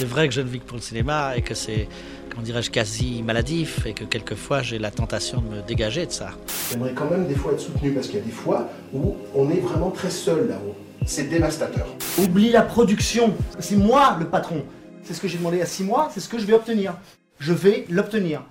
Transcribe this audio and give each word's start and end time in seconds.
C'est 0.00 0.08
vrai 0.08 0.28
que 0.28 0.32
je 0.32 0.40
ne 0.40 0.48
vis 0.48 0.60
que 0.60 0.64
pour 0.64 0.78
le 0.78 0.82
cinéma 0.82 1.36
et 1.36 1.42
que 1.42 1.52
c'est, 1.52 1.86
comment 2.30 2.40
dirais-je, 2.40 2.70
quasi 2.70 3.22
maladif 3.22 3.84
et 3.84 3.92
que 3.92 4.04
quelquefois 4.04 4.62
j'ai 4.62 4.78
la 4.78 4.90
tentation 4.90 5.42
de 5.42 5.56
me 5.56 5.60
dégager 5.60 6.06
de 6.06 6.10
ça. 6.10 6.30
J'aimerais 6.70 6.94
quand 6.94 7.10
même 7.10 7.26
des 7.26 7.34
fois 7.34 7.52
être 7.52 7.60
soutenu 7.60 7.92
parce 7.92 8.06
qu'il 8.06 8.16
y 8.16 8.22
a 8.22 8.24
des 8.24 8.32
fois 8.32 8.66
où 8.94 9.16
on 9.34 9.50
est 9.50 9.60
vraiment 9.60 9.90
très 9.90 10.08
seul 10.08 10.48
là-haut. 10.48 10.74
C'est 11.04 11.24
dévastateur. 11.24 11.86
Oublie 12.16 12.48
la 12.48 12.62
production. 12.62 13.34
C'est 13.58 13.76
moi 13.76 14.16
le 14.18 14.24
patron. 14.24 14.64
C'est 15.02 15.12
ce 15.12 15.20
que 15.20 15.28
j'ai 15.28 15.36
demandé 15.36 15.60
à 15.60 15.66
six 15.66 15.84
mois, 15.84 16.10
c'est 16.14 16.20
ce 16.20 16.30
que 16.30 16.38
je 16.38 16.46
vais 16.46 16.54
obtenir. 16.54 16.94
Je 17.38 17.52
vais 17.52 17.84
l'obtenir. 17.90 18.42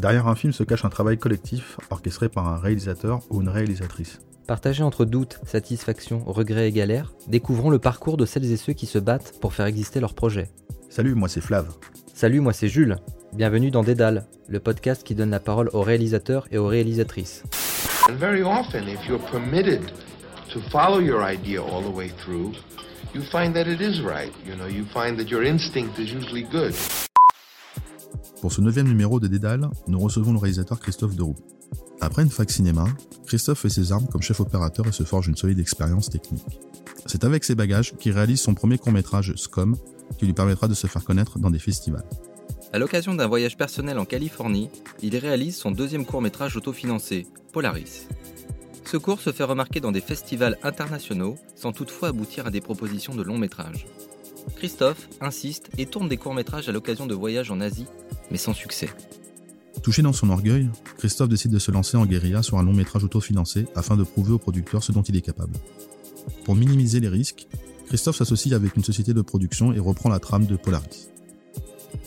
Derrière 0.00 0.28
un 0.28 0.34
film 0.34 0.54
se 0.54 0.62
cache 0.62 0.86
un 0.86 0.88
travail 0.88 1.18
collectif 1.18 1.76
orchestré 1.90 2.30
par 2.30 2.48
un 2.48 2.56
réalisateur 2.56 3.20
ou 3.28 3.42
une 3.42 3.50
réalisatrice. 3.50 4.20
Partagé 4.46 4.82
entre 4.82 5.04
doute, 5.04 5.38
satisfaction, 5.44 6.24
regret 6.24 6.68
et 6.68 6.72
galère, 6.72 7.12
découvrons 7.28 7.68
le 7.68 7.78
parcours 7.78 8.16
de 8.16 8.24
celles 8.24 8.50
et 8.50 8.56
ceux 8.56 8.72
qui 8.72 8.86
se 8.86 8.98
battent 8.98 9.38
pour 9.42 9.52
faire 9.52 9.66
exister 9.66 10.00
leur 10.00 10.14
projet. 10.14 10.48
Salut, 10.88 11.14
moi 11.14 11.28
c'est 11.28 11.42
Flav. 11.42 11.68
Salut, 12.14 12.40
moi 12.40 12.54
c'est 12.54 12.68
Jules. 12.68 12.96
Bienvenue 13.34 13.70
dans 13.70 13.82
Dédale, 13.82 14.24
le 14.48 14.58
podcast 14.58 15.04
qui 15.04 15.14
donne 15.14 15.30
la 15.30 15.38
parole 15.38 15.68
aux 15.74 15.82
réalisateurs 15.82 16.48
et 16.50 16.56
aux 16.56 16.66
réalisatrices. 16.66 17.42
And 18.08 18.14
very 18.14 18.42
often, 18.42 18.88
if 18.88 19.06
you're 19.06 19.22
permitted 19.30 19.82
to 20.50 20.60
follow 20.70 21.00
your 21.00 21.22
idea 21.22 21.60
all 21.60 21.82
the 21.82 21.94
way 21.94 22.08
through, 22.24 22.52
you 23.14 23.20
find 23.20 23.52
that 23.52 23.66
it 23.66 23.82
is 23.82 24.00
right. 24.00 24.32
You 24.46 24.56
know, 24.56 24.66
you 24.66 24.86
find 24.86 25.18
that 25.18 25.30
your 25.30 25.44
instinct 25.44 25.98
is 25.98 26.10
usually 26.10 26.44
good. 26.50 26.74
Pour 28.40 28.52
ce 28.52 28.62
neuvième 28.62 28.88
numéro 28.88 29.20
de 29.20 29.26
Dédale, 29.26 29.68
nous 29.86 29.98
recevons 30.00 30.32
le 30.32 30.38
réalisateur 30.38 30.80
Christophe 30.80 31.14
Deroux. 31.14 31.36
Après 32.00 32.22
une 32.22 32.30
fac 32.30 32.50
cinéma, 32.50 32.86
Christophe 33.26 33.58
fait 33.58 33.68
ses 33.68 33.92
armes 33.92 34.06
comme 34.06 34.22
chef 34.22 34.40
opérateur 34.40 34.86
et 34.86 34.92
se 34.92 35.02
forge 35.02 35.28
une 35.28 35.36
solide 35.36 35.58
expérience 35.58 36.08
technique. 36.08 36.58
C'est 37.04 37.24
avec 37.24 37.44
ses 37.44 37.54
bagages 37.54 37.94
qu'il 37.98 38.12
réalise 38.12 38.40
son 38.40 38.54
premier 38.54 38.78
court-métrage 38.78 39.34
Scum, 39.36 39.76
qui 40.16 40.24
lui 40.24 40.32
permettra 40.32 40.68
de 40.68 40.74
se 40.74 40.86
faire 40.86 41.04
connaître 41.04 41.38
dans 41.38 41.50
des 41.50 41.58
festivals. 41.58 42.08
À 42.72 42.78
l'occasion 42.78 43.14
d'un 43.14 43.26
voyage 43.26 43.58
personnel 43.58 43.98
en 43.98 44.06
Californie, 44.06 44.70
il 45.02 45.16
réalise 45.18 45.56
son 45.56 45.70
deuxième 45.70 46.06
court-métrage 46.06 46.56
autofinancé, 46.56 47.26
Polaris. 47.52 48.06
Ce 48.86 48.96
court 48.96 49.20
se 49.20 49.32
fait 49.32 49.44
remarquer 49.44 49.80
dans 49.80 49.92
des 49.92 50.00
festivals 50.00 50.56
internationaux, 50.62 51.36
sans 51.56 51.72
toutefois 51.72 52.08
aboutir 52.08 52.46
à 52.46 52.50
des 52.50 52.62
propositions 52.62 53.14
de 53.14 53.22
long 53.22 53.36
métrage. 53.36 53.86
Christophe 54.56 55.08
insiste 55.20 55.70
et 55.78 55.86
tourne 55.86 56.08
des 56.08 56.16
courts-métrages 56.16 56.68
à 56.68 56.72
l'occasion 56.72 57.06
de 57.06 57.14
voyages 57.14 57.50
en 57.50 57.60
Asie, 57.60 57.86
mais 58.30 58.38
sans 58.38 58.52
succès. 58.52 58.88
Touché 59.82 60.02
dans 60.02 60.12
son 60.12 60.30
orgueil, 60.30 60.68
Christophe 60.98 61.28
décide 61.28 61.52
de 61.52 61.58
se 61.58 61.70
lancer 61.70 61.96
en 61.96 62.04
guérilla 62.04 62.42
sur 62.42 62.58
un 62.58 62.62
long 62.62 62.74
métrage 62.74 63.04
autofinancé 63.04 63.66
afin 63.74 63.96
de 63.96 64.02
prouver 64.02 64.32
au 64.32 64.38
producteur 64.38 64.82
ce 64.82 64.92
dont 64.92 65.02
il 65.02 65.16
est 65.16 65.22
capable. 65.22 65.54
Pour 66.44 66.54
minimiser 66.54 67.00
les 67.00 67.08
risques, 67.08 67.46
Christophe 67.86 68.16
s'associe 68.16 68.54
avec 68.54 68.76
une 68.76 68.84
société 68.84 69.14
de 69.14 69.22
production 69.22 69.72
et 69.72 69.78
reprend 69.78 70.10
la 70.10 70.18
trame 70.18 70.46
de 70.46 70.56
Polaris. 70.56 71.08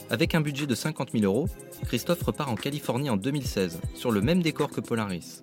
Avec 0.09 0.35
un 0.35 0.41
budget 0.41 0.67
de 0.67 0.75
50 0.75 1.11
000 1.11 1.23
euros, 1.25 1.47
Christophe 1.85 2.21
repart 2.21 2.49
en 2.49 2.55
Californie 2.55 3.09
en 3.09 3.17
2016, 3.17 3.79
sur 3.95 4.11
le 4.11 4.21
même 4.21 4.41
décor 4.41 4.69
que 4.69 4.81
Polaris. 4.81 5.41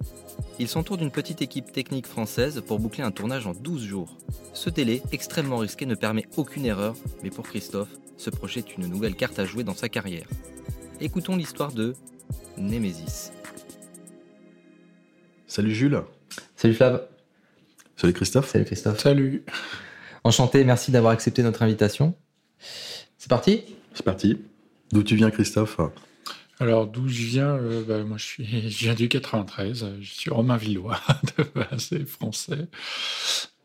Il 0.58 0.68
s'entoure 0.68 0.98
d'une 0.98 1.10
petite 1.10 1.42
équipe 1.42 1.72
technique 1.72 2.06
française 2.06 2.62
pour 2.66 2.78
boucler 2.78 3.02
un 3.02 3.10
tournage 3.10 3.46
en 3.46 3.54
12 3.54 3.82
jours. 3.82 4.16
Ce 4.52 4.68
délai, 4.68 5.02
extrêmement 5.10 5.56
risqué, 5.56 5.86
ne 5.86 5.94
permet 5.94 6.26
aucune 6.36 6.66
erreur, 6.66 6.94
mais 7.22 7.30
pour 7.30 7.46
Christophe, 7.46 7.88
ce 8.16 8.30
projet 8.30 8.60
est 8.60 8.76
une 8.76 8.86
nouvelle 8.86 9.14
carte 9.14 9.38
à 9.38 9.46
jouer 9.46 9.64
dans 9.64 9.74
sa 9.74 9.88
carrière. 9.88 10.26
Écoutons 11.00 11.36
l'histoire 11.36 11.72
de 11.72 11.94
Némésis. 12.58 13.32
Salut 15.46 15.74
Jules. 15.74 16.02
Salut 16.56 16.74
Flav. 16.74 17.08
Salut 17.96 18.12
Christophe. 18.12 18.50
Salut 18.50 18.64
Christophe. 18.66 19.00
Salut. 19.00 19.44
Enchanté, 20.24 20.62
merci 20.64 20.90
d'avoir 20.90 21.12
accepté 21.12 21.42
notre 21.42 21.62
invitation. 21.62 22.14
C'est 23.16 23.30
parti? 23.30 23.64
C'est 23.94 24.04
parti. 24.04 24.38
D'où 24.92 25.02
tu 25.02 25.16
viens 25.16 25.30
Christophe 25.30 25.78
Alors, 26.58 26.86
d'où 26.86 27.08
je 27.08 27.22
viens 27.22 27.54
euh, 27.54 27.82
bah, 27.86 28.02
Moi, 28.02 28.16
je, 28.18 28.24
suis, 28.24 28.46
je 28.70 28.84
viens 28.84 28.94
du 28.94 29.08
93. 29.08 29.86
Je 30.00 30.10
suis 30.10 30.30
romain 30.30 30.56
villois, 30.56 31.00
de 31.38 32.04
français. 32.04 32.68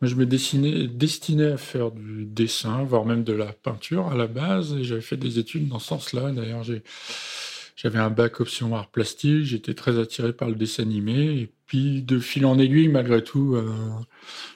Je 0.02 0.14
me 0.14 0.26
destinais, 0.26 0.86
destinais 0.88 1.52
à 1.52 1.56
faire 1.56 1.90
du 1.90 2.26
dessin, 2.26 2.84
voire 2.84 3.06
même 3.06 3.24
de 3.24 3.32
la 3.32 3.52
peinture 3.52 4.08
à 4.08 4.16
la 4.16 4.26
base. 4.26 4.74
Et 4.74 4.84
j'avais 4.84 5.00
fait 5.00 5.16
des 5.16 5.38
études 5.38 5.68
dans 5.68 5.78
ce 5.78 5.88
sens-là. 5.88 6.32
D'ailleurs, 6.32 6.62
j'avais 7.76 7.98
un 7.98 8.10
bac 8.10 8.40
option 8.40 8.74
art 8.76 8.90
plastique. 8.90 9.44
J'étais 9.44 9.74
très 9.74 9.98
attiré 9.98 10.32
par 10.32 10.48
le 10.48 10.54
dessin 10.54 10.82
animé. 10.82 11.40
Et 11.40 11.52
puis, 11.66 12.02
de 12.02 12.18
fil 12.18 12.44
en 12.46 12.58
aiguille, 12.58 12.88
malgré 12.88 13.24
tout, 13.24 13.54
euh, 13.56 13.72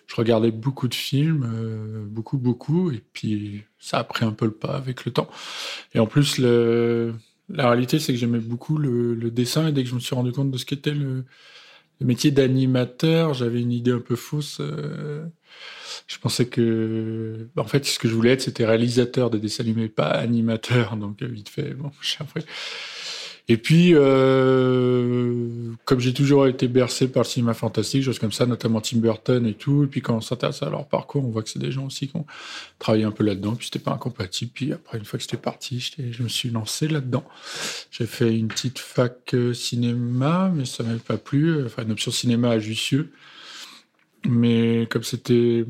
je 0.06 0.14
regardais 0.16 0.50
beaucoup 0.50 0.88
de 0.88 0.94
films, 0.94 1.44
euh, 1.44 2.04
beaucoup, 2.06 2.38
beaucoup. 2.38 2.90
Et 2.90 3.02
puis, 3.12 3.64
ça 3.78 3.98
a 3.98 4.04
pris 4.04 4.24
un 4.24 4.32
peu 4.32 4.46
le 4.46 4.52
pas 4.52 4.74
avec 4.76 5.04
le 5.04 5.12
temps. 5.12 5.28
Et 5.94 5.98
en 5.98 6.06
plus, 6.06 6.38
la 6.38 7.68
réalité, 7.68 7.98
c'est 7.98 8.12
que 8.12 8.18
j'aimais 8.18 8.38
beaucoup 8.38 8.78
le, 8.78 9.30
dessin. 9.30 9.68
Et 9.68 9.72
dès 9.72 9.82
que 9.84 9.88
je 9.88 9.94
me 9.94 10.00
suis 10.00 10.14
rendu 10.14 10.32
compte 10.32 10.50
de 10.50 10.58
ce 10.58 10.64
qu'était 10.64 10.94
le, 10.94 11.24
métier 12.00 12.30
d'animateur, 12.30 13.34
j'avais 13.34 13.60
une 13.60 13.72
idée 13.72 13.92
un 13.92 14.00
peu 14.00 14.16
fausse. 14.16 14.58
Euh, 14.60 15.26
je 16.06 16.18
pensais 16.18 16.46
que, 16.46 17.48
en 17.56 17.64
fait, 17.64 17.84
ce 17.84 17.98
que 17.98 18.08
je 18.08 18.14
voulais 18.14 18.32
être, 18.32 18.40
c'était 18.40 18.64
réalisateur 18.64 19.30
de 19.30 19.38
dessins 19.38 19.64
animés, 19.64 19.88
pas 19.88 20.08
animateur. 20.08 20.96
Donc, 20.96 21.22
vite 21.22 21.48
fait, 21.48 21.74
bon, 21.74 21.90
j'ai 22.02 22.16
appris. 22.20 22.44
Et 23.50 23.56
puis, 23.56 23.94
euh, 23.94 25.72
comme 25.84 25.98
j'ai 25.98 26.14
toujours 26.14 26.46
été 26.46 26.68
bercé 26.68 27.08
par 27.08 27.24
le 27.24 27.28
cinéma 27.28 27.52
fantastique, 27.52 28.04
choses 28.04 28.20
comme 28.20 28.30
ça, 28.30 28.46
notamment 28.46 28.80
Tim 28.80 28.98
Burton 28.98 29.44
et 29.44 29.54
tout, 29.54 29.82
et 29.82 29.86
puis 29.88 30.00
quand 30.02 30.14
on 30.14 30.20
s'intéresse 30.20 30.62
à 30.62 30.70
leur 30.70 30.86
parcours, 30.86 31.24
on 31.26 31.30
voit 31.30 31.42
que 31.42 31.48
c'est 31.48 31.58
des 31.58 31.72
gens 31.72 31.86
aussi 31.86 32.06
qui 32.06 32.16
ont 32.16 32.26
travaillé 32.78 33.02
un 33.02 33.10
peu 33.10 33.24
là-dedans, 33.24 33.56
puis 33.56 33.66
c'était 33.66 33.80
pas 33.80 33.90
incompatible. 33.90 34.52
Puis 34.54 34.72
après, 34.72 34.98
une 34.98 35.04
fois 35.04 35.18
que 35.18 35.24
j'étais 35.24 35.36
parti, 35.36 35.80
je 35.98 36.22
me 36.22 36.28
suis 36.28 36.50
lancé 36.50 36.86
là-dedans. 36.86 37.24
J'ai 37.90 38.06
fait 38.06 38.38
une 38.38 38.46
petite 38.46 38.78
fac 38.78 39.34
cinéma, 39.52 40.52
mais 40.54 40.64
ça 40.64 40.84
m'avait 40.84 41.00
pas 41.00 41.16
plu, 41.16 41.64
enfin 41.66 41.82
une 41.82 41.90
option 41.90 42.12
cinéma 42.12 42.50
à 42.50 42.60
Jussieu. 42.60 43.10
Mais 44.28 44.86
comme 44.90 45.02
c'était 45.02 45.66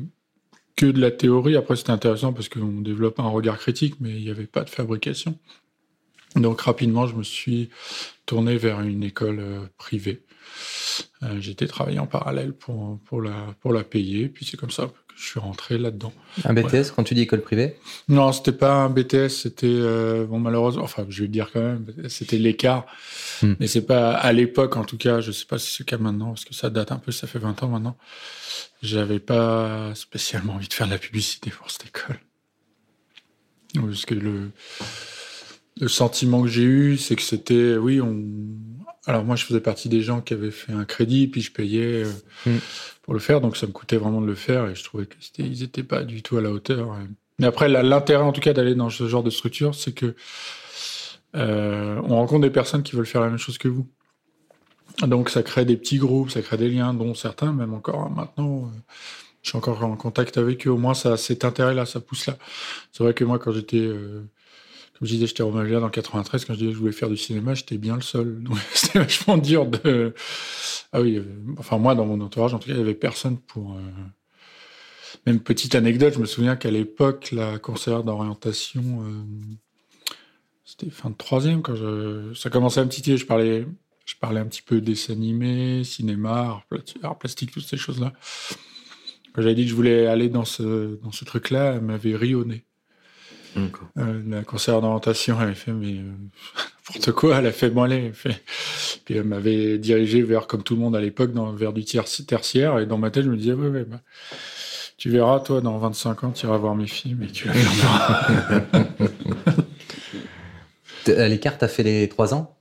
que 0.75 0.85
de 0.85 1.01
la 1.01 1.09
théorie, 1.09 1.55
après 1.55 1.77
c'était 1.77 1.89
intéressant 1.89 2.31
parce 2.31 2.47
qu'on 2.47 2.81
développe 2.81 3.19
un 3.19 3.29
regard 3.29 3.57
critique, 3.57 3.95
mais 3.99 4.11
il 4.11 4.21
n'y 4.23 4.29
avait 4.29 4.45
pas 4.45 4.63
de 4.63 4.69
fabrication. 4.69 5.35
Donc 6.35 6.61
rapidement, 6.61 7.07
je 7.07 7.15
me 7.15 7.23
suis 7.23 7.69
tourné 8.25 8.57
vers 8.57 8.81
une 8.81 9.03
école 9.03 9.39
euh, 9.39 9.59
privée. 9.77 10.23
Euh, 11.23 11.39
J'étais 11.39 11.67
travaillé 11.67 11.99
en 11.99 12.07
parallèle 12.07 12.53
pour, 12.53 12.99
pour, 13.05 13.21
la, 13.21 13.55
pour 13.59 13.73
la 13.73 13.83
payer, 13.83 14.29
puis 14.29 14.45
c'est 14.45 14.57
comme 14.57 14.71
ça 14.71 14.87
que 14.87 15.13
je 15.15 15.23
suis 15.23 15.39
rentré 15.39 15.77
là-dedans. 15.77 16.13
Un 16.45 16.53
BTS 16.53 16.91
quand 16.95 17.03
tu 17.03 17.13
dis 17.13 17.21
école 17.21 17.41
privée? 17.41 17.77
Non, 18.07 18.31
c'était 18.31 18.53
pas 18.53 18.73
un 18.73 18.89
BTS, 18.89 19.29
c'était 19.29 19.67
euh, 19.67 20.25
bon 20.25 20.39
malheureusement, 20.39 20.83
enfin 20.83 21.05
je 21.09 21.19
vais 21.19 21.27
le 21.27 21.33
dire 21.33 21.51
quand 21.51 21.61
même, 21.61 21.85
c'était 22.07 22.37
l'écart. 22.37 22.85
Hmm. 23.41 23.53
Mais 23.59 23.67
c'est 23.67 23.85
pas 23.85 24.13
à 24.13 24.31
l'époque 24.31 24.77
en 24.77 24.85
tout 24.85 24.97
cas, 24.97 25.19
je 25.21 25.31
sais 25.31 25.45
pas 25.45 25.59
si 25.59 25.71
c'est 25.71 25.79
le 25.79 25.85
cas 25.85 25.97
maintenant 25.97 26.29
parce 26.29 26.45
que 26.45 26.53
ça 26.53 26.69
date 26.69 26.91
un 26.91 26.97
peu, 26.97 27.11
ça 27.11 27.27
fait 27.27 27.39
20 27.39 27.63
ans 27.63 27.67
maintenant. 27.67 27.97
J'avais 28.81 29.19
pas 29.19 29.93
spécialement 29.95 30.53
envie 30.53 30.67
de 30.67 30.73
faire 30.73 30.87
de 30.87 30.93
la 30.93 30.97
publicité 30.97 31.51
pour 31.51 31.69
cette 31.69 31.85
école. 31.85 32.19
Parce 33.75 34.05
que 34.05 34.15
le 34.15 34.51
le 35.79 35.87
sentiment 35.87 36.41
que 36.41 36.49
j'ai 36.49 36.63
eu, 36.63 36.97
c'est 36.97 37.15
que 37.15 37.21
c'était, 37.21 37.75
oui, 37.77 38.01
on. 38.01 38.23
Alors 39.07 39.23
moi, 39.23 39.35
je 39.35 39.45
faisais 39.45 39.61
partie 39.61 39.89
des 39.89 40.01
gens 40.01 40.21
qui 40.21 40.33
avaient 40.33 40.51
fait 40.51 40.73
un 40.73 40.85
crédit, 40.85 41.27
puis 41.27 41.41
je 41.41 41.51
payais 41.51 42.03
euh, 42.03 42.11
mm. 42.45 42.57
pour 43.01 43.13
le 43.13 43.19
faire, 43.19 43.41
donc 43.41 43.57
ça 43.57 43.65
me 43.65 43.71
coûtait 43.71 43.97
vraiment 43.97 44.21
de 44.21 44.27
le 44.27 44.35
faire, 44.35 44.67
et 44.67 44.75
je 44.75 44.83
trouvais 44.83 45.05
que 45.07 45.15
c'était, 45.19 45.43
ils 45.43 45.63
étaient 45.63 45.83
pas 45.83 46.03
du 46.03 46.21
tout 46.21 46.37
à 46.37 46.41
la 46.41 46.51
hauteur. 46.51 46.95
Mais 47.39 47.47
après, 47.47 47.67
l'intérêt 47.67 48.23
en 48.23 48.31
tout 48.31 48.41
cas 48.41 48.53
d'aller 48.53 48.75
dans 48.75 48.91
ce 48.91 49.07
genre 49.07 49.23
de 49.23 49.31
structure, 49.31 49.73
c'est 49.73 49.93
que 49.93 50.15
euh, 51.35 51.99
on 52.03 52.15
rencontre 52.15 52.41
des 52.41 52.51
personnes 52.51 52.83
qui 52.83 52.95
veulent 52.95 53.05
faire 53.05 53.21
la 53.21 53.29
même 53.29 53.37
chose 53.37 53.57
que 53.57 53.67
vous. 53.67 53.87
Donc 54.99 55.29
ça 55.29 55.41
crée 55.41 55.65
des 55.65 55.77
petits 55.77 55.97
groupes, 55.97 56.29
ça 56.29 56.41
crée 56.41 56.57
des 56.57 56.69
liens, 56.69 56.93
dont 56.93 57.15
certains, 57.15 57.53
même 57.53 57.73
encore 57.73 58.09
maintenant. 58.11 58.65
Euh, 58.65 58.77
je 59.41 59.49
suis 59.49 59.57
encore 59.57 59.83
en 59.83 59.95
contact 59.95 60.37
avec 60.37 60.67
eux. 60.67 60.69
Au 60.69 60.77
moins, 60.77 60.93
ça, 60.93 61.17
cet 61.17 61.45
intérêt-là, 61.45 61.85
ça 61.85 61.99
pousse 61.99 62.27
là. 62.27 62.37
C'est 62.91 63.03
vrai 63.03 63.13
que 63.13 63.23
moi, 63.23 63.39
quand 63.39 63.51
j'étais 63.51 63.77
euh, 63.77 64.21
je 65.01 65.07
disais, 65.07 65.27
j'étais 65.27 65.43
Romain 65.43 65.67
dans 65.79 65.89
93, 65.89 66.45
quand 66.45 66.53
je 66.53 66.59
disais 66.59 66.71
que 66.71 66.75
je 66.75 66.79
voulais 66.79 66.91
faire 66.91 67.09
du 67.09 67.17
cinéma, 67.17 67.53
j'étais 67.55 67.77
bien 67.77 67.95
le 67.95 68.01
seul. 68.01 68.43
C'était 68.73 68.99
vachement 68.99 69.37
dur 69.37 69.65
de. 69.65 70.13
Ah 70.91 71.01
oui, 71.01 71.21
enfin 71.57 71.77
moi, 71.77 71.95
dans 71.95 72.05
mon 72.05 72.21
entourage, 72.21 72.53
en 72.53 72.59
tout 72.59 72.67
cas, 72.67 72.73
il 72.73 72.77
n'y 72.77 72.83
avait 72.83 72.93
personne 72.93 73.37
pour. 73.37 73.73
Euh... 73.73 73.81
Même 75.25 75.39
petite 75.39 75.75
anecdote, 75.75 76.13
je 76.15 76.19
me 76.19 76.25
souviens 76.25 76.55
qu'à 76.55 76.71
l'époque, 76.71 77.31
la 77.31 77.59
conseillère 77.59 78.03
d'orientation, 78.03 79.03
euh... 79.03 80.15
c'était 80.65 80.89
fin 80.89 81.09
de 81.09 81.15
troisième, 81.15 81.61
quand 81.61 81.75
je... 81.75 82.33
ça 82.33 82.49
commençait 82.49 82.79
à 82.79 82.85
me 82.85 82.89
titiller, 82.89 83.17
je 83.17 83.25
parlais, 83.25 83.65
je 84.05 84.15
parlais 84.15 84.39
un 84.39 84.45
petit 84.45 84.61
peu 84.61 84.81
dessin 84.81 85.13
animé, 85.13 85.83
cinéma, 85.83 86.63
art 87.03 87.17
plastique, 87.17 87.51
toutes 87.51 87.65
ces 87.65 87.77
choses-là. 87.77 88.13
Quand 89.33 89.41
j'avais 89.41 89.55
dit 89.55 89.63
que 89.63 89.69
je 89.69 89.75
voulais 89.75 90.07
aller 90.07 90.29
dans 90.29 90.45
ce, 90.45 90.95
dans 91.01 91.11
ce 91.11 91.25
truc-là, 91.25 91.73
elle 91.75 91.81
m'avait 91.81 92.15
ri 92.15 92.35
au 92.35 92.45
nez. 92.45 92.65
Euh, 93.97 94.21
la 94.27 94.43
conseillère 94.43 94.81
d'orientation, 94.81 95.37
elle 95.41 95.49
a 95.49 95.53
fait, 95.53 95.71
mais 95.73 95.93
euh, 95.97 96.01
n'importe 96.95 97.11
quoi, 97.11 97.37
elle 97.37 97.47
a 97.47 97.51
fait, 97.51 97.69
bon, 97.69 97.83
allez, 97.83 98.11
fait. 98.13 98.41
Puis 99.05 99.15
elle 99.17 99.23
m'avait 99.25 99.77
dirigé 99.77 100.21
vers, 100.21 100.47
comme 100.47 100.63
tout 100.63 100.75
le 100.75 100.81
monde 100.81 100.95
à 100.95 101.01
l'époque, 101.01 101.31
vers 101.55 101.73
du 101.73 101.83
tiers, 101.83 102.05
tertiaire, 102.27 102.79
et 102.79 102.85
dans 102.85 102.97
ma 102.97 103.11
tête, 103.11 103.23
je 103.25 103.29
me 103.29 103.37
disais, 103.37 103.53
ouais, 103.53 103.67
ouais, 103.67 103.83
bah, 103.83 103.99
Tu 104.97 105.09
verras, 105.09 105.39
toi, 105.41 105.61
dans 105.61 105.77
25 105.77 106.23
ans, 106.23 106.31
tu 106.31 106.45
iras 106.45 106.57
voir 106.57 106.75
mes 106.75 106.87
films 106.87 107.23
et 107.23 107.27
tu 107.27 107.47
les 107.51 107.53
regarderas. 107.63 108.83
T- 111.03 111.27
L'écart, 111.29 111.57
t'as 111.57 111.67
fait 111.67 111.83
les 111.83 112.07
3 112.09 112.33
ans? 112.33 112.57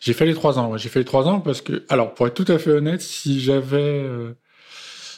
J'ai 0.00 0.12
fait 0.12 0.26
les 0.26 0.34
3 0.34 0.58
ans. 0.58 0.70
ouais. 0.70 0.78
J'ai 0.78 0.88
fait 0.88 1.00
les 1.00 1.04
3 1.04 1.26
ans 1.28 1.40
parce 1.40 1.60
que, 1.60 1.84
alors, 1.88 2.14
pour 2.14 2.26
être 2.26 2.34
tout 2.34 2.50
à 2.52 2.58
fait 2.58 2.70
honnête, 2.70 3.00
si 3.00 3.40
j'avais. 3.40 3.80
euh, 4.04 4.34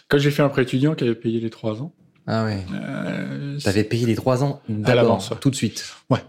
Quand 0.08 0.18
j'ai 0.18 0.30
fait 0.30 0.42
un 0.42 0.48
prêt 0.48 0.62
étudiant 0.62 0.94
qui 0.94 1.04
avait 1.04 1.14
payé 1.14 1.40
les 1.40 1.50
3 1.50 1.82
ans, 1.82 1.94
Ah 2.26 2.44
ouais. 2.44 2.64
euh, 2.72 3.58
T'avais 3.60 3.84
payé 3.84 4.06
les 4.06 4.14
3 4.16 4.42
ans 4.44 4.62
d'abord, 4.68 5.26
ouais. 5.30 5.36
tout 5.40 5.50
de 5.50 5.54
suite. 5.56 5.94
Ouais. 6.10 6.20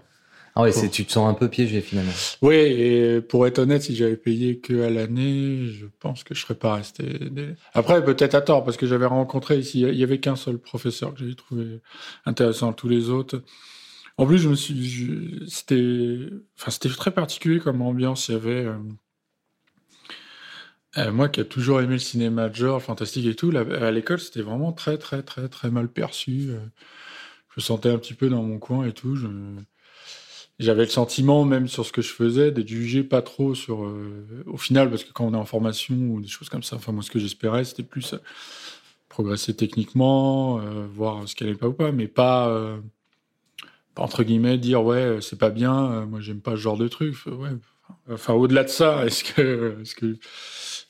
Ah 0.57 0.61
ouais, 0.61 0.71
c'est, 0.71 0.89
tu 0.89 1.05
te 1.05 1.11
sens 1.11 1.29
un 1.29 1.33
peu 1.33 1.49
piégé 1.49 1.81
finalement. 1.81 2.13
Oui, 2.41 2.55
et 2.55 3.19
pour 3.19 3.45
être 3.45 3.59
honnête, 3.59 3.81
si 3.81 3.93
j'avais 3.93 4.15
payé 4.15 4.59
que 4.59 4.83
à 4.83 4.89
l'année, 4.89 5.67
je 5.67 5.85
pense 5.99 6.23
que 6.23 6.33
je 6.33 6.41
serais 6.41 6.55
pas 6.55 6.75
resté. 6.75 7.03
des- 7.29 7.55
Après, 7.73 8.03
peut-être 8.03 8.35
à 8.35 8.41
tort, 8.41 8.63
parce 8.63 8.77
que 8.77 8.87
j'avais 8.87 9.05
rencontré 9.05 9.57
ici, 9.57 9.81
il 9.81 9.95
y 9.95 10.03
avait 10.03 10.19
qu'un 10.21 10.37
seul 10.37 10.57
professeur 10.57 11.13
que 11.13 11.19
j'avais 11.19 11.35
trouvé 11.35 11.81
intéressant. 12.25 12.71
Tous 12.71 12.87
les 12.87 13.09
autres. 13.09 13.43
En 14.17 14.25
plus, 14.25 14.37
je 14.37 14.47
me 14.47 14.55
suis, 14.55 15.43
c'était, 15.49 16.29
enfin, 16.57 16.71
c'était 16.71 16.87
très 16.87 17.11
particulier 17.11 17.59
comme 17.59 17.81
ambiance. 17.81 18.29
Il 18.29 18.31
y 18.31 18.35
avait 18.35 18.65
euh, 20.97 21.11
moi 21.11 21.29
qui 21.29 21.39
ai 21.41 21.45
toujours 21.47 21.81
aimé 21.81 21.93
le 21.93 21.99
cinéma 21.99 22.49
de 22.49 22.55
genre, 22.55 22.81
fantastique 22.81 23.25
et 23.25 23.35
tout. 23.35 23.51
à 23.55 23.91
l'école, 23.91 24.19
c'était 24.19 24.41
vraiment 24.41 24.71
très, 24.73 24.97
très, 24.97 25.23
très, 25.23 25.47
très 25.49 25.69
mal 25.69 25.87
perçu. 25.89 26.47
euh. 26.49 26.59
Je 27.55 27.61
me 27.61 27.61
sentais 27.61 27.89
un 27.89 27.97
petit 27.97 28.13
peu 28.13 28.29
dans 28.29 28.43
mon 28.43 28.59
coin 28.59 28.85
et 28.85 28.93
tout. 28.93 29.17
J'avais 30.59 30.83
le 30.85 30.89
sentiment, 30.89 31.43
même 31.45 31.67
sur 31.67 31.85
ce 31.85 31.91
que 31.91 32.01
je 32.01 32.11
faisais, 32.11 32.51
d'être 32.51 32.67
jugé 32.67 33.03
pas 33.03 33.21
trop 33.21 33.55
sur. 33.55 33.83
euh, 33.85 34.43
au 34.45 34.57
final, 34.57 34.89
parce 34.89 35.03
que 35.03 35.11
quand 35.13 35.25
on 35.25 35.33
est 35.33 35.37
en 35.37 35.45
formation 35.45 35.95
ou 35.95 36.21
des 36.21 36.27
choses 36.27 36.49
comme 36.49 36.63
ça, 36.63 36.77
enfin, 36.77 36.91
moi, 36.91 37.03
ce 37.03 37.11
que 37.11 37.19
j'espérais, 37.19 37.65
c'était 37.65 37.83
plus 37.83 38.15
progresser 39.09 39.55
techniquement, 39.55 40.57
voir 40.93 41.27
ce 41.27 41.35
qui 41.35 41.43
allait 41.43 41.55
pas 41.55 41.67
ou 41.67 41.73
pas, 41.73 41.91
mais 41.91 42.07
pas, 42.07 42.77
entre 43.97 44.23
guillemets, 44.23 44.57
dire 44.57 44.83
ouais, 44.83 45.19
c'est 45.21 45.39
pas 45.39 45.49
bien, 45.49 46.05
moi, 46.05 46.19
j'aime 46.21 46.41
pas 46.41 46.51
ce 46.51 46.57
genre 46.57 46.77
de 46.77 46.87
truc. 46.87 47.15
Ouais, 47.27 47.49
enfin, 48.11 48.33
au-delà 48.33 48.63
de 48.63 48.69
ça, 48.69 49.05
est-ce 49.05 49.23
que, 49.23 49.77
est-ce 49.81 49.95
que, 49.95 50.17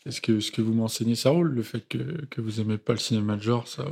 est-ce 0.06 0.22
que 0.22 0.40
ce 0.40 0.52
que 0.52 0.62
vous 0.62 0.74
m'enseignez, 0.74 1.16
ça 1.16 1.32
roule 1.32 1.50
Le 1.50 1.64
fait 1.64 1.82
que, 1.88 2.26
que 2.30 2.42
vous 2.42 2.60
aimez 2.60 2.78
pas 2.78 2.94
le 2.94 3.00
cinéma 3.00 3.36
de 3.36 3.42
genre, 3.42 3.68
ça. 3.68 3.86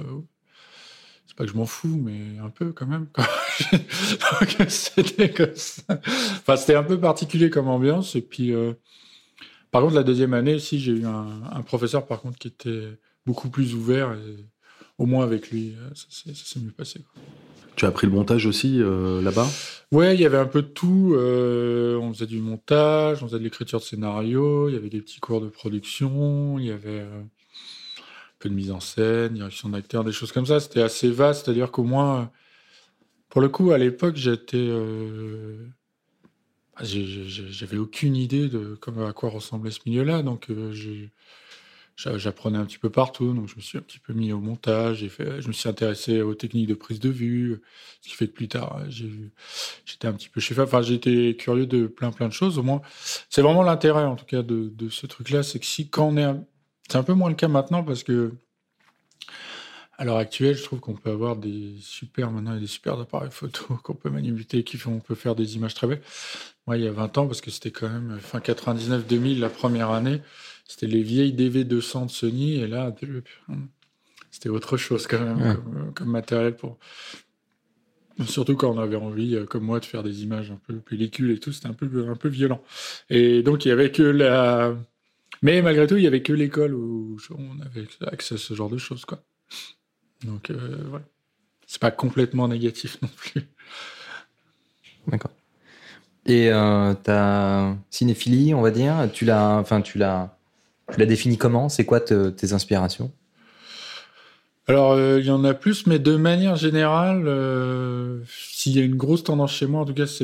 c'est 1.25 1.35
pas 1.35 1.45
que 1.45 1.51
je 1.51 1.57
m'en 1.57 1.65
fous, 1.65 1.99
mais 2.03 2.37
un 2.39 2.49
peu 2.49 2.71
quand 2.71 2.87
même. 2.87 3.07
c'était. 4.67 5.33
Enfin, 5.89 6.75
un 6.75 6.83
peu 6.83 6.99
particulier 6.99 7.49
comme 7.49 7.67
ambiance. 7.67 8.15
Et 8.15 8.21
puis, 8.21 8.53
euh, 8.53 8.73
par 9.71 9.81
contre, 9.81 9.95
la 9.95 10.03
deuxième 10.03 10.33
année, 10.33 10.59
si 10.59 10.79
j'ai 10.79 10.91
eu 10.91 11.05
un, 11.05 11.61
professeur, 11.63 12.05
par 12.05 12.21
contre, 12.21 12.37
qui 12.37 12.47
était 12.47 12.89
beaucoup 13.25 13.49
plus 13.49 13.73
ouvert. 13.73 14.13
Et, 14.13 14.45
au 14.97 15.05
moins 15.05 15.23
avec 15.23 15.49
lui, 15.49 15.75
euh, 15.75 15.89
ça, 15.95 16.33
s'est- 16.33 16.59
mieux 16.59 16.71
passé. 16.71 17.01
Tu 17.75 17.85
as 17.85 17.87
appris 17.89 18.07
le 18.07 18.13
montage 18.13 18.45
aussi 18.45 18.81
euh, 18.81 19.21
là-bas? 19.21 19.47
Ouais, 19.91 20.15
il 20.15 20.21
y 20.21 20.25
avait 20.25 20.37
un 20.37 20.45
peu 20.45 20.61
de 20.61 20.67
tout. 20.67 21.13
euh, 21.15 21.97
on 21.97 22.13
faisait 22.13 22.25
du 22.25 22.39
montage, 22.39 23.23
on 23.23 23.27
faisait 23.27 23.39
de 23.39 23.43
l'écriture 23.43 23.79
de 23.79 23.83
scénario, 23.83 24.69
il 24.69 24.73
y 24.73 24.77
avait 24.77 24.89
des 24.89 25.01
petits 25.01 25.19
cours 25.19 25.41
de 25.41 25.49
production, 25.49 26.57
il 26.59 26.65
y 26.65 26.71
avait 26.71 27.01
euh, 27.01 27.19
un 27.21 27.27
peu 28.39 28.49
de 28.49 28.53
mise 28.55 28.71
en 28.71 28.79
scène, 28.79 29.33
direction 29.33 29.69
d'acteurs, 29.69 30.03
des 30.03 30.11
choses 30.11 30.31
comme 30.31 30.45
ça. 30.45 30.59
C'était 30.59 30.81
assez 30.81 31.09
vaste, 31.09 31.45
c'est-à-dire 31.45 31.71
qu'au 31.71 31.83
moins, 31.83 32.31
pour 33.29 33.41
le 33.41 33.49
coup, 33.49 33.71
à 33.71 33.77
l'époque, 33.77 34.15
j'étais. 34.15 34.69
J'avais 36.81 37.77
aucune 37.77 38.15
idée 38.15 38.49
de 38.49 38.77
à 39.07 39.13
quoi 39.13 39.29
ressemblait 39.29 39.71
ce 39.71 39.79
milieu-là, 39.85 40.23
donc 40.23 40.47
j'a- 40.71 40.89
j'apprenais 41.95 42.57
un 42.57 42.65
petit 42.65 42.77
peu 42.77 42.89
partout, 42.89 43.33
donc 43.33 43.47
je 43.47 43.55
me 43.55 43.61
suis 43.61 43.77
un 43.77 43.81
petit 43.81 43.99
peu 43.99 44.13
mis 44.13 44.31
au 44.33 44.39
montage, 44.39 45.07
fait, 45.09 45.41
je 45.41 45.47
me 45.47 45.53
suis 45.53 45.69
intéressé 45.69 46.21
aux 46.21 46.33
techniques 46.33 46.67
de 46.67 46.73
prise 46.73 46.99
de 46.99 47.09
vue, 47.09 47.61
ce 48.01 48.09
qui 48.09 48.15
fait 48.15 48.27
que 48.27 48.33
plus 48.33 48.47
tard, 48.47 48.77
euh, 48.79 48.89
j'étais 49.85 50.07
un 50.07 50.13
petit 50.13 50.29
peu 50.29 50.41
chez 50.41 50.59
Enfin, 50.59 50.81
j'étais 50.81 51.35
curieux 51.37 51.65
de 51.65 51.87
plein 51.87 52.11
plein 52.11 52.27
de 52.27 52.33
choses. 52.33 52.57
Au 52.57 52.63
moins, 52.63 52.81
c'est 53.29 53.41
vraiment 53.41 53.63
l'intérêt 53.63 54.03
en 54.03 54.15
tout 54.15 54.25
cas 54.25 54.41
de, 54.41 54.89
ce 54.89 55.05
truc-là, 55.07 55.43
c'est 55.43 55.59
que 55.59 55.65
si 55.65 55.89
quand 55.89 56.07
on 56.07 56.17
est, 56.17 56.35
c'est 56.89 56.97
un 56.97 57.03
peu 57.03 57.13
moins 57.13 57.29
le 57.29 57.35
cas 57.35 57.47
maintenant 57.47 57.83
parce 57.83 58.03
que 58.03 58.33
à 59.97 60.05
l'heure 60.05 60.17
actuelle, 60.17 60.55
je 60.55 60.63
trouve 60.63 60.79
qu'on 60.79 60.95
peut 60.95 61.11
avoir 61.11 61.35
des 61.35 61.75
super 61.79 62.31
maintenant 62.31 62.59
des 62.59 62.67
super 62.67 62.99
appareils 62.99 63.31
photo 63.31 63.75
qu'on 63.83 63.93
peut 63.93 64.09
manipuler, 64.09 64.63
qui 64.63 64.79
on 64.87 64.99
peut 64.99 65.15
faire 65.15 65.35
des 65.35 65.55
images 65.55 65.75
très 65.75 65.87
belles. 65.87 66.01
Moi, 66.65 66.77
il 66.77 66.83
y 66.83 66.87
a 66.87 66.91
20 66.91 67.17
ans, 67.17 67.27
parce 67.27 67.41
que 67.41 67.51
c'était 67.51 67.71
quand 67.71 67.89
même 67.89 68.19
fin 68.19 68.39
99-2000 68.39 69.39
la 69.39 69.49
première 69.49 69.91
année, 69.91 70.21
c'était 70.67 70.87
les 70.87 71.03
vieilles 71.03 71.33
DV200 71.33 72.05
de 72.05 72.11
Sony 72.11 72.55
et 72.55 72.67
là, 72.67 72.93
c'était 74.31 74.49
autre 74.49 74.77
chose 74.77 75.07
quand 75.07 75.19
même 75.19 75.41
Ouais. 75.41 75.55
comme, 75.55 75.93
comme 75.93 76.09
matériel 76.09 76.55
pour 76.55 76.77
Surtout 78.27 78.55
quand 78.55 78.69
on 78.71 78.77
avait 78.79 78.95
envie, 78.95 79.35
euh, 79.35 79.45
comme 79.45 79.63
moi, 79.63 79.79
de 79.79 79.85
faire 79.85 80.03
des 80.03 80.21
images 80.23 80.51
un 80.51 80.59
peu 80.67 80.75
pellicule 80.75 81.31
et 81.31 81.39
tout, 81.39 81.51
c'était 81.51 81.67
un 81.67 81.73
peu, 81.73 82.07
un 82.07 82.15
peu 82.15 82.29
violent. 82.29 82.61
Et 83.09 83.41
donc, 83.41 83.65
il 83.65 83.69
y 83.69 83.71
avait 83.71 83.91
que 83.91 84.03
la. 84.03 84.75
Mais 85.41 85.61
malgré 85.63 85.87
tout, 85.87 85.97
il 85.97 86.03
y 86.03 86.07
avait 86.07 86.21
que 86.21 86.31
l'école 86.31 86.75
où 86.75 87.17
on 87.31 87.59
avait 87.65 87.87
accès 88.05 88.35
à 88.35 88.37
ce 88.37 88.53
genre 88.53 88.69
de 88.69 88.77
choses, 88.77 89.03
quoi. 89.05 89.23
Donc, 90.23 90.51
euh, 90.51 90.77
voilà. 90.89 91.05
C'est 91.65 91.81
pas 91.81 91.89
complètement 91.91 92.47
négatif 92.47 93.01
non 93.01 93.09
plus. 93.15 93.41
D'accord. 95.07 95.31
Et 96.25 96.49
euh, 96.51 96.93
ta 96.93 97.75
cinéphilie, 97.89 98.53
on 98.53 98.61
va 98.61 98.69
dire, 98.71 99.09
tu 99.11 99.25
l'as, 99.25 99.57
enfin, 99.57 99.81
tu 99.81 99.97
l'as, 99.97 100.37
tu 100.91 100.99
l'as 100.99 101.05
définie 101.05 101.37
comment? 101.37 101.69
C'est 101.69 101.85
quoi 101.85 101.99
te- 101.99 102.29
tes 102.29 102.53
inspirations? 102.53 103.11
Alors, 104.67 104.93
euh, 104.93 105.19
il 105.19 105.25
y 105.25 105.31
en 105.31 105.43
a 105.43 105.53
plus, 105.53 105.87
mais 105.87 105.99
de 105.99 106.15
manière 106.15 106.55
générale, 106.55 107.23
euh, 107.27 108.21
s'il 108.27 108.73
y 108.73 108.79
a 108.79 108.83
une 108.83 108.95
grosse 108.95 109.23
tendance 109.23 109.53
chez 109.53 109.65
moi, 109.65 109.81
en 109.81 109.85
tout 109.85 109.93
cas, 109.93 110.07
ce 110.07 110.23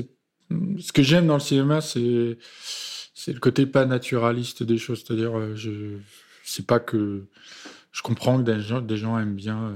que 0.94 1.04
j'aime 1.04 1.28
dans 1.28 1.34
le 1.34 1.40
cinéma, 1.42 1.82
c'est 1.82 1.98
le 2.00 3.40
côté 3.40 3.66
pas 3.66 3.86
naturaliste 3.86 4.64
des 4.64 4.78
choses. 4.78 5.04
C'est-à-dire, 5.06 5.38
euh, 5.38 5.56
je 5.56 5.98
c'est 6.44 6.66
pas 6.66 6.80
que 6.80 7.26
je 7.92 8.02
comprends 8.02 8.42
que 8.42 8.44
des 8.44 8.98
gens, 8.98 9.20
aiment 9.20 9.36
bien 9.36 9.76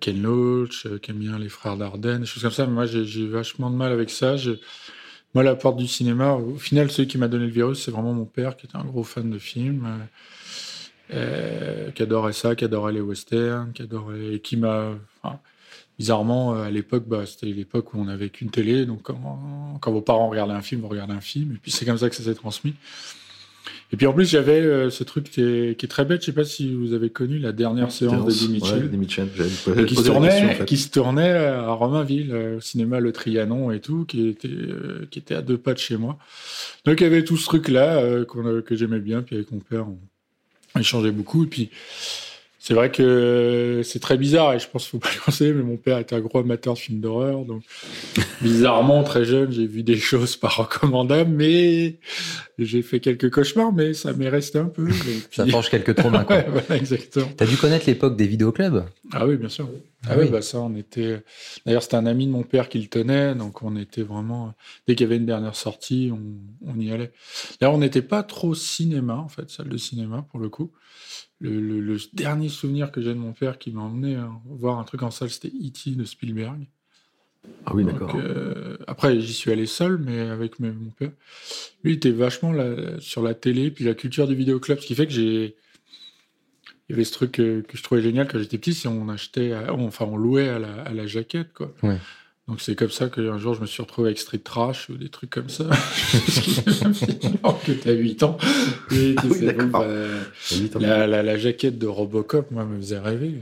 Ken 0.00 0.22
Loach, 0.22 0.86
euh, 0.86 0.98
qui 0.98 1.10
aiment 1.10 1.18
bien 1.18 1.38
les 1.38 1.48
frères 1.48 1.76
Dardenne, 1.76 2.20
des 2.20 2.26
choses 2.26 2.42
comme 2.42 2.52
ça. 2.52 2.66
Mais 2.66 2.72
moi, 2.72 2.86
j'ai 2.86 3.26
vachement 3.26 3.70
de 3.70 3.76
mal 3.76 3.92
avec 3.92 4.10
ça. 4.10 4.36
Moi, 5.34 5.42
la 5.42 5.54
porte 5.54 5.76
du 5.78 5.86
cinéma, 5.88 6.34
au 6.34 6.56
final, 6.56 6.90
celui 6.90 7.08
qui 7.08 7.18
m'a 7.18 7.28
donné 7.28 7.46
le 7.46 7.52
virus, 7.52 7.84
c'est 7.84 7.90
vraiment 7.90 8.12
mon 8.12 8.26
père, 8.26 8.56
qui 8.56 8.66
était 8.66 8.76
un 8.76 8.84
gros 8.84 9.04
fan 9.04 9.30
de 9.30 9.38
films. 9.38 9.86
euh, 9.86 10.04
euh, 11.12 11.90
qui 11.90 12.02
adorait 12.02 12.32
ça, 12.32 12.54
qui 12.56 12.64
adorait 12.64 12.92
les 12.92 13.00
westerns, 13.00 13.72
qui 13.72 13.82
adorait 13.82 14.34
et 14.34 14.40
qui 14.40 14.56
m'a, 14.56 14.94
enfin, 15.22 15.40
bizarrement 15.98 16.54
euh, 16.54 16.62
à 16.64 16.70
l'époque, 16.70 17.04
bah, 17.06 17.26
c'était 17.26 17.46
l'époque 17.46 17.92
où 17.92 17.98
on 17.98 18.04
n'avait 18.04 18.30
qu'une 18.30 18.50
télé, 18.50 18.86
donc 18.86 19.02
quand, 19.02 19.78
quand 19.80 19.92
vos 19.92 20.00
parents 20.00 20.28
regardaient 20.28 20.54
un 20.54 20.62
film, 20.62 20.80
vous 20.80 20.88
regardez 20.88 21.12
un 21.12 21.20
film, 21.20 21.52
et 21.54 21.58
puis 21.58 21.70
c'est 21.70 21.84
comme 21.84 21.98
ça 21.98 22.08
que 22.08 22.16
ça 22.16 22.22
s'est 22.22 22.34
transmis. 22.34 22.74
Et 23.92 23.96
puis 23.96 24.06
en 24.06 24.14
plus, 24.14 24.28
j'avais 24.28 24.60
euh, 24.60 24.88
ce 24.88 25.04
truc 25.04 25.30
qui 25.30 25.42
est, 25.42 25.78
qui 25.78 25.84
est 25.84 25.88
très 25.88 26.06
bête. 26.06 26.22
Je 26.22 26.26
sais 26.26 26.32
pas 26.32 26.44
si 26.44 26.72
vous 26.72 26.94
avez 26.94 27.10
connu 27.10 27.38
la 27.38 27.52
dernière 27.52 27.92
séance 27.92 28.42
de 28.42 28.52
Mitchell. 28.52 28.84
Ouais, 28.84 28.96
Mitchell. 28.96 29.28
Qui 29.86 29.96
se, 29.96 30.02
tournait, 30.02 30.28
question, 30.28 30.48
en 30.48 30.54
fait. 30.54 30.64
qui 30.64 30.76
se 30.78 30.90
tournait 30.90 31.34
à 31.34 31.70
Romainville, 31.72 32.32
euh, 32.32 32.56
au 32.56 32.60
cinéma 32.60 33.00
Le 33.00 33.12
Trianon 33.12 33.70
et 33.70 33.80
tout, 33.80 34.06
qui 34.06 34.28
était, 34.28 34.48
euh, 34.48 35.06
qui 35.10 35.18
était 35.18 35.34
à 35.34 35.42
deux 35.42 35.58
pas 35.58 35.74
de 35.74 35.78
chez 35.78 35.98
moi. 35.98 36.18
Donc 36.86 37.00
il 37.00 37.04
y 37.04 37.06
avait 37.06 37.22
tout 37.22 37.36
ce 37.36 37.44
truc-là 37.44 37.98
euh, 37.98 38.24
que 38.62 38.74
j'aimais 38.74 39.00
bien, 39.00 39.20
puis 39.20 39.36
avec 39.36 39.52
mon 39.52 39.58
père, 39.58 39.86
on, 39.86 39.98
on 40.74 40.80
échangeait 40.80 41.12
beaucoup. 41.12 41.44
Et 41.44 41.48
puis 41.48 41.70
c'est 42.64 42.74
vrai 42.74 42.92
que 42.92 43.80
c'est 43.82 43.98
très 43.98 44.16
bizarre, 44.16 44.54
et 44.54 44.60
je 44.60 44.68
pense 44.68 44.84
qu'il 44.84 44.92
faut 44.92 44.98
pas 44.98 45.08
le 45.14 45.20
conseiller, 45.20 45.52
mais 45.52 45.64
mon 45.64 45.76
père 45.76 45.98
était 45.98 46.14
un 46.14 46.20
gros 46.20 46.38
amateur 46.38 46.74
de 46.74 46.78
films 46.78 47.00
d'horreur, 47.00 47.44
donc 47.44 47.64
bizarrement, 48.40 49.02
très 49.02 49.24
jeune, 49.24 49.50
j'ai 49.50 49.66
vu 49.66 49.82
des 49.82 49.96
choses 49.96 50.36
pas 50.36 50.46
recommandables, 50.46 51.30
mais 51.30 51.96
j'ai 52.60 52.82
fait 52.82 53.00
quelques 53.00 53.30
cauchemars, 53.30 53.72
mais 53.72 53.94
ça 53.94 54.12
m'est 54.12 54.28
resté 54.28 54.60
un 54.60 54.66
peu. 54.66 54.86
Ça 55.32 55.44
forge 55.46 55.70
quelques 55.70 55.96
traumas. 55.96 56.22
quoi. 56.24 56.36
Ouais, 56.36 56.46
voilà, 56.48 56.80
exactement. 56.80 57.26
T'as 57.36 57.46
dû 57.46 57.56
connaître 57.56 57.86
l'époque 57.88 58.16
des 58.16 58.28
vidéoclubs? 58.28 58.84
Ah 59.14 59.26
oui, 59.26 59.36
bien 59.36 59.48
sûr. 59.48 59.68
Ah, 60.04 60.08
Ah 60.12 60.16
oui, 60.18 60.24
oui. 60.24 60.30
bah 60.30 60.40
ça, 60.42 60.58
on 60.60 60.74
était. 60.74 61.22
D'ailleurs, 61.66 61.82
c'était 61.82 61.96
un 61.96 62.06
ami 62.06 62.26
de 62.26 62.32
mon 62.32 62.42
père 62.44 62.68
qui 62.68 62.80
le 62.80 62.88
tenait, 62.88 63.34
donc 63.34 63.62
on 63.62 63.76
était 63.76 64.02
vraiment. 64.02 64.54
Dès 64.86 64.94
qu'il 64.94 65.04
y 65.04 65.06
avait 65.06 65.16
une 65.18 65.26
dernière 65.26 65.54
sortie, 65.54 66.10
on, 66.12 66.22
on 66.66 66.78
y 66.80 66.90
allait. 66.90 67.12
D'ailleurs, 67.60 67.74
on 67.74 67.78
n'était 67.78 68.02
pas 68.02 68.22
trop 68.22 68.54
cinéma, 68.54 69.14
en 69.16 69.28
fait, 69.28 69.50
salle 69.50 69.68
de 69.68 69.76
cinéma, 69.76 70.26
pour 70.30 70.40
le 70.40 70.48
coup. 70.48 70.72
Le, 71.40 71.60
le- 71.60 71.80
le 71.80 71.98
dernier 72.14 72.48
souvenir 72.48 72.92
que 72.92 73.02
j'ai 73.02 73.10
de 73.14 73.18
mon 73.18 73.32
père 73.32 73.58
qui 73.58 73.72
m'a 73.72 73.82
emmené 73.82 74.16
hein, 74.16 74.40
voir 74.46 74.78
un 74.78 74.84
truc 74.84 75.02
en 75.02 75.10
salle, 75.10 75.30
c'était 75.30 75.48
E.T. 75.48 75.92
de 75.96 76.04
Spielberg. 76.04 76.66
Ah 77.64 77.74
oui, 77.74 77.84
d'accord. 77.84 78.16
euh, 78.16 78.76
après, 78.86 79.20
j'y 79.20 79.32
suis 79.32 79.50
allé 79.52 79.66
seul, 79.66 79.98
mais 79.98 80.20
avec 80.20 80.58
mes- 80.58 80.72
mon 80.72 80.90
père. 80.90 81.12
Lui, 81.84 81.92
il 81.92 81.96
était 81.96 82.10
vachement 82.10 82.52
là- 82.52 83.00
sur 83.00 83.22
la 83.22 83.34
télé, 83.34 83.70
puis 83.70 83.84
la 83.84 83.94
culture 83.94 84.28
du 84.28 84.34
vidéoclub, 84.34 84.78
ce 84.80 84.86
qui 84.86 84.94
fait 84.94 85.06
que 85.06 85.12
j'ai. 85.12 85.56
Il 86.88 86.92
y 86.92 86.94
avait 86.94 87.04
ce 87.04 87.12
truc 87.12 87.38
euh, 87.40 87.62
que 87.66 87.76
je 87.76 87.82
trouvais 87.82 88.02
génial 88.02 88.28
quand 88.28 88.38
j'étais 88.38 88.58
petit, 88.58 88.74
c'est 88.74 88.88
on 88.88 89.08
achetait, 89.08 89.52
à- 89.52 89.72
on- 89.74 89.86
enfin 89.86 90.04
on 90.10 90.16
louait 90.16 90.48
à 90.48 90.58
la, 90.58 90.82
à 90.82 90.92
la 90.92 91.06
jaquette, 91.06 91.52
quoi. 91.54 91.72
Ouais. 91.82 91.96
Donc 92.48 92.60
c'est 92.60 92.74
comme 92.74 92.90
ça 92.90 93.08
qu'un 93.08 93.38
jour 93.38 93.54
je 93.54 93.60
me 93.60 93.66
suis 93.66 93.80
retrouvé 93.82 94.08
avec 94.08 94.18
Street 94.18 94.38
Trash 94.38 94.88
ou 94.90 94.96
des 94.96 95.08
trucs 95.08 95.30
comme 95.30 95.48
ça. 95.48 95.64
Alors 97.44 97.62
que 97.62 97.72
t'as 97.72 97.92
8 97.92 98.22
ans. 98.24 98.36
Et 98.90 99.14
Ah 99.16 99.22
tu 99.22 99.26
oui, 99.28 99.38
sais, 99.38 99.46
d'accord. 99.46 99.66
bon, 99.66 99.70
bah, 99.78 99.86
ans. 99.86 100.80
la, 100.80 101.06
la- 101.06 101.22
la 101.22 101.38
jaquette 101.38 101.78
de 101.78 101.86
Robocop, 101.86 102.50
moi, 102.50 102.64
me 102.64 102.76
faisait 102.78 102.98
rêver. 102.98 103.34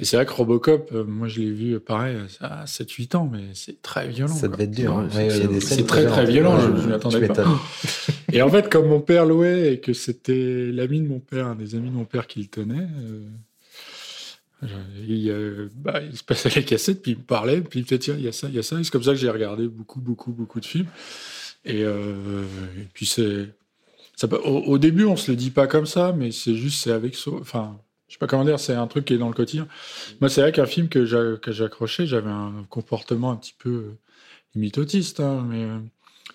Et 0.00 0.04
c'est 0.04 0.16
vrai 0.16 0.26
que 0.26 0.32
Robocop, 0.32 0.90
euh, 0.92 1.04
moi, 1.04 1.28
je 1.28 1.40
l'ai 1.40 1.50
vu, 1.52 1.74
euh, 1.74 1.80
pareil, 1.80 2.16
à 2.40 2.64
7-8 2.66 3.14
ans, 3.16 3.30
mais 3.32 3.40
c'est 3.54 3.80
très 3.82 4.08
violent. 4.08 4.34
Ça 4.34 4.48
devait 4.48 4.64
être 4.64 4.70
dur. 4.72 4.98
hein. 4.98 5.08
Ouais, 5.14 5.28
Ouais, 5.28 5.60
c'est 5.60 5.86
très, 5.86 6.06
très 6.06 6.26
violent, 6.26 6.58
je- 6.58 6.82
je 6.82 6.86
m'y 6.88 6.92
attendais 6.92 7.20
Tu 7.20 7.28
pas. 7.28 7.44
Et 8.32 8.42
en 8.42 8.48
fait, 8.48 8.70
comme 8.70 8.88
mon 8.88 9.00
père 9.00 9.26
louait 9.26 9.74
et 9.74 9.80
que 9.80 9.92
c'était 9.92 10.70
l'ami 10.72 11.00
de 11.00 11.08
mon 11.08 11.20
père, 11.20 11.46
un 11.46 11.54
des 11.54 11.74
amis 11.74 11.90
de 11.90 11.94
mon 11.94 12.04
père 12.04 12.26
qui 12.26 12.40
le 12.40 12.46
tenait, 12.46 12.86
euh, 14.62 14.68
il, 15.08 15.30
euh, 15.30 15.68
bah, 15.74 16.00
il 16.02 16.16
se 16.16 16.22
passait 16.22 16.50
les 16.50 16.64
cassettes, 16.64 17.02
puis 17.02 17.12
il 17.12 17.18
me 17.18 17.22
parlait, 17.22 17.60
puis 17.60 17.82
peut-être 17.82 18.02
tiens, 18.02 18.14
il 18.16 18.24
y 18.24 18.28
a 18.28 18.32
ça, 18.32 18.48
il 18.48 18.54
y 18.54 18.58
a 18.58 18.62
ça. 18.62 18.76
C'est 18.82 18.90
comme 18.90 19.02
ça 19.02 19.12
que 19.12 19.18
j'ai 19.18 19.30
regardé 19.30 19.68
beaucoup, 19.68 20.00
beaucoup, 20.00 20.32
beaucoup 20.32 20.60
de 20.60 20.66
films. 20.66 20.88
Et, 21.64 21.82
euh, 21.84 22.44
puis 22.92 23.06
c'est. 23.06 23.54
au, 24.44 24.78
début, 24.78 25.04
on 25.04 25.16
se 25.16 25.30
le 25.30 25.36
dit 25.36 25.50
pas 25.50 25.66
comme 25.66 25.86
ça, 25.86 26.12
mais 26.12 26.30
c'est 26.30 26.54
juste, 26.54 26.82
c'est 26.82 26.92
avec. 26.92 27.16
Enfin, 27.40 27.78
je 28.08 28.14
sais 28.14 28.18
pas 28.18 28.26
comment 28.26 28.44
dire, 28.44 28.60
c'est 28.60 28.74
un 28.74 28.86
truc 28.86 29.06
qui 29.06 29.14
est 29.14 29.18
dans 29.18 29.28
le 29.28 29.34
quotidien. 29.34 29.66
Moi, 30.20 30.28
c'est 30.28 30.40
vrai 30.42 30.52
qu'un 30.52 30.66
film 30.66 30.88
que 30.88 31.04
j'a- 31.06 31.36
que 31.40 31.52
j'accrochais, 31.52 32.06
j'avais 32.06 32.30
un 32.30 32.66
comportement 32.68 33.30
un 33.30 33.36
petit 33.36 33.54
peu 33.56 33.94
limite 34.54 34.78
autiste, 34.78 35.20
hein, 35.20 35.46
mais 35.48 35.66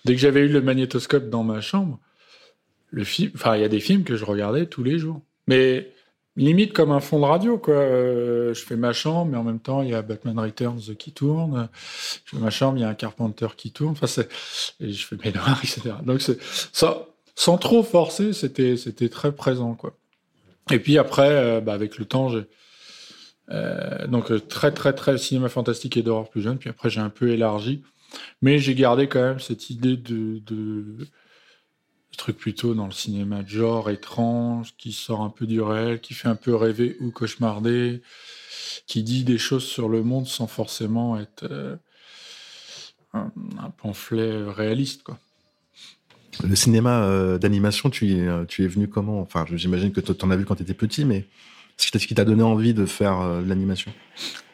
dès 0.06 0.14
que 0.14 0.20
j'avais 0.20 0.40
eu 0.40 0.48
le 0.48 0.62
magnétoscope 0.62 1.28
dans 1.28 1.42
ma 1.42 1.60
chambre, 1.60 1.98
il 2.92 3.04
y 3.44 3.64
a 3.64 3.68
des 3.68 3.80
films 3.80 4.04
que 4.04 4.16
je 4.16 4.24
regardais 4.24 4.66
tous 4.66 4.84
les 4.84 4.98
jours. 4.98 5.20
Mais 5.48 5.90
limite 6.36 6.72
comme 6.72 6.92
un 6.92 7.00
fond 7.00 7.18
de 7.18 7.24
radio, 7.24 7.58
quoi. 7.58 7.74
Euh, 7.74 8.54
je 8.54 8.64
fais 8.64 8.76
ma 8.76 8.92
chambre, 8.92 9.32
mais 9.32 9.36
en 9.36 9.42
même 9.42 9.58
temps, 9.58 9.82
il 9.82 9.90
y 9.90 9.94
a 9.94 10.02
Batman 10.02 10.38
Returns 10.38 10.94
qui 10.96 11.12
tourne. 11.12 11.68
Je 12.24 12.36
fais 12.36 12.42
ma 12.42 12.50
chambre, 12.50 12.78
il 12.78 12.82
y 12.82 12.84
a 12.84 12.88
un 12.88 12.94
Carpenter 12.94 13.48
qui 13.56 13.72
tourne. 13.72 13.96
Enfin, 14.00 14.22
et 14.80 14.92
je 14.92 15.06
fais 15.06 15.16
mes 15.24 15.32
noirs, 15.32 15.60
etc. 15.64 15.96
Donc, 16.04 16.22
ça, 16.22 17.08
sans 17.34 17.58
trop 17.58 17.82
forcer, 17.82 18.32
c'était, 18.32 19.08
très 19.08 19.32
présent, 19.32 19.74
quoi. 19.74 19.96
Et 20.70 20.78
puis 20.78 20.98
après, 20.98 21.30
euh, 21.30 21.60
bah, 21.60 21.74
avec 21.74 21.98
le 21.98 22.04
temps, 22.04 22.28
j'ai, 22.28 22.44
euh, 23.50 24.06
donc 24.06 24.48
très, 24.48 24.72
très, 24.72 24.92
très 24.92 25.18
cinéma 25.18 25.48
fantastique 25.48 25.96
et 25.96 26.02
d'horreur 26.02 26.28
plus 26.28 26.42
jeune. 26.42 26.58
Puis 26.58 26.70
après, 26.70 26.90
j'ai 26.90 27.00
un 27.00 27.10
peu 27.10 27.30
élargi. 27.30 27.82
Mais 28.42 28.58
j'ai 28.58 28.74
gardé 28.74 29.08
quand 29.08 29.22
même 29.22 29.40
cette 29.40 29.70
idée 29.70 29.96
de, 29.96 30.38
de, 30.38 31.06
truc 32.16 32.38
plutôt 32.38 32.74
dans 32.74 32.86
le 32.86 32.92
cinéma 32.92 33.42
de 33.42 33.48
genre 33.48 33.90
étrange, 33.90 34.74
qui 34.76 34.92
sort 34.92 35.20
un 35.20 35.30
peu 35.30 35.46
du 35.46 35.60
réel, 35.60 36.00
qui 36.00 36.14
fait 36.14 36.28
un 36.28 36.36
peu 36.36 36.54
rêver 36.54 36.96
ou 37.00 37.10
cauchemarder, 37.10 38.02
qui 38.86 39.02
dit 39.02 39.24
des 39.24 39.38
choses 39.38 39.64
sur 39.64 39.88
le 39.88 40.02
monde 40.02 40.26
sans 40.26 40.46
forcément 40.46 41.18
être 41.18 41.44
euh, 41.50 41.76
un, 43.12 43.30
pamphlet 43.70 44.44
réaliste, 44.44 45.02
quoi. 45.02 45.18
Le 46.44 46.54
cinéma 46.54 47.04
euh, 47.04 47.38
d'animation, 47.38 47.88
tu, 47.88 48.10
es- 48.10 48.66
venu 48.66 48.88
comment? 48.88 49.20
Enfin, 49.20 49.46
j'imagine 49.54 49.90
que 49.90 50.00
tu 50.00 50.12
en 50.22 50.30
as 50.30 50.36
vu 50.36 50.44
quand 50.44 50.56
tu 50.56 50.64
étais 50.64 50.74
petit, 50.74 51.06
mais 51.06 51.26
ce 51.76 51.86
qui 51.86 51.92
t'a- 51.92 51.98
ce 51.98 52.06
qui 52.06 52.14
t'a 52.14 52.24
donné 52.24 52.42
envie 52.42 52.74
de 52.74 52.86
faire 52.86 53.20
euh, 53.20 53.42
de 53.42 53.48
l'animation 53.48 53.92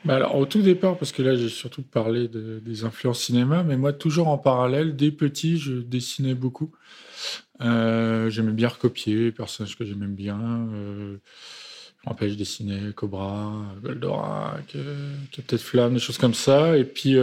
Bah 0.05 0.17
alors, 0.17 0.37
au 0.37 0.47
tout 0.47 0.63
départ, 0.63 0.99
parce 0.99 1.13
que 1.13 1.23
là, 1.23 1.37
j'ai 1.37 1.49
surtout 1.49 1.83
parlé 1.83 2.29
de- 2.29 2.61
des 2.65 2.85
influences 2.85 3.21
cinéma, 3.23 3.63
mais 3.63 3.77
moi, 3.77 3.93
toujours 3.93 4.29
en 4.29 4.39
parallèle, 4.39 4.97
dès 4.97 5.13
petit, 5.13 5.59
je 5.59 5.73
dessinais 5.75 6.35
beaucoup. 6.35 6.73
Euh, 7.61 8.29
j'aimais 8.31 8.53
bien 8.53 8.69
recopier 8.69 9.15
les 9.15 9.33
personnages 9.33 9.77
que 9.79 9.85
j'aimais 9.85 10.07
bien. 10.07 10.69
Euh, 10.73 11.17
je 12.21 12.29
je 12.29 12.35
dessinais 12.35 12.93
Cobra, 12.95 13.53
Goldorak, 13.81 14.75
euh, 14.75 15.15
Captain 15.31 15.59
Flamme, 15.59 15.95
des 15.95 16.01
choses 16.01 16.19
comme 16.19 16.35
ça. 16.35 16.77
Et 16.77 16.85
puis, 16.85 17.17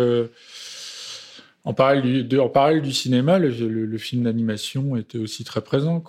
en, 1.66 1.74
parallèle 1.74 2.82
du, 2.82 2.94
cinéma, 2.94 3.40
le, 3.40 3.98
film 3.98 4.24
d'animation 4.24 4.96
était 4.96 5.18
aussi 5.18 5.44
très 5.44 5.62
présent. 5.62 6.02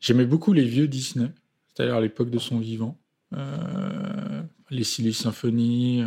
J'aimais 0.00 0.26
beaucoup 0.26 0.52
les 0.52 0.64
vieux 0.64 0.86
Disney, 0.86 1.30
c'est-à-dire 1.74 1.96
à 1.96 2.00
l'époque 2.00 2.30
de 2.30 2.38
son 2.38 2.58
vivant. 2.58 2.98
Euh, 3.36 4.42
les 4.70 4.84
Silly 4.84 5.12
Symphony. 5.12 6.04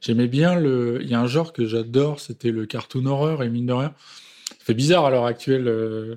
J'aimais 0.00 0.28
bien 0.28 0.58
le. 0.58 0.98
Il 1.02 1.08
y 1.08 1.14
a 1.14 1.20
un 1.20 1.26
genre 1.26 1.52
que 1.52 1.66
j'adore, 1.66 2.20
c'était 2.20 2.50
le 2.50 2.66
cartoon 2.66 3.06
horreur, 3.06 3.42
et 3.42 3.48
mine 3.48 3.66
de 3.66 3.72
rien. 3.72 3.94
Ça 4.48 4.64
fait 4.64 4.74
bizarre 4.74 5.04
à 5.04 5.10
l'heure 5.10 5.26
actuelle 5.26 5.68
euh, 5.68 6.16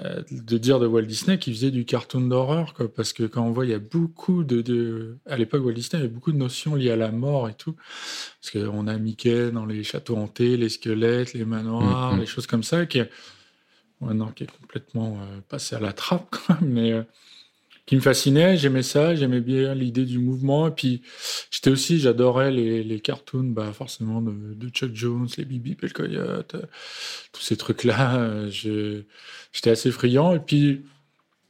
euh, 0.00 0.22
de 0.30 0.58
dire 0.58 0.80
de 0.80 0.86
Walt 0.86 1.02
Disney 1.02 1.38
qu'il 1.38 1.54
faisait 1.54 1.70
du 1.70 1.84
cartoon 1.84 2.22
d'horreur, 2.22 2.74
parce 2.94 3.12
que 3.12 3.24
quand 3.24 3.42
on 3.44 3.52
voit, 3.52 3.64
il 3.64 3.70
y 3.70 3.74
a 3.74 3.78
beaucoup 3.78 4.44
de. 4.44 4.62
de... 4.62 5.18
À 5.26 5.36
l'époque, 5.36 5.64
Walt 5.64 5.72
Disney 5.74 6.02
avait 6.02 6.12
beaucoup 6.12 6.32
de 6.32 6.38
notions 6.38 6.74
liées 6.74 6.90
à 6.90 6.96
la 6.96 7.10
mort 7.10 7.48
et 7.48 7.54
tout. 7.54 7.74
Parce 8.40 8.50
qu'on 8.50 8.86
a 8.86 8.98
Mickey 8.98 9.50
dans 9.50 9.66
les 9.66 9.82
châteaux 9.84 10.16
hantés, 10.16 10.56
les 10.56 10.68
squelettes, 10.68 11.34
les 11.34 11.44
manoirs, 11.44 12.14
Mhm. 12.14 12.20
les 12.20 12.26
choses 12.26 12.46
comme 12.46 12.62
ça, 12.64 12.84
qui 12.86 12.98
est, 12.98 13.10
maintenant, 14.00 14.30
qui 14.32 14.44
est 14.44 14.50
complètement 14.60 15.18
passé 15.48 15.76
à 15.76 15.80
la 15.80 15.92
trappe, 15.92 16.30
quoi, 16.46 16.58
mais. 16.60 17.04
Qui 17.86 17.96
me 17.96 18.00
fascinait, 18.00 18.56
j'aimais 18.56 18.82
ça, 18.82 19.14
j'aimais 19.14 19.40
bien 19.40 19.74
l'idée 19.74 20.04
du 20.04 20.18
mouvement. 20.18 20.68
Et 20.68 20.70
puis, 20.70 21.02
j'étais 21.50 21.70
aussi, 21.70 21.98
j'adorais 21.98 22.50
les, 22.50 22.84
les 22.84 23.00
cartoons, 23.00 23.42
bah, 23.50 23.72
forcément, 23.72 24.22
de, 24.22 24.68
Chuck 24.68 24.94
Jones, 24.94 25.28
les 25.36 25.44
Bibi 25.44 25.76
le 25.80 25.88
Coyote, 25.88 26.54
euh, 26.54 26.62
tous 27.32 27.42
ces 27.42 27.56
trucs-là. 27.56 28.16
euh, 28.20 28.50
J'étais 29.52 29.70
assez 29.70 29.90
friand. 29.90 30.34
Et 30.34 30.40
puis, 30.40 30.82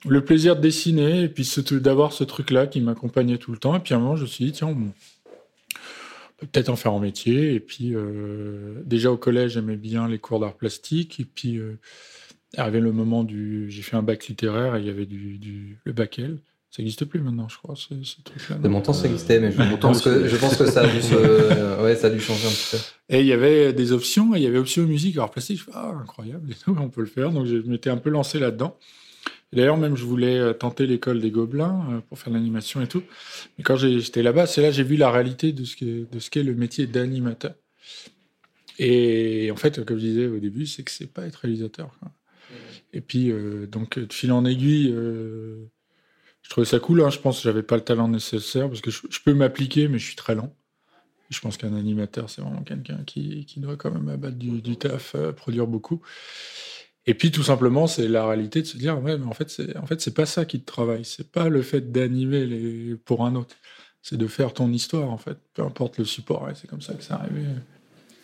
le 0.06 0.24
plaisir 0.24 0.56
de 0.56 0.62
dessiner, 0.62 1.24
et 1.24 1.28
puis 1.28 1.48
d'avoir 1.72 2.12
ce 2.12 2.24
truc-là 2.24 2.66
qui 2.66 2.80
m'accompagnait 2.80 3.38
tout 3.38 3.52
le 3.52 3.58
temps. 3.58 3.76
Et 3.76 3.80
puis, 3.80 3.92
à 3.94 3.98
un 3.98 4.00
moment, 4.00 4.16
je 4.16 4.22
me 4.22 4.26
suis 4.26 4.46
dit, 4.46 4.52
tiens, 4.52 4.68
on 4.68 4.74
peut 6.38 6.46
peut-être 6.50 6.70
en 6.70 6.76
faire 6.76 6.92
un 6.92 7.00
métier. 7.00 7.52
Et 7.54 7.60
puis, 7.60 7.94
euh, 7.94 8.80
déjà 8.86 9.12
au 9.12 9.18
collège, 9.18 9.52
j'aimais 9.52 9.76
bien 9.76 10.08
les 10.08 10.18
cours 10.18 10.40
d'art 10.40 10.54
plastique. 10.54 11.20
Et 11.20 11.26
puis, 11.26 11.60
arrivé 12.56 12.80
le 12.80 12.92
moment 12.92 13.24
du. 13.24 13.70
J'ai 13.70 13.82
fait 13.82 13.96
un 13.96 14.02
bac 14.02 14.26
littéraire 14.28 14.76
et 14.76 14.80
il 14.80 14.86
y 14.86 14.90
avait 14.90 15.06
du, 15.06 15.38
du- 15.38 15.78
le 15.84 15.92
bac 15.92 16.18
L. 16.18 16.38
Ça 16.70 16.80
n'existe 16.82 17.04
plus 17.04 17.20
maintenant, 17.20 17.48
je 17.50 17.58
crois, 17.58 17.74
ce, 17.76 17.88
ce 18.02 18.22
truc-là. 18.22 18.56
De 18.56 18.66
mon 18.68 18.80
temps, 18.80 18.94
ça 18.94 19.06
existait, 19.06 19.38
mais 19.40 19.52
je 19.52 19.76
pense, 19.76 20.00
que, 20.00 20.08
aussi. 20.08 20.28
je 20.30 20.36
pense 20.36 20.56
que 20.56 20.64
ça 20.64 20.80
a 20.80 20.86
dû, 20.88 21.02
se- 21.02 21.14
euh, 21.14 21.82
ouais, 21.84 21.94
ça 21.96 22.06
a 22.06 22.10
dû 22.10 22.18
changer 22.18 22.46
un 22.46 22.50
petit 22.50 22.68
peu. 22.76 23.14
Et 23.14 23.20
il 23.20 23.26
y 23.26 23.32
avait 23.34 23.74
des 23.74 23.92
options, 23.92 24.34
et 24.34 24.38
il 24.38 24.42
y 24.42 24.46
avait 24.46 24.56
option 24.56 24.84
musique, 24.84 25.18
art 25.18 25.30
plastique. 25.30 25.58
Je 25.58 25.64
fais, 25.64 25.70
ah, 25.74 25.92
incroyable, 26.00 26.48
on 26.68 26.88
peut 26.88 27.02
le 27.02 27.06
faire. 27.08 27.30
Donc 27.30 27.44
je 27.46 27.56
m'étais 27.56 27.90
un 27.90 27.98
peu 27.98 28.08
lancé 28.08 28.38
là-dedans. 28.38 28.78
D'ailleurs, 29.52 29.76
même, 29.76 29.96
je 29.98 30.04
voulais 30.06 30.38
euh, 30.38 30.54
tenter 30.54 30.86
l'école 30.86 31.20
des 31.20 31.30
Gobelins 31.30 31.84
euh, 31.90 32.00
pour 32.08 32.18
faire 32.18 32.32
l'animation 32.32 32.80
et 32.80 32.86
tout. 32.86 33.02
Mais 33.58 33.64
quand 33.64 33.76
j'étais 33.76 34.22
là-bas, 34.22 34.46
c'est 34.46 34.62
là 34.62 34.68
que 34.68 34.74
j'ai 34.74 34.82
vu 34.82 34.96
la 34.96 35.10
réalité 35.10 35.52
de 35.52 35.64
ce 35.64 35.76
qu'est 36.30 36.42
le 36.42 36.54
métier 36.54 36.86
d'animateur. 36.86 37.52
Et 38.78 39.50
en 39.52 39.56
fait, 39.56 39.84
comme 39.84 39.98
je 39.98 40.06
disais 40.06 40.26
au 40.26 40.38
début, 40.38 40.66
c'est 40.66 40.82
que 40.82 40.90
c'est 40.90 41.06
pas 41.12 41.26
être 41.26 41.36
réalisateur. 41.36 41.90
quoi. 42.00 42.10
Et 42.92 43.00
puis, 43.00 43.30
euh, 43.30 43.66
donc, 43.66 43.98
de 43.98 44.12
fil 44.12 44.32
en 44.32 44.44
aiguille, 44.44 44.92
euh, 44.92 45.64
je 46.42 46.50
trouvais 46.50 46.66
ça 46.66 46.78
cool. 46.78 47.02
hein. 47.02 47.10
Je 47.10 47.18
pense 47.18 47.38
que 47.38 47.42
j'avais 47.44 47.62
pas 47.62 47.76
le 47.76 47.82
talent 47.82 48.08
nécessaire 48.08 48.68
parce 48.68 48.80
que 48.80 48.90
je, 48.90 49.00
peux 49.24 49.34
m'appliquer, 49.34 49.88
mais 49.88 49.98
je 49.98 50.06
suis 50.06 50.16
très 50.16 50.34
lent. 50.34 50.54
Je 51.30 51.40
pense 51.40 51.56
qu'un 51.56 51.74
animateur, 51.74 52.28
c'est 52.28 52.42
vraiment 52.42 52.62
quelqu'un 52.62 53.02
qui, 53.06 53.46
doit 53.56 53.76
quand 53.76 53.90
même 53.90 54.08
abattre 54.10 54.36
du, 54.36 54.76
taf, 54.76 55.14
euh, 55.14 55.32
produire 55.32 55.66
beaucoup. 55.66 56.02
Et 57.06 57.14
puis, 57.14 57.30
tout 57.30 57.42
simplement, 57.42 57.86
c'est 57.86 58.06
la 58.06 58.26
réalité 58.26 58.60
de 58.60 58.66
se 58.66 58.76
dire, 58.76 59.02
ouais, 59.02 59.16
mais 59.16 59.26
en 59.26 59.32
fait, 59.32 59.48
c'est 59.48 59.76
en 59.78 59.86
fait, 59.86 60.14
pas 60.14 60.26
ça 60.26 60.44
qui 60.44 60.60
te 60.60 60.66
travaille. 60.66 61.04
C'est 61.04 61.32
pas 61.32 61.48
le 61.48 61.62
fait 61.62 61.90
d'animer 61.90 62.96
pour 63.04 63.24
un 63.24 63.34
autre. 63.34 63.56
C'est 64.02 64.18
de 64.18 64.26
faire 64.26 64.52
ton 64.52 64.70
histoire, 64.72 65.10
en 65.10 65.16
fait. 65.16 65.38
Peu 65.54 65.62
importe 65.62 65.98
le 65.98 66.04
support. 66.04 66.50
Et 66.50 66.54
c'est 66.54 66.68
comme 66.68 66.82
ça 66.82 66.92
que 66.94 67.02
c'est 67.02 67.12
arrivé. 67.12 67.42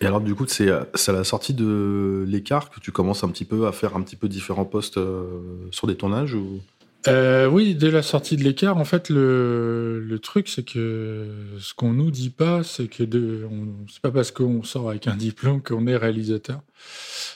Et 0.01 0.07
alors, 0.07 0.21
du 0.21 0.35
coup, 0.35 0.45
c'est 0.47 0.69
euh, 0.69 0.85
c'est 0.95 1.11
à 1.11 1.15
la 1.15 1.25
sortie 1.25 1.55
de 1.55 2.25
l'écart 2.27 2.71
que 2.71 2.81
tu 2.81 2.93
commences 2.93 3.25
un 3.25 3.29
petit 3.29 3.45
peu 3.45 3.67
à 3.67 3.73
faire 3.73 3.97
un 3.97 4.03
petit 4.03 4.17
peu 4.17 4.29
différents 4.29 4.65
postes 4.65 4.99
euh, 4.99 5.41
sur 5.71 5.87
des 5.87 5.97
tournages 5.97 6.35
ou... 6.35 6.61
Euh, 7.07 7.47
oui, 7.47 7.75
dès 7.75 7.93
la 7.93 8.03
sortie 8.03 8.37
de 8.37 8.43
l'écart, 8.43 8.77
en 8.77 8.85
fait, 8.85 9.09
le, 9.09 10.19
truc, 10.21 10.49
c'est 10.49 10.65
que 10.65 11.27
ce 11.59 11.73
qu'on 11.73 11.93
nous 11.93 12.11
dit 12.11 12.29
pas, 12.31 12.65
c'est 12.65 12.89
que 12.89 13.05
de, 13.05 13.47
on, 13.51 13.69
pas 14.03 14.11
parce 14.11 14.33
qu'on 14.33 14.63
sort 14.65 14.91
avec 14.91 15.07
un 15.07 15.17
diplôme 15.17 15.63
qu'on 15.63 15.87
est 15.87 15.97
réalisateur. 15.97 16.61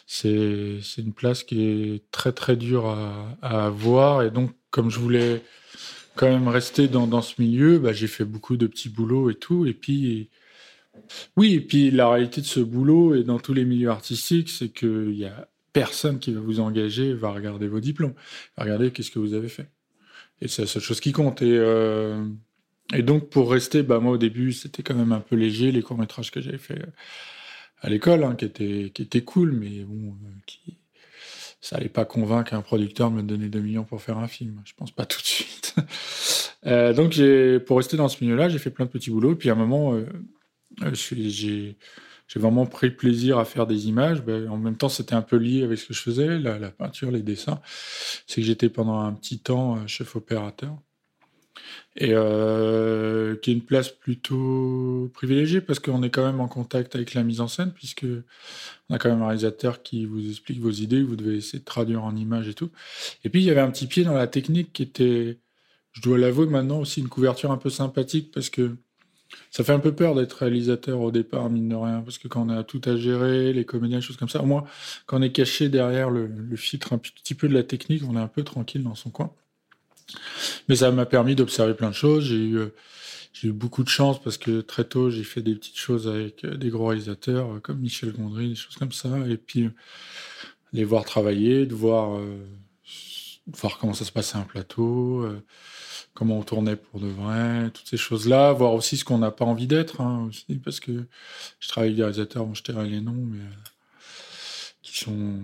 C'est, 0.06 0.80
une 0.98 1.12
place 1.12 1.44
qui 1.44 1.62
est 1.64 2.02
très 2.10 2.32
très 2.32 2.56
dure 2.56 2.86
à, 2.86 3.36
à 3.40 3.66
avoir, 3.66 4.22
et 4.22 4.30
donc 4.30 4.50
comme 4.70 4.90
je 4.90 4.98
voulais 4.98 5.42
quand 6.16 6.28
même 6.28 6.48
rester 6.48 6.88
dans, 6.88 7.06
dans 7.06 7.22
ce 7.22 7.40
milieu, 7.40 7.78
bah, 7.78 7.92
j'ai 7.92 8.08
fait 8.08 8.24
beaucoup 8.24 8.56
de 8.56 8.66
petits 8.66 8.88
boulots 8.88 9.30
et 9.30 9.34
tout, 9.34 9.66
et 9.66 9.72
puis 9.72 10.28
oui, 11.36 11.54
et 11.54 11.60
puis 11.60 11.90
la 11.90 12.10
réalité 12.10 12.40
de 12.40 12.46
ce 12.46 12.60
boulot 12.60 13.14
et 13.14 13.24
dans 13.24 13.38
tous 13.38 13.54
les 13.54 13.64
milieux 13.64 13.90
artistiques, 13.90 14.50
c'est 14.50 14.68
qu'il 14.68 15.14
y 15.14 15.24
a 15.24 15.48
personne 15.72 16.18
qui 16.18 16.32
va 16.32 16.40
vous 16.40 16.60
engager, 16.60 17.14
va 17.14 17.30
regarder 17.30 17.68
vos 17.68 17.80
diplômes, 17.80 18.14
va 18.56 18.64
regarder 18.64 18.90
qu'est-ce 18.90 19.10
que 19.10 19.18
vous 19.18 19.34
avez 19.34 19.48
fait. 19.48 19.68
Et 20.40 20.48
c'est 20.48 20.62
la 20.62 20.68
seule 20.68 20.82
chose 20.82 21.00
qui 21.00 21.12
compte. 21.12 21.40
Et, 21.42 21.56
euh, 21.56 22.24
donc, 22.98 23.30
pour 23.30 23.50
rester, 23.50 23.82
bah, 23.82 24.00
moi, 24.00 24.12
au 24.12 24.18
début, 24.18 24.52
c'était 24.52 24.82
quand 24.82 24.94
même 24.94 25.12
un 25.12 25.20
peu 25.20 25.36
léger, 25.36 25.72
les 25.72 25.82
courts-métrages 25.82 26.30
que 26.30 26.40
j'avais 26.40 26.58
fait 26.58 26.82
à 27.80 27.88
l'école, 27.88 28.24
hein, 28.24 28.34
qui, 28.34 28.44
étaient, 28.44 28.90
qui 28.92 29.02
étaient 29.02 29.22
cool, 29.22 29.52
mais 29.52 29.84
bon, 29.84 30.08
euh, 30.08 30.28
qui, 30.46 30.78
ça 31.60 31.76
allait 31.76 31.88
pas 31.88 32.04
convaincre 32.04 32.54
un 32.54 32.60
producteur 32.60 33.10
de 33.10 33.16
me 33.16 33.22
donner 33.22 33.48
2 33.48 33.60
millions 33.60 33.84
pour 33.84 34.02
faire 34.02 34.18
un 34.18 34.28
film. 34.28 34.60
Je 34.64 34.74
pense 34.76 34.90
pas 34.90 35.06
tout 35.06 35.20
de 35.20 35.26
suite. 35.26 35.74
Euh, 36.66 36.92
donc, 36.92 37.18
pour 37.64 37.78
rester 37.78 37.96
dans 37.96 38.08
ce 38.08 38.22
milieu-là, 38.22 38.48
j'ai 38.48 38.58
fait 38.58 38.70
plein 38.70 38.84
de 38.84 38.90
petits 38.90 39.10
boulots. 39.10 39.36
Puis 39.36 39.48
à 39.48 39.52
un 39.52 39.56
moment, 39.56 39.96
J'ai 40.94 41.76
vraiment 42.40 42.66
pris 42.66 42.90
plaisir 42.90 43.38
à 43.38 43.44
faire 43.44 43.66
des 43.66 43.88
images. 43.88 44.22
Ben, 44.22 44.48
en 44.48 44.56
même 44.56 44.76
temps, 44.76 44.88
c'était 44.88 45.14
un 45.14 45.22
peu 45.22 45.36
lié 45.36 45.64
avec 45.64 45.78
ce 45.78 45.86
que 45.86 45.94
je 45.94 46.00
faisais, 46.00 46.38
la, 46.38 46.58
la 46.58 46.70
peinture, 46.70 47.10
les 47.10 47.22
dessins. 47.22 47.60
C'est 48.26 48.40
que 48.40 48.46
j'étais 48.46 48.68
pendant 48.68 49.00
un 49.00 49.12
petit 49.12 49.38
temps 49.38 49.76
euh, 49.76 49.86
chef 49.86 50.16
opérateur. 50.16 50.78
Et 51.96 52.12
euh, 52.12 53.36
qui 53.36 53.50
est 53.50 53.54
une 53.54 53.64
place 53.64 53.90
plutôt 53.90 55.10
privilégiée 55.12 55.60
parce 55.60 55.78
qu'on 55.78 56.02
est 56.02 56.08
quand 56.08 56.24
même 56.24 56.40
en 56.40 56.48
contact 56.48 56.94
avec 56.94 57.12
la 57.12 57.22
mise 57.22 57.40
en 57.42 57.48
scène, 57.48 57.72
puisque 57.72 58.06
on 58.88 58.94
a 58.94 58.98
quand 58.98 59.10
même 59.10 59.20
un 59.20 59.26
réalisateur 59.26 59.82
qui 59.82 60.06
vous 60.06 60.26
explique 60.26 60.60
vos 60.60 60.70
idées, 60.70 61.02
vous 61.02 61.16
devez 61.16 61.36
essayer 61.36 61.58
de 61.58 61.64
traduire 61.64 62.02
en 62.02 62.16
images 62.16 62.48
et 62.48 62.54
tout. 62.54 62.70
Et 63.24 63.28
puis 63.28 63.42
il 63.42 63.44
y 63.44 63.50
avait 63.50 63.60
un 63.60 63.70
petit 63.70 63.86
pied 63.86 64.04
dans 64.04 64.14
la 64.14 64.26
technique 64.26 64.72
qui 64.72 64.82
était, 64.82 65.38
je 65.92 66.00
dois 66.00 66.16
l'avouer 66.16 66.46
maintenant, 66.46 66.80
aussi 66.80 67.00
une 67.00 67.08
couverture 67.08 67.52
un 67.52 67.58
peu 67.58 67.70
sympathique 67.70 68.30
parce 68.32 68.48
que 68.48 68.76
ça 69.52 69.64
fait 69.64 69.72
un 69.72 69.78
peu 69.78 69.94
peur 69.94 70.14
d'être 70.14 70.32
réalisateur 70.32 71.00
au 71.00 71.10
départ, 71.10 71.50
mine 71.50 71.68
de 71.68 71.74
rien, 71.74 72.00
parce 72.00 72.16
que 72.16 72.26
quand 72.26 72.46
on 72.46 72.48
a 72.48 72.64
tout 72.64 72.80
à 72.86 72.96
gérer, 72.96 73.52
les 73.52 73.64
comédiens, 73.66 73.98
des 73.98 74.04
choses 74.04 74.16
comme 74.16 74.30
ça, 74.30 74.40
moins 74.42 74.64
quand 75.06 75.18
on 75.18 75.22
est 75.22 75.32
caché 75.32 75.68
derrière 75.68 76.10
le, 76.10 76.30
filtre 76.56 76.92
un 76.94 76.98
petit 76.98 77.34
peu 77.34 77.48
de 77.48 77.54
la 77.54 77.62
technique, 77.62 78.02
on 78.08 78.16
est 78.16 78.20
un 78.20 78.28
peu 78.28 78.44
tranquille 78.44 78.82
dans 78.82 78.94
son 78.94 79.10
coin. 79.10 79.32
Mais 80.68 80.76
ça 80.76 80.90
m'a 80.90 81.06
permis 81.06 81.34
d'observer 81.34 81.74
plein 81.74 81.90
de 81.90 81.94
choses. 81.94 82.24
J'ai 82.24 82.36
eu, 82.36 82.56
euh, 82.56 82.72
beaucoup 83.44 83.82
de 83.82 83.88
chance 83.88 84.22
parce 84.22 84.38
que 84.38 84.60
très 84.60 84.84
tôt, 84.84 85.10
j'ai 85.10 85.24
fait 85.24 85.42
des 85.42 85.54
petites 85.54 85.78
choses 85.78 86.08
avec 86.08 86.44
euh, 86.44 86.56
des 86.56 86.70
gros 86.70 86.86
réalisateurs 86.86 87.54
euh, 87.54 87.60
comme 87.60 87.78
Michel 87.78 88.12
Gondry, 88.12 88.50
des 88.50 88.54
choses 88.54 88.76
comme 88.76 88.92
ça. 88.92 89.08
Et 89.28 89.36
puis, 89.36 89.68
les 90.72 90.84
voir 90.84 91.04
travailler, 91.04 91.66
de 91.66 91.74
voir, 91.74 92.18
comment 93.80 93.94
ça 93.94 94.04
se 94.04 94.12
passait 94.12 94.38
un 94.38 94.42
plateau, 94.42 95.26
comment 96.14 96.38
on 96.38 96.42
tournait 96.42 96.76
pour 96.76 97.00
de 97.00 97.08
vrai, 97.08 97.70
toutes 97.70 97.88
ces 97.88 97.96
choses-là. 97.96 98.52
Voir 98.52 98.74
aussi 98.74 98.96
ce 98.96 99.04
qu'on 99.04 99.18
n'a 99.18 99.30
pas 99.30 99.44
envie 99.44 99.66
d'être, 99.66 100.00
hein, 100.00 100.30
parce 100.64 100.80
que 100.80 101.06
je 101.60 101.68
travaille 101.68 101.90
avec 101.90 101.96
des 101.96 102.02
réalisateurs, 102.02 102.46
bon, 102.46 102.54
je 102.54 102.62
tairai 102.62 102.88
les 102.88 103.00
noms, 103.00 103.12
mais 103.12 103.38
euh, 103.38 103.50
qui 104.82 104.98
sont, 104.98 105.38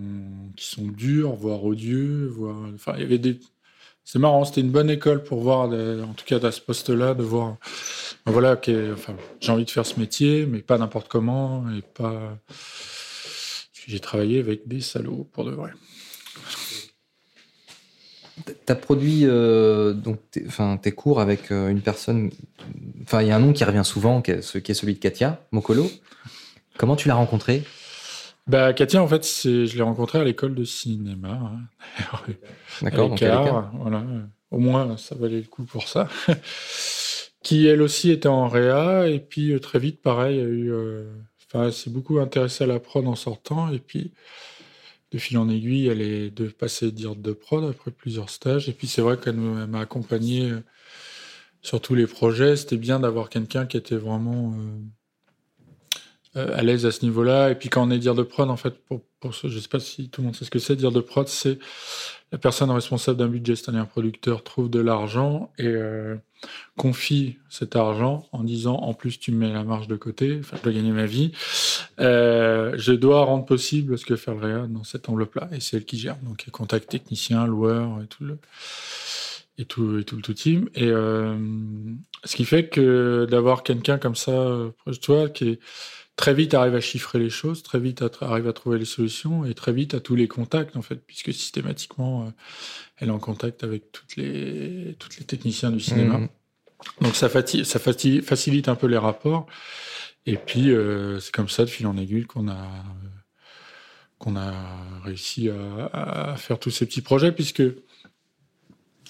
qui 0.56 0.66
sont 0.66 0.86
durs, 0.86 1.34
voire 1.34 1.64
odieux, 1.64 2.26
voire, 2.26 2.56
enfin, 2.74 2.92
il 2.96 3.00
y 3.00 3.04
avait 3.04 3.18
des, 3.18 3.40
c'est 4.10 4.18
marrant, 4.18 4.46
c'était 4.46 4.62
une 4.62 4.70
bonne 4.70 4.88
école 4.88 5.22
pour 5.22 5.40
voir, 5.40 5.68
en 5.68 6.14
tout 6.14 6.24
cas 6.24 6.38
à 6.38 6.50
ce 6.50 6.62
poste-là, 6.62 7.12
de 7.12 7.22
voir, 7.22 7.58
ben 8.24 8.32
voilà, 8.32 8.54
ok, 8.54 8.70
j'ai 9.40 9.52
envie 9.52 9.66
de 9.66 9.70
faire 9.70 9.84
ce 9.84 10.00
métier, 10.00 10.46
mais 10.46 10.60
pas 10.60 10.78
n'importe 10.78 11.08
comment, 11.08 11.70
et 11.70 11.82
pas. 11.82 12.38
J'ai 13.86 14.00
travaillé 14.00 14.38
avec 14.38 14.66
des 14.66 14.80
salauds, 14.80 15.28
pour 15.32 15.44
de 15.44 15.50
vrai. 15.50 15.72
Tu 18.46 18.72
as 18.72 18.74
produit 18.74 19.22
euh, 19.24 19.92
donc 19.92 20.18
tes, 20.30 20.44
enfin, 20.46 20.76
tes 20.76 20.92
cours 20.92 21.20
avec 21.20 21.50
euh, 21.50 21.68
une 21.68 21.80
personne. 21.80 22.30
Enfin, 23.02 23.22
il 23.22 23.28
y 23.28 23.30
a 23.30 23.36
un 23.36 23.40
nom 23.40 23.52
qui 23.52 23.64
revient 23.64 23.82
souvent, 23.84 24.22
qui 24.22 24.32
est, 24.32 24.42
ce- 24.42 24.58
qui 24.58 24.72
est 24.72 24.74
celui 24.74 24.94
de 24.94 24.98
Katia 24.98 25.40
Mokolo. 25.52 25.90
Comment 26.76 26.96
tu 26.96 27.08
l'as 27.08 27.14
rencontré? 27.14 27.62
Bah, 28.46 28.72
Katia, 28.72 29.02
en 29.02 29.08
fait, 29.08 29.24
je 29.44 29.76
l'ai 29.76 29.82
rencontrée 29.82 30.18
à 30.20 30.24
l'école 30.24 30.54
de 30.54 30.64
cinéma. 30.64 31.40
hein. 31.42 31.60
D'accord, 32.82 33.10
donc 33.10 33.22
à 33.22 33.70
voilà. 33.74 34.04
Au 34.50 34.58
moins, 34.58 34.96
ça 34.96 35.14
valait 35.14 35.40
le 35.40 35.46
coup 35.46 35.64
pour 35.64 35.88
ça. 35.88 36.08
qui, 37.42 37.66
elle 37.66 37.82
aussi, 37.82 38.10
était 38.10 38.28
en 38.28 38.48
réa. 38.48 39.08
Et 39.08 39.20
puis, 39.20 39.52
euh, 39.52 39.60
très 39.60 39.78
vite, 39.78 40.00
pareil, 40.02 40.38
a 40.40 40.44
eu. 40.44 40.72
Enfin, 41.52 41.70
s'est 41.70 41.90
beaucoup 41.90 42.18
intéressée 42.18 42.64
à 42.64 42.66
la 42.66 42.78
prod 42.80 43.06
en 43.06 43.14
sortant. 43.14 43.72
Et 43.72 43.78
puis, 43.78 44.12
de 45.10 45.18
fil 45.18 45.38
en 45.38 45.48
aiguille, 45.48 45.88
elle 45.88 46.02
est 46.02 46.30
de 46.30 46.48
passer 46.48 46.92
dire 46.92 47.16
de 47.16 47.32
prod 47.32 47.64
après 47.64 47.90
plusieurs 47.90 48.30
stages. 48.30 48.68
Et 48.68 48.72
puis, 48.72 48.86
c'est 48.86 49.02
vrai 49.02 49.18
qu'elle 49.18 49.36
m'a 49.36 49.80
accompagné 49.80 50.50
euh, 50.50 50.60
sur 51.62 51.80
tous 51.80 51.94
les 51.94 52.06
projets. 52.06 52.56
C'était 52.56 52.76
bien 52.76 53.00
d'avoir 53.00 53.30
quelqu'un 53.30 53.66
qui 53.66 53.76
était 53.76 53.96
vraiment. 53.96 54.54
euh, 54.58 54.78
euh, 56.36 56.56
à 56.56 56.62
l'aise 56.62 56.84
à 56.86 56.92
ce 56.92 57.04
niveau-là. 57.04 57.50
Et 57.50 57.54
puis 57.54 57.68
quand 57.70 57.86
on 57.86 57.90
est 57.90 57.98
dire 57.98 58.14
de 58.14 58.22
prod, 58.22 58.50
en 58.50 58.56
fait, 58.56 58.84
pour, 58.84 59.02
pour 59.18 59.32
je 59.32 59.58
sais 59.58 59.68
pas 59.68 59.80
si 59.80 60.10
tout 60.10 60.20
le 60.20 60.26
monde 60.26 60.36
sait 60.36 60.44
ce 60.44 60.50
que 60.50 60.58
c'est, 60.58 60.76
dire 60.76 60.92
de 60.92 61.00
prod, 61.00 61.26
c'est 61.26 61.58
la 62.32 62.38
personne 62.38 62.70
responsable 62.70 63.18
d'un 63.18 63.28
budget, 63.28 63.56
c'est-à-dire 63.56 63.80
un 63.80 63.86
producteur, 63.86 64.44
trouve 64.44 64.68
de 64.68 64.80
l'argent 64.80 65.50
et 65.58 65.66
euh, 65.66 66.16
confie 66.76 67.38
cet 67.48 67.74
argent 67.74 68.28
en 68.32 68.44
disant 68.44 68.76
en 68.76 68.94
plus 68.94 69.18
tu 69.18 69.32
me 69.32 69.38
mets 69.38 69.52
la 69.52 69.64
marge 69.64 69.88
de 69.88 69.96
côté, 69.96 70.40
je 70.42 70.62
dois 70.62 70.72
gagner 70.72 70.92
ma 70.92 71.06
vie, 71.06 71.32
Euh, 72.00 72.74
je 72.76 72.92
dois 72.92 73.24
rendre 73.24 73.44
possible 73.44 73.98
ce 73.98 74.06
que 74.06 74.14
fait 74.16 74.30
le 74.32 74.38
réa 74.38 74.66
dans 74.68 74.84
cette 74.84 75.08
enveloppe-là 75.08 75.48
et 75.52 75.60
c'est 75.60 75.78
elle 75.78 75.84
qui 75.84 75.98
gère. 75.98 76.16
Donc 76.22 76.46
contact 76.52 76.88
technicien, 76.90 77.46
loueur 77.46 78.00
et 78.02 78.06
tout 78.06 78.24
le 78.24 78.38
et 79.58 79.64
tout, 79.64 79.98
et 79.98 80.04
tout 80.04 80.16
le 80.16 80.22
tout 80.22 80.34
team. 80.34 80.68
Et 80.74 80.86
euh, 80.86 81.36
ce 82.24 82.36
qui 82.36 82.44
fait 82.44 82.68
que 82.68 83.26
d'avoir 83.28 83.62
quelqu'un 83.64 83.98
comme 83.98 84.14
ça 84.14 84.30
euh, 84.32 84.70
proche 84.78 85.00
de 85.00 85.04
toi 85.04 85.28
qui 85.28 85.48
est 85.50 85.60
très 86.18 86.34
vite 86.34 86.52
arrive 86.52 86.74
à 86.74 86.80
chiffrer 86.80 87.20
les 87.20 87.30
choses, 87.30 87.62
très 87.62 87.78
vite 87.78 88.02
arrive 88.20 88.48
à 88.48 88.52
trouver 88.52 88.76
les 88.78 88.84
solutions 88.84 89.46
et 89.46 89.54
très 89.54 89.72
vite 89.72 89.94
à 89.94 90.00
tous 90.00 90.16
les 90.16 90.26
contacts 90.28 90.76
en 90.76 90.82
fait, 90.82 90.96
puisque 91.06 91.32
systématiquement 91.32 92.26
euh, 92.26 92.30
elle 92.96 93.08
est 93.08 93.12
en 93.12 93.20
contact 93.20 93.62
avec 93.62 93.92
toutes 93.92 94.16
les 94.16 94.96
toutes 94.98 95.16
les 95.18 95.24
techniciens 95.24 95.70
du 95.70 95.80
cinéma. 95.80 96.18
Mhm. 96.18 96.28
Donc 97.02 97.14
ça, 97.14 97.28
ça 97.28 97.78
facilite 97.78 98.68
un 98.68 98.74
peu 98.74 98.88
les 98.88 98.98
rapports. 98.98 99.46
Et 100.26 100.36
puis 100.36 100.70
euh, 100.70 101.20
c'est 101.20 101.32
comme 101.32 101.48
ça 101.48 101.64
de 101.64 101.70
fil 101.70 101.86
en 101.86 101.96
aiguille 101.96 102.26
qu'on 102.26 102.48
a 102.48 102.52
euh, 102.52 103.08
qu'on 104.18 104.34
a 104.36 104.52
réussi 105.04 105.48
à, 105.50 106.32
à 106.32 106.36
faire 106.36 106.58
tous 106.58 106.70
ces 106.72 106.84
petits 106.86 107.02
projets, 107.02 107.30
puisque 107.32 107.62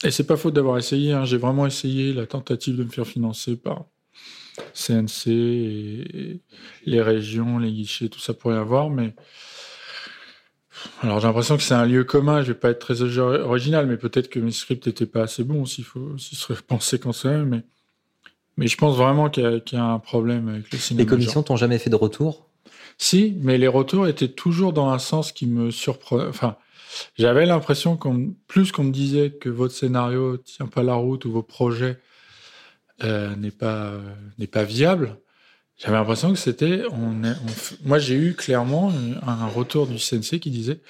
et 0.05 0.11
c'est 0.11 0.27
pas 0.27 0.37
faute 0.37 0.55
d'avoir 0.55 0.77
essayé. 0.79 1.13
hein, 1.13 1.25
J'ai 1.25 1.39
vraiment 1.39 1.67
essayé 1.67 2.13
la 2.13 2.27
tentative 2.27 2.77
de 2.77 2.85
me 2.85 2.91
faire 2.91 3.07
financer 3.07 3.57
par 3.57 3.87
CNC 4.75 5.29
et 5.31 6.41
les 6.87 7.03
régions, 7.03 7.59
les 7.59 7.73
guichets, 7.73 8.09
tout 8.09 8.21
ça 8.21 8.35
pour 8.35 8.53
y 8.53 8.57
avoir, 8.57 8.91
mais 8.91 9.15
alors 11.03 11.21
j'ai 11.21 11.27
l'impression 11.27 11.57
que 11.57 11.63
c'est 11.63 11.75
un 11.75 11.87
lieu 11.87 12.05
commun. 12.05 12.43
Je 12.43 12.49
vais 12.53 12.59
pas 12.59 12.71
être 12.71 12.79
très 12.79 13.03
ori- 13.03 13.41
original, 13.41 13.87
mais 13.87 13.97
peut-être 13.97 14.29
que 14.29 14.39
mes 14.39 14.51
scripts 14.53 14.87
n'étaient 14.87 15.07
pas 15.07 15.23
assez 15.23 15.43
bons. 15.45 15.65
S'il 15.65 15.85
faut 15.85 16.01
aussi 16.15 16.37
se 16.37 16.53
penser 16.67 16.99
quand 16.99 17.25
même, 17.25 17.49
mais 17.49 17.63
mais 18.57 18.67
je 18.67 18.77
pense 18.77 18.97
vraiment 18.97 19.31
qu'il 19.31 19.45
y, 19.45 19.47
a- 19.47 19.61
qu'il 19.61 19.79
y 19.79 19.81
a 19.81 19.85
un 19.85 19.99
problème 20.01 20.49
avec 20.49 20.73
le 20.73 20.79
cinéma. 20.79 21.03
Les 21.05 21.07
commissions 21.07 21.43
t'ont 21.43 21.57
jamais 21.57 21.79
fait 21.79 21.91
de 21.91 21.97
retour? 21.97 22.49
Si, 22.97 23.37
mais 23.41 23.59
les 23.59 23.69
retours 23.69 24.09
étaient 24.09 24.29
toujours 24.29 24.73
dans 24.73 24.89
un 24.91 24.99
sens 24.99 25.31
qui 25.31 25.47
me 25.47 25.71
surprenait. 25.71 26.27
Enfin, 26.27 26.57
j'avais 27.17 27.47
l'impression 27.47 27.97
qu'on, 27.97 28.35
plus 28.49 28.73
qu'on 28.73 28.85
me 28.85 28.91
disait 28.93 29.31
que 29.31 29.49
votre 29.49 29.75
scénario 29.75 30.37
tient 30.39 30.67
pas 30.67 30.83
la 30.83 30.95
route 30.95 31.25
ou 31.25 31.31
vos 31.31 31.43
projets 31.45 31.99
euh, 33.05 33.37
n'est 33.37 33.51
pas 33.51 33.93
n'est 34.39 34.47
pas 34.47 34.65
viable. 34.65 35.17
J'avais 35.77 35.97
l'impression 35.97 36.33
que 36.33 36.39
c'était, 36.39 36.83
moi 37.85 37.99
j'ai 38.01 38.17
eu 38.17 38.35
clairement 38.35 38.93
un 39.25 39.47
retour 39.47 39.87
du 39.87 39.97
CNC 39.99 40.41
qui 40.41 40.51
disait, 40.51 40.81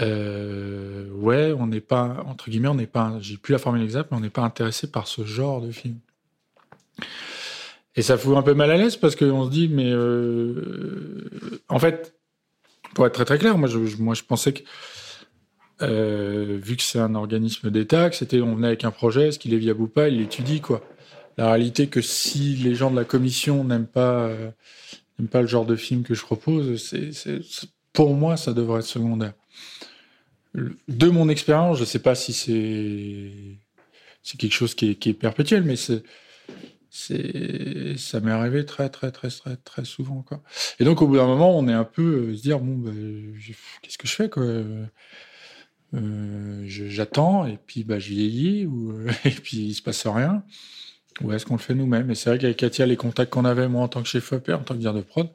euh, 0.00 1.08
ouais, 1.12 1.52
on 1.52 1.68
n'est 1.68 1.80
pas 1.80 2.24
entre 2.26 2.50
guillemets, 2.50 2.68
on 2.68 2.74
n'est 2.74 2.88
pas, 2.88 3.16
j'ai 3.20 3.36
plus 3.36 3.52
la 3.52 3.58
formule 3.58 3.82
exacte, 3.82 4.10
mais 4.10 4.16
on 4.16 4.20
n'est 4.20 4.30
pas 4.30 4.42
intéressé 4.42 4.90
par 4.90 5.06
ce 5.06 5.24
genre 5.24 5.60
de 5.60 5.70
film. 5.70 5.98
Et 7.94 8.02
ça 8.02 8.18
fout 8.18 8.36
un 8.36 8.42
peu 8.42 8.54
mal 8.54 8.72
à 8.72 8.76
l'aise 8.76 8.96
parce 8.96 9.14
qu'on 9.14 9.44
se 9.44 9.50
dit, 9.50 9.68
mais 9.68 9.92
euh, 9.92 11.30
en 11.68 11.78
fait, 11.78 12.16
pour 12.94 13.06
être 13.06 13.14
très 13.14 13.24
très 13.24 13.38
clair, 13.38 13.56
moi 13.56 13.68
je, 13.68 13.78
moi, 14.00 14.14
je 14.14 14.24
pensais 14.24 14.52
que, 14.52 14.62
vu 15.80 16.76
que 16.76 16.82
c'est 16.82 16.98
un 16.98 17.14
organisme 17.14 17.70
d'État, 17.70 18.10
que 18.10 18.16
c'était, 18.16 18.40
on 18.40 18.56
venait 18.56 18.68
avec 18.68 18.84
un 18.84 18.90
projet, 18.90 19.28
est-ce 19.28 19.38
qu'il 19.38 19.54
est 19.54 19.58
viable 19.58 19.82
ou 19.82 19.86
pas, 19.86 20.08
il 20.08 20.18
l'étudie, 20.18 20.60
quoi. 20.60 20.82
La 21.36 21.48
réalité 21.48 21.88
que 21.88 22.00
si 22.00 22.56
les 22.56 22.74
gens 22.74 22.90
de 22.90 22.96
la 22.96 23.04
commission 23.04 23.64
n'aiment 23.64 23.86
pas, 23.86 24.26
euh, 24.26 24.50
pas 25.30 25.40
le 25.40 25.46
genre 25.46 25.66
de 25.66 25.76
film 25.76 26.02
que 26.02 26.14
je 26.14 26.22
propose, 26.22 26.76
c'est, 26.76 27.40
pour 27.92 28.14
moi, 28.14 28.36
ça 28.36 28.52
devrait 28.52 28.80
être 28.80 28.86
secondaire. 28.86 29.34
De 30.54 31.08
mon 31.08 31.28
expérience, 31.28 31.78
je 31.78 31.84
sais 31.84 31.98
pas 31.98 32.14
si 32.14 32.32
c'est, 32.32 34.36
quelque 34.38 34.52
chose 34.52 34.74
qui 34.74 34.90
est, 34.90 34.94
qui 34.94 35.10
est 35.10 35.14
perpétuel, 35.14 35.64
mais 35.64 35.76
c'est, 35.76 36.02
ça 37.96 38.20
m'est 38.20 38.30
arrivé 38.30 38.64
très 38.64 38.88
très 38.88 39.10
très 39.10 39.28
très 39.28 39.56
très 39.56 39.84
souvent. 39.84 40.24
Et 40.78 40.84
donc 40.84 41.02
au 41.02 41.08
bout 41.08 41.16
d'un 41.16 41.26
moment, 41.26 41.58
on 41.58 41.66
est 41.66 41.72
un 41.72 41.84
peu 41.84 42.28
euh, 42.28 42.36
se 42.36 42.42
dire 42.42 42.60
bon 42.60 42.76
ben, 42.76 43.34
qu'est-ce 43.82 43.98
que 43.98 44.06
je 44.06 44.14
fais 44.14 44.30
Euh, 45.94 46.64
J'attends 46.66 47.46
et 47.46 47.56
puis 47.56 47.82
bah, 47.82 47.98
je 47.98 48.10
vieillis 48.10 48.66
ou 48.66 48.94
et 49.24 49.30
puis 49.30 49.58
il 49.58 49.74
se 49.74 49.82
passe 49.82 50.06
rien. 50.06 50.44
Ou 51.22 51.32
est-ce 51.32 51.46
qu'on 51.46 51.54
le 51.54 51.60
fait 51.60 51.74
nous-mêmes? 51.74 52.10
Et 52.10 52.14
c'est 52.14 52.30
vrai 52.30 52.38
qu'avec 52.38 52.56
Katia, 52.56 52.86
les 52.86 52.96
contacts 52.96 53.32
qu'on 53.32 53.44
avait, 53.44 53.68
moi 53.68 53.82
en 53.82 53.88
tant 53.88 54.02
que 54.02 54.08
chef 54.08 54.32
op, 54.32 54.48
en 54.48 54.58
tant 54.58 54.74
que 54.74 54.80
dire 54.80 54.94
de 54.94 55.00
prod, 55.00 55.30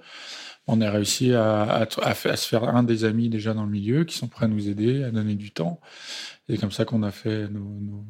on 0.68 0.82
a 0.82 0.92
réussi 0.92 1.34
à, 1.34 1.88
se 1.90 2.48
faire 2.48 2.64
un 2.64 2.84
des 2.84 3.04
amis 3.04 3.30
déjà 3.30 3.54
dans 3.54 3.64
le 3.64 3.72
milieu 3.72 4.04
qui 4.04 4.16
sont 4.16 4.28
prêts 4.28 4.46
à 4.46 4.48
nous 4.48 4.70
aider, 4.70 5.04
à 5.04 5.10
donner 5.10 5.36
du 5.36 5.52
temps. 5.52 5.80
C'est 6.48 6.58
comme 6.58 6.72
ça 6.72 6.86
qu'on 6.86 7.02
a 7.02 7.12
fait 7.12 7.48
nos, 7.48 8.06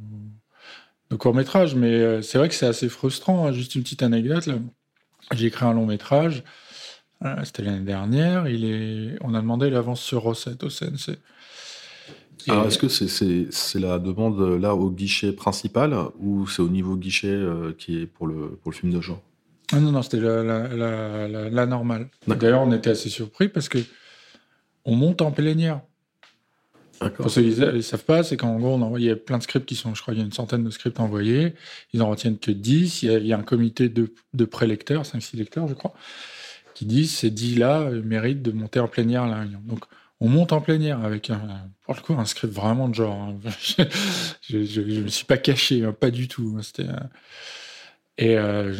courts-métrages. 1.17 1.75
Mais 1.75 1.93
euh, 1.93 2.21
c'est 2.21 2.37
vrai 2.37 2.49
que 2.49 2.55
c'est 2.55 2.67
assez 2.67 2.89
frustrant. 2.89 3.47
hein. 3.47 3.53
Juste 3.53 3.75
une 3.75 3.83
petite 3.83 4.03
anecdote. 4.03 4.49
J'ai 5.31 5.47
écrit 5.47 5.65
un 5.65 5.73
long 5.73 5.85
métrage. 5.85 6.43
euh, 7.23 7.35
C'était 7.45 7.63
l'année 7.63 7.85
dernière. 7.85 8.45
On 9.21 9.33
a 9.33 9.41
demandé 9.41 9.69
l'avance 9.69 10.01
sur 10.01 10.23
recette 10.23 10.63
au 10.63 10.69
CNC. 10.69 11.17
Alors, 12.47 12.67
est-ce 12.67 12.77
que 12.77 12.87
c'est 12.87 13.79
la 13.79 13.99
demande 13.99 14.39
euh, 14.39 14.57
là 14.57 14.73
au 14.75 14.89
guichet 14.89 15.33
principal 15.33 15.93
ou 16.19 16.47
c'est 16.47 16.61
au 16.61 16.69
niveau 16.69 16.95
guichet 16.95 17.27
euh, 17.27 17.73
qui 17.77 18.01
est 18.01 18.05
pour 18.05 18.27
le, 18.27 18.57
pour 18.61 18.71
le 18.71 18.75
film 18.77 18.93
de 18.93 19.01
genre? 19.01 19.21
Ah 19.71 19.79
non, 19.79 19.91
non, 19.91 20.01
c'était 20.01 20.19
la, 20.19 20.41
la, 20.43 20.67
la, 20.69 21.27
la- 21.27 21.49
la 21.49 21.65
normale. 21.65 22.09
D'ailleurs, 22.27 22.61
on 22.61 22.71
était 22.71 22.89
assez 22.91 23.09
surpris 23.09 23.49
parce 23.49 23.69
que 23.69 23.77
on 24.85 24.95
monte 24.95 25.21
en 25.21 25.31
plénière. 25.31 25.81
D'accord. 27.01 27.17
Pour 27.25 27.31
ceux 27.31 27.43
qui 27.43 27.59
ne 27.59 27.81
savent 27.81 28.03
pas, 28.03 28.23
c'est 28.23 28.35
qu'en 28.35 28.57
gros, 28.57 28.73
on 28.73 28.81
envoie, 28.81 28.99
il 28.99 29.05
y 29.05 29.09
a 29.09 29.15
plein 29.15 29.37
de 29.37 29.43
scripts 29.43 29.65
qui 29.67 29.75
sont, 29.75 29.95
je 29.95 30.01
crois, 30.01 30.13
il 30.13 30.17
y 30.17 30.21
a 30.21 30.25
une 30.25 30.33
centaine 30.33 30.63
de 30.63 30.69
scripts 30.69 30.99
envoyés. 30.99 31.53
Ils 31.93 32.01
en 32.01 32.09
retiennent 32.09 32.37
que 32.37 32.51
10. 32.51 33.03
Il 33.03 33.11
y 33.11 33.15
a, 33.15 33.19
il 33.19 33.27
y 33.27 33.33
a 33.33 33.37
un 33.37 33.43
comité 33.43 33.87
de, 33.89 34.13
de 34.33 34.45
prélecteurs, 34.45 35.03
5-6 35.03 35.37
lecteurs, 35.37 35.67
je 35.67 35.75
crois, 35.75 35.93
qui 36.73 36.85
disent 36.85 37.11
ces 37.15 37.29
10-là 37.29 37.81
euh, 37.83 38.01
méritent 38.03 38.41
de 38.41 38.51
monter 38.51 38.79
en 38.79 38.87
plénière 38.89 39.23
à 39.23 39.27
la 39.29 39.39
réunion. 39.41 39.61
Donc, 39.65 39.85
on 40.21 40.29
monte 40.29 40.53
en 40.53 40.61
plénière 40.61 41.03
avec, 41.03 41.29
un, 41.29 41.69
pour 41.83 41.95
le 41.95 42.01
coup, 42.01 42.13
un 42.13 42.25
script 42.25 42.53
vraiment 42.53 42.89
de 42.89 42.95
genre. 42.95 43.15
hein. 43.15 43.39
je 44.49 44.57
ne 44.81 45.01
me 45.03 45.07
suis 45.09 45.25
pas 45.25 45.37
caché, 45.37 45.83
hein, 45.83 45.93
pas 45.93 46.11
du 46.11 46.27
tout. 46.27 46.55
hein. 46.57 46.61
C'était. 46.63 46.89
euh, 46.89 46.99
Et 48.17 48.37
euh, 48.37 48.73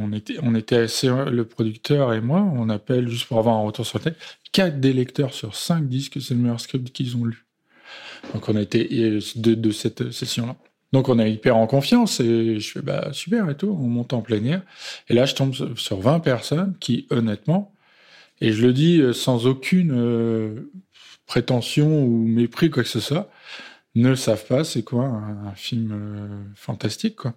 on, 0.00 0.12
était, 0.12 0.36
on 0.42 0.54
était 0.54 0.76
assez, 0.76 1.08
le 1.08 1.44
producteur 1.46 2.12
et 2.12 2.20
moi, 2.20 2.40
on 2.42 2.68
appelle, 2.68 3.08
juste 3.08 3.26
pour 3.26 3.38
avoir 3.38 3.56
un 3.56 3.62
retour 3.62 3.86
sur 3.86 3.98
le 3.98 4.04
texte, 4.04 4.20
4 4.52 4.80
des 4.80 4.92
lecteurs 4.92 5.32
sur 5.32 5.56
5 5.56 5.88
disent 5.88 6.10
que 6.10 6.20
c'est 6.20 6.34
le 6.34 6.40
meilleur 6.40 6.60
script 6.60 6.90
qu'ils 6.92 7.16
ont 7.16 7.24
lu. 7.24 7.46
Donc 8.34 8.48
on 8.48 8.56
a 8.56 8.60
été 8.62 8.94
et 8.94 9.18
de, 9.36 9.54
de 9.54 9.70
cette 9.70 10.10
session-là. 10.12 10.56
Donc 10.92 11.08
on 11.08 11.18
est 11.18 11.32
hyper 11.32 11.56
en 11.56 11.66
confiance 11.66 12.20
et 12.20 12.60
je 12.60 12.70
fais 12.72 12.82
bah 12.82 13.10
super 13.12 13.50
et 13.50 13.56
tout, 13.56 13.68
on 13.80 13.88
monte 13.88 14.12
en 14.12 14.22
plénière. 14.22 14.62
Et 15.08 15.14
là 15.14 15.26
je 15.26 15.34
tombe 15.34 15.54
sur 15.76 16.00
20 16.00 16.20
personnes 16.20 16.74
qui 16.80 17.06
honnêtement, 17.10 17.72
et 18.40 18.52
je 18.52 18.66
le 18.66 18.72
dis 18.72 19.00
euh, 19.00 19.12
sans 19.12 19.46
aucune 19.46 19.92
euh, 19.92 20.70
prétention 21.26 22.04
ou 22.04 22.26
mépris 22.26 22.70
quoi 22.70 22.82
que 22.82 22.88
ce 22.88 23.00
soit, 23.00 23.30
ne 23.94 24.14
savent 24.14 24.46
pas 24.46 24.64
c'est 24.64 24.82
quoi 24.82 25.04
un, 25.04 25.54
film 25.54 25.92
euh, 25.92 26.52
fantastique 26.54 27.16
quoi. 27.16 27.34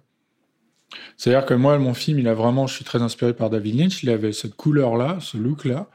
C'est-à-dire 1.16 1.46
que 1.46 1.54
moi, 1.54 1.78
mon 1.78 1.94
film, 1.94 2.18
il 2.18 2.26
a 2.26 2.34
vraiment, 2.34 2.66
je 2.66 2.74
suis 2.74 2.84
très 2.84 3.00
inspiré 3.00 3.32
par 3.32 3.48
David 3.48 3.78
Lynch, 3.78 4.02
il 4.02 4.10
avait 4.10 4.32
cette 4.32 4.56
couleur-là, 4.56 5.18
ce 5.20 5.36
look-là, 5.36 5.88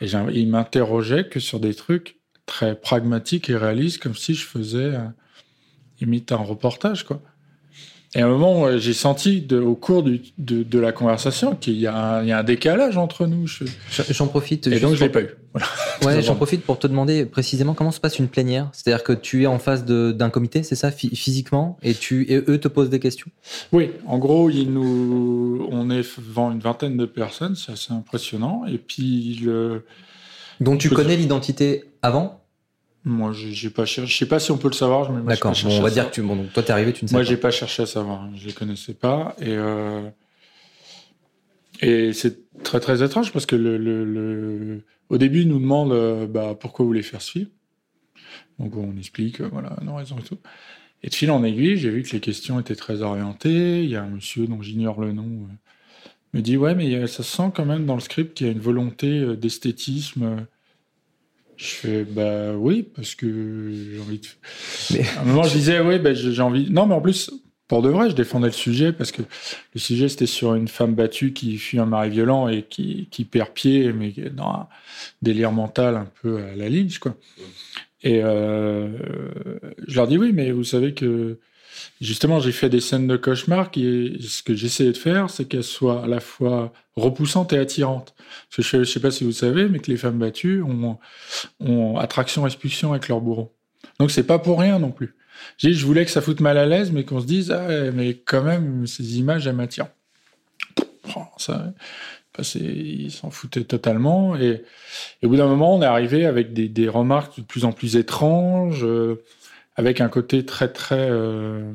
et 0.00 0.06
il 0.06 0.48
m'interrogeait 0.48 1.28
que 1.28 1.40
sur 1.40 1.58
des 1.58 1.74
trucs 1.74 2.20
très 2.46 2.78
pragmatiques 2.78 3.50
et 3.50 3.56
réalistes, 3.56 4.00
comme 4.00 4.14
si 4.14 4.34
je 4.34 4.46
faisais 4.46 4.94
euh, 4.94 6.20
un 6.30 6.36
reportage, 6.36 7.04
quoi. 7.04 7.20
Et 8.16 8.22
à 8.22 8.26
un 8.26 8.28
moment, 8.28 8.66
euh, 8.66 8.78
j'ai 8.78 8.92
senti 8.92 9.40
de- 9.40 9.60
au 9.60 9.76
cours 9.76 10.02
du- 10.02 10.20
de, 10.36 10.64
de 10.64 10.78
la 10.80 10.90
conversation 10.90 11.54
qu'il 11.54 11.74
y, 11.78 11.86
a 11.86 11.94
un- 11.96 12.22
il 12.22 12.28
y 12.28 12.32
a 12.32 12.38
un 12.38 12.42
décalage 12.42 12.96
entre 12.96 13.26
nous. 13.28 13.46
Je- 13.46 13.62
J'en- 14.10 14.26
profite. 14.26 14.66
Et 14.66 14.80
donc, 14.80 14.94
je 14.96 15.04
l'ai 15.04 15.08
pour- 15.10 15.20
pas 15.22 15.28
eu. 15.28 15.36
Voilà. 15.52 15.66
Ouais, 16.04 16.22
j'en 16.22 16.34
profite 16.34 16.62
pour 16.62 16.78
te 16.80 16.88
demander 16.88 17.24
précisément 17.24 17.72
comment 17.74 17.92
se 17.92 18.00
passe 18.00 18.18
une 18.18 18.26
plénière. 18.26 18.68
C'est-à-dire 18.72 19.04
que 19.04 19.12
tu 19.12 19.44
es 19.44 19.46
en 19.46 19.60
face 19.60 19.84
d'un 19.84 20.30
comité, 20.30 20.64
c'est 20.64 20.74
ça, 20.74 20.90
phy- 20.90 21.14
physiquement, 21.14 21.78
et, 21.84 21.94
tu, 21.94 22.24
et 22.32 22.42
eux 22.48 22.58
te 22.58 22.66
posent 22.68 22.90
des 22.90 22.98
questions? 23.00 23.28
Oui, 23.72 23.90
en 24.06 24.18
gros, 24.18 24.50
il 24.50 24.72
nous, 24.72 25.68
on 25.70 25.88
est 25.90 26.02
devant 26.18 26.50
une 26.50 26.58
vingtaine 26.60 26.96
de 26.96 27.06
personnes, 27.06 27.54
c'est 27.54 27.70
assez 27.72 27.92
impressionnant. 27.92 28.62
Et 28.68 28.78
puis, 28.78 29.40
le, 29.44 29.84
dont 30.60 30.76
tu 30.76 30.90
connais 30.90 31.16
l'identité 31.16 31.84
avant? 32.02 32.40
Moi, 33.04 33.32
j'ai 33.32 33.70
pas 33.70 33.86
cherché. 33.86 34.10
Je 34.12 34.16
sais 34.18 34.26
pas 34.28 34.38
si 34.38 34.50
on 34.50 34.58
peut 34.58 34.68
le 34.68 34.74
savoir, 34.74 35.10
mais 35.10 35.20
moi, 35.22 35.30
D'accord. 35.32 35.52
Bon, 35.64 35.70
on 35.78 35.82
va 35.82 35.90
dire 35.90 36.08
que 36.10 36.14
tu, 36.14 36.22
bon, 36.22 36.36
donc 36.36 36.52
toi, 36.52 36.62
t'es 36.62 36.72
arrivé, 36.72 36.92
tu 36.92 37.04
ne 37.04 37.08
sais 37.08 37.14
Moi, 37.14 37.22
pas. 37.22 37.28
j'ai 37.28 37.36
pas 37.36 37.50
cherché 37.50 37.82
à 37.82 37.86
savoir. 37.86 38.28
Je 38.36 38.46
les 38.46 38.52
connaissais 38.52 38.94
pas. 38.94 39.34
Et, 39.40 39.48
euh, 39.56 40.08
et 41.80 42.12
c'est 42.12 42.40
très, 42.62 42.80
très 42.80 43.02
étrange 43.02 43.32
parce 43.32 43.46
que 43.46 43.56
le, 43.56 43.78
le- 43.78 44.04
le- 44.04 44.84
au 45.08 45.18
début, 45.18 45.42
ils 45.42 45.48
nous 45.48 45.58
demandent 45.58 45.92
euh, 45.92 46.26
bah, 46.26 46.54
pourquoi 46.58 46.82
vous 46.84 46.88
voulez 46.90 47.02
faire 47.02 47.22
ce 47.22 47.30
film. 47.32 47.46
Donc, 48.58 48.76
on 48.76 48.96
explique, 48.98 49.40
euh, 49.40 49.48
voilà, 49.50 49.76
nos 49.82 49.94
raisons 49.94 50.18
et 50.18 50.22
tout. 50.22 50.38
Et 51.02 51.08
de 51.08 51.14
fil 51.14 51.30
en 51.30 51.42
aiguille, 51.42 51.78
j'ai 51.78 51.88
vu 51.90 52.02
que 52.02 52.10
les 52.12 52.20
questions 52.20 52.60
étaient 52.60 52.76
très 52.76 53.00
orientées. 53.00 53.82
Il 53.82 53.88
y 53.90 53.96
a 53.96 54.02
un 54.02 54.10
monsieur 54.10 54.46
dont 54.46 54.60
j'ignore 54.60 55.00
le 55.00 55.12
nom, 55.12 55.24
euh, 55.24 55.54
me 56.34 56.42
dit 56.42 56.58
Ouais, 56.58 56.74
mais 56.74 57.06
ça 57.06 57.22
se 57.22 57.36
sent 57.36 57.50
quand 57.54 57.64
même 57.64 57.86
dans 57.86 57.94
le 57.94 58.00
script 58.02 58.34
qu'il 58.36 58.46
y 58.46 58.50
a 58.50 58.52
une 58.52 58.60
volonté 58.60 59.34
d'esthétisme. 59.36 60.46
Je 61.60 61.66
fais 61.74 62.04
Bah 62.04 62.52
oui, 62.56 62.82
parce 62.94 63.14
que 63.14 63.70
j'ai 63.70 64.00
envie 64.00 64.18
de. 64.18 64.26
Mais- 64.92 65.06
À 65.18 65.20
un 65.20 65.24
moment, 65.24 65.42
je 65.42 65.52
disais 65.52 65.78
Oui, 65.80 65.98
bah, 65.98 66.14
j'ai 66.14 66.40
envie. 66.40 66.70
Non, 66.70 66.86
mais 66.86 66.94
en 66.94 67.00
plus, 67.02 67.30
pour 67.68 67.82
de 67.82 67.90
vrai, 67.90 68.08
je 68.08 68.14
défendais 68.14 68.46
le 68.46 68.52
sujet 68.52 68.92
parce 68.92 69.12
que 69.12 69.22
le 69.74 69.80
sujet, 69.80 70.08
c'était 70.08 70.24
sur 70.26 70.54
une 70.54 70.68
femme 70.68 70.94
battue 70.94 71.32
qui 71.34 71.58
fuit 71.58 71.78
un 71.78 71.84
mari 71.86 72.08
violent 72.10 72.48
et 72.48 72.62
qui, 72.62 73.08
qui 73.10 73.24
perd 73.24 73.50
pied, 73.50 73.92
mais 73.92 74.10
qui 74.12 74.22
est 74.22 74.30
dans 74.30 74.48
un 74.48 74.68
délire 75.20 75.52
mental 75.52 75.96
un 75.96 76.08
peu 76.22 76.38
à 76.42 76.56
la 76.56 76.68
Lynch, 76.70 76.98
quoi. 76.98 77.14
Et 78.02 78.20
euh, 78.24 78.88
je 79.86 79.94
leur 79.96 80.08
dis 80.08 80.16
oui, 80.16 80.32
mais 80.32 80.52
vous 80.52 80.64
savez 80.64 80.94
que 80.94 81.38
justement, 82.00 82.40
j'ai 82.40 82.52
fait 82.52 82.68
des 82.68 82.80
scènes 82.80 83.06
de 83.06 83.16
cauchemar 83.16 83.70
qui, 83.70 84.18
ce 84.26 84.42
que 84.42 84.54
j'essayais 84.54 84.92
de 84.92 84.96
faire, 84.96 85.30
c'est 85.30 85.46
qu'elles 85.46 85.64
soient 85.64 86.04
à 86.04 86.06
la 86.06 86.20
fois 86.20 86.72
repoussantes 86.96 87.52
et 87.52 87.58
attirantes. 87.58 88.14
Parce 88.48 88.56
que 88.68 88.78
je, 88.78 88.84
je 88.84 88.90
sais 88.90 89.00
pas 89.00 89.10
si 89.10 89.24
vous 89.24 89.32
savez, 89.32 89.68
mais 89.68 89.78
que 89.78 89.90
les 89.90 89.96
femmes 89.96 90.18
battues 90.18 90.62
ont, 90.62 91.96
attraction-expulsion 91.98 92.92
avec 92.92 93.08
leur 93.08 93.20
bourreau. 93.20 93.54
Donc 93.98 94.10
c'est 94.10 94.24
pas 94.26 94.38
pour 94.38 94.60
rien 94.60 94.78
non 94.78 94.90
plus. 94.90 95.14
Je 95.58 95.86
voulais 95.86 96.04
que 96.04 96.10
ça 96.10 96.20
foute 96.20 96.40
mal 96.40 96.58
à 96.58 96.66
l'aise, 96.66 96.92
mais 96.92 97.04
qu'on 97.04 97.20
se 97.20 97.26
dise, 97.26 97.50
ah, 97.50 97.90
mais 97.92 98.14
quand 98.14 98.42
même, 98.42 98.86
ces 98.86 99.18
images, 99.18 99.46
elles 99.46 99.56
m'attirent. 99.56 99.88
Oh, 101.16 101.22
ça, 101.38 101.72
bah, 102.36 102.44
ils 102.54 103.10
s'en 103.10 103.30
foutaient 103.30 103.64
totalement. 103.64 104.36
Et, 104.36 104.62
au 105.22 105.28
bout 105.28 105.36
d'un 105.36 105.46
moment, 105.46 105.76
on 105.76 105.82
est 105.82 105.86
arrivé 105.86 106.26
avec 106.26 106.52
des, 106.52 106.68
des 106.68 106.88
remarques 106.88 107.40
de 107.40 107.44
plus 107.44 107.64
en 107.64 107.72
plus 107.72 107.96
étranges, 107.96 108.84
euh, 108.84 109.22
avec 109.80 110.00
un 110.00 110.08
côté 110.08 110.44
très, 110.44 110.70
très 110.72 111.08
euh, 111.10 111.72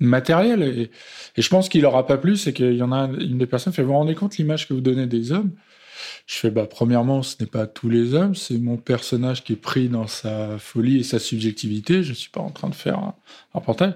matériel. 0.00 0.62
Et, 0.62 0.90
et 1.36 1.42
je 1.42 1.48
pense 1.48 1.68
qu'il 1.68 1.82
leur 1.82 1.96
a 1.96 2.06
pas 2.06 2.18
plu, 2.18 2.36
c'est 2.36 2.52
qu'il 2.52 2.74
y 2.74 2.82
en 2.82 2.92
a 2.92 3.08
une 3.20 3.38
des 3.38 3.46
personnes 3.46 3.72
qui 3.72 3.76
fait, 3.76 3.82
vous 3.82 3.92
vous 3.92 3.98
rendez 3.98 4.14
compte 4.14 4.36
l'image 4.38 4.66
que 4.66 4.74
vous 4.74 4.80
donnez 4.80 5.06
des 5.06 5.30
hommes? 5.30 5.52
Je 6.26 6.36
fais, 6.36 6.50
bah, 6.50 6.66
premièrement, 6.66 7.22
ce 7.22 7.36
n'est 7.40 7.50
pas 7.50 7.66
tous 7.66 7.90
les 7.90 8.14
hommes, 8.14 8.34
c'est 8.34 8.58
mon 8.58 8.76
personnage 8.76 9.44
qui 9.44 9.52
est 9.54 9.62
pris 9.70 9.88
dans 9.88 10.06
sa 10.06 10.58
folie 10.58 11.00
et 11.00 11.02
sa 11.02 11.18
subjectivité. 11.18 12.02
Je 12.02 12.10
ne 12.10 12.14
suis 12.14 12.30
pas 12.30 12.40
en 12.40 12.50
train 12.50 12.70
de 12.70 12.74
faire 12.74 12.98
un, 12.98 13.14
un 13.54 13.58
reportage. 13.58 13.94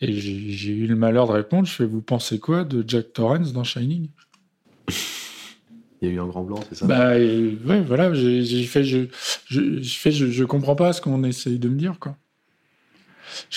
Et 0.00 0.12
j'ai 0.12 0.72
eu 0.72 0.86
le 0.86 0.96
malheur 0.96 1.26
de 1.26 1.32
répondre. 1.32 1.66
Je 1.66 1.72
fais, 1.72 1.86
vous 1.86 2.02
pensez 2.02 2.38
quoi 2.38 2.64
de 2.64 2.84
Jack 2.86 3.12
Torrance 3.12 3.52
dans 3.52 3.64
Shining? 3.64 4.08
Il 6.02 6.08
y 6.08 6.10
a 6.10 6.14
eu 6.14 6.20
un 6.20 6.26
grand 6.26 6.44
blanc, 6.44 6.60
c'est 6.68 6.76
ça? 6.76 6.86
Bah, 6.86 7.18
et, 7.18 7.58
ouais, 7.66 7.82
voilà, 7.82 8.14
j'ai 8.14 8.42
j'ai 8.42 8.64
fait, 8.64 8.84
je, 8.84 9.00
je, 9.46 9.82
je 9.82 9.98
fais, 9.98 10.10
je, 10.10 10.26
je 10.30 10.44
comprends 10.44 10.74
pas 10.74 10.94
ce 10.94 11.00
qu'on 11.02 11.22
essaye 11.24 11.58
de 11.58 11.68
me 11.68 11.76
dire, 11.76 11.98
quoi. 12.00 12.16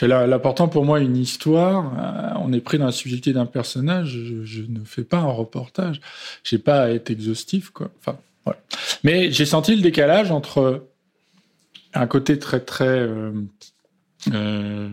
L'important 0.01 0.67
pour 0.67 0.85
moi, 0.85 0.99
une 0.99 1.17
histoire, 1.17 1.93
euh, 1.97 2.39
on 2.41 2.53
est 2.53 2.61
pris 2.61 2.77
dans 2.77 2.85
la 2.85 2.91
subjectivité 2.91 3.33
d'un 3.33 3.45
personnage, 3.45 4.17
je, 4.43 4.61
ne 4.61 4.83
fais 4.85 5.03
pas 5.03 5.17
un 5.17 5.31
reportage, 5.31 6.01
j'ai 6.43 6.57
pas 6.57 6.83
à 6.83 6.89
être 6.89 7.09
exhaustif. 7.09 7.71
Enfin. 7.99 8.17
Mais 9.03 9.31
j'ai 9.31 9.45
senti 9.45 9.75
le 9.75 9.81
décalage 9.81 10.31
entre 10.31 10.85
un 11.93 12.07
côté 12.07 12.39
très, 12.39 12.59
très, 12.59 12.85
euh, 12.85 13.31
euh, 14.31 14.89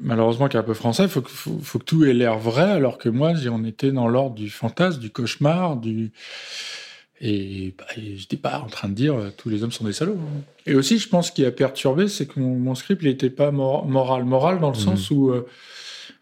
malheureusement 0.00 0.48
qui 0.48 0.56
est 0.56 0.60
un 0.60 0.64
peu 0.64 0.74
français, 0.74 1.04
il 1.04 1.08
faut, 1.08 1.20
que- 1.20 1.84
tout 1.84 2.04
ait 2.04 2.14
l'air 2.14 2.38
vrai, 2.38 2.70
alors 2.70 2.98
que 2.98 3.08
moi, 3.08 3.32
on 3.50 3.64
était 3.64 3.92
dans 3.92 4.08
l'ordre 4.08 4.34
du 4.34 4.50
fantasme, 4.50 5.00
du 5.00 5.10
cauchemar, 5.10 5.76
du... 5.76 6.12
Et, 7.20 7.74
bah, 7.78 7.84
et 7.96 8.16
j'étais 8.16 8.36
pas 8.36 8.58
en 8.60 8.66
train 8.66 8.88
de 8.90 8.94
dire 8.94 9.14
euh, 9.14 9.30
tous 9.36 9.48
les 9.48 9.62
hommes 9.62 9.72
sont 9.72 9.84
des 9.84 9.92
salauds. 9.94 10.18
hein. 10.20 10.40
Et 10.66 10.74
aussi, 10.74 10.98
je 10.98 11.08
pense 11.08 11.30
qu'il 11.30 11.46
a 11.46 11.50
perturbé, 11.50 12.08
c'est 12.08 12.26
que 12.26 12.38
mon, 12.38 12.56
mon 12.58 12.74
script, 12.74 13.02
n'était 13.02 13.30
pas 13.30 13.50
mor- 13.50 13.86
moral. 13.86 14.24
Moral 14.24 14.60
dans 14.60 14.68
le 14.70 14.74
sens 14.76 15.10
où... 15.10 15.30
euh, 15.30 15.46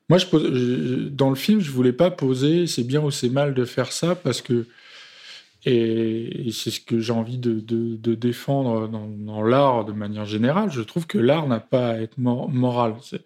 moi, 0.08 0.18
je 0.18 0.26
pose, 0.26 0.44
je- 0.54 1.08
dans 1.08 1.30
le 1.30 1.34
film, 1.36 1.60
je 1.60 1.70
voulais 1.70 1.92
pas 1.94 2.10
poser 2.10 2.66
c'est 2.66 2.84
bien 2.84 3.00
ou 3.02 3.10
c'est 3.10 3.30
mal 3.30 3.54
de 3.54 3.64
faire 3.64 3.90
ça 3.90 4.14
parce 4.14 4.40
que 4.42 4.66
et, 5.66 6.50
c'est 6.52 6.70
ce 6.70 6.78
que 6.80 7.00
j'ai 7.00 7.12
envie 7.12 7.38
de, 7.38 7.54
de- 7.58 7.96
de 7.96 8.14
défendre 8.14 8.86
dans, 8.86 9.06
dans 9.08 9.42
l'art 9.42 9.84
de 9.86 9.92
manière 9.92 10.26
générale. 10.26 10.70
Je 10.70 10.82
trouve 10.82 11.06
que 11.06 11.18
l'art 11.18 11.48
n'a 11.48 11.60
pas 11.60 11.90
à 11.92 11.96
être 12.00 12.18
mor- 12.18 12.50
moral. 12.50 12.94
Il 13.12 13.18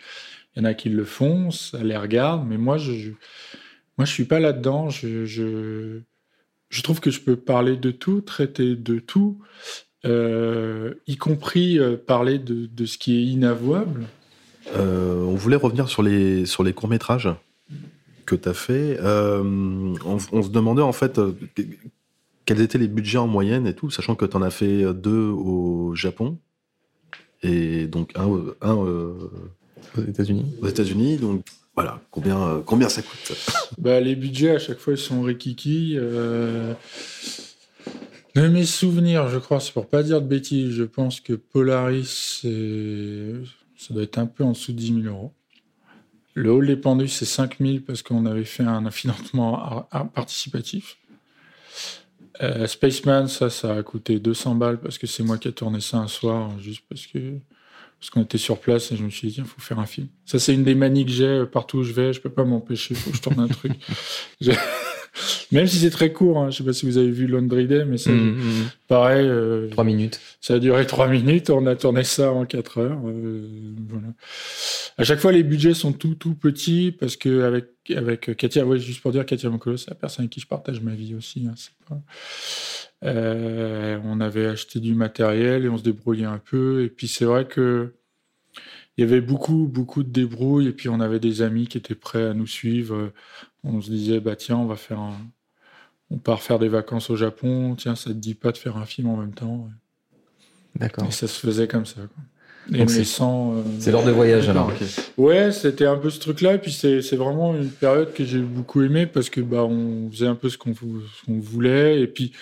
y 0.56 0.60
en 0.60 0.64
a 0.64 0.74
qui 0.74 0.88
le 0.88 1.04
font, 1.04 1.50
ça 1.50 1.82
les 1.82 1.96
regarde, 1.96 2.46
mais 2.48 2.56
moi, 2.58 2.78
je, 2.78 2.92
je, 2.92 3.10
moi, 3.98 4.04
je 4.04 4.12
suis 4.12 4.24
pas 4.24 4.38
là-dedans. 4.40 4.88
Je, 4.88 5.24
je, 5.26 6.00
je 6.68 6.82
trouve 6.82 7.00
que 7.00 7.10
je 7.10 7.20
peux 7.20 7.36
parler 7.36 7.76
de 7.76 7.90
tout, 7.90 8.20
traiter 8.20 8.76
de 8.76 8.98
tout, 8.98 9.38
euh, 10.04 10.94
y 11.06 11.16
compris 11.16 11.78
euh, 11.78 11.96
parler 11.96 12.38
de, 12.38 12.66
de 12.66 12.86
ce 12.86 12.98
qui 12.98 13.16
est 13.16 13.22
inavouable. 13.24 14.06
Euh, 14.76 15.22
on 15.24 15.34
voulait 15.34 15.56
revenir 15.56 15.88
sur 15.88 16.02
les, 16.02 16.44
sur 16.46 16.62
les 16.62 16.72
courts-métrages 16.72 17.28
que 18.26 18.34
tu 18.36 18.48
as 18.48 18.54
fait. 18.54 18.98
Euh, 19.00 19.42
on, 20.04 20.18
on 20.32 20.42
se 20.42 20.50
demandait 20.50 20.82
en 20.82 20.92
fait 20.92 21.18
euh, 21.18 21.32
que- 21.54 21.62
quels 22.44 22.60
étaient 22.60 22.78
les 22.78 22.88
budgets 22.88 23.18
en 23.18 23.26
moyenne 23.26 23.66
et 23.66 23.74
tout, 23.74 23.90
sachant 23.90 24.14
que 24.14 24.24
tu 24.26 24.36
en 24.36 24.42
as 24.42 24.50
fait 24.50 24.92
deux 24.94 25.28
au 25.28 25.94
Japon 25.94 26.38
et 27.42 27.86
donc 27.86 28.12
un, 28.16 28.24
au- 28.26 28.54
un 28.60 28.76
euh, 28.84 29.14
Aux 29.96 30.02
États-Unis. 30.02 30.44
aux 30.62 30.66
États-Unis. 30.68 31.16
Donc 31.18 31.44
voilà, 31.80 32.00
combien, 32.10 32.42
euh, 32.42 32.60
combien 32.60 32.88
ça 32.88 33.02
coûte 33.02 33.32
Bah, 33.78 34.00
les 34.00 34.16
budgets, 34.16 34.56
à 34.56 34.58
chaque 34.58 34.78
fois, 34.78 34.94
ils 34.94 34.98
sont 34.98 35.22
rikiki. 35.22 35.94
Euh... 35.96 36.74
Mes 38.34 38.64
souvenirs, 38.64 39.28
je 39.28 39.38
crois, 39.38 39.60
c'est 39.60 39.72
pour 39.72 39.86
pas 39.86 40.02
dire 40.02 40.20
de 40.20 40.26
bêtises, 40.26 40.72
je 40.72 40.82
pense 40.82 41.20
que 41.20 41.34
Polaris, 41.34 42.40
ça 42.42 43.94
doit 43.94 44.02
être 44.02 44.18
un 44.18 44.26
peu 44.26 44.42
en 44.42 44.50
dessous 44.52 44.72
de 44.72 44.78
10 44.78 45.02
000 45.02 45.14
euros. 45.14 45.32
Le 46.34 46.50
hall 46.50 46.66
des 46.66 46.76
pendus, 46.76 47.06
c'est 47.06 47.24
5000 47.24 47.84
parce 47.84 48.02
qu'on 48.02 48.26
avait 48.26 48.44
fait 48.44 48.64
un 48.64 48.90
financement 48.90 49.56
ar- 49.62 49.86
ar- 49.92 50.10
participatif. 50.10 50.96
Euh, 52.42 52.66
Spaceman, 52.66 53.28
ça, 53.28 53.50
ça 53.50 53.76
a 53.76 53.82
coûté 53.84 54.18
200 54.18 54.56
balles 54.56 54.80
parce 54.80 54.98
que 54.98 55.06
c'est 55.06 55.22
moi 55.22 55.38
qui 55.38 55.46
ai 55.46 55.52
tourné 55.52 55.80
ça 55.80 55.98
un 55.98 56.08
soir, 56.08 56.58
juste 56.58 56.82
parce 56.88 57.06
que 57.06 57.38
parce 58.00 58.10
qu'on 58.10 58.22
était 58.22 58.38
sur 58.38 58.58
place 58.60 58.92
et 58.92 58.96
je 58.96 59.02
me 59.02 59.10
suis 59.10 59.28
dit, 59.28 59.34
tiens, 59.34 59.44
faut 59.44 59.60
faire 59.60 59.78
un 59.80 59.86
film. 59.86 60.06
Ça, 60.24 60.38
c'est 60.38 60.54
une 60.54 60.64
des 60.64 60.74
manies 60.76 61.04
que 61.04 61.10
j'ai 61.10 61.24
euh, 61.26 61.46
partout 61.46 61.78
où 61.78 61.82
je 61.82 61.92
vais. 61.92 62.12
Je 62.12 62.20
peux 62.20 62.30
pas 62.30 62.44
m'empêcher, 62.44 62.94
faut 62.94 63.10
que 63.10 63.16
je 63.16 63.22
tourne 63.22 63.40
un 63.40 63.48
truc. 63.48 63.72
Je- 64.40 64.52
Même 65.50 65.66
si 65.66 65.78
c'est 65.78 65.90
très 65.90 66.12
court, 66.12 66.38
hein. 66.38 66.50
je 66.50 66.58
sais 66.58 66.64
pas 66.64 66.72
si 66.72 66.86
vous 66.86 66.96
avez 66.96 67.10
vu 67.10 67.26
Laundry 67.26 67.66
Day, 67.66 67.84
mais 67.84 67.98
c'est 67.98 68.12
Mhm, 68.12 68.36
mhm. 68.36 68.70
pareil. 68.86 69.26
euh, 69.26 69.68
Trois 69.70 69.82
minutes. 69.82 70.20
ça 70.40 70.54
a 70.54 70.58
duré 70.60 70.86
trois 70.86 71.08
minutes, 71.08 71.50
on 71.50 71.66
a 71.66 71.74
tourné 71.74 72.04
ça 72.04 72.30
en 72.30 72.44
quatre 72.44 72.78
heures. 72.78 73.00
euh, 73.04 73.48
voilà. 73.88 74.08
À 74.96 75.02
chaque 75.04 75.18
fois, 75.18 75.32
les 75.32 75.42
budgets 75.42 75.74
sont 75.74 75.92
tout 75.92 76.14
tout 76.14 76.34
petits 76.34 76.92
parce 76.92 77.16
que 77.16 77.42
avec 77.42 77.66
avec 77.96 78.36
Katia, 78.36 78.64
ouais, 78.64 78.78
juste 78.78 79.00
pour 79.00 79.10
dire 79.10 79.26
Katia 79.26 79.50
Mokolo, 79.50 79.76
c'est 79.76 79.90
la 79.90 79.96
personne 79.96 80.24
avec 80.24 80.30
qui 80.32 80.40
je 80.40 80.46
partage 80.46 80.80
ma 80.82 80.94
vie 80.94 81.14
aussi. 81.16 81.46
hein, 81.48 81.54
c'est 81.56 81.72
pas- 81.88 82.00
Euh, 83.04 84.00
on 84.04 84.20
avait 84.20 84.46
acheté 84.46 84.80
du 84.80 84.94
matériel 84.94 85.64
et 85.64 85.68
on 85.68 85.78
se 85.78 85.82
débrouillait 85.82 86.24
un 86.24 86.38
peu. 86.38 86.82
Et 86.82 86.88
puis 86.88 87.08
c'est 87.08 87.24
vrai 87.24 87.46
que 87.46 87.94
il 88.96 89.02
y 89.02 89.04
avait 89.04 89.20
beaucoup 89.20 89.68
beaucoup 89.68 90.02
de 90.02 90.10
débrouilles 90.10 90.66
et 90.66 90.72
puis 90.72 90.88
on 90.88 91.00
avait 91.00 91.20
des 91.20 91.42
amis 91.42 91.68
qui 91.68 91.78
étaient 91.78 91.94
prêts 91.94 92.24
à 92.24 92.34
nous 92.34 92.46
suivre. 92.46 93.12
On 93.62 93.80
se 93.80 93.90
disait 93.90 94.20
bah 94.20 94.36
tiens, 94.36 94.56
on 94.56 94.66
va 94.66 94.76
faire 94.76 94.98
un, 94.98 95.16
on 96.10 96.18
part 96.18 96.42
faire 96.42 96.58
des 96.58 96.68
vacances 96.68 97.10
au 97.10 97.16
Japon. 97.16 97.76
Tiens, 97.76 97.94
ça 97.94 98.10
te 98.10 98.16
dit 98.16 98.34
pas 98.34 98.52
de 98.52 98.58
faire 98.58 98.76
un 98.76 98.86
film 98.86 99.08
en 99.08 99.16
même 99.16 99.34
temps? 99.34 99.68
D'accord. 100.74 101.06
Et 101.06 101.10
ça 101.10 101.28
se 101.28 101.38
faisait 101.38 101.68
comme 101.68 101.86
ça. 101.86 102.00
Quoi. 102.00 102.24
Donc 102.70 102.90
c'est- 102.90 103.04
sans, 103.04 103.54
euh, 103.56 103.62
C'est 103.78 103.90
l'heure 103.92 104.04
de 104.04 104.10
voyage 104.10 104.48
alors. 104.48 104.68
D'accord, 104.68 104.86
ok. 104.88 105.04
Ouais, 105.16 105.52
c'était 105.52 105.86
un 105.86 105.96
peu 105.96 106.10
ce 106.10 106.20
truc-là. 106.20 106.54
Et 106.54 106.58
puis 106.58 106.70
c'est 106.72 107.00
vraiment 107.16 107.54
une 107.56 107.70
période 107.70 108.12
que 108.12 108.24
j'ai 108.24 108.40
beaucoup 108.40 108.82
aimé 108.82 109.06
parce 109.06 109.30
que 109.30 109.40
bah 109.40 109.64
on 109.64 110.10
faisait 110.10 110.26
un 110.26 110.34
peu 110.34 110.48
ce 110.50 110.58
qu'on 110.58 110.74
voulait. 111.28 112.00
Et 112.02 112.06
puis 112.06 112.32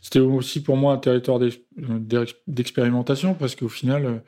c'était 0.00 0.20
aussi 0.20 0.62
pour 0.62 0.76
moi 0.76 0.92
un 0.94 0.98
territoire 0.98 1.38
d'ex- 1.40 1.58
d'expérimentation 2.46 3.34
parce 3.34 3.56
qu'au 3.56 3.68
final, 3.68 4.06
euh, 4.06 4.18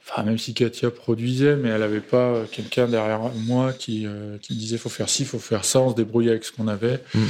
enfin 0.00 0.22
même 0.22 0.38
si 0.38 0.54
Katia 0.54 0.90
produisait, 0.90 1.56
mais 1.56 1.68
elle 1.70 1.82
avait 1.82 2.00
pas 2.00 2.34
euh, 2.34 2.44
quelqu'un 2.50 2.86
derrière 2.88 3.20
moi 3.46 3.72
qui 3.72 4.06
euh, 4.06 4.38
qui 4.38 4.54
me 4.54 4.58
disait 4.58 4.78
faut 4.78 4.88
faire 4.88 5.08
ci, 5.08 5.24
faut 5.24 5.38
faire 5.38 5.64
ça. 5.64 5.80
On 5.80 5.90
se 5.90 5.94
débrouillait 5.96 6.30
avec 6.30 6.44
ce 6.44 6.52
qu'on 6.52 6.68
avait. 6.68 7.00
Mhm. 7.14 7.22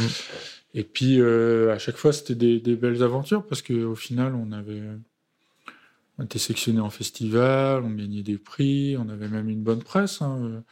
Et 0.74 0.82
puis 0.82 1.20
euh, 1.20 1.72
à 1.72 1.78
chaque 1.78 1.96
fois 1.96 2.12
c'était 2.12 2.34
des, 2.34 2.58
des 2.60 2.74
belles 2.76 3.02
aventures 3.02 3.44
parce 3.46 3.62
que 3.62 3.72
au 3.84 3.94
final 3.94 4.34
on 4.34 4.52
avait 4.52 4.80
on 6.18 6.24
était 6.24 6.38
sélectionné 6.38 6.80
en 6.80 6.90
festival, 6.90 7.82
on 7.84 7.90
gagnait 7.90 8.22
des 8.22 8.38
prix, 8.38 8.96
on 8.98 9.08
avait 9.08 9.28
même 9.28 9.48
une 9.48 9.62
bonne 9.62 9.82
presse. 9.82 10.22
hein. 10.22 10.62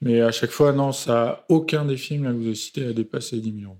Mais 0.00 0.20
à 0.20 0.30
chaque 0.30 0.50
fois, 0.50 0.72
non, 0.72 0.92
ça, 0.92 1.44
aucun 1.48 1.84
des 1.84 1.96
films 1.96 2.24
là, 2.24 2.30
que 2.30 2.36
vous 2.36 2.46
avez 2.46 2.54
cités 2.54 2.86
a 2.86 2.92
dépassé 2.92 3.40
10 3.40 3.52
000 3.60 3.64
euros. 3.64 3.78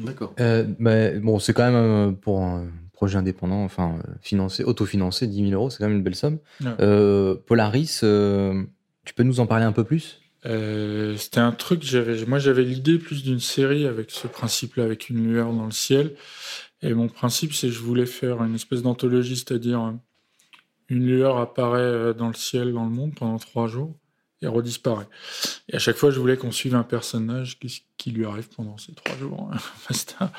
D'accord. 0.00 0.34
Euh, 0.40 0.64
bah, 0.78 1.10
bon, 1.18 1.38
c'est 1.38 1.52
quand 1.52 1.64
même 1.64 1.74
euh, 1.74 2.12
pour 2.12 2.42
un 2.42 2.68
projet 2.92 3.18
indépendant, 3.18 3.64
enfin 3.64 3.98
euh, 3.98 4.12
financé, 4.20 4.62
autofinancé, 4.64 5.26
10 5.26 5.48
000 5.48 5.50
euros, 5.52 5.70
c'est 5.70 5.78
quand 5.78 5.88
même 5.88 5.96
une 5.98 6.02
belle 6.04 6.14
somme. 6.14 6.38
Ouais. 6.60 6.70
Euh, 6.80 7.34
Polaris, 7.46 8.00
euh, 8.04 8.62
tu 9.04 9.14
peux 9.14 9.24
nous 9.24 9.40
en 9.40 9.46
parler 9.46 9.64
un 9.64 9.72
peu 9.72 9.82
plus? 9.84 10.20
Euh, 10.46 11.16
C'était 11.16 11.40
un 11.40 11.52
truc, 11.52 11.82
j'avais, 11.82 12.24
moi 12.26 12.38
j'avais 12.38 12.62
l'idée 12.64 12.98
plus 12.98 13.22
d'une 13.24 13.40
série 13.40 13.86
avec 13.86 14.10
ce 14.10 14.26
principe-là, 14.28 14.84
avec 14.84 15.08
une 15.08 15.24
lueur 15.26 15.52
dans 15.52 15.64
le 15.66 15.70
ciel. 15.72 16.14
Et 16.82 16.94
mon 16.94 17.08
principe, 17.08 17.52
c'est 17.52 17.68
que 17.68 17.72
je 17.72 17.80
voulais 17.80 18.06
faire 18.06 18.42
une 18.42 18.54
espèce 18.54 18.82
d'anthologie, 18.82 19.36
c'est-à-dire 19.36 19.80
euh, 19.80 19.92
une 20.88 21.06
lueur 21.06 21.38
apparaît 21.38 21.80
euh, 21.80 22.12
dans 22.12 22.28
le 22.28 22.34
ciel, 22.34 22.72
dans 22.72 22.84
le 22.84 22.90
monde 22.90 23.14
pendant 23.14 23.38
trois 23.38 23.68
jours 23.68 23.94
et 24.42 24.48
redisparaît. 24.48 25.08
Et 25.68 25.76
à 25.76 25.78
chaque 25.78 25.96
fois, 25.96 26.10
je 26.10 26.18
voulais 26.18 26.36
qu'on 26.36 26.50
suive 26.50 26.74
un 26.74 26.82
personnage, 26.82 27.58
qu'est-ce 27.58 27.80
qui 27.96 28.10
lui 28.10 28.26
arrive 28.26 28.48
pendant 28.48 28.76
ces 28.76 28.92
trois 28.92 29.16
jours. 29.16 29.50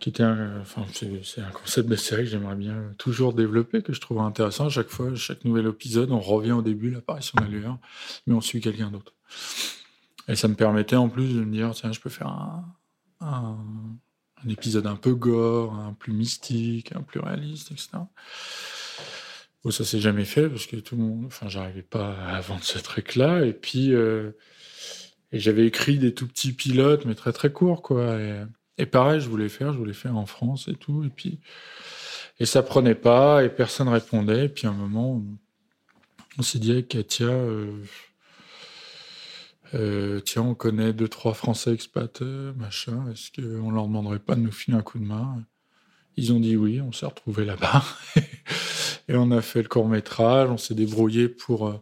Qui 0.00 0.12
enfin, 0.22 0.86
c'est, 0.92 1.40
un 1.40 1.50
concept 1.50 1.88
de 1.88 1.96
série 1.96 2.22
que 2.22 2.30
j'aimerais 2.30 2.54
bien 2.54 2.94
toujours 2.98 3.32
développer, 3.32 3.82
que 3.82 3.92
je 3.92 4.00
trouve 4.00 4.20
intéressant. 4.20 4.66
À 4.66 4.68
chaque 4.68 4.90
fois, 4.90 5.12
chaque 5.16 5.44
nouvel 5.44 5.66
épisode, 5.66 6.12
on 6.12 6.20
revient 6.20 6.52
au 6.52 6.62
début, 6.62 6.90
l'apparition 6.90 7.36
de 7.38 7.42
la 7.42 7.48
lueur, 7.48 7.78
mais 8.26 8.34
on 8.34 8.40
suit 8.40 8.60
quelqu'un 8.60 8.92
d'autre. 8.92 9.12
Et 10.28 10.36
ça 10.36 10.46
me 10.46 10.54
permettait 10.54 10.94
en 10.94 11.08
plus 11.08 11.34
de 11.34 11.40
me 11.42 11.52
dire, 11.52 11.72
tiens, 11.74 11.90
je 11.90 11.98
peux 11.98 12.10
faire 12.10 12.28
un, 13.20 13.58
un 14.44 14.48
épisode 14.48 14.86
un 14.86 14.96
peu 14.96 15.14
gore, 15.14 15.74
un 15.74 15.92
plus 15.92 16.12
mystique, 16.12 16.92
un 16.94 17.02
plus 17.02 17.20
réaliste, 17.20 17.72
etc. 17.72 17.88
Bon, 19.64 19.70
ça 19.70 19.84
s'est 19.84 20.00
jamais 20.00 20.24
fait 20.24 20.48
parce 20.48 20.66
que 20.66 20.76
tout 20.76 20.96
le 20.96 21.02
monde, 21.02 21.24
enfin, 21.26 21.48
j'arrivais 21.48 21.82
pas 21.82 22.14
à 22.14 22.40
vendre 22.40 22.64
ce 22.64 22.78
truc-là. 22.78 23.44
Et 23.44 23.52
puis, 23.52 23.92
euh, 23.92 24.30
et 25.32 25.38
j'avais 25.38 25.66
écrit 25.66 25.98
des 25.98 26.14
tout 26.14 26.26
petits 26.26 26.52
pilotes, 26.52 27.04
mais 27.04 27.14
très 27.14 27.32
très 27.32 27.52
courts, 27.52 27.82
quoi. 27.82 28.18
Et, 28.78 28.86
pareil, 28.86 29.20
je 29.20 29.28
voulais 29.28 29.48
faire, 29.48 29.72
je 29.72 29.78
voulais 29.78 29.92
faire 29.92 30.16
en 30.16 30.26
France 30.26 30.68
et 30.68 30.74
tout. 30.74 31.04
Et 31.04 31.10
puis, 31.10 31.40
et 32.38 32.46
ça 32.46 32.62
prenait 32.62 32.94
pas 32.94 33.44
et 33.44 33.48
personne 33.48 33.88
répondait. 33.88 34.46
Et 34.46 34.48
puis 34.48 34.66
à 34.66 34.70
un 34.70 34.74
moment, 34.74 35.22
on 36.38 36.42
s'est 36.42 36.60
dit 36.60 36.84
Katia, 36.86 37.26
euh, 37.26 37.82
euh, 39.74 40.20
tiens, 40.20 40.42
on 40.42 40.54
connaît 40.54 40.92
deux, 40.92 41.08
trois 41.08 41.34
Français 41.34 41.72
expats, 41.72 42.22
euh, 42.22 42.52
machin, 42.54 43.04
est-ce 43.12 43.30
qu'on 43.30 43.70
leur 43.70 43.86
demanderait 43.86 44.18
pas 44.18 44.34
de 44.34 44.40
nous 44.40 44.52
filer 44.52 44.76
un 44.76 44.82
coup 44.82 44.98
de 44.98 45.04
main? 45.04 45.42
Ils 46.16 46.32
ont 46.32 46.40
dit 46.40 46.56
oui, 46.56 46.80
on 46.80 46.92
s'est 46.92 47.06
retrouvés 47.06 47.44
là-bas. 47.44 47.84
et 49.08 49.16
on 49.16 49.30
a 49.30 49.40
fait 49.40 49.62
le 49.62 49.68
court-métrage, 49.68 50.48
on 50.50 50.56
s'est 50.56 50.74
débrouillé 50.74 51.28
pour, 51.28 51.68
euh, 51.68 51.74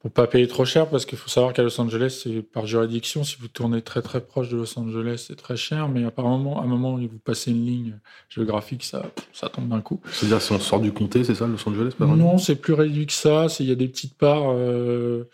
pour 0.00 0.10
pas 0.10 0.26
payer 0.26 0.48
trop 0.48 0.64
cher, 0.64 0.90
parce 0.90 1.06
qu'il 1.06 1.16
faut 1.16 1.28
savoir 1.28 1.52
qu'à 1.52 1.62
Los 1.62 1.80
Angeles, 1.80 2.20
c'est 2.22 2.42
par 2.42 2.66
juridiction, 2.66 3.22
si 3.22 3.36
vous 3.38 3.48
tournez 3.48 3.82
très 3.82 4.02
très 4.02 4.20
proche 4.20 4.48
de 4.48 4.56
Los 4.56 4.78
Angeles, 4.78 5.24
c'est 5.28 5.36
très 5.36 5.56
cher, 5.56 5.88
mais 5.88 6.04
apparemment, 6.04 6.60
à 6.60 6.64
un 6.64 6.66
moment 6.66 6.94
où 6.94 6.98
vous 6.98 7.18
passez 7.18 7.52
une 7.52 7.64
ligne 7.64 7.98
géographique, 8.28 8.82
ça, 8.84 9.10
ça 9.32 9.48
tombe 9.48 9.68
d'un 9.68 9.80
coup. 9.80 10.00
C'est-à-dire 10.12 10.42
si 10.42 10.52
on 10.52 10.58
sort 10.58 10.80
du 10.80 10.92
comté, 10.92 11.22
c'est 11.22 11.36
ça, 11.36 11.46
Los 11.46 11.66
Angeles 11.68 11.92
par 11.96 12.08
Non, 12.16 12.36
c'est 12.36 12.56
plus 12.56 12.74
réduit 12.74 13.06
que 13.06 13.12
ça. 13.12 13.46
Il 13.60 13.66
y 13.66 13.72
a 13.72 13.76
des 13.76 13.88
petites 13.88 14.14
parts. 14.14 14.50
euh, 14.50 15.24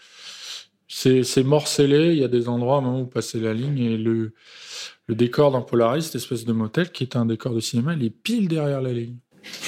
c'est 0.88 1.42
morcelé. 1.44 2.12
Il 2.12 2.18
y 2.18 2.24
a 2.24 2.28
des 2.28 2.48
endroits 2.48 2.76
à 2.76 2.78
un 2.78 2.82
moment 2.82 3.00
où 3.00 3.04
vous 3.04 3.10
passez 3.10 3.40
la 3.40 3.54
ligne 3.54 3.78
et 3.78 3.96
le, 3.96 4.32
le 5.08 5.14
décor 5.14 5.52
d'un 5.52 5.60
Polaris, 5.60 6.02
cette 6.02 6.16
espèce 6.16 6.44
de 6.44 6.52
motel 6.52 6.90
qui 6.90 7.04
est 7.04 7.16
un 7.16 7.26
décor 7.26 7.54
de 7.54 7.60
cinéma, 7.60 7.94
il 7.94 8.04
est 8.04 8.10
pile 8.10 8.48
derrière 8.48 8.80
la 8.80 8.92
ligne. 8.92 9.16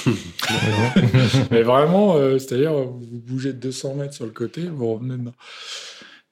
Mais 1.51 1.63
vraiment, 1.63 2.15
euh, 2.15 2.37
c'est-à-dire, 2.37 2.73
vous 2.73 2.99
bougez 3.19 3.53
de 3.53 3.59
200 3.59 3.95
mètres 3.95 4.13
sur 4.13 4.25
le 4.25 4.31
côté, 4.31 4.63
vous 4.63 4.93
revenez 4.93 5.17
dedans. 5.17 5.33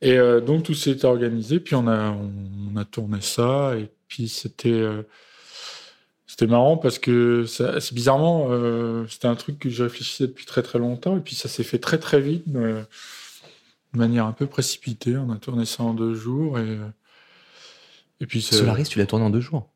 Et 0.02 0.18
euh, 0.18 0.42
donc, 0.42 0.64
tout 0.64 0.74
s'est 0.74 1.06
organisé, 1.06 1.60
puis 1.60 1.76
on 1.76 1.88
a, 1.88 2.12
on, 2.12 2.78
a 2.78 2.86
tourné 2.86 3.22
ça, 3.22 3.76
et 3.78 3.90
puis 4.08 4.28
c'était. 4.28 4.70
euh, 4.70 5.04
c'était 6.30 6.48
marrant 6.48 6.76
parce 6.76 7.00
que 7.00 7.46
c'est 7.46 7.94
bizarrement, 7.94 8.50
c'était 9.08 9.30
un 9.30 9.36
truc 9.36 9.60
que 9.60 9.70
je 9.70 9.84
réfléchissais 9.84 10.28
depuis 10.28 10.46
très 10.46 10.62
très 10.62 10.78
longtemps 10.78 11.18
et 11.18 11.22
puis 11.22 11.36
ça 11.36 11.48
s'est 11.48 11.64
fait 11.64 11.80
très 11.80 11.98
très 12.00 12.20
vite, 12.20 12.44
de 13.94 14.00
manière 14.00 14.26
un 14.26 14.32
peu 14.34 14.46
précipitée. 14.46 15.18
On 15.18 15.32
a 15.32 15.38
tourné 15.38 15.66
ça 15.66 15.84
en 15.84 15.94
deux 15.94 16.14
jours 16.14 16.60
et, 16.60 16.64
euh, 16.64 16.86
et 18.22 18.26
puis 18.26 18.42
Solaris, 18.42 18.84
tu 18.86 19.00
l'as 19.00 19.06
tourné 19.06 19.26
en 19.26 19.30
deux 19.30 19.42
jours. 19.42 19.70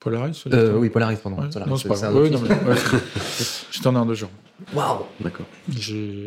Polaris. 0.00 0.44
Euh, 0.52 0.76
oui, 0.78 0.90
Polaris, 0.90 1.16
pardon. 1.20 1.42
Ouais, 1.42 1.50
Solaris, 1.50 1.70
non, 1.70 1.76
c'est 1.76 1.88
pas 1.88 2.06
un 2.06 2.14
Ouais, 2.14 2.30
non, 2.30 2.40
mais- 2.40 2.50
ouais. 2.50 2.76
Tourné 3.82 3.98
en 3.98 4.06
deux 4.06 4.14
jours. 4.14 4.30
Waouh 4.74 5.04
D'accord. 5.20 5.46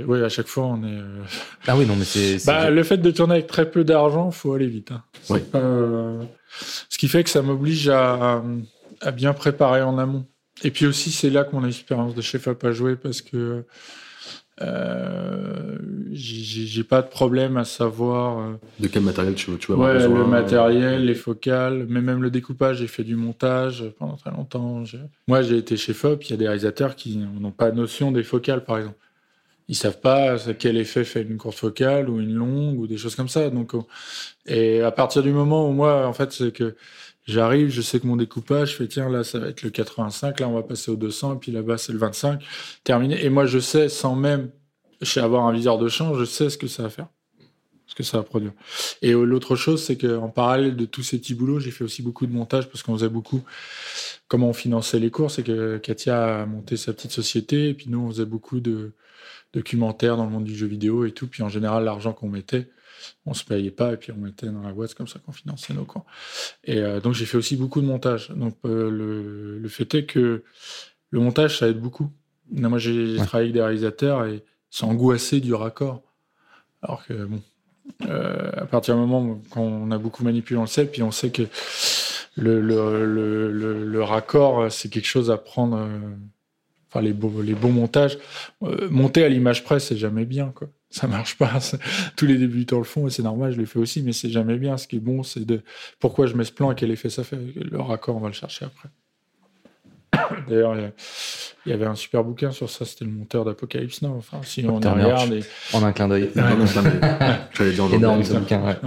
Oui, 0.07 0.21
à 0.23 0.29
chaque 0.29 0.47
fois 0.47 0.65
on 0.65 0.83
est. 0.83 0.87
euh, 0.87 1.21
Ah 1.67 1.77
oui, 1.77 1.85
non, 1.85 1.95
mais 1.97 2.05
c'est. 2.05 2.45
Bah, 2.45 2.69
le 2.69 2.83
fait 2.83 2.97
de 2.97 3.11
tourner 3.11 3.35
avec 3.35 3.47
très 3.47 3.69
peu 3.69 3.83
d'argent, 3.83 4.31
faut 4.31 4.53
aller 4.53 4.67
vite. 4.67 4.91
hein. 4.91 5.03
Oui. 5.29 5.39
euh, 5.55 6.21
Ce 6.89 6.97
qui 6.97 7.07
fait 7.09 7.23
que 7.23 7.29
ça 7.29 7.41
m'oblige 7.41 7.87
à, 7.89 8.41
à 9.01 9.11
bien 9.11 9.33
préparer 9.33 9.81
en 9.81 9.97
amont. 9.97 10.25
Et 10.63 10.71
puis 10.71 10.85
aussi, 10.85 11.11
c'est 11.11 11.29
là 11.29 11.43
que 11.43 11.53
mon 11.55 11.65
expérience 11.65 12.13
de 12.15 12.21
chef 12.21 12.47
a 12.47 12.55
pas 12.55 12.71
joué 12.71 12.95
parce 12.95 13.21
que 13.21 13.65
euh, 14.61 15.77
j'ai- 16.11 16.83
pas 16.83 17.01
de 17.01 17.07
problème 17.07 17.57
à 17.57 17.63
savoir 17.65 18.39
euh, 18.39 18.53
De 18.79 18.87
quel 18.87 19.03
matériel 19.03 19.33
tu, 19.35 19.51
tu 19.57 19.67
vas 19.67 19.73
avoir 19.75 19.89
ouais, 19.89 19.93
besoin 19.99 20.19
le 20.19 20.25
matériel, 20.25 21.05
les 21.05 21.15
focales, 21.15 21.85
mais 21.87 22.01
même 22.01 22.21
le 22.21 22.29
découpage. 22.29 22.77
J'ai 22.77 22.87
fait 22.87 23.03
du 23.03 23.15
montage 23.15 23.85
pendant 23.97 24.15
très 24.17 24.31
longtemps. 24.31 24.83
Moi, 25.27 25.41
j'ai 25.41 25.57
été 25.57 25.77
chef 25.77 26.03
op. 26.03 26.23
Il 26.25 26.31
y 26.31 26.33
a 26.33 26.37
des 26.37 26.47
réalisateurs 26.47 26.95
qui 26.95 27.17
n'ont 27.17 27.51
pas 27.51 27.71
notion 27.71 28.11
des 28.11 28.23
focales, 28.23 28.63
par 28.63 28.77
exemple. 28.79 28.97
Ils 29.67 29.75
savent 29.75 30.01
pas 30.01 30.35
quel 30.59 30.75
effet 30.75 31.05
fait 31.05 31.21
une 31.21 31.37
courte 31.37 31.57
focale 31.57 32.09
ou 32.09 32.19
une 32.19 32.33
longue 32.33 32.79
ou 32.79 32.87
des 32.87 32.97
choses 32.97 33.15
comme 33.15 33.29
ça. 33.29 33.49
Donc, 33.49 33.73
on- 33.73 33.85
et 34.45 34.81
à 34.81 34.91
partir 34.91 35.23
du 35.23 35.31
moment 35.31 35.69
où 35.69 35.71
moi, 35.71 36.05
en 36.07 36.13
fait, 36.13 36.31
c'est 36.33 36.51
que 36.51 36.75
j'arrive, 37.25 37.69
je 37.69 37.81
sais 37.81 37.99
que 37.99 38.07
mon 38.07 38.15
découpage, 38.15 38.71
je 38.71 38.75
fais 38.75 38.87
tiens 38.87 39.09
là, 39.09 39.23
ça 39.23 39.39
va 39.39 39.47
être 39.47 39.61
le 39.61 39.69
85, 39.69 40.39
là 40.39 40.49
on 40.49 40.53
va 40.53 40.63
passer 40.63 40.91
au 40.91 40.95
200, 40.95 41.35
et 41.35 41.37
puis 41.37 41.51
là-bas 41.51 41.77
c'est 41.77 41.93
le 41.93 41.99
25, 41.99 42.41
terminé. 42.83 43.23
Et 43.23 43.29
moi, 43.29 43.45
je 43.45 43.59
sais 43.59 43.89
sans 43.89 44.15
même 44.15 44.51
avoir 45.15 45.47
un 45.47 45.53
viseur 45.53 45.77
de 45.77 45.87
champ, 45.87 46.13
je 46.15 46.25
sais 46.25 46.49
ce 46.49 46.57
que 46.57 46.67
ça 46.67 46.83
va 46.83 46.89
faire. 46.89 47.07
ce 47.87 47.95
que 47.95 48.03
ça 48.03 48.17
va 48.17 48.23
produire. 48.23 48.53
Et 49.01 49.11
euh, 49.11 49.25
l'autre 49.25 49.55
chose, 49.57 49.83
c'est 49.83 49.97
qu'en 49.97 50.29
parallèle 50.29 50.77
de 50.77 50.85
tous 50.85 51.03
ces 51.03 51.19
petits 51.19 51.33
boulots, 51.33 51.59
j'ai 51.59 51.71
fait 51.71 51.83
aussi 51.83 52.01
beaucoup 52.01 52.25
de 52.25 52.31
montage 52.31 52.69
parce 52.69 52.83
qu'on 52.83 52.93
faisait 52.93 53.09
beaucoup 53.09 53.43
comment 54.29 54.47
on 54.47 54.53
finançait 54.53 54.99
les 54.99 55.11
cours. 55.11 55.29
C'est 55.29 55.43
que 55.43 55.77
Katia 55.77 56.43
a 56.43 56.45
monté 56.45 56.77
sa 56.77 56.93
petite 56.93 57.11
société 57.11 57.69
et 57.69 57.73
puis 57.73 57.87
nous, 57.89 57.99
on 57.99 58.09
faisait 58.09 58.25
beaucoup 58.25 58.61
de 58.61 58.93
documentaires 59.53 60.15
dans 60.15 60.23
le 60.25 60.31
monde 60.31 60.45
du 60.45 60.55
jeu 60.55 60.67
vidéo 60.67 61.03
et 61.05 61.11
tout. 61.11 61.27
Puis 61.27 61.43
en 61.43 61.49
général, 61.49 61.83
l'argent 61.83 62.13
qu'on 62.13 62.29
mettait, 62.29 62.69
on 63.25 63.33
se 63.33 63.43
payait 63.43 63.71
pas 63.71 63.93
et 63.93 63.97
puis 63.97 64.11
on 64.11 64.17
mettait 64.17 64.47
dans 64.47 64.61
la 64.61 64.71
boîte, 64.71 64.93
comme 64.93 65.07
ça 65.07 65.19
qu'on 65.19 65.31
finançait 65.31 65.73
nos 65.73 65.85
cours. 65.85 66.05
Et 66.63 66.79
euh, 66.79 66.99
donc 66.99 67.13
j'ai 67.13 67.25
fait 67.25 67.37
aussi 67.37 67.55
beaucoup 67.55 67.81
de 67.81 67.85
montage. 67.85 68.29
Donc 68.29 68.57
euh, 68.65 68.89
le, 68.89 69.59
le, 69.59 69.69
fait 69.69 69.93
est 69.95 70.05
que 70.05 70.43
le 71.09 71.19
montage, 71.19 71.59
ça 71.59 71.67
aide 71.67 71.79
beaucoup. 71.79 72.11
moi, 72.51 72.77
j'ai 72.79 73.15
travaillé 73.17 73.45
avec 73.45 73.53
des 73.53 73.61
réalisateurs 73.61 74.25
et 74.25 74.43
c'est 74.69 74.85
angoissé 74.85 75.39
du 75.39 75.53
raccord. 75.53 76.01
Alors 76.81 77.05
que 77.05 77.13
bon, 77.25 77.41
euh, 78.07 78.51
à 78.55 78.65
partir 78.65 78.95
du 78.95 79.01
moment 79.01 79.41
quand 79.51 79.61
on 79.61 79.91
a 79.91 79.97
beaucoup 79.97 80.23
manipulé, 80.23 80.57
on 80.57 80.61
le 80.61 80.67
sait, 80.67 80.85
puis 80.85 81.03
on 81.03 81.11
sait 81.11 81.31
que 81.31 81.43
le, 82.35 82.61
le, 82.61 83.05
le, 83.05 83.85
le 83.85 84.03
raccord, 84.03 84.71
c'est 84.71 84.89
quelque 84.89 85.07
chose 85.07 85.29
à 85.31 85.37
prendre. 85.37 85.87
Enfin, 86.87 87.01
les 87.01 87.13
beaux, 87.13 87.41
les 87.41 87.53
beaux 87.53 87.69
montages. 87.69 88.17
Monter 88.89 89.23
à 89.23 89.29
l'image 89.29 89.63
presse, 89.63 89.87
c'est 89.87 89.97
jamais 89.97 90.25
bien, 90.25 90.51
quoi 90.53 90.67
ça 90.91 91.07
marche 91.07 91.37
pas. 91.37 91.59
Tous 92.15 92.25
les 92.25 92.37
débutants 92.37 92.77
le 92.77 92.83
font 92.83 93.07
et 93.07 93.09
c'est 93.09 93.23
normal, 93.23 93.53
je 93.53 93.57
le 93.57 93.65
fais 93.65 93.79
aussi, 93.79 94.03
mais 94.03 94.11
c'est 94.11 94.29
jamais 94.29 94.57
bien. 94.57 94.77
Ce 94.77 94.87
qui 94.87 94.97
est 94.97 94.99
bon, 94.99 95.23
c'est 95.23 95.45
de 95.45 95.61
pourquoi 95.99 96.27
je 96.27 96.35
mets 96.35 96.43
ce 96.43 96.51
plan 96.51 96.71
et 96.71 96.75
quel 96.75 96.91
effet 96.91 97.09
ça 97.09 97.23
fait. 97.23 97.39
Le 97.55 97.79
raccord, 97.79 98.17
on 98.17 98.19
va 98.19 98.27
le 98.27 98.33
chercher 98.33 98.65
après. 98.65 98.89
D'ailleurs, 100.49 100.75
il 101.65 101.71
y 101.71 101.73
avait 101.73 101.85
un 101.85 101.95
super 101.95 102.23
bouquin 102.23 102.51
sur 102.51 102.69
ça, 102.69 102.85
c'était 102.85 103.05
le 103.05 103.11
monteur 103.11 103.45
d'Apocalypse 103.45 104.01
Now. 104.01 104.15
Enfin, 104.17 104.41
si 104.43 104.65
on 104.67 104.75
regarde. 104.75 105.33
Et... 105.33 105.43
En 105.73 105.83
un 105.83 105.93
clin 105.93 106.09
d'œil. 106.09 106.29
Énorme 106.35 108.23
ce 108.23 108.33
bouquin, 108.33 108.63
ouais. 108.63 108.77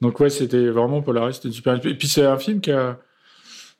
Donc, 0.00 0.20
ouais, 0.20 0.30
c'était 0.30 0.68
vraiment 0.68 1.02
Polaris, 1.02 1.34
c'était 1.34 1.50
super. 1.50 1.74
Et 1.84 1.96
puis, 1.96 2.08
c'est 2.08 2.24
un 2.24 2.38
film 2.38 2.60
qui 2.60 2.70
a 2.70 2.98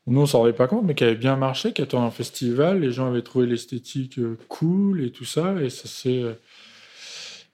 nous 0.07 0.21
on 0.21 0.27
s'en 0.27 0.41
rendait 0.41 0.53
pas 0.53 0.67
compte, 0.67 0.85
mais 0.85 0.95
qui 0.95 1.05
avait 1.05 1.15
bien 1.15 1.37
marché, 1.37 1.73
qui 1.73 1.83
a 1.83 1.87
tourné 1.87 2.07
en 2.07 2.11
festival, 2.11 2.81
les 2.81 2.93
gens 2.93 3.09
avaient 3.09 3.23
trouvé 3.23 3.47
l'esthétique 3.47 4.19
euh, 4.19 4.37
cool 4.49 5.03
et 5.03 5.11
tout 5.11 5.25
ça, 5.25 5.55
et 5.63 5.71
ça 5.71 5.89
s'est. 5.89 6.23
Euh, 6.23 6.35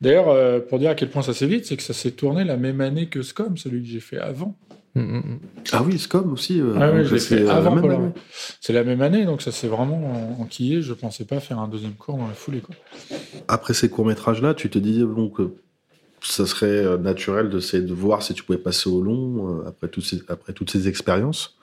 d'ailleurs, 0.01 0.29
euh, 0.29 0.59
pour 0.59 0.79
dire 0.79 0.91
à 0.91 0.95
quel 0.95 1.11
point 1.11 1.23
ça 1.23 1.33
s'est 1.33 1.47
vite, 1.47 1.67
c'est 1.67 1.77
que 1.77 1.83
ça 1.83 1.95
s'est 1.95 2.11
tourné 2.11 2.45
la 2.45 2.57
même 2.57 2.81
année 2.81 3.07
que 3.07 3.23
Scum, 3.23 3.57
celui 3.57 3.83
que 3.83 3.89
j'ai 3.89 4.01
fait 4.01 4.19
avant. 4.19 4.57
Mm, 4.97 5.01
mm, 5.01 5.17
mm. 5.19 5.39
Ah 5.71 5.85
oui, 5.85 5.99
Scum 6.01 6.33
aussi. 6.33 6.61
ah 6.77 6.91
oui, 6.93 7.05
je 7.05 7.15
l'ai 7.15 7.21
fait 7.21 7.49
avant. 7.49 8.13
C'est 8.61 8.73
la 8.73 8.83
même 8.83 9.03
année, 9.03 9.25
donc 9.25 9.43
ça 9.43 9.53
s'est 9.53 9.69
vraiment 9.69 10.37
enquillé. 10.41 10.83
Je 10.83 10.93
pensais 10.93 11.25
pas 11.25 11.39
faire 11.39 11.61
un 11.61 11.69
deuxième 11.69 11.95
cours 11.95 12.17
dans 12.17 12.27
la 12.27 12.35
foulée. 12.35 12.61
Quoi. 12.61 12.75
Après 13.47 13.75
ces 13.75 13.89
courts 13.89 14.07
métrages 14.07 14.43
là, 14.43 14.55
tu 14.55 14.69
te 14.69 14.81
disais 14.81 15.05
bon 15.05 15.29
que 15.29 15.55
ça 16.21 16.45
serait 16.45 16.99
naturel 16.99 17.49
de, 17.49 17.61
de 17.61 17.95
voir 17.95 18.25
si 18.25 18.35
tu 18.35 18.43
pouvais 18.43 18.59
passer 18.59 18.91
au 18.91 19.01
long 19.01 19.63
après 19.65 19.87
toutes 19.87 20.05
ces, 20.05 20.21
après 20.29 20.53
toutes 20.53 20.71
ces 20.71 20.89
expériences. 20.89 21.60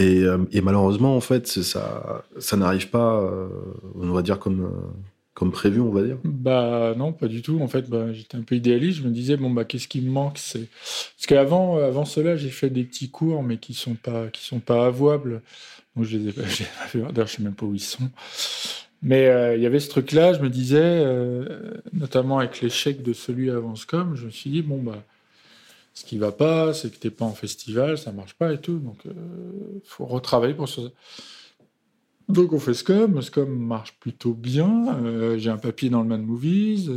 Euh, 0.00 0.44
et, 0.52 0.60
malheureusement, 0.60 1.16
en 1.16 1.20
fait, 1.20 1.46
ça, 1.46 2.24
n'arrive 2.56 2.90
pas, 2.90 3.20
euh, 3.20 3.48
on 3.94 4.12
va 4.12 4.22
dire, 4.22 4.38
comme, 4.38 4.64
euh, 4.64 4.92
comme 5.34 5.52
prévu, 5.52 5.80
on 5.80 5.90
va 5.90 6.02
dire. 6.02 6.18
Bah 6.24 6.94
non, 6.96 7.12
pas 7.12 7.28
du 7.28 7.42
tout. 7.42 7.60
En 7.60 7.68
fait, 7.68 7.88
bah, 7.88 8.12
j'étais 8.12 8.36
un 8.36 8.42
peu 8.42 8.56
idéaliste. 8.56 8.98
Je 8.98 9.04
me 9.04 9.10
disais, 9.10 9.36
bon, 9.36 9.50
bah, 9.50 9.64
qu'est-ce 9.64 9.88
qui 9.88 10.00
me 10.00 10.10
manque? 10.10 10.34
Parce 10.34 11.26
qu'avant 11.26 11.78
avant 11.78 12.04
cela, 12.04 12.36
j'ai 12.36 12.50
fait 12.50 12.70
des 12.70 12.84
petits 12.84 13.10
cours, 13.10 13.42
mais 13.42 13.56
qui 13.56 13.72
ne 13.72 13.76
sont, 13.76 13.94
pas, 13.94 14.26
sont 14.34 14.60
pas 14.60 14.86
avouables. 14.86 15.42
Donc, 15.96 16.06
je 16.06 16.18
les 16.18 16.28
ai 16.28 16.32
pas, 16.32 16.42
D'ailleurs, 16.94 17.12
je 17.14 17.20
ne 17.20 17.26
sais 17.26 17.42
même 17.42 17.54
pas 17.54 17.66
où 17.66 17.74
ils 17.74 17.80
sont. 17.80 18.10
Mais 19.02 19.24
il 19.56 19.62
y 19.62 19.66
avait 19.66 19.80
ce 19.80 19.90
truc-là, 19.90 20.32
je 20.32 20.40
me 20.40 20.48
disais, 20.48 21.04
notamment 21.92 22.38
avec 22.38 22.60
l'échec 22.60 23.02
de 23.02 23.12
celui 23.12 23.50
avant 23.50 23.74
Scom, 23.74 24.16
je 24.16 24.26
me 24.26 24.30
suis 24.30 24.50
dit, 24.50 24.62
bon, 24.62 24.78
bah 24.82 25.02
ce 25.94 26.04
qui 26.04 26.18
va 26.18 26.32
pas, 26.32 26.74
c'est 26.74 26.90
que 26.90 26.98
tu 26.98 27.06
n'es 27.06 27.10
pas 27.12 27.24
en 27.24 27.34
festival, 27.34 27.96
ça 27.96 28.10
marche 28.10 28.34
pas 28.34 28.52
et 28.52 28.60
tout. 28.60 28.78
Donc, 28.78 28.98
il 29.04 29.12
euh, 29.12 29.80
faut 29.84 30.04
retravailler 30.06 30.54
pour 30.54 30.68
ça. 30.68 30.82
Donc, 32.28 32.52
on 32.52 32.58
fait 32.58 32.74
Scum. 32.74 33.22
Scum 33.22 33.48
marche 33.48 33.94
plutôt 34.00 34.32
bien. 34.32 34.96
Euh, 35.04 35.38
j'ai 35.38 35.50
un 35.50 35.56
papier 35.56 35.90
dans 35.90 36.02
le 36.02 36.08
Man 36.08 36.22
Movies. 36.22 36.90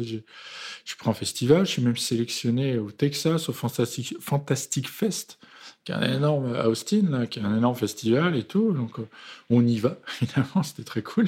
Je 0.86 0.96
pris 0.96 1.10
en 1.10 1.14
festival. 1.14 1.66
Je 1.66 1.72
suis 1.72 1.82
même 1.82 1.98
sélectionné 1.98 2.80
au 2.80 2.92
Texas, 2.92 3.50
au 3.50 3.54
Fantastic, 3.54 4.16
Fantastic 4.20 4.90
Fest, 4.90 5.38
qui 5.84 5.92
est 5.92 5.96
un 5.96 6.16
énorme, 6.16 6.56
à 6.56 6.68
Austin, 6.68 7.28
qui 7.28 7.40
est 7.40 7.44
un 7.44 7.56
énorme 7.56 7.76
festival 7.76 8.36
et 8.36 8.46
tout. 8.46 8.72
Donc, 8.72 9.00
euh, 9.00 9.08
on 9.52 9.66
y 9.66 9.78
va, 9.78 9.98
évidemment. 10.22 10.64
C'était 10.64 10.84
très 10.84 11.04
cool. 11.04 11.28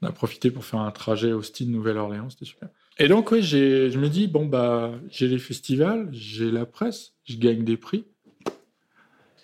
On 0.00 0.06
a 0.06 0.12
profité 0.12 0.52
pour 0.52 0.64
faire 0.64 0.80
un 0.80 0.92
trajet 0.92 1.32
Austin-Nouvelle-Orléans. 1.32 2.30
C'était 2.30 2.44
super. 2.44 2.68
Et 3.02 3.08
donc, 3.08 3.32
oui, 3.32 3.42
je 3.42 3.98
me 3.98 4.10
dis, 4.10 4.26
bon, 4.26 4.44
bah, 4.44 4.92
j'ai 5.08 5.26
les 5.26 5.38
festivals, 5.38 6.10
j'ai 6.12 6.50
la 6.50 6.66
presse, 6.66 7.14
je 7.24 7.38
gagne 7.38 7.64
des 7.64 7.78
prix. 7.78 8.04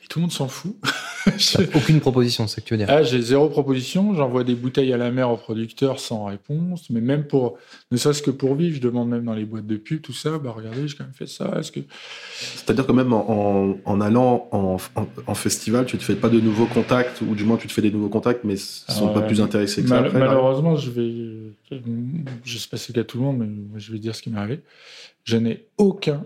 Et 0.04 0.08
tout 0.10 0.18
le 0.18 0.24
monde 0.24 0.32
s'en 0.32 0.46
fout. 0.46 0.76
Aucune 1.74 2.00
proposition, 2.00 2.46
c'est 2.46 2.56
ce 2.56 2.60
que 2.60 2.68
tu 2.68 2.74
veux 2.74 2.78
dire. 2.78 2.88
Ah, 2.88 3.02
j'ai 3.02 3.20
zéro 3.20 3.48
proposition. 3.48 4.14
J'envoie 4.14 4.44
des 4.44 4.54
bouteilles 4.54 4.92
à 4.92 4.96
la 4.96 5.10
mer 5.10 5.30
aux 5.30 5.36
producteurs 5.36 5.98
sans 5.98 6.24
réponse. 6.24 6.88
Mais 6.90 7.00
même 7.00 7.24
pour, 7.24 7.58
ne 7.90 7.96
serait-ce 7.96 8.22
que 8.22 8.30
pour 8.30 8.54
vivre, 8.54 8.76
je 8.76 8.80
demande 8.80 9.08
même 9.08 9.24
dans 9.24 9.34
les 9.34 9.44
boîtes 9.44 9.66
de 9.66 9.76
pub, 9.76 10.00
tout 10.02 10.12
ça. 10.12 10.38
Bah, 10.38 10.52
regardez, 10.56 10.86
j'ai 10.86 10.96
quand 10.96 11.04
même 11.04 11.12
fait 11.12 11.26
ça. 11.26 11.52
Est-ce 11.58 11.72
que. 11.72 11.80
C'est-à-dire 12.38 12.86
que 12.86 12.92
même 12.92 13.12
en, 13.12 13.76
en 13.84 14.00
allant 14.00 14.48
en, 14.52 14.76
en, 15.26 15.34
festival, 15.34 15.86
tu 15.86 15.96
ne 15.96 16.00
te 16.00 16.04
fais 16.04 16.16
pas 16.16 16.28
de 16.28 16.40
nouveaux 16.40 16.66
contacts, 16.66 17.20
ou 17.22 17.34
du 17.34 17.44
moins 17.44 17.56
tu 17.56 17.66
te 17.66 17.72
fais 17.72 17.82
des 17.82 17.90
nouveaux 17.90 18.08
contacts, 18.08 18.44
mais 18.44 18.54
ils 18.54 18.92
ne 18.92 18.94
sont 18.94 19.12
pas 19.12 19.22
plus 19.22 19.40
intéressés 19.40 19.82
que 19.82 19.88
ça. 19.88 19.98
après, 19.98 20.18
malheureusement, 20.18 20.76
je 20.76 20.90
vais. 20.90 21.80
Je 22.44 22.58
sais 22.58 22.68
pas 22.68 22.76
si 22.76 22.86
c'est 22.86 22.96
le 22.96 23.02
cas 23.02 23.06
tout 23.06 23.18
le 23.18 23.24
monde, 23.24 23.38
mais 23.38 23.80
je 23.80 23.92
vais 23.92 23.98
dire 23.98 24.14
ce 24.14 24.22
qui 24.22 24.30
m'est 24.30 24.38
arrivé. 24.38 24.60
Je 25.24 25.36
n'ai 25.36 25.66
aucun, 25.76 26.24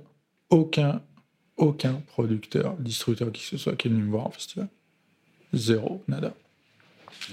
aucun, 0.50 1.00
aucun 1.56 2.02
producteur, 2.06 2.76
distributeur 2.78 3.32
qui 3.32 3.42
que 3.42 3.48
ce 3.48 3.56
soit 3.56 3.76
qui 3.76 3.88
est 3.88 3.90
venu 3.90 4.02
me 4.02 4.10
voir 4.10 4.26
en 4.26 4.30
festival. 4.30 4.68
Zéro, 5.52 6.02
nada. 6.08 6.34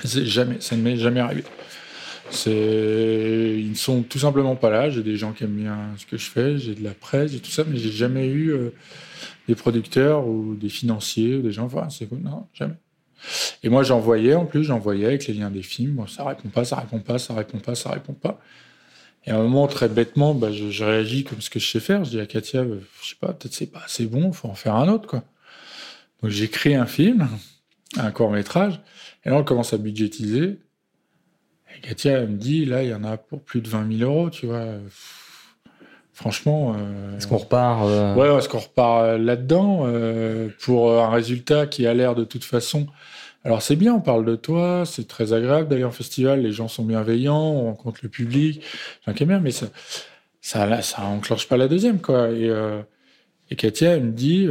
Jamais, 0.03 0.58
ça 0.60 0.75
ne 0.75 0.82
m'est 0.82 0.97
jamais 0.97 1.19
arrivé. 1.19 1.43
C'est, 2.30 3.56
ils 3.58 3.69
ne 3.69 3.75
sont 3.75 4.03
tout 4.03 4.19
simplement 4.19 4.56
pas 4.56 4.69
là. 4.69 4.89
J'ai 4.89 5.03
des 5.03 5.15
gens 5.15 5.32
qui 5.32 5.43
aiment 5.43 5.56
bien 5.56 5.77
ce 5.97 6.06
que 6.06 6.17
je 6.17 6.30
fais, 6.30 6.58
j'ai 6.58 6.75
de 6.75 6.84
la 6.84 6.93
presse 6.93 7.34
et 7.34 7.39
tout 7.39 7.51
ça, 7.51 7.63
mais 7.63 7.77
j'ai 7.77 7.91
jamais 7.91 8.27
eu 8.27 8.51
euh, 8.51 8.73
des 9.47 9.56
producteurs 9.56 10.27
ou 10.27 10.56
des 10.56 10.69
financiers 10.69 11.36
ou 11.36 11.41
des 11.41 11.51
gens. 11.51 11.65
Enfin, 11.65 11.89
c'est 11.89 12.12
non, 12.12 12.47
jamais. 12.53 12.75
Et 13.63 13.69
moi, 13.69 13.84
j'envoyais 13.84 14.36
en 14.36 14.45
plus, 14.45 14.63
j'envoyais 14.63 15.06
avec 15.06 15.27
les 15.27 15.34
liens 15.34 15.49
des 15.49 15.63
films. 15.63 15.95
Bon, 15.95 16.08
ça 16.08 16.25
répond 16.25 16.49
pas, 16.49 16.65
ça 16.65 16.77
répond 16.77 16.99
pas, 16.99 17.17
ça 17.17 17.34
répond 17.34 17.60
pas, 17.60 17.75
ça 17.75 17.91
répond 17.91 18.13
pas. 18.13 18.39
Et 19.25 19.32
à 19.32 19.36
un 19.36 19.43
moment, 19.43 19.67
très 19.67 19.89
bêtement, 19.89 20.34
bah, 20.34 20.51
je, 20.51 20.84
réagis 20.84 21.23
comme 21.23 21.41
ce 21.41 21.49
que 21.49 21.60
je 21.60 21.69
sais 21.69 21.80
faire. 21.80 22.03
Je 22.06 22.12
dis 22.12 22.19
à 22.19 22.25
Katia, 22.25 22.62
euh, 22.62 22.80
je 23.01 23.10
sais 23.10 23.15
pas, 23.19 23.34
peut-être 23.34 23.53
c'est 23.53 23.71
pas 23.71 23.82
assez 23.84 24.06
bon, 24.06 24.32
faut 24.32 24.47
en 24.47 24.56
faire 24.56 24.75
un 24.75 24.88
autre, 24.88 25.08
quoi. 25.08 25.23
Donc 26.21 26.32
j'écris 26.32 26.75
un 26.75 26.86
film 26.86 27.27
un 27.97 28.12
court 28.12 28.32
métrage. 28.32 28.80
Et 29.26 29.30
là, 29.30 29.38
on 29.38 29.43
commence 29.43 29.73
à 29.73 29.78
budgétiser. 29.78 30.60
Et 31.76 31.82
Katia 31.82 32.21
me 32.21 32.38
dit, 32.38 32.65
là, 32.65 32.84
il 32.84 32.89
y 32.89 32.93
en 32.93 33.04
a 33.04 33.17
pour 33.17 33.41
plus 33.41 33.62
de 33.62 33.69
20 33.69 33.97
000 33.97 34.10
euros, 34.10 34.30
tu 34.30 34.47
vois. 34.47 34.65
Franchement. 36.17 36.76
Euh, 36.76 37.15
est-ce 37.15 37.28
qu'on 37.28 37.38
repart 37.38 37.86
euh, 37.86 38.15
Ouais, 38.15 38.36
est-ce 38.36 38.50
qu'on 38.50 38.58
repart 38.58 39.04
euh, 39.04 39.17
là-dedans 39.19 39.86
pour 40.62 40.91
un 41.00 41.12
résultat 41.12 41.67
qui 41.67 41.86
a 41.86 41.93
l'air 41.93 42.15
de 42.15 42.23
toute 42.23 42.43
façon. 42.43 42.88
Alors 43.43 43.62
c'est 43.62 43.76
bien, 43.76 43.93
on 43.93 44.02
parle 44.02 44.26
de 44.26 44.36
toi, 44.36 44.84
c'est 44.84 45.08
très 45.08 45.32
agréable 45.32 45.67
d'aller 45.67 45.84
en 45.84 45.91
festival, 45.91 46.41
les 46.41 46.52
gens 46.52 46.67
sont 46.67 46.84
bienveillants, 46.84 47.52
on 47.52 47.65
rencontre 47.67 48.00
le 48.02 48.10
public, 48.10 48.63
bien, 49.08 49.39
mais 49.39 49.52
ça, 49.52 49.67
ça, 50.41 50.82
ça 50.82 51.04
enclenche 51.04 51.47
pas 51.47 51.56
la 51.56 51.67
deuxième, 51.67 52.02
quoi. 52.02 52.32
Et, 52.32 52.52
et 53.52 53.56
Katia, 53.56 53.91
elle 53.91 54.06
me 54.06 54.12
dit, 54.12 54.50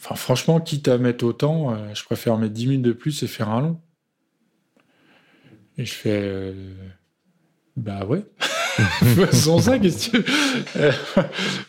Enfin, 0.00 0.14
franchement, 0.14 0.60
quitte 0.60 0.88
à 0.88 0.96
mettre 0.96 1.24
autant, 1.24 1.72
euh, 1.72 1.92
je 1.92 2.04
préfère 2.04 2.38
mettre 2.38 2.54
10 2.54 2.66
minutes 2.68 2.82
de 2.82 2.92
plus 2.92 3.22
et 3.22 3.26
faire 3.26 3.48
un 3.48 3.60
long. 3.60 3.80
Et 5.76 5.84
je 5.84 5.92
fais. 5.92 6.20
Euh, 6.22 6.74
bah 7.76 8.04
ouais. 8.06 8.24
Sans 9.32 9.58
ça, 9.58 9.78
qu'est-ce 9.78 10.10
que 10.10 10.24
euh, 10.76 10.92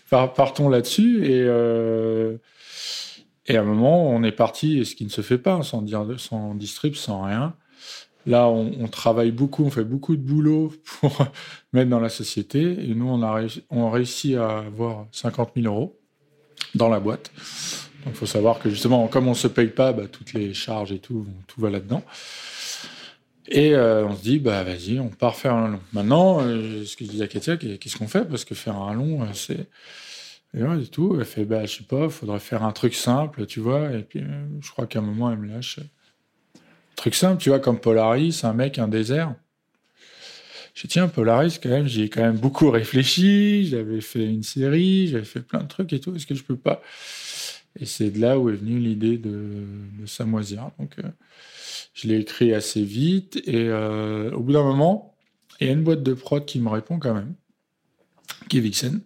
Partons 0.35 0.69
là-dessus. 0.69 1.25
Et, 1.25 1.39
et 3.51 3.57
à 3.57 3.61
un 3.61 3.63
moment, 3.63 4.09
on 4.09 4.21
est 4.21 4.31
parti, 4.31 4.79
et 4.79 4.85
ce 4.85 4.95
qui 4.95 5.05
ne 5.05 5.09
se 5.09 5.21
fait 5.21 5.39
pas, 5.39 5.63
sans, 5.63 5.81
dire, 5.81 6.05
sans 6.17 6.53
distrib, 6.53 6.93
sans 6.93 7.23
rien. 7.23 7.55
Là, 8.27 8.47
on, 8.47 8.87
travaille 8.89 9.31
beaucoup, 9.31 9.63
on 9.63 9.71
fait 9.71 9.83
beaucoup 9.83 10.15
de 10.15 10.21
boulot 10.21 10.71
pour 10.99 11.25
mettre 11.73 11.89
dans 11.89 11.99
la 11.99 12.09
société. 12.09 12.61
Et 12.61 12.93
nous, 12.93 13.07
on 13.07 13.23
a, 13.23 13.33
réussi, 13.33 13.63
on 13.71 13.87
a 13.87 13.91
réussi 13.91 14.35
à 14.35 14.59
avoir 14.59 15.07
50 15.11 15.53
000 15.55 15.73
euros 15.73 15.99
dans 16.75 16.89
la 16.89 16.99
boîte. 16.99 17.31
Donc, 18.05 18.13
il 18.13 18.17
faut 18.17 18.25
savoir 18.25 18.59
que 18.59 18.69
justement, 18.69 19.07
comme 19.07 19.27
on 19.27 19.31
ne 19.31 19.35
se 19.35 19.47
paye 19.47 19.67
pas, 19.67 19.91
bah, 19.91 20.03
toutes 20.09 20.33
les 20.33 20.53
charges 20.53 20.91
et 20.91 20.99
tout, 20.99 21.27
tout 21.47 21.59
va 21.61 21.69
là-dedans. 21.69 22.03
Et 23.49 23.73
euh, 23.73 24.05
on 24.05 24.15
se 24.15 24.21
dit, 24.21 24.37
bah 24.37 24.63
vas-y, 24.63 24.99
on 24.99 25.09
part 25.09 25.35
faire 25.35 25.55
un 25.55 25.69
long. 25.69 25.79
Maintenant, 25.91 26.39
euh, 26.41 26.85
ce 26.85 26.95
que 26.95 27.03
je 27.03 27.09
dis 27.09 27.23
à 27.23 27.27
Katia, 27.27 27.57
qu'est-ce 27.57 27.97
qu'on 27.97 28.07
fait? 28.07 28.25
Parce 28.25 28.45
que 28.45 28.53
faire 28.53 28.75
un 28.75 28.93
long, 28.93 29.23
euh, 29.23 29.25
c'est. 29.33 29.67
Et, 30.53 30.63
ouais, 30.63 30.83
tout. 30.85 31.17
Elle 31.19 31.25
fait, 31.25 31.45
bah 31.45 31.65
je 31.65 31.77
sais 31.77 31.83
pas, 31.83 32.09
faudrait 32.09 32.39
faire 32.39 32.63
un 32.63 32.71
truc 32.71 32.93
simple, 32.93 33.47
tu 33.47 33.59
vois. 33.59 33.91
Et 33.91 34.03
puis, 34.03 34.23
je 34.61 34.71
crois 34.71 34.85
qu'à 34.85 34.99
un 34.99 35.01
moment, 35.01 35.31
elle 35.31 35.39
me 35.39 35.47
lâche. 35.47 35.79
truc 36.95 37.15
simple, 37.15 37.41
tu 37.41 37.49
vois, 37.49 37.59
comme 37.59 37.79
Polaris, 37.79 38.41
un 38.43 38.53
mec, 38.53 38.77
un 38.77 38.87
désert. 38.87 39.33
J'ai 40.75 40.87
dit, 40.87 40.93
tiens, 40.93 41.07
Polaris, 41.07 41.59
quand 41.61 41.69
même, 41.69 41.87
j'y 41.87 42.03
ai 42.03 42.09
quand 42.09 42.21
même 42.21 42.37
beaucoup 42.37 42.69
réfléchi. 42.69 43.65
J'avais 43.67 44.01
fait 44.01 44.25
une 44.25 44.43
série, 44.43 45.07
j'avais 45.07 45.25
fait 45.25 45.41
plein 45.41 45.61
de 45.61 45.67
trucs 45.67 45.91
et 45.91 45.99
tout. 45.99 46.15
Est-ce 46.15 46.27
que 46.27 46.35
je 46.35 46.43
peux 46.43 46.55
pas 46.55 46.81
Et 47.81 47.85
c'est 47.85 48.11
de 48.11 48.19
là 48.19 48.37
où 48.37 48.49
est 48.49 48.55
venue 48.55 48.79
l'idée 48.79 49.17
de, 49.17 49.29
de. 49.99 50.55
Donc, 50.79 50.95
euh, 50.99 51.09
je 51.93 52.07
l'ai 52.07 52.19
écrit 52.19 52.53
assez 52.53 52.83
vite. 52.83 53.37
Et 53.45 53.67
euh, 53.69 54.31
au 54.31 54.41
bout 54.41 54.53
d'un 54.53 54.63
moment, 54.63 55.15
il 55.59 55.67
y 55.67 55.69
a 55.69 55.73
une 55.73 55.83
boîte 55.83 56.03
de 56.03 56.13
prod 56.13 56.45
qui 56.45 56.59
me 56.59 56.69
répond 56.69 56.99
quand 56.99 57.13
même, 57.13 57.35
qui 58.49 58.57
est 58.57 58.61
Vixen, 58.61 59.01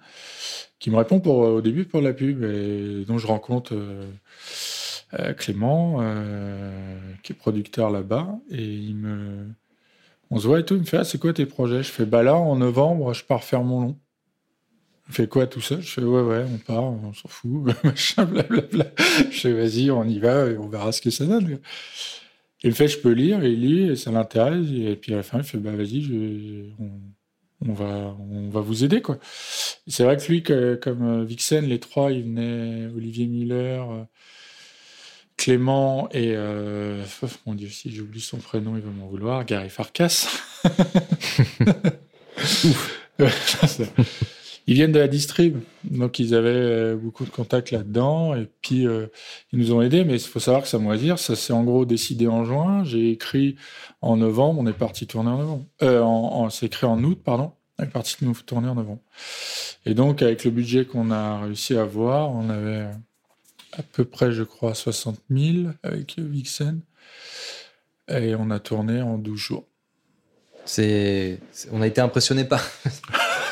qui 0.80 0.92
me 0.92 0.98
répond 0.98 1.20
pour, 1.20 1.38
au 1.38 1.62
début 1.62 1.86
pour 1.86 2.02
la 2.02 2.14
pub. 2.14 2.44
Et 2.44 3.06
donc, 3.06 3.20
je 3.20 3.28
rencontre 3.28 3.74
euh, 3.76 4.12
euh, 5.20 5.34
Clément, 5.34 6.00
euh, 6.02 7.00
qui 7.24 7.34
est 7.34 7.36
producteur 7.36 7.90
là-bas. 7.92 8.40
Et 8.50 8.64
il 8.64 8.96
me. 8.96 9.48
On 10.30 10.40
se 10.40 10.48
voit 10.48 10.60
et 10.60 10.66
tout. 10.66 10.76
Il 10.76 10.82
me 10.82 10.86
fait 10.86 10.98
Ah, 10.98 11.04
c'est 11.04 11.20
quoi 11.20 11.34
tes 11.34 11.46
projets? 11.46 11.84
Je 11.84 11.92
fais 11.92 12.06
Bah 12.06 12.24
là, 12.24 12.36
en 12.36 12.56
novembre, 12.56 13.14
je 13.14 13.24
pars 13.24 13.44
faire 13.44 13.64
mon 13.64 13.82
long. 13.82 14.00
Il 15.14 15.16
fait 15.16 15.28
quoi 15.28 15.46
tout 15.46 15.62
ça 15.62 15.80
Je 15.80 15.88
fais 15.88 16.02
Ouais, 16.02 16.24
ouais, 16.24 16.44
on 16.52 16.58
part, 16.58 16.86
on 16.86 17.14
s'en 17.14 17.28
fout, 17.28 17.72
machin, 17.84 18.26
blablabla. 18.26 18.88
Je 19.30 19.42
fais 19.42 19.54
Vas-y, 19.54 19.92
on 19.92 20.06
y 20.06 20.18
va 20.18 20.48
et 20.48 20.58
on 20.58 20.68
verra 20.68 20.92
ce 20.92 21.02
que 21.02 21.12
ça 21.12 21.28
donne. 21.28 21.60
Il 22.64 22.72
me 22.72 22.76
fait, 22.76 22.88
je 22.88 22.98
peux 22.98 23.12
lire, 23.12 23.44
il 23.44 23.62
lit, 23.62 23.92
et 23.92 23.96
ça 23.96 24.10
l'intéresse. 24.10 24.66
Et 24.74 24.96
puis 24.96 25.14
à 25.14 25.18
la 25.18 25.24
fin, 25.24 25.38
il 25.38 25.44
fait, 25.44 25.60
bah 25.60 25.70
vas-y, 25.76 26.02
je, 26.02 26.64
on, 26.80 26.90
on, 27.70 27.74
va, 27.74 28.18
on 28.20 28.50
va 28.50 28.62
vous 28.62 28.84
aider, 28.84 29.04
quoi. 29.04 29.20
Et 29.86 29.92
C'est 29.92 30.04
vrai 30.04 30.18
que 30.18 30.26
lui, 30.32 30.42
que, 30.42 30.74
comme 30.82 31.04
euh, 31.04 31.24
Vixen, 31.24 31.64
les 31.64 31.80
trois, 31.80 32.12
il 32.12 32.24
venait 32.24 32.88
Olivier 32.88 33.28
Miller, 33.28 33.92
euh, 33.92 34.04
Clément 35.38 36.10
et, 36.10 36.34
euh, 36.36 37.04
oh, 37.22 37.28
mon 37.46 37.54
Dieu, 37.54 37.70
si 37.70 37.94
j'oublie 37.94 38.20
son 38.20 38.38
prénom, 38.38 38.78
il 38.78 38.82
va 38.82 38.90
m'en 38.90 39.06
vouloir, 39.06 39.46
Gary 39.46 39.70
Farkas. 39.70 40.28
ils 44.66 44.76
viennent 44.76 44.92
de 44.92 45.00
la 45.00 45.08
distrib, 45.08 45.58
donc 45.84 46.20
ils 46.20 46.34
avaient 46.34 46.50
euh, 46.50 46.96
beaucoup 46.96 47.26
de 47.26 47.30
contacts 47.30 47.72
là-dedans, 47.72 48.34
et 48.36 48.48
puis 48.62 48.88
euh, 48.88 49.08
ils 49.52 49.60
nous 49.60 49.74
ont 49.74 49.82
aidés, 49.82 50.06
mais 50.06 50.14
il 50.14 50.20
faut 50.20 50.40
savoir 50.40 50.64
que 50.64 50.70
ça 50.70 50.78
moisir, 50.78 51.20
ça 51.20 51.36
s'est 51.36 51.54
en 51.54 51.64
gros 51.64 51.86
décidé 51.86 52.28
en 52.28 52.46
juin, 52.46 52.84
j'ai 52.86 53.12
écrit 53.12 53.58
en 54.02 54.16
novembre, 54.16 54.62
on 54.62 54.68
est 54.68 54.74
parti 54.74 55.06
tourner 55.06 55.32
en 55.32 55.38
novembre, 55.38 55.66
euh, 55.82 56.02
en, 56.02 56.50
c'est 56.50 56.68
écrit 56.68 56.86
en 56.86 57.04
août, 57.04 57.20
pardon, 57.24 57.52
on 57.78 57.84
est 57.84 57.88
parti 57.88 58.16
nous 58.22 58.34
tourner 58.34 58.70
en 58.70 58.76
novembre. 58.76 59.02
Et 59.86 59.94
donc 59.94 60.22
avec 60.22 60.46
le 60.46 60.52
budget 60.52 60.86
qu'on 60.86 61.12
a 61.12 61.42
réussi 61.42 61.76
à 61.76 61.82
avoir, 61.82 62.32
on 62.32 62.50
avait 62.50 62.88
à 63.74 63.84
peu 63.92 64.06
près, 64.06 64.32
je 64.32 64.44
crois, 64.44 64.76
60 64.76 65.20
000 65.30 65.74
avec 65.84 66.18
Vixen, 66.18 66.80
et 68.08 68.36
on 68.36 68.50
a 68.50 68.60
tourné 68.60 69.02
en 69.02 69.18
12 69.18 69.38
jours. 69.38 69.66
C'est, 70.66 71.40
on 71.72 71.82
a 71.82 71.88
été 71.88 72.00
impressionné 72.00 72.46
par, 72.46 72.64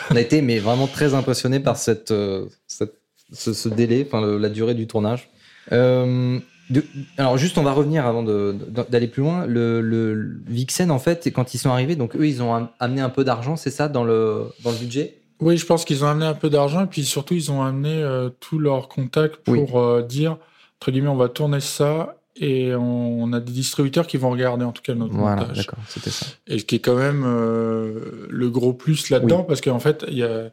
on 0.10 0.16
a 0.16 0.22
été 0.22 0.42
mais 0.42 0.60
vraiment 0.60 0.88
très 0.88 1.14
impressionné 1.14 1.60
par 1.60 1.78
cette, 1.78 2.12
euh, 2.12 2.46
cette 2.68 2.94
ce, 3.34 3.54
ce, 3.54 3.70
délai, 3.70 4.06
enfin 4.06 4.22
le, 4.22 4.38
la 4.38 4.50
durée 4.50 4.74
du 4.74 4.88
tournage. 4.88 5.30
Euh, 5.72 6.40
de, 6.70 6.84
alors 7.18 7.38
juste, 7.38 7.58
on 7.58 7.64
va 7.64 7.74
revenir 7.74 8.06
avant 8.06 8.24
d'aller 8.24 9.08
plus 9.08 9.22
loin. 9.22 9.46
Le, 9.46 9.82
le, 9.82 10.42
Vixen, 10.48 10.90
en 10.90 11.00
fait, 11.00 11.28
quand 11.34 11.54
ils 11.54 11.58
sont 11.58 11.70
arrivés, 11.70 11.96
donc 11.96 12.16
eux, 12.16 12.28
ils 12.28 12.42
ont 12.42 12.70
amené 12.80 13.02
un 13.02 13.10
peu 13.10 13.24
d'argent, 13.24 13.56
c'est 13.56 13.72
ça, 13.72 13.90
dans 13.90 14.04
le 14.04 14.46
dans 14.64 14.72
le 14.72 14.78
budget? 14.78 15.22
Oui, 15.42 15.58
je 15.58 15.66
pense 15.66 15.86
qu'ils 15.86 16.06
ont 16.06 16.08
amené 16.08 16.26
un 16.28 16.36
peu 16.36 16.50
d'argent 16.50 16.84
et 16.84 16.88
puis 16.88 17.04
surtout 17.04 17.34
ils 17.34 17.52
ont 17.52 17.64
amené 17.64 17.90
euh, 17.90 18.30
tous 18.40 18.60
leurs 18.60 18.88
contacts 18.88 19.38
pour 19.38 19.56
oui. 19.56 19.68
euh, 19.74 20.02
dire 20.04 20.38
entre 20.80 20.92
guillemets 20.92 21.10
on 21.10 21.16
va 21.16 21.30
tourner 21.30 21.60
ça 21.60 22.21
et 22.36 22.74
on, 22.76 23.24
on, 23.24 23.34
a 23.34 23.40
des 23.40 23.52
distributeurs 23.52 24.08
qui 24.08 24.18
vont 24.18 24.30
regarder 24.30 24.64
en 24.64 24.72
tout 24.72 24.82
cas 24.82 24.94
notre 24.94 25.14
voilà, 25.14 25.42
montage. 25.42 25.58
D'accord, 25.58 25.80
c'était 25.88 26.10
ça. 26.10 26.26
Et 26.48 26.60
ce 26.60 26.66
qui 26.66 26.76
est 26.76 26.80
quand 26.80 26.96
même 26.96 27.24
euh, 27.26 28.28
le 28.30 28.50
gros 28.50 28.74
plus 28.74 29.10
là-dedans 29.10 29.40
oui. 29.40 29.46
parce 29.48 29.62
qu'en 29.62 29.80
fait 29.80 30.06
il 30.08 30.18
y 30.18 30.24
a 30.24 30.52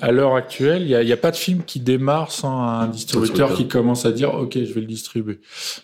à 0.00 0.10
l'heure 0.10 0.34
actuelle, 0.34 0.82
il 0.82 0.88
n'y 0.88 1.12
a, 1.12 1.14
a, 1.14 1.16
pas 1.16 1.30
de 1.30 1.36
film 1.36 1.62
qui 1.64 1.80
démarre 1.80 2.32
sans 2.32 2.60
un 2.60 2.88
distributeur 2.88 3.54
qui 3.54 3.68
commence 3.68 4.04
à 4.04 4.12
dire 4.12 4.34
OK, 4.34 4.54
je 4.54 4.72
vais 4.72 4.80
le 4.80 4.86
distribuer. 4.86 5.40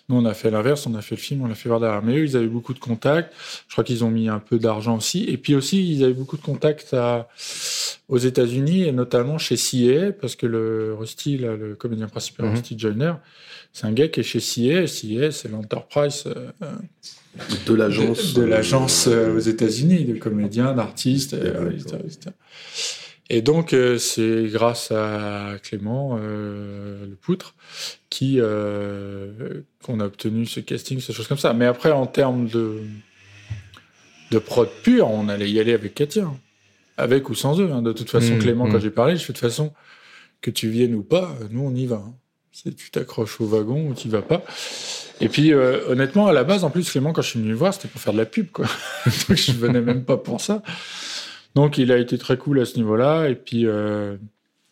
Nous, 0.09 0.17
on 0.17 0.25
a 0.25 0.33
fait 0.33 0.51
l'inverse, 0.51 0.85
on 0.87 0.95
a 0.95 1.01
fait 1.01 1.15
le 1.15 1.21
film, 1.21 1.41
on 1.43 1.47
l'a 1.47 1.55
fait 1.55 1.69
voir 1.69 1.79
derrière. 1.79 2.03
Mais 2.03 2.17
eux, 2.17 2.25
ils 2.25 2.35
avaient 2.35 2.47
beaucoup 2.47 2.73
de 2.73 2.79
contacts. 2.79 3.33
Je 3.67 3.73
crois 3.73 3.83
qu'ils 3.83 4.03
ont 4.03 4.09
mis 4.09 4.27
un 4.27 4.39
peu 4.39 4.59
d'argent 4.59 4.97
aussi. 4.97 5.23
Et 5.25 5.37
puis 5.37 5.55
aussi, 5.55 5.89
ils 5.89 6.03
avaient 6.03 6.13
beaucoup 6.13 6.37
de 6.37 6.41
contacts 6.41 6.93
à, 6.93 7.27
aux 8.13 8.17
États-Unis 8.17 8.83
et 8.83 8.91
notamment 8.91 9.37
chez 9.39 9.57
CA, 9.57 10.11
parce 10.21 10.35
que 10.35 10.45
le 10.45 10.93
Rusty, 10.93 11.37
là, 11.39 11.55
le 11.55 11.73
comédien 11.75 12.07
principal, 12.07 12.45
mm 12.45 12.49
-hmm. 12.49 12.55
Rusty 12.55 12.73
Joyner, 12.77 13.13
c'est 13.75 13.85
un 13.87 13.93
gars 13.97 14.07
qui 14.11 14.19
est 14.19 14.29
chez 14.33 14.43
CA. 14.51 14.85
CA, 14.95 15.31
c'est 15.31 15.49
l'enterprise. 15.49 16.19
Euh, 16.27 16.51
de 17.69 17.73
l'agence. 17.73 18.21
De, 18.33 18.41
de 18.41 18.45
l'agence 18.53 19.07
euh, 19.07 19.35
aux 19.37 19.45
États-Unis, 19.53 20.01
de 20.11 20.15
comédiens, 20.25 20.71
d'artistes, 20.79 21.33
euh, 21.33 21.71
etc., 21.71 21.97
etc. 22.07 22.19
Et 23.35 23.41
donc, 23.41 23.67
euh, 23.73 23.97
c'est 23.97 24.43
grâce 24.57 24.85
à 24.91 25.55
Clément 25.65 26.07
euh, 26.11 27.07
Le 27.11 27.15
Poutre 27.25 27.49
qui 28.13 28.31
euh, 28.39 29.61
qu'on 29.83 29.97
a 30.03 30.05
obtenu 30.11 30.45
ce 30.45 30.59
casting, 30.69 30.97
ces 31.05 31.13
choses 31.17 31.29
comme 31.31 31.43
ça. 31.45 31.51
Mais 31.59 31.67
après, 31.73 31.93
en 32.03 32.07
termes 32.19 32.45
de, 32.57 32.65
de 34.33 34.39
prod 34.49 34.69
pure, 34.85 35.07
on 35.19 35.25
allait 35.33 35.51
y 35.55 35.59
aller 35.63 35.75
avec 35.81 35.91
Katia. 35.99 36.27
Avec 36.97 37.29
ou 37.29 37.35
sans 37.35 37.59
eux. 37.59 37.71
Hein. 37.71 37.81
De 37.81 37.93
toute 37.93 38.09
façon, 38.09 38.35
mmh, 38.35 38.39
Clément, 38.39 38.67
mmh. 38.67 38.71
quand 38.71 38.79
j'ai 38.79 38.91
parlé, 38.91 39.15
je 39.15 39.23
fais 39.23 39.33
de 39.33 39.37
toute 39.37 39.47
façon, 39.47 39.73
que 40.41 40.51
tu 40.51 40.69
viennes 40.69 40.95
ou 40.95 41.03
pas, 41.03 41.35
nous, 41.51 41.61
on 41.61 41.73
y 41.73 41.85
va. 41.85 42.03
Hein. 42.05 42.13
Si 42.51 42.73
tu 42.75 42.91
t'accroches 42.91 43.41
au 43.41 43.45
wagon 43.45 43.87
ou 43.89 43.93
tu 43.95 44.09
vas 44.09 44.21
pas. 44.21 44.43
Et 45.19 45.27
puis, 45.27 45.53
euh, 45.53 45.79
honnêtement, 45.89 46.27
à 46.27 46.33
la 46.33 46.43
base, 46.43 46.63
en 46.63 46.69
plus, 46.69 46.89
Clément, 46.89 47.13
quand 47.13 47.23
je 47.23 47.29
suis 47.29 47.39
venu 47.39 47.49
le 47.49 47.57
voir, 47.57 47.73
c'était 47.73 47.87
pour 47.87 47.99
faire 47.99 48.13
de 48.13 48.19
la 48.19 48.25
pub, 48.25 48.51
quoi. 48.51 48.65
donc, 49.05 49.37
je 49.37 49.51
venais 49.53 49.81
même 49.81 50.03
pas 50.03 50.17
pour 50.17 50.39
ça. 50.39 50.61
Donc 51.55 51.77
il 51.77 51.91
a 51.91 51.97
été 51.97 52.17
très 52.17 52.37
cool 52.37 52.59
à 52.59 52.65
ce 52.65 52.77
niveau-là 52.77 53.27
et 53.27 53.35
puis 53.35 53.65
euh, 53.67 54.17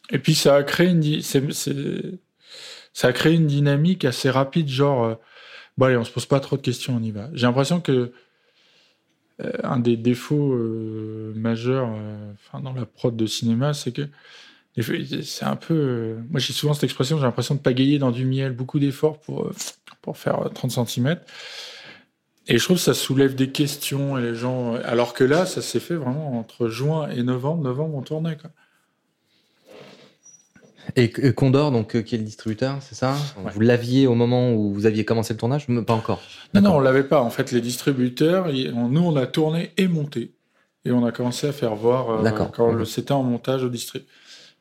et 0.10 0.20
puis 0.20 0.36
ça 0.36 0.56
a 0.56 0.64
créé 0.64 0.88
une 0.88 1.22
ça 1.22 3.08
a 3.08 3.14
créé 3.14 3.34
une 3.34 3.48
dynamique 3.48 4.04
assez 4.04 4.30
rapide 4.30 4.68
genre 4.68 5.06
euh, 5.06 5.16
bon 5.78 5.86
allez 5.86 5.98
on 5.98 6.04
se 6.04 6.12
pose 6.12 6.26
pas 6.26 6.40
trop 6.40 6.58
de 6.58 6.62
questions 6.62 6.96
on 6.96 7.04
y 7.04 7.12
va. 7.12 7.30
J'ai 7.34 7.46
l'impression 7.46 7.82
que 7.82 7.92
euh, 7.92 8.14
un 9.64 9.80
des 9.80 9.98
défauts 9.98 10.54
euh, 10.54 11.34
majeurs 11.36 11.90
enfin 12.34 12.60
dans 12.62 12.74
la 12.74 12.86
prod 12.86 13.16
de 13.16 13.26
cinéma 13.26 13.74
c'est 13.74 13.92
que 13.92 14.08
c'est 14.80 15.46
un 15.46 15.56
peu 15.56 16.18
moi 16.30 16.40
j'ai 16.40 16.54
souvent 16.54 16.74
cette 16.74 16.86
expression 16.86 17.18
j'ai 17.18 17.24
l'impression 17.24 17.56
de 17.56 17.60
pagayer 17.60 18.00
dans 18.00 18.12
du 18.12 18.26
miel 18.26 18.54
beaucoup 18.54 18.80
d'efforts 18.80 19.20
pour 19.20 19.52
pour 20.02 20.18
faire 20.18 20.50
30 20.54 20.88
cm 20.88 21.18
et 22.48 22.58
je 22.58 22.64
trouve 22.64 22.78
que 22.78 22.84
ça 22.84 22.94
soulève 22.94 23.36
des 23.36 23.52
questions 23.52 24.18
et 24.18 24.22
les 24.22 24.36
gens. 24.36 24.76
Alors 24.84 25.14
que 25.14 25.24
là, 25.24 25.46
ça 25.46 25.62
s'est 25.62 25.80
fait 25.80 25.96
vraiment 25.96 26.38
entre 26.40 26.68
juin 26.68 27.10
et 27.10 27.24
novembre. 27.24 27.64
Novembre, 27.64 27.96
on 27.96 28.02
tournait. 28.02 28.36
Quoi. 28.36 28.50
Et 30.96 31.12
Condor, 31.34 31.72
donc, 31.72 31.96
euh, 31.96 32.02
qui 32.02 32.16
est 32.16 32.18
le 32.18 32.24
distributeur, 32.24 32.78
c'est 32.82 32.96
ça 32.96 33.16
ouais. 33.38 33.52
Vous 33.54 33.60
l'aviez 33.60 34.08
au 34.08 34.16
moment 34.16 34.54
où 34.54 34.74
vous 34.74 34.86
aviez 34.86 35.06
commencé 35.06 35.34
le 35.34 35.40
tournage 35.40 35.68
Pas 35.68 35.94
encore. 35.94 36.22
Non, 36.54 36.62
non, 36.62 36.76
on 36.76 36.80
l'avait 36.80 37.04
pas. 37.04 37.22
En 37.22 37.30
fait, 37.30 37.52
les 37.52 37.62
distributeurs, 37.62 38.48
nous, 38.52 39.02
on 39.02 39.16
a 39.16 39.28
tourné 39.28 39.72
et 39.78 39.88
monté. 39.88 40.34
Et 40.84 40.92
on 40.92 41.06
a 41.06 41.12
commencé 41.12 41.48
à 41.48 41.52
faire 41.52 41.76
voir 41.76 42.10
euh, 42.10 42.32
quand 42.56 42.74
mmh. 42.74 42.86
c'était 42.86 43.12
en 43.12 43.24
montage 43.24 43.64
au 43.64 43.70
district. 43.70 44.08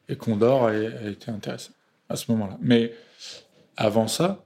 Et 0.09 0.16
Condor 0.16 0.66
a, 0.66 0.71
a 0.71 1.09
été 1.09 1.31
intéressant 1.31 1.73
à 2.09 2.16
ce 2.16 2.31
moment-là. 2.33 2.59
Mais 2.61 2.93
avant 3.77 4.07
ça, 4.07 4.45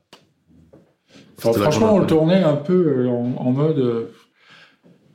franchement, 1.39 1.95
on 1.95 1.99
le 1.99 2.07
tournait 2.07 2.43
un 2.43 2.57
peu 2.57 3.09
en, 3.09 3.35
en 3.37 3.51
mode. 3.51 3.79
Euh, 3.79 4.14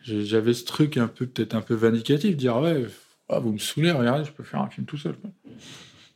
J'avais 0.03 0.53
ce 0.53 0.66
truc 0.66 0.97
un 0.97 1.07
peu, 1.07 1.26
peut-être 1.28 1.55
un 1.55 1.62
peu 1.62 1.76
vindicatif, 1.76 2.36
dire 2.36 2.57
ouais, 2.57 2.86
ah, 3.30 3.39
vous 3.39 3.53
me 3.53 3.60
saoulez, 3.60 3.91
regardez, 3.91 4.26
je 4.26 4.32
peux 4.32 4.43
faire 4.43 4.62
un 4.62 4.70
film 4.70 4.86
tout 4.86 4.97
seul. 4.97 5.16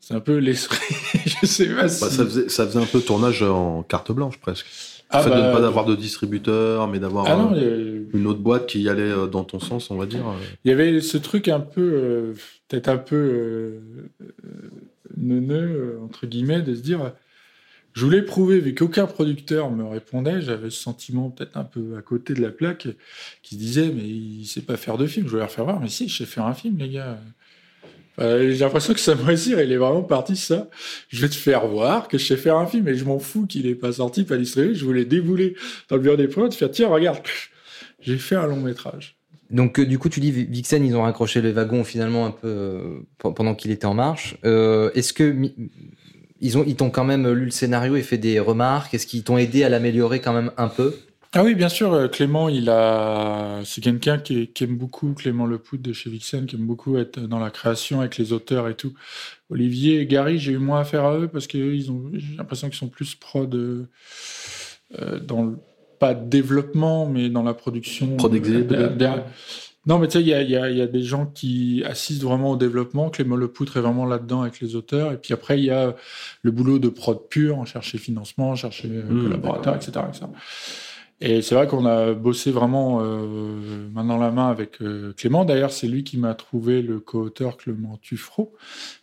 C'est 0.05 0.15
un 0.15 0.19
peu 0.19 0.35
l'esprit. 0.35 0.95
je 1.25 1.45
sais 1.45 1.65
pas 1.67 1.87
si... 1.87 2.01
bah, 2.01 2.09
ça, 2.09 2.25
faisait, 2.25 2.49
ça 2.49 2.67
faisait 2.67 2.79
un 2.79 2.85
peu 2.85 2.99
tournage 2.99 3.41
en 3.41 3.83
carte 3.83 4.11
blanche 4.11 4.37
presque. 4.37 4.65
Ah 5.09 5.19
le 5.19 5.23
fait 5.23 5.29
bah, 5.29 5.41
de 5.41 5.47
ne 5.47 5.53
pas 5.53 5.61
d'avoir 5.61 5.85
de 5.85 5.95
distributeur, 5.95 6.89
mais 6.89 6.99
d'avoir 6.99 7.25
ah 7.25 7.53
euh, 7.55 8.03
une 8.13 8.27
autre 8.27 8.41
boîte 8.41 8.65
qui 8.65 8.89
allait 8.89 9.03
euh, 9.03 9.27
dans 9.27 9.45
ton 9.45 9.61
sens, 9.61 9.91
on 9.91 9.95
va 9.95 10.05
dire. 10.05 10.19
Il 10.65 10.69
y 10.69 10.71
avait 10.73 10.99
ce 10.99 11.17
truc 11.17 11.47
un 11.47 11.61
peu, 11.61 11.81
euh, 11.81 12.33
peut-être 12.67 12.89
un 12.89 12.97
peu 12.97 13.15
euh, 13.15 13.79
neuneux, 15.15 15.99
entre 16.03 16.27
guillemets, 16.27 16.61
de 16.61 16.75
se 16.75 16.81
dire 16.81 17.13
je 17.93 18.03
voulais 18.03 18.23
prouver, 18.23 18.59
vu 18.59 18.75
qu'aucun 18.75 19.05
producteur 19.05 19.71
me 19.71 19.85
répondait, 19.85 20.41
j'avais 20.41 20.69
ce 20.69 20.81
sentiment 20.81 21.29
peut-être 21.29 21.55
un 21.55 21.63
peu 21.63 21.95
à 21.97 22.01
côté 22.01 22.33
de 22.33 22.41
la 22.41 22.49
plaque 22.49 22.89
qui 23.41 23.55
se 23.55 23.59
disait, 23.59 23.89
mais 23.95 24.03
il 24.03 24.45
sait 24.47 24.63
pas 24.63 24.75
faire 24.75 24.97
de 24.97 25.05
film. 25.05 25.27
Je 25.27 25.31
voulais 25.31 25.43
leur 25.43 25.51
faire 25.51 25.63
voir, 25.63 25.79
mais 25.79 25.87
si, 25.87 26.09
je 26.09 26.17
sais 26.17 26.25
faire 26.25 26.45
un 26.45 26.55
film, 26.55 26.77
les 26.79 26.89
gars. 26.89 27.19
Euh, 28.19 28.51
J'ai 28.51 28.59
l'impression 28.59 28.93
que 28.93 29.11
me 29.11 29.23
réussit, 29.23 29.55
il 29.57 29.71
est 29.71 29.77
vraiment 29.77 30.03
parti 30.03 30.35
ça. 30.35 30.69
Je 31.09 31.21
vais 31.21 31.29
te 31.29 31.35
faire 31.35 31.67
voir 31.67 32.07
que 32.07 32.17
je 32.17 32.25
sais 32.25 32.37
faire 32.37 32.57
un 32.57 32.67
film, 32.67 32.87
et 32.87 32.95
je 32.95 33.05
m'en 33.05 33.19
fous 33.19 33.47
qu'il 33.47 33.67
ait 33.67 33.75
pas 33.75 33.93
sorti, 33.93 34.23
pas 34.23 34.37
distribué. 34.37 34.75
Je 34.75 34.85
voulais 34.85 35.05
débouler 35.05 35.55
dans 35.89 35.95
le 35.95 36.01
bureau 36.01 36.15
des 36.15 36.27
prods, 36.27 36.51
faire 36.51 36.71
tiens, 36.71 36.89
regarde, 36.89 37.19
j'ai 38.01 38.17
fait 38.17 38.35
un 38.35 38.47
long 38.47 38.61
métrage. 38.61 39.17
Donc 39.49 39.79
euh, 39.79 39.85
du 39.85 39.99
coup, 39.99 40.09
tu 40.09 40.19
dis 40.19 40.31
Vixen, 40.31 40.85
ils 40.85 40.95
ont 40.95 41.03
raccroché 41.03 41.41
les 41.41 41.51
wagons 41.51 41.83
finalement 41.83 42.25
un 42.25 42.31
peu 42.31 42.47
euh, 42.47 42.99
pendant 43.17 43.55
qu'il 43.55 43.71
était 43.71 43.85
en 43.85 43.93
marche. 43.93 44.35
Est-ce 44.43 45.13
que 45.13 45.35
ils 46.39 46.57
ont 46.57 46.65
t'ont 46.73 46.89
quand 46.89 47.05
même 47.05 47.31
lu 47.31 47.45
le 47.45 47.51
scénario 47.51 47.95
et 47.95 48.01
fait 48.01 48.17
des 48.17 48.39
remarques? 48.39 48.93
Est-ce 48.93 49.05
qu'ils 49.07 49.23
t'ont 49.23 49.37
aidé 49.37 49.63
à 49.63 49.69
l'améliorer 49.69 50.21
quand 50.21 50.33
même 50.33 50.51
un 50.57 50.67
peu? 50.67 50.93
Ah 51.35 51.43
oui, 51.43 51.55
bien 51.55 51.69
sûr, 51.69 51.91
euh, 51.93 52.07
Clément, 52.07 52.47
il 52.47 52.69
a, 52.69 53.61
c'est 53.65 53.81
quelqu'un 53.81 54.19
qui, 54.19 54.49
qui 54.49 54.65
aime 54.65 54.77
beaucoup 54.77 55.13
Clément 55.13 55.47
Lepout 55.47 55.77
de 55.81 55.91
chez 55.91 56.11
Vixen, 56.11 56.45
qui 56.45 56.55
aime 56.57 56.65
beaucoup 56.67 56.95
être 56.97 57.19
dans 57.21 57.39
la 57.39 57.49
création 57.49 58.01
avec 58.01 58.17
les 58.19 58.33
auteurs 58.33 58.67
et 58.69 58.75
tout. 58.75 58.93
Olivier 59.49 60.01
et 60.01 60.05
Gary, 60.05 60.37
j'ai 60.37 60.51
eu 60.51 60.59
moins 60.59 60.81
affaire 60.81 61.05
à 61.05 61.17
eux 61.17 61.27
parce 61.27 61.47
que 61.47 61.57
eux, 61.57 61.75
ils 61.75 61.89
ont, 61.91 62.11
j'ai 62.13 62.35
l'impression 62.37 62.69
qu'ils 62.69 62.77
sont 62.77 62.87
plus 62.87 63.15
prod 63.15 63.53
euh, 63.55 63.87
euh, 65.01 65.19
dans 65.19 65.43
le, 65.43 65.57
pas 65.97 66.13
de 66.13 66.29
développement, 66.29 67.07
mais 67.07 67.29
dans 67.29 67.43
la 67.43 67.55
production. 67.55 68.15
Prod 68.17 68.35
exé, 68.35 68.61
peut-être 68.63 68.97
derrière- 68.97 69.25
Non, 69.87 69.97
mais 69.97 70.07
tu 70.07 70.13
sais, 70.19 70.21
il 70.21 70.27
y 70.27 70.35
a, 70.35 70.41
il 70.43 70.51
y 70.51 70.55
a- 70.55 70.69
y 70.69 70.81
a 70.81 70.87
des 70.87 71.01
gens 71.01 71.25
qui 71.25 71.83
assistent 71.83 72.21
vraiment 72.23 72.51
au 72.51 72.57
développement. 72.57 73.09
Clément 73.09 73.35
Lepoutre 73.35 73.77
est 73.77 73.81
vraiment 73.81 74.05
là-dedans 74.05 74.43
avec 74.43 74.59
les 74.61 74.75
auteurs. 74.75 75.11
Et 75.11 75.17
puis 75.17 75.33
après, 75.33 75.57
il 75.57 75.65
y 75.65 75.71
a 75.71 75.95
le 76.43 76.51
boulot 76.51 76.77
de 76.77 76.89
prod 76.89 77.17
pur, 77.27 77.65
chercher 77.65 77.97
financement, 77.97 78.53
chercher 78.55 78.87
Mmh, 78.87 79.23
collaborateurs, 79.23 79.75
etc., 79.75 79.91
etc. 80.09 80.25
Et 81.25 81.41
c'est 81.41 81.55
vrai 81.55 81.67
qu'on 81.67 81.85
a 81.85 82.13
bossé 82.13 82.51
vraiment 82.51 82.99
euh, 83.01 83.87
main 83.93 84.03
dans 84.03 84.17
la 84.17 84.29
main 84.29 84.49
avec 84.49 84.81
euh, 84.81 85.13
Clément. 85.13 85.45
D'ailleurs, 85.45 85.71
c'est 85.71 85.87
lui 85.87 86.03
qui 86.03 86.17
m'a 86.17 86.33
trouvé 86.33 86.81
le 86.81 86.99
co-auteur 86.99 87.55
Clément 87.55 87.95
Tuffreau, 88.01 88.53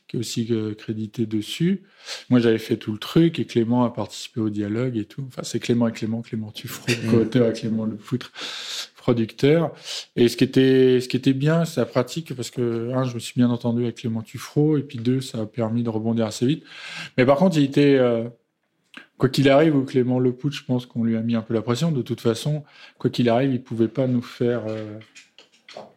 qui 0.07 0.19
est 0.19 0.21
aussi 0.21 0.47
euh, 0.51 0.75
crédité 0.75 1.25
dessus. 1.25 1.85
Moi, 2.29 2.39
j'avais 2.39 2.59
fait 2.59 2.77
tout 2.77 2.93
le 2.93 2.99
truc 2.99 3.39
et 3.39 3.47
Clément 3.47 3.85
a 3.85 3.91
participé 3.91 4.43
au 4.43 4.51
dialogue 4.51 4.99
et 4.99 5.07
tout. 5.07 5.25
Enfin, 5.29 5.41
c'est 5.45 5.61
Clément 5.61 5.89
et 5.89 5.93
Clément, 5.93 6.21
Clément 6.21 6.51
Tuffreau, 6.51 6.93
co-auteur 7.11 7.49
et 7.49 7.53
Clément 7.55 7.87
Le 7.87 7.97
Foutre, 7.97 8.33
producteur. 8.99 9.73
Et 10.15 10.29
ce 10.29 10.37
qui 10.37 10.45
était, 10.45 11.01
ce 11.01 11.09
qui 11.09 11.17
était 11.17 11.33
bien, 11.33 11.65
c'est 11.65 11.81
la 11.81 11.87
pratique 11.87 12.35
parce 12.35 12.51
que, 12.51 12.93
un, 12.93 13.05
je 13.05 13.15
me 13.15 13.19
suis 13.19 13.33
bien 13.35 13.49
entendu 13.49 13.85
avec 13.85 13.97
Clément 13.97 14.21
Tuffreau 14.21 14.77
et 14.77 14.83
puis 14.83 14.99
deux, 14.99 15.23
ça 15.23 15.39
a 15.39 15.47
permis 15.47 15.83
de 15.83 15.89
rebondir 15.89 16.27
assez 16.27 16.45
vite. 16.45 16.65
Mais 17.17 17.25
par 17.25 17.39
contre, 17.39 17.57
il 17.57 17.65
était, 17.65 17.95
euh, 17.95 18.29
quoi 19.21 19.29
qu'il 19.29 19.51
arrive, 19.51 19.77
ou 19.77 19.85
Clément 19.85 20.19
Lepout, 20.19 20.51
je 20.51 20.65
pense 20.65 20.87
qu'on 20.87 21.05
lui 21.05 21.15
a 21.17 21.21
mis 21.21 21.37
un 21.37 21.43
peu 21.43 21.53
la 21.53 21.61
pression. 21.61 21.93
De 21.93 22.01
toute 22.01 22.23
façon, 22.23 22.65
quoi 22.99 23.11
qu'il 23.11 23.29
arrive, 23.29 23.53
il 23.53 23.63
pouvait 23.63 23.87
pas 23.89 24.07
nous 24.07 24.23
faire 24.23 24.63
euh, 24.67 24.99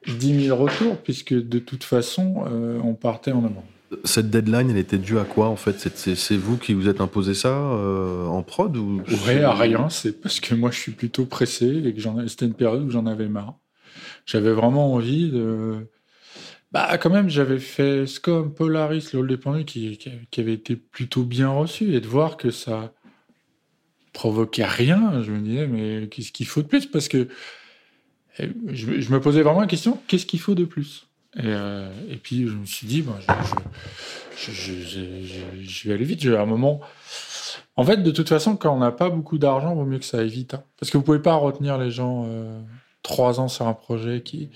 10 0.07 0.45
000 0.47 0.57
retours, 0.61 0.97
puisque 0.97 1.33
de 1.33 1.57
toute 1.59 1.85
façon, 1.85 2.43
euh, 2.51 2.79
on 2.83 2.93
partait 2.93 3.31
en 3.31 3.45
avant. 3.45 3.63
Cette 4.03 4.29
deadline, 4.29 4.69
elle 4.71 4.77
était 4.77 4.97
due 4.97 5.19
à 5.19 5.23
quoi 5.23 5.47
en 5.47 5.55
fait? 5.55 5.77
C'est- 5.95 6.35
vous 6.35 6.57
qui 6.57 6.73
vous 6.73 6.89
êtes 6.89 6.99
imposé 6.99 7.33
ça 7.33 7.55
euh, 7.55 8.25
en 8.25 8.41
prod 8.43 8.75
ou? 8.75 9.01
Ouais, 9.25 9.41
à 9.41 9.53
rien, 9.53 9.87
c'est 9.89 10.19
parce 10.19 10.39
que 10.39 10.55
moi 10.55 10.71
je 10.71 10.79
suis 10.79 10.91
plutôt 10.91 11.25
pressé 11.25 11.67
et 11.85 11.93
que 11.93 12.01
c'était 12.27 12.47
une 12.47 12.55
période 12.55 12.81
où 12.83 12.89
j'en 12.89 13.05
avais 13.05 13.29
marre. 13.29 13.55
J'avais 14.25 14.51
vraiment 14.51 14.93
envie 14.93 15.29
de. 15.29 15.87
Bah, 16.71 16.97
quand 16.97 17.11
même, 17.11 17.29
j'avais 17.29 17.59
fait 17.59 18.07
Scum, 18.07 18.51
Polaris, 18.51 19.09
le 19.13 19.19
Hall 19.19 19.27
des 19.27 19.37
Pendus, 19.37 19.63
qui, 19.65 19.95
qui, 19.99 20.09
qui 20.31 20.41
avait 20.41 20.53
été 20.53 20.75
plutôt 20.75 21.23
bien 21.23 21.49
reçu 21.49 21.93
et 21.93 22.01
de 22.01 22.07
voir 22.07 22.35
que 22.35 22.49
ça 22.49 22.93
provoquait 24.13 24.65
rien, 24.65 25.21
je 25.23 25.31
me 25.31 25.39
disais, 25.41 25.67
mais 25.67 26.07
qu'est-ce 26.07 26.31
qu'il 26.31 26.45
faut 26.47 26.61
de 26.61 26.67
plus? 26.67 26.85
Parce 26.85 27.07
que 27.07 27.27
eh, 28.39 28.49
je, 28.67 29.11
me- 29.11 29.19
posais 29.19 29.41
vraiment 29.41 29.61
la 29.61 29.67
question 29.67 29.99
qu'est-ce 30.07 30.25
qu'il 30.25 30.39
faut 30.39 30.55
de 30.55 30.65
plus? 30.65 31.07
Et, 31.35 31.41
euh, 31.45 31.91
et 32.09 32.17
puis 32.17 32.47
je 32.47 32.53
me 32.55 32.65
suis 32.65 32.85
dit, 32.87 33.03
je, 34.37 35.87
vais 35.87 35.93
aller 35.93 36.05
vite. 36.05 36.21
J'ai 36.21 36.37
un 36.37 36.45
moment. 36.45 36.79
En 37.75 37.83
fait, 37.83 37.97
de 37.97 38.11
toute 38.11 38.29
façon, 38.29 38.55
quand 38.55 38.73
on 38.75 38.79
n'a 38.79 38.91
pas 38.91 39.09
beaucoup 39.09 39.37
d'argent, 39.39 39.73
vaut 39.75 39.85
mieux 39.85 39.99
que 39.99 40.05
ça 40.05 40.19
aille 40.19 40.29
vite. 40.29 40.53
hein. 40.53 40.63
Parce 40.79 40.91
que 40.91 40.97
vous 40.97 41.03
pouvez 41.03 41.19
pas 41.19 41.33
retenir 41.35 41.77
les 41.77 41.89
gens 41.91 42.25
euh, 42.27 42.61
trois 43.03 43.39
ans 43.39 43.47
sur 43.47 43.67
un 43.67 43.73
projet 43.73 44.21
qui. 44.21 44.49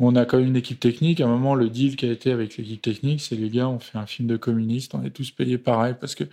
On 0.00 0.14
a 0.16 0.26
quand 0.26 0.38
même 0.38 0.48
une 0.48 0.56
équipe 0.56 0.80
technique. 0.80 1.20
À 1.20 1.24
un 1.24 1.28
moment, 1.28 1.54
le 1.54 1.70
deal 1.70 1.96
qui 1.96 2.06
a 2.06 2.12
été 2.12 2.30
avec 2.32 2.56
l'équipe 2.56 2.82
technique, 2.82 3.20
c'est 3.22 3.36
les 3.36 3.48
gars, 3.48 3.68
on 3.68 3.78
fait 3.78 3.98
un 3.98 4.06
film 4.06 4.28
de 4.28 4.36
communiste, 4.36 4.94
on 4.94 5.02
est 5.04 5.10
tous 5.10 5.30
payés 5.30 5.58
pareil 5.58 5.94
parce 5.98 6.14
que 6.14 6.24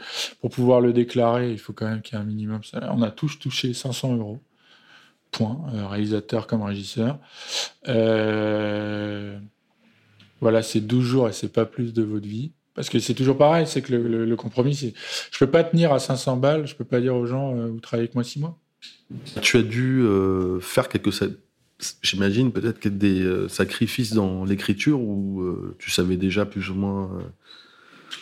pour 0.42 0.50
pouvoir 0.50 0.82
le 0.82 0.92
déclarer, 0.94 1.52
il 1.52 1.60
faut 1.60 1.74
quand 1.74 1.88
même 1.88 2.02
qu'il 2.02 2.18
y 2.18 2.20
ait 2.20 2.24
un 2.24 2.28
minimum. 2.28 2.64
salaire. 2.64 2.92
On 2.96 3.02
a 3.02 3.12
tous 3.12 3.40
touché 3.40 3.74
500 3.74 4.18
euros. 4.18 4.40
Point. 5.32 5.62
Euh, 5.74 5.88
réalisateur 5.88 6.48
comme 6.48 6.64
régisseur. 6.64 7.20
Euh, 7.88 9.38
Voilà, 10.42 10.62
c'est 10.64 10.82
12 10.82 11.04
jours 11.04 11.30
et 11.30 11.34
c'est 11.34 11.52
pas 11.52 11.66
plus 11.66 11.94
de 11.94 12.04
votre 12.04 12.28
vie. 12.28 12.52
Parce 12.76 12.90
que 12.90 13.00
c'est 13.00 13.14
toujours 13.14 13.38
pareil, 13.38 13.66
c'est 13.68 13.82
que 13.82 13.94
le, 13.96 14.36
compromis, 14.36 14.76
c'est. 14.76 14.94
Je 15.32 15.40
peux 15.40 15.50
pas 15.50 15.64
tenir 15.64 15.94
à 15.94 16.00
500 16.00 16.38
balles, 16.38 16.68
je 16.68 16.76
peux 16.76 16.84
pas 16.84 17.00
dire 17.00 17.16
aux 17.16 17.26
gens, 17.26 17.56
euh, 17.56 17.68
vous 17.68 17.80
travaillez 17.80 18.04
avec 18.08 18.16
moi 18.16 18.24
6 18.24 18.40
mois. 18.40 18.60
Tu 19.42 19.58
as 19.58 19.62
dû 19.62 20.02
euh, 20.02 20.60
faire 20.60 20.90
quelques, 20.90 21.12
j'imagine 22.02 22.52
peut-être 22.52 22.88
des 22.88 23.22
euh, 23.22 23.48
sacrifices 23.48 24.14
dans 24.14 24.46
l'écriture 24.46 25.00
ou 25.00 25.42
euh, 25.42 25.76
tu 25.80 25.92
savais 25.92 26.18
déjà 26.18 26.46
plus 26.46 26.70
ou 26.70 26.76
moins 26.76 27.12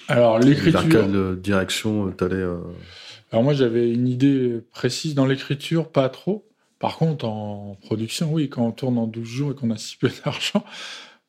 Alors, 0.07 0.39
l'écriture. 0.39 0.81
vers 0.81 0.89
quelle 0.89 1.39
direction 1.39 2.11
tu 2.11 2.23
allais. 2.23 2.45
Alors 3.31 3.43
moi 3.43 3.53
j'avais 3.53 3.91
une 3.91 4.07
idée 4.07 4.61
précise 4.71 5.15
dans 5.15 5.25
l'écriture, 5.25 5.89
pas 5.89 6.09
trop. 6.09 6.45
Par 6.79 6.97
contre 6.97 7.25
en 7.25 7.77
production, 7.81 8.33
oui, 8.33 8.49
quand 8.49 8.65
on 8.67 8.71
tourne 8.71 8.97
en 8.97 9.07
12 9.07 9.25
jours 9.25 9.51
et 9.51 9.55
qu'on 9.55 9.71
a 9.71 9.77
si 9.77 9.95
peu 9.97 10.09
d'argent, 10.25 10.65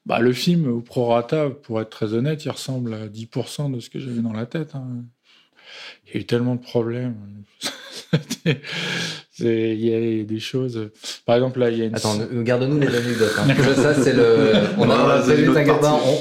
bah, 0.05 0.19
le 0.19 0.33
film 0.33 0.67
au 0.67 0.81
prorata, 0.81 1.49
pour 1.49 1.81
être 1.81 1.91
très 1.91 2.13
honnête, 2.13 2.45
il 2.45 2.51
ressemble 2.51 2.93
à 2.93 3.09
10% 3.09 3.73
de 3.73 3.81
ce 3.81 3.89
que 3.89 3.99
j'avais 4.01 4.21
dans 4.21 4.33
la 4.33 4.47
tête. 4.47 4.75
hein. 4.75 5.05
Il 6.07 6.15
y 6.15 6.19
a 6.19 6.21
eu 6.21 6.25
tellement 6.27 6.55
de 6.57 6.61
problèmes. 6.63 7.15
Il 9.41 9.85
y 9.85 10.21
a 10.21 10.25
des 10.25 10.39
choses... 10.39 10.91
Par 11.27 11.35
exemple 11.35 11.59
là, 11.59 11.69
il 11.71 11.79
y 11.79 11.83
a 11.83 11.87
une... 11.87 11.95
Attends, 11.97 12.15
nous- 12.17 12.43
garde-nous 12.45 12.79
les 12.79 12.87
anecdotes. 12.87 13.33
hein. 13.39 13.47
Ça, 13.75 13.95
c'est 13.95 14.13
le. 14.13 14.53
On 14.79 14.89
a, 14.89 15.25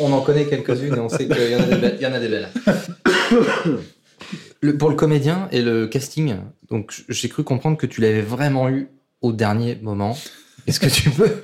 on 0.01 0.11
en 0.13 0.21
connaît 0.21 0.45
quelques-unes 0.45 0.95
et 0.95 0.99
on 0.99 1.09
sait 1.09 1.27
qu'il 1.27 1.51
y 1.51 1.55
en 1.55 1.59
a 1.59 1.63
des 1.65 1.75
belles. 1.75 1.95
il 1.99 2.03
y 2.03 2.07
en 2.07 2.13
a 2.13 2.19
des 2.19 2.27
belles. 2.29 2.49
Le- 4.61 4.77
pour 4.77 4.89
le 4.89 4.95
comédien 4.95 5.47
et 5.51 5.61
le 5.61 5.87
casting, 5.87 6.37
donc 6.69 6.93
j'ai 7.09 7.29
cru 7.29 7.43
comprendre 7.43 7.77
que 7.77 7.85
tu 7.85 8.01
l'avais 8.01 8.21
vraiment 8.21 8.69
eu 8.69 8.87
au 9.21 9.31
dernier 9.33 9.77
moment. 9.81 10.17
Est-ce 10.65 10.79
que 10.79 10.87
tu 10.87 11.09
peux, 11.11 11.43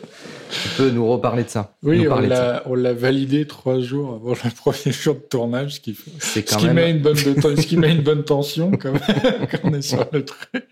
tu 0.50 0.70
peux 0.78 0.90
nous 0.90 1.08
reparler 1.08 1.44
de 1.44 1.50
ça 1.50 1.76
Oui, 1.84 2.08
on 2.08 2.20
l'a, 2.20 2.64
on 2.66 2.76
l'a 2.76 2.94
validé 2.94 3.46
trois 3.48 3.80
jours 3.80 4.16
avant 4.16 4.32
le 4.32 4.52
premier 4.56 4.92
jour 4.94 5.16
de 5.16 5.20
tournage, 5.22 5.76
ce 5.76 5.80
qui, 5.80 5.96
ce 6.20 6.40
qui 6.40 6.66
même. 6.68 6.76
met 6.76 6.92
une 6.92 7.00
bonne, 7.00 7.16
de- 7.16 7.56
ce 7.62 7.66
qui 7.68 7.78
met 7.78 7.94
une 7.96 8.02
bonne 8.04 8.24
tension 8.26 8.72
quand, 8.72 8.92
même, 8.94 9.48
quand 9.52 9.60
on 9.64 9.74
est 9.74 9.82
sur 9.82 10.06
le 10.12 10.26
truc. 10.26 10.68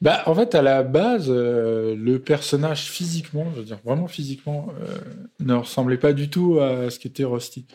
Bah, 0.00 0.22
en 0.26 0.34
fait, 0.34 0.54
à 0.54 0.62
la 0.62 0.82
base, 0.82 1.26
euh, 1.28 1.94
le 1.96 2.18
personnage 2.18 2.82
physiquement, 2.84 3.46
je 3.54 3.60
veux 3.60 3.64
dire 3.66 3.78
vraiment 3.84 4.08
physiquement, 4.08 4.68
euh, 4.82 4.96
ne 5.40 5.54
ressemblait 5.54 5.96
pas 5.98 6.12
du 6.12 6.28
tout 6.28 6.58
à 6.60 6.90
ce 6.90 6.98
qu'était 6.98 7.24
Rusty. 7.24 7.66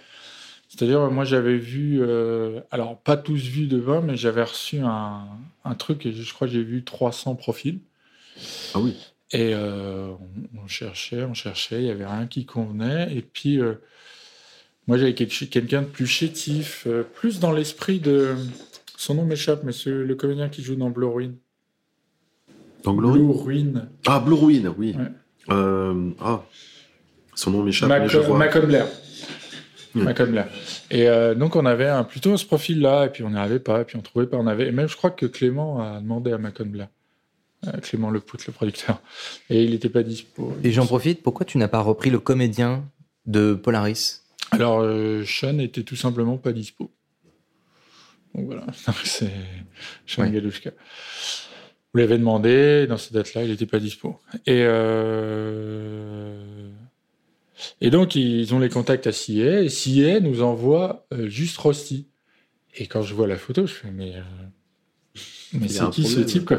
C'est-à-dire, 0.67 1.09
moi, 1.09 1.23
j'avais 1.23 1.57
vu, 1.57 1.99
euh, 2.01 2.59
alors 2.69 2.97
pas 2.99 3.17
tous 3.17 3.41
vus 3.41 3.65
de 3.67 3.77
20, 3.77 4.01
mais 4.01 4.17
j'avais 4.17 4.43
reçu 4.43 4.79
un, 4.79 5.21
un 5.65 5.75
truc 5.75 6.05
et 6.05 6.13
je 6.13 6.33
crois 6.33 6.47
que 6.47 6.53
j'ai 6.53 6.63
vu 6.63 6.83
300 6.83 7.33
profils. 7.35 7.79
Ah 8.75 8.79
oui. 8.79 8.95
Et 9.31 9.53
euh, 9.53 10.11
on, 10.57 10.67
cherchait, 10.67 11.23
on 11.23 11.33
cherchait, 11.33 11.81
il 11.81 11.85
n'y 11.85 11.91
avait 11.91 12.05
rien 12.05 12.25
qui 12.25 12.45
convenait. 12.45 13.15
Et 13.15 13.21
puis, 13.21 13.61
euh, 13.61 13.75
moi, 14.87 14.97
j'avais 14.97 15.13
quelqu'un 15.13 15.83
de 15.83 15.87
plus 15.87 16.07
chétif, 16.07 16.85
euh, 16.87 17.03
plus 17.03 17.39
dans 17.39 17.51
l'esprit 17.51 17.99
de. 17.99 18.35
Son 18.97 19.15
nom 19.15 19.25
m'échappe, 19.25 19.63
mais 19.63 19.71
c'est 19.71 19.91
le 19.91 20.15
comédien 20.15 20.49
qui 20.49 20.61
joue 20.61 20.75
dans 20.75 20.89
Blue 20.89 21.05
Ruin. 21.05 21.31
Dans 22.83 22.93
Blue 22.93 23.31
Ruin? 23.31 23.87
Ah, 24.07 24.19
Blue 24.19 24.33
Ruin, 24.33 24.73
oui. 24.77 24.95
Ouais. 24.97 26.15
Ah, 26.19 26.43
son 27.35 27.51
nom 27.51 27.63
m'échappe, 27.63 27.87
Mac, 27.87 28.01
mais 28.01 28.09
je 28.09 28.17
vois. 28.17 28.37
Malcolm 28.37 28.65
Blair. 28.65 28.87
Mm. 29.93 30.03
Malcolm 30.03 30.31
Blair. 30.31 30.47
Et 30.91 31.07
donc, 31.35 31.55
on 31.55 31.65
avait 31.65 31.87
un, 31.87 32.03
plutôt 32.03 32.35
ce 32.35 32.45
profil-là, 32.45 33.05
et 33.05 33.09
puis 33.09 33.23
on 33.23 33.29
n'y 33.29 33.37
arrivait 33.37 33.59
pas, 33.59 33.81
et 33.81 33.85
puis 33.85 33.95
on 33.95 34.01
trouvait 34.01 34.27
pas. 34.27 34.37
On 34.37 34.47
avait, 34.47 34.67
et 34.67 34.71
même, 34.71 34.89
je 34.89 34.97
crois 34.97 35.11
que 35.11 35.27
Clément 35.27 35.79
a 35.81 36.01
demandé 36.01 36.33
à 36.33 36.37
Blair. 36.37 36.89
Euh, 37.67 37.71
Clément 37.81 38.09
Lepout, 38.09 38.37
le 38.47 38.53
producteur. 38.53 39.01
Et 39.49 39.63
il 39.63 39.71
n'était 39.71 39.89
pas 39.89 40.03
dispo. 40.03 40.55
Et 40.63 40.71
j'en 40.71 40.85
profite, 40.85 41.21
pourquoi 41.21 41.45
tu 41.45 41.57
n'as 41.57 41.67
pas 41.67 41.81
repris 41.81 42.09
le 42.09 42.19
comédien 42.19 42.85
de 43.25 43.53
Polaris? 43.53 44.21
Alors, 44.51 44.79
euh, 44.79 45.23
Sean 45.25 45.59
était 45.59 45.83
tout 45.83 45.97
simplement 45.97 46.37
pas 46.37 46.53
dispo. 46.53 46.89
Donc 48.33 48.45
voilà, 48.45 48.65
c'est 49.03 49.31
Sean 50.05 50.23
Ouais. 50.23 50.31
Galushka. 50.31 50.71
Vous 51.93 51.99
l'avez 51.99 52.17
demandé, 52.17 52.85
dans 52.87 52.97
cette 52.97 53.13
date-là, 53.13 53.43
il 53.43 53.49
n'était 53.49 53.65
pas 53.65 53.79
dispo. 53.79 54.19
Et, 54.45 54.61
euh, 54.61 56.69
et 57.81 57.89
donc, 57.89 58.15
ils 58.15 58.53
ont 58.53 58.59
les 58.59 58.69
contacts 58.69 59.07
à 59.07 59.11
CIA, 59.11 59.63
et 59.63 59.69
CIA 59.69 60.19
nous 60.19 60.43
envoie 60.43 61.07
juste 61.25 61.57
Rusty. 61.57 62.07
Et 62.75 62.85
quand 62.85 63.01
je 63.01 63.15
vois 63.15 63.27
la 63.27 63.37
photo, 63.37 63.65
je 63.65 63.73
fais, 63.73 63.91
mais, 63.91 64.13
mais 65.53 65.67
c'est 65.67 65.89
qui 65.89 66.05
ce 66.05 66.19
type 66.19 66.45
quoi 66.45 66.57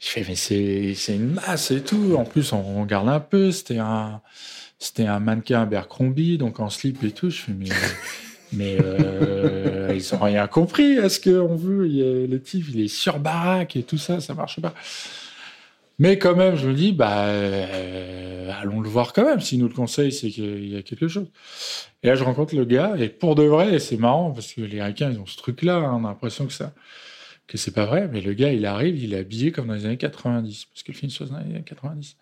Je 0.00 0.08
fais, 0.08 0.24
mais 0.28 0.34
c'est 0.34 1.14
une 1.14 1.34
masse 1.34 1.70
et 1.70 1.82
tout. 1.82 2.14
En 2.16 2.24
plus, 2.24 2.52
on, 2.52 2.82
regarde 2.82 3.08
un 3.08 3.20
peu, 3.20 3.50
c'était 3.52 3.78
un, 3.78 4.20
c'était 4.78 5.06
un 5.06 5.20
mannequin 5.20 5.62
Abercrombie, 5.62 6.38
donc 6.38 6.60
en 6.60 6.70
slip 6.70 7.02
et 7.04 7.10
tout. 7.10 7.30
Je 7.30 7.42
fais, 7.42 7.52
mais, 7.52 7.68
mais 8.52 8.76
euh, 8.82 9.92
ils 9.94 10.14
ont 10.14 10.18
rien 10.18 10.46
compris 10.46 10.98
à 10.98 11.08
ce 11.08 11.20
qu'on 11.20 11.56
veut. 11.56 11.88
Il 11.88 12.30
le 12.30 12.42
type, 12.42 12.66
il 12.72 12.80
est 12.80 12.88
sur 12.88 13.18
baraque 13.18 13.76
et 13.76 13.82
tout 13.82 13.98
ça, 13.98 14.20
ça 14.20 14.34
marche 14.34 14.60
pas. 14.60 14.74
Mais 15.98 16.18
quand 16.18 16.36
même, 16.36 16.56
je 16.56 16.68
me 16.68 16.74
dis, 16.74 16.92
bah, 16.92 17.26
euh, 17.26 18.50
allons 18.60 18.80
le 18.80 18.88
voir 18.88 19.12
quand 19.12 19.24
même. 19.24 19.40
S'il 19.40 19.60
nous 19.60 19.68
le 19.68 19.74
conseille, 19.74 20.12
c'est 20.12 20.28
qu'il 20.28 20.68
y 20.68 20.76
a 20.76 20.82
quelque 20.82 21.08
chose. 21.08 21.26
Et 22.02 22.08
là, 22.08 22.14
je 22.14 22.24
rencontre 22.24 22.54
le 22.54 22.64
gars, 22.64 22.94
et 22.98 23.08
pour 23.08 23.34
de 23.34 23.44
vrai, 23.44 23.78
c'est 23.78 23.96
marrant, 23.96 24.30
parce 24.30 24.52
que 24.52 24.60
les 24.60 24.78
Américains, 24.78 25.10
ils 25.10 25.18
ont 25.18 25.26
ce 25.26 25.36
truc-là, 25.36 25.76
hein, 25.76 25.98
on 26.00 26.04
a 26.04 26.08
l'impression 26.08 26.46
que 26.46 26.52
ça. 26.52 26.72
Que 27.46 27.58
c'est 27.58 27.70
pas 27.74 27.86
vrai, 27.86 28.08
mais 28.12 28.20
le 28.20 28.32
gars, 28.32 28.52
il 28.52 28.66
arrive, 28.66 29.02
il 29.02 29.14
est 29.14 29.18
habillé 29.18 29.52
comme 29.52 29.68
dans 29.68 29.74
les 29.74 29.86
années 29.86 29.96
90, 29.96 30.66
parce 30.66 30.82
que 30.82 30.92
le 30.92 30.96
film 30.96 31.10
se 31.10 31.18
passe 31.20 31.30
dans 31.30 31.38
les 31.38 31.44
années 31.44 31.62
90. 31.64 32.16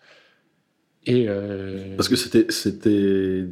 Et 1.07 1.25
euh, 1.27 1.95
Parce 1.97 2.09
que 2.09 2.15
c'était 2.15 2.47
c'était 2.49 3.45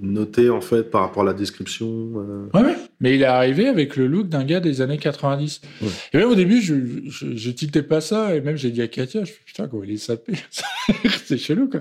noté 0.00 0.50
en 0.50 0.60
fait 0.60 0.84
par 0.84 1.00
rapport 1.00 1.24
à 1.24 1.26
la 1.26 1.34
description. 1.34 1.88
euh. 2.16 2.48
Ouais, 2.54 2.62
ouais. 2.64 2.76
Mais 3.00 3.16
il 3.16 3.22
est 3.22 3.24
arrivé 3.26 3.66
avec 3.66 3.96
le 3.96 4.06
look 4.06 4.28
d'un 4.28 4.44
gars 4.44 4.60
des 4.60 4.80
années 4.82 4.96
90. 4.98 5.62
Ouais. 5.82 5.88
Et 6.12 6.18
même 6.18 6.28
au 6.28 6.36
début, 6.36 6.60
je, 6.60 6.74
je, 7.08 7.34
je 7.36 7.50
tiltais 7.50 7.82
pas 7.82 8.00
ça. 8.00 8.36
Et 8.36 8.40
même, 8.40 8.56
j'ai 8.56 8.70
dit 8.70 8.82
à 8.82 8.86
Katia, 8.88 9.24
je 9.24 9.32
fais 9.32 9.40
putain, 9.44 9.66
comment 9.66 9.82
il 9.82 9.90
est 9.90 9.96
sapé. 9.96 10.34
c'est 11.24 11.38
chelou, 11.38 11.68
quoi. 11.68 11.80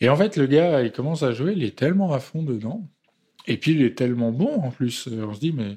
Et 0.00 0.08
en 0.08 0.16
fait, 0.16 0.38
le 0.38 0.46
gars, 0.46 0.82
il 0.82 0.92
commence 0.92 1.22
à 1.22 1.32
jouer, 1.32 1.52
il 1.54 1.62
est 1.62 1.76
tellement 1.76 2.14
à 2.14 2.20
fond 2.20 2.42
dedans. 2.42 2.88
Et 3.46 3.58
puis, 3.58 3.72
il 3.72 3.82
est 3.82 3.96
tellement 3.98 4.32
bon, 4.32 4.54
en 4.62 4.70
plus. 4.70 5.08
Euh, 5.08 5.26
On 5.28 5.34
se 5.34 5.40
dit, 5.40 5.52
mais 5.52 5.76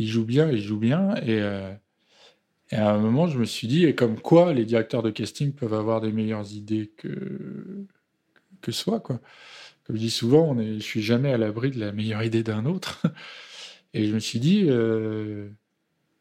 il 0.00 0.08
joue 0.08 0.24
bien, 0.24 0.50
il 0.50 0.62
joue 0.62 0.78
bien. 0.78 1.14
Et, 1.16 1.40
euh, 1.42 1.72
et 2.70 2.76
à 2.76 2.90
un 2.90 2.98
moment, 2.98 3.26
je 3.26 3.38
me 3.38 3.44
suis 3.44 3.68
dit, 3.68 3.84
et 3.84 3.94
comme 3.94 4.18
quoi 4.18 4.54
les 4.54 4.64
directeurs 4.64 5.02
de 5.02 5.10
casting 5.10 5.52
peuvent 5.52 5.74
avoir 5.74 6.00
des 6.00 6.10
meilleures 6.10 6.50
idées 6.52 6.90
que, 6.96 7.86
que 8.62 8.72
soi, 8.72 9.00
quoi. 9.00 9.20
Comme 9.84 9.96
je 9.96 10.00
dis 10.00 10.10
souvent, 10.10 10.48
on 10.48 10.58
est, 10.58 10.74
je 10.76 10.84
suis 10.84 11.02
jamais 11.02 11.32
à 11.32 11.36
l'abri 11.36 11.70
de 11.70 11.78
la 11.78 11.92
meilleure 11.92 12.22
idée 12.22 12.42
d'un 12.42 12.64
autre. 12.64 13.02
Et 13.94 14.06
je 14.06 14.14
me 14.14 14.20
suis 14.20 14.40
dit, 14.40 14.66
euh, 14.68 15.50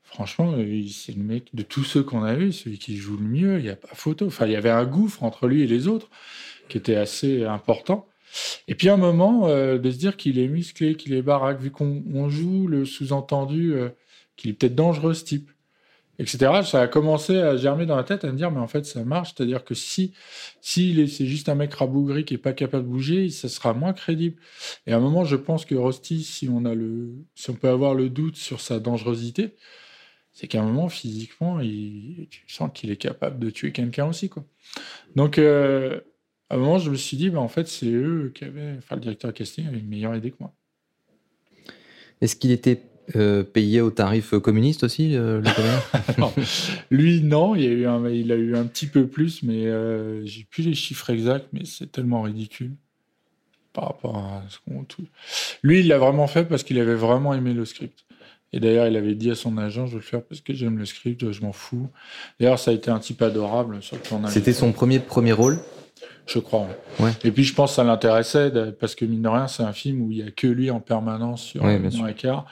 franchement, 0.04 0.56
c'est 0.92 1.16
le 1.16 1.24
mec 1.24 1.50
de 1.54 1.64
tous 1.64 1.86
ceux 1.86 2.04
qu'on 2.04 2.24
a 2.24 2.36
vus, 2.36 2.52
celui 2.52 2.80
qui 2.80 2.98
joue 2.98 3.16
le 3.16 3.24
mieux. 3.24 3.60
Il 3.60 3.64
n'y 3.64 3.70
a 3.70 3.78
pas 3.78 3.94
photo. 3.94 4.28
Enfin, 4.28 4.46
il 4.46 4.52
y 4.52 4.56
avait 4.58 4.72
un 4.72 4.86
gouffre 4.86 5.24
entre 5.24 5.48
lui 5.48 5.62
et 5.62 5.68
les 5.68 5.88
autres 5.88 6.10
qui 6.68 6.78
était 6.78 6.96
assez 6.96 7.46
important. 7.46 8.09
Et 8.68 8.76
puis, 8.76 8.90
à 8.90 8.94
un 8.94 8.98
moment, 8.98 9.48
euh, 9.48 9.78
de 9.78 9.92
se 9.92 9.98
dire 9.98 10.18
qu'il 10.18 10.40
est 10.40 10.48
musclé, 10.48 10.96
qu'il 10.96 11.14
est 11.14 11.22
baraque, 11.22 11.60
vu 11.60 11.72
qu'on 11.72 12.04
on 12.14 12.30
joue 12.30 12.68
le 12.68 12.86
sous-entendu 12.86 13.74
euh, 13.74 13.90
qu'il 14.38 14.52
est 14.52 14.54
peut-être 14.54 14.76
dangereux, 14.76 15.14
ce 15.14 15.24
type, 15.24 15.52
etc. 16.20 16.62
Ça 16.64 16.82
a 16.82 16.88
commencé 16.88 17.38
à 17.38 17.58
germer 17.58 17.86
dans 17.86 17.96
la 17.96 18.04
tête, 18.04 18.26
à 18.26 18.32
me 18.32 18.38
dire, 18.38 18.52
mais 18.52 18.60
en 18.60 18.68
fait, 18.68 18.86
ça 18.86 19.04
marche. 19.04 19.34
C'est-à-dire 19.36 19.64
que 19.64 19.74
si, 19.74 20.14
si 20.62 21.08
c'est 21.08 21.26
juste 21.26 21.50
un 21.50 21.56
mec 21.56 21.74
rabougri 21.74 22.26
qui 22.26 22.36
est 22.36 22.38
pas 22.38 22.54
capable 22.54 22.84
de 22.84 22.90
bouger, 22.90 23.30
ça 23.30 23.50
sera 23.50 23.74
moins 23.74 23.94
crédible. 23.94 24.40
Et 24.86 24.94
à 24.94 24.98
un 24.98 25.00
moment, 25.00 25.24
je 25.24 25.36
pense 25.36 25.66
que 25.66 25.76
Rusty, 25.76 26.24
si 26.24 26.50
on 26.50 26.66
a 26.66 26.76
le, 26.76 27.14
si 27.36 27.50
on 27.50 27.56
peut 27.56 27.70
avoir 27.70 27.96
le 27.96 28.10
doute 28.10 28.36
sur 28.36 28.62
sa 28.62 28.80
dangerosité, 28.80 29.56
c'est 30.32 30.48
qu'à 30.48 30.62
un 30.62 30.66
moment, 30.66 30.90
physiquement, 30.90 31.60
il, 31.60 32.28
tu 32.30 32.44
sens 32.48 32.70
qu'il 32.74 32.92
est 32.92 32.98
capable 32.98 33.40
de 33.40 33.50
tuer 33.50 33.72
quelqu'un 33.72 34.08
aussi, 34.08 34.30
quoi. 34.30 34.46
Donc, 35.16 35.38
euh, 35.38 36.00
à 36.50 36.56
un 36.56 36.58
moment, 36.58 36.80
je 36.80 36.90
me 36.90 36.96
suis 36.96 37.18
dit, 37.18 37.30
bah, 37.30 37.40
en 37.40 37.48
fait, 37.48 37.68
c'est 37.68 37.92
eux 37.92 38.32
qui 38.34 38.44
avaient, 38.44 38.76
enfin, 38.78 38.96
le 38.96 39.02
directeur 39.02 39.34
casting 39.34 39.68
avait 39.68 39.80
une 39.80 39.88
meilleure 39.88 40.16
idée 40.16 40.32
que 40.32 40.38
moi. 40.40 40.54
Est-ce 42.22 42.36
qu'il 42.36 42.52
était 42.52 42.82
euh, 43.16 43.44
payé 43.44 43.82
au 43.82 43.92
tarif 43.92 44.38
communiste 44.40 44.84
aussi, 44.84 45.10
le, 45.10 45.42
le 45.42 45.50
Non. 46.18 46.34
Lui, 46.90 47.22
non, 47.22 47.56
il, 47.56 47.64
a 47.64 47.72
eu 47.72 47.86
un, 47.86 48.10
il 48.10 48.32
a 48.32 48.36
eu 48.36 48.56
un 48.56 48.66
petit 48.66 48.88
peu 48.88 49.08
plus, 49.08 49.44
mais 49.44 49.68
euh, 49.68 50.26
j'ai 50.26 50.44
plus 50.44 50.64
les 50.64 50.74
chiffres 50.74 51.10
exacts, 51.10 51.48
mais 51.54 51.66
c'est 51.66 51.92
tellement 51.92 52.24
ridicule 52.24 52.72
par 53.74 53.86
rapport 53.86 54.18
à 54.18 54.44
ce 54.50 54.58
qu'on. 54.60 54.86
Lui, 55.64 55.82
il 55.82 55.88
l'a 55.88 55.98
vraiment 56.00 56.28
fait 56.28 56.46
parce 56.46 56.64
qu'il 56.64 56.80
avait 56.80 56.96
vraiment 56.96 57.34
aimé 57.34 57.54
le 57.54 57.66
script. 57.66 58.06
Et 58.52 58.60
d'ailleurs, 58.60 58.88
il 58.88 58.98
avait 58.98 59.14
dit 59.14 59.30
à 59.30 59.36
son 59.36 59.58
agent, 59.60 59.86
je 59.86 59.92
veux 59.92 60.00
le 60.00 60.04
faire 60.04 60.24
parce 60.24 60.42
que 60.42 60.54
j'aime 60.54 60.80
le 60.80 60.86
script, 60.86 61.32
je 61.32 61.42
m'en 61.42 61.54
fous. 61.54 61.88
D'ailleurs, 62.40 62.58
ça 62.58 62.72
a 62.72 62.74
été 62.74 62.90
un 62.90 63.00
type 63.00 63.22
adorable 63.22 63.82
sur 63.84 63.96
le 63.96 64.02
tournage. 64.02 64.34
C'était 64.34 64.54
son 64.54 64.72
premier 64.72 65.00
premier 65.00 65.34
rôle? 65.34 65.60
Je 66.32 66.40
crois. 66.40 66.68
ouais. 67.00 67.12
Et 67.24 67.32
puis, 67.32 67.44
je 67.44 67.54
pense 67.54 67.72
que 67.72 67.76
ça 67.78 67.84
l'intéressait 67.84 68.52
parce 68.80 68.96
que, 68.96 69.04
mine 69.06 69.24
de 69.24 69.28
rien, 69.28 69.48
c'est 69.48 69.64
un 69.64 69.74
film 69.74 70.02
où 70.02 70.12
il 70.12 70.18
y 70.20 70.22
a 70.24 70.32
que 70.32 70.48
lui 70.48 70.70
en 70.72 70.80
permanence 70.80 71.44
sur 71.44 71.64
Ouais, 71.64 71.82
un 72.02 72.08
écart. 72.08 72.46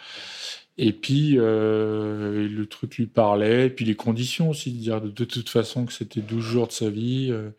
Et 0.80 0.94
puis, 0.94 1.36
euh, 1.38 2.48
le 2.48 2.66
truc 2.66 2.98
lui 2.98 3.06
parlait. 3.08 3.68
Et 3.68 3.70
puis, 3.70 3.86
les 3.86 3.96
conditions 3.96 4.50
aussi, 4.50 4.72
de 4.72 4.78
dire 4.80 5.02
de, 5.02 5.10
de 5.10 5.24
toute 5.26 5.50
façon 5.50 5.86
que 5.86 5.94
c'était 5.94 6.22
12 6.22 6.44
jours 6.44 6.68
de 6.68 6.72
sa 6.74 6.90
vie. 6.90 7.30
euh, 7.32 7.50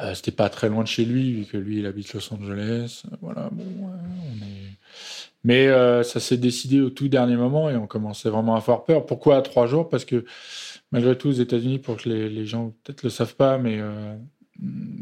euh, 0.00 0.12
c'était 0.14 0.30
pas 0.32 0.48
très 0.50 0.68
loin 0.68 0.82
de 0.82 0.88
chez 0.88 1.04
lui, 1.04 1.32
vu 1.32 1.44
que 1.46 1.56
lui, 1.56 1.78
il 1.78 1.86
habite 1.86 2.12
Los 2.12 2.32
Angeles. 2.34 3.02
Voilà, 3.22 3.48
bon, 3.50 3.64
on 3.82 4.44
est... 4.44 4.76
Mais 5.42 5.68
euh, 5.68 6.02
ça 6.02 6.18
s'est 6.20 6.36
décidé 6.36 6.80
au 6.80 6.90
tout 6.90 7.08
dernier 7.08 7.36
moment 7.36 7.70
et 7.70 7.76
on 7.76 7.86
commençait 7.86 8.28
vraiment 8.28 8.54
à 8.56 8.58
avoir 8.58 8.84
peur. 8.84 9.06
Pourquoi 9.06 9.36
à 9.36 9.42
trois 9.42 9.66
jours? 9.66 9.88
Parce 9.88 10.04
que 10.04 10.24
malgré 10.92 11.16
tout, 11.16 11.28
aux 11.28 11.32
États-Unis, 11.32 11.78
pour 11.78 11.96
que 11.96 12.08
les, 12.08 12.28
les 12.28 12.46
gens 12.46 12.74
peut-être 12.84 13.04
le 13.04 13.10
savent 13.10 13.36
pas, 13.36 13.56
mais 13.56 13.78
euh, 13.80 14.16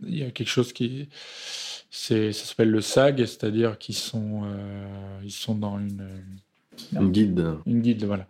il 0.07 0.19
y 0.19 0.23
a 0.23 0.31
quelque 0.31 0.49
chose 0.49 0.73
qui, 0.73 1.09
c'est, 1.91 2.33
ça 2.33 2.45
s'appelle 2.47 2.71
le 2.71 2.81
SAG, 2.81 3.19
c'est-à-dire 3.27 3.79
qu'ils 3.79 3.95
sont, 3.95 4.43
euh, 4.45 4.87
ils 5.25 5.31
sont 5.31 5.55
dans 5.55 5.79
une, 5.79 6.05
Une 6.93 7.11
guide, 7.13 7.45
une 7.67 7.81
guide, 7.83 8.05
voilà. 8.05 8.27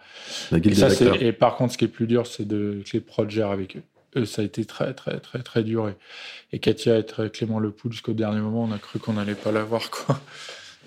la 0.50 0.58
Et, 0.58 0.60
guide 0.60 0.74
ça, 0.74 0.90
c'est- 0.90 1.22
et 1.22 1.32
par 1.32 1.56
contre, 1.56 1.72
ce 1.72 1.78
qui 1.78 1.84
est 1.86 1.88
plus 1.88 2.06
dur, 2.06 2.26
c'est 2.26 2.46
de 2.46 2.82
que 2.84 2.90
les 2.92 3.00
prods 3.00 3.28
gèrent 3.28 3.50
avec 3.50 3.76
eux. 3.76 3.82
Eux, 4.16 4.26
ça 4.26 4.42
a 4.42 4.44
été 4.44 4.64
très, 4.64 4.92
très, 4.94 5.18
très, 5.18 5.42
très 5.42 5.64
dur. 5.64 5.88
Et, 5.88 5.96
et 6.52 6.58
Katia 6.60 6.98
et 6.98 7.06
très 7.06 7.30
Clément 7.30 7.58
Lepoul, 7.58 7.90
jusqu'au 7.92 8.12
dernier 8.12 8.40
moment, 8.40 8.62
on 8.64 8.70
a 8.72 8.78
cru 8.78 8.98
qu'on 9.00 9.14
n'allait 9.14 9.34
pas 9.34 9.50
l'avoir, 9.50 9.90
quoi. 9.90 10.20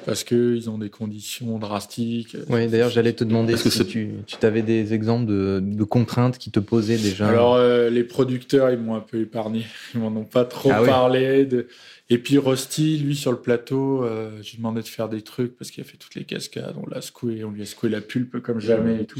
Parce 0.08 0.24
qu'ils 0.24 0.70
ont 0.70 0.78
des 0.78 0.90
conditions 0.90 1.60
drastiques. 1.60 2.38
Oui, 2.48 2.68
d'ailleurs, 2.68 2.90
j'allais 2.90 3.12
te 3.12 3.26
demander 3.26 3.56
Est-ce 3.56 3.66
que 3.66 3.70
si 3.70 3.80
c'est- 3.80 3.84
tu, 3.86 4.12
tu 4.26 4.46
avais 4.46 4.62
des 4.62 4.94
exemples 4.94 5.26
de, 5.26 5.60
de 5.62 5.84
contraintes 5.84 6.38
qui 6.38 6.50
te 6.50 6.62
posaient 6.62 6.96
déjà. 6.98 7.28
Alors, 7.28 7.56
euh, 7.56 7.90
les 7.90 8.06
producteurs, 8.06 8.72
ils 8.72 8.80
m'ont 8.80 8.96
un 8.96 9.02
peu 9.02 9.20
épargné. 9.20 9.66
Ils 9.94 10.00
m'en 10.00 10.08
ont 10.18 10.24
pas 10.24 10.46
trop 10.46 10.72
Ah 10.74 10.82
oui. 10.82 10.88
parlé. 10.88 11.46
De... 11.46 11.68
Et 12.10 12.20
puis, 12.20 12.38
Rusty, 12.38 13.00
lui, 13.00 13.18
sur 13.18 13.32
le 13.34 13.38
plateau, 13.40 14.02
euh, 14.06 14.30
j'ai 14.42 14.56
demandé 14.56 14.82
de 14.82 14.88
faire 14.88 15.10
des 15.10 15.22
trucs 15.24 15.58
parce 15.58 15.72
qu'il 15.72 15.84
a 15.84 15.86
fait 15.86 15.98
toutes 15.98 16.16
les 16.16 16.24
cascades. 16.24 16.76
On 16.82 16.88
l'a 16.90 17.02
secoué, 17.02 17.44
on 17.44 17.52
lui 17.52 17.62
a 17.64 17.66
secoué 17.66 17.90
la 17.90 18.00
pulpe 18.00 18.40
comme 18.42 18.62
jamais 18.62 19.02
et 19.02 19.06
tout. 19.06 19.20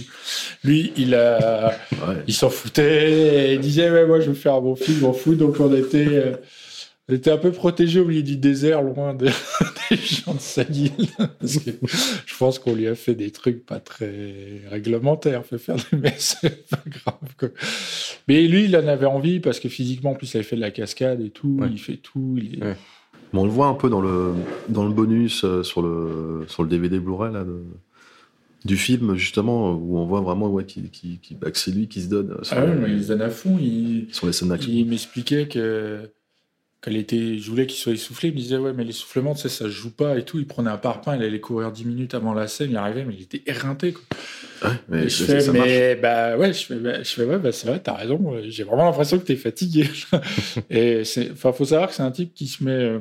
Lui, 0.64 0.94
il 0.96 1.16
a, 1.16 1.76
Ouais. 1.92 2.16
il 2.28 2.34
s'en 2.34 2.50
foutait 2.50 3.50
et 3.50 3.54
il 3.56 3.60
disait, 3.60 3.92
ouais, 3.92 4.06
moi, 4.08 4.22
je 4.22 4.30
veux 4.30 4.36
faire 4.36 4.54
un 4.54 4.62
bon 4.62 4.78
film, 4.78 5.00
je 5.00 5.02
m'en 5.06 5.12
fous. 5.12 5.36
Donc, 5.36 5.60
on 5.60 5.76
était, 5.76 6.08
euh, 6.08 6.32
était 7.10 7.32
un 7.32 7.38
peu 7.38 7.52
protégés 7.52 8.00
au 8.02 8.06
milieu 8.06 8.24
du 8.24 8.38
désert, 8.38 8.82
loin 8.82 9.14
de- 9.14 9.26
des 9.90 9.96
gens 9.98 10.34
de 10.34 10.40
sa 10.40 10.64
guilde. 10.66 10.92
Parce 11.40 11.58
que 11.60 11.72
je 12.26 12.38
pense 12.38 12.60
qu'on 12.60 12.76
lui 12.76 12.88
a 12.88 12.96
fait 12.96 13.16
des 13.16 13.32
trucs 13.32 13.66
pas 13.66 13.80
très 13.80 14.62
réglementaires. 14.70 15.46
Fait 15.46 15.58
faire 15.58 15.76
des 15.76 15.98
mais 15.98 16.14
c'est 16.18 16.68
pas 16.70 16.84
grave. 16.86 17.36
quoi. 17.40 17.50
Mais 18.28 18.46
lui, 18.48 18.66
il 18.66 18.76
en 18.76 18.88
avait 18.88 19.06
envie 19.06 19.40
parce 19.40 19.60
que 19.60 19.70
physiquement, 19.70 20.12
en 20.12 20.16
plus, 20.16 20.34
il 20.34 20.38
avait 20.38 20.44
fait 20.44 20.56
de 20.58 20.62
la 20.62 20.72
cascade 20.72 21.22
et 21.22 21.30
tout. 21.30 21.58
Ouais. 21.62 21.70
Il 21.72 21.80
fait 21.80 21.98
tout. 21.98 22.36
Il 22.38 22.60
est... 22.60 22.64
Ouais. 22.64 22.76
On 23.34 23.44
le 23.44 23.52
voit 23.52 23.68
un 23.68 23.74
peu 23.74 23.90
dans 23.90 24.02
le, 24.02 24.34
dans 24.70 24.86
le 24.86 24.94
bonus 24.94 25.44
euh, 25.44 25.62
sur 25.64 25.82
le, 25.82 26.46
sur 26.48 26.64
le 26.64 26.70
DVD 26.70 26.98
Blu-ray 27.00 27.34
là, 27.34 27.44
de- 27.44 27.64
du 28.66 28.76
film, 28.76 29.16
justement, 29.16 29.74
où 29.74 29.98
on 29.98 30.06
voit 30.06 30.22
vraiment 30.22 30.50
ouais, 30.50 30.66
qui, 30.66 30.90
qui, 30.90 31.20
qui- 31.22 31.36
bah, 31.36 31.52
que 31.52 31.58
c'est 31.58 31.72
lui 31.72 31.88
qui 31.88 32.02
se 32.02 32.08
donne 32.10 32.32
euh, 32.32 32.44
sur, 32.44 32.58
Ah 32.58 32.66
les, 32.66 32.74
mais 32.74 32.92
il 32.92 33.04
se 33.04 33.10
donne 33.10 33.22
à 33.22 33.30
fond. 33.30 33.58
Il, 33.62 34.08
sur 34.12 34.28
les 34.28 34.34
scènes 34.34 34.58
il 34.68 34.86
m'expliquait 34.88 35.48
que 35.48 36.10
qu'elle 36.82 36.98
était, 36.98 37.38
je 37.38 37.50
voulais 37.50 37.66
qu'il 37.66 37.80
soit 37.80 37.94
essoufflé. 37.94 38.30
Il 38.30 38.36
me 38.36 38.40
disait, 38.40 38.58
ouais, 38.58 38.74
mais 38.74 38.84
l'essoufflement, 38.84 39.34
tu 39.34 39.42
sais, 39.42 39.50
ça 39.50 39.68
joue 39.68 39.92
pas 39.92 40.18
et 40.18 40.24
tout. 40.24 40.38
Il 40.38 40.48
prenait 40.48 40.70
un 40.70 40.78
parpaing, 40.78 41.16
il 41.16 41.24
allait 41.24 41.40
courir 41.40 41.72
10 41.72 41.86
minutes 41.86 42.14
avant 42.14 42.34
la 42.34 42.48
scène, 42.48 42.72
il 42.72 42.78
arrivait, 42.78 43.04
mais 43.04 43.16
il 43.16 43.24
était 43.24 43.42
éreinté. 43.48 43.94
Quoi. 43.94 44.04
Ouais, 44.70 44.76
mais 44.90 45.04
Et 45.04 45.10
je 45.10 45.24
fais, 45.24 45.40
ça 45.40 45.52
mais 45.52 45.96
bah 45.96 46.38
ouais, 46.38 46.54
je 46.54 46.66
fais, 46.66 46.76
bah, 46.76 47.02
je 47.02 47.10
fais 47.10 47.26
ouais, 47.26 47.40
bah, 47.40 47.52
c'est 47.52 47.68
vrai, 47.68 47.80
t'as 47.80 47.96
raison. 47.96 48.40
J'ai 48.48 48.64
vraiment 48.64 48.86
l'impression 48.86 49.18
que 49.18 49.26
t'es 49.26 49.36
fatigué. 49.36 49.90
et 50.70 51.04
c'est, 51.04 51.32
enfin, 51.32 51.52
faut 51.52 51.66
savoir 51.66 51.90
que 51.90 51.96
c'est 51.96 52.04
un 52.04 52.12
type 52.12 52.34
qui 52.36 52.48
se 52.48 52.64
met, 52.64 52.72
euh, 52.72 53.00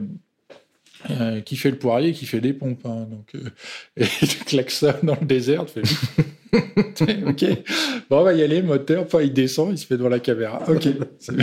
euh, 1.10 1.40
qui 1.42 1.56
fait 1.56 1.70
le 1.70 1.78
poirier, 1.78 2.12
qui 2.12 2.24
fait 2.24 2.40
des 2.40 2.54
pompes. 2.54 2.84
hein, 2.86 3.06
donc, 3.10 3.34
euh, 3.34 3.50
et 3.98 4.26
tu 4.26 4.38
klaxonnes 4.44 5.00
dans 5.02 5.18
le 5.20 5.26
désert, 5.26 5.66
tu 5.66 5.80
fais, 5.80 6.16
ok, 7.26 7.44
bon, 8.08 8.20
on 8.20 8.22
va 8.22 8.32
y 8.32 8.42
aller, 8.42 8.62
moteur. 8.62 9.02
Enfin, 9.02 9.20
il 9.20 9.34
descend, 9.34 9.72
il 9.72 9.78
se 9.78 9.86
fait 9.86 9.98
devant 9.98 10.08
la 10.08 10.20
caméra. 10.20 10.62
Ok. 10.68 10.88
c'est. 11.18 11.34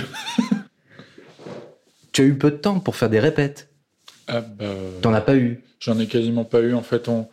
Tu 2.13 2.21
as 2.21 2.25
eu 2.25 2.37
peu 2.37 2.51
de 2.51 2.55
temps 2.57 2.79
pour 2.79 2.95
faire 2.95 3.09
des 3.09 3.19
répètes. 3.19 3.69
Ah, 4.27 4.41
bah, 4.41 4.65
T'en 5.01 5.13
as 5.13 5.21
pas 5.21 5.35
eu. 5.35 5.61
J'en 5.79 5.99
ai 5.99 6.07
quasiment 6.07 6.45
pas 6.45 6.61
eu. 6.61 6.73
En 6.73 6.81
fait, 6.83 7.09
on, 7.09 7.27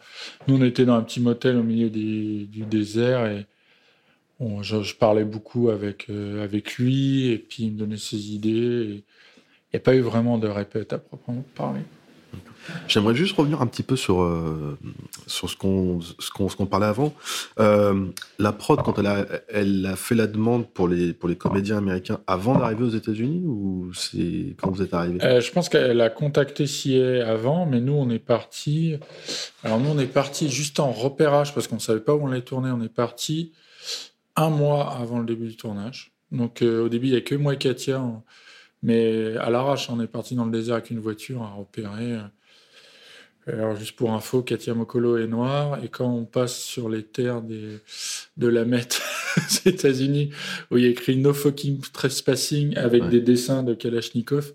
nous, 0.49 0.57
on 0.61 0.64
était 0.64 0.85
dans 0.85 0.95
un 0.95 1.03
petit 1.03 1.20
motel 1.20 1.57
au 1.57 1.62
milieu 1.62 1.89
des- 1.89 2.47
du 2.47 2.62
désert 2.64 3.26
et 3.26 3.47
on- 4.41 4.62
je, 4.62 4.83
je 4.83 4.97
parlais 4.97 5.24
beaucoup 5.24 5.68
avec, 5.70 6.07
euh, 6.11 6.43
avec 6.43 6.76
lui 6.76 7.28
et 7.31 7.39
puis 7.39 7.64
il 7.64 7.72
me 7.74 7.78
donnait 7.78 7.97
ses 7.97 8.33
idées. 8.33 9.05
Il 9.72 9.74
n'y 9.74 9.76
a 9.76 9.81
pas 9.81 9.95
eu 9.95 10.01
vraiment 10.01 10.37
de 10.39 10.49
répète 10.49 10.93
à 10.93 10.99
proprement 10.99 11.45
parler. 11.55 11.81
J'aimerais 12.89 13.15
juste 13.15 13.37
revenir 13.37 13.61
un 13.63 13.67
petit 13.67 13.83
peu 13.83 13.97
sur, 13.97 14.23
euh, 14.23 14.79
sur 15.27 15.49
ce 15.51 15.57
qu'on 15.57 16.01
ce 16.01 16.57
qu'on 16.57 16.67
parlait 16.67 16.87
avant. 16.87 17.15
Euh, 17.59 18.07
la 18.39 18.53
prod, 18.53 18.81
quand 18.83 18.99
elle 18.99 19.07
a, 19.07 19.27
elle 19.49 19.87
a 19.87 19.97
fait 19.97 20.15
la 20.15 20.27
demande 20.27 20.69
pour 20.69 20.89
les, 20.89 21.13
pour 21.13 21.29
les 21.29 21.37
comédiens 21.37 21.79
américains 21.79 22.21
avant 22.27 22.59
d'arriver 22.59 22.85
aux 22.85 22.91
États-Unis 22.91 23.43
ou 23.47 23.93
c'est 23.95 24.55
quand 24.59 24.71
vous 24.71 24.83
êtes 24.83 24.95
arrivé? 24.95 25.19
Euh, 25.23 25.41
je 25.41 25.51
pense 25.53 25.69
qu'elle 25.69 26.01
a 26.01 26.11
contacté 26.11 26.67
CIE 26.67 27.01
avant, 27.21 27.67
mais 27.67 27.81
nous, 27.81 27.93
on 27.95 28.11
est 28.11 28.19
parti. 28.19 28.97
Alors, 29.65 29.81
nous, 29.81 29.91
on 29.91 29.99
est 29.99 30.07
parti 30.07 30.49
juste 30.49 30.81
en 30.81 30.91
repérage 30.93 31.55
parce 31.55 31.67
qu'on 31.69 31.77
ne 31.77 31.81
savait 31.81 32.01
pas 32.01 32.15
où 32.15 32.23
on 32.25 32.31
allait 32.31 32.43
tourner. 32.43 32.71
On 32.71 32.83
est 32.83 32.89
parti 32.89 33.53
un 34.37 34.51
mois 34.51 34.93
avant 35.01 35.19
le 35.19 35.27
début 35.27 35.49
du 35.49 35.57
tournage. 35.57 36.13
Donc, 36.33 36.63
au 36.63 36.89
début, 36.89 37.09
il 37.09 37.13
n'y 37.13 37.17
a 37.17 37.21
que 37.23 37.35
moi 37.35 37.55
et 37.55 37.59
Katia. 37.59 38.01
on- 38.01 38.23
Mais 38.83 39.37
à 39.37 39.51
l'arrache, 39.51 39.91
on 39.91 40.01
est 40.01 40.07
parti 40.07 40.35
dans 40.35 40.45
le 40.47 40.51
désert 40.51 40.77
avec 40.77 40.91
une 40.91 41.01
voiture 41.01 41.43
à 41.43 41.51
repérer. 41.51 42.17
Alors, 43.47 43.74
juste 43.74 43.97
pour 43.97 44.12
info, 44.12 44.43
Katia 44.43 44.74
Mokolo 44.74 45.16
est 45.16 45.26
noire. 45.26 45.82
Et 45.82 45.88
quand 45.88 46.09
on 46.09 46.24
passe 46.24 46.59
sur 46.61 46.88
les 46.88 47.03
terres 47.03 47.41
des, 47.43 47.78
de 48.36 48.47
la 48.47 48.64
Met 48.64 48.88
aux 49.36 49.41
États-Unis, 49.68 50.30
où 50.70 50.76
il 50.78 50.84
y 50.84 50.86
a 50.86 50.91
écrit 50.91 51.16
No 51.16 51.32
fucking 51.32 51.80
trespassing 51.93 52.76
avec 52.76 53.03
Ouais. 53.03 53.09
des 53.09 53.20
dessins 53.20 53.62
de 53.62 53.74
Kalachnikov, 53.74 54.53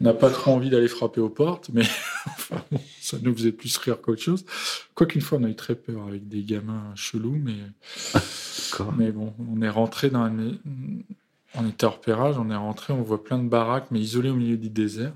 on 0.00 0.04
n'a 0.04 0.12
pas 0.14 0.30
trop 0.30 0.52
envie 0.52 0.70
d'aller 0.70 0.88
frapper 0.88 1.20
aux 1.20 1.28
portes, 1.28 1.70
mais 1.72 1.82
enfin, 2.26 2.62
bon, 2.72 2.80
ça 3.00 3.16
nous 3.22 3.34
faisait 3.34 3.52
plus 3.52 3.76
rire 3.78 4.00
qu'autre 4.00 4.22
chose. 4.22 4.44
Quoiqu'une 4.94 5.20
fois, 5.20 5.38
on 5.40 5.44
a 5.44 5.48
eu 5.48 5.54
très 5.54 5.74
peur 5.76 6.06
avec 6.06 6.28
des 6.28 6.42
gamins 6.42 6.92
chelous, 6.96 7.38
mais, 7.42 7.54
mais 8.98 9.12
bon, 9.12 9.32
on 9.50 9.62
est 9.62 9.70
rentré 9.70 10.10
dans 10.10 10.24
un. 10.24 10.34
On 11.54 11.66
était 11.68 11.86
repérage, 11.86 12.36
on 12.38 12.50
est 12.50 12.56
rentré, 12.56 12.92
on 12.92 13.02
voit 13.02 13.22
plein 13.24 13.38
de 13.38 13.48
baraques, 13.48 13.86
mais 13.90 14.00
isolées 14.00 14.30
au 14.30 14.36
milieu 14.36 14.56
du 14.56 14.68
désert. 14.70 15.12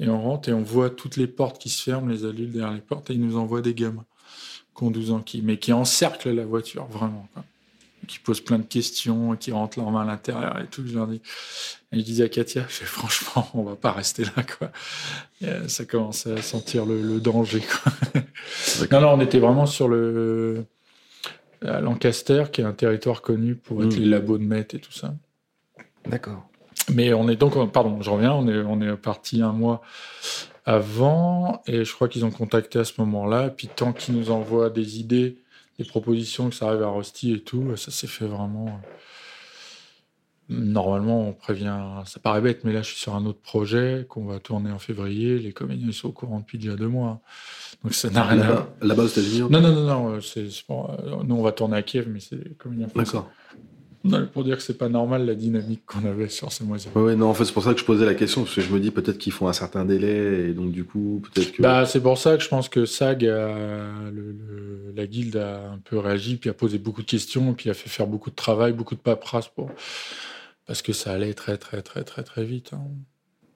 Et 0.00 0.08
on 0.08 0.20
rentre 0.20 0.48
et 0.48 0.52
on 0.52 0.62
voit 0.62 0.90
toutes 0.90 1.16
les 1.16 1.26
portes 1.28 1.60
qui 1.60 1.68
se 1.68 1.82
ferment, 1.82 2.08
les 2.08 2.24
adultes 2.24 2.50
derrière 2.52 2.72
les 2.74 2.80
portes, 2.80 3.10
et 3.10 3.12
ils 3.14 3.20
nous 3.20 3.36
envoient 3.36 3.60
des 3.62 3.74
gamins 3.74 4.06
qui 4.76 4.84
ont 4.84 4.90
12 4.90 5.10
ans, 5.12 5.20
qui, 5.20 5.42
mais 5.42 5.58
qui 5.58 5.72
encerclent 5.72 6.30
la 6.30 6.44
voiture, 6.46 6.86
vraiment. 6.86 7.28
quoi. 7.34 7.44
Qui 8.08 8.18
posent 8.18 8.40
plein 8.40 8.58
de 8.58 8.64
questions, 8.64 9.36
qui 9.36 9.52
rentrent 9.52 9.78
leurs 9.78 9.90
mains 9.90 10.02
à 10.02 10.06
l'intérieur 10.06 10.58
et 10.58 10.66
tout. 10.66 10.82
Je 10.86 10.94
leur 10.94 11.06
dis. 11.06 11.20
Et 11.92 11.98
je 12.00 12.04
disais 12.04 12.24
à 12.24 12.28
Katia, 12.30 12.62
je 12.66 12.72
fais, 12.76 12.84
franchement, 12.86 13.46
on 13.54 13.62
va 13.62 13.76
pas 13.76 13.92
rester 13.92 14.24
là, 14.24 14.42
quoi. 14.58 14.72
Et, 15.42 15.46
euh, 15.48 15.68
ça 15.68 15.84
commence 15.84 16.26
à 16.26 16.40
sentir 16.40 16.86
le, 16.86 17.02
le 17.02 17.20
danger, 17.20 17.60
quoi. 17.60 17.92
non, 18.90 19.00
non, 19.02 19.08
on 19.14 19.20
était 19.20 19.38
vraiment 19.38 19.66
sur 19.66 19.86
le. 19.86 20.64
à 21.62 21.80
Lancaster, 21.82 22.44
qui 22.50 22.62
est 22.62 22.64
un 22.64 22.72
territoire 22.72 23.20
connu 23.20 23.54
pour 23.54 23.84
être 23.84 23.96
Mm. 23.96 24.00
les 24.00 24.06
labos 24.06 24.38
de 24.38 24.44
Met 24.44 24.60
et 24.72 24.78
tout 24.78 24.92
ça. 24.92 25.14
D'accord. 26.06 26.48
Mais 26.94 27.12
on 27.12 27.28
est 27.28 27.36
donc, 27.36 27.72
pardon, 27.72 28.00
je 28.00 28.10
reviens, 28.10 28.32
on 28.32 28.48
est, 28.48 28.62
on 28.62 28.80
est 28.80 28.96
parti 28.96 29.42
un 29.42 29.52
mois 29.52 29.82
avant, 30.64 31.62
et 31.66 31.84
je 31.84 31.92
crois 31.94 32.08
qu'ils 32.08 32.24
ont 32.24 32.30
contacté 32.30 32.78
à 32.78 32.84
ce 32.84 32.92
moment-là. 32.98 33.50
Puis 33.50 33.68
tant 33.68 33.92
qu'ils 33.92 34.14
nous 34.14 34.30
envoient 34.30 34.70
des 34.70 35.00
idées, 35.00 35.38
des 35.78 35.84
propositions, 35.84 36.50
que 36.50 36.54
ça 36.54 36.68
arrive 36.68 36.82
à 36.82 36.88
Rusty 36.88 37.32
et 37.32 37.40
tout, 37.40 37.76
ça 37.76 37.90
s'est 37.90 38.06
fait 38.06 38.26
vraiment. 38.26 38.80
Normalement, 40.48 41.28
on 41.28 41.32
prévient, 41.32 41.78
ça 42.06 42.18
paraît 42.18 42.40
bête, 42.40 42.64
mais 42.64 42.72
là, 42.72 42.82
je 42.82 42.88
suis 42.88 43.00
sur 43.00 43.14
un 43.14 43.24
autre 43.24 43.40
projet 43.40 44.04
qu'on 44.08 44.24
va 44.24 44.40
tourner 44.40 44.72
en 44.72 44.80
février. 44.80 45.38
Les 45.38 45.52
comédiens 45.52 45.92
sont 45.92 46.08
au 46.08 46.12
courant 46.12 46.40
depuis 46.40 46.58
déjà 46.58 46.74
deux 46.74 46.88
mois. 46.88 47.20
Donc 47.84 47.94
ça 47.94 48.10
n'a 48.10 48.24
rien 48.24 48.42
à 48.42 48.68
Là-bas, 48.82 49.04
aux 49.04 49.06
États-Unis 49.06 49.42
Non, 49.48 49.60
non, 49.60 49.72
non, 49.72 49.84
non, 49.84 50.08
euh, 50.10 50.20
c'est, 50.20 50.40
euh, 50.70 51.22
nous, 51.24 51.36
on 51.36 51.42
va 51.42 51.52
tourner 51.52 51.76
à 51.76 51.82
Kiev, 51.82 52.08
mais 52.08 52.18
c'est 52.18 52.34
les 52.34 52.54
comédiens. 52.54 52.88
D'accord. 52.94 53.30
Non, 54.02 54.26
pour 54.32 54.44
dire 54.44 54.56
que 54.56 54.62
c'est 54.62 54.78
pas 54.78 54.88
normal 54.88 55.26
la 55.26 55.34
dynamique 55.34 55.82
qu'on 55.84 56.06
avait 56.08 56.30
sur 56.30 56.50
ces 56.50 56.64
mois 56.64 56.78
ouais, 56.94 57.16
non, 57.16 57.26
en 57.28 57.34
fait, 57.34 57.44
c'est 57.44 57.52
pour 57.52 57.62
ça 57.64 57.74
que 57.74 57.80
je 57.80 57.84
posais 57.84 58.06
la 58.06 58.14
question, 58.14 58.44
parce 58.44 58.54
que 58.54 58.62
je 58.62 58.72
me 58.72 58.80
dis 58.80 58.90
peut-être 58.90 59.18
qu'ils 59.18 59.32
font 59.32 59.46
un 59.46 59.52
certain 59.52 59.84
délai, 59.84 60.48
et 60.48 60.52
donc 60.54 60.72
du 60.72 60.84
coup, 60.84 61.20
peut-être 61.34 61.52
que. 61.52 61.60
Bah, 61.62 61.84
c'est 61.84 62.00
pour 62.00 62.16
ça 62.16 62.38
que 62.38 62.42
je 62.42 62.48
pense 62.48 62.70
que 62.70 62.86
SAG, 62.86 63.26
a- 63.26 64.10
le- 64.10 64.32
le- 64.32 64.92
la 64.96 65.06
guilde 65.06 65.36
a 65.36 65.70
un 65.72 65.78
peu 65.84 65.98
réagi, 65.98 66.36
puis 66.36 66.48
a 66.48 66.54
posé 66.54 66.78
beaucoup 66.78 67.02
de 67.02 67.06
questions, 67.10 67.52
puis 67.52 67.68
a 67.68 67.74
fait 67.74 67.90
faire 67.90 68.06
beaucoup 68.06 68.30
de 68.30 68.34
travail, 68.36 68.72
beaucoup 68.72 68.94
de 68.94 69.00
paperasse 69.00 69.48
pour... 69.48 69.70
parce 70.66 70.80
que 70.82 70.92
ça 70.94 71.12
allait 71.12 71.34
très, 71.34 71.58
très, 71.58 71.82
très, 71.82 72.02
très, 72.02 72.22
très 72.22 72.44
vite. 72.44 72.70
hein. 72.72 72.80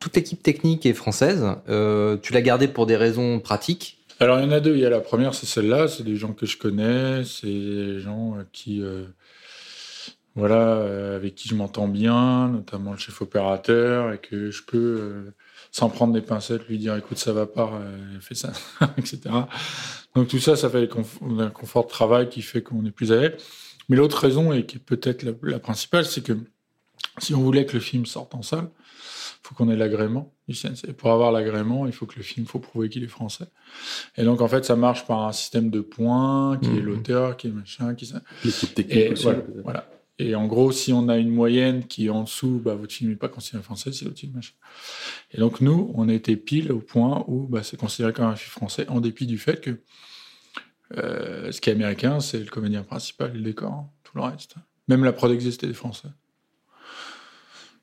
Toute 0.01 0.16
l'équipe 0.16 0.42
technique 0.42 0.84
est 0.84 0.92
française. 0.92 1.42
Euh, 1.70 2.18
tu 2.20 2.34
l'as 2.34 2.42
gardée 2.42 2.68
pour 2.68 2.84
des 2.84 2.97
raisons 2.97 3.40
pratiques? 3.40 3.99
Alors, 4.20 4.38
il 4.38 4.45
y 4.45 4.47
en 4.47 4.53
a 4.53 4.61
deux. 4.61 4.74
Il 4.74 4.80
y 4.80 4.84
a 4.84 4.90
la 4.90 5.01
première, 5.01 5.32
c'est 5.34 5.47
celle-là. 5.47 5.88
C'est 5.88 6.03
des 6.03 6.16
gens 6.16 6.32
que 6.34 6.45
je 6.45 6.59
connais. 6.59 7.24
C'est 7.24 7.47
des 7.47 8.01
gens 8.01 8.34
euh, 8.36 8.42
qui, 8.53 8.82
euh, 8.82 9.05
voilà, 10.37 10.57
euh, 10.78 11.16
avec 11.16 11.35
qui 11.35 11.49
je 11.49 11.55
m'entends 11.55 11.89
bien, 11.89 12.49
notamment 12.49 12.93
le 12.93 12.99
chef 12.99 13.20
opérateur, 13.22 14.12
et 14.12 14.18
que 14.18 14.51
je 14.51 14.62
peux, 14.64 14.76
euh, 15.01 15.35
sans 15.70 15.89
prendre 15.89 16.12
des 16.12 16.22
pincettes, 16.22 16.66
lui 16.68 16.78
dire 16.78 16.97
écoute, 16.97 17.18
ça 17.18 17.32
va 17.32 17.47
pas, 17.47 17.70
euh, 17.74 17.97
fais 18.20 18.35
ça, 18.35 18.53
etc. 18.99 19.20
Donc, 20.14 20.28
tout 20.28 20.39
ça, 20.41 20.57
ça 20.57 20.68
fait 20.70 20.89
un 21.39 21.51
confort 21.51 21.85
de 21.85 21.91
travail 21.91 22.28
qui 22.28 22.43
fait 22.43 22.62
qu'on 22.62 22.85
est 22.85 22.91
plus 22.91 23.12
à 23.12 23.16
l'aise. 23.20 23.32
Mais 23.89 23.97
l'autre 23.97 24.18
raison, 24.18 24.53
et 24.53 24.64
qui 24.66 24.76
est 24.76 24.80
peut-être 24.80 25.22
la, 25.22 25.32
la 25.43 25.59
principale, 25.59 26.05
c'est 26.05 26.22
que 26.22 26.32
si 27.18 27.35
on 27.35 27.41
voulait 27.41 27.66
que 27.66 27.74
le 27.74 27.80
film 27.80 28.07
sorte 28.07 28.35
en 28.35 28.43
salle, 28.43 28.68
il 28.70 29.49
faut 29.49 29.55
qu'on 29.55 29.68
ait 29.70 29.76
l'agrément 29.76 30.32
du 30.49 30.55
CNC. 30.55 30.93
Pour 30.97 31.12
avoir 31.12 31.30
l'agrément, 31.30 31.87
il 31.87 31.93
faut 31.93 32.07
que 32.07 32.16
le 32.16 32.22
film, 32.22 32.47
faut 32.47 32.59
prouver 32.61 32.89
qu'il 32.89 33.05
est 33.05 33.09
français. 33.09 33.45
Et 34.16 34.24
donc, 34.24 34.41
en 34.41 34.49
fait, 34.49 34.64
ça 34.64 34.74
marche 34.74 35.07
par 35.07 35.22
un 35.26 35.32
système 35.32 35.70
de 35.70 35.80
points, 35.80 36.59
qui 36.62 36.70
est 36.70 36.72
Mhm. 36.80 36.80
l'auteur, 36.80 37.37
qui 37.37 37.49
est 37.49 37.51
machin, 37.51 37.95
qui... 37.95 38.11
L'équipe 38.45 38.74
technique 38.74 38.97
Et 38.97 39.12
aussi. 39.12 39.22
voilà, 39.24 39.39
peut-être. 39.41 39.62
voilà. 39.62 39.89
Et 40.19 40.35
en 40.35 40.47
gros, 40.47 40.71
si 40.71 40.93
on 40.93 41.09
a 41.09 41.17
une 41.17 41.31
moyenne 41.31 41.87
qui 41.87 42.07
est 42.07 42.11
en 42.11 42.23
dessous, 42.23 42.61
bah, 42.65 42.75
votre 42.75 42.93
film 42.93 43.11
n'est 43.11 43.17
pas 43.17 43.29
considéré 43.29 43.65
français, 43.65 43.93
c'est 43.93 44.05
l'autre 44.05 44.21
film 44.21 44.33
machin. 44.33 44.55
Et 45.33 45.39
donc, 45.39 45.61
nous, 45.61 45.91
on 45.95 46.09
était 46.09 46.37
pile 46.37 46.71
au 46.71 46.79
point 46.79 47.25
où 47.27 47.47
bah, 47.49 47.62
c'est 47.65 47.77
considéré 47.77 48.12
comme 48.12 48.27
un 48.27 48.37
film 48.37 48.51
français, 48.51 48.87
en 48.89 49.01
dépit 49.01 49.27
du 49.27 49.39
fait 49.39 49.61
que 49.61 49.81
euh, 50.97 51.51
ce 51.51 51.61
qui 51.61 51.71
est 51.71 51.73
américain, 51.73 52.21
c'est 52.21 52.39
le 52.39 52.47
comédien 52.47 52.83
principal 52.83 53.33
le 53.33 53.41
décor, 53.41 53.89
tout 54.05 54.17
le 54.17 54.23
reste. 54.23 54.55
Même 54.89 55.05
la 55.05 55.12
prod 55.12 55.33
existait 55.33 55.67
des 55.67 55.75
Français. 55.75 56.09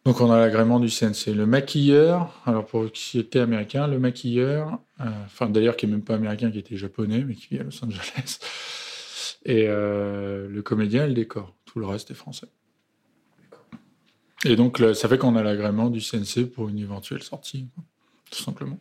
Donc 0.06 0.20
on 0.20 0.32
a 0.32 0.40
l'agrément 0.40 0.80
du 0.80 0.90
CNC. 0.90 1.36
Le 1.36 1.46
maquilleur, 1.46 2.42
alors 2.46 2.66
pour 2.66 2.92
qui 2.92 3.20
était 3.20 3.40
américain, 3.40 3.88
le 3.88 4.00
maquilleur, 4.00 4.80
euh, 5.00 5.48
d'ailleurs 5.48 5.76
qui 5.76 5.86
est 5.86 5.90
même 5.90 6.04
pas 6.04 6.16
américain, 6.16 6.50
qui 6.50 6.58
était 6.58 6.78
japonais, 6.78 7.24
mais 7.24 7.36
qui 7.36 7.50
vit 7.50 7.60
à 7.60 7.64
Los 7.64 7.84
Angeles, 7.84 8.40
et 9.46 9.66
euh, 9.68 10.48
le 10.48 10.62
comédien 10.62 11.06
et 11.06 11.08
le 11.08 11.14
décor. 11.14 11.56
Tout 11.72 11.80
le 11.80 11.86
reste 11.86 12.12
est 12.12 12.16
français. 12.16 12.48
Et 14.44 14.56
donc 14.56 14.82
ça 14.96 15.08
fait 15.08 15.18
qu'on 15.18 15.36
a 15.36 15.44
l'agrément 15.44 15.90
du 15.90 16.02
CNC 16.02 16.46
pour 16.52 16.68
une 16.70 16.80
éventuelle 16.80 17.22
sortie, 17.24 17.68
tout 18.32 18.42
simplement. 18.44 18.78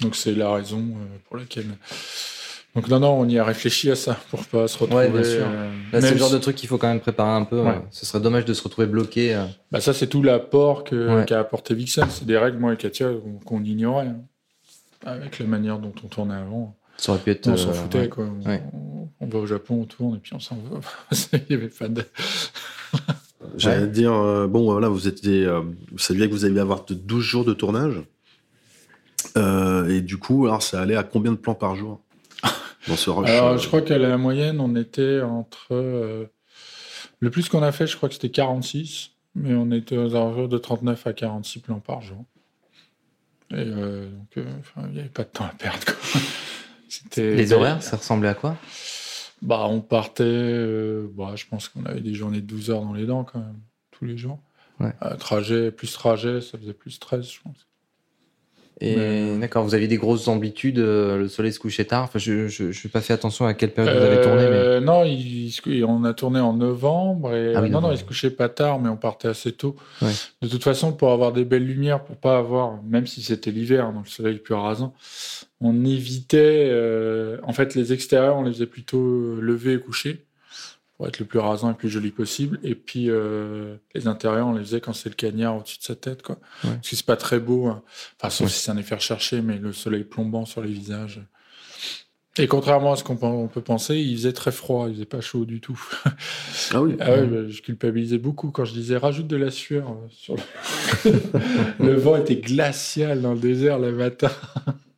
Donc 0.00 0.14
c'est 0.16 0.34
la 0.34 0.52
raison 0.52 0.78
euh, 0.80 1.16
pour 1.26 1.36
laquelle. 1.36 1.66
Donc 2.74 2.88
non, 2.88 2.98
non, 3.00 3.12
on 3.20 3.28
y 3.28 3.38
a 3.38 3.44
réfléchi 3.44 3.90
à 3.90 3.96
ça 3.96 4.14
pour 4.30 4.44
pas 4.46 4.66
se 4.68 4.76
retrouver. 4.78 5.06
Ouais, 5.08 5.22
euh, 5.24 5.72
Là, 5.92 6.00
c'est 6.00 6.10
le 6.10 6.16
genre 6.18 6.30
de 6.32 6.38
truc 6.38 6.56
qu'il 6.56 6.68
faut 6.68 6.76
quand 6.76 6.88
même 6.88 7.00
préparer 7.00 7.30
un 7.30 7.44
peu. 7.44 7.60
Ouais. 7.62 7.68
euh, 7.76 7.80
Ce 7.90 8.04
serait 8.04 8.20
dommage 8.20 8.44
de 8.44 8.52
se 8.52 8.62
retrouver 8.62 8.88
bloqué. 8.88 9.34
euh. 9.34 9.46
Bah 9.70 9.80
ça, 9.80 9.94
c'est 9.94 10.08
tout 10.08 10.22
l'apport 10.22 10.84
Ouais. 10.92 11.24
qu'a 11.26 11.38
apporté 11.40 11.74
Vixen. 11.74 12.08
C'est 12.10 12.26
des 12.26 12.36
règles, 12.36 12.58
moi 12.58 12.74
et 12.74 12.76
Katia, 12.76 13.08
qu'on- 13.12 13.38
qu'on 13.38 13.62
ignorait. 13.64 14.08
hein. 14.08 14.20
Avec 15.06 15.38
la 15.38 15.46
manière 15.46 15.78
dont 15.78 15.94
on 16.02 16.08
tournait 16.08 16.34
avant. 16.34 16.76
Ça 16.96 17.12
aurait 17.12 17.20
pu 17.20 17.30
être. 17.30 17.48
On 17.48 17.56
s'en 17.56 17.70
euh, 17.70 17.72
foutait, 17.72 17.98
ouais. 18.00 18.08
quoi. 18.08 18.24
On, 18.26 18.48
Ouais. 18.48 18.62
on 19.20 19.26
va 19.26 19.38
au 19.38 19.46
Japon, 19.46 19.80
on 19.82 19.84
tourne, 19.84 20.16
et 20.16 20.18
puis 20.18 20.34
on 20.34 20.40
s'en 20.40 20.56
va. 20.56 20.80
Il 21.32 21.40
n'y 21.50 21.56
avait 21.56 21.68
pas 21.68 21.88
de... 21.88 22.04
J'allais 23.56 23.82
Ouais. 23.82 23.88
dire, 23.88 24.12
euh, 24.12 24.46
bon, 24.46 24.64
voilà, 24.64 24.88
vous 24.88 25.06
étiez, 25.08 25.44
euh, 25.44 25.60
vous 25.92 25.98
saviez 25.98 26.26
que 26.28 26.32
vous 26.32 26.44
alliez 26.44 26.60
avoir 26.60 26.84
de 26.84 26.94
12 26.94 27.22
jours 27.22 27.44
de 27.44 27.52
tournage. 27.54 28.00
Euh, 29.36 29.88
et 29.88 30.00
du 30.00 30.16
coup, 30.18 30.46
alors, 30.46 30.62
ça 30.62 30.80
allait 30.80 30.96
à 30.96 31.02
combien 31.02 31.32
de 31.32 31.36
plans 31.36 31.54
par 31.54 31.74
jour 31.76 32.00
dans 32.88 32.96
ce 32.96 33.10
rush 33.10 33.28
Alors, 33.28 33.48
euh, 33.50 33.58
je 33.58 33.66
crois 33.66 33.80
qu'à 33.82 33.98
la 33.98 34.16
moyenne, 34.16 34.60
on 34.60 34.74
était 34.76 35.20
entre... 35.22 35.68
euh, 35.72 36.26
Le 37.20 37.30
plus 37.30 37.48
qu'on 37.48 37.62
a 37.62 37.72
fait, 37.72 37.86
je 37.86 37.96
crois 37.96 38.08
que 38.08 38.14
c'était 38.14 38.30
46. 38.30 39.10
Mais 39.36 39.52
on 39.54 39.72
était 39.72 39.96
aux 39.96 40.14
alentours 40.14 40.48
de 40.48 40.58
39 40.58 41.06
à 41.08 41.12
46 41.12 41.58
plans 41.60 41.80
par 41.80 42.02
jour. 42.02 42.24
Et 43.50 43.56
euh, 43.58 44.08
donc, 44.08 44.28
euh, 44.38 44.44
il 44.86 44.92
n'y 44.92 45.00
avait 45.00 45.08
pas 45.08 45.24
de 45.24 45.28
temps 45.28 45.44
à 45.44 45.48
perdre, 45.58 45.84
quoi. 45.84 45.94
Les 47.16 47.52
horaires, 47.52 47.82
ça 47.82 47.96
ressemblait 47.96 48.28
à 48.28 48.34
quoi? 48.34 48.56
Bah, 49.42 49.66
on 49.68 49.80
partait, 49.80 50.22
euh, 50.24 51.06
bah, 51.14 51.32
je 51.36 51.44
pense 51.50 51.68
qu'on 51.68 51.84
avait 51.84 52.00
des 52.00 52.14
journées 52.14 52.40
de 52.40 52.46
12 52.46 52.70
heures 52.70 52.82
dans 52.82 52.94
les 52.94 53.04
dents 53.06 53.24
quand 53.24 53.40
même, 53.40 53.58
tous 53.90 54.04
les 54.04 54.16
jours. 54.16 54.38
Ouais. 54.80 54.92
Euh, 55.02 55.16
trajet, 55.16 55.70
plus 55.70 55.92
trajet, 55.92 56.40
ça 56.40 56.56
faisait 56.58 56.72
plus 56.72 56.98
13, 56.98 57.28
je 57.30 57.40
pense. 57.42 57.66
Et 58.80 58.96
Mais- 58.96 59.38
d'accord, 59.38 59.62
vous 59.64 59.74
aviez 59.76 59.86
des 59.86 59.98
grosses 59.98 60.26
amplitudes, 60.26 60.80
euh, 60.80 61.16
le 61.16 61.28
soleil 61.28 61.52
se 61.52 61.60
couchait 61.60 61.84
tard. 61.84 62.04
Enfin, 62.04 62.18
je 62.18 62.60
n'ai 62.64 62.90
pas 62.90 63.00
fait 63.00 63.12
attention 63.12 63.46
à 63.46 63.54
quelle 63.54 63.72
période 63.72 63.96
vous 63.96 64.02
avez 64.02 64.20
tourné, 64.20 64.42
mais 64.48 64.56
Euh, 64.56 64.80
Non, 64.80 65.04
il, 65.04 65.46
il 65.66 65.84
on 65.84 66.02
a 66.02 66.12
tourné 66.12 66.40
en 66.40 66.54
novembre. 66.54 67.32
Et, 67.36 67.54
Ah 67.54 67.62
oui, 67.62 67.70
non, 67.70 67.80
non, 67.80 67.92
il 67.92 67.98
se 67.98 68.02
couchait 68.04 68.30
pas 68.30 68.48
tard, 68.48 68.80
mais 68.80 68.88
on 68.88 68.96
partait 68.96 69.28
assez 69.28 69.52
tôt. 69.52 69.76
Ouais. 70.02 70.10
De 70.42 70.48
toute 70.48 70.64
façon, 70.64 70.92
pour 70.92 71.12
avoir 71.12 71.32
des 71.32 71.44
belles 71.44 71.64
lumières, 71.64 72.02
pour 72.02 72.16
pas 72.16 72.36
avoir, 72.36 72.82
même 72.82 73.06
si 73.06 73.22
c'était 73.22 73.52
l'hiver, 73.52 73.92
donc 73.92 74.06
le 74.06 74.10
soleil 74.10 74.38
plus 74.38 74.54
rasant, 74.54 74.92
on 75.64 75.84
évitait. 75.84 76.68
euh, 76.70 77.38
en 77.42 77.52
fait, 77.52 77.74
les 77.74 77.92
extérieurs, 77.92 78.36
on 78.36 78.42
les 78.44 78.52
faisait 78.52 78.66
plutôt 78.66 79.34
lever 79.40 79.72
et 79.74 79.80
coucher 79.80 80.24
pour 80.96 81.08
être 81.08 81.18
le 81.18 81.24
plus 81.24 81.40
rasant 81.40 81.68
et 81.68 81.72
le 81.72 81.76
plus 81.76 81.88
joli 81.88 82.10
possible. 82.12 82.60
Et 82.62 82.76
puis 82.76 83.10
euh, 83.10 83.76
les 83.96 84.06
intérieurs, 84.06 84.46
on 84.46 84.52
les 84.52 84.60
faisait 84.64 84.80
quand 84.80 84.92
c'est 84.92 85.08
le 85.08 85.14
cagnard 85.16 85.56
au-dessus 85.56 85.78
de 85.78 85.84
sa 85.84 85.96
tête, 85.96 86.22
quoi. 86.22 86.36
Ouais. 86.62 86.70
Parce 86.74 86.90
que 86.90 86.96
c'est 86.96 87.06
pas 87.06 87.16
très 87.16 87.40
beau. 87.40 87.66
hein. 87.66 87.82
Enfin, 88.20 88.30
sauf 88.30 88.46
Ouais. 88.46 88.52
si 88.52 88.60
c'est 88.60 88.70
un 88.70 88.76
effet 88.76 88.94
recherché, 88.94 89.40
mais 89.40 89.58
le 89.58 89.72
soleil 89.72 90.04
plombant 90.04 90.44
sur 90.44 90.60
les 90.60 90.70
visages. 90.70 91.20
Et 92.36 92.48
contrairement 92.48 92.92
à 92.92 92.96
ce 92.96 93.04
qu'on 93.04 93.46
peut 93.46 93.60
penser, 93.60 93.96
il 93.96 94.16
faisait 94.16 94.32
très 94.32 94.50
froid, 94.50 94.86
il 94.88 94.94
faisait 94.94 95.04
pas 95.04 95.20
chaud 95.20 95.44
du 95.44 95.60
tout. 95.60 95.80
Ah 96.72 96.82
oui. 96.82 96.96
Ah 97.00 97.10
ouais, 97.12 97.26
bah, 97.26 97.48
je 97.48 97.60
culpabilisais 97.62 98.18
beaucoup 98.18 98.50
quand 98.50 98.64
je 98.64 98.72
disais 98.72 98.96
rajoute 98.96 99.26
de 99.28 99.36
la 99.36 99.50
sueur 99.50 99.90
euh, 99.90 100.06
sur 100.10 100.34
le... 100.36 101.12
le 101.84 101.94
vent 101.94 102.16
était 102.16 102.36
glacial 102.36 103.20
dans 103.20 103.34
le 103.34 103.38
désert 103.40 103.78
le 103.78 103.92
matin. 103.92 104.30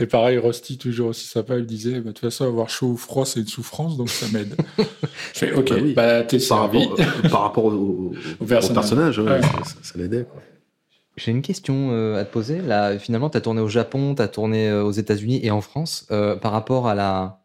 Et 0.00 0.06
pareil, 0.06 0.38
Rusty, 0.38 0.78
toujours 0.78 1.08
aussi 1.08 1.26
sympa, 1.26 1.56
il 1.56 1.62
me 1.62 1.66
disait 1.66 1.94
bah, 1.94 1.98
de 1.98 2.04
toute 2.12 2.20
façon, 2.20 2.44
avoir 2.44 2.70
chaud 2.70 2.86
ou 2.88 2.96
froid, 2.96 3.26
c'est 3.26 3.40
une 3.40 3.48
souffrance, 3.48 3.96
donc 3.96 4.08
ça 4.10 4.26
m'aide. 4.32 4.54
je 5.34 5.38
fais 5.38 5.52
ok, 5.52 5.70
Bah 5.94 6.20
bah, 6.20 6.22
t'es 6.22 6.38
servi. 6.38 6.78
rapport, 6.84 7.00
euh, 7.00 7.28
par 7.28 7.40
rapport 7.42 7.64
au, 7.64 7.70
au- 7.72 8.14
au 8.40 8.44
personnage. 8.44 8.74
personnage, 8.82 9.18
ouais, 9.18 9.30
Ouais. 9.32 9.40
ça, 9.82 9.98
l'aidait. 9.98 10.24
quoi. 10.24 10.40
J'ai 11.16 11.32
une 11.32 11.42
question 11.42 11.90
euh, 11.90 12.14
à 12.20 12.24
te 12.24 12.32
poser. 12.32 12.60
Là, 12.60 12.96
finalement, 12.96 13.28
tu 13.28 13.36
as 13.36 13.40
tourné 13.40 13.60
au 13.60 13.66
Japon, 13.66 14.14
tu 14.14 14.22
as 14.22 14.28
tourné 14.28 14.68
euh, 14.68 14.84
aux 14.84 14.92
États-Unis 14.92 15.40
et 15.42 15.50
en 15.50 15.60
France. 15.60 16.06
Euh, 16.12 16.36
par 16.36 16.52
rapport 16.52 16.86
à 16.86 16.94
la, 16.94 17.40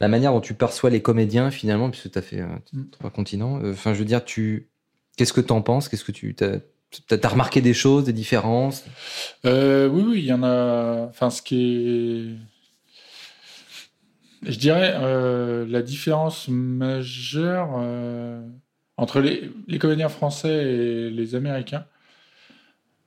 la 0.00 0.08
manière 0.08 0.32
dont 0.32 0.40
tu 0.40 0.54
perçois 0.54 0.88
les 0.88 1.02
comédiens, 1.02 1.50
finalement, 1.50 1.90
puisque 1.90 2.12
tu 2.12 2.18
as 2.18 2.22
fait 2.22 2.40
euh, 2.40 2.46
Mm. 2.72 2.84
trois 2.92 3.10
continents, 3.10 3.60
euh, 3.62 3.72
enfin, 3.72 3.92
je 3.92 3.98
veux 3.98 4.06
dire, 4.06 4.24
tu... 4.24 4.70
qu'est-ce 5.18 5.34
que 5.34 5.42
tu 5.42 5.52
en 5.52 5.60
penses? 5.60 5.90
Qu'est-ce 5.90 6.04
que 6.04 6.12
tu 6.12 6.34
t'as 7.06 7.28
remarqué 7.28 7.60
des 7.60 7.74
choses, 7.74 8.04
des 8.04 8.12
différences? 8.12 8.84
Euh, 9.44 9.88
oui, 9.88 10.04
oui, 10.06 10.18
il 10.20 10.26
y 10.26 10.32
en 10.32 10.42
a. 10.42 11.06
Enfin, 11.08 11.30
ce 11.30 11.42
qui 11.42 11.64
est. 11.64 12.24
Je 14.50 14.58
dirais 14.58 14.94
euh, 14.96 15.66
la 15.68 15.82
différence 15.82 16.48
majeure 16.48 17.74
euh, 17.78 18.40
entre 18.96 19.20
les, 19.20 19.50
les 19.68 19.78
comédiens 19.78 20.08
français 20.08 20.64
et 20.64 21.10
les 21.10 21.34
américains. 21.34 21.84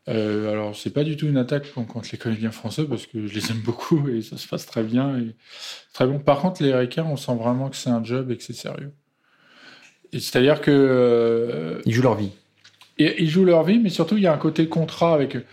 Alors, 0.08 0.76
c'est 0.76 0.92
pas 0.92 1.04
du 1.04 1.18
tout 1.18 1.26
une 1.26 1.38
attaque 1.38 1.72
con- 1.74 1.86
contre 1.86 2.10
les 2.12 2.20
comédiens 2.20 2.52
français 2.52 2.86
parce 2.86 3.08
que 3.08 3.26
je 3.26 3.34
les 3.34 3.50
aime 3.52 3.62
beaucoup 3.62 4.08
et 4.08 4.22
ça 4.22 4.38
se 4.38 4.48
passe 4.48 4.68
très 4.68 4.84
bien 4.84 5.18
et 5.18 5.36
très 5.94 6.06
bon. 6.06 6.20
Par 6.20 6.42
contre, 6.42 6.62
les 6.62 6.70
américains, 6.70 7.08
on 7.10 7.18
sent 7.18 7.34
vraiment 7.36 7.70
que 7.70 7.76
c'est 7.76 7.90
un 7.90 8.04
job 8.04 8.30
et 8.30 8.38
que 8.38 8.44
c'est 8.44 8.54
sérieux. 8.54 8.92
C'est-à-dire 10.14 10.62
que 10.62 11.82
Ils 11.86 11.94
jouent 11.94 12.04
leur 12.04 12.16
vie. 12.16 12.32
Et 12.98 13.22
ils 13.24 13.30
jouent 13.30 13.46
leur 13.46 13.64
vie, 13.64 13.80
mais 13.80 13.90
surtout 13.90 14.18
il 14.18 14.24
y 14.24 14.28
a 14.28 14.34
un 14.34 14.38
côté 14.38 14.68
contrat 14.68 15.14
avec 15.14 15.36
eux. 15.36 15.46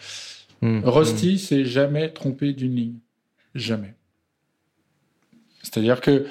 Mm. 0.63 0.81
Rusty 0.85 1.39
s'est 1.39 1.65
jamais 1.65 2.11
trompé 2.11 2.53
d'une 2.53 2.75
ligne. 2.75 2.95
Jamais. 3.55 3.95
C'est-à-dire 5.63 6.01
que 6.01 6.27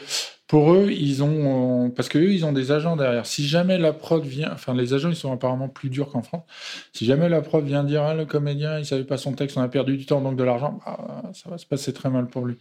pour 0.48 0.74
eux, 0.74 0.92
ils 0.92 1.24
ont. 1.24 1.90
Parce 1.96 2.10
que 2.10 2.18
eux, 2.18 2.34
ils 2.34 2.44
ont 2.46 2.52
des 2.52 2.72
agents 2.74 2.98
derrière. 2.98 3.26
Si 3.26 3.48
jamais 3.48 3.78
la 3.78 3.94
prod 3.94 4.24
vient. 4.26 4.52
Enfin, 4.52 4.74
les 4.74 4.94
agents, 4.94 5.10
ils 5.10 5.16
sont 5.16 5.32
apparemment 5.32 5.70
plus 5.70 5.90
durs 5.90 6.10
qu'en 6.10 6.24
France. 6.24 6.44
Si 6.92 7.06
jamais 7.06 7.30
la 7.30 7.42
prod 7.42 7.64
vient 7.66 7.86
dire 7.86 8.04
ah, 8.04 8.14
le 8.16 8.26
comédien, 8.26 8.78
il 8.78 8.86
savait 8.86 9.06
pas 9.06 9.18
son 9.18 9.32
texte, 9.32 9.56
on 9.58 9.62
a 9.62 9.70
perdu 9.70 9.96
du 9.96 10.06
temps, 10.06 10.20
donc 10.20 10.36
de 10.36 10.44
l'argent, 10.44 10.80
bah, 10.86 11.24
ça 11.34 11.50
va 11.50 11.58
se 11.58 11.66
passer 11.66 11.94
très 11.94 12.10
mal 12.10 12.28
pour 12.28 12.46
lui. 12.46 12.58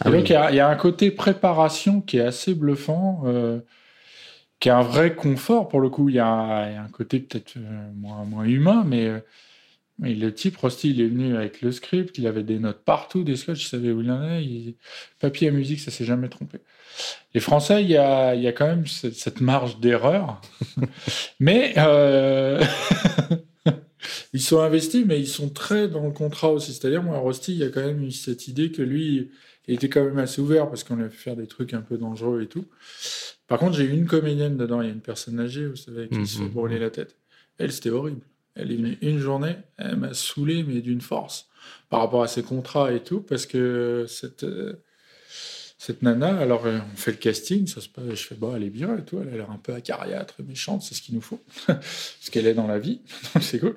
Ah 0.00 0.08
Et 0.08 0.12
oui. 0.12 0.18
donc, 0.18 0.28
il 0.30 0.32
y, 0.32 0.36
a- 0.36 0.50
il 0.50 0.56
y 0.56 0.60
a 0.60 0.68
un 0.68 0.74
côté 0.76 1.12
préparation 1.12 2.00
qui 2.00 2.16
est 2.18 2.22
assez 2.22 2.54
bluffant. 2.54 3.22
euh, 3.26 3.60
qui 4.60 4.68
est 4.68 4.72
un 4.72 4.82
vrai 4.82 5.14
confort 5.14 5.68
pour 5.68 5.80
le 5.80 5.88
coup. 5.88 6.08
Il 6.08 6.14
y 6.16 6.18
a, 6.20 6.28
un- 6.28 6.88
côté 6.88 7.18
peut-être 7.18 7.54
euh, 7.56 7.90
moins, 7.96 8.24
moins 8.24 8.44
humain, 8.44 8.84
mais, 8.86 9.06
euh, 9.06 9.18
mais 9.98 10.14
le 10.14 10.32
type, 10.32 10.56
Rusty, 10.58 10.90
il 10.90 11.00
est 11.00 11.08
venu 11.08 11.36
avec 11.36 11.62
le 11.62 11.72
script, 11.72 12.18
il 12.18 12.26
avait 12.26 12.42
des 12.42 12.58
notes 12.58 12.84
partout, 12.84 13.24
des 13.24 13.36
sketchs, 13.36 13.64
il 13.64 13.68
savait 13.68 13.90
où 13.90 14.02
il 14.02 14.10
en 14.10 14.22
est. 14.22 14.76
Papier 15.18 15.48
à 15.48 15.50
musique, 15.50 15.80
ça 15.80 15.90
s'est 15.90 16.04
jamais 16.04 16.28
trompé. 16.28 16.58
Les 17.34 17.40
Français, 17.40 17.82
il 17.82 17.90
y 17.90 17.96
a, 17.96 18.34
il 18.34 18.42
y 18.42 18.48
a 18.48 18.52
quand 18.52 18.66
même 18.66 18.86
cette, 18.86 19.40
marge 19.40 19.80
d'erreur, 19.80 20.40
mais 21.40 21.74
euh, 21.78 22.62
ils 24.34 24.42
sont 24.42 24.60
investis, 24.60 25.04
mais 25.06 25.18
ils 25.18 25.28
sont 25.28 25.48
très 25.48 25.88
dans 25.88 26.04
le 26.04 26.12
contrat 26.12 26.50
aussi. 26.50 26.74
C'est-à-dire, 26.74 27.02
moi, 27.02 27.18
Rusty, 27.18 27.52
il 27.52 27.58
y 27.58 27.64
a 27.64 27.68
quand 27.68 27.84
même 27.84 28.02
eu 28.02 28.10
cette 28.10 28.48
idée 28.48 28.72
que 28.72 28.82
lui, 28.82 29.30
il 29.68 29.74
était 29.74 29.88
quand 29.88 30.04
même 30.04 30.18
assez 30.18 30.40
ouvert 30.40 30.68
parce 30.68 30.84
qu'on 30.84 30.96
lui 30.96 31.04
a 31.04 31.08
fait 31.08 31.16
faire 31.16 31.36
des 31.36 31.46
trucs 31.46 31.74
un 31.74 31.82
peu 31.82 31.96
dangereux 31.96 32.42
et 32.42 32.46
tout. 32.46 32.66
Par 33.50 33.58
contre, 33.58 33.76
j'ai 33.76 33.84
eu 33.84 33.90
une 33.90 34.06
comédienne 34.06 34.56
dedans, 34.56 34.80
il 34.80 34.86
y 34.86 34.90
a 34.90 34.94
une 34.94 35.00
personne 35.00 35.40
âgée, 35.40 35.66
vous 35.66 35.74
savez, 35.76 36.08
qui 36.08 36.24
se 36.26 36.38
fait 36.38 36.44
Mhm. 36.44 36.50
brûler 36.50 36.78
la 36.78 36.88
tête. 36.90 37.16
Elle, 37.58 37.72
c'était 37.72 37.90
horrible. 37.90 38.22
Elle 38.54 38.70
est 38.70 38.76
venue 38.76 38.96
une 39.02 39.18
journée, 39.18 39.56
elle 39.76 39.96
m'a 39.96 40.14
saoulé, 40.14 40.62
mais 40.62 40.80
d'une 40.80 41.00
force, 41.00 41.48
par 41.88 41.98
rapport 42.00 42.22
à 42.22 42.28
ses 42.28 42.44
contrats 42.44 42.92
et 42.92 43.00
tout, 43.02 43.20
parce 43.22 43.46
que 43.46 44.04
cette, 44.08 44.44
euh, 44.44 44.74
cette 45.78 46.02
nana, 46.02 46.38
alors 46.38 46.64
euh, 46.66 46.78
on 46.92 46.96
fait 46.96 47.10
le 47.10 47.16
casting, 47.16 47.66
ça 47.66 47.80
se 47.80 47.88
passe, 47.88 48.04
je 48.10 48.14
fais, 48.26 48.36
bon, 48.36 48.54
elle 48.54 48.62
est 48.62 48.70
bien 48.70 48.96
et 48.96 49.02
tout, 49.04 49.18
elle 49.20 49.28
a 49.34 49.36
l'air 49.36 49.50
un 49.50 49.56
peu 49.58 49.72
acariâtre, 49.74 50.34
méchante, 50.46 50.82
c'est 50.82 50.94
ce 50.94 51.02
qu'il 51.02 51.16
nous 51.16 51.20
faut, 51.20 51.42
ce 52.20 52.30
qu'elle 52.30 52.46
est 52.46 52.54
dans 52.54 52.68
la 52.68 52.78
vie, 52.78 53.00
donc 53.34 53.42
c'est 53.42 53.58
cool. 53.58 53.74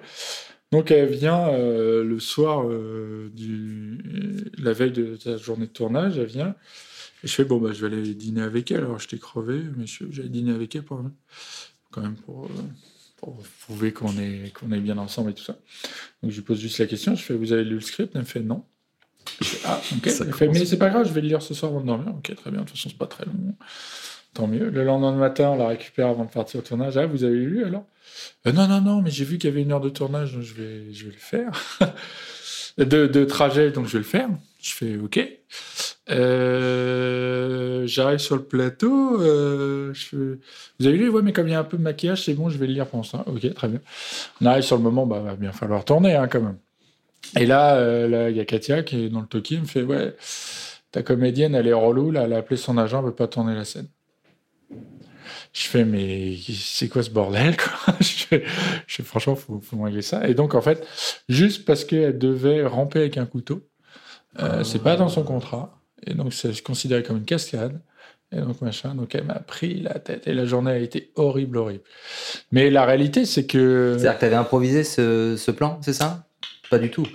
Donc 0.71 0.91
elle 0.91 1.09
vient 1.09 1.49
euh, 1.49 2.03
le 2.03 2.19
soir, 2.19 2.63
euh, 2.67 3.29
du, 3.33 4.51
la 4.57 4.73
veille 4.73 4.91
de 4.91 5.17
sa 5.17 5.37
journée 5.37 5.65
de 5.67 5.71
tournage, 5.71 6.17
elle 6.19 6.25
vient, 6.25 6.55
et 7.23 7.27
je 7.27 7.33
fais, 7.33 7.45
bon, 7.45 7.57
bah, 7.57 7.71
je 7.73 7.85
vais 7.85 7.95
aller 7.95 8.13
dîner 8.13 8.41
avec 8.41 8.69
elle. 8.71 8.81
Alors, 8.83 8.99
j'étais 8.99 9.17
crevé, 9.17 9.61
mais 9.77 9.85
j'allais 9.87 10.29
dîner 10.29 10.53
avec 10.53 10.75
elle 10.75 10.83
pour, 10.83 11.01
quand 11.91 12.01
même 12.01 12.15
pour, 12.15 12.45
euh, 12.45 12.49
pour 13.17 13.41
prouver 13.61 13.93
qu'on 13.93 14.17
est, 14.17 14.51
qu'on 14.53 14.71
est 14.71 14.79
bien 14.79 14.97
ensemble 14.97 15.31
et 15.31 15.33
tout 15.33 15.43
ça. 15.43 15.57
Donc, 16.21 16.31
je 16.31 16.35
lui 16.35 16.43
pose 16.43 16.59
juste 16.59 16.79
la 16.79 16.85
question. 16.85 17.15
Je 17.15 17.23
fais, 17.23 17.33
vous 17.33 17.53
avez 17.53 17.63
lu 17.63 17.75
le 17.75 17.81
script? 17.81 18.11
Elle 18.15 18.21
me 18.21 18.25
fait, 18.25 18.41
non. 18.41 18.65
Je 19.41 19.45
fais, 19.47 19.59
ah, 19.65 19.81
ok. 19.95 20.09
Ça 20.09 20.25
Elle 20.25 20.33
fait, 20.33 20.47
mais 20.49 20.65
c'est 20.65 20.77
pas 20.77 20.89
grave, 20.89 21.07
je 21.07 21.13
vais 21.13 21.21
le 21.21 21.27
lire 21.29 21.41
ce 21.41 21.53
soir 21.53 21.71
avant 21.71 21.81
de 21.81 21.87
dormir. 21.87 22.13
Ok, 22.15 22.35
très 22.35 22.51
bien. 22.51 22.61
De 22.61 22.65
toute 22.65 22.75
façon, 22.77 22.89
c'est 22.89 22.97
pas 22.97 23.07
très 23.07 23.25
long. 23.25 23.55
Tant 24.33 24.47
mieux. 24.47 24.69
Le 24.69 24.83
lendemain 24.83 25.15
matin, 25.15 25.49
on 25.51 25.57
la 25.57 25.67
récupère 25.67 26.07
avant 26.07 26.25
de 26.25 26.29
partir 26.31 26.59
au 26.59 26.63
tournage. 26.63 26.97
Ah, 26.97 27.05
vous 27.05 27.23
avez 27.23 27.37
lu 27.37 27.63
alors? 27.63 27.85
Euh, 28.47 28.51
Non, 28.51 28.67
non, 28.67 28.81
non, 28.81 29.01
mais 29.01 29.11
j'ai 29.11 29.25
vu 29.25 29.37
qu'il 29.37 29.49
y 29.49 29.53
avait 29.53 29.61
une 29.61 29.71
heure 29.71 29.79
de 29.79 29.89
tournage, 29.89 30.33
donc 30.33 30.41
je 30.43 30.53
vais, 30.55 30.91
je 30.93 31.05
vais 31.05 31.11
le 31.11 31.17
faire. 31.17 31.51
de, 32.77 33.07
de 33.07 33.25
trajet, 33.25 33.71
donc 33.71 33.85
je 33.85 33.93
vais 33.93 33.99
le 33.99 34.03
faire. 34.03 34.29
Je 34.63 34.73
fais 34.73 34.95
OK. 34.97 35.19
Euh, 36.09 37.85
J'arrive 37.85 38.19
sur 38.19 38.35
le 38.37 38.43
plateau. 38.43 39.21
euh, 39.21 39.93
Vous 40.79 40.87
avez 40.87 40.97
lu 40.97 41.09
Ouais, 41.09 41.21
mais 41.21 41.33
comme 41.33 41.47
il 41.49 41.51
y 41.51 41.55
a 41.55 41.59
un 41.59 41.63
peu 41.65 41.77
de 41.77 41.81
maquillage, 41.81 42.23
c'est 42.23 42.33
bon, 42.33 42.49
je 42.49 42.57
vais 42.57 42.67
le 42.67 42.73
lire 42.73 42.87
pour 42.87 43.05
ça. 43.05 43.23
Ok, 43.27 43.53
très 43.53 43.67
bien. 43.67 43.81
On 44.41 44.45
arrive 44.45 44.63
sur 44.63 44.77
le 44.77 44.83
moment, 44.83 45.05
bah, 45.05 45.19
va 45.19 45.35
bien 45.35 45.51
falloir 45.51 45.83
tourner 45.85 46.15
hein, 46.15 46.27
quand 46.29 46.41
même. 46.41 46.57
Et 47.39 47.45
là, 47.45 47.75
euh, 47.77 48.29
il 48.31 48.37
y 48.37 48.39
a 48.39 48.45
Katia 48.45 48.83
qui 48.83 49.05
est 49.05 49.09
dans 49.09 49.21
le 49.21 49.27
toki, 49.27 49.59
me 49.59 49.65
fait 49.65 49.83
Ouais, 49.83 50.15
ta 50.91 51.03
comédienne, 51.03 51.55
elle 51.55 51.67
est 51.67 51.73
relou, 51.73 52.11
là, 52.11 52.23
elle 52.23 52.33
a 52.33 52.37
appelé 52.37 52.57
son 52.57 52.77
agent, 52.77 52.99
elle 52.99 53.07
veut 53.07 53.15
pas 53.15 53.27
tourner 53.27 53.55
la 53.55 53.65
scène. 53.65 53.87
Je 55.53 55.67
fais, 55.67 55.85
mais 55.85 56.35
c'est 56.37 56.89
quoi 56.89 57.03
ce 57.03 57.09
bordel 57.11 57.55
quoi? 57.57 57.95
Je 58.01 58.07
fais, 58.87 59.03
franchement, 59.03 59.35
faut, 59.35 59.59
faut 59.59 59.81
régler 59.81 60.01
ça. 60.01 60.27
Et 60.27 60.33
donc, 60.33 60.55
en 60.55 60.61
fait, 60.61 60.85
juste 61.29 61.65
parce 61.65 61.85
qu'elle 61.85 62.17
devait 62.17 62.65
ramper 62.65 62.99
avec 62.99 63.17
un 63.17 63.25
couteau, 63.25 63.61
euh, 64.39 64.63
c'est 64.63 64.79
pas 64.83 64.95
dans 64.95 65.09
son 65.09 65.23
contrat. 65.23 65.79
Et 66.05 66.13
donc, 66.13 66.33
c'est 66.33 66.61
considéré 66.61 67.03
comme 67.03 67.17
une 67.17 67.25
cascade. 67.25 67.79
Et 68.31 68.37
donc, 68.41 68.61
machin. 68.61 68.95
Donc, 68.95 69.13
elle 69.15 69.25
m'a 69.25 69.35
pris 69.39 69.79
la 69.81 69.99
tête. 69.99 70.27
Et 70.27 70.33
la 70.33 70.45
journée 70.45 70.71
a 70.71 70.77
été 70.77 71.11
horrible, 71.15 71.57
horrible. 71.57 71.83
Mais 72.51 72.69
la 72.69 72.85
réalité, 72.85 73.25
c'est 73.25 73.45
que. 73.45 73.95
C'est-à-dire 73.97 74.15
que 74.15 74.19
tu 74.19 74.25
avais 74.25 74.35
improvisé 74.35 74.83
ce, 74.83 75.35
ce 75.37 75.51
plan, 75.51 75.79
c'est 75.81 75.93
ça? 75.93 76.25
Pas 76.69 76.79
du 76.79 76.89
tout. 76.89 77.05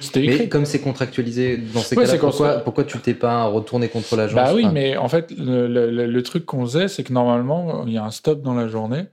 C'était 0.00 0.20
Mais 0.20 0.26
écrit. 0.34 0.48
comme 0.50 0.66
c'est 0.66 0.80
contractualisé 0.80 1.56
dans 1.56 1.80
ces 1.80 1.96
Ouais, 1.96 2.04
cas-là, 2.04 2.18
pourquoi, 2.18 2.58
pourquoi 2.58 2.84
tu 2.84 2.98
t'es 2.98 3.14
pas 3.14 3.44
retourné 3.46 3.88
contre 3.88 4.14
l'agence? 4.16 4.36
Bah 4.36 4.52
oui, 4.54 4.64
Enfin, 4.64 4.72
mais 4.74 4.96
en 4.98 5.08
fait, 5.08 5.30
le- 5.30 5.90
le 6.06 6.22
truc 6.22 6.44
qu'on 6.44 6.66
faisait, 6.66 6.88
c'est 6.88 7.02
que 7.02 7.12
normalement, 7.14 7.86
il 7.86 7.94
y 7.94 7.98
a 7.98 8.04
un 8.04 8.10
stop 8.10 8.42
dans 8.42 8.54
la 8.54 8.68
journée. 8.68 9.06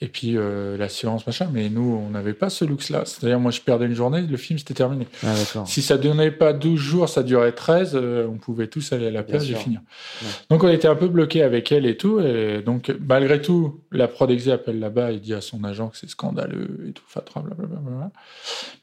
Et 0.00 0.06
puis 0.06 0.36
euh, 0.36 0.76
l'assurance, 0.76 1.26
machin. 1.26 1.48
Mais 1.52 1.68
nous, 1.68 2.00
on 2.06 2.10
n'avait 2.10 2.32
pas 2.32 2.50
ce 2.50 2.64
luxe-là. 2.64 3.02
C'est-à-dire, 3.04 3.40
moi, 3.40 3.50
je 3.50 3.60
perdais 3.60 3.86
une 3.86 3.94
journée, 3.94 4.22
le 4.22 4.36
film, 4.36 4.56
c'était 4.56 4.74
terminé. 4.74 5.08
Ah. 5.24 5.34
Si 5.66 5.82
ça 5.82 5.98
donnait 5.98 6.30
pas 6.30 6.52
12 6.52 6.78
jours, 6.78 7.08
ça 7.08 7.24
durait 7.24 7.50
13, 7.50 7.92
euh, 7.94 8.26
on 8.28 8.36
pouvait 8.36 8.68
tous 8.68 8.92
aller 8.92 9.08
à 9.08 9.10
la 9.10 9.24
plage 9.24 9.50
et 9.50 9.56
finir. 9.56 9.80
Ouais. 10.22 10.28
Donc 10.50 10.62
on 10.62 10.68
était 10.68 10.86
un 10.86 10.94
peu 10.94 11.08
bloqué 11.08 11.42
avec 11.42 11.72
elle 11.72 11.84
et 11.84 11.96
tout. 11.96 12.20
Et 12.20 12.62
donc 12.62 12.94
malgré 13.00 13.42
tout, 13.42 13.80
la 13.90 14.06
prod 14.06 14.30
appelle 14.30 14.78
là-bas 14.78 15.10
et 15.12 15.18
dit 15.18 15.34
à 15.34 15.40
son 15.40 15.64
agent 15.64 15.88
que 15.88 15.96
c'est 15.96 16.08
scandaleux 16.08 16.86
et 16.88 16.92
tout. 16.92 17.02
Fatra, 17.08 17.40
blablabla. 17.40 18.10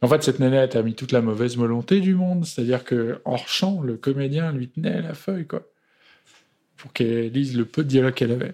En 0.02 0.08
fait, 0.08 0.24
cette 0.24 0.40
nénette 0.40 0.76
a 0.76 0.84
mis 0.84 0.96
toute 0.96 1.14
la 1.14 1.22
mauvaise 1.22 1.56
volonté 1.56 2.02
du 2.02 2.16
monde. 2.16 2.46
C'est-à-dire 2.46 2.84
que 2.84 3.22
hors 3.24 3.48
champ, 3.48 3.82
le 3.82 3.96
comédien 3.96 4.52
lui 4.52 4.68
tenait 4.68 5.02
la 5.02 5.14
feuille, 5.14 5.48
quoi. 5.48 5.62
Pour 6.86 6.94
qu'elle 6.94 7.32
lise 7.32 7.58
le 7.58 7.66
peu 7.66 7.84
de 7.84 7.88
dialogue 7.88 8.14
qu'elle 8.14 8.32
avait. 8.32 8.54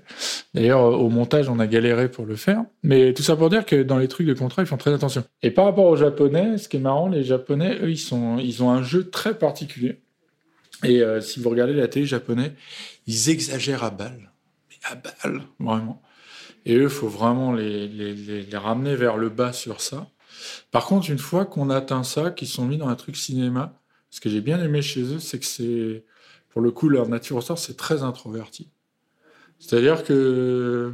D'ailleurs, 0.54 0.84
au 0.84 1.10
montage, 1.10 1.50
on 1.50 1.60
a 1.60 1.68
galéré 1.68 2.10
pour 2.10 2.26
le 2.26 2.38
faire. 2.38 2.64
Mais 2.82 3.14
tout 3.14 3.24
ça 3.24 3.36
pour 3.36 3.50
dire 3.50 3.66
que 3.66 3.84
dans 3.84 3.98
les 3.98 4.08
trucs 4.08 4.26
de 4.26 4.34
contrat, 4.34 4.62
ils 4.62 4.66
font 4.66 4.78
très 4.78 4.94
attention. 4.94 5.26
Et 5.44 5.52
par 5.52 5.66
rapport 5.66 5.84
aux 5.88 5.98
Japonais, 5.98 6.58
ce 6.58 6.70
qui 6.70 6.78
est 6.78 6.80
marrant, 6.80 7.10
les 7.10 7.26
Japonais, 7.26 7.78
eux, 7.82 7.92
ils, 7.92 7.98
sont, 7.98 8.38
ils 8.38 8.64
ont 8.64 8.72
un 8.72 8.84
jeu 8.84 9.10
très 9.10 9.38
particulier. 9.38 10.00
Et 10.86 11.02
euh, 11.02 11.20
si 11.20 11.42
vous 11.42 11.50
regardez 11.50 11.74
la 11.74 11.90
télé 11.90 12.06
japonais, 12.06 12.54
ils 13.06 13.30
exagèrent 13.30 13.84
à 13.84 13.90
balle. 13.90 14.32
Mais 14.70 14.78
à 14.90 14.96
balle, 14.96 15.42
vraiment. 15.60 16.02
Et 16.66 16.76
eux, 16.76 16.84
il 16.84 16.90
faut 16.90 17.10
vraiment 17.10 17.52
les, 17.52 17.90
les 17.90 18.58
ramener 18.58 18.96
vers 18.96 19.18
le 19.18 19.28
bas 19.28 19.52
sur 19.52 19.82
ça. 19.82 20.08
Par 20.72 20.86
contre, 20.86 21.10
une 21.10 21.18
fois 21.20 21.46
qu'on 21.46 21.70
atteint 21.70 22.04
ça, 22.04 22.32
qu'ils 22.32 22.48
sont 22.48 22.66
mis 22.66 22.78
dans 22.78 22.88
un 22.88 22.96
truc 22.96 23.18
cinéma, 23.18 23.78
ce 24.10 24.22
que 24.22 24.30
j'ai 24.30 24.42
bien 24.42 24.62
aimé 24.64 24.82
chez 24.82 25.02
eux, 25.02 25.20
c'est 25.20 25.40
que 25.40 25.46
c'est, 25.46 26.06
pour 26.52 26.62
le 26.62 26.72
coup, 26.72 26.90
leur 26.90 27.08
nature 27.08 27.38
au 27.38 27.42
sort, 27.42 27.58
c'est 27.58 27.78
très 27.78 28.04
introverti. 28.04 28.70
C'est-à-dire 29.60 30.04
que 30.04 30.94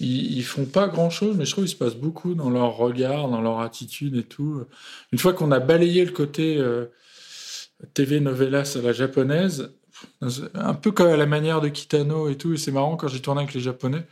ils, 0.00 0.42
font 0.42 0.64
pas 0.64 0.88
grand-chose, 0.88 1.36
mais 1.36 1.44
je 1.44 1.52
trouve 1.52 1.64
qu'il 1.64 1.72
se 1.72 1.76
passe 1.78 1.94
beaucoup 1.94 2.34
dans 2.34 2.50
leur 2.50 2.76
regard, 2.76 3.28
dans 3.28 3.40
leur 3.40 3.60
attitude 3.60 4.16
et 4.16 4.24
tout. 4.24 4.64
Une 5.12 5.18
fois 5.18 5.32
qu'on 5.32 5.52
a 5.52 5.60
balayé 5.60 6.04
le 6.04 6.10
côté 6.10 6.56
euh, 6.58 6.86
TV 7.94 8.20
novelas 8.20 8.76
à 8.76 8.82
la 8.82 8.92
japonaise, 8.92 9.72
un 10.54 10.74
peu 10.74 10.90
comme 10.90 11.08
à 11.08 11.16
la 11.16 11.26
manière 11.26 11.60
de 11.60 11.68
Kitano 11.68 12.28
et 12.28 12.36
tout, 12.36 12.54
et 12.54 12.56
c'est 12.56 12.72
marrant 12.72 12.96
quand 12.96 13.08
j'ai 13.08 13.20
tourné 13.20 13.42
avec 13.42 13.54
les 13.54 13.60
Japonais, 13.60 14.04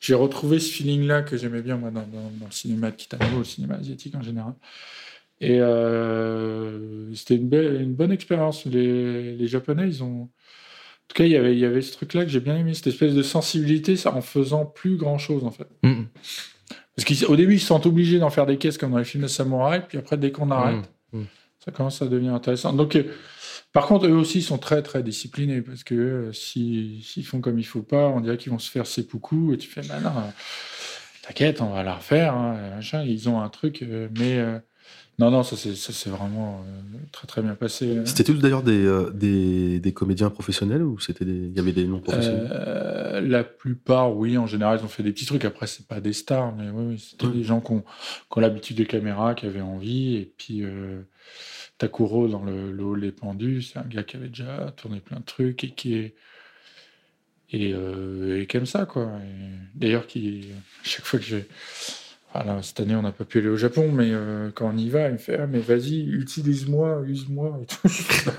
j'ai 0.00 0.14
retrouvé 0.14 0.58
ce 0.58 0.72
feeling-là 0.72 1.22
que 1.22 1.36
j'aimais 1.36 1.62
bien 1.62 1.76
moi 1.76 1.90
dans- 1.90 2.00
dans 2.00 2.46
le 2.46 2.52
cinéma 2.52 2.90
de 2.90 2.96
Kitano, 2.96 3.38
le 3.38 3.44
cinéma 3.44 3.74
asiatique 3.74 4.14
en 4.14 4.22
général. 4.22 4.54
Et 5.40 5.60
euh, 5.60 7.14
c'était 7.14 7.36
une, 7.36 7.52
une 7.52 7.94
bonne 7.94 8.12
expérience. 8.12 8.64
Les, 8.66 9.36
les 9.36 9.46
Japonais, 9.46 9.86
ils 9.86 10.02
ont. 10.02 10.22
En 10.22 11.08
tout 11.08 11.14
cas, 11.14 11.24
il 11.24 11.30
y 11.30 11.36
avait, 11.36 11.52
il 11.52 11.58
y 11.60 11.64
avait 11.64 11.82
ce 11.82 11.92
truc-là 11.92 12.24
que 12.24 12.30
j'ai 12.30 12.40
bien 12.40 12.56
aimé, 12.56 12.74
cette 12.74 12.88
espèce 12.88 13.14
de 13.14 13.22
sensibilité 13.22 13.96
ça, 13.96 14.12
en 14.14 14.20
faisant 14.22 14.64
plus 14.66 14.96
grand-chose, 14.96 15.44
en 15.44 15.50
fait. 15.52 15.68
Mhm. 15.84 16.06
Parce 16.96 17.22
qu'au 17.24 17.36
début, 17.36 17.54
ils 17.54 17.60
se 17.60 17.66
sentent 17.66 17.86
obligés 17.86 18.18
d'en 18.18 18.30
faire 18.30 18.46
des 18.46 18.56
caisses 18.56 18.76
comme 18.78 18.90
dans 18.92 18.98
les 18.98 19.04
films 19.04 19.22
de 19.24 19.28
samouraï, 19.28 19.82
puis 19.86 19.98
après, 19.98 20.16
dès 20.16 20.32
qu'on 20.32 20.50
arrête, 20.50 20.90
Mmh, 21.12 21.20
mmh. 21.20 21.24
ça 21.64 21.70
commence 21.70 22.00
à 22.02 22.06
devenir 22.06 22.32
intéressant. 22.34 22.72
Donc, 22.72 22.96
euh, 22.96 23.04
par 23.72 23.86
contre, 23.86 24.06
eux 24.06 24.12
aussi 24.16 24.40
sont 24.42 24.56
très, 24.58 24.82
très 24.82 25.02
disciplinés, 25.02 25.60
parce 25.60 25.84
que 25.84 25.94
euh, 25.94 26.32
si- 26.32 27.02
s'ils 27.04 27.24
font 27.26 27.40
comme 27.40 27.58
il 27.58 27.64
faut 27.66 27.82
pas, 27.82 28.08
on 28.08 28.20
dirait 28.20 28.38
qu'ils 28.38 28.50
vont 28.50 28.58
se 28.58 28.70
faire 28.70 28.86
seppuku, 28.86 29.52
et 29.54 29.58
tu 29.58 29.68
fais, 29.68 29.82
bah 29.82 30.00
non, 30.02 30.10
t'inquiète, 31.22 31.60
on 31.60 31.70
va 31.70 31.82
la 31.84 31.94
refaire, 31.96 32.34
hein, 32.34 32.58
machin. 32.76 33.04
Ils 33.04 33.28
ont 33.28 33.40
un 33.40 33.48
truc, 33.50 33.82
euh, 33.82 34.08
mais 34.18 34.38
non, 35.18 35.30
non, 35.30 35.42
ça 35.42 35.56
c'est 35.56 36.10
vraiment 36.10 36.62
euh, 36.66 36.98
très, 37.10 37.26
très 37.26 37.42
bien 37.42 37.54
passé. 37.54 38.02
C'était 38.04 38.24
tous 38.24 38.34
d'ailleurs 38.34 38.62
des, 38.62 38.84
euh, 38.84 39.10
des, 39.10 39.80
des 39.80 39.92
comédiens 39.92 40.28
professionnels 40.30 40.82
ou 40.82 40.98
c'était 41.00 41.24
des... 41.24 41.32
il 41.32 41.52
y 41.56 41.58
avait 41.58 41.72
des 41.72 41.86
non 41.86 42.00
professionnels? 42.00 42.48
Euh, 42.52 43.20
la 43.22 43.42
plupart, 43.44 44.14
oui, 44.14 44.36
en 44.36 44.46
général, 44.46 44.78
ils 44.80 44.84
ont 44.84 44.88
fait 44.88 45.02
des 45.02 45.12
petits 45.12 45.24
trucs. 45.26 45.44
Après, 45.44 45.66
c'est 45.66 45.86
pas 45.86 46.00
des 46.00 46.12
stars, 46.12 46.54
mais 46.54 46.68
oui, 46.68 46.84
oui, 46.90 46.98
c'était 46.98 47.26
Ouais. 47.26 47.32
des 47.32 47.44
gens 47.44 47.60
qui 47.60 47.72
ont, 47.72 47.84
l'habitude 48.36 48.76
des 48.76 48.86
caméras, 48.86 49.34
qui 49.34 49.46
avaient 49.46 49.62
envie. 49.62 50.16
Et 50.16 50.32
puis, 50.36 50.62
euh, 50.62 51.00
Takuro, 51.78 52.28
dans 52.28 52.42
le, 52.44 52.70
le 52.70 52.84
Hall 52.84 53.00
des 53.00 53.12
pendus, 53.12 53.62
c'est 53.62 53.78
un 53.78 53.84
gars 53.88 54.02
qui 54.02 54.16
avait 54.16 54.28
déjà 54.28 54.72
tourné 54.76 55.00
plein 55.00 55.20
de 55.20 55.24
trucs 55.24 55.64
et 55.64 55.70
qui 55.70 55.94
est. 55.94 56.14
Et, 57.52 57.72
euh, 57.74 58.42
et 58.42 58.46
qui 58.46 58.56
aime 58.56 58.66
ça, 58.66 58.86
quoi. 58.86 59.08
D'ailleurs, 59.76 60.06
qui, 60.08 60.48
chaque 60.82 61.04
fois 61.04 61.18
que 61.20 61.24
j'ai. 61.24 61.46
Voilà, 62.42 62.62
cette 62.62 62.80
année, 62.80 62.94
on 62.94 63.02
n'a 63.02 63.12
pas 63.12 63.24
pu 63.24 63.38
aller 63.38 63.48
au 63.48 63.56
Japon, 63.56 63.90
mais 63.90 64.10
euh, 64.10 64.50
quand 64.54 64.68
on 64.68 64.76
y 64.76 64.90
va, 64.90 65.06
il 65.08 65.14
me 65.14 65.18
fait 65.18 65.38
Ah, 65.38 65.46
mais 65.46 65.58
vas-y, 65.58 66.02
utilise-moi, 66.02 67.02
use-moi. 67.06 67.60
Je 67.84 67.88
fais, 67.88 68.30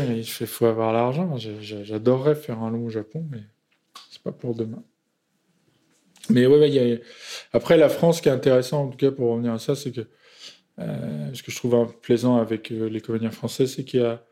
Ah, 0.00 0.04
mais 0.08 0.18
il 0.18 0.24
faut 0.24 0.66
avoir 0.66 0.92
l'argent. 0.92 1.36
J'adorerais 1.36 2.36
faire 2.36 2.60
un 2.62 2.70
long 2.70 2.86
au 2.86 2.90
Japon, 2.90 3.26
mais 3.30 3.42
c'est 4.10 4.22
pas 4.22 4.32
pour 4.32 4.54
demain. 4.54 4.82
Mais 6.30 6.46
après, 7.52 7.76
la 7.76 7.88
France, 7.88 8.18
ce 8.18 8.22
qui 8.22 8.28
est 8.28 8.32
intéressant, 8.32 8.84
en 8.84 8.88
tout 8.88 8.98
cas, 8.98 9.10
pour 9.10 9.32
revenir 9.32 9.54
à 9.54 9.58
ça, 9.58 9.74
c'est 9.74 9.92
que 9.92 10.06
euh, 10.78 11.34
ce 11.34 11.42
que 11.42 11.50
je 11.50 11.56
trouve 11.56 11.94
plaisant 12.00 12.36
avec 12.36 12.70
euh, 12.70 12.88
les 12.88 13.00
comédiens 13.00 13.30
français, 13.30 13.66
c'est 13.66 13.84
qu'il 13.84 14.00
y 14.00 14.04
a 14.04 14.22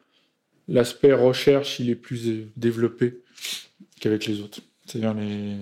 l'aspect 0.68 1.12
recherche, 1.12 1.80
il 1.80 1.90
est 1.90 1.96
plus 1.96 2.48
développé 2.56 3.22
qu'avec 4.00 4.26
les 4.26 4.40
autres. 4.40 4.60
C'est-à-dire 4.84 5.14
les, 5.14 5.56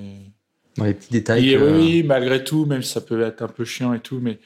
Dans 0.77 0.85
les 0.85 0.95
petits 0.95 1.13
détails. 1.13 1.51
et 1.53 1.57
que- 1.57 1.77
oui, 1.79 2.03
malgré 2.03 2.43
tout, 2.45 2.67
même 2.67 2.83
si 2.83 2.91
ça 2.93 3.01
peut 3.01 3.21
être 3.23 3.43
un 3.43 3.49
peu 3.49 3.65
chiant 3.65 3.93
et 3.95 4.01
tout, 4.01 4.19
mais 4.21 4.39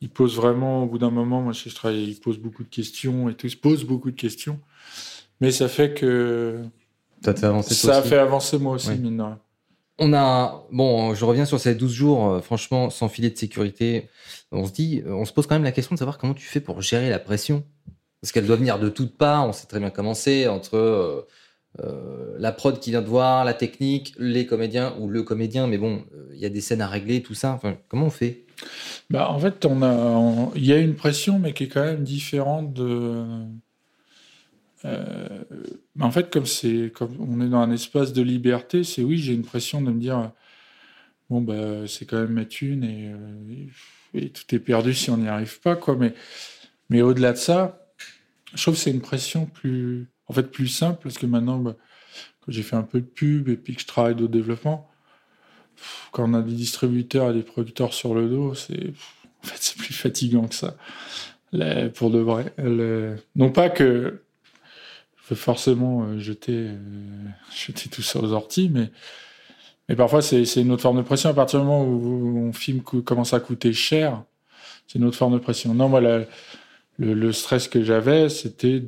il 0.00 0.10
pose 0.10 0.36
vraiment, 0.36 0.82
au 0.82 0.86
bout 0.86 0.98
d'un 0.98 1.10
moment, 1.10 1.40
moi, 1.40 1.52
je 1.52 1.68
travaille, 1.74 2.04
il 2.04 2.20
pose 2.20 2.38
beaucoup 2.38 2.64
de 2.64 2.68
questions 2.68 3.28
et 3.28 3.34
tout, 3.34 3.46
il 3.46 3.50
se 3.50 3.56
pose 3.56 3.84
beaucoup 3.84 4.10
de 4.10 4.16
questions. 4.20 4.58
Mais 5.40 5.50
ça 5.50 5.68
fait 5.68 5.94
que 5.94 6.58
Ça 7.24 7.34
te 7.34 7.40
fait 7.40 7.46
avancer 7.46 7.68
toi 7.74 7.76
ça 7.92 7.96
a 7.96 8.00
aussi. 8.00 8.08
fait 8.08 8.18
avancer 8.18 8.58
moi 8.58 8.74
aussi, 8.74 8.88
Ouais. 8.88 8.96
mine 8.98 9.16
de 9.16 9.22
rien. 9.22 9.38
On 9.98 10.12
a, 10.14 10.64
bon, 10.72 11.14
je 11.14 11.24
reviens 11.24 11.44
sur 11.44 11.60
ces 11.60 11.74
12 11.74 11.92
jours, 11.92 12.28
euh, 12.30 12.40
franchement, 12.40 12.90
sans 12.90 13.08
filet 13.08 13.30
de 13.30 13.38
sécurité. 13.38 14.08
On 14.50 14.66
se 14.66 14.72
dit, 14.72 15.02
on 15.06 15.24
se 15.24 15.32
pose 15.32 15.46
quand 15.46 15.54
même 15.54 15.62
la 15.64 15.70
question 15.72 15.94
de 15.94 15.98
savoir 15.98 16.18
comment 16.18 16.34
tu 16.34 16.46
fais 16.46 16.60
pour 16.60 16.80
gérer 16.82 17.08
la 17.10 17.18
pression. 17.18 17.64
Parce 18.20 18.32
qu'elle 18.32 18.46
doit 18.46 18.56
venir 18.56 18.78
de 18.78 18.88
toutes 18.88 19.16
parts. 19.16 19.46
On 19.48 19.52
sait 19.52 19.66
très 19.66 19.78
bien 19.80 19.90
comment 19.90 20.14
c'est 20.14 20.46
entre 20.48 21.26
euh, 21.80 22.36
la 22.38 22.52
prod 22.52 22.78
qui 22.80 22.90
vient 22.90 23.02
de 23.02 23.08
voir, 23.08 23.44
la 23.44 23.54
technique, 23.54 24.14
les 24.18 24.46
comédiens 24.46 24.94
ou 25.00 25.08
le 25.08 25.22
comédien. 25.22 25.66
Mais 25.66 25.78
bon, 25.78 26.04
euh, 26.14 26.30
il 26.34 26.40
y 26.40 26.46
a 26.46 26.50
des 26.50 26.60
scènes 26.60 26.80
à 26.82 26.88
régler, 26.88 27.22
tout 27.22 27.34
ça. 27.34 27.60
Comment 27.88 28.06
on 28.06 28.10
fait? 28.10 28.44
Bah, 29.10 29.30
en 29.30 29.38
fait, 29.38 29.64
a, 29.82 29.88
on- 29.90 30.52
il 30.54 30.66
y 30.66 30.72
a 30.72 30.78
une 30.78 30.94
pression, 30.94 31.38
mais 31.38 31.52
qui 31.52 31.64
est 31.64 31.68
quand 31.68 31.84
même 31.84 32.04
différente 32.04 32.72
de. 32.74 33.24
Euh, 34.84 35.44
mais 35.94 36.04
en 36.04 36.10
fait, 36.10 36.30
comme 36.32 36.46
comme 36.90 37.16
on 37.20 37.40
est 37.40 37.48
dans 37.48 37.60
un 37.60 37.70
espace 37.70 38.12
de 38.12 38.22
liberté, 38.22 38.82
c'est 38.84 39.02
oui, 39.04 39.18
j'ai 39.18 39.32
une 39.34 39.42
pression 39.44 39.80
de 39.80 39.90
me 39.92 40.00
dire, 40.00 40.32
bon 41.30 41.40
bah, 41.42 41.86
c'est 41.86 42.06
quand 42.06 42.20
même 42.20 42.32
mettre 42.32 42.56
une 42.62 42.84
et, 42.84 43.10
euh, 43.12 43.66
et 44.14 44.30
tout 44.30 44.54
est 44.54 44.58
perdu 44.60 44.94
si 44.94 45.10
on 45.10 45.18
n'y 45.18 45.28
arrive 45.28 45.60
pas, 45.60 45.76
quoi. 45.76 45.96
Mais, 45.96 46.14
mais 46.90 47.02
au-delà 47.02 47.32
de 47.34 47.38
ça, 47.38 47.86
je 48.54 48.62
trouve 48.62 48.74
que 48.76 48.80
c'est 48.80 48.92
une 48.92 49.02
pression 49.02 49.46
plus, 49.46 50.11
en 50.32 50.34
fait, 50.34 50.50
plus 50.50 50.68
simple 50.68 50.98
parce 51.02 51.18
que 51.18 51.26
maintenant, 51.26 51.58
bah, 51.58 51.76
que 52.46 52.52
j'ai 52.52 52.62
fait 52.62 52.76
un 52.76 52.82
peu 52.82 53.00
de 53.00 53.06
pub 53.06 53.48
et 53.50 53.56
puis 53.56 53.74
que 53.74 53.82
je 53.82 53.86
travaille 53.86 54.20
au 54.22 54.28
développement, 54.28 54.88
quand 56.10 56.28
on 56.28 56.34
a 56.34 56.42
des 56.42 56.52
distributeurs 56.54 57.30
et 57.30 57.34
des 57.34 57.42
producteurs 57.42 57.92
sur 57.92 58.14
le 58.14 58.28
dos, 58.28 58.54
c'est 58.54 58.92
en 59.42 59.46
fait 59.46 59.56
c'est 59.58 59.76
plus 59.76 59.94
fatigant 59.94 60.46
que 60.48 60.54
ça. 60.54 60.76
Pour 61.94 62.10
de 62.10 62.18
vrai. 62.18 62.54
Non 63.36 63.50
pas 63.50 63.68
que 63.68 64.22
je 65.22 65.28
veux 65.30 65.36
forcément 65.36 66.04
euh, 66.04 66.18
jeter, 66.18 66.52
euh, 66.56 66.76
jeter 67.54 67.88
tout 67.90 68.02
ça 68.02 68.18
aux 68.20 68.32
orties, 68.32 68.70
mais, 68.72 68.90
mais 69.88 69.96
parfois 69.96 70.22
c'est 70.22 70.44
une 70.56 70.72
autre 70.72 70.82
forme 70.82 70.96
de 70.96 71.02
pression. 71.02 71.30
À 71.30 71.34
partir 71.34 71.60
du 71.60 71.66
moment 71.66 71.84
où 71.84 72.48
un 72.48 72.52
film 72.52 72.82
commence 72.82 73.34
à 73.34 73.40
coûter 73.40 73.72
cher, 73.72 74.24
c'est 74.86 74.98
une 74.98 75.04
autre 75.04 75.16
forme 75.16 75.34
de 75.34 75.38
pression. 75.38 75.74
Non, 75.74 75.88
moi, 75.88 76.00
la- 76.00 76.24
le, 77.02 77.32
stress 77.32 77.68
que 77.68 77.82
j'avais, 77.82 78.28
c'était 78.28 78.80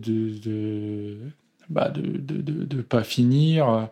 bah, 1.69 1.89
de, 1.89 2.19
de, 2.19 2.83
pas 2.83 3.05
finir, 3.05 3.89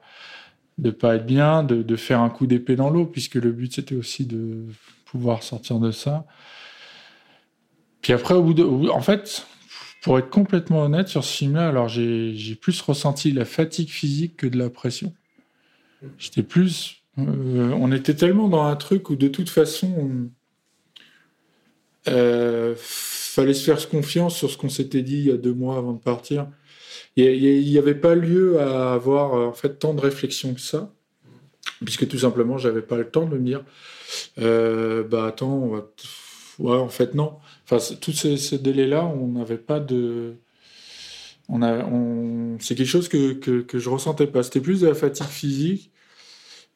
de 0.79 0.91
pas 0.91 1.16
être 1.16 1.27
bien, 1.27 1.62
de, 1.62 1.97
faire 1.97 2.20
un 2.20 2.31
coup 2.31 2.47
d'épée 2.47 2.77
dans 2.77 2.91
l'eau, 2.91 3.07
puisque 3.07 3.35
le 3.35 3.53
but 3.53 3.75
c'était 3.75 3.97
aussi 3.97 4.27
de 4.27 4.64
pouvoir 5.05 5.43
sortir 5.43 5.79
de 5.79 5.91
ça. 5.91 6.27
Puis 8.01 8.12
après, 8.12 8.35
au 8.35 8.43
bout 8.43 8.55
de, 8.55 8.64
en 8.64 9.01
fait, 9.01 9.47
pour 10.03 10.18
être 10.18 10.31
complètement 10.31 10.83
honnête 10.83 11.09
sur 11.09 11.25
ce 11.25 11.37
film-là, 11.37 11.68
alors 11.68 11.89
j'ai 11.89 12.59
plus 12.61 12.81
ressenti 12.81 13.33
la 13.33 13.45
fatigue 13.45 13.89
physique 13.89 14.37
que 14.37 14.47
de 14.47 14.59
la 14.59 14.70
pression. 14.70 15.12
J'étais 16.18 16.43
plus, 16.43 17.03
euh, 17.18 17.73
on 17.79 17.93
était 17.93 18.14
tellement 18.14 18.49
dans 18.49 18.64
un 18.64 18.75
truc 18.75 19.11
où 19.11 19.16
de 19.16 19.29
toute 19.29 19.49
façon, 19.49 19.95
on- 19.97 20.31
euh, 22.09 22.75
fallait 23.33 23.55
se 23.55 23.64
faire 23.64 23.89
confiance 23.89 24.37
sur 24.37 24.51
ce 24.51 24.59
qu'on 24.59 24.68
s'était 24.68 25.03
dit 25.03 25.18
il 25.18 25.26
y 25.28 25.30
a 25.33 25.37
deux 25.37 25.55
mois 25.55 25.76
avant 25.78 25.93
de 25.93 26.01
partir. 26.01 26.49
Il 27.16 27.64
n'y 27.64 27.78
avait 27.78 27.95
pas 27.95 28.14
lieu 28.14 28.61
à 28.61 28.93
avoir 28.95 29.35
euh, 29.35 29.47
en 29.47 29.53
fait 29.53 29.78
tant 29.78 29.95
de 29.95 30.01
réflexion 30.01 30.55
que 30.55 30.61
ça, 30.61 30.93
puisque 31.85 32.09
tout 32.09 32.18
simplement, 32.18 32.59
j'avais 32.59 32.83
pas 32.83 32.97
le 32.97 33.09
temps 33.09 33.26
de 33.26 33.37
me 33.37 33.45
dire, 33.45 33.64
euh, 34.39 35.03
bah 35.05 35.26
attends, 35.26 35.53
on 35.53 35.68
va 35.68 35.89
ouais, 36.59 36.76
en 36.78 36.89
fait 36.89 37.14
non. 37.14 37.39
Enfin, 37.64 37.78
tous 38.01 38.12
ces, 38.12 38.37
ces 38.37 38.59
délais-là, 38.59 39.05
on 39.05 39.28
n'avait 39.28 39.59
pas 39.59 39.80
de, 39.80 40.37
on 41.49 42.57
c'est 42.61 42.74
quelque 42.74 42.87
chose 42.87 43.09
que, 43.09 43.33
que, 43.35 43.61
que 43.62 43.78
je 43.78 43.89
ressentais 43.91 44.26
pas. 44.26 44.43
C'était 44.43 44.61
plus 44.61 44.80
de 44.83 44.89
la 44.89 44.95
fatigue 44.95 45.26
physique 45.26 45.91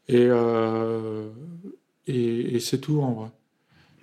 et 0.08 0.26
euh, 0.30 1.28
et 2.06 2.60
c'est 2.60 2.78
tout 2.78 3.00
en 3.00 3.12
vrai. 3.12 3.28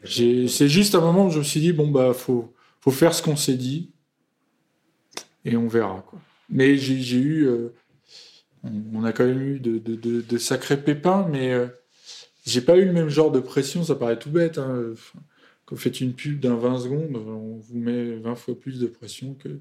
C'est 0.05 0.67
juste 0.67 0.95
un 0.95 1.01
moment 1.01 1.27
où 1.27 1.29
je 1.29 1.39
me 1.39 1.43
suis 1.43 1.59
dit 1.59 1.73
bon 1.73 1.87
bah 1.89 2.13
faut 2.13 2.53
faut 2.81 2.91
faire 2.91 3.13
ce 3.13 3.23
qu'on 3.23 3.35
s'est 3.35 3.55
dit 3.55 3.91
et 5.45 5.55
on 5.55 5.67
verra 5.67 6.03
quoi. 6.07 6.19
Mais 6.49 6.77
j'ai 6.77 7.17
eu, 7.17 7.47
euh, 7.47 7.73
on, 8.63 9.03
a 9.03 9.11
quand 9.11 9.25
même 9.25 9.41
eu 9.41 9.59
de, 9.59 9.79
de, 9.79 9.95
de, 10.21 10.37
sacrés 10.37 10.77
pépins, 10.77 11.27
mais 11.31 11.51
euh, 11.51 11.67
j'ai 12.45 12.61
pas 12.61 12.77
eu 12.77 12.85
le 12.85 12.93
même 12.93 13.09
genre 13.09 13.31
de 13.31 13.39
pression. 13.39 13.83
Ça 13.83 13.95
paraît 13.95 14.19
tout 14.19 14.29
bête. 14.29 14.57
Hein. 14.57 14.93
Quand 15.65 15.75
vous 15.75 15.81
faites 15.81 16.01
une 16.01 16.13
pub 16.13 16.39
d'un 16.39 16.55
20 16.55 16.79
secondes, 16.79 17.15
on 17.15 17.57
vous 17.57 17.77
met 17.79 18.15
20 18.17 18.35
fois 18.35 18.59
plus 18.59 18.79
de 18.79 18.87
pression 18.87 19.33
que 19.33 19.59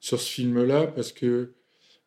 sur 0.00 0.20
ce 0.20 0.30
film-là 0.30 0.86
parce 0.88 1.12
que 1.12 1.52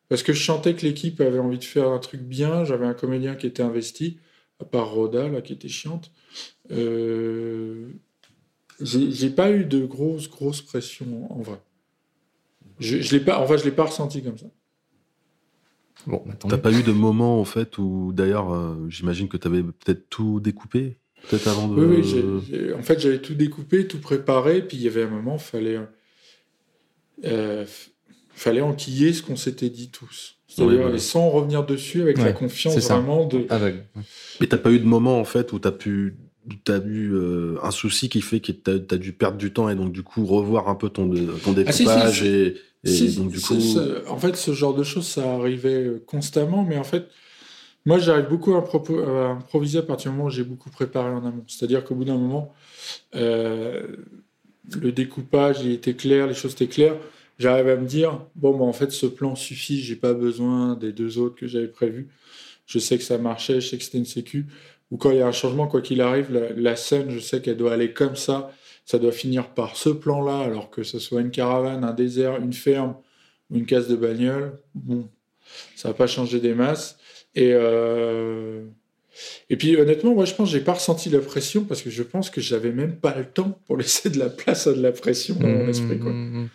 parce 0.08 0.22
que 0.22 0.32
je 0.32 0.42
sentais 0.42 0.74
que 0.74 0.82
l'équipe 0.86 1.20
avait 1.20 1.38
envie 1.38 1.58
de 1.58 1.64
faire 1.64 1.88
un 1.88 1.98
truc 1.98 2.22
bien. 2.22 2.64
J'avais 2.64 2.86
un 2.86 2.94
comédien 2.94 3.34
qui 3.34 3.46
était 3.46 3.62
investi, 3.62 4.18
à 4.60 4.64
part 4.64 4.90
Roda 4.90 5.28
là 5.28 5.40
qui 5.42 5.52
était 5.52 5.68
chiante. 5.68 6.10
Euh, 6.70 7.88
j'ai 8.80 9.30
pas 9.30 9.50
eu 9.50 9.64
de 9.64 9.84
grosse 9.84 10.28
grosse 10.30 10.62
pression 10.62 11.32
en 11.32 11.40
vrai. 11.40 11.60
Je, 12.78 12.98
je 13.00 13.16
l'ai 13.16 13.24
pas, 13.24 13.40
enfin 13.40 13.56
je 13.56 13.64
l'ai 13.64 13.72
pas 13.72 13.84
ressenti 13.84 14.22
comme 14.22 14.38
ça. 14.38 14.46
Bon, 16.06 16.22
bah, 16.24 16.34
T'as 16.48 16.58
pas 16.58 16.72
eu 16.72 16.82
de 16.82 16.92
moment, 16.92 17.40
en 17.40 17.44
fait, 17.44 17.76
où 17.78 18.12
d'ailleurs, 18.14 18.54
euh, 18.54 18.76
j'imagine 18.88 19.28
que 19.28 19.36
t'avais 19.36 19.62
peut-être 19.62 20.08
tout 20.08 20.40
découpé 20.40 20.96
Peut-être 21.28 21.48
avant 21.48 21.66
de. 21.66 21.84
Oui, 21.84 22.02
oui, 22.52 22.72
en 22.72 22.82
fait, 22.82 23.00
j'avais 23.00 23.18
tout 23.20 23.34
découpé, 23.34 23.88
tout 23.88 23.98
préparé, 23.98 24.62
puis 24.62 24.76
il 24.76 24.84
y 24.84 24.86
avait 24.86 25.02
un 25.02 25.10
moment, 25.10 25.36
fallait, 25.36 25.80
euh, 27.24 27.66
fallait 28.30 28.60
enquiller 28.60 29.12
ce 29.12 29.22
qu'on 29.22 29.34
s'était 29.34 29.68
dit 29.70 29.90
tous. 29.90 30.36
C'est-à-dire, 30.46 30.78
Oui, 30.78 30.84
oui. 30.90 30.94
et 30.94 30.98
sans 31.00 31.28
revenir 31.28 31.66
dessus, 31.66 32.00
avec 32.02 32.18
la 32.18 32.32
confiance 32.32 32.78
vraiment 32.78 33.26
de. 33.26 33.46
Mais 34.40 34.46
t'as 34.46 34.56
pas 34.58 34.70
eu 34.70 34.78
de 34.78 34.86
moment, 34.86 35.18
en 35.18 35.24
fait, 35.24 35.52
où 35.52 35.58
t'as 35.58 35.72
pu. 35.72 36.14
T'as 36.64 36.80
eu 36.84 37.12
euh, 37.12 37.56
un 37.62 37.70
souci 37.70 38.08
qui 38.08 38.20
fait 38.20 38.40
que 38.40 38.52
t'as 38.52 38.72
as 38.94 38.98
dû 38.98 39.12
perdre 39.12 39.38
du 39.38 39.52
temps 39.52 39.68
et 39.68 39.74
donc 39.74 39.92
du 39.92 40.02
coup 40.02 40.24
revoir 40.24 40.68
un 40.68 40.74
peu 40.74 40.88
ton, 40.88 41.08
ton 41.08 41.54
Ah, 41.66 41.72
si, 41.72 41.78
si, 41.78 41.84
découpage 41.84 42.22
et, 42.22 42.56
et 42.84 42.88
Si, 42.88 43.16
donc 43.16 43.30
du 43.30 43.40
coup 43.40 43.54
en 44.08 44.18
fait, 44.18 44.36
ce 44.36 44.52
genre 44.52 44.74
de 44.74 44.84
choses, 44.84 45.06
ça 45.06 45.34
arrivait 45.34 45.84
euh, 45.84 46.02
constamment, 46.06 46.64
mais 46.64 46.78
en 46.78 46.84
fait, 46.84 47.08
moi, 47.88 47.98
j'arrive 47.98 48.28
beaucoup 48.28 48.52
à 48.52 48.58
improviser 48.58 49.78
à 49.78 49.82
partir 49.82 50.10
du 50.10 50.16
moment 50.18 50.28
où 50.28 50.30
j'ai 50.30 50.44
beaucoup 50.44 50.68
préparé 50.68 51.08
en 51.08 51.24
amont. 51.24 51.44
C'est-à-dire 51.46 51.84
qu'au 51.84 51.94
bout 51.94 52.04
d'un 52.04 52.18
moment, 52.18 52.52
euh, 53.14 53.96
le 54.78 54.92
découpage, 54.92 55.62
il 55.62 55.72
était 55.72 55.94
clair, 55.94 56.26
les 56.26 56.34
choses 56.34 56.52
étaient 56.52 56.66
claires. 56.66 56.96
J'arrive 57.38 57.68
à 57.68 57.76
me 57.76 57.86
dire, 57.86 58.20
bon, 58.34 58.56
bah, 58.58 58.64
en 58.64 58.74
fait, 58.74 58.92
ce 58.92 59.06
plan 59.06 59.34
suffit, 59.36 59.80
j'ai 59.80 59.96
pas 59.96 60.12
besoin 60.12 60.74
des 60.74 60.92
deux 60.92 61.18
autres 61.18 61.36
que 61.36 61.46
j'avais 61.46 61.68
prévus. 61.68 62.08
Je 62.66 62.78
sais 62.78 62.98
que 62.98 63.04
ça 63.04 63.16
marchait, 63.16 63.62
je 63.62 63.68
sais 63.68 63.78
que 63.78 63.84
c'était 63.84 63.96
une 63.96 64.04
sécu. 64.04 64.46
Ou 64.90 64.96
quand 64.96 65.10
il 65.10 65.18
y 65.18 65.22
a 65.22 65.26
un 65.26 65.32
changement, 65.32 65.66
quoi 65.66 65.80
qu'il 65.80 66.00
arrive, 66.00 66.32
la, 66.32 66.50
la 66.52 66.76
scène, 66.76 67.10
je 67.10 67.18
sais 67.18 67.42
qu'elle 67.42 67.56
doit 67.56 67.72
aller 67.72 67.92
comme 67.92 68.16
ça, 68.16 68.50
ça 68.84 68.98
doit 68.98 69.12
finir 69.12 69.50
par 69.50 69.76
ce 69.76 69.90
plan-là, 69.90 70.38
alors 70.40 70.70
que 70.70 70.82
ce 70.82 70.98
soit 70.98 71.20
une 71.20 71.30
caravane, 71.30 71.84
un 71.84 71.92
désert, 71.92 72.36
une 72.36 72.54
ferme 72.54 72.96
ou 73.50 73.56
une 73.56 73.66
case 73.66 73.88
de 73.88 73.96
bagnole, 73.96 74.58
bon, 74.74 75.08
ça 75.76 75.88
va 75.88 75.94
pas 75.94 76.06
changer 76.06 76.40
des 76.40 76.54
masses. 76.54 76.98
Et, 77.34 77.50
euh, 77.52 78.64
et 79.50 79.56
puis 79.56 79.76
honnêtement, 79.76 80.14
moi 80.14 80.24
je 80.24 80.34
pense 80.34 80.48
que 80.48 80.58
j'ai 80.58 80.64
pas 80.64 80.74
ressenti 80.74 81.10
la 81.10 81.20
pression 81.20 81.64
parce 81.64 81.82
que 81.82 81.90
je 81.90 82.02
pense 82.02 82.30
que 82.30 82.40
j'avais 82.40 82.72
même 82.72 82.96
pas 82.96 83.14
le 83.16 83.24
temps 83.26 83.60
pour 83.66 83.76
laisser 83.78 84.10
de 84.10 84.18
la 84.18 84.30
place 84.30 84.66
à 84.66 84.72
de 84.72 84.80
la 84.80 84.92
pression 84.92 85.34
dans 85.34 85.48
mon 85.48 85.68
esprit. 85.68 85.98
Quoi. 85.98 86.12
Mmh. 86.12 86.48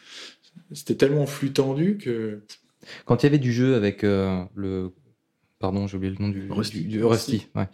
C'était 0.73 0.95
tellement 0.95 1.25
flux 1.25 1.51
tendu 1.51 1.97
que. 1.97 2.41
Quand 3.05 3.23
il 3.23 3.27
y 3.27 3.29
avait 3.29 3.37
du 3.37 3.53
jeu 3.53 3.75
avec 3.75 4.03
euh, 4.03 4.43
le. 4.55 4.91
Pardon, 5.63 5.87
j'ai 5.87 5.95
oublié 5.95 6.13
le 6.17 6.21
nom 6.21 6.27
du. 6.29 6.45
Rusty. 6.51 6.81
du- 6.81 6.87
du- 6.97 7.03
Rusty, 7.05 7.47
ouais. 7.55 7.69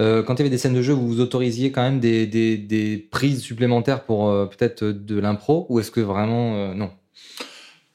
Euh, 0.00 0.24
quand 0.24 0.34
il 0.34 0.38
y 0.38 0.42
avait 0.42 0.50
des 0.50 0.58
scènes 0.58 0.74
de 0.74 0.82
jeu, 0.82 0.92
vous 0.92 1.06
vous 1.06 1.20
autorisiez 1.20 1.70
quand 1.70 1.80
même 1.82 2.00
des, 2.00 2.26
des, 2.26 2.58
des 2.58 2.96
prises 2.98 3.40
supplémentaires 3.40 4.02
pour 4.02 4.28
euh, 4.28 4.46
peut-être 4.46 4.84
de 4.84 5.16
l'impro 5.20 5.64
Ou 5.68 5.78
est-ce 5.78 5.92
que 5.92 6.00
vraiment. 6.00 6.56
euh, 6.56 6.74
non? 6.74 6.90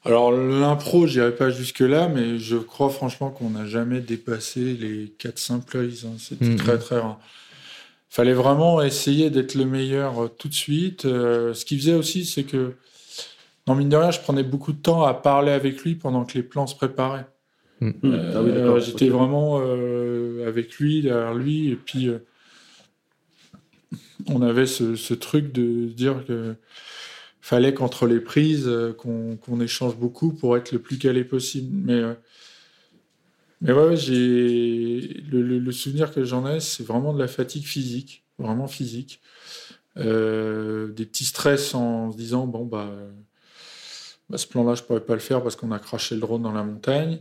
Alors 0.06 0.32
l'impro, 0.32 1.06
j'irai 1.06 1.34
pas 1.36 1.50
jusque 1.50 1.80
là, 1.80 2.08
mais 2.08 2.38
je 2.38 2.56
crois 2.56 2.88
franchement 2.88 3.28
qu'on 3.30 3.50
n'a 3.50 3.66
jamais 3.66 4.00
dépassé 4.00 4.60
les 4.72 5.12
4-5 5.18 5.60
plays. 5.66 6.06
hein. 6.06 6.14
C'était 6.18 6.46
Mhm. 6.46 6.56
très 6.56 6.78
très 6.78 6.98
rare. 6.98 7.20
Fallait 8.08 8.32
vraiment 8.32 8.80
essayer 8.80 9.28
d'être 9.28 9.54
le 9.54 9.66
meilleur 9.66 10.30
tout 10.38 10.48
de 10.48 10.54
suite. 10.54 11.02
Ce 11.02 11.64
qui 11.66 11.76
faisait 11.76 11.92
aussi, 11.92 12.24
c'est 12.24 12.44
que, 12.44 12.72
non 13.66 13.74
mine 13.74 13.90
de 13.90 13.96
rien, 13.96 14.10
je 14.12 14.20
prenais 14.20 14.44
beaucoup 14.44 14.72
de 14.72 14.78
temps 14.80 15.02
à 15.02 15.12
parler 15.12 15.52
avec 15.52 15.82
lui 15.82 15.94
pendant 15.94 16.24
que 16.24 16.32
les 16.38 16.42
plans 16.42 16.66
se 16.66 16.74
préparaient. 16.74 17.26
Mhm. 17.80 17.94
Euh, 18.04 18.32
Ah 18.68 18.72
oui. 18.74 18.80
J'étais 18.82 19.08
vraiment 19.08 19.60
euh, 19.60 20.46
avec 20.48 20.74
lui, 20.78 21.02
derrière 21.02 21.34
lui, 21.34 21.68
et 21.70 21.76
puis 21.76 22.08
euh, 22.08 22.18
on 24.28 24.42
avait 24.42 24.66
ce, 24.66 24.96
ce 24.96 25.14
truc 25.14 25.52
de 25.52 25.86
dire 25.86 26.24
que 26.26 26.54
fallait 27.40 27.74
qu'entre 27.74 28.06
les 28.06 28.20
prises, 28.20 28.70
qu'on 28.98 29.60
échange 29.60 29.96
beaucoup 29.96 30.32
pour 30.32 30.56
être 30.56 30.72
le 30.72 30.78
plus 30.80 30.98
calé 30.98 31.22
possible. 31.24 31.68
Mais, 31.72 31.92
euh, 31.94 32.14
mais 33.60 33.72
ouais, 33.72 33.88
ouais, 33.88 33.96
j'ai 33.96 35.00
le, 35.30 35.42
le- 35.42 35.58
le 35.58 35.72
souvenir 35.72 36.12
que 36.12 36.24
j'en 36.24 36.46
ai, 36.46 36.60
c'est 36.60 36.84
vraiment 36.86 37.14
de 37.14 37.18
la 37.18 37.28
fatigue 37.28 37.64
physique, 37.64 38.24
vraiment 38.38 38.66
physique. 38.66 39.20
Euh, 39.98 40.88
des 40.92 41.06
petits 41.06 41.24
stress 41.24 41.74
en 41.74 42.12
se 42.12 42.18
disant 42.18 42.46
bon 42.46 42.66
bah, 42.66 42.90
bah, 44.28 44.38
ce 44.38 44.46
plan-là 44.46 44.74
je 44.74 44.82
pourrais 44.82 45.00
pas 45.00 45.14
le 45.14 45.20
faire 45.20 45.42
parce 45.42 45.54
qu'on 45.56 45.70
a 45.72 45.78
craché 45.78 46.14
le 46.16 46.20
drone 46.20 46.42
dans 46.42 46.52
la 46.52 46.62
montagne, 46.64 47.20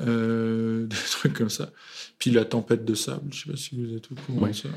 Euh, 0.00 0.86
des 0.88 0.96
trucs 1.10 1.34
comme 1.34 1.50
ça. 1.50 1.70
Puis 2.18 2.30
la 2.32 2.44
tempête 2.44 2.84
de 2.84 2.94
sable, 2.94 3.32
je 3.32 3.44
sais 3.44 3.50
pas 3.50 3.56
si 3.56 3.80
vous 3.80 3.94
êtes 3.96 4.10
au 4.10 4.14
courant 4.16 4.46
Oui. 4.46 4.50
de 4.50 4.54
ça. 4.56 4.68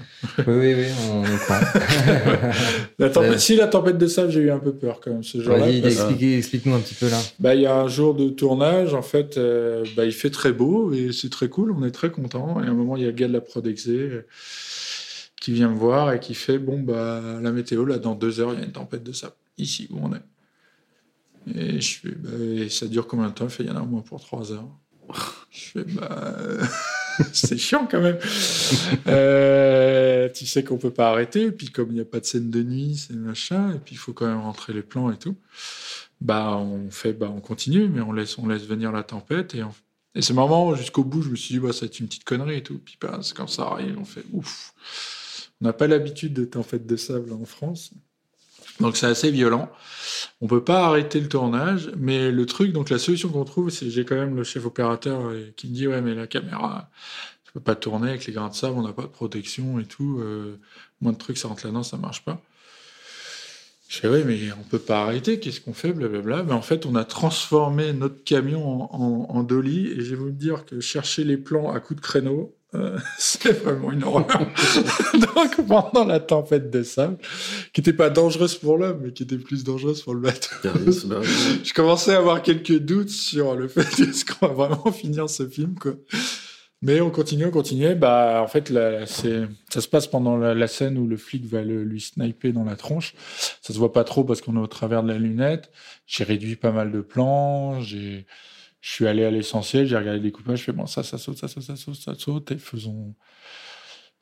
Oui, 0.48 0.54
oui, 0.58 0.74
oui, 0.76 0.86
on 1.12 1.24
est 1.24 1.38
courant. 1.46 1.60
La 3.00 3.10
tempête, 3.10 3.32
Euh, 3.34 3.38
si 3.40 3.56
la 3.56 3.68
tempête 3.68 3.98
de 3.98 4.06
sable, 4.08 4.32
j'ai 4.32 4.42
eu 4.42 4.52
un 4.52 4.60
peu 4.60 4.74
peur 4.74 5.00
quand 5.00 5.12
même 5.12 5.24
ce 5.24 5.42
jour-là. 5.42 5.60
Vas-y, 5.66 5.82
parce- 5.82 5.96
expliquez- 5.96 6.38
explique-nous 6.38 6.76
un 6.76 6.80
petit 6.80 6.94
peu 6.94 7.10
là. 7.10 7.20
Bah, 7.40 7.56
il 7.56 7.62
y 7.62 7.66
a 7.66 7.76
un 7.80 7.88
jour 7.88 8.14
de 8.16 8.30
tournage, 8.30 8.94
en 8.94 9.02
fait, 9.02 9.38
euh, 9.38 9.84
bah, 9.96 10.06
il 10.06 10.12
fait 10.12 10.30
très 10.30 10.52
beau 10.52 10.94
et 10.94 11.12
c'est 11.14 11.30
très 11.32 11.50
cool, 11.50 11.72
on 11.72 11.84
est 11.84 11.92
très 11.92 12.12
content. 12.12 12.62
Et 12.64 12.68
à 12.68 12.70
un 12.70 12.74
moment, 12.76 12.96
il 12.96 13.02
y 13.04 13.06
a 13.06 13.10
le 13.10 13.14
gars 13.16 13.28
de 13.28 13.34
la 13.34 13.42
Prodexé 13.42 14.22
qui 15.42 15.52
vient 15.54 15.70
me 15.70 15.78
voir 15.78 16.14
et 16.14 16.20
qui 16.20 16.36
fait 16.36 16.60
Bon, 16.60 16.80
bah, 16.80 17.22
la 17.42 17.52
météo, 17.52 17.86
là, 17.86 17.98
dans 17.98 18.14
deux 18.14 18.40
heures, 18.40 18.54
il 18.54 18.60
y 18.60 18.62
a 18.62 18.66
une 18.66 18.72
tempête 18.72 19.04
de 19.04 19.14
sable, 19.14 19.34
ici 19.58 19.88
où 19.92 20.00
on 20.04 20.14
est. 20.14 20.22
Et 21.56 21.82
je 21.82 22.00
fais 22.00 22.12
bah, 22.12 22.70
ça 22.70 22.88
dure 22.88 23.08
combien 23.08 23.28
de 23.28 23.34
temps? 23.34 23.48
Il 23.60 23.66
y 23.66 23.70
en 23.70 23.76
a 23.76 23.82
au 23.82 23.86
moins 23.86 24.02
pour 24.02 24.22
trois 24.22 24.52
heures. 24.52 24.70
Je 25.50 25.60
fais 25.60 25.84
Bah. 25.84 26.38
c'est 27.34 27.58
chiant 27.58 27.88
quand 27.90 28.02
même. 28.02 28.18
Euh, 29.08 30.30
tu 30.30 30.46
sais 30.46 30.64
qu'on 30.64 30.78
peut 30.78 30.92
pas 30.92 31.10
arrêter, 31.10 31.44
et 31.44 31.52
puis 31.52 31.68
comme 31.68 31.90
il 31.90 31.96
n'y 31.96 32.02
a 32.02 32.06
pas 32.06 32.20
de 32.20 32.26
scène 32.26 32.50
de 32.50 32.64
nuit, 32.64 32.96
c'est 32.96 33.16
machin, 33.16 33.74
et 33.74 33.80
puis 33.80 33.96
il 33.96 33.98
faut 33.98 34.14
quand 34.14 34.28
même 34.28 34.40
rentrer 34.40 34.74
les 34.74 34.84
plans 34.84 35.12
et 35.12 35.18
tout 35.18 35.36
bah 36.22 36.56
on 36.56 36.90
fait 36.92 37.14
bah 37.14 37.32
on 37.36 37.42
continue 37.42 37.90
mais 37.90 38.02
on 38.02 38.14
laisse 38.14 38.38
on 38.38 38.48
laisse 38.48 38.66
venir 38.66 38.92
la 38.92 39.04
tempête 39.04 39.56
et 39.56 39.64
et 40.14 40.22
c'est 40.22 40.34
marrant 40.34 40.76
jusqu'au 40.76 41.04
bout 41.04 41.24
je 41.24 41.30
me 41.30 41.36
suis 41.36 41.56
dit 41.56 41.60
bah 41.60 41.74
ça 41.74 41.82
va 41.82 41.86
être 41.88 42.00
une 42.00 42.08
petite 42.08 42.24
connerie 42.24 42.58
et 42.58 42.64
tout 42.64 42.80
puis 42.80 42.98
bah, 43.02 43.20
quand 43.36 43.48
ça 43.48 43.64
arrive 43.64 43.98
on 44.00 44.06
fait 44.06 44.24
ouf 44.32 44.74
on 45.62 45.66
n'a 45.66 45.74
pas 45.74 45.88
l'habitude 45.88 46.34
de 46.34 46.46
tempête 46.46 46.86
de 46.86 46.96
sable 46.96 47.34
en 47.34 47.46
France 47.46 47.92
donc 48.82 48.98
c'est 48.98 49.08
assez 49.08 49.32
violent. 49.32 49.70
On 50.42 50.48
peut 50.48 50.64
pas 50.64 50.86
arrêter 50.86 51.20
le 51.20 51.28
tournage 51.30 51.92
mais 51.98 52.32
le 52.32 52.46
truc 52.46 52.74
donc 52.74 52.90
la 52.90 53.00
solution 53.00 53.30
qu'on 53.30 53.46
trouve 53.46 53.70
c'est 53.70 53.90
j'ai 53.90 54.06
quand 54.06 54.16
même 54.16 54.36
le 54.36 54.44
chef 54.44 54.66
opérateur 54.66 55.28
euh, 55.28 55.54
qui 55.56 55.68
me 55.68 55.74
dit 55.74 55.88
ouais 55.88 56.02
mais 56.02 56.16
la 56.16 56.28
caméra 56.28 56.90
je 57.46 57.52
peux 57.52 57.60
pas 57.60 57.76
tourner 57.76 58.10
avec 58.10 58.26
les 58.26 58.34
grains 58.34 58.50
de 58.50 58.56
sable 58.56 58.78
on 58.78 58.84
n'a 58.84 58.94
pas 58.94 59.04
de 59.04 59.08
protection 59.08 59.80
et 59.80 59.86
tout 59.86 60.20
euh, 60.20 60.60
moins 61.00 61.14
de 61.14 61.18
trucs 61.18 61.38
ça 61.38 61.48
rentre 61.48 61.66
là-dedans 61.66 61.84
ça 61.84 61.98
marche 61.98 62.26
pas. 62.26 62.42
Je 63.92 63.98
fais, 64.00 64.08
oui, 64.08 64.24
mais 64.26 64.40
on 64.54 64.64
peut 64.64 64.80
pas 64.80 65.02
arrêter, 65.02 65.42
qu'est-ce 65.42 65.60
qu'on 65.60 65.74
fait, 65.74 65.92
blablabla. 65.92 66.44
Mais 66.44 66.54
en 66.54 66.62
fait, 66.62 66.86
on 66.86 66.96
a 66.96 67.04
transformé 67.04 67.92
notre 67.92 68.24
camion 68.24 68.66
en, 68.66 69.28
en, 69.30 69.36
en 69.36 69.44
dolly, 69.44 69.88
et 69.88 70.00
je 70.00 70.12
vais 70.12 70.16
vous 70.16 70.32
dire 70.32 70.64
que 70.66 70.80
chercher 70.80 71.26
les 71.26 71.36
plans 71.36 71.74
à 71.74 71.82
coups 71.82 72.00
de 72.00 72.02
créneau, 72.02 72.56
euh, 72.74 72.98
c'est 73.18 73.52
vraiment 73.52 73.92
une 73.92 74.04
horreur. 74.04 74.28
Donc, 75.14 75.68
pendant 75.68 76.06
la 76.06 76.20
tempête 76.20 76.70
de 76.70 76.84
sable, 76.84 77.18
qui 77.74 77.82
n'était 77.82 77.94
pas 77.94 78.10
dangereuse 78.10 78.56
pour 78.56 78.78
l'homme, 78.78 79.02
mais 79.04 79.12
qui 79.14 79.24
était 79.24 79.38
plus 79.38 79.64
dangereuse 79.64 80.02
pour 80.02 80.14
le 80.14 80.22
bateau, 80.22 80.50
je 80.64 81.74
commençais 81.74 82.14
à 82.14 82.18
avoir 82.18 82.42
quelques 82.42 82.80
doutes 82.80 83.10
sur 83.10 83.56
le 83.56 83.68
fait 83.68 83.82
est-ce 84.00 84.26
qu'on 84.26 84.48
va 84.48 84.68
vraiment 84.68 84.92
finir 84.92 85.30
ce 85.30 85.48
film, 85.48 85.76
quoi. 85.76 85.94
Mais 86.84 87.00
on 87.00 87.12
continue, 87.12 87.46
on 87.46 87.52
continue. 87.52 87.94
Bah, 87.94 88.42
en 88.44 88.48
fait, 88.48 88.72
là, 88.72 89.06
c'est, 89.06 89.44
ça 89.72 89.82
se 89.82 89.88
passe 89.88 90.08
pendant 90.08 90.36
la, 90.38 90.56
la 90.56 90.68
scène 90.68 90.98
où 90.98 91.06
le 91.06 91.16
flic 91.16 91.46
va 91.46 91.62
le- 91.62 91.84
lui 91.84 92.02
sniper 92.02 92.54
dans 92.54 92.64
la 92.64 92.76
tronche. 92.76 93.14
Ça 93.62 93.72
se 93.72 93.78
voit 93.78 93.94
pas 93.94 94.04
trop 94.04 94.24
parce 94.24 94.42
qu'on 94.42 94.56
est 94.56 94.60
au 94.60 94.66
travers 94.66 95.04
de 95.04 95.10
la 95.10 95.20
lunette. 95.20 95.70
J'ai 96.08 96.24
réduit 96.24 96.56
pas 96.56 96.72
mal 96.72 96.92
de 96.92 97.02
plans. 97.02 97.82
J'ai, 97.82 98.26
je 98.82 98.92
suis 98.92 99.08
allé 99.08 99.24
à 99.26 99.32
l'essentiel. 99.32 99.88
J'ai 99.88 99.98
regardé 99.98 100.20
le 100.20 100.24
découpage. 100.26 100.60
Je 100.60 100.64
fais 100.66 100.72
bon, 100.74 100.86
ça, 100.88 101.04
ça 101.04 101.18
saute, 101.18 101.38
ça 101.38 101.48
saute, 101.48 101.64
ça 101.64 101.76
saute, 101.76 101.96
ça 101.96 102.16
saute. 102.16 102.52
Et 102.52 102.58
faisons. 102.58 103.16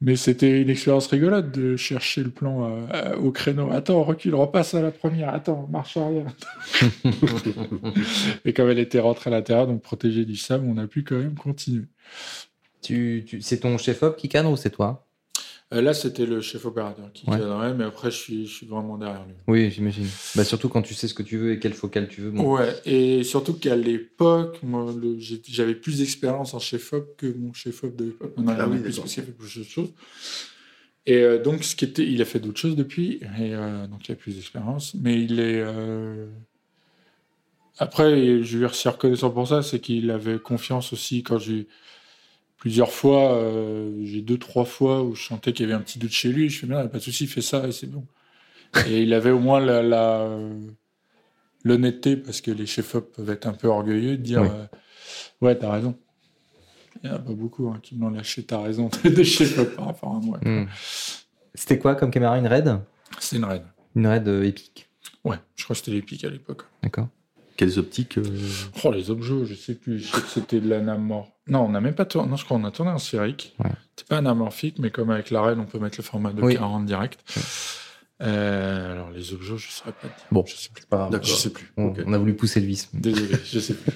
Mais 0.01 0.15
c'était 0.15 0.61
une 0.61 0.69
expérience 0.69 1.07
rigolote 1.07 1.51
de 1.51 1.75
chercher 1.75 2.23
le 2.23 2.29
plan 2.31 2.71
euh, 2.93 3.15
au 3.17 3.31
créneau. 3.31 3.69
Attends, 3.71 4.01
recule, 4.03 4.33
repasse 4.33 4.73
à 4.73 4.81
la 4.81 4.91
première. 4.91 5.33
Attends, 5.33 5.67
marche 5.69 5.97
arrière. 5.97 6.27
Et 8.45 8.53
comme 8.53 8.69
elle 8.69 8.79
était 8.79 8.99
rentrée 8.99 9.29
à 9.29 9.33
l'intérieur, 9.33 9.67
donc 9.67 9.81
protégée 9.81 10.25
du 10.25 10.35
sable, 10.37 10.65
on 10.67 10.77
a 10.77 10.87
pu 10.87 11.03
quand 11.03 11.17
même 11.17 11.35
continuer. 11.35 11.85
Tu, 12.81 13.25
tu- 13.27 13.41
c'est 13.41 13.61
ton 13.61 13.77
chef-op 13.77 14.17
qui 14.17 14.29
cadre 14.29 14.51
ou 14.51 14.57
c'est 14.57 14.71
toi? 14.71 15.08
Là, 15.71 15.93
c'était 15.93 16.25
le 16.25 16.41
chef 16.41 16.65
opérateur 16.65 17.11
qui 17.13 17.29
Ouais. 17.29 17.37
cadrait, 17.37 17.73
mais 17.73 17.83
après, 17.83 18.09
je 18.11 18.15
suis, 18.17 18.47
je 18.47 18.53
suis 18.53 18.65
vraiment 18.65 18.97
derrière 18.97 19.25
lui. 19.25 19.35
Oui, 19.47 19.69
j'imagine. 19.69 20.07
Bah, 20.35 20.43
surtout 20.43 20.67
quand 20.69 20.81
tu 20.81 20.93
sais 20.95 21.07
ce 21.07 21.13
que 21.13 21.21
tu 21.23 21.37
veux 21.37 21.51
et 21.53 21.59
quelle 21.59 21.73
focale 21.73 22.07
tu 22.07 22.21
veux. 22.21 22.31
bon. 22.31 22.55
Ouais, 22.55 22.73
et 22.85 23.23
surtout 23.23 23.53
qu'à 23.53 23.75
l'époque, 23.75 24.59
moi, 24.63 24.93
j'avais 25.47 25.75
plus 25.75 25.99
d'expérience 25.99 26.53
en 26.53 26.59
chef-op 26.59 27.15
que 27.17 27.27
mon 27.37 27.53
chef-op 27.53 27.95
de 27.95 28.05
l'époque. 28.05 28.33
On 28.37 28.47
Ah 28.47 28.67
oui, 28.67 28.79
plus 28.79 28.97
parce 28.97 29.13
qu'il 29.13 29.21
a 29.23 29.25
fait 29.25 29.31
plus 29.31 29.57
de 29.59 29.63
choses. 29.63 29.89
Et 31.05 31.17
euh, 31.17 31.41
donc, 31.41 31.63
ce 31.63 31.75
qui 31.75 31.85
était, 31.85 32.05
il 32.05 32.21
a 32.21 32.25
fait 32.25 32.39
d'autres 32.39 32.59
choses 32.59 32.75
depuis, 32.75 33.15
et 33.39 33.53
euh, 33.55 33.87
donc 33.87 34.07
il 34.07 34.11
a 34.11 34.15
plus 34.15 34.35
d'expérience, 34.35 34.93
mais 34.95 35.21
il 35.21 35.39
est. 35.39 35.59
euh, 35.59 36.27
Après, 37.77 38.43
je 38.43 38.57
lui 38.57 38.65
remercie 38.65 38.87
reconnaissant 38.89 39.29
pour 39.29 39.47
ça, 39.47 39.61
c'est 39.63 39.79
qu'il 39.79 40.11
avait 40.11 40.39
confiance 40.39 40.91
aussi 40.93 41.23
quand 41.23 41.37
j'ai. 41.39 41.67
Plusieurs 42.59 42.91
fois, 42.91 43.33
euh, 43.35 44.01
j'ai 44.03 44.21
deux, 44.21 44.37
trois 44.37 44.65
fois 44.65 45.01
où 45.03 45.15
je 45.15 45.23
sentais 45.25 45.53
qu'il 45.53 45.65
y 45.65 45.69
avait 45.71 45.77
un 45.79 45.81
petit 45.83 45.97
doute 45.97 46.11
chez 46.11 46.29
lui. 46.29 46.49
Je 46.49 46.59
fais, 46.59 46.67
bien, 46.67 46.85
pas 46.87 46.97
de 46.97 47.03
souci, 47.03 47.25
fais 47.25 47.41
ça 47.41 47.65
et 47.67 47.71
c'est 47.71 47.87
bon. 47.87 48.05
Et 48.87 49.01
il 49.03 49.13
avait 49.13 49.31
au 49.31 49.39
moins 49.39 49.59
la, 49.61 49.81
la, 49.81 50.19
euh, 50.21 50.59
l'honnêteté, 51.63 52.17
parce 52.17 52.41
que 52.41 52.51
les 52.51 52.65
chefs-op 52.65 53.15
peuvent 53.15 53.29
être 53.29 53.47
un 53.47 53.53
peu 53.53 53.67
orgueilleux, 53.67 54.17
de 54.17 54.21
dire 54.23 54.41
Oui. 54.41 54.49
euh, 54.51 54.65
Ouais, 55.41 55.55
t'as 55.57 55.71
raison. 55.71 55.97
Il 57.01 57.09
n'y 57.09 57.15
en 57.15 57.17
a 57.17 57.21
pas 57.21 57.31
beaucoup 57.33 57.69
hein, 57.69 57.79
qui 57.81 57.95
me 57.95 58.01
l'ont 58.01 58.09
lâché, 58.09 58.43
t'as 58.43 58.61
raison, 58.61 58.89
des 59.05 59.23
chefs-op 59.23 59.75
par 59.75 59.85
rapport 59.85 60.15
à 60.15 60.19
moi. 60.19 60.37
quoi. 60.39 60.51
Hmm. 60.51 60.67
C'était 61.55 61.79
quoi 61.79 61.95
comme 61.95 62.11
caméra 62.11 62.37
Une 62.37 62.45
RAID? 62.47 62.77
C'est 63.19 63.37
une 63.37 63.45
raid. 63.45 63.63
Une 63.95 64.05
RAID 64.05 64.27
euh, 64.27 64.43
épique. 64.43 64.89
Ouais, 65.23 65.37
je 65.55 65.63
crois 65.63 65.73
que 65.75 65.79
c'était 65.79 65.91
l'épique 65.91 66.23
à 66.25 66.29
l'époque. 66.29 66.63
D'accord. 66.83 67.07
Quelles 67.55 67.79
optiques 67.79 68.17
euh, 68.17 68.23
Oh, 68.83 68.91
les 68.91 69.09
objets, 69.11 69.45
je 69.45 69.53
sais 69.55 69.75
plus. 69.75 69.99
Je 69.99 70.07
sais 70.11 70.21
que 70.21 70.27
c'était 70.27 70.59
de 70.59 70.69
l'anamorphe. 70.69 71.29
Non, 71.49 71.61
on 71.65 71.69
n'a 71.69 71.81
même 71.81 71.95
pas 71.95 72.05
tourné. 72.05 72.29
Non, 72.29 72.35
je 72.35 72.45
crois 72.45 72.57
qu'on 72.57 72.65
a 72.65 72.71
tourné 72.71 72.91
en 72.91 72.97
sphérique. 72.99 73.55
Ouais. 73.63 73.71
C'est 73.95 74.07
pas 74.07 74.17
anamorphique, 74.17 74.77
mais 74.79 74.91
comme 74.91 75.09
avec 75.09 75.31
la 75.31 75.41
raid, 75.41 75.57
on 75.59 75.65
peut 75.65 75.79
mettre 75.79 75.97
le 75.97 76.03
format 76.03 76.31
de 76.31 76.41
Oui. 76.41 76.55
40 76.55 76.85
direct. 76.85 77.19
Euh, 78.21 78.91
alors, 78.93 79.09
les 79.11 79.33
objets, 79.33 79.57
je 79.57 79.67
ne 79.67 79.71
saurais 79.71 79.91
pas 79.93 80.07
dire. 80.07 80.25
Bon. 80.31 80.43
je 80.45 80.55
sais 80.55 80.69
plus. 80.73 80.85
Pas. 80.85 81.09
Je 81.21 81.33
sais 81.33 81.49
plus. 81.51 81.71
On, 81.77 82.13
a 82.13 82.17
voulu 82.17 82.35
pousser 82.35 82.59
le 82.59 82.67
vis. 82.67 82.89
Désolé, 82.93 83.35
je 83.45 83.59
sais 83.59 83.73
plus. 83.73 83.93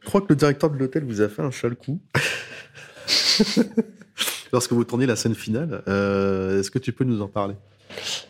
Je 0.00 0.06
crois 0.06 0.20
que 0.20 0.26
le 0.30 0.36
directeur 0.36 0.70
de 0.70 0.76
l'hôtel 0.78 1.04
vous 1.04 1.20
a 1.20 1.28
fait 1.28 1.42
un 1.42 1.50
sale 1.50 1.76
coup. 1.76 2.00
Lorsque 4.52 4.72
vous 4.72 4.84
tournez 4.84 5.06
la 5.06 5.16
scène 5.16 5.34
finale, 5.34 5.82
euh, 5.88 6.60
est-ce 6.60 6.70
que 6.70 6.78
tu 6.78 6.92
peux 6.92 7.04
nous 7.04 7.20
en 7.20 7.28
parler? 7.28 7.54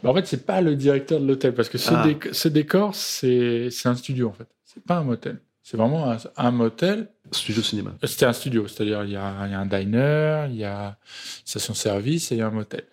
Bah, 0.02 0.10
en 0.10 0.14
fait, 0.14 0.26
c'est 0.26 0.44
pas 0.46 0.60
le 0.60 0.74
directeur 0.76 1.20
de 1.20 1.26
l'hôtel 1.26 1.54
parce 1.54 1.68
que 1.68 1.78
ce, 1.78 1.90
Ah. 1.92 2.04
déc- 2.06 2.32
ce 2.32 2.48
décor, 2.48 2.94
c'est 2.94 3.68
c'est 3.70 3.88
un 3.88 3.94
studio 3.94 4.28
en 4.28 4.32
fait. 4.32 4.46
C'est 4.64 4.82
pas 4.82 4.96
un 4.96 5.04
motel. 5.04 5.40
C'est 5.66 5.76
vraiment 5.76 6.12
un, 6.12 6.18
un 6.36 6.50
motel. 6.52 7.08
Studio 7.32 7.60
cinéma. 7.60 7.92
C'était 8.04 8.24
un 8.24 8.32
studio, 8.32 8.68
c'est-à-dire 8.68 9.02
il 9.02 9.10
y, 9.10 9.16
a, 9.16 9.46
il 9.46 9.50
y 9.50 9.54
a 9.54 9.58
un 9.58 9.66
diner, 9.66 10.46
il 10.48 10.58
y 10.58 10.64
a 10.64 10.96
station-service 11.44 12.30
et 12.30 12.36
il 12.36 12.38
y 12.38 12.40
a 12.40 12.46
un 12.46 12.52
motel. 12.52 12.84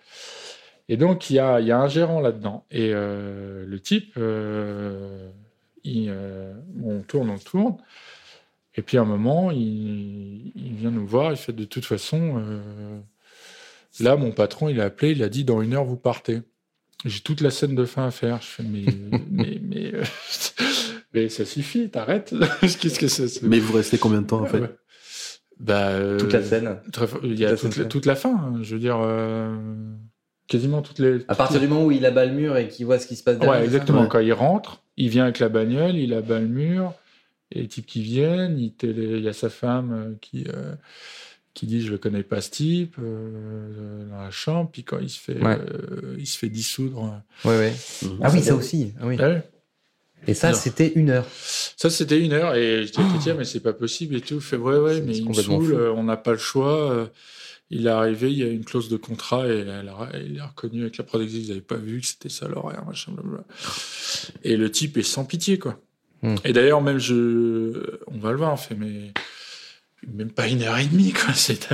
Et 0.89 0.97
donc 0.97 1.29
il 1.29 1.35
y 1.35 1.39
a, 1.39 1.59
il 1.59 1.67
y 1.67 1.71
a 1.71 1.77
un 1.77 1.87
gérant 1.87 2.19
là-dedans. 2.19 2.65
Et 2.71 2.89
euh, 2.91 3.63
le 3.67 3.79
type, 3.79 4.15
euh, 4.17 5.29
il, 5.83 6.07
euh, 6.09 6.55
on 6.83 7.01
tourne, 7.01 7.29
on 7.29 7.37
tourne. 7.37 7.77
Et 8.73 8.81
puis 8.81 8.97
à 8.97 9.01
un 9.01 9.05
moment, 9.05 9.51
il, 9.51 10.51
vient 10.55 10.89
nous 10.89 11.05
voir, 11.05 11.29
il 11.29 11.37
fait 11.37 11.53
de 11.53 11.65
toute 11.65 11.85
façon, 11.85 12.39
euh, 12.39 12.99
là 13.99 14.15
mon 14.15 14.31
patron 14.31 14.67
il 14.67 14.81
a 14.81 14.85
appelé, 14.85 15.11
il 15.11 15.21
a 15.21 15.29
dit 15.29 15.43
dans 15.43 15.61
une 15.61 15.75
heure 15.75 15.85
vous 15.85 15.95
partez. 15.95 16.41
J'ai 17.05 17.19
toute 17.19 17.41
la 17.41 17.51
scène 17.51 17.75
de 17.75 17.85
fin 17.85 18.07
à 18.07 18.11
faire. 18.11 18.41
Je 18.41 18.47
fais 18.47 18.63
mais 18.63 18.85
mais 19.29 19.59
mais, 19.61 19.93
euh, 19.93 20.03
mais 21.13 21.29
ça 21.29 21.45
suffit, 21.45 21.89
t'arrêtes. 21.89 22.33
Qu'est-ce 22.61 22.99
que 22.99 23.07
c'est 23.07 23.27
ce- 23.27 23.45
Mais 23.45 23.59
vous 23.59 23.73
restez 23.73 23.97
combien 23.97 24.21
de 24.21 24.27
temps 24.27 24.41
en 24.41 24.45
fait 24.45 24.59
Ouais. 24.59 24.75
Bah, 25.59 25.89
euh, 25.89 26.17
Toute 26.19 26.33
la 26.33 26.43
scène. 26.43 26.77
très- 26.91 27.07
Il 27.23 27.39
y 27.39 27.45
a 27.45 27.55
Toute 27.55 27.63
la 27.63 27.69
toute, 27.69 27.77
la, 27.77 27.83
scène. 27.83 27.87
toute 27.89 28.05
la 28.05 28.15
fin. 28.15 28.35
hein. 28.35 28.59
Je 28.63 28.73
veux 28.73 28.79
dire, 28.79 28.97
euh, 29.01 29.55
quasiment 30.47 30.81
toutes 30.81 30.99
les. 30.99 31.19
À 31.27 31.35
partir 31.35 31.59
du 31.59 31.67
moment 31.67 31.85
où 31.85 31.91
il 31.91 32.05
abat 32.05 32.25
le 32.25 32.33
mur 32.33 32.57
et 32.57 32.67
qu'il 32.67 32.85
voit 32.85 32.99
ce 32.99 33.07
qui 33.07 33.15
se 33.15 33.23
passe 33.23 33.37
derrière. 33.37 33.59
Ouais, 33.59 33.65
exactement. 33.65 34.01
Ouais. 34.01 34.07
Quand 34.09 34.19
il 34.19 34.33
rentre, 34.33 34.81
il 34.97 35.09
vient 35.09 35.23
avec 35.23 35.39
la 35.39 35.49
bagnole, 35.49 35.95
il 35.95 36.13
abat 36.13 36.39
le 36.39 36.47
mur, 36.47 36.93
et 37.51 37.61
les 37.61 37.67
types 37.67 37.85
qui 37.85 38.01
viennent, 38.01 38.57
il, 38.59 38.73
télé- 38.73 39.17
il 39.17 39.23
y 39.23 39.29
a 39.29 39.33
sa 39.33 39.49
femme 39.49 39.91
euh, 39.93 40.13
qui, 40.21 40.45
euh, 40.53 40.73
qui 41.53 41.67
dit 41.67 41.81
Je 41.85 41.91
ne 41.93 41.97
connais 41.97 42.23
pas 42.23 42.41
ce 42.41 42.49
type 42.49 42.95
euh, 42.99 44.09
dans 44.09 44.21
la 44.21 44.31
chambre, 44.31 44.69
puis 44.73 44.83
quand 44.83 44.97
il 44.99 45.09
se 45.09 45.19
fait, 45.19 45.39
Ouais. 45.39 45.57
euh, 45.59 46.15
il 46.17 46.25
se 46.27 46.37
fait 46.37 46.49
dissoudre. 46.49 47.21
Ouais, 47.45 47.57
ouais. 47.57 47.73
Ah 48.21 48.29
oui, 48.33 48.41
ça 48.41 48.55
aussi. 48.55 48.93
Ah 48.99 49.05
oui. 49.05 49.17
Ah 49.19 49.29
ouais. 49.29 49.43
Et 50.27 50.33
ça, 50.33 50.53
c'était 50.53 50.91
une 50.95 51.09
heure. 51.09 51.25
Ça, 51.77 51.89
c'était 51.89 52.19
une 52.19 52.33
heure, 52.33 52.55
et 52.55 52.85
je 52.85 52.91
dis 52.91 52.99
à 52.99 53.13
Kétia, 53.13 53.33
mais 53.33 53.43
c'est 53.45 53.59
pas 53.59 53.73
possible 53.73 54.15
et 54.15 54.21
tout. 54.21 54.35
Il 54.35 54.41
fait 54.41 54.57
Ouais, 54.57 54.77
ouais, 54.77 55.01
mais 55.01 55.17
il 55.17 55.27
me 55.27 55.33
saoule, 55.33 55.73
euh, 55.73 55.91
on 55.93 56.03
n'a 56.03 56.17
pas 56.17 56.31
le 56.31 56.37
choix. 56.37 56.91
euh, 56.91 57.05
Il 57.69 57.87
est 57.87 57.89
arrivé, 57.89 58.31
il 58.31 58.37
y 58.37 58.43
a 58.43 58.47
une 58.47 58.63
clause 58.63 58.87
de 58.89 58.97
contrat 58.97 59.47
et 59.47 59.65
il 60.25 60.39
a 60.39 60.47
reconnu 60.47 60.81
avec 60.81 60.97
la 60.97 61.03
prod 61.03 61.21
ils 61.29 61.47
n'avaient 61.47 61.61
pas 61.61 61.75
vu 61.75 62.01
que 62.01 62.07
c'était 62.07 62.29
ça 62.29 62.47
l'horaire, 62.47 62.85
machin, 62.85 63.11
blablabla. 63.11 63.43
Et 64.43 64.57
le 64.57 64.69
type 64.71 64.97
est 64.97 65.03
sans 65.03 65.25
pitié, 65.25 65.57
quoi. 65.59 65.79
Hmm. 66.21 66.35
Et 66.45 66.53
d'ailleurs, 66.53 66.81
même 66.81 66.99
je, 66.99 67.99
on 68.07 68.17
va 68.17 68.31
le 68.31 68.37
voir, 68.37 68.53
on 68.53 68.57
fait, 68.57 68.75
mais 68.75 69.11
même 70.13 70.31
pas 70.31 70.47
une 70.47 70.63
heure 70.63 70.77
et 70.77 70.85
demie, 70.85 71.13
quoi. 71.13 71.33
C'est 71.35 71.69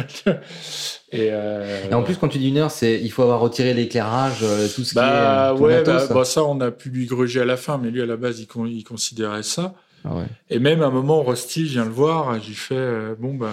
et, 1.12 1.30
euh, 1.32 1.90
Et 1.90 1.94
en 1.94 2.04
plus, 2.04 2.16
quand 2.18 2.28
tu 2.28 2.38
dis 2.38 2.50
une 2.50 2.58
heure, 2.58 2.72
c'est 2.72 3.00
il 3.02 3.12
faut 3.12 3.24
avoir 3.24 3.40
retiré 3.40 3.74
l'éclairage, 3.74 4.40
euh, 4.44 4.68
tout 4.74 4.84
ce 4.84 4.94
bah 4.94 5.54
qui 5.56 5.64
est. 5.64 5.68
le 5.68 5.74
ouais, 5.76 5.84
bah, 5.84 6.06
bah, 6.10 6.24
ça, 6.26 6.44
on 6.44 6.60
a 6.62 6.72
pu 6.72 6.90
lui 6.90 7.06
gruger 7.06 7.42
à 7.42 7.46
la 7.46 7.58
fin, 7.58 7.78
mais 7.78 7.90
lui 7.90 8.02
à 8.02 8.06
la 8.06 8.18
base, 8.18 8.40
il, 8.40 8.48
con- 8.48 8.66
il 8.66 8.84
considérait 8.84 9.44
ça. 9.44 9.74
Ah 10.06 10.16
ouais. 10.16 10.26
Et 10.50 10.60
même 10.60 10.82
à 10.82 10.86
un 10.88 10.92
moment, 10.92 11.24
Rusty 11.24 11.64
vient 11.64 11.86
le 11.86 11.92
voir, 11.92 12.40
j'ai 12.42 12.54
fait 12.54 12.76
euh, 12.76 13.16
bon 13.20 13.34
bah 13.34 13.50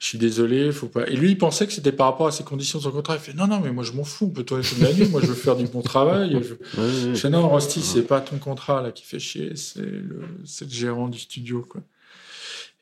je 0.00 0.08
suis 0.08 0.18
désolé, 0.18 0.70
faut 0.72 0.88
pas. 0.88 1.06
Et 1.06 1.16
lui, 1.16 1.30
il 1.30 1.38
pensait 1.38 1.66
que 1.66 1.72
c'était 1.72 1.92
par 1.92 2.06
rapport 2.08 2.26
à 2.26 2.30
ses 2.32 2.44
conditions 2.44 2.78
de 2.78 2.84
son 2.84 2.90
contrat. 2.90 3.14
Il 3.14 3.20
fait 3.20 3.32
non 3.32 3.46
non, 3.46 3.60
mais 3.60 3.72
moi 3.72 3.84
je 3.84 3.92
m'en 3.92 4.04
fous, 4.04 4.26
on 4.26 4.30
peut 4.30 4.42
tourner 4.42 4.62
toute 4.64 4.80
la 4.80 4.92
nuit, 4.92 5.08
moi 5.08 5.20
je 5.22 5.26
veux 5.28 5.34
faire 5.34 5.56
du 5.56 5.66
bon 5.66 5.80
travail. 5.80 6.36
Je... 6.42 6.54
Ouais, 6.80 7.14
je 7.14 7.14
fais 7.14 7.30
non, 7.30 7.48
Rusty, 7.54 7.80
c'est 7.80 8.02
pas 8.02 8.20
ton 8.20 8.36
contrat 8.38 8.82
là 8.82 8.90
qui 8.90 9.04
fait 9.04 9.18
chier, 9.18 9.52
c'est 9.56 9.80
le, 9.80 10.22
c'est 10.44 10.66
le 10.66 10.70
gérant 10.72 11.08
du 11.08 11.18
studio 11.18 11.64
quoi. 11.66 11.80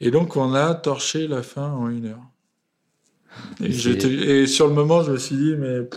Et 0.02 0.10
donc 0.10 0.36
on 0.36 0.52
a 0.52 0.74
torché 0.74 1.26
la 1.28 1.42
fin 1.42 1.70
en 1.72 1.88
une 1.88 2.06
heure. 2.08 2.20
Et, 3.64 4.46
sur 4.46 4.66
le 4.68 4.74
moment, 4.74 5.02
je 5.02 5.12
me 5.12 5.16
suis 5.18 5.36
dit 5.36 5.54
mais 5.56 5.88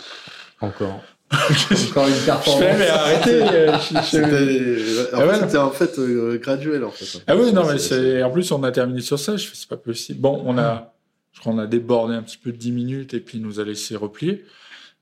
Encore. 0.61 1.02
Encore 1.32 2.07
une 2.07 2.14
je 2.14 2.26
performance. 2.26 2.60
fais 2.64 2.77
mais 2.77 2.88
arrêtez. 2.88 3.41
euh, 3.52 3.73
je- 3.80 3.95
je- 3.98 4.06
C'était 4.06 5.15
en, 5.15 5.19
Ah 5.19 5.22
fait, 5.22 5.27
ouais. 5.27 5.40
c'était 5.41 5.57
en 5.57 5.72
fait 5.72 5.99
euh, 5.99 6.38
graduel 6.38 6.84
en 6.86 6.91
fait. 6.91 7.22
Ah 7.27 7.36
oui, 7.36 7.52
non, 7.52 7.65
mais 7.69 7.80
c'est. 7.80 8.22
En 8.23 8.30
plus, 8.30 8.52
on 8.52 8.64
a 8.64 8.72
terminé 8.72 9.02
sur 9.02 9.18
ça. 9.19 9.36
Je 9.36 9.48
fais, 9.48 9.56
c'est 9.56 9.68
pas 9.68 9.76
possible. 9.76 10.19
Bon, 10.22 10.41
on 10.45 10.57
a. 10.57 10.94
Je 11.34 11.41
crois 11.41 11.52
qu'on 11.52 11.60
a 11.60 11.68
débordé 11.68 12.14
un 12.14 12.22
petit 12.22 12.38
peu 12.38 12.52
de 12.52 12.57
10 12.57 12.72
minutes 12.72 13.14
et 13.14 13.19
puis 13.19 13.40
il 13.40 13.44
nous 13.44 13.60
a 13.60 13.64
laissé 13.65 13.95
replier. 13.98 14.45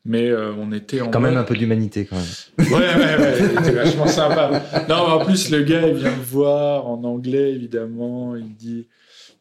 Mais 0.05 0.29
euh, 0.29 0.51
on 0.57 0.71
était 0.73 0.99
en. 1.01 1.09
Quand 1.09 1.21
même 1.21 1.37
un 1.37 1.43
peu 1.43 1.55
d'humanité, 1.55 2.05
quand 2.05 2.17
même. 2.17 2.67
Ouais, 2.71 2.75
ouais, 2.75 3.17
ouais. 3.17 3.35
C'était 3.57 3.71
vachement 3.71 4.07
sympa. 4.07 4.51
Non, 4.89 5.07
mais 5.07 5.13
en 5.13 5.25
plus, 5.25 5.49
le 5.49 5.63
gars, 5.63 5.87
il 5.87 5.95
vient 5.95 6.11
me 6.11 6.23
voir 6.23 6.87
en 6.87 7.03
anglais, 7.03 7.51
évidemment. 7.53 8.35
Il 8.35 8.45
me 8.45 8.53
dit. 8.53 8.87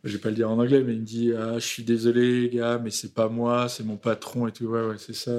Je 0.04 0.14
vais 0.14 0.18
pas 0.18 0.30
le 0.30 0.34
dire 0.34 0.50
en 0.50 0.58
anglais, 0.58 0.82
mais 0.84 0.94
il 0.94 1.00
me 1.00 1.04
dit 1.04 1.32
Ah, 1.36 1.54
je 1.54 1.64
suis 1.64 1.84
désolé, 1.84 2.50
gars, 2.52 2.80
mais 2.82 2.90
c'est 2.90 3.14
pas 3.14 3.28
moi, 3.28 3.68
c'est 3.68 3.84
mon 3.84 3.96
patron 3.96 4.48
et 4.48 4.52
tout. 4.52 4.66
Ouais, 4.66 4.82
ouais, 4.82 4.96
c'est 4.98 5.14
ça. 5.14 5.32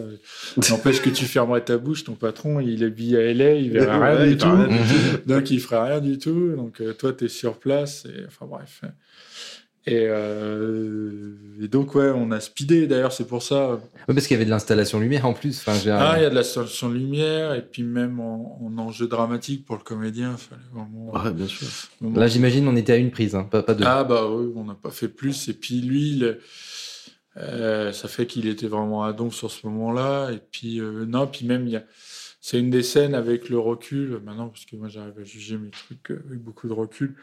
N'empêche 0.69 1.01
que 1.01 1.09
tu 1.09 1.25
fermerais 1.25 1.61
ta 1.61 1.77
bouche, 1.77 2.05
ton 2.05 2.15
patron, 2.15 2.61
il 2.61 2.85
vit 2.87 3.17
à 3.17 3.33
LA, 3.33 3.55
il 3.55 3.71
verra 3.71 4.15
rien 4.15 4.25
du 4.25 4.31
il 4.31 4.37
tout. 4.37 4.47
Donc 5.25 5.51
il 5.51 5.59
fera 5.59 5.85
rien 5.85 5.99
du 5.99 6.17
tout. 6.17 6.55
Donc 6.55 6.79
euh, 6.79 6.93
toi, 6.93 7.11
tu 7.11 7.25
es 7.25 7.27
sur 7.27 7.59
place. 7.59 8.05
Et, 8.05 8.25
enfin 8.25 8.45
bref. 8.45 8.81
Et, 9.85 10.05
euh, 10.07 11.35
et 11.61 11.67
donc 11.67 11.93
ouais, 11.95 12.09
on 12.15 12.31
a 12.31 12.39
speedé. 12.39 12.87
D'ailleurs, 12.87 13.11
c'est 13.11 13.27
pour 13.27 13.43
ça. 13.43 13.71
Ouais, 13.73 13.79
parce 14.13 14.27
qu'il 14.27 14.35
y 14.35 14.37
avait 14.37 14.45
de 14.45 14.49
l'installation 14.49 14.99
lumière 14.99 15.25
en 15.25 15.33
plus. 15.33 15.59
Enfin, 15.59 15.77
Ah, 15.91 16.15
il 16.17 16.23
y 16.23 16.25
a 16.25 16.29
de 16.29 16.41
solution 16.41 16.89
de 16.89 16.95
lumière. 16.95 17.53
Et 17.53 17.61
puis 17.61 17.83
même 17.83 18.19
en, 18.19 18.59
en 18.63 18.77
enjeu 18.77 19.07
dramatique 19.07 19.65
pour 19.65 19.75
le 19.75 19.83
comédien, 19.83 20.37
fallait 20.37 20.61
vraiment. 20.71 21.11
Ouais, 21.13 21.33
bien 21.33 21.47
sûr. 21.47 21.67
vraiment- 21.99 22.19
Là, 22.19 22.27
j'imagine, 22.27 22.67
on 22.67 22.75
était 22.75 22.93
à 22.93 22.97
une 22.97 23.11
prise, 23.11 23.35
hein, 23.35 23.43
pas, 23.43 23.61
pas 23.63 23.73
deux. 23.73 23.83
ah 23.85 24.03
bah 24.05 24.29
oui, 24.29 24.51
on 24.55 24.63
n'a 24.63 24.75
pas 24.75 24.91
fait 24.91 25.09
plus. 25.09 25.49
Et 25.49 25.53
puis 25.53 25.81
lui, 25.81 26.11
il- 26.11 26.37
euh, 27.37 27.91
ça 27.91 28.07
fait 28.07 28.25
qu'il 28.27 28.47
était 28.47 28.67
vraiment 28.67 29.03
à 29.03 29.11
don 29.11 29.31
sur 29.31 29.51
ce 29.51 29.65
moment-là. 29.67 30.29
Et 30.31 30.39
puis 30.51 30.79
euh, 30.79 31.05
non, 31.05 31.27
puis 31.27 31.45
même 31.45 31.65
il 31.67 31.71
y 31.73 31.77
a, 31.77 31.83
c'est 32.39 32.59
une 32.59 32.69
des 32.69 32.83
scènes 32.83 33.15
avec 33.15 33.49
le 33.49 33.57
recul 33.59 34.19
maintenant, 34.23 34.49
parce 34.49 34.65
que 34.65 34.75
moi 34.75 34.87
j'arrive 34.87 35.17
à 35.19 35.23
juger 35.23 35.57
mes 35.57 35.71
trucs 35.71 36.11
euh, 36.11 36.23
avec 36.27 36.39
beaucoup 36.39 36.67
de 36.67 36.73
recul, 36.73 37.15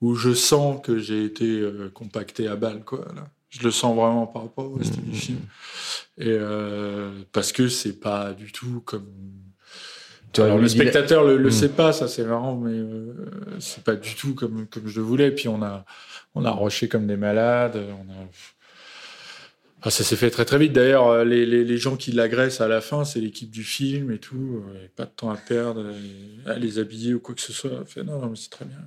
où 0.00 0.14
je 0.14 0.34
sens 0.34 0.80
que 0.82 0.98
j'ai 0.98 1.24
été 1.24 1.60
euh, 1.60 1.90
compacté 1.92 2.48
à 2.48 2.56
balle 2.56 2.84
quoi. 2.84 3.06
Là. 3.14 3.28
Je 3.50 3.62
le 3.62 3.70
sens 3.70 3.94
vraiment 3.94 4.26
par 4.26 4.42
rapport 4.42 4.72
au 4.72 4.82
style 4.82 5.04
du 5.04 5.16
film. 5.16 5.38
Et 6.18 6.26
euh, 6.28 7.12
parce 7.32 7.52
que 7.52 7.68
c'est 7.68 8.00
pas 8.00 8.32
du 8.32 8.50
tout 8.50 8.82
comme 8.84 9.06
alors, 10.42 10.58
le 10.58 10.68
spectateur 10.68 11.24
le, 11.24 11.36
le 11.36 11.50
sait 11.50 11.68
pas, 11.68 11.92
ça 11.92 12.08
c'est 12.08 12.24
marrant, 12.24 12.56
mais 12.56 12.72
euh, 12.72 13.14
c'est 13.60 13.84
pas 13.84 13.94
du 13.94 14.14
tout 14.14 14.34
comme, 14.34 14.66
comme 14.66 14.88
je 14.88 14.96
le 14.96 15.02
voulais. 15.02 15.30
Puis 15.30 15.48
on 15.48 15.62
a, 15.62 15.84
on 16.34 16.44
a 16.44 16.50
rushé 16.50 16.88
comme 16.88 17.06
des 17.06 17.16
malades. 17.16 17.76
On 17.76 18.12
a... 18.12 18.26
Ah, 19.86 19.90
ça 19.90 20.02
s'est 20.02 20.16
fait 20.16 20.30
très 20.30 20.46
très 20.46 20.58
vite. 20.58 20.72
D'ailleurs, 20.72 21.08
euh, 21.08 21.24
les, 21.24 21.44
les, 21.44 21.62
les 21.62 21.76
gens 21.76 21.96
qui 21.96 22.10
l'agressent 22.10 22.62
à 22.62 22.68
la 22.68 22.80
fin, 22.80 23.04
c'est 23.04 23.20
l'équipe 23.20 23.50
du 23.50 23.64
film 23.64 24.10
et 24.10 24.18
tout. 24.18 24.62
Y 24.72 24.86
a 24.86 24.88
pas 24.96 25.04
de 25.04 25.10
temps 25.10 25.30
à 25.30 25.36
perdre, 25.36 25.82
euh, 25.84 25.92
à 26.46 26.58
les 26.58 26.78
habiller 26.78 27.12
ou 27.12 27.20
quoi 27.20 27.34
que 27.34 27.42
ce 27.42 27.52
soit. 27.52 27.70
On 27.70 27.84
Fait, 27.84 28.02
non, 28.02 28.18
non, 28.18 28.30
mais 28.30 28.36
c'est 28.36 28.48
très 28.48 28.64
bien. 28.64 28.78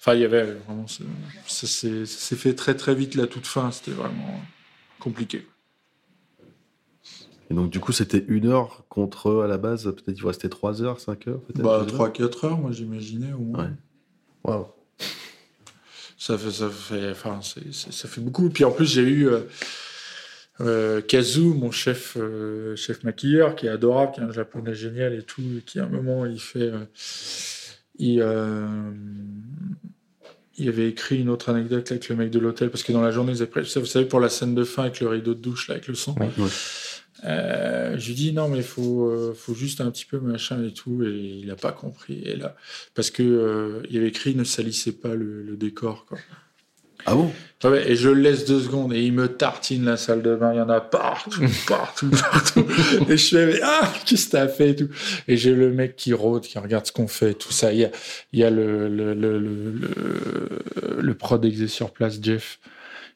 Enfin, 0.00 0.14
il 0.14 0.20
y 0.20 0.24
avait 0.24 0.42
vraiment. 0.66 0.86
Ça 0.88 1.66
s'est 1.68 2.04
ça 2.04 2.18
s'est 2.18 2.36
fait 2.36 2.54
très 2.54 2.74
très 2.74 2.96
vite 2.96 3.14
la 3.14 3.28
toute 3.28 3.46
fin. 3.46 3.70
C'était 3.70 3.92
vraiment 3.92 4.40
compliqué. 4.98 5.46
Et 7.50 7.54
donc 7.54 7.70
du 7.70 7.78
coup, 7.80 7.92
c'était 7.92 8.24
une 8.26 8.46
heure 8.46 8.84
contre 8.88 9.42
à 9.44 9.46
la 9.46 9.56
base, 9.56 9.84
peut-être 9.84 10.16
il 10.16 10.20
vous 10.20 10.28
restait 10.28 10.50
3 10.50 10.82
heures, 10.82 11.00
5 11.00 11.28
heures, 11.28 11.40
peut-être. 11.40 11.62
Bah, 11.62 11.82
je 11.86 11.90
sais 11.90 11.96
pas. 11.96 12.08
3-4 12.08 12.46
heures, 12.46 12.58
moi 12.58 12.72
j'imaginais 12.72 13.32
au 13.32 13.38
moins. 13.38 13.64
Ouais. 13.64 13.70
Waouh. 14.44 14.66
Ça 16.18 16.36
fait, 16.36 16.50
ça 16.50 16.68
fait, 16.68 17.10
enfin, 17.12 17.40
ça 17.40 18.08
fait 18.08 18.20
beaucoup. 18.20 18.50
Puis 18.50 18.64
en 18.64 18.72
plus, 18.72 18.86
j'ai 18.86 19.02
eu 19.02 19.28
euh, 19.28 19.42
euh, 20.60 21.00
Kazu, 21.00 21.40
mon 21.40 21.70
chef, 21.70 22.16
euh, 22.16 22.74
chef 22.76 23.04
maquilleur, 23.04 23.54
qui 23.54 23.66
est 23.66 23.70
adorable, 23.70 24.12
qui 24.12 24.20
est 24.20 24.24
un 24.24 24.32
japonais 24.32 24.74
génial 24.74 25.14
et 25.14 25.22
tout, 25.22 25.42
et 25.58 25.62
qui 25.62 25.78
à 25.78 25.84
un 25.84 25.88
moment, 25.88 26.26
il 26.26 26.40
fait. 26.40 26.70
euh, 26.72 26.84
il, 27.98 28.24
il 30.56 30.68
avait 30.68 30.88
écrit 30.88 31.20
une 31.20 31.28
autre 31.28 31.48
anecdote 31.50 31.90
avec 31.90 32.08
le 32.08 32.16
mec 32.16 32.30
de 32.30 32.38
l'hôtel, 32.38 32.70
parce 32.70 32.82
que 32.82 32.92
dans 32.92 33.02
la 33.02 33.10
journée, 33.12 33.32
ils 33.32 33.42
avaient 33.42 33.60
vous 33.60 33.86
savez, 33.86 34.06
pour 34.06 34.20
la 34.20 34.28
scène 34.28 34.54
de 34.54 34.64
fin 34.64 34.82
avec 34.82 35.00
le 35.00 35.08
rideau 35.08 35.34
de 35.34 35.40
douche, 35.40 35.68
là, 35.68 35.74
avec 35.74 35.86
le 35.86 35.94
sang. 35.94 36.14
Ouais. 36.18 36.28
Euh, 37.24 37.98
je 37.98 38.06
lui 38.06 38.14
dis 38.14 38.32
non 38.32 38.48
mais 38.48 38.62
faut 38.62 39.34
faut 39.34 39.52
juste 39.52 39.80
un 39.80 39.90
petit 39.90 40.04
peu 40.04 40.20
machin 40.20 40.62
et 40.62 40.72
tout 40.72 41.02
et 41.02 41.40
il 41.42 41.50
a 41.50 41.56
pas 41.56 41.72
compris 41.72 42.22
et 42.22 42.36
là 42.36 42.54
parce 42.94 43.10
que 43.10 43.82
il 43.90 43.96
avait 43.96 44.06
écrit 44.06 44.36
ne 44.36 44.44
salissez 44.44 44.92
pas 44.92 45.16
le, 45.16 45.42
le 45.42 45.56
décor 45.56 46.06
quoi. 46.06 46.16
Ah 47.06 47.14
bon? 47.14 47.32
Et 47.64 47.96
je 47.96 48.08
le 48.08 48.20
laisse 48.20 48.44
deux 48.44 48.60
secondes 48.60 48.92
et 48.92 49.02
il 49.02 49.12
me 49.12 49.26
tartine 49.26 49.84
la 49.84 49.96
salle 49.96 50.22
de 50.22 50.36
bain. 50.36 50.52
Il 50.52 50.58
y 50.58 50.60
en 50.60 50.68
a 50.68 50.80
partout 50.80 51.42
partout 51.66 52.10
partout. 52.10 52.64
Et 53.08 53.16
je 53.16 53.28
fais 53.36 53.46
mais, 53.46 53.60
ah 53.64 53.92
qu'est-ce 54.06 54.26
que 54.26 54.32
t'as 54.32 54.46
fait 54.46 54.70
et 54.70 54.76
tout. 54.76 54.88
Et 55.26 55.36
j'ai 55.36 55.54
le 55.54 55.72
mec 55.72 55.96
qui 55.96 56.12
rôde 56.12 56.42
qui 56.42 56.58
regarde 56.58 56.86
ce 56.86 56.92
qu'on 56.92 57.08
fait 57.08 57.34
tout 57.34 57.50
ça. 57.50 57.72
Il 57.72 57.80
y 57.80 57.84
a 57.84 57.90
il 58.32 58.38
y 58.38 58.44
a 58.44 58.50
le 58.50 58.88
le 58.88 59.12
le 59.12 59.38
le, 59.38 59.72
le, 59.72 61.00
le 61.00 61.14
prod 61.14 61.44
exé 61.44 61.66
sur 61.66 61.90
place 61.90 62.18
Jeff 62.22 62.60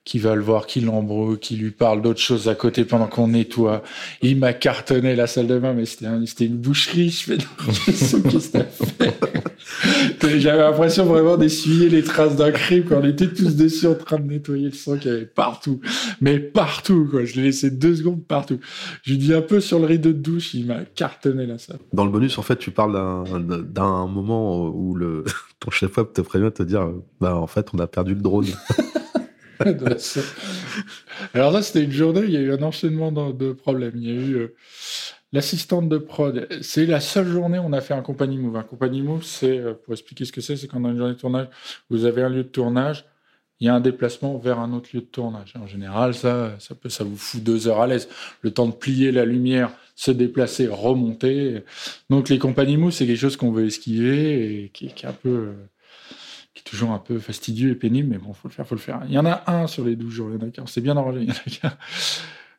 qui 0.04 0.18
va 0.18 0.34
le 0.34 0.42
voir, 0.42 0.66
qui 0.66 0.80
l'embrouille, 0.80 1.38
qui 1.38 1.54
lui 1.56 1.70
parle 1.70 2.02
d'autres 2.02 2.20
choses 2.20 2.48
à 2.48 2.54
côté 2.56 2.84
pendant 2.84 3.06
qu'on 3.06 3.28
nettoie. 3.28 3.82
Il 4.20 4.36
m'a 4.36 4.52
cartonné 4.52 5.14
la 5.14 5.26
salle 5.28 5.46
de 5.46 5.58
bain, 5.58 5.74
mais 5.74 5.84
c'était 5.86 6.06
un- 6.06 6.26
c'était 6.26 6.46
une 6.46 6.56
boucherie. 6.56 7.10
Je 7.10 7.22
fais, 7.22 7.38
qu'est-ce 7.86 8.16
que 8.16 8.58
fait? 8.64 8.68
J'avais 10.40 10.58
l'impression 10.62 11.04
vraiment 11.04 11.36
d'essuyer 11.36 11.88
les 11.88 12.02
traces 12.02 12.36
d'un 12.36 12.50
crime 12.50 12.84
quand 12.88 13.00
on 13.00 13.04
était 13.04 13.28
tous 13.28 13.54
dessus 13.56 13.86
en 13.86 13.94
train 13.94 14.18
de 14.18 14.26
nettoyer 14.26 14.66
le 14.66 14.72
sang 14.74 14.96
qu'il 14.96 15.10
y 15.12 15.14
avait 15.14 15.24
partout. 15.26 15.80
Mais 16.20 16.38
partout, 16.38 17.06
quoi. 17.10 17.24
Je 17.24 17.36
l'ai 17.36 17.42
laissé 17.44 17.70
deux 17.70 17.94
secondes 17.96 18.24
partout. 18.24 18.58
Je 19.02 19.12
lui 19.12 19.18
dis 19.18 19.32
un 19.34 19.42
peu 19.42 19.60
sur 19.60 19.78
le 19.78 19.86
rideau 19.86 20.10
de 20.12 20.18
douche, 20.18 20.54
il 20.54 20.66
m'a 20.66 20.80
cartonné 20.94 21.46
la 21.46 21.58
salle. 21.58 21.78
Dans 21.92 22.04
le 22.04 22.10
bonus, 22.10 22.38
en 22.38 22.42
fait, 22.42 22.56
tu 22.58 22.70
parles 22.70 22.92
d'un- 22.92 23.40
d'un 23.60 24.06
moment 24.06 24.66
où 24.68 24.94
le, 24.94 25.24
ton 25.60 25.70
chef-op 25.70 26.12
te 26.12 26.20
prévient 26.22 26.44
de 26.46 26.50
te 26.50 26.62
dire 26.64 26.88
bah, 27.20 27.36
en 27.36 27.46
fait, 27.46 27.68
on 27.72 27.78
a 27.78 27.86
perdu 27.86 28.14
le 28.14 28.20
drone. 28.20 28.46
Alors 31.34 31.52
là, 31.52 31.62
c'était 31.62 31.84
une 31.84 31.92
journée, 31.92 32.22
il 32.24 32.30
y 32.30 32.36
a 32.36 32.40
eu 32.40 32.52
un 32.52 32.62
enchaînement 32.62 33.12
de, 33.12 33.52
problèmes. 33.52 33.92
Il 33.96 34.04
y 34.04 34.10
a 34.10 34.14
eu 34.14 34.34
euh, 34.34 34.54
l'assistante 35.32 35.88
de 35.88 35.98
prod. 35.98 36.48
C'est 36.62 36.86
la 36.86 37.00
seule 37.00 37.28
journée 37.28 37.58
où 37.58 37.62
on 37.62 37.72
a 37.72 37.80
fait 37.80 37.94
un 37.94 38.02
compagnie 38.02 38.38
move. 38.38 38.56
Un 38.56 38.62
compagnie 38.62 39.02
move, 39.02 39.24
c'est, 39.24 39.58
euh, 39.58 39.74
pour 39.74 39.92
expliquer 39.92 40.24
ce 40.24 40.32
que 40.32 40.40
c'est, 40.40 40.56
c'est 40.56 40.68
quand 40.68 40.80
dans 40.80 40.90
une 40.90 40.98
journée 40.98 41.14
de 41.14 41.18
tournage, 41.18 41.48
vous 41.90 42.04
avez 42.04 42.22
un 42.22 42.28
lieu 42.28 42.44
de 42.44 42.48
tournage, 42.48 43.04
il 43.60 43.66
y 43.66 43.68
a 43.68 43.74
un 43.74 43.80
déplacement 43.80 44.38
vers 44.38 44.58
un 44.58 44.72
autre 44.72 44.90
lieu 44.92 45.00
de 45.00 45.06
tournage. 45.06 45.54
En 45.56 45.66
général, 45.66 46.14
ça, 46.14 46.56
ça, 46.58 46.74
peut, 46.74 46.88
vous 47.00 47.16
fout 47.16 47.42
deux 47.42 47.68
heures 47.68 47.80
à 47.80 47.86
l'aise. 47.86 48.08
Le 48.40 48.50
temps 48.50 48.66
de 48.66 48.72
plier 48.72 49.12
la 49.12 49.24
lumière, 49.24 49.70
se 49.94 50.10
déplacer, 50.10 50.66
remonter. 50.66 51.62
Donc 52.10 52.28
les 52.28 52.38
compagnies 52.38 52.76
move, 52.76 52.90
c'est 52.90 53.06
quelque 53.06 53.20
chose 53.20 53.36
qu'on 53.36 53.52
veut 53.52 53.66
esquiver 53.66 54.64
et 54.64 54.68
qui, 54.70 54.88
qui 54.88 55.06
est 55.06 55.08
un 55.08 55.12
peu... 55.12 55.28
euh, 55.28 55.52
qui 56.54 56.60
est 56.60 56.70
toujours 56.70 56.90
un 56.90 56.98
peu 56.98 57.18
fastidieux 57.18 57.70
et 57.70 57.74
pénible, 57.74 58.10
mais 58.10 58.18
bon, 58.18 58.32
faut 58.32 58.48
le 58.48 58.52
faire, 58.52 58.66
faut 58.66 58.74
le 58.74 58.80
faire. 58.80 59.00
Il 59.08 59.14
y 59.14 59.18
en 59.18 59.26
a 59.26 59.42
un 59.46 59.66
sur 59.66 59.84
les 59.84 59.96
12 59.96 60.12
jours, 60.12 60.30
il 60.30 60.40
y 60.40 60.44
en 60.44 60.48
a 60.48 60.50
qu'un. 60.50 60.66
C'est 60.66 60.80
bien 60.80 60.96
arrangé, 60.96 61.20
il 61.20 61.28
y 61.28 61.30
en 61.30 61.34
a 61.34 61.50
qu'un. 61.70 61.76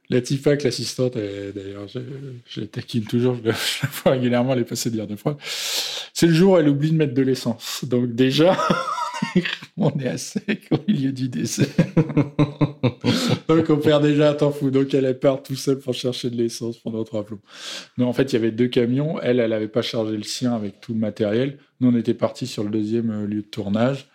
La 0.09 0.21
Tifac, 0.21 0.63
l'assistante, 0.63 1.13
d'ailleurs, 1.15 1.87
je, 2.47 2.61
taquine 2.61 3.05
toujours, 3.05 3.35
je 3.35 3.49
la, 3.49 3.53
je 3.53 3.83
la 3.83 3.89
vois 3.89 4.11
régulièrement, 4.13 4.53
elle 4.53 4.59
est 4.59 4.65
passée 4.65 4.89
de 4.89 4.95
dire 4.95 5.07
deux 5.07 5.15
fois. 5.15 5.37
C'est 5.43 6.27
le 6.27 6.33
jour 6.33 6.53
où 6.53 6.57
elle 6.57 6.69
oublie 6.69 6.91
de 6.91 6.95
mettre 6.95 7.13
de 7.13 7.21
l'essence. 7.21 7.85
Donc 7.85 8.13
déjà, 8.13 8.57
on 9.77 9.91
est 9.99 10.07
à 10.07 10.17
sec 10.17 10.67
au 10.71 10.77
milieu 10.87 11.11
du 11.11 11.29
désert. 11.29 11.67
Donc 13.47 13.69
on 13.69 13.77
perd 13.77 14.03
déjà 14.03 14.31
un 14.31 14.33
temps 14.33 14.51
fou. 14.51 14.71
Donc 14.71 14.93
elle, 14.93 15.05
elle 15.05 15.19
part 15.19 15.43
tout 15.43 15.55
seule 15.55 15.79
pour 15.79 15.93
chercher 15.93 16.29
de 16.29 16.35
l'essence 16.35 16.77
pendant 16.77 17.03
trois 17.03 17.25
plombs. 17.25 17.39
Mais 17.97 18.03
en 18.05 18.13
fait, 18.13 18.31
il 18.31 18.33
y 18.33 18.35
avait 18.37 18.51
deux 18.51 18.67
camions. 18.67 19.19
Elle, 19.21 19.39
elle 19.39 19.51
n'avait 19.51 19.67
pas 19.67 19.81
chargé 19.81 20.15
le 20.17 20.23
sien 20.23 20.53
avec 20.53 20.81
tout 20.81 20.93
le 20.93 20.99
matériel. 20.99 21.57
Nous, 21.79 21.89
on 21.89 21.95
était 21.95 22.13
partis 22.13 22.47
sur 22.47 22.63
le 22.63 22.69
deuxième 22.69 23.11
euh, 23.11 23.27
lieu 23.27 23.41
de 23.41 23.47
tournage. 23.47 24.07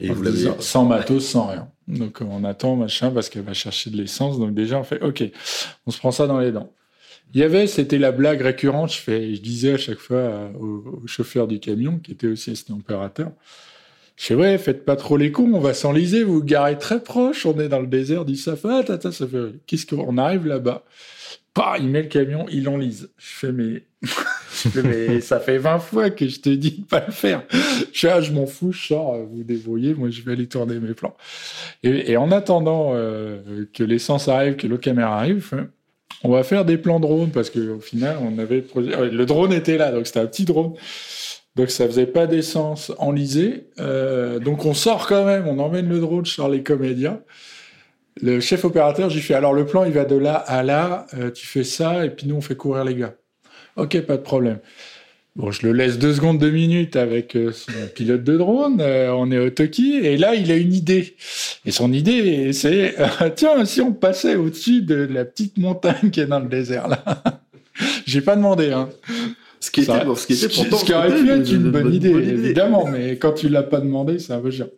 Et 0.00 0.08
vous 0.08 0.22
l'avez- 0.22 0.50
sans 0.60 0.84
matos, 0.84 1.24
sans 1.26 1.46
rien. 1.48 1.68
Donc 1.88 2.20
euh, 2.22 2.26
on 2.28 2.44
attend, 2.44 2.76
machin, 2.76 3.10
parce 3.10 3.28
qu'elle 3.28 3.42
va 3.42 3.54
chercher 3.54 3.90
de 3.90 3.96
l'essence. 3.96 4.38
Donc 4.38 4.54
déjà, 4.54 4.78
on 4.78 4.84
fait, 4.84 5.02
OK, 5.02 5.22
on 5.86 5.90
se 5.90 5.98
prend 5.98 6.10
ça 6.10 6.26
dans 6.26 6.38
les 6.38 6.52
dents. 6.52 6.72
Il 7.32 7.40
y 7.40 7.42
avait, 7.42 7.66
c'était 7.66 7.98
la 7.98 8.12
blague 8.12 8.42
récurrente, 8.42 8.92
je, 8.92 8.98
fais, 8.98 9.34
je 9.34 9.40
disais 9.40 9.72
à 9.74 9.76
chaque 9.78 9.98
fois 9.98 10.16
euh, 10.18 10.52
au, 10.58 11.00
au 11.02 11.06
chauffeur 11.06 11.48
du 11.48 11.58
camion, 11.58 11.98
qui 11.98 12.12
était 12.12 12.28
aussi 12.28 12.50
assistant 12.50 12.74
opérateur, 12.74 13.32
je 14.16 14.26
fais, 14.26 14.34
ouais, 14.34 14.58
faites 14.58 14.84
pas 14.84 14.96
trop 14.96 15.16
les 15.16 15.32
cons, 15.32 15.52
on 15.54 15.60
va 15.60 15.74
s'enliser, 15.74 16.22
vous 16.22 16.42
garez 16.42 16.78
très 16.78 17.02
proche, 17.02 17.46
on 17.46 17.58
est 17.58 17.68
dans 17.68 17.80
le 17.80 17.86
désert 17.86 18.24
du 18.24 18.36
Safa, 18.36 18.84
tata, 18.84 19.10
ça 19.10 19.26
fait, 19.26 19.54
qu'est-ce 19.66 19.86
qu'on 19.86 20.18
arrive 20.18 20.46
là-bas? 20.46 20.84
Bah, 21.54 21.76
il 21.78 21.88
met 21.88 22.02
le 22.02 22.08
camion, 22.08 22.46
il 22.50 22.68
enlise. 22.68 23.10
Je 23.16 23.26
fais, 23.26 23.52
mais, 23.52 25.20
ça 25.20 25.38
fait 25.38 25.58
20 25.58 25.78
fois 25.78 26.10
que 26.10 26.26
je 26.26 26.40
te 26.40 26.48
dis 26.48 26.72
de 26.72 26.84
pas 26.84 27.04
le 27.06 27.12
faire. 27.12 27.42
Je 27.92 28.00
fais, 28.00 28.10
ah, 28.10 28.20
je 28.20 28.32
m'en 28.32 28.46
fous, 28.46 28.72
je 28.72 28.88
sors, 28.88 29.14
euh, 29.14 29.24
vous 29.30 29.44
débrouillez, 29.44 29.94
moi 29.94 30.10
je 30.10 30.22
vais 30.22 30.32
aller 30.32 30.48
tourner 30.48 30.78
mes 30.80 30.94
plans. 30.94 31.16
Et, 31.84 32.16
en 32.16 32.32
attendant 32.32 32.92
euh, 32.94 33.66
que 33.72 33.84
l'essence 33.84 34.26
arrive, 34.26 34.56
que 34.56 34.66
l'autre 34.66 34.82
caméra 34.82 35.18
arrive, 35.18 35.68
on 36.24 36.30
va 36.30 36.42
faire 36.42 36.64
des 36.64 36.78
plans 36.78 36.98
drone 36.98 37.30
parce 37.30 37.50
qu'au 37.50 37.78
final, 37.80 38.16
on 38.20 38.38
avait 38.38 38.64
ouais, 38.74 39.10
le 39.10 39.26
drone 39.26 39.52
était 39.52 39.76
là, 39.76 39.92
donc 39.92 40.06
c'était 40.06 40.20
un 40.20 40.26
petit 40.26 40.44
drone. 40.44 40.74
Donc 41.56 41.70
ça 41.70 41.86
faisait 41.86 42.06
pas 42.06 42.26
d'essence 42.26 42.92
enlisée. 42.98 43.68
Euh, 43.78 44.40
donc 44.40 44.64
on 44.64 44.74
sort 44.74 45.06
quand 45.06 45.24
même, 45.24 45.46
on 45.46 45.58
emmène 45.58 45.88
le 45.88 46.00
drone 46.00 46.26
sur 46.26 46.48
les 46.48 46.62
comédiens. 46.62 47.20
Le 48.20 48.40
chef 48.40 48.64
opérateur, 48.64 49.10
j'ai 49.10 49.20
fait 49.20 49.34
alors 49.34 49.52
le 49.52 49.66
plan 49.66 49.84
il 49.84 49.92
va 49.92 50.04
de 50.04 50.16
là 50.16 50.34
à 50.34 50.62
là, 50.62 51.06
euh, 51.14 51.30
tu 51.30 51.46
fais 51.46 51.64
ça 51.64 52.04
et 52.04 52.10
puis 52.10 52.26
nous 52.26 52.36
on 52.36 52.40
fait 52.40 52.56
courir 52.56 52.84
les 52.84 52.96
gars. 52.96 53.14
Ok, 53.76 54.00
pas 54.02 54.16
de 54.16 54.22
problème. 54.22 54.58
Bon, 55.36 55.50
je 55.50 55.66
le 55.66 55.72
laisse 55.72 55.98
deux 55.98 56.14
secondes, 56.14 56.38
deux 56.38 56.50
minutes 56.50 56.94
avec 56.94 57.34
euh, 57.34 57.50
son 57.50 57.72
pilote 57.92 58.22
de 58.22 58.36
drone. 58.36 58.80
on 58.80 59.32
est 59.32 59.38
au 59.38 59.50
Toki 59.50 59.98
et 59.98 60.16
là 60.16 60.34
il 60.34 60.50
a 60.50 60.56
une 60.56 60.74
idée. 60.74 61.14
Et 61.64 61.70
son 61.70 61.92
idée 61.92 62.52
c'est 62.52 62.96
tiens 63.36 63.64
si 63.64 63.80
on 63.80 63.92
passait 63.92 64.34
au-dessus 64.34 64.82
de 64.82 65.08
la 65.08 65.24
petite 65.24 65.58
montagne 65.58 66.10
qui 66.10 66.18
est 66.18 66.26
dans 66.26 66.40
le 66.40 66.48
désert 66.48 66.88
là. 66.88 67.04
J'ai 68.06 68.20
pas 68.20 68.36
demandé 68.36 68.70
hein. 68.70 68.88
Ce 69.64 69.70
qui 69.70 69.80
était, 69.80 69.92
Ça- 69.92 70.04
ce 70.16 70.26
qui 70.26 70.32
était 70.34 70.48
ce 70.48 70.60
pourtant 70.60 70.76
ce 70.78 70.84
qui 70.84 70.92
aurait 70.92 71.14
pu 71.14 71.20
une- 71.22 71.28
être 71.40 71.50
une, 71.52 71.70
bonne, 71.70 71.94
idée, 71.94 72.10
bonne 72.12 72.22
idée. 72.24 72.32
évidemment, 72.32 72.86
mais 72.86 73.16
quand 73.16 73.32
tu 73.32 73.48
l'as 73.48 73.62
pas 73.62 73.80
demandé, 73.80 74.18
c'est 74.18 74.32
un 74.34 74.40
peu 74.40 74.50
chiant. 74.50 74.68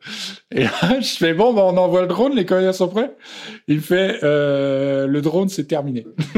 Et 0.55 0.63
là, 0.65 1.01
je 1.01 1.17
fais 1.17 1.35
bon, 1.35 1.53
bah, 1.53 1.63
on 1.65 1.77
envoie 1.77 2.03
le 2.03 2.07
drone, 2.07 2.37
les 2.37 2.45
coréens 2.45 2.73
sont 2.73 2.89
prêts. 2.89 3.11
Il 3.67 3.81
fait 3.81 4.19
euh, 4.23 5.07
le 5.09 5.21
drone, 5.23 5.49
c'est 5.49 5.65
terminé. 5.65 6.07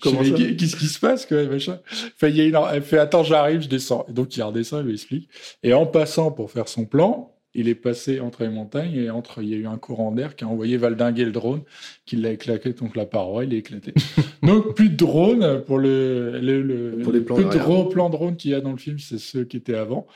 Comment 0.00 0.20
Qu'est-ce 0.22 0.76
qui 0.76 0.86
se 0.86 0.98
passe 0.98 1.26
quoi, 1.26 1.42
machin 1.44 1.78
Fait, 2.16 2.30
il 2.30 2.36
y 2.36 2.40
a 2.40 2.44
une- 2.44 2.58
Elle 2.72 2.82
fait 2.82 2.98
attends, 2.98 3.24
j'arrive, 3.24 3.62
je 3.62 3.68
descends. 3.68 4.06
Et 4.08 4.12
donc 4.12 4.36
il 4.36 4.42
redescend, 4.42 4.80
il 4.82 4.86
lui 4.86 4.94
explique. 4.94 5.28
Et 5.62 5.72
en 5.74 5.86
passant 5.86 6.30
pour 6.30 6.50
faire 6.50 6.68
son 6.68 6.84
plan, 6.84 7.34
il 7.54 7.68
est 7.68 7.74
passé 7.74 8.20
entre 8.20 8.42
les 8.42 8.48
montagnes 8.50 8.94
et 8.94 9.10
entre, 9.10 9.42
il 9.42 9.48
y 9.48 9.54
a 9.54 9.56
eu 9.56 9.66
un 9.66 9.78
courant 9.78 10.12
d'air 10.12 10.36
qui 10.36 10.44
a 10.44 10.48
envoyé 10.48 10.76
valdinguer 10.76 11.24
le 11.24 11.32
drone, 11.32 11.62
qui 12.06 12.16
l'a 12.16 12.30
éclaté 12.30 12.72
donc 12.74 12.94
la 12.94 13.06
paroi, 13.06 13.44
il 13.44 13.54
est 13.54 13.58
éclaté. 13.58 13.92
donc 14.48 14.74
plus 14.74 14.90
de 14.90 14.96
drone 14.96 15.62
pour 15.64 15.78
le, 15.78 16.38
le, 16.40 16.62
le- 16.62 16.98
Pour 17.02 17.12
les 17.12 17.20
plans 17.20 17.36
peu 17.36 17.44
de 17.44 17.58
gros 17.58 17.84
plans 17.86 18.10
drone 18.10 18.36
qu'il 18.36 18.50
y 18.50 18.54
a 18.54 18.60
dans 18.60 18.72
le 18.72 18.78
film, 18.78 18.98
c'est 18.98 19.18
ceux 19.18 19.44
qui 19.44 19.56
étaient 19.56 19.76
avant. 19.76 20.06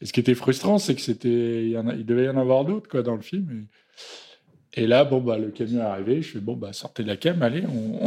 Et 0.00 0.06
ce 0.06 0.12
qui 0.12 0.20
était 0.20 0.34
frustrant, 0.34 0.78
c'est 0.78 0.94
que 0.94 1.00
c'était, 1.00 1.66
il, 1.66 2.04
devait 2.06 2.24
y 2.24 2.28
en 2.28 2.36
avoir 2.36 2.64
d'autres 2.64 2.88
quoi 2.88 3.02
dans 3.02 3.16
le 3.16 3.22
film. 3.22 3.66
Et, 4.76 4.82
et 4.82 4.86
là, 4.86 5.04
bon 5.04 5.20
bah 5.20 5.38
le 5.38 5.50
camion 5.50 5.80
est 5.80 5.84
arrivé, 5.84 6.20
je 6.22 6.32
fais 6.32 6.40
bon 6.40 6.54
bah 6.56 6.72
sortez 6.72 7.04
la 7.04 7.16
cam, 7.16 7.40
allez, 7.42 7.62
on, 7.66 8.00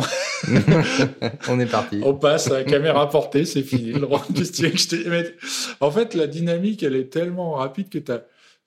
On 1.49 1.59
est 1.59 1.65
parti. 1.65 2.01
on 2.03 2.13
passe 2.13 2.51
à 2.51 2.55
la 2.55 2.63
caméra 2.63 3.09
portée, 3.09 3.45
c'est 3.45 3.63
fini. 3.63 3.93
Le 3.93 3.99
drone, 4.01 4.21
que 4.27 4.33
tu 4.43 4.43
je 4.67 5.31
En 5.79 5.91
fait, 5.91 6.13
la 6.13 6.27
dynamique, 6.27 6.83
elle 6.83 6.95
est 6.95 7.11
tellement 7.11 7.51
rapide 7.53 7.89
que 7.89 7.99
t'as 7.99 8.21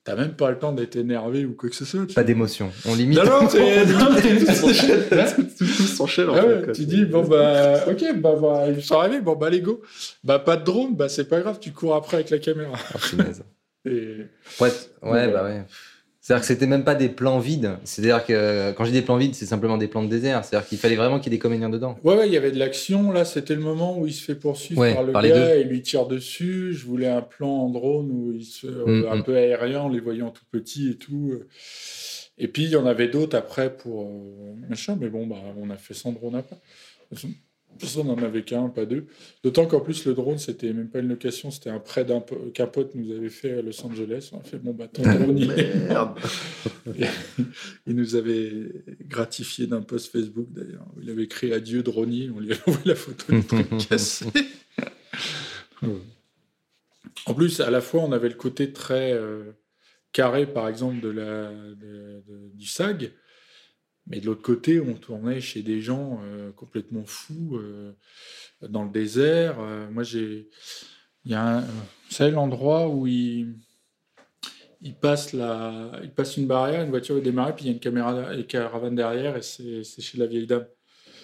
t'as 0.05 0.16
même 0.16 0.32
pas 0.35 0.51
le 0.51 0.59
temps 0.59 0.72
d'être 0.72 0.97
énervé 0.97 1.44
ou 1.44 1.55
quoi 1.55 1.68
que 1.70 1.77
ce 1.77 1.85
soit. 1.85 2.06
tu 2.06 2.14
Pas 2.14 2.24
d'émotion. 2.24 2.70
On 2.86 2.94
limite. 2.94 3.18
Non, 3.18 3.43
non, 3.43 3.48
c'est- 3.48 3.86
Tout 5.59 5.64
s'enchaîne, 5.86 6.28
en 6.31 6.35
Ah 6.35 6.43
fait, 6.43 6.47
ouais, 6.48 6.62
quoi. 6.64 6.72
tu 6.72 6.85
dis, 6.86 7.05
bon, 7.05 7.22
bah, 7.22 7.85
ok, 7.89 8.05
bah, 8.16 8.35
voilà, 8.36 8.70
ils 8.72 8.82
sont 8.82 8.98
arrivés, 8.98 9.20
bon, 9.20 9.36
bah, 9.36 9.51
les 9.51 9.60
go. 9.60 9.82
Bah, 10.24 10.39
pas 10.39 10.56
de 10.56 10.64
drone, 10.64 10.97
bah, 10.97 11.09
c'est 11.09 11.28
pas 11.28 11.40
grave, 11.40 11.59
tu 11.60 11.72
cours 11.72 11.94
après 11.94 12.16
avec 12.16 12.31
la 12.31 12.39
caméra. 12.39 12.77
Punaise. 13.10 13.43
Et... 13.86 14.16
Ouais, 14.60 14.68
ouais, 15.02 15.32
bah 15.32 15.44
ouais. 15.44 15.64
C'est-à-dire 16.20 16.42
que 16.42 16.47
c'était 16.48 16.66
même 16.66 16.84
pas 16.84 16.94
des 16.94 17.09
plans 17.09 17.38
vides. 17.38 17.78
C'est-à-dire 17.84 18.24
que 18.26 18.72
quand 18.72 18.84
je 18.84 18.90
dis 18.90 18.98
des 18.98 19.05
plans 19.05 19.16
vides, 19.16 19.34
c'est 19.34 19.47
simplement 19.47 19.78
des 19.78 19.88
plans 19.88 20.02
de 20.02 20.09
désert. 20.09 20.44
C'est-à-dire 20.44 20.68
qu'il 20.68 20.76
fallait 20.76 20.97
vraiment 20.97 21.18
qu'il 21.18 21.32
y 21.32 21.34
ait 21.34 21.38
des 21.38 21.40
comédiens 21.40 21.70
dedans. 21.70 21.98
Ouais, 22.05 22.14
ouais, 22.14 22.26
il 22.26 22.32
y 22.32 22.36
avait 22.36 22.52
de 22.52 22.59
l'action. 22.59 23.10
Là, 23.10 23.24
c'était 23.24 23.55
le 23.55 23.62
moment 23.62 23.98
où 23.98 24.06
il 24.06 24.12
se 24.12 24.22
fait 24.22 24.34
poursuivre 24.34 24.82
Ouais, 24.82 24.92
par 24.92 25.02
le 25.02 25.12
par 25.12 25.22
gars 25.22 25.56
et 25.56 25.64
lui 25.64 25.80
tire 25.80 26.06
dessus. 26.06 26.74
Je 26.74 26.84
voulais 26.84 27.09
un 27.09 27.22
plan 27.22 27.48
en 27.48 27.70
drone 27.70 28.10
où 28.10 28.32
il 28.32 28.44
se 28.44 28.66
euh, 28.66 28.84
Mm, 28.86 29.09
un 29.10 29.16
mm. 29.16 29.22
peu 29.24 29.36
aérien, 29.36 29.80
en 29.80 29.88
les 29.88 30.01
voyant 30.01 30.30
tout 30.30 30.44
petits 30.51 30.90
et 30.90 30.97
tout. 30.97 31.32
Et 32.36 32.48
puis, 32.48 32.64
il 32.64 32.70
y 32.70 32.76
en 32.76 32.86
avait 32.86 33.09
d'autres 33.09 33.36
après 33.36 33.74
pour 33.74 34.02
euh, 34.05 34.68
machin. 34.68 34.98
Mais 35.01 35.09
bon, 35.09 35.26
bah, 35.26 35.36
on 35.59 35.70
a 35.70 35.76
fait 35.76 35.94
sans 35.94 36.12
drone 36.12 36.34
après. 36.34 36.56
On 37.97 38.05
n'en 38.05 38.18
avait 38.18 38.42
qu'un, 38.42 38.68
pas 38.68 38.84
deux. 38.84 39.06
D'autant 39.42 39.66
qu'en 39.66 39.80
plus, 39.80 40.05
le 40.05 40.12
drone, 40.12 40.36
c'était 40.36 40.72
même 40.72 40.90
pas 40.90 40.98
une 40.98 41.09
location, 41.09 41.51
c'était 41.51 41.70
un 41.70 41.78
prêt 41.78 42.05
d'un 42.05 42.22
qu'un 42.52 42.66
pote 42.66 42.94
nous 42.94 43.10
avait 43.10 43.30
fait 43.30 43.52
à 43.59 43.62
Los 43.62 43.82
Angeles. 43.86 44.28
On 44.32 44.38
a 44.40 44.42
fait, 44.42 44.59
bon, 44.59 44.74
bah, 44.74 44.86
ton 44.86 45.02
drone, 45.02 45.38
il 45.38 45.51
est 45.51 45.74
Merde. 45.88 46.18
il 47.86 47.94
nous 47.97 48.16
avait 48.16 48.52
gratifié 49.06 49.66
d'un 49.66 49.80
post 49.80 50.12
Facebook 50.12 50.48
d'ailleurs. 50.51 50.86
Il 51.02 51.09
avait 51.10 51.22
écrit 51.24 51.52
adieu 51.55 51.82
Droni, 51.82 52.30
on 52.36 52.40
lui 52.40 52.52
a 52.52 52.56
envoyé 52.66 52.88
la 52.88 52.94
photo 52.94 53.32
du 53.32 53.44
truc 53.44 53.66
cassé. 53.88 54.26
en 57.26 57.34
plus, 57.34 57.60
à 57.60 57.70
la 57.70 57.80
fois, 57.80 58.02
on 58.02 58.12
avait 58.12 58.28
le 58.28 58.34
côté 58.34 58.72
très 58.72 59.12
euh, 59.12 59.52
carré, 60.12 60.47
par 60.47 60.68
exemple, 60.68 61.01
de 61.01 61.09
la, 61.09 61.51
de- 61.52 62.22
de- 62.28 62.51
du 62.55 62.66
SAG, 62.66 63.12
mais 64.06 64.20
de 64.20 64.27
l'autre 64.27 64.43
côté, 64.43 64.81
on 64.81 64.94
tournait 64.94 65.40
chez 65.40 65.62
des 65.62 65.81
gens 65.81 66.20
euh, 66.24 66.51
complètement 66.52 67.05
fous 67.05 67.56
euh, 67.56 67.93
dans 68.68 68.85
le 68.85 68.90
désert. 68.90 69.56
Euh, 69.60 69.89
moi, 69.90 70.02
j'ai. 70.02 70.48
Il 71.24 71.32
y 71.32 71.35
a 71.35 71.59
un. 71.59 71.60
Vous 71.60 71.66
savez, 72.10 72.31
l'endroit 72.32 72.89
où 72.89 73.06
il 73.06 73.55
il 74.82 74.94
passe, 74.94 75.35
la, 75.35 75.93
il 76.02 76.10
passe 76.10 76.39
une 76.39 76.47
barrière, 76.47 76.82
une 76.82 76.89
voiture 76.89 77.18
est 77.18 77.22
démarrée, 77.22 77.55
puis 77.55 77.66
il 77.66 77.68
y 77.68 77.70
a 77.70 77.74
une 77.74 77.81
caméra, 77.81 78.35
une 78.35 78.47
caravane 78.47 78.94
derrière, 78.94 79.36
et 79.36 79.43
c'est 79.43 79.85
c'est 79.85 80.01
chez 80.01 80.16
la 80.16 80.27
vieille 80.27 80.47
dame. 80.47 80.66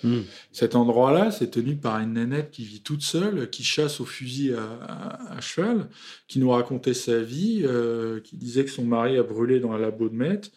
Hmm. 0.05 0.20
Cet 0.53 0.77
endroit-là, 0.77 1.31
c'est 1.31 1.51
tenu 1.51 1.74
par 1.74 1.98
une 2.01 2.12
nénette 2.12 2.51
qui 2.51 2.65
vit 2.65 2.82
toute 2.82 3.01
seule, 3.01 3.48
qui 3.48 3.65
chasse 3.65 3.98
au 3.98 4.05
fusil 4.05 4.53
à, 4.53 5.40
cheval, 5.40 5.89
qui 6.28 6.39
nous 6.39 6.51
racontait 6.51 6.93
sa 6.93 7.19
vie, 7.23 7.66
qui 8.23 8.36
disait 8.36 8.66
que 8.66 8.70
son 8.70 8.85
mari 8.85 9.16
a 9.16 9.23
brûlé 9.23 9.59
dans 9.59 9.73
un 9.73 9.78
labo 9.78 10.11
de 10.11 10.15
maître. 10.15 10.51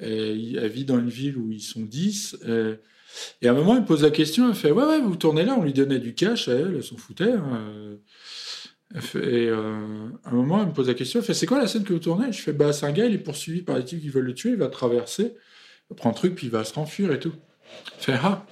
Et 0.00 0.54
elle 0.56 0.68
vit 0.68 0.84
dans 0.84 0.98
une 0.98 1.08
ville 1.08 1.36
où 1.36 1.50
ils 1.50 1.60
sont 1.60 1.80
10. 1.80 2.38
Et, 3.40 3.48
à 3.48 3.50
un 3.50 3.54
moment, 3.54 3.76
elle 3.76 3.84
pose 3.84 4.02
la 4.02 4.10
question, 4.10 4.48
elle 4.48 4.54
fait 4.54 4.70
Ouais, 4.70 4.84
ouais, 4.84 5.00
vous 5.00 5.16
tournez 5.16 5.44
là, 5.44 5.54
on 5.58 5.62
lui 5.62 5.72
donnait 5.72 5.98
du 5.98 6.14
cash 6.14 6.48
elle, 6.48 6.74
elle 6.76 6.84
s'en 6.84 6.96
foutait. 6.96 7.32
Hein. 7.32 7.96
Et 8.94 9.48
euh, 9.48 10.08
à 10.24 10.30
un 10.30 10.34
moment, 10.34 10.60
elle 10.60 10.68
me 10.68 10.72
pose 10.72 10.88
la 10.88 10.94
question, 10.94 11.20
elle 11.20 11.26
fait 11.26 11.34
C'est 11.34 11.46
quoi 11.46 11.58
la 11.58 11.66
scène 11.66 11.82
que 11.82 11.92
vous 11.92 11.98
tournez? 11.98 12.32
Je 12.32 12.40
fais 12.40 12.52
Bah, 12.52 12.72
c'est 12.72 12.86
un 12.86 12.92
gars, 12.92 13.06
il 13.06 13.14
est 13.14 13.18
poursuivi 13.18 13.62
par 13.62 13.76
des 13.76 13.84
types 13.84 14.00
qui 14.00 14.08
veulent 14.08 14.24
le 14.24 14.34
tuer, 14.34 14.50
il 14.50 14.56
va 14.56 14.68
traverser, 14.68 15.34
il 15.90 15.96
prend 15.96 16.10
un 16.10 16.14
truc, 16.14 16.36
puis 16.36 16.46
il 16.46 16.50
va 16.50 16.64
se 16.64 16.74
renfuir 16.74 17.12
et 17.12 17.18
tout. 17.18 17.32
Elle 17.98 18.04
fait 18.04 18.14
Ah 18.22 18.46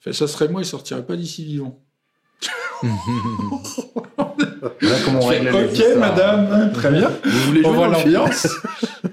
fait, 0.00 0.12
Ça 0.12 0.28
serait 0.28 0.48
moi, 0.48 0.60
il 0.60 0.66
sortirait 0.66 1.06
pas 1.06 1.16
d'ici 1.16 1.44
vivant. 1.44 1.82
comment 5.04 5.26
Ok, 5.26 5.82
madame, 5.98 6.72
très 6.72 6.90
bien. 6.90 7.10
Vous 7.24 7.38
voulez 7.46 7.62
jouer 7.62 7.70
on 7.70 7.74
voit 7.74 7.88
l'ambiance. 7.88 8.48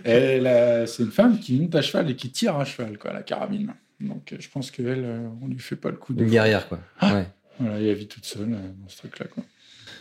C'est 0.08 1.04
une 1.04 1.12
femme 1.12 1.40
qui 1.40 1.60
monte 1.60 1.76
à 1.76 1.82
cheval 1.82 2.10
et 2.10 2.16
qui 2.16 2.32
tire 2.32 2.56
à 2.56 2.66
cheval, 2.66 2.98
quoi, 2.98 3.14
la 3.14 3.24
carabine. 3.24 3.74
Donc, 4.00 4.32
euh, 4.32 4.38
je 4.40 4.50
pense 4.50 4.70
qu'elle, 4.70 5.04
euh, 5.04 5.28
on 5.42 5.48
lui 5.48 5.60
fait 5.60 5.76
pas 5.76 5.90
le 5.90 5.98
coup 5.98 6.14
de. 6.14 6.24
Une 6.24 6.30
guerrière, 6.30 6.68
quoi. 6.68 6.80
Ah 7.00 7.16
ouais. 7.16 7.28
Voilà, 7.60 7.80
elle 7.80 7.96
vit 7.96 8.08
toute 8.08 8.26
seule 8.26 8.52
dans 8.52 8.88
ce 8.88 8.98
truc-là, 8.98 9.26
quoi. 9.26 9.44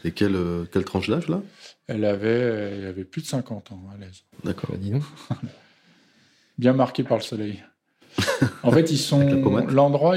Et 0.04 0.12
quelle, 0.12 0.36
euh, 0.36 0.64
quelle 0.70 0.84
tranche 0.84 1.08
d'âge 1.08 1.28
là? 1.28 1.40
Elle 1.86 2.04
avait, 2.04 2.28
elle 2.28 2.86
avait 2.86 3.04
plus 3.04 3.22
de 3.22 3.26
50 3.26 3.72
ans 3.72 3.82
à 3.94 3.96
l'aise. 3.96 4.22
D'accord. 4.44 4.70
Bah, 4.70 4.76
dis 4.78 4.90
donc. 4.90 5.02
Bien 6.58 6.72
marqué 6.72 7.02
par 7.02 7.18
le 7.18 7.22
soleil. 7.22 7.62
En 8.62 8.70
fait, 8.72 8.90
ils 8.90 8.98
sont. 8.98 9.20
L'endroit, 9.70 10.16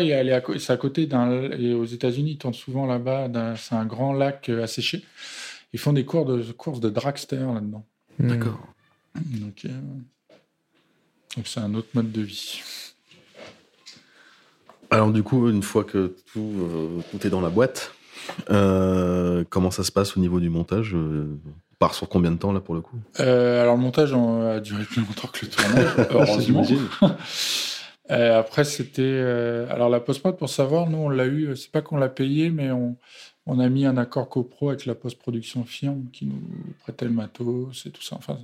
c'est 0.57 0.73
à 0.73 0.77
côté 0.77 1.05
d'un. 1.05 1.51
Aux 1.73 1.85
États-Unis, 1.85 2.31
ils 2.31 2.37
tournent 2.37 2.53
souvent 2.53 2.85
là-bas. 2.85 3.29
C'est 3.57 3.75
un 3.75 3.85
grand 3.85 4.13
lac 4.13 4.49
euh, 4.49 4.63
asséché. 4.63 5.03
Ils 5.73 5.79
font 5.79 5.93
des 5.93 6.05
cours 6.05 6.25
de 6.25 6.41
courses 6.51 6.79
de 6.79 6.89
dragster 6.89 7.37
là-dedans. 7.37 7.85
D'accord. 8.19 8.59
Donc, 9.15 9.65
euh, 9.65 9.69
donc 11.35 11.47
c'est 11.47 11.59
un 11.59 11.73
autre 11.73 11.89
mode 11.93 12.11
de 12.11 12.21
vie. 12.21 12.61
Alors 14.91 15.11
du 15.11 15.23
coup, 15.23 15.49
une 15.49 15.63
fois 15.63 15.83
que 15.83 16.15
tout, 16.31 17.03
tout 17.11 17.27
est 17.27 17.29
dans 17.29 17.41
la 17.41 17.49
boîte, 17.49 17.93
euh, 18.49 19.43
comment 19.49 19.71
ça 19.71 19.83
se 19.83 19.91
passe 19.91 20.17
au 20.17 20.19
niveau 20.19 20.39
du 20.39 20.49
montage? 20.49 20.93
Euh, 20.95 21.39
part 21.77 21.93
sur 21.93 22.09
combien 22.09 22.31
de 22.31 22.37
temps 22.37 22.51
là 22.51 22.59
pour 22.59 22.75
le 22.75 22.81
coup? 22.81 22.97
Euh, 23.19 23.61
Alors 23.61 23.75
le 23.75 23.81
montage 23.81 24.13
a 24.13 24.59
duré 24.59 24.83
plus 24.83 25.01
longtemps 25.01 25.29
que 25.31 25.45
le 25.45 25.51
tournage, 25.51 26.07
heureusement. 26.11 26.65
après 28.09 28.63
c'était 28.63 29.19
alors 29.69 29.89
la 29.89 29.99
post 29.99 30.19
prod 30.21 30.35
pour 30.37 30.49
savoir, 30.49 30.89
nous 30.89 30.97
on 30.97 31.09
l'a 31.09 31.27
eu, 31.27 31.55
c'est 31.55 31.71
pas 31.71 31.81
qu'on 31.81 31.97
l'a 31.97 32.09
payé, 32.09 32.49
mais 32.49 32.71
on, 32.71 32.97
on, 33.49 33.59
a 33.59 33.69
mis 33.69 33.85
un 33.85 33.97
accord 33.97 34.29
copro 34.29 34.69
avec 34.69 34.85
la 34.85 34.95
post 34.95 35.17
production 35.17 35.63
firme 35.63 36.05
qui 36.11 36.25
nous 36.25 36.41
prêtait 36.81 37.05
le 37.05 37.11
matos 37.11 37.85
et 37.85 37.91
tout 37.91 38.01
ça. 38.01 38.15
Enfin, 38.15 38.37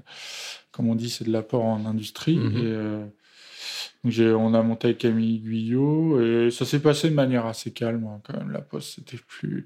comme 0.71 0.89
on 0.89 0.95
dit, 0.95 1.09
c'est 1.09 1.25
de 1.25 1.31
l'apport 1.31 1.63
en 1.63 1.85
industrie 1.85 2.37
mhm. 2.37 3.11
et 4.05 4.31
on 4.33 4.53
a 4.53 4.61
monté 4.61 4.87
avec 4.89 4.99
Camille 4.99 5.39
Guyot 5.39 6.21
et 6.21 6.51
ça 6.51 6.65
s'est 6.65 6.81
passé 6.81 7.09
de 7.09 7.15
manière 7.15 7.45
assez 7.45 7.71
calme 7.71 8.05
hein, 8.05 8.21
quand 8.23 8.37
même. 8.37 8.51
La 8.51 8.61
poste 8.61 8.95
c'était 8.95 9.17
plus 9.17 9.65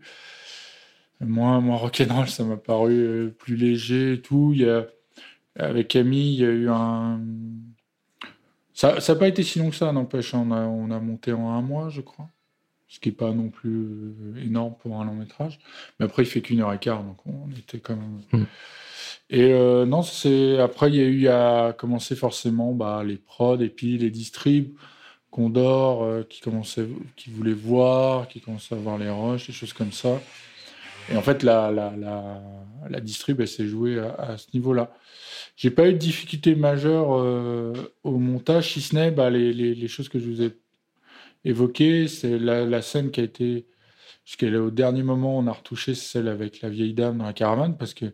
moins 1.19 1.59
moins 1.59 1.77
rock'n'roll, 1.77 2.29
ça 2.29 2.43
m'a 2.43 2.57
paru 2.57 2.93
euh, 2.93 3.35
plus 3.37 3.55
léger 3.55 4.13
et 4.13 4.21
tout. 4.21 4.51
Il 4.53 4.61
y 4.61 4.69
a, 4.69 4.87
avec 5.55 5.89
Camille, 5.89 6.35
il 6.35 6.39
y 6.39 6.45
a 6.45 6.49
eu 6.49 6.69
un 6.69 7.19
ça 8.79 8.95
n'a 8.95 9.15
pas 9.19 9.27
été 9.27 9.43
si 9.43 9.59
long 9.59 9.71
que 9.71 9.75
ça, 9.75 9.91
n'empêche. 9.91 10.33
On 10.33 10.51
a, 10.51 10.61
on 10.61 10.89
a 10.89 10.99
monté 11.01 11.33
en 11.33 11.49
un 11.49 11.61
mois, 11.61 11.89
je 11.89 11.99
crois. 11.99 12.29
Ce 12.89 12.99
qui 12.99 13.09
n'est 13.09 13.15
pas 13.15 13.31
non 13.31 13.49
plus 13.49 13.71
euh, 13.71 14.43
énorme 14.43 14.73
pour 14.81 14.99
un 14.99 15.05
long 15.05 15.13
métrage. 15.13 15.59
Mais 15.99 16.05
après, 16.05 16.23
il 16.23 16.25
fait 16.25 16.41
qu'une 16.41 16.59
heure 16.61 16.73
et 16.73 16.79
quart, 16.79 17.03
donc 17.03 17.17
on 17.25 17.49
était 17.51 17.79
quand 17.79 17.95
même. 17.95 18.21
Hmm. 18.33 18.45
Et 19.29 19.53
euh, 19.53 19.85
non, 19.85 20.01
c'est 20.01 20.59
après 20.59 20.89
il 20.89 20.95
y 20.95 21.01
a 21.01 21.03
eu 21.03 21.27
à 21.27 21.75
commencer 21.77 22.15
forcément 22.15 22.73
bah, 22.73 23.03
les 23.05 23.17
prods 23.17 23.59
et 23.59 23.69
puis 23.69 23.97
les 23.97 24.09
distribs, 24.09 24.73
Condor 25.29 26.03
euh, 26.03 26.23
qui 26.27 26.41
commençait, 26.41 26.87
qui 27.15 27.29
voulait 27.29 27.53
voir, 27.53 28.27
qui 28.27 28.41
commençait 28.41 28.73
à 28.73 28.79
voir 28.79 28.97
les 28.97 29.09
roches, 29.09 29.47
des 29.47 29.53
choses 29.53 29.73
comme 29.73 29.91
ça. 29.91 30.19
Et 31.11 31.17
en 31.17 31.21
fait, 31.21 31.43
la, 31.43 31.71
la, 31.71 31.93
la, 31.95 32.41
la 32.89 32.99
distrib, 32.99 33.39
elle 33.41 33.47
s'est 33.47 33.67
jouée 33.67 33.99
à, 33.99 34.37
ce 34.37 34.47
niveau-là. 34.53 34.91
J'ai 35.55 35.71
pas 35.71 35.87
eu 35.87 35.93
de 35.93 35.97
difficulté 35.97 36.55
majeure 36.55 37.15
euh, 37.15 37.73
au 38.03 38.17
montage, 38.17 38.73
si 38.73 38.81
ce 38.81 38.95
n'est 38.95 39.11
bah, 39.11 39.29
les, 39.29 39.53
les, 39.53 39.75
les, 39.75 39.87
choses 39.87 40.09
que 40.09 40.19
je 40.19 40.29
vous 40.29 40.41
ai 40.41 40.55
évoquées. 41.45 42.07
C'est 42.07 42.39
la, 42.39 42.81
scène 42.81 43.11
qui 43.11 43.21
a 43.21 43.23
été, 43.23 43.67
jusqu'à 44.25 44.47
au 44.59 44.71
dernier 44.71 45.03
moment, 45.03 45.37
on 45.37 45.47
a 45.47 45.51
retouché, 45.51 45.95
celle 45.95 46.27
avec 46.27 46.61
la 46.61 46.69
vieille 46.69 46.93
dame 46.93 47.17
dans 47.17 47.25
la 47.25 47.33
caravane, 47.33 47.77
parce 47.77 47.93
que 47.93 48.13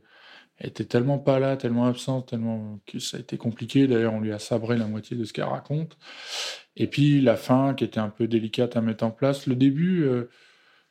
elle 0.57 0.69
était 0.69 0.85
tellement 0.85 1.19
pas 1.19 1.39
là, 1.39 1.57
tellement 1.57 1.85
absente, 1.85 2.29
tellement 2.29 2.79
que 2.85 2.99
ça 2.99 3.17
a 3.17 3.19
été 3.19 3.37
compliqué. 3.37 3.87
D'ailleurs, 3.87 4.13
on 4.13 4.21
lui 4.21 4.31
a 4.31 4.39
sabré 4.39 4.77
la 4.77 4.87
moitié 4.87 5.17
de 5.17 5.25
ce 5.25 5.33
qu'elle 5.33 5.45
raconte. 5.45 5.97
Et 6.77 6.87
puis 6.87 7.21
la 7.21 7.35
fin, 7.35 7.73
qui 7.73 7.83
était 7.83 7.99
un 7.99 8.09
peu 8.09 8.27
délicate 8.27 8.77
à 8.77 8.81
mettre 8.81 9.03
en 9.03 9.11
place. 9.11 9.47
Le 9.47 9.55
début, 9.55 10.03
euh, 10.03 10.29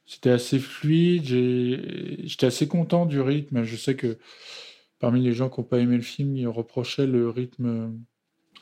c'était 0.06 0.30
assez 0.30 0.58
fluide. 0.58 1.24
J'étais 1.24 2.46
assez 2.46 2.68
content 2.68 3.06
du 3.06 3.20
rythme. 3.20 3.64
Je 3.64 3.76
sais 3.76 3.96
que 3.96 4.18
parmi 4.98 5.22
les 5.22 5.32
gens 5.32 5.48
qui 5.48 5.60
n'ont 5.60 5.66
pas 5.66 5.78
aimé 5.78 5.96
le 5.96 6.02
film, 6.02 6.36
ils 6.36 6.46
reprochaient 6.46 7.06
le 7.06 7.30
rythme 7.30 7.98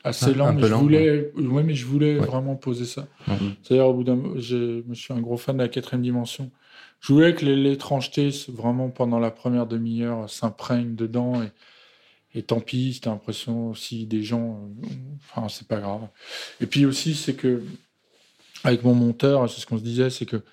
assez 0.03 0.33
lent. 0.33 0.53
mais, 0.53 0.67
je 0.67 0.73
voulais, 0.73 1.31
ouais. 1.35 1.63
mais 1.63 1.75
je 1.75 1.85
voulais 1.85 2.15
vraiment 2.15 2.55
poser 2.55 2.85
ça. 2.85 3.07
C'est-à-dire, 3.63 3.87
au 3.87 3.93
bout 3.93 4.03
d'un, 4.03 4.21
je 4.37 4.83
suis 4.93 5.13
un 5.13 5.21
gros 5.21 5.37
fan 5.37 5.57
de 5.57 5.61
la 5.61 5.69
quatrième 5.69 6.01
dimension 6.01 6.51
je 7.03 7.11
voulais 7.11 7.35
que 7.35 7.45
l'étrangeté, 7.45 8.29
vraiment 8.47 8.89
pendant 8.89 9.19
la 9.19 9.29
première 9.29 9.67
demi-heure, 9.67 10.29
s'imprègne 10.29 10.95
dedans. 10.95 11.43
Et, 11.43 11.49
et 12.33 12.43
tant 12.43 12.61
pis, 12.61 12.93
c'était 12.93 13.09
l'impression 13.09 13.71
aussi 13.71 14.05
des 14.05 14.23
gens. 14.23 14.71
Euh, 14.83 14.87
enfin, 15.19 15.49
c'est 15.49 15.67
pas 15.67 15.81
grave. 15.81 16.07
Et 16.61 16.65
puis 16.65 16.85
aussi, 16.85 17.13
c'est 17.13 17.33
que, 17.33 17.61
avec 18.63 18.85
mon 18.85 18.95
monteur, 18.95 19.49
c'est 19.49 19.59
ce 19.59 19.65
qu'on 19.65 19.77
se 19.77 19.83
disait, 19.83 20.09
c'est 20.09 20.25
que, 20.25 20.43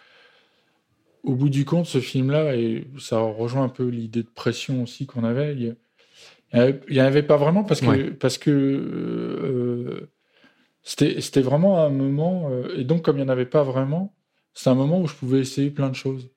au 1.22 1.36
bout 1.36 1.50
du 1.50 1.64
compte, 1.64 1.86
ce 1.86 2.00
film-là, 2.00 2.56
et 2.56 2.84
ça 2.98 3.20
rejoint 3.20 3.62
un 3.62 3.68
peu 3.68 3.86
l'idée 3.86 4.24
de 4.24 4.28
pression 4.28 4.82
aussi 4.82 5.06
qu'on 5.06 5.22
avait, 5.22 5.54
il 5.54 5.76
n'y 6.54 7.00
en 7.00 7.04
avait 7.04 7.22
pas 7.22 7.36
vraiment 7.36 7.64
parce 7.64 7.80
que, 7.80 8.10
parce 8.10 8.38
que 8.38 8.50
euh, 8.50 10.10
c'était 10.82 11.42
vraiment 11.42 11.84
un 11.84 11.90
moment, 11.90 12.48
euh, 12.50 12.74
et 12.76 12.84
donc 12.84 13.02
comme 13.02 13.16
il 13.18 13.22
n'y 13.22 13.26
en 13.26 13.32
avait 13.32 13.46
pas 13.46 13.62
vraiment, 13.62 14.14
c'est 14.54 14.70
un 14.70 14.74
moment 14.74 15.00
où 15.00 15.06
je 15.06 15.14
pouvais 15.14 15.40
essayer 15.40 15.70
plein 15.70 15.88
de 15.88 15.94
choses. 15.94 16.30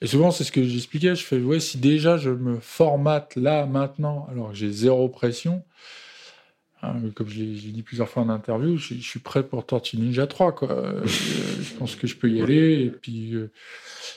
Et 0.00 0.06
souvent, 0.06 0.30
c'est 0.30 0.44
ce 0.44 0.52
que 0.52 0.62
j'expliquais. 0.62 1.14
Je 1.14 1.24
fais, 1.24 1.40
ouais, 1.40 1.60
si 1.60 1.78
déjà 1.78 2.16
je 2.16 2.30
me 2.30 2.58
formate 2.60 3.36
là, 3.36 3.66
maintenant, 3.66 4.26
alors 4.30 4.50
que 4.50 4.54
j'ai 4.56 4.70
zéro 4.70 5.08
pression, 5.08 5.62
hein, 6.82 6.94
comme 7.14 7.28
je 7.28 7.40
l'ai 7.40 7.72
dit 7.72 7.82
plusieurs 7.82 8.08
fois 8.08 8.22
en 8.22 8.28
interview, 8.28 8.76
je, 8.76 8.94
suis 8.94 9.20
prêt 9.20 9.42
pour 9.42 9.64
Tortue 9.66 9.96
Ninja 9.96 10.26
3. 10.26 10.54
Quoi. 10.54 10.70
Euh, 10.70 11.06
je 11.06 11.74
pense 11.78 11.96
que 11.96 12.06
je 12.06 12.16
peux 12.16 12.30
y 12.30 12.42
aller. 12.42 12.84
Et 12.84 12.90
puis, 12.90 13.34
euh, 13.34 13.50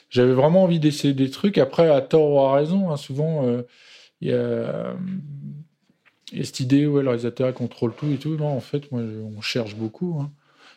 j'avais 0.09 0.33
vraiment 0.33 0.63
envie 0.63 0.79
d'essayer 0.79 1.13
des 1.13 1.29
trucs. 1.29 1.57
Après, 1.57 1.89
à 1.89 2.01
tort 2.01 2.31
ou 2.31 2.39
à 2.39 2.55
raison, 2.55 2.91
hein, 2.91 2.97
souvent, 2.97 3.45
euh, 3.45 3.63
il 4.21 4.29
y 4.29 4.33
a. 4.33 4.95
cette 6.33 6.59
idée 6.59 6.85
où 6.85 6.99
le 6.99 7.09
réalisateur 7.09 7.53
contrôle 7.53 7.93
tout 7.93 8.11
et 8.11 8.17
tout. 8.17 8.35
Non, 8.35 8.47
en 8.47 8.61
fait, 8.61 8.91
moi, 8.91 9.01
on 9.01 9.41
cherche 9.41 9.75
beaucoup. 9.75 10.19
Hein. 10.21 10.31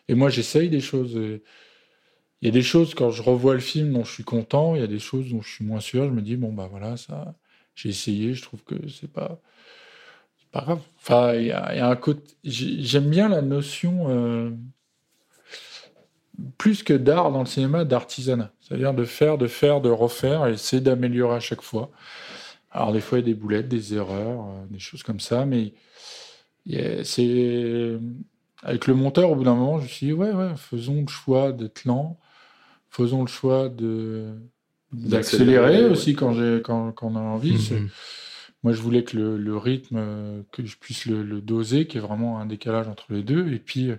Et 0.08 0.14
moi, 0.14 0.28
j'essaye 0.30 0.68
des 0.68 0.80
choses. 0.80 1.18
Il 2.42 2.46
y 2.46 2.48
a 2.48 2.52
des 2.52 2.62
choses, 2.62 2.94
quand 2.94 3.10
je 3.10 3.22
revois 3.22 3.54
le 3.54 3.60
film, 3.60 3.92
dont 3.92 4.04
je 4.04 4.12
suis 4.12 4.24
content. 4.24 4.74
Il 4.74 4.80
y 4.80 4.84
a 4.84 4.88
des 4.88 4.98
choses 4.98 5.30
dont 5.30 5.42
je 5.42 5.50
suis 5.50 5.64
moins 5.64 5.80
sûr. 5.80 6.06
Je 6.06 6.10
me 6.10 6.22
dis, 6.22 6.36
bon, 6.36 6.52
bah 6.52 6.68
voilà, 6.70 6.96
ça, 6.96 7.34
j'ai 7.74 7.90
essayé. 7.90 8.34
Je 8.34 8.42
trouve 8.42 8.62
que 8.64 8.74
c'est 8.88 9.12
pas, 9.12 9.40
pas 10.50 10.62
grave. 10.62 10.80
Enfin, 10.98 11.34
il 11.34 11.46
y 11.46 11.52
a, 11.52 11.88
un 11.88 11.96
côté. 11.96 12.34
J'aime 12.44 13.10
bien 13.10 13.28
la 13.28 13.42
notion, 13.42 14.06
euh, 14.08 14.50
plus 16.58 16.82
que 16.82 16.94
d'art 16.94 17.30
dans 17.30 17.40
le 17.40 17.46
cinéma, 17.46 17.84
d'artisanat. 17.84 18.52
C'est-à-dire 18.60 18.94
de 18.94 19.04
faire, 19.04 19.36
de 19.38 19.46
faire, 19.46 19.80
de 19.80 19.90
refaire 19.90 20.46
et 20.46 20.52
essayer 20.52 20.80
d'améliorer 20.80 21.36
à 21.36 21.40
chaque 21.40 21.62
fois. 21.62 21.90
Alors, 22.70 22.92
des 22.92 23.00
fois, 23.00 23.18
il 23.18 23.22
y 23.22 23.24
a 23.24 23.34
des 23.34 23.40
boulettes, 23.40 23.68
des 23.68 23.94
erreurs, 23.94 24.46
euh, 24.46 24.66
des 24.70 24.78
choses 24.78 25.02
comme 25.02 25.20
ça, 25.20 25.46
mais 25.46 25.74
c'est. 27.04 27.98
Avec 28.62 28.86
le 28.86 28.94
monteur, 28.94 29.30
au 29.30 29.36
bout 29.36 29.44
d'un 29.44 29.54
moment, 29.54 29.78
je 29.78 29.84
me 29.84 29.88
suis 29.88 30.06
dit, 30.08 30.12
ouais, 30.12 30.32
ouais, 30.32 30.52
faisons 30.54 31.00
le 31.00 31.08
choix 31.08 31.50
d'être 31.50 31.86
lent 31.86 32.18
faisons 32.90 33.22
le 33.22 33.28
choix 33.28 33.68
de 33.68 34.34
d'accélérer 34.92 35.84
aussi 35.84 36.14
quand 36.14 36.32
j'ai 36.32 36.60
quand, 36.62 36.92
quand, 36.92 37.12
on 37.12 37.16
a 37.16 37.20
envie. 37.20 37.70
Mhm. 37.70 37.88
Moi, 38.62 38.74
je 38.74 38.82
voulais 38.82 39.04
que 39.04 39.16
le, 39.16 39.38
le 39.38 39.56
rythme, 39.56 39.96
euh, 39.98 40.42
que 40.52 40.66
je 40.66 40.76
puisse 40.76 41.06
le, 41.06 41.22
le, 41.22 41.40
doser, 41.40 41.86
qu'il 41.86 41.98
y 41.98 42.04
ait 42.04 42.06
vraiment 42.06 42.40
un 42.40 42.44
décalage 42.44 42.88
entre 42.88 43.06
les 43.08 43.22
deux. 43.22 43.50
Et 43.54 43.58
puis, 43.58 43.90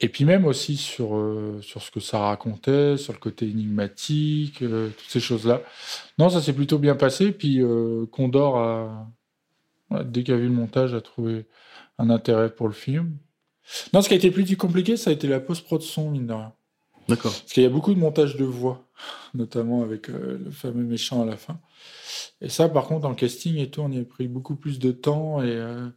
et 0.00 0.08
puis 0.08 0.24
même 0.24 0.46
aussi 0.46 0.76
sur, 0.76 1.14
euh, 1.14 1.60
sur 1.62 1.82
ce 1.82 1.90
que 1.90 2.00
ça 2.00 2.18
racontait, 2.18 2.96
sur 2.96 3.12
le 3.12 3.18
côté 3.18 3.46
énigmatique, 3.46 4.62
euh, 4.62 4.88
toutes 4.88 5.10
ces 5.10 5.20
choses-là. 5.20 5.62
Non, 6.18 6.30
ça 6.30 6.40
s'est 6.40 6.54
plutôt 6.54 6.78
bien 6.78 6.94
passé. 6.94 7.32
Puis 7.32 7.60
Condor, 8.10 8.58
a, 8.58 9.08
dès 10.04 10.22
qu'il 10.24 10.34
a 10.34 10.36
vu 10.38 10.44
le 10.44 10.54
montage, 10.54 10.94
a 10.94 11.00
trouvé 11.00 11.46
un 11.98 12.10
intérêt 12.10 12.54
pour 12.54 12.66
le 12.66 12.74
film. 12.74 13.16
Non, 13.92 14.02
ce 14.02 14.08
qui 14.08 14.14
a 14.14 14.16
été 14.16 14.30
plus 14.30 14.56
compliqué, 14.56 14.96
ça 14.96 15.10
a 15.10 15.12
été 15.12 15.28
la 15.28 15.40
post-prod 15.40 15.82
son, 15.82 16.10
mine 16.10 16.26
de 16.26 16.32
rien. 16.32 16.52
D'accord. 17.08 17.32
Parce 17.32 17.52
qu'il 17.52 17.62
y 17.62 17.66
a 17.66 17.70
beaucoup 17.70 17.94
de 17.94 17.98
montage 17.98 18.36
de 18.36 18.44
voix, 18.44 18.86
notamment 19.34 19.82
avec 19.82 20.08
euh, 20.08 20.40
le 20.44 20.50
fameux 20.50 20.84
méchant 20.84 21.22
à 21.22 21.26
la 21.26 21.36
fin. 21.36 21.58
Et 22.40 22.48
ça, 22.48 22.68
par 22.68 22.86
contre, 22.86 23.06
en 23.06 23.14
casting 23.14 23.56
et 23.56 23.70
tout, 23.70 23.80
on 23.80 23.90
y 23.90 23.98
a 23.98 24.04
pris 24.04 24.28
beaucoup 24.28 24.54
plus 24.54 24.78
de 24.78 24.92
temps 24.92 25.42
et 25.42 25.50
euh, 25.50 25.88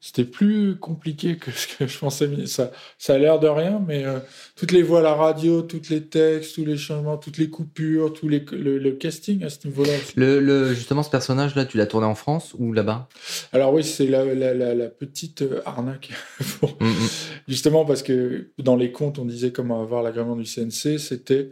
c'était 0.00 0.24
plus 0.24 0.76
compliqué 0.76 1.36
que 1.38 1.50
ce 1.50 1.66
que 1.76 1.86
je 1.88 1.98
pensais. 1.98 2.46
Ça, 2.46 2.70
ça 2.98 3.14
a 3.14 3.18
l'air 3.18 3.40
de 3.40 3.48
rien, 3.48 3.82
mais 3.84 4.04
euh, 4.04 4.20
toutes 4.54 4.70
les 4.70 4.82
voix 4.84 5.00
à 5.00 5.02
la 5.02 5.14
radio, 5.14 5.62
tous 5.62 5.88
les 5.90 6.04
textes, 6.04 6.54
tous 6.54 6.64
les 6.64 6.76
changements, 6.76 7.16
toutes 7.16 7.36
les 7.38 7.50
coupures, 7.50 8.12
tous 8.12 8.28
les, 8.28 8.44
le, 8.52 8.78
le 8.78 8.92
casting 8.92 9.42
à 9.42 9.50
ce 9.50 9.66
niveau-là. 9.66 9.92
Le, 10.14 10.38
le- 10.38 10.72
justement, 10.72 11.02
ce 11.02 11.10
personnage-là, 11.10 11.64
tu 11.64 11.78
l'as 11.78 11.86
tourné 11.86 12.06
en 12.06 12.14
France 12.14 12.54
ou 12.58 12.72
là-bas? 12.72 13.08
Alors 13.52 13.72
oui, 13.74 13.82
c'est 13.82 14.06
la, 14.06 14.24
la, 14.24 14.54
la, 14.54 14.74
la 14.76 14.86
petite 14.88 15.42
euh, 15.42 15.60
arnaque. 15.64 16.10
pour- 16.60 16.76
Mm, 16.80 16.86
mm. 16.90 17.08
Justement 17.48 17.84
parce 17.84 18.04
que 18.04 18.50
dans 18.58 18.76
les 18.76 18.92
contes, 18.92 19.18
on 19.18 19.24
disait 19.24 19.50
comment 19.50 19.82
avoir 19.82 20.04
l'agrément 20.04 20.36
du 20.36 20.44
CNC, 20.44 20.98
c'était 20.98 21.50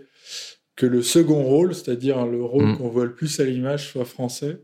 que 0.76 0.86
le 0.86 1.02
second 1.02 1.42
rôle, 1.42 1.74
c'est-à-dire 1.74 2.24
le 2.26 2.44
rôle 2.44 2.66
Mm. 2.66 2.78
qu'on 2.78 2.88
voit 2.90 3.06
le 3.06 3.14
plus 3.14 3.40
à 3.40 3.44
l'image, 3.44 3.90
soit 3.90 4.04
français. 4.04 4.60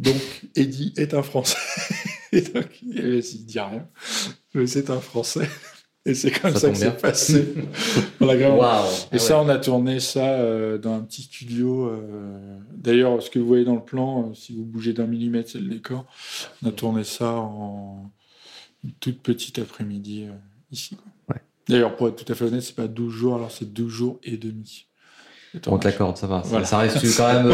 Donc, 0.00 0.16
Eddie 0.56 0.92
est 0.98 1.14
un 1.14 1.22
français. 1.22 1.56
Et 2.36 2.40
donc, 2.42 2.82
il 2.82 3.44
dit 3.46 3.60
rien, 3.60 3.86
mais 4.54 4.66
c'est 4.66 4.90
un 4.90 5.00
français. 5.00 5.48
Et 6.06 6.12
c'est 6.12 6.30
comme 6.32 6.52
Ça 6.52 6.58
ça, 6.60 6.68
que 6.70 6.76
c'est 6.76 7.00
passé 7.00 7.54
Et 9.10 9.18
ça, 9.18 9.40
on 9.40 9.48
a 9.48 9.56
tourné 9.56 10.00
ça 10.00 10.34
euh, 10.34 10.76
dans 10.76 10.94
un 10.96 11.00
petit 11.00 11.22
studio. 11.22 11.86
euh, 11.88 12.58
D'ailleurs, 12.76 13.22
ce 13.22 13.30
que 13.30 13.38
vous 13.38 13.46
voyez 13.46 13.64
dans 13.64 13.74
le 13.76 13.82
plan, 13.84 14.28
euh, 14.28 14.34
si 14.34 14.54
vous 14.54 14.64
bougez 14.64 14.92
d'un 14.92 15.06
millimètre, 15.06 15.48
c'est 15.50 15.58
le 15.60 15.68
décor. 15.68 16.04
On 16.62 16.68
a 16.68 16.72
tourné 16.72 17.04
ça 17.04 17.30
en 17.32 18.10
une 18.84 18.92
toute 19.00 19.22
petite 19.22 19.58
après-midi 19.58 20.24
euh, 20.28 20.32
ici. 20.70 20.98
Ouais. 21.30 21.36
D'ailleurs, 21.70 21.96
pour 21.96 22.08
être 22.08 22.22
tout 22.22 22.30
à 22.30 22.36
fait 22.36 22.44
honnête, 22.44 22.60
c'est 22.62 22.76
pas 22.76 22.86
12 22.86 23.10
jours, 23.10 23.36
alors 23.36 23.50
c'est 23.50 23.72
12 23.72 23.90
jours 23.90 24.20
et 24.24 24.36
demi. 24.36 24.86
On 25.68 25.78
te 25.78 25.86
l'accorde, 25.86 26.18
ça 26.18 26.26
va. 26.26 26.42
Ça- 26.42 26.48
Voilà. 26.50 26.66
Ça, 26.66 26.78
reste 26.80 27.16
quand 27.16 27.32
même, 27.32 27.50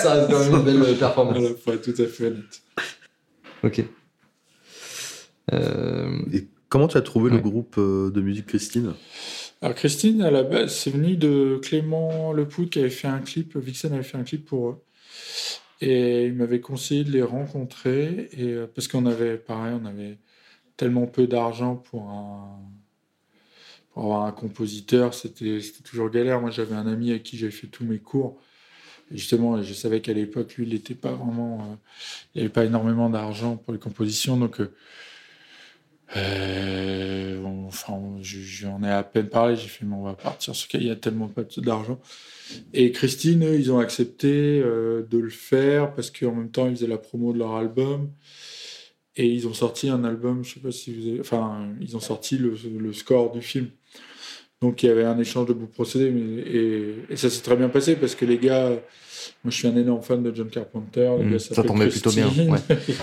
ça 0.00 0.14
reste 0.14 0.30
une 0.50 0.62
belle 0.62 0.96
performance. 0.98 1.38
Voilà, 1.38 1.54
pour 1.62 1.72
être 1.74 1.82
tout 1.94 2.02
à 2.02 2.06
fait 2.06 2.26
honnête. 2.26 2.62
Ok. 3.62 3.84
Euh, 5.52 6.18
Et 6.32 6.48
comment 6.68 6.88
tu 6.88 6.96
as 6.96 7.02
trouvé 7.02 7.30
le 7.30 7.38
groupe 7.38 7.76
euh, 7.78 8.10
de 8.10 8.20
musique 8.20 8.46
Christine? 8.46 8.94
Alors 9.60 9.76
Christine, 9.76 10.22
à 10.22 10.30
la 10.30 10.42
base, 10.42 10.74
c'est 10.74 10.90
venu 10.90 11.16
de 11.16 11.58
Clément 11.62 12.32
Lepoud 12.32 12.70
qui 12.70 12.80
avait 12.80 12.90
fait 12.90 13.08
un 13.08 13.20
clip, 13.20 13.56
Vixen 13.56 13.92
avait 13.92 14.02
fait 14.02 14.18
un 14.18 14.24
clip 14.24 14.44
pour 14.44 14.68
eux. 14.70 14.82
Et 15.80 16.26
il 16.26 16.34
m'avait 16.34 16.60
conseillé 16.60 17.04
de 17.04 17.10
les 17.10 17.22
rencontrer, 17.22 18.28
et, 18.32 18.50
euh, 18.52 18.66
parce 18.72 18.86
qu'on 18.88 19.04
avait, 19.06 19.36
pareil, 19.36 19.74
on 19.80 19.84
avait 19.84 20.18
tellement 20.76 21.06
peu 21.06 21.26
d'argent 21.26 21.76
pour 21.76 22.08
un 22.08 22.58
pour 23.90 24.04
avoir 24.04 24.24
un 24.24 24.32
compositeur, 24.32 25.12
c'était 25.12 25.60
c'était 25.60 25.82
toujours 25.82 26.08
galère. 26.08 26.40
Moi, 26.40 26.50
j'avais 26.50 26.74
un 26.74 26.86
ami 26.86 27.10
avec 27.10 27.24
qui 27.24 27.36
j'avais 27.36 27.52
fait 27.52 27.66
tous 27.66 27.84
mes 27.84 27.98
cours. 27.98 28.40
Justement, 29.12 29.62
je 29.62 29.72
savais 29.74 30.00
qu'à 30.00 30.12
l'époque, 30.12 30.54
lui, 30.56 30.66
il 30.66 30.72
n'était 30.72 30.94
pas 30.94 31.12
vraiment... 31.12 31.60
euh, 31.60 31.74
il 32.34 32.38
n'y 32.38 32.42
avait 32.42 32.52
pas 32.52 32.64
énormément 32.64 33.10
d'argent 33.10 33.56
pour 33.56 33.72
les 33.72 33.78
compositions, 33.78 34.36
donc... 34.36 34.60
euh, 34.60 34.72
euh, 36.16 37.42
enfin, 37.66 37.98
je- 38.20 38.40
j'en 38.40 38.82
ai 38.82 38.90
à 38.90 39.02
peine 39.02 39.28
parlé. 39.28 39.56
J'ai 39.56 39.68
fait, 39.68 39.84
mais 39.86 39.94
on 39.94 40.02
va 40.02 40.14
partir 40.14 40.54
sur 40.54 40.68
qu'il 40.68 40.84
y 40.84 40.90
a 40.90 40.96
tellement 40.96 41.28
pas 41.28 41.42
d'argent. 41.58 42.00
Et 42.74 42.92
Christine, 42.92 43.44
eux, 43.44 43.58
ils 43.58 43.72
ont 43.72 43.78
accepté 43.78 44.60
de 44.60 45.18
le 45.18 45.30
faire 45.30 45.94
parce 45.94 46.10
qu'en 46.10 46.34
même 46.34 46.50
temps, 46.50 46.66
ils 46.68 46.76
faisaient 46.76 46.86
la 46.86 46.98
promo 46.98 47.32
de 47.32 47.38
leur 47.38 47.54
album. 47.54 48.10
Et 49.16 49.26
ils 49.26 49.46
ont 49.46 49.54
sorti 49.54 49.88
un 49.88 50.04
album, 50.04 50.44
je 50.44 50.54
sais 50.54 50.60
pas 50.60 50.72
si 50.72 50.94
vous 50.94 51.08
avez. 51.08 51.20
Enfin, 51.20 51.68
ils 51.80 51.96
ont 51.96 52.00
sorti 52.00 52.38
le 52.38 52.92
score 52.92 53.32
du 53.32 53.40
film. 53.42 53.68
Donc 54.62 54.82
il 54.82 54.86
y 54.86 54.88
avait 54.88 55.04
un 55.04 55.18
échange 55.18 55.46
de 55.48 55.52
bons 55.52 55.66
procédés. 55.66 56.10
Mais, 56.10 56.40
et, 56.42 56.94
et 57.10 57.16
ça 57.16 57.28
s'est 57.28 57.42
très 57.42 57.56
bien 57.56 57.68
passé 57.68 57.96
parce 57.96 58.14
que 58.14 58.24
les 58.24 58.38
gars. 58.38 58.70
Moi, 59.44 59.50
je 59.52 59.56
suis 59.56 59.68
un 59.68 59.76
énorme 59.76 60.02
fan 60.02 60.22
de 60.22 60.34
John 60.34 60.48
Carpenter. 60.48 61.10
Le 61.18 61.24
Mm, 61.24 61.32
gars 61.32 61.38
ça 61.38 61.54
s'appelle 61.54 61.70
tombait 61.70 61.88
plutôt 61.88 62.10
bien, 62.10 62.28
ouais. 62.48 62.58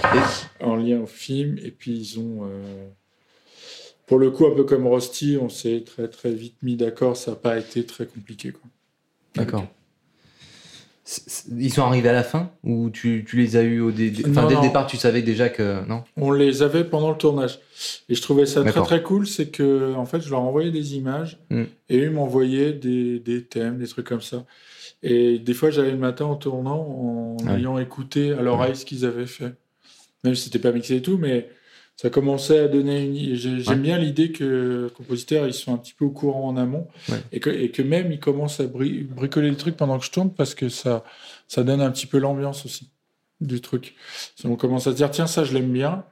en 0.62 0.76
lien 0.76 1.00
au 1.02 1.06
film. 1.06 1.58
Et 1.64 1.72
puis 1.72 1.92
ils 1.98 2.20
ont. 2.20 2.46
euh, 2.46 2.88
pour 4.06 4.18
le 4.20 4.32
coup, 4.32 4.46
un 4.48 4.56
peu 4.56 4.64
comme 4.64 4.88
Rusty, 4.88 5.38
on 5.40 5.50
s'est 5.50 5.84
très 5.86 6.08
très 6.08 6.32
vite 6.32 6.56
mis 6.64 6.76
d'accord. 6.76 7.16
Ça 7.16 7.32
n'a 7.32 7.38
pas 7.38 7.58
été 7.60 7.86
très 7.86 8.06
compliqué. 8.06 8.54
D'accord. 9.36 9.68
Ils 11.58 11.74
sont 11.74 11.82
arrivés 11.84 12.10
à 12.10 12.14
la 12.14 12.24
fin 12.24 12.52
ou 12.64 12.90
tu, 12.90 13.26
tu 13.28 13.38
les 13.38 13.56
as 13.58 13.64
eu 13.64 13.80
au 13.80 13.92
dé- 13.92 14.14
enfin, 14.30 14.44
Non, 14.44 14.48
dès 14.48 14.54
non. 14.56 14.62
le 14.62 14.68
départ 14.68 14.86
tu 14.86 14.98
savais 14.98 15.22
déjà 15.24 15.50
que 15.50 15.84
non? 15.88 16.04
On 16.18 16.32
les 16.32 16.62
avait 16.62 16.84
pendant 16.84 17.10
le 17.10 17.18
tournage. 17.18 17.60
Et 18.10 18.16
je 18.16 18.22
trouvais 18.22 18.46
ça 18.46 18.64
très 18.64 18.82
très 18.84 19.02
cool, 19.02 19.26
c'est 19.28 19.48
que 19.50 19.94
en 19.96 20.06
fait, 20.06 20.22
je 20.22 20.30
leur 20.30 20.42
envoyais 20.42 20.72
des 20.72 20.96
images 20.96 21.40
Mm. 21.50 21.64
et 21.90 21.98
eux 21.98 22.04
ils 22.06 22.12
m'envoyaient 22.12 22.74
des, 22.74 23.20
des 23.20 23.44
thèmes, 23.44 23.78
des 23.80 23.88
trucs 23.88 24.06
comme 24.08 24.22
ça. 24.22 24.46
Et 25.02 25.40
des 25.40 25.54
fois, 25.54 25.70
j'allais 25.72 25.92
le 25.92 25.98
matin 25.98 26.26
en 26.26 26.36
tournant, 26.36 27.38
en 27.42 27.56
ayant 27.56 27.80
écouté 27.80 28.34
à 28.34 28.42
l'oreille 28.42 28.76
ce 28.76 28.86
qu'ils 28.86 29.06
avaient 29.06 29.26
fait. 29.26 29.54
Même 30.26 30.36
si 30.36 30.44
c'était 30.46 30.60
pas 30.60 30.74
mixé 30.74 30.98
et 30.98 31.02
tout, 31.02 31.18
mais 31.18 31.48
ça 32.02 32.10
commençait 32.10 32.60
à 32.60 32.68
donner 32.70 33.04
une. 33.04 33.36
J'aime 33.36 33.60
Ouais. 33.68 33.76
bien 33.76 33.98
l'idée 33.98 34.32
que 34.32 34.86
les 34.88 34.94
compositeurs 34.96 35.46
ils 35.48 35.54
sont 35.54 35.74
un 35.74 35.78
petit 35.78 35.94
peu 35.94 36.06
au 36.06 36.12
courant 36.12 36.48
en 36.48 36.56
amont 36.56 36.88
Ouais. 37.10 37.22
et, 37.34 37.42
que, 37.42 37.50
et 37.50 37.72
que 37.72 37.82
même 37.82 38.10
ils 38.14 38.22
commencent 38.22 38.62
à 38.62 38.68
bri- 38.68 39.04
bricoler 39.06 39.50
le 39.50 39.58
truc 39.58 39.76
pendant 39.76 40.00
que 40.00 40.06
je 40.06 40.12
tourne 40.12 40.32
parce 40.34 40.56
que 40.56 40.70
ça, 40.70 41.04
ça 41.50 41.64
donne 41.64 41.82
un 41.82 41.92
petit 41.92 42.06
peu 42.08 42.18
l'ambiance 42.20 42.66
aussi 42.66 42.90
du 43.42 43.60
truc. 43.60 43.96
Si 44.38 44.46
on 44.48 44.56
commence 44.56 44.88
à 44.88 44.92
se 44.92 44.96
dire 44.96 45.12
tiens 45.12 45.28
ça 45.28 45.44
je 45.44 45.54
l'aime 45.54 45.74
bien, 45.74 46.06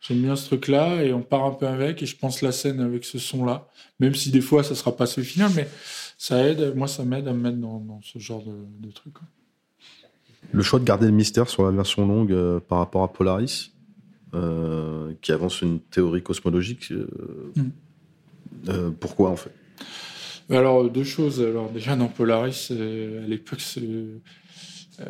j'aime 0.00 0.22
bien 0.22 0.36
ce 0.36 0.46
truc 0.46 0.68
là 0.68 1.02
et 1.02 1.12
on 1.12 1.20
part 1.20 1.44
un 1.44 1.50
peu 1.52 1.66
avec 1.66 2.02
et 2.02 2.06
je 2.06 2.16
pense 2.16 2.40
la 2.40 2.50
scène 2.52 2.80
avec 2.80 3.04
ce 3.04 3.18
son 3.18 3.44
là, 3.44 3.68
même 4.00 4.14
si 4.14 4.30
des 4.30 4.40
fois 4.40 4.62
ça 4.64 4.74
sera 4.74 4.96
pas 4.96 5.04
ce 5.04 5.20
final, 5.20 5.50
mais 5.54 5.68
ça 6.16 6.42
aide, 6.48 6.72
moi 6.74 6.88
ça 6.88 7.04
m'aide 7.04 7.28
à 7.28 7.34
me 7.34 7.40
mettre 7.42 7.58
dans, 7.58 7.78
dans 7.80 8.00
ce 8.02 8.18
genre 8.18 8.42
de, 8.42 8.54
de 8.86 8.90
truc. 8.90 9.16
Le 10.52 10.62
choix 10.62 10.78
de 10.78 10.84
garder 10.84 11.06
le 11.06 11.12
mystère 11.12 11.50
sur 11.50 11.64
la 11.64 11.72
version 11.72 12.06
longue 12.06 12.32
euh, 12.32 12.58
par 12.60 12.78
rapport 12.78 13.02
à 13.02 13.12
Polaris, 13.12 13.72
euh, 14.34 15.12
qui 15.22 15.32
avance 15.32 15.62
une 15.62 15.80
théorie 15.80 16.22
cosmologique, 16.22 16.90
euh, 16.92 17.06
Mm. 17.56 17.62
euh, 18.68 18.90
pourquoi 18.98 19.30
en 19.30 19.36
fait? 19.36 19.52
Alors, 20.50 20.88
deux 20.90 21.04
choses. 21.04 21.40
Alors, 21.42 21.70
déjà, 21.70 21.96
dans 21.96 22.06
Polaris, 22.08 22.68
euh, 22.70 23.24
à 23.24 23.26
l'époque, 23.26 23.60
euh, 23.78 24.18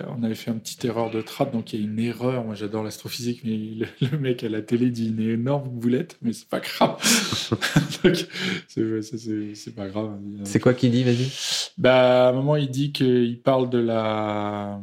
on 0.09 0.23
avait 0.25 0.35
fait 0.35 0.51
une 0.51 0.59
petite 0.61 0.85
erreur 0.85 1.11
de 1.11 1.21
trad, 1.21 1.53
donc 1.53 1.73
il 1.73 1.81
y 1.81 1.83
a 1.83 1.87
une 1.87 1.99
erreur. 2.01 2.45
Moi, 2.45 2.55
j'adore 2.55 2.83
l'astrophysique, 2.83 3.43
mais 3.45 3.57
le, 3.57 3.87
le 4.11 4.19
mec 4.19 4.43
à 4.45 4.49
la 4.49 4.63
télé 4.63 4.91
dit 4.91 5.09
une 5.09 5.21
énorme 5.21 5.69
boulette, 5.69 6.17
mais 6.23 6.33
c'est 6.33 6.49
pas 6.49 6.61
grave. 6.61 6.97
donc, 8.03 8.27
c'est 8.69 9.75
pas 9.75 9.87
grave. 9.89 10.19
c'est 10.45 10.59
quoi 10.61 10.73
qui 10.75 10.89
dit 10.91 11.05
vas-y? 11.05 11.31
Bah, 11.79 12.29
à 12.29 12.31
un 12.31 12.33
moment, 12.33 12.57
il 12.57 12.71
dit 12.71 12.93
qu'il 12.93 13.39
parle 13.43 13.69
de 13.71 13.79
la 13.79 14.81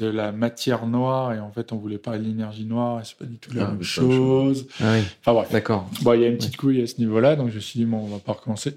de 0.00 0.08
la 0.08 0.32
matière 0.32 0.86
noire 0.86 1.32
et 1.32 1.38
en 1.40 1.50
fait 1.52 1.72
on 1.72 1.76
voulait 1.76 1.98
parler 1.98 2.18
de 2.20 2.24
l'énergie 2.24 2.64
noire 2.64 3.00
et 3.00 3.04
c'est 3.04 3.16
pas 3.16 3.24
du 3.26 3.38
tout 3.38 3.52
la 3.54 3.66
Ah, 3.66 3.70
même 3.70 3.82
chose. 3.82 4.66
ah 4.80 4.94
oui 4.94 5.02
Enfin 5.20 5.32
bref. 5.34 5.52
d'accord 5.52 5.88
Bon, 6.02 6.14
il 6.14 6.22
y 6.22 6.24
a 6.24 6.28
une 6.28 6.36
petite 6.36 6.56
couille 6.56 6.82
à 6.82 6.86
ce 6.86 6.98
niveau-là, 6.98 7.36
donc 7.36 7.50
je 7.50 7.56
me 7.56 7.60
suis 7.60 7.78
dit, 7.78 7.84
bon, 7.86 7.98
on 7.98 8.06
va 8.08 8.18
pas 8.18 8.32
recommencer. 8.32 8.74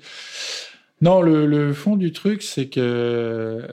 Non, 1.02 1.22
le, 1.22 1.46
le 1.48 1.74
fond 1.74 1.96
du 1.98 2.12
truc, 2.14 2.44
c'est 2.44 2.68
que 2.68 2.80
euh, 2.80 3.68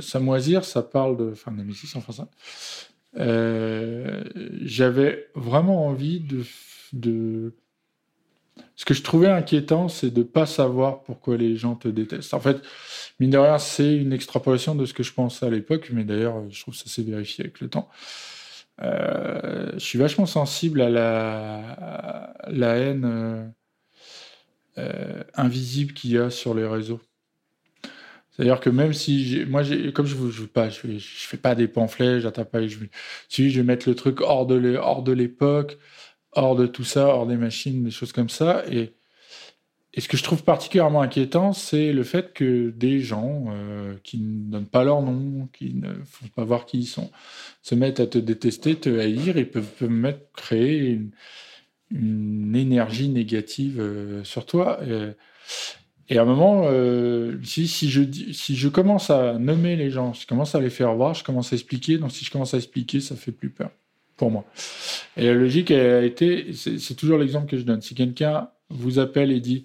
Samoisir, 0.00 0.64
ça 0.64 0.82
parle 0.82 1.16
de. 1.16 1.30
Enfin, 1.32 1.50
Nemesis 1.50 1.96
en 1.96 2.00
français. 2.02 2.22
Euh, 3.18 4.22
J'avais 4.62 5.26
vraiment 5.34 5.86
envie 5.86 6.20
de, 6.20 6.44
de. 6.92 7.54
Ce 8.80 8.86
que 8.86 8.94
je 8.94 9.02
trouvais 9.02 9.28
inquiétant, 9.28 9.90
c'est 9.90 10.10
de 10.10 10.22
pas 10.22 10.46
savoir 10.46 11.02
pourquoi 11.02 11.36
les 11.36 11.54
gens 11.54 11.74
te 11.74 11.86
détestent. 11.86 12.32
En 12.32 12.40
fait, 12.40 12.62
mine 13.20 13.28
de 13.28 13.36
rien, 13.36 13.58
c'est 13.58 13.94
une 13.94 14.14
extrapolation 14.14 14.74
de 14.74 14.86
ce 14.86 14.94
que 14.94 15.02
je 15.02 15.12
pensais 15.12 15.44
à 15.44 15.50
l'époque, 15.50 15.90
mais 15.92 16.02
d'ailleurs, 16.02 16.48
je 16.48 16.62
trouve 16.62 16.72
que 16.72 16.80
ça 16.80 16.86
s'est 16.86 17.02
vérifié 17.02 17.44
avec 17.44 17.60
le 17.60 17.68
temps. 17.68 17.90
Euh, 18.80 19.72
je 19.74 19.80
suis 19.80 19.98
vachement 19.98 20.24
sensible 20.24 20.80
à 20.80 20.88
la, 20.88 22.76
haine 22.78 23.04
euh, 23.04 23.46
euh, 24.78 25.24
invisible 25.34 25.92
qu'il 25.92 26.12
y 26.12 26.18
a 26.18 26.30
sur 26.30 26.54
les 26.54 26.66
réseaux. 26.66 27.02
C'est-à-dire 28.30 28.60
que 28.60 28.70
même 28.70 28.94
si, 28.94 29.44
moi, 29.46 29.62
comme 29.92 30.06
je 30.06 30.16
ne 30.16 30.30
je, 30.30 30.44
pas, 30.44 30.70
je, 30.70 30.80
fais- 30.98 31.36
pas 31.36 31.54
des 31.54 31.68
pamphlets, 31.68 32.22
j'attends 32.22 32.46
pas, 32.46 32.66
je, 32.66 32.78
si 33.28 33.50
je 33.50 33.60
vais 33.60 33.66
mettre 33.66 33.86
le 33.90 33.94
truc 33.94 34.22
hors 34.22 34.46
de 34.46 35.12
l'époque, 35.12 35.76
hors 36.32 36.56
de 36.56 36.66
tout 36.66 36.84
ça, 36.84 37.06
hors 37.06 37.26
des 37.26 37.36
machines, 37.36 37.82
des 37.84 37.90
choses 37.90 38.12
comme 38.12 38.28
ça. 38.28 38.64
Et, 38.70 38.94
ce 39.98 40.06
que 40.06 40.16
je 40.16 40.22
trouve 40.22 40.44
particulièrement 40.44 41.02
inquiétant, 41.02 41.52
c'est 41.52 41.92
le 41.92 42.04
fait 42.04 42.32
que 42.32 42.70
des 42.70 43.00
gens 43.00 43.46
euh, 43.50 43.96
qui 44.04 44.18
ne 44.18 44.50
donnent 44.50 44.66
pas 44.66 44.84
leur 44.84 45.02
nom, 45.02 45.48
qui 45.52 45.74
ne 45.74 45.92
font 46.04 46.28
pas 46.28 46.44
voir 46.44 46.64
qui 46.64 46.78
ils 46.78 46.86
sont, 46.86 47.10
se 47.62 47.74
mettent 47.74 47.98
à 47.98 48.06
te 48.06 48.16
détester, 48.16 48.76
te 48.76 49.00
haïr, 49.00 49.36
et 49.36 49.44
peuvent, 49.44 49.68
peuvent 49.78 49.90
mettre, 49.90 50.20
créer 50.36 51.00
une, 51.90 52.54
énergie 52.54 53.08
négative 53.08 53.80
euh, 53.80 54.22
sur 54.22 54.46
toi. 54.46 54.78
Et, 56.08 56.18
à 56.18 56.22
un 56.22 56.24
moment, 56.24 56.62
euh, 56.66 57.36
si, 57.42 57.66
si, 57.66 57.90
je, 57.90 58.02
si 58.32 58.54
je 58.56 58.68
commence 58.68 59.10
à 59.10 59.38
nommer 59.38 59.74
les 59.74 59.90
gens, 59.90 60.12
je 60.12 60.26
commence 60.26 60.54
à 60.54 60.60
les 60.60 60.70
faire 60.70 60.94
voir, 60.94 61.14
je 61.14 61.24
commence 61.24 61.52
à 61.52 61.56
expliquer. 61.56 61.98
Donc 61.98 62.12
si 62.12 62.24
je 62.24 62.30
commence 62.30 62.54
à 62.54 62.58
expliquer, 62.58 63.00
ça 63.00 63.16
fait 63.16 63.32
plus 63.32 63.50
peur 63.50 63.70
moi. 64.28 64.44
Et 65.16 65.24
la 65.26 65.34
logique 65.34 65.70
a 65.70 66.02
été, 66.02 66.52
c'est 66.52 66.94
toujours 66.96 67.18
l'exemple 67.18 67.46
que 67.48 67.56
je 67.56 67.62
donne. 67.62 67.80
Si 67.80 67.94
quelqu'un 67.94 68.50
vous 68.68 68.98
appelle 68.98 69.30
et 69.32 69.40
dit 69.40 69.64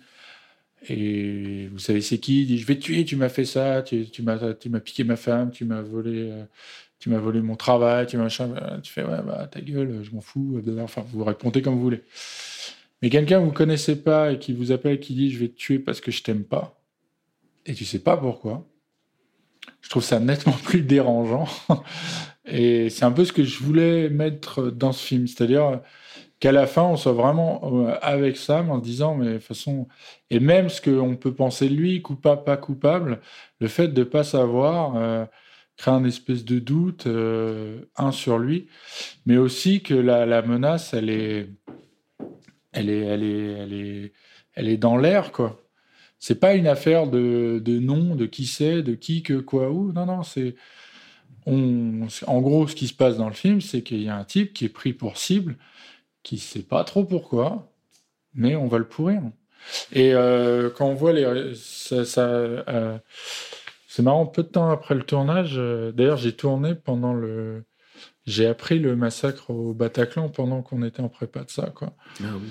Et 0.89 1.67
vous 1.71 1.79
savez, 1.79 2.01
c'est 2.01 2.19
qui 2.19 2.45
dit 2.45 2.57
Je 2.59 2.65
vais 2.67 2.75
te 2.75 2.81
tuer, 2.81 3.05
tu 3.05 3.15
m'as 3.15 3.29
fait 3.29 3.45
ça, 3.45 3.81
tu, 3.81 4.05
tu 4.09 4.21
m'as 4.23 4.79
piqué 4.79 5.03
ma 5.03 5.15
femme, 5.15 5.51
tu 5.51 5.65
m'as 5.65 5.81
volé. 5.81 6.29
euh, 6.31 6.45
tu 6.99 7.09
m'as 7.09 7.19
volé 7.19 7.41
mon 7.41 7.55
travail, 7.55 8.07
tu 8.07 8.17
machin. 8.17 8.51
Euh, 8.61 8.79
Tu 8.81 8.91
fais, 8.93 9.03
ouais, 9.03 9.21
bah, 9.25 9.47
ta 9.51 9.61
gueule, 9.61 10.01
je 10.03 10.11
m'en 10.11 10.21
fous. 10.21 10.61
euh, 10.67 10.79
Enfin, 10.83 11.03
vous 11.09 11.23
répondez 11.23 11.61
comme 11.61 11.75
vous 11.75 11.81
voulez. 11.81 12.03
Mais 13.01 13.09
quelqu'un 13.09 13.39
que 13.41 13.45
vous 13.45 13.51
connaissez 13.51 13.95
pas 14.01 14.31
et 14.33 14.39
qui 14.39 14.53
vous 14.53 14.71
appelle, 14.71 14.99
qui 14.99 15.13
dit, 15.15 15.31
je 15.31 15.39
vais 15.39 15.49
te 15.49 15.55
tuer 15.57 15.79
parce 15.79 16.01
que 16.01 16.11
je 16.11 16.23
t'aime 16.23 16.43
pas, 16.43 16.81
et 17.65 17.73
tu 17.75 17.85
sais 17.85 17.99
pas 17.99 18.17
pourquoi, 18.17 18.67
je 19.81 19.89
trouve 19.89 20.03
ça 20.03 20.19
nettement 20.19 20.53
plus 20.63 20.81
dérangeant. 20.81 21.47
Et 22.45 22.89
c'est 22.89 23.05
un 23.05 23.11
peu 23.11 23.25
ce 23.25 23.33
que 23.33 23.43
je 23.43 23.63
voulais 23.63 24.09
mettre 24.09 24.71
dans 24.71 24.91
ce 24.91 25.05
film. 25.05 25.27
C'est-à-dire 25.27 25.81
qu'à 26.39 26.51
la 26.51 26.67
fin, 26.67 26.83
on 26.83 26.97
soit 26.97 27.13
vraiment 27.13 27.61
euh, 27.87 27.97
avec 28.01 28.37
Sam 28.37 28.69
en 28.71 28.79
se 28.79 28.83
disant, 28.83 29.15
mais 29.15 29.25
de 29.25 29.33
toute 29.33 29.43
façon, 29.43 29.87
et 30.29 30.39
même 30.39 30.69
ce 30.69 30.81
qu'on 30.81 31.15
peut 31.15 31.33
penser 31.33 31.69
de 31.69 31.75
lui, 31.75 32.01
coupable, 32.01 32.43
pas 32.43 32.57
coupable, 32.57 33.21
le 33.59 33.67
fait 33.67 33.89
de 33.89 34.03
pas 34.03 34.23
savoir, 34.23 34.95
euh, 34.97 35.25
crée 35.77 35.91
un 35.91 36.05
espèce 36.05 36.45
de 36.45 36.59
doute, 36.59 37.07
euh, 37.07 37.81
un 37.97 38.11
sur 38.11 38.37
lui, 38.39 38.67
mais 39.25 39.37
aussi 39.37 39.81
que 39.81 39.93
la, 39.93 40.25
la 40.25 40.41
menace, 40.41 40.93
elle 40.93 41.09
est, 41.09 41.49
elle 42.73 42.89
est, 42.89 42.99
elle 42.99 43.23
est, 43.23 43.51
elle 43.53 43.73
est, 43.73 44.13
elle 44.55 44.69
est 44.69 44.77
dans 44.77 44.97
l'air, 44.97 45.31
quoi. 45.31 45.61
C'est 46.19 46.39
pas 46.39 46.55
une 46.55 46.67
affaire 46.67 47.07
de, 47.07 47.61
de 47.63 47.79
nom, 47.79 48.15
de 48.15 48.25
qui 48.25 48.45
c'est, 48.47 48.81
de 48.81 48.95
qui, 48.95 49.21
que, 49.21 49.33
quoi, 49.33 49.69
où. 49.71 49.91
Non, 49.91 50.05
non, 50.05 50.23
c'est. 50.23 50.55
On, 51.45 52.07
en 52.27 52.41
gros, 52.41 52.67
ce 52.67 52.75
qui 52.75 52.87
se 52.87 52.93
passe 52.93 53.17
dans 53.17 53.27
le 53.27 53.33
film, 53.35 53.61
c'est 53.61 53.81
qu'il 53.81 54.01
y 54.01 54.09
a 54.09 54.17
un 54.17 54.23
type 54.23 54.53
qui 54.53 54.65
est 54.65 54.69
pris 54.69 54.93
pour 54.93 55.17
cible, 55.17 55.57
qui 56.23 56.37
sait 56.37 56.63
pas 56.63 56.83
trop 56.83 57.03
pourquoi, 57.03 57.71
mais 58.33 58.55
on 58.55 58.67
va 58.67 58.77
le 58.77 58.87
pourrir. 58.87 59.21
Et 59.91 60.13
euh, 60.13 60.69
quand 60.69 60.87
on 60.87 60.95
voit 60.95 61.13
les. 61.13 61.53
Ça, 61.55 62.05
ça, 62.05 62.27
euh, 62.27 62.97
c'est 63.87 64.03
marrant, 64.03 64.25
peu 64.25 64.43
de 64.43 64.49
temps 64.49 64.69
après 64.69 64.95
le 64.95 65.03
tournage, 65.03 65.55
euh, 65.57 65.91
d'ailleurs, 65.91 66.17
j'ai 66.17 66.35
tourné 66.35 66.75
pendant 66.75 67.13
le. 67.13 67.63
J'ai 68.25 68.47
appris 68.47 68.79
le 68.79 68.95
massacre 68.95 69.51
au 69.51 69.73
Bataclan 69.73 70.29
pendant 70.29 70.63
qu'on 70.63 70.83
était 70.83 71.01
en 71.01 71.09
prépa 71.09 71.43
de 71.43 71.51
ça, 71.51 71.71
quoi. 71.73 71.93
Ah 72.21 72.33
oui. 72.35 72.49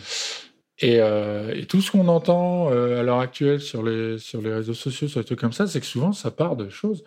Et, 0.79 1.01
euh, 1.01 1.55
et 1.55 1.67
tout 1.67 1.81
ce 1.81 1.91
qu'on 1.91 2.09
entend 2.09 2.71
euh, 2.71 3.01
à 3.01 3.03
l'heure 3.03 3.21
actuelle 3.21 3.61
sur 3.61 3.83
les, 3.83 4.19
sur 4.19 4.43
les 4.43 4.53
réseaux 4.53 4.75
sociaux, 4.75 5.07
sur 5.07 5.21
les 5.21 5.25
trucs 5.25 5.39
comme 5.39 5.53
ça, 5.53 5.67
c'est 5.67 5.81
que 5.81 5.87
souvent 5.87 6.13
ça 6.13 6.31
part 6.31 6.57
de 6.57 6.69
choses. 6.69 7.05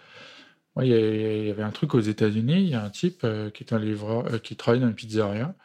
Il 0.82 0.88
y, 0.88 1.50
avait 1.50 1.64
un 1.64 1.72
truc 1.72 1.96
aux 1.96 2.00
États-Unis, 2.00 2.62
il 2.62 2.70
y 2.70 2.76
a 2.76 2.84
un 2.84 2.90
type 2.90 3.22
euh, 3.24 3.50
qui 3.50 3.64
est 3.64 3.74
un 3.74 3.80
livreur, 3.80 4.26
euh, 4.28 4.38
qui 4.38 4.56
travaille 4.56 4.82
dans 4.82 4.88
une 4.88 4.96
pizzeria, 4.96 5.56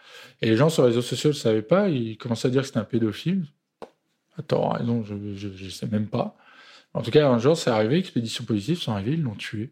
et 0.40 0.48
les 0.48 0.56
gens 0.56 0.68
sur 0.68 0.82
les 0.82 0.88
réseaux 0.88 1.02
sociaux 1.02 1.30
ne 1.30 1.34
le 1.34 1.38
savaient 1.38 1.62
pas, 1.62 1.88
ils 1.88 2.16
commençaient 2.16 2.48
à 2.48 2.50
dire 2.50 2.62
que 2.62 2.66
c'était 2.68 2.78
un 2.78 2.84
pédophile. 2.84 3.44
Attends, 4.38 4.70
raison, 4.70 5.04
je 5.04 5.14
ne 5.14 5.70
sais 5.70 5.86
même 5.86 6.06
pas. 6.06 6.36
En 6.94 7.02
tout 7.02 7.10
cas, 7.10 7.28
un 7.28 7.38
jour, 7.38 7.56
c'est 7.56 7.70
arrivé, 7.70 7.98
expédition 7.98 8.44
positive, 8.44 8.80
sont 8.80 8.92
arrivés, 8.92 9.12
ils 9.12 9.22
l'ont 9.22 9.34
tué. 9.34 9.70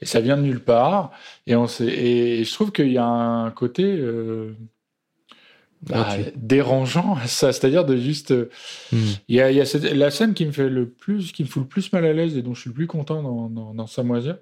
Et 0.00 0.06
ça 0.06 0.20
vient 0.20 0.36
de 0.36 0.42
nulle 0.42 0.60
part. 0.60 1.12
Et, 1.46 1.54
on 1.54 1.66
et 1.80 2.44
je 2.44 2.52
trouve 2.52 2.72
qu'il 2.72 2.90
y 2.90 2.98
a 2.98 3.06
un 3.06 3.50
côté 3.50 3.84
euh, 3.84 4.54
bah, 5.82 6.16
dérangeant 6.34 7.16
à 7.16 7.26
ça. 7.26 7.52
C'est-à-dire 7.52 7.84
de 7.84 7.96
juste. 7.96 8.32
Hmm. 8.92 9.04
Il 9.28 9.36
y 9.36 9.40
a, 9.40 9.50
il 9.50 9.56
y 9.56 9.60
a 9.60 9.66
cette- 9.66 9.92
la 9.92 10.10
scène 10.10 10.34
qui 10.34 10.46
me 10.46 10.52
fait 10.52 10.68
le 10.68 10.88
plus, 10.88 11.32
qui 11.32 11.42
me 11.42 11.48
fout 11.48 11.62
le 11.62 11.68
plus 11.68 11.92
mal 11.92 12.04
à 12.04 12.12
l'aise 12.12 12.36
et 12.36 12.42
dont 12.42 12.54
je 12.54 12.62
suis 12.62 12.70
le 12.70 12.74
plus 12.74 12.86
content 12.86 13.22
dans, 13.22 13.48
dans, 13.48 13.74
dans 13.74 13.86
Samoisia. 13.86 14.38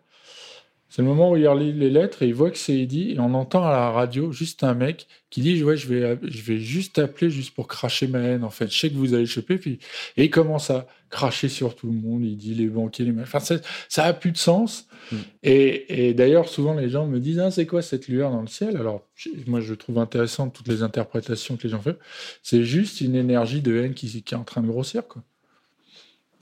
C'est 0.94 1.02
le 1.02 1.08
moment 1.08 1.32
où 1.32 1.36
il 1.36 1.48
relit 1.48 1.72
les 1.72 1.90
lettres 1.90 2.22
et 2.22 2.28
il 2.28 2.34
voit 2.34 2.52
que 2.52 2.56
c'est 2.56 2.78
Eddie 2.78 3.14
et 3.14 3.18
on 3.18 3.34
entend 3.34 3.66
à 3.66 3.72
la 3.72 3.90
radio 3.90 4.30
juste 4.30 4.62
un 4.62 4.74
mec 4.74 5.08
qui 5.28 5.40
dit 5.40 5.60
ouais 5.64 5.76
je 5.76 5.88
vais 5.88 6.20
je 6.22 6.42
vais 6.42 6.60
juste 6.60 7.00
appeler 7.00 7.30
juste 7.30 7.52
pour 7.52 7.66
cracher 7.66 8.06
ma 8.06 8.20
haine 8.20 8.44
en 8.44 8.50
fait. 8.50 8.70
Je 8.70 8.78
sais 8.78 8.90
que 8.90 8.94
vous 8.94 9.12
allez 9.12 9.26
choper 9.26 9.58
puis 9.58 9.80
et 10.16 10.26
il 10.26 10.30
commence 10.30 10.70
à 10.70 10.86
cracher 11.10 11.48
sur 11.48 11.74
tout 11.74 11.88
le 11.88 11.94
monde 11.94 12.22
il 12.22 12.36
dit 12.36 12.54
les 12.54 12.68
banquiers 12.68 13.04
les 13.04 13.20
enfin 13.20 13.40
ça, 13.40 14.04
a 14.04 14.12
plus 14.12 14.30
de 14.30 14.36
sens. 14.36 14.86
Mm. 15.10 15.16
et, 15.42 16.06
et 16.10 16.14
d'ailleurs 16.14 16.48
souvent 16.48 16.74
les 16.74 16.88
gens 16.88 17.08
me 17.08 17.18
disent 17.18 17.40
ah, 17.40 17.50
c'est 17.50 17.66
quoi 17.66 17.82
cette 17.82 18.06
lueur 18.06 18.30
dans 18.30 18.42
le 18.42 18.46
ciel? 18.46 18.76
Alors 18.76 19.02
moi 19.48 19.60
je 19.60 19.74
trouve 19.74 19.98
intéressant 19.98 20.48
toutes 20.48 20.68
les 20.68 20.84
interprétations 20.84 21.56
que 21.56 21.64
les 21.64 21.70
gens 21.70 21.80
font. 21.80 21.96
C'est 22.44 22.62
juste 22.62 23.00
une 23.00 23.16
énergie 23.16 23.62
de 23.62 23.76
haine 23.78 23.94
qui, 23.94 24.22
qui 24.22 24.34
est 24.34 24.36
en 24.36 24.44
train 24.44 24.62
de 24.62 24.68
grossir 24.68 25.08
quoi 25.08 25.24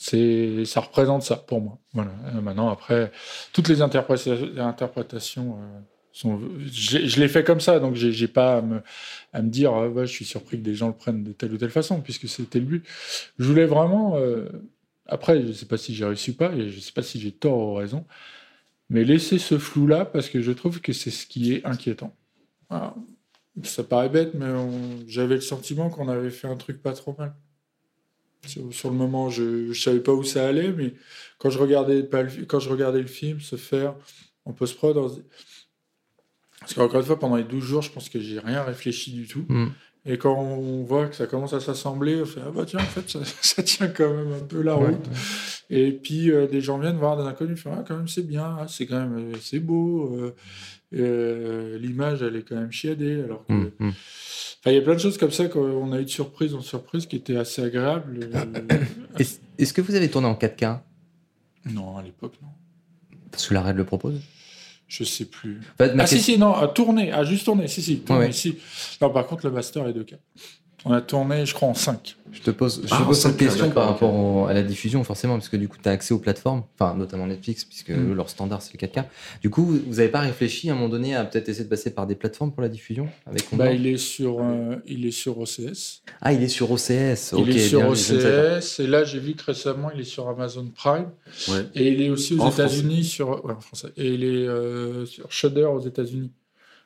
c'est 0.02 0.64
ça 0.64 0.80
représente 0.80 1.22
ça 1.22 1.36
pour 1.36 1.60
moi. 1.60 1.78
Voilà. 1.92 2.10
Euh, 2.34 2.40
maintenant 2.40 2.70
après 2.70 3.12
toutes 3.52 3.68
les 3.68 3.82
interpréta- 3.82 4.58
interprétations 4.60 5.58
euh, 5.60 5.80
sont 6.12 6.40
je 6.66 7.20
l'ai 7.20 7.28
fait 7.28 7.44
comme 7.44 7.60
ça 7.60 7.78
donc 7.78 7.94
j'ai 7.94 8.10
j'ai 8.10 8.26
pas 8.26 8.56
à 8.58 8.62
me, 8.62 9.48
dire 9.48 9.72
ah 9.72 9.88
je 10.04 10.06
suis 10.06 10.24
surpris 10.24 10.58
que 10.58 10.64
des 10.64 10.74
gens 10.74 10.88
le 10.88 10.94
prennent 10.94 11.22
de 11.22 11.32
telle 11.32 11.52
ou 11.52 11.56
telle 11.56 11.70
façon 11.70 12.00
puisque 12.00 12.28
c'était 12.28 12.58
le 12.58 12.64
but. 12.64 12.84
Je 13.38 13.44
voulais 13.44 13.64
vraiment 13.64 14.16
euh, 14.16 14.48
après 15.06 15.46
je 15.46 15.52
sais 15.52 15.66
pas 15.66 15.76
si 15.76 15.94
j'ai 15.94 16.04
réussi 16.04 16.32
ou 16.32 16.34
pas 16.34 16.52
et 16.52 16.68
je 16.68 16.80
sais 16.80 16.92
pas 16.92 17.02
si 17.02 17.20
j'ai 17.20 17.30
tort 17.30 17.58
ou 17.58 17.74
raison 17.74 18.04
mais 18.90 19.04
laisser 19.04 19.38
ce 19.38 19.56
flou 19.56 19.86
là 19.86 20.04
parce 20.04 20.28
que 20.28 20.42
je 20.42 20.50
trouve 20.50 20.80
que 20.80 20.92
c'est 20.92 21.12
ce 21.12 21.26
qui 21.26 21.54
est 21.54 21.64
inquiétant. 21.64 22.14
Ça 23.62 23.84
paraît 23.84 24.08
bête 24.08 24.34
mais 24.34 24.46
j'avais 25.06 25.36
le 25.36 25.40
sentiment 25.42 25.90
qu'on 25.90 26.08
avait 26.08 26.30
fait 26.30 26.48
un 26.48 26.56
truc 26.56 26.82
pas 26.82 26.92
trop 26.92 27.14
mal 27.16 27.34
sur, 28.44 28.90
le 28.90 28.96
moment, 28.96 29.30
je 29.30 29.68
ne 29.68 29.74
savais 29.74 30.00
pas 30.00 30.12
où 30.12 30.24
ça 30.24 30.46
allait, 30.46 30.72
mais 30.72 30.94
quand 31.38 31.50
je 31.50 31.58
regardais, 31.58 32.02
le, 32.02 33.06
film 33.06 33.40
se 33.40 33.56
faire 33.56 33.94
en 34.44 34.52
post-prod, 34.52 35.24
parce 36.60 36.74
qu'encore 36.74 37.00
une 37.00 37.06
fois, 37.06 37.18
pendant 37.18 37.36
les 37.36 37.44
12 37.44 37.64
jours, 37.64 37.82
je 37.82 37.90
pense 37.90 38.08
que 38.08 38.20
j'ai 38.20 38.38
rien 38.38 38.62
réfléchi 38.62 39.12
du 39.12 39.26
tout. 39.26 39.44
Mm. 39.48 39.68
Et 40.04 40.18
quand 40.18 40.34
on 40.36 40.82
voit 40.82 41.06
que 41.06 41.14
ça 41.14 41.26
commence 41.26 41.52
à 41.52 41.60
s'assembler, 41.60 42.20
on 42.22 42.26
fait 42.26 42.40
Ah 42.44 42.50
bah 42.50 42.64
tiens, 42.66 42.80
en 42.80 42.82
fait, 42.82 43.08
ça, 43.08 43.20
ça 43.40 43.62
tient 43.62 43.86
quand 43.88 44.12
même 44.12 44.32
un 44.32 44.44
peu 44.44 44.60
la 44.62 44.76
Ouais. 44.76 44.86
route. 44.88 45.06
Et 45.70 45.92
puis 45.92 46.30
euh, 46.30 46.46
des 46.48 46.60
gens 46.60 46.78
viennent 46.78 46.96
voir 46.98 47.16
des 47.16 47.22
inconnus, 47.22 47.56
ils 47.58 47.62
font 47.62 47.72
Ah, 47.78 47.84
quand 47.86 47.96
même, 47.96 48.08
c'est 48.08 48.26
bien, 48.26 48.56
ah, 48.60 48.66
c'est 48.68 48.86
quand 48.86 48.98
même 49.00 49.16
euh, 49.34 49.36
c'est 49.40 49.60
beau. 49.60 50.16
euh, 50.16 50.34
euh, 50.94 51.78
L'image, 51.78 52.22
elle 52.22 52.36
est 52.36 52.42
quand 52.42 52.56
même 52.56 52.72
chiadée. 52.72 53.22
Alors 53.22 53.46
que. 53.46 53.52
Hmm. 53.52 53.70
Enfin, 54.64 54.70
il 54.70 54.74
y 54.74 54.78
a 54.78 54.82
plein 54.82 54.94
de 54.94 55.00
choses 55.00 55.18
comme 55.18 55.30
ça 55.30 55.46
qu'on 55.46 55.92
a 55.92 56.00
eu 56.00 56.04
de 56.04 56.10
surprise 56.10 56.54
en 56.54 56.60
surprise 56.60 57.06
qui 57.06 57.16
étaient 57.16 57.36
assez 57.36 57.62
agréables. 57.62 58.28
Euh, 58.34 58.78
Est-ce 59.18 59.38
est-ce 59.58 59.72
que 59.72 59.80
vous 59.80 59.94
avez 59.94 60.08
tourné 60.10 60.26
en 60.28 60.34
4K 60.34 60.80
non, 61.66 61.96
à 61.96 62.02
l'époque, 62.02 62.34
non. 62.42 62.48
Parce 63.30 63.46
que 63.46 63.54
l'arrêt 63.54 63.72
le 63.72 63.84
propose 63.84 64.20
Je 64.94 65.04
sais 65.04 65.24
plus. 65.24 65.58
En 65.80 65.84
fait, 65.84 65.94
ma 65.94 66.02
Ah, 66.02 66.06
si, 66.06 66.20
si, 66.20 66.36
non, 66.36 66.52
à 66.54 66.68
tourner, 66.68 67.10
à 67.12 67.24
juste 67.24 67.46
tourner, 67.46 67.66
si, 67.66 67.80
si, 67.80 68.00
tourner, 68.00 68.26
Ouais. 68.26 68.32
si. 68.32 68.58
Non, 69.00 69.08
par 69.08 69.26
contre, 69.26 69.46
le 69.46 69.52
master 69.52 69.86
est 69.88 69.94
2K. 69.94 70.16
On 70.84 70.92
a 70.92 71.00
tourné, 71.00 71.46
je 71.46 71.54
crois, 71.54 71.68
en 71.68 71.74
5. 71.74 72.16
Je 72.32 72.40
te 72.40 72.50
pose, 72.50 72.80
je 72.82 72.88
te 72.88 72.94
Ah, 72.94 73.04
pose 73.04 73.20
cette 73.20 73.36
question 73.36 73.70
par 73.70 73.86
rapport 73.88 74.12
au- 74.14 74.46
à 74.46 74.54
la 74.54 74.62
diffusion, 74.62 75.04
forcément, 75.04 75.34
parce 75.34 75.48
que 75.50 75.56
du 75.58 75.68
coup, 75.68 75.76
tu 75.80 75.86
as 75.88 75.92
accès 75.92 76.14
aux 76.14 76.18
plateformes, 76.18 76.62
enfin, 76.78 76.94
notamment 76.96 77.26
Netflix, 77.26 77.64
puisque 77.64 77.90
Mm. 77.90 78.10
eux, 78.10 78.14
leur 78.14 78.30
standard, 78.30 78.62
c'est 78.62 78.72
le 78.72 78.78
4K. 78.78 79.04
Du 79.42 79.50
coup, 79.50 79.64
vous 79.64 79.96
n'avez 79.96 80.08
pas 80.08 80.20
réfléchi 80.20 80.70
à 80.70 80.72
un 80.72 80.76
moment 80.76 80.88
donné 80.88 81.14
à 81.14 81.24
peut-être 81.24 81.48
essayer 81.50 81.64
de 81.64 81.68
passer 81.68 81.90
par 81.94 82.06
des 82.06 82.14
plateformes 82.14 82.50
pour 82.50 82.62
la 82.62 82.70
diffusion 82.70 83.06
avec 83.26 83.44
Bah, 83.52 83.70
il, 83.70 83.86
est 83.86 83.98
sur, 83.98 84.40
euh, 84.40 84.76
il 84.86 85.04
est 85.06 85.10
sur 85.10 85.38
OCS. 85.38 86.02
Ah, 86.22 86.32
il 86.32 86.42
est 86.42 86.48
sur 86.48 86.70
OCS. 86.70 87.34
il 87.36 87.50
est 87.50 87.58
sur 87.58 87.80
bien, 87.80 87.88
ne. 87.90 87.92
OCS. 87.92 88.80
Et 88.80 88.86
là, 88.86 89.04
j'ai 89.04 89.18
vu 89.20 89.34
que 89.34 89.44
récemment, 89.44 89.90
il 89.94 90.00
est 90.00 90.04
sur 90.04 90.26
Amazon 90.28 90.66
Prime. 90.74 91.10
Ouais. 91.48 91.66
Et 91.74 91.88
il 91.92 92.00
est 92.02 92.08
aussi 92.10 92.34
aux 92.34 92.48
États-Unis 92.50 93.04
sur. 93.04 93.44
Ouais, 93.44 93.52
en 93.52 93.60
français. 93.60 93.88
Et 93.98 94.08
il 94.14 94.24
est 94.24 94.48
euh, 94.48 95.04
sur 95.06 95.30
Shudder 95.30 95.64
aux 95.64 95.80
États-Unis. 95.86 96.30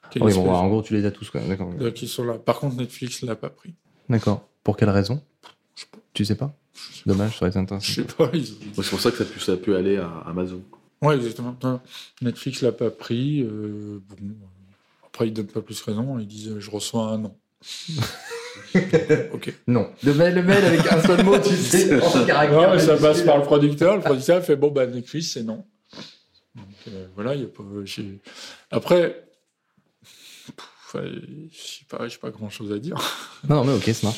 Ah 0.03 0.09
oui, 0.17 0.21
bon, 0.21 0.29
espèce- 0.29 0.47
en 0.47 0.69
gros, 0.69 0.83
tu 0.83 0.95
les 0.95 1.05
as 1.05 1.11
tous, 1.13 1.31
quoi. 1.31 1.41
Donc, 1.79 2.03
ils 2.03 2.09
sont 2.09 2.25
là. 2.25 2.35
Par 2.35 2.59
contre, 2.59 2.77
Netflix 2.77 3.23
l'a 3.23 3.35
pas 3.37 3.49
pris. 3.51 3.75
D'accord. 4.09 4.47
Pour 4.63 4.77
quelle 4.77 4.91
raison? 4.91 5.23
Tu 6.13 6.25
sais 6.25 6.35
pas? 6.35 6.55
Dommage, 7.05 7.33
ça 7.33 7.43
aurait 7.43 7.51
été 7.51 7.59
intéressant. 7.59 7.87
Je 7.87 7.93
sais 7.95 8.03
pas. 8.07 8.31
ils- 8.33 8.47
C'est 8.75 8.91
pour 8.91 9.01
ça 9.01 9.11
que 9.11 9.17
ça 9.19 9.25
a 9.25 9.27
pu, 9.27 9.41
ça 9.41 9.53
a 9.53 9.57
pu 9.57 9.75
aller 9.75 9.97
à 9.99 10.09
Amazon. 10.27 10.63
Ouais, 11.03 11.17
exactement. 11.17 11.57
Non, 11.63 11.81
Netflix 12.23 12.63
l'a 12.63 12.73
pas 12.73 12.91
pris. 12.91 13.43
euh, 13.43 14.01
bon, 14.09 14.17
euh, 14.23 15.07
après, 15.07 15.29
ils 15.29 15.33
donnent 15.33 15.47
pas 15.47 15.61
plus 15.63 15.81
raison. 15.83 16.19
Ils 16.19 16.27
disent 16.27 16.49
euh, 16.49 16.61
je 16.61 16.71
reçois 16.71 17.05
un 17.09 17.19
non. 17.19 17.35
ok. 19.33 19.55
Non. 19.67 19.91
Le 20.03 20.15
mail, 20.15 20.35
le 20.35 20.43
mail 20.43 20.65
avec 20.65 20.91
un 20.93 21.01
seul 21.03 21.25
mot, 21.25 21.39
tu 21.39 21.55
sais, 21.57 22.03
en 22.03 22.25
caractère. 22.25 22.71
Ouais, 22.73 22.79
ça 22.79 22.97
passe 22.97 23.23
par 23.23 23.37
le 23.39 23.43
producteur. 23.45 23.97
Le 23.97 24.03
producteur 24.03 24.43
fait 24.43 24.57
bon, 24.57 24.71
bah, 24.71 24.87
Netflix, 24.87 25.33
c'est 25.33 25.43
non. 25.43 25.65
Donc, 26.55 26.65
euh, 26.89 27.07
voilà, 27.15 27.35
il 27.35 27.43
y 27.43 27.45
a 27.45 27.49
pas. 27.49 27.63
j'ai- 27.85 28.21
Après, 28.71 29.26
je 30.95 31.49
sais 31.53 31.85
pas, 31.89 32.07
j'ai 32.09 32.19
pas 32.19 32.31
grand 32.31 32.49
chose 32.51 32.73
à 32.73 32.79
dire. 32.79 32.97
Non, 33.49 33.57
non, 33.57 33.65
mais 33.65 33.73
ok, 33.75 33.83
c'est 33.85 34.03
marrant. 34.05 34.17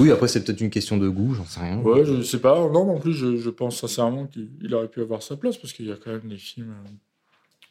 Oui, 0.00 0.10
après, 0.10 0.28
c'est 0.28 0.44
peut-être 0.44 0.60
une 0.60 0.70
question 0.70 0.96
de 0.96 1.08
goût, 1.08 1.34
j'en 1.34 1.44
sais 1.46 1.60
rien. 1.60 1.78
Ouais, 1.78 2.04
je 2.04 2.22
sais 2.22 2.38
pas. 2.40 2.58
Non, 2.68 2.86
non 2.86 2.98
plus, 3.00 3.12
je, 3.14 3.36
je 3.36 3.50
pense 3.50 3.78
sincèrement 3.80 4.26
qu'il 4.26 4.50
il 4.60 4.74
aurait 4.74 4.88
pu 4.88 5.00
avoir 5.00 5.22
sa 5.22 5.36
place 5.36 5.56
parce 5.56 5.72
qu'il 5.72 5.86
y 5.86 5.92
a 5.92 5.96
quand 5.96 6.10
même 6.12 6.28
des 6.28 6.36
films 6.36 6.70
euh, 6.70 6.88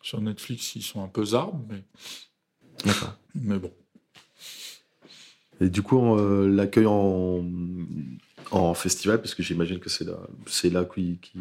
sur 0.02 0.22
Netflix 0.22 0.70
qui 0.72 0.82
sont 0.82 1.04
un 1.04 1.08
peu 1.08 1.24
arbres, 1.34 1.64
mais, 1.70 1.84
D'accord. 2.86 3.16
mais 3.36 3.60
bon. 3.60 3.72
Et 5.60 5.70
du 5.70 5.84
coup, 5.84 6.16
euh, 6.16 6.50
l'accueil 6.50 6.88
en, 6.88 7.46
en 8.50 8.74
festival, 8.74 9.22
parce 9.22 9.36
que 9.36 9.44
j'imagine 9.44 9.80
que 9.80 9.90
c'est 9.90 10.06
là, 10.06 10.18
c'est 10.48 10.72
là 10.72 10.84
qui, 10.86 11.20
qui- 11.22 11.38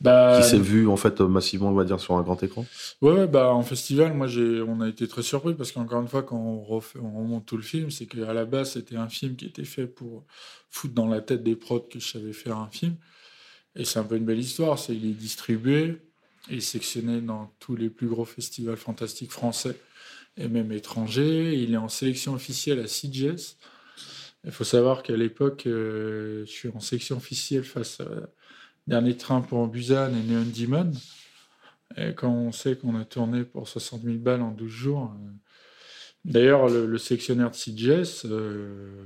Bah, 0.00 0.40
qui 0.40 0.48
s'est 0.48 0.58
vu 0.58 0.88
en 0.88 0.96
fait 0.96 1.20
massivement, 1.20 1.70
on 1.70 1.74
va 1.74 1.84
dire, 1.84 2.00
sur 2.00 2.14
un 2.14 2.22
grand 2.22 2.42
écran 2.42 2.64
Ouais, 3.02 3.12
ouais, 3.12 3.26
bah 3.26 3.52
en 3.52 3.62
festival, 3.62 4.14
moi 4.14 4.26
j'ai, 4.26 4.62
on 4.62 4.80
a 4.80 4.88
été 4.88 5.08
très 5.08 5.22
surpris 5.22 5.54
parce 5.54 5.72
qu'encore 5.72 6.00
une 6.00 6.08
fois, 6.08 6.22
quand 6.22 6.36
on, 6.36 6.62
refait, 6.62 6.98
on 6.98 7.18
remonte 7.18 7.46
tout 7.46 7.56
le 7.56 7.62
film, 7.62 7.90
c'est 7.90 8.06
qu'à 8.06 8.32
la 8.32 8.44
base 8.44 8.72
c'était 8.72 8.96
un 8.96 9.08
film 9.08 9.36
qui 9.36 9.46
était 9.46 9.64
fait 9.64 9.86
pour 9.86 10.24
foutre 10.70 10.94
dans 10.94 11.08
la 11.08 11.20
tête 11.20 11.42
des 11.42 11.56
prods 11.56 11.80
que 11.80 11.98
je 11.98 12.08
savais 12.08 12.32
faire 12.32 12.58
un 12.58 12.68
film. 12.68 12.94
Et 13.74 13.84
c'est 13.84 13.98
un 13.98 14.04
peu 14.04 14.16
une 14.16 14.24
belle 14.24 14.38
histoire, 14.38 14.78
c'est 14.78 14.94
il 14.94 15.06
est 15.06 15.14
distribué 15.14 15.98
et 16.50 16.60
sectionné 16.60 17.20
dans 17.20 17.52
tous 17.58 17.76
les 17.76 17.90
plus 17.90 18.08
gros 18.08 18.24
festivals 18.24 18.76
fantastiques 18.76 19.32
français 19.32 19.76
et 20.36 20.48
même 20.48 20.72
étrangers. 20.72 21.54
Il 21.54 21.74
est 21.74 21.78
en 21.78 21.88
sélection 21.88 22.34
officielle 22.34 22.80
à 22.80 22.86
CGS. 22.86 23.56
Il 24.44 24.52
faut 24.52 24.64
savoir 24.64 25.02
qu'à 25.02 25.16
l'époque, 25.16 25.64
euh, 25.66 26.44
je 26.46 26.50
suis 26.50 26.68
en 26.68 26.80
sélection 26.80 27.16
officielle 27.16 27.64
face 27.64 28.00
à 28.00 28.04
Dernier 28.86 29.16
Train 29.16 29.40
pour 29.40 29.66
Busan 29.68 30.10
et 30.14 30.22
Neon 30.32 30.44
Demon. 30.56 30.92
Et 31.96 32.14
quand 32.14 32.30
on 32.30 32.52
sait 32.52 32.76
qu'on 32.76 32.94
a 32.96 33.04
tourné 33.04 33.44
pour 33.44 33.68
60 33.68 34.02
000 34.02 34.16
balles 34.18 34.42
en 34.42 34.50
12 34.50 34.70
jours. 34.70 35.12
euh, 35.14 35.30
D'ailleurs, 36.24 36.68
le, 36.68 36.86
le 36.86 36.98
sélectionneur 36.98 37.50
de 37.52 37.54
CGS, 37.56 38.24
euh, 38.26 39.04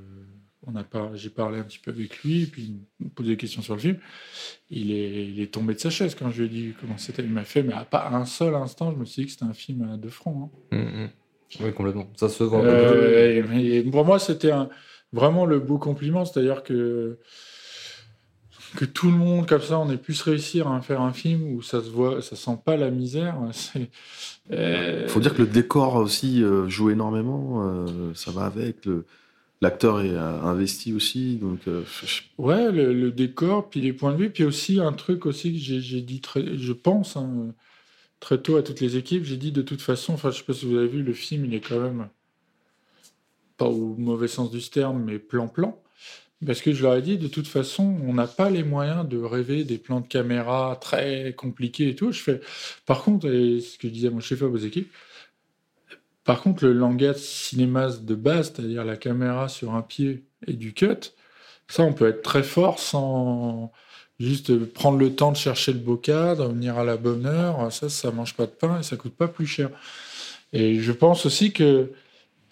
on 0.66 0.74
a 0.76 0.84
pas, 0.84 1.10
j'ai 1.14 1.28
parlé 1.30 1.58
un 1.58 1.64
petit 1.64 1.78
peu 1.78 1.90
avec 1.90 2.22
lui, 2.22 2.46
puis 2.46 2.74
il 3.00 3.04
me 3.06 3.10
posait 3.10 3.30
des 3.30 3.36
questions 3.36 3.60
sur 3.62 3.74
le 3.74 3.80
film. 3.80 3.98
Il 4.70 4.90
est, 4.90 5.26
il 5.28 5.40
est 5.40 5.52
tombé 5.52 5.74
de 5.74 5.78
sa 5.78 5.90
chaise 5.90 6.14
quand 6.14 6.30
je 6.30 6.42
lui 6.42 6.46
ai 6.46 6.48
dit 6.48 6.74
comment 6.80 6.96
c'était. 6.96 7.22
Il 7.22 7.30
m'a 7.30 7.44
fait, 7.44 7.62
mais 7.62 7.74
à 7.74 7.84
pas 7.84 8.08
un 8.08 8.24
seul 8.24 8.54
instant, 8.54 8.92
je 8.92 8.96
me 8.96 9.04
suis 9.04 9.22
dit 9.22 9.26
que 9.26 9.32
c'était 9.32 9.44
un 9.44 9.52
film 9.54 9.82
à 9.92 9.96
deux 9.98 10.08
francs. 10.10 10.50
hein. 10.72 10.76
Mm, 10.76 11.02
mm. 11.04 11.10
Oui, 11.64 11.72
complètement. 11.74 12.10
Ça 12.16 12.28
se 12.28 12.42
voit. 12.44 12.64
Euh, 12.64 13.36
et- 13.38 13.42
mais- 13.42 13.64
et 13.64 13.82
pour 13.82 14.04
moi, 14.06 14.18
c'était 14.18 14.52
un- 14.52 14.68
vraiment 15.12 15.44
le 15.44 15.58
beau 15.60 15.78
compliment, 15.78 16.24
c'est-à-dire 16.24 16.62
que 16.62 17.18
que 18.76 18.84
tout 18.84 19.10
le 19.10 19.16
monde 19.16 19.46
comme 19.48 19.62
ça, 19.62 19.78
on 19.78 19.90
ait 19.90 19.96
pu 19.96 20.14
se 20.14 20.24
réussir 20.24 20.68
à 20.68 20.80
faire 20.80 21.00
un 21.00 21.12
film 21.12 21.54
où 21.54 21.62
ça 21.62 21.82
se 21.82 21.90
voit, 21.90 22.22
ça 22.22 22.36
sent 22.36 22.58
pas 22.64 22.76
la 22.76 22.90
misère. 22.90 23.36
C'est, 23.52 23.90
euh, 24.52 25.08
faut 25.08 25.20
dire 25.20 25.34
que 25.34 25.42
le 25.42 25.48
décor 25.48 25.96
aussi 25.96 26.42
euh, 26.42 26.68
joue 26.68 26.90
énormément. 26.90 27.62
euh, 27.64 28.12
ça 28.14 28.30
va 28.30 28.44
avec. 28.44 28.84
Le, 28.86 29.04
l'acteur 29.60 30.00
est 30.00 30.10
euh, 30.10 30.40
investi 30.42 30.92
aussi, 30.92 31.36
donc. 31.36 31.60
Ouais, 32.38 32.72
le, 32.72 32.92
le 32.92 33.10
décor, 33.10 33.68
puis 33.68 33.80
les 33.80 33.92
points 33.92 34.12
de 34.12 34.16
vue, 34.18 34.30
puis 34.30 34.44
aussi 34.44 34.80
un 34.80 34.92
truc 34.92 35.26
aussi 35.26 35.52
que 35.52 35.58
j'ai 35.58 36.00
dit 36.00 36.20
très, 36.20 36.56
je 36.56 36.72
pense 36.72 37.16
hein, 37.16 37.54
très 38.20 38.38
tôt 38.38 38.56
à 38.56 38.62
toutes 38.62 38.80
les 38.80 38.96
équipes, 38.96 39.24
j'ai 39.24 39.36
dit 39.36 39.52
de 39.52 39.62
toute 39.62 39.82
façon, 39.82 40.14
enfin 40.14 40.30
je 40.30 40.38
sais 40.38 40.44
pas 40.44 40.52
si 40.54 40.66
vous 40.66 40.76
avez 40.76 40.88
vu 40.88 41.02
le 41.02 41.12
film, 41.12 41.44
il 41.44 41.54
est 41.54 41.60
quand 41.60 41.80
même 41.80 42.08
pas 43.56 43.66
au 43.66 43.94
mauvais 43.98 44.28
sens 44.28 44.50
du 44.50 44.60
terme, 44.70 45.04
mais 45.04 45.18
plan-plan. 45.18 45.78
Parce 46.46 46.62
que 46.62 46.72
je 46.72 46.82
leur 46.82 46.94
ai 46.94 47.02
dit, 47.02 47.18
de 47.18 47.28
toute 47.28 47.48
façon, 47.48 47.96
on 48.06 48.14
n'a 48.14 48.26
pas 48.26 48.48
les 48.48 48.64
moyens 48.64 49.06
de 49.06 49.18
rêver 49.18 49.64
des 49.64 49.76
plans 49.76 50.00
de 50.00 50.06
caméra 50.06 50.78
très 50.80 51.34
compliqués 51.36 51.90
et 51.90 51.94
tout. 51.94 52.12
Je 52.12 52.20
fais, 52.20 52.40
par 52.86 53.02
contre, 53.02 53.26
et 53.28 53.60
ce 53.60 53.76
que 53.76 53.88
je 53.88 53.92
disais 53.92 54.08
à 54.08 54.10
mon 54.10 54.20
chef 54.20 54.40
aux 54.40 54.56
équipes, 54.56 54.90
par 56.24 56.42
contre, 56.42 56.64
le 56.64 56.72
langage 56.72 57.16
cinéma 57.16 57.88
de 57.90 58.14
base, 58.14 58.52
c'est-à-dire 58.54 58.84
la 58.84 58.96
caméra 58.96 59.48
sur 59.48 59.74
un 59.74 59.82
pied 59.82 60.24
et 60.46 60.54
du 60.54 60.72
cut, 60.72 61.12
ça, 61.68 61.82
on 61.82 61.92
peut 61.92 62.08
être 62.08 62.22
très 62.22 62.42
fort 62.42 62.78
sans 62.78 63.70
juste 64.18 64.64
prendre 64.64 64.98
le 64.98 65.14
temps 65.14 65.32
de 65.32 65.36
chercher 65.36 65.72
le 65.72 65.78
beau 65.78 65.96
cadre, 65.96 66.48
venir 66.48 66.78
à 66.78 66.84
la 66.84 66.96
bonne 66.96 67.26
heure. 67.26 67.70
Ça, 67.72 67.88
ça 67.88 68.10
mange 68.12 68.34
pas 68.34 68.46
de 68.46 68.50
pain 68.50 68.80
et 68.80 68.82
ça 68.82 68.96
coûte 68.96 69.14
pas 69.14 69.28
plus 69.28 69.46
cher. 69.46 69.70
Et 70.52 70.80
je 70.80 70.92
pense 70.92 71.26
aussi 71.26 71.52
que, 71.52 71.92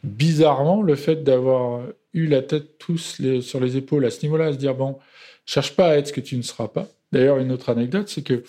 bizarrement, 0.04 0.82
le 0.82 0.94
fait 0.94 1.24
d'avoir 1.24 1.82
eu 2.14 2.26
la 2.26 2.42
tête 2.42 2.78
tous 2.78 3.16
les- 3.20 3.40
sur 3.42 3.60
les 3.60 3.76
épaules 3.76 4.04
à 4.04 4.10
ce 4.10 4.22
niveau-là, 4.22 4.46
à 4.46 4.52
se 4.52 4.58
dire, 4.58 4.74
bon, 4.74 4.98
cherche 5.46 5.76
pas 5.76 5.90
à 5.90 5.96
être 5.96 6.08
ce 6.08 6.12
que 6.12 6.20
tu 6.20 6.36
ne 6.36 6.42
seras 6.42 6.68
pas. 6.68 6.86
D'ailleurs, 7.12 7.38
une 7.38 7.52
autre 7.52 7.70
anecdote, 7.70 8.08
c'est 8.08 8.22
que 8.22 8.44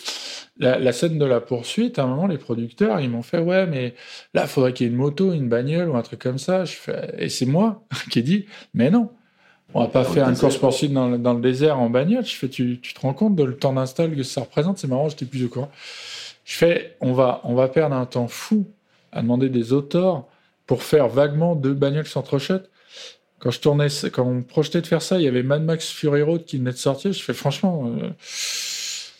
la, 0.58 0.78
la 0.80 0.92
scène 0.92 1.18
de 1.18 1.26
la 1.26 1.40
poursuite, 1.40 1.98
à 1.98 2.04
un 2.04 2.08
moment, 2.08 2.28
les 2.28 2.38
producteurs, 2.38 3.00
ils 3.00 3.10
m'ont 3.10 3.22
fait, 3.24 3.40
ouais, 3.40 3.66
mais 3.68 3.94
là, 4.34 4.48
faudrait 4.48 4.74
qu'il 4.74 4.86
y 4.88 4.90
ait 4.90 4.92
une 4.92 4.98
moto, 4.98 5.32
une 5.34 5.48
bagnole 5.48 5.90
ou 5.90 5.96
un 5.96 6.02
truc 6.02 6.20
comme 6.22 6.38
ça. 6.40 6.66
Je 6.66 6.74
fais, 6.76 7.16
et 7.18 7.30
c'est 7.30 7.46
moi 7.46 7.84
qui 8.12 8.20
ai 8.20 8.22
dit, 8.22 8.46
mais 8.74 8.90
non, 8.92 9.10
on 9.74 9.82
va 9.82 9.88
pas 9.88 10.04
faire 10.14 10.24
une 10.30 10.36
course 10.42 10.56
poursuite 10.62 10.94
dans, 10.94 11.10
le- 11.10 11.18
dans 11.18 11.34
le 11.34 11.42
désert 11.42 11.80
en 11.80 11.90
bagnole. 11.90 12.26
Je 12.26 12.36
fais, 12.36 12.50
tu, 12.50 12.80
tu 12.82 12.94
te 12.94 13.00
rends 13.02 13.14
compte 13.14 13.36
de 13.36 13.44
le 13.44 13.56
temps 13.56 13.74
d'install 13.74 14.16
que 14.16 14.24
ça 14.24 14.42
représente? 14.42 14.78
C'est 14.78 14.88
marrant, 14.88 15.08
j'étais 15.10 15.26
plus 15.26 15.46
au 15.46 15.50
courant. 15.50 15.72
Je 16.46 16.56
fais, 16.56 16.98
on 17.02 17.14
va, 17.14 17.42
on 17.46 17.54
va 17.56 17.68
perdre 17.70 17.96
un 17.96 18.06
temps 18.06 18.28
fou 18.28 18.66
à 19.12 19.22
demander 19.22 19.50
des 19.50 19.72
auteurs 19.74 20.26
pour 20.66 20.84
faire 20.84 21.08
vaguement 21.08 21.56
deux 21.56 21.74
bagnoles 21.74 22.08
s'entrechoquent. 22.08 22.68
Quand 23.40 23.52
je 23.52 23.60
tournais, 23.60 23.88
quand 24.12 24.24
on 24.26 24.42
projetait 24.42 24.82
de 24.82 24.88
faire 24.88 25.02
ça, 25.02 25.18
il 25.18 25.24
y 25.24 25.28
avait 25.28 25.44
Mad 25.44 25.64
Max 25.64 25.90
Fury 25.90 26.22
Road 26.22 26.46
qui 26.46 26.58
venait 26.58 26.72
de 26.72 26.78
sortir. 26.78 27.12
Je 27.14 27.22
fais, 27.24 27.34
franchement, 27.34 27.90
euh, 28.02 28.10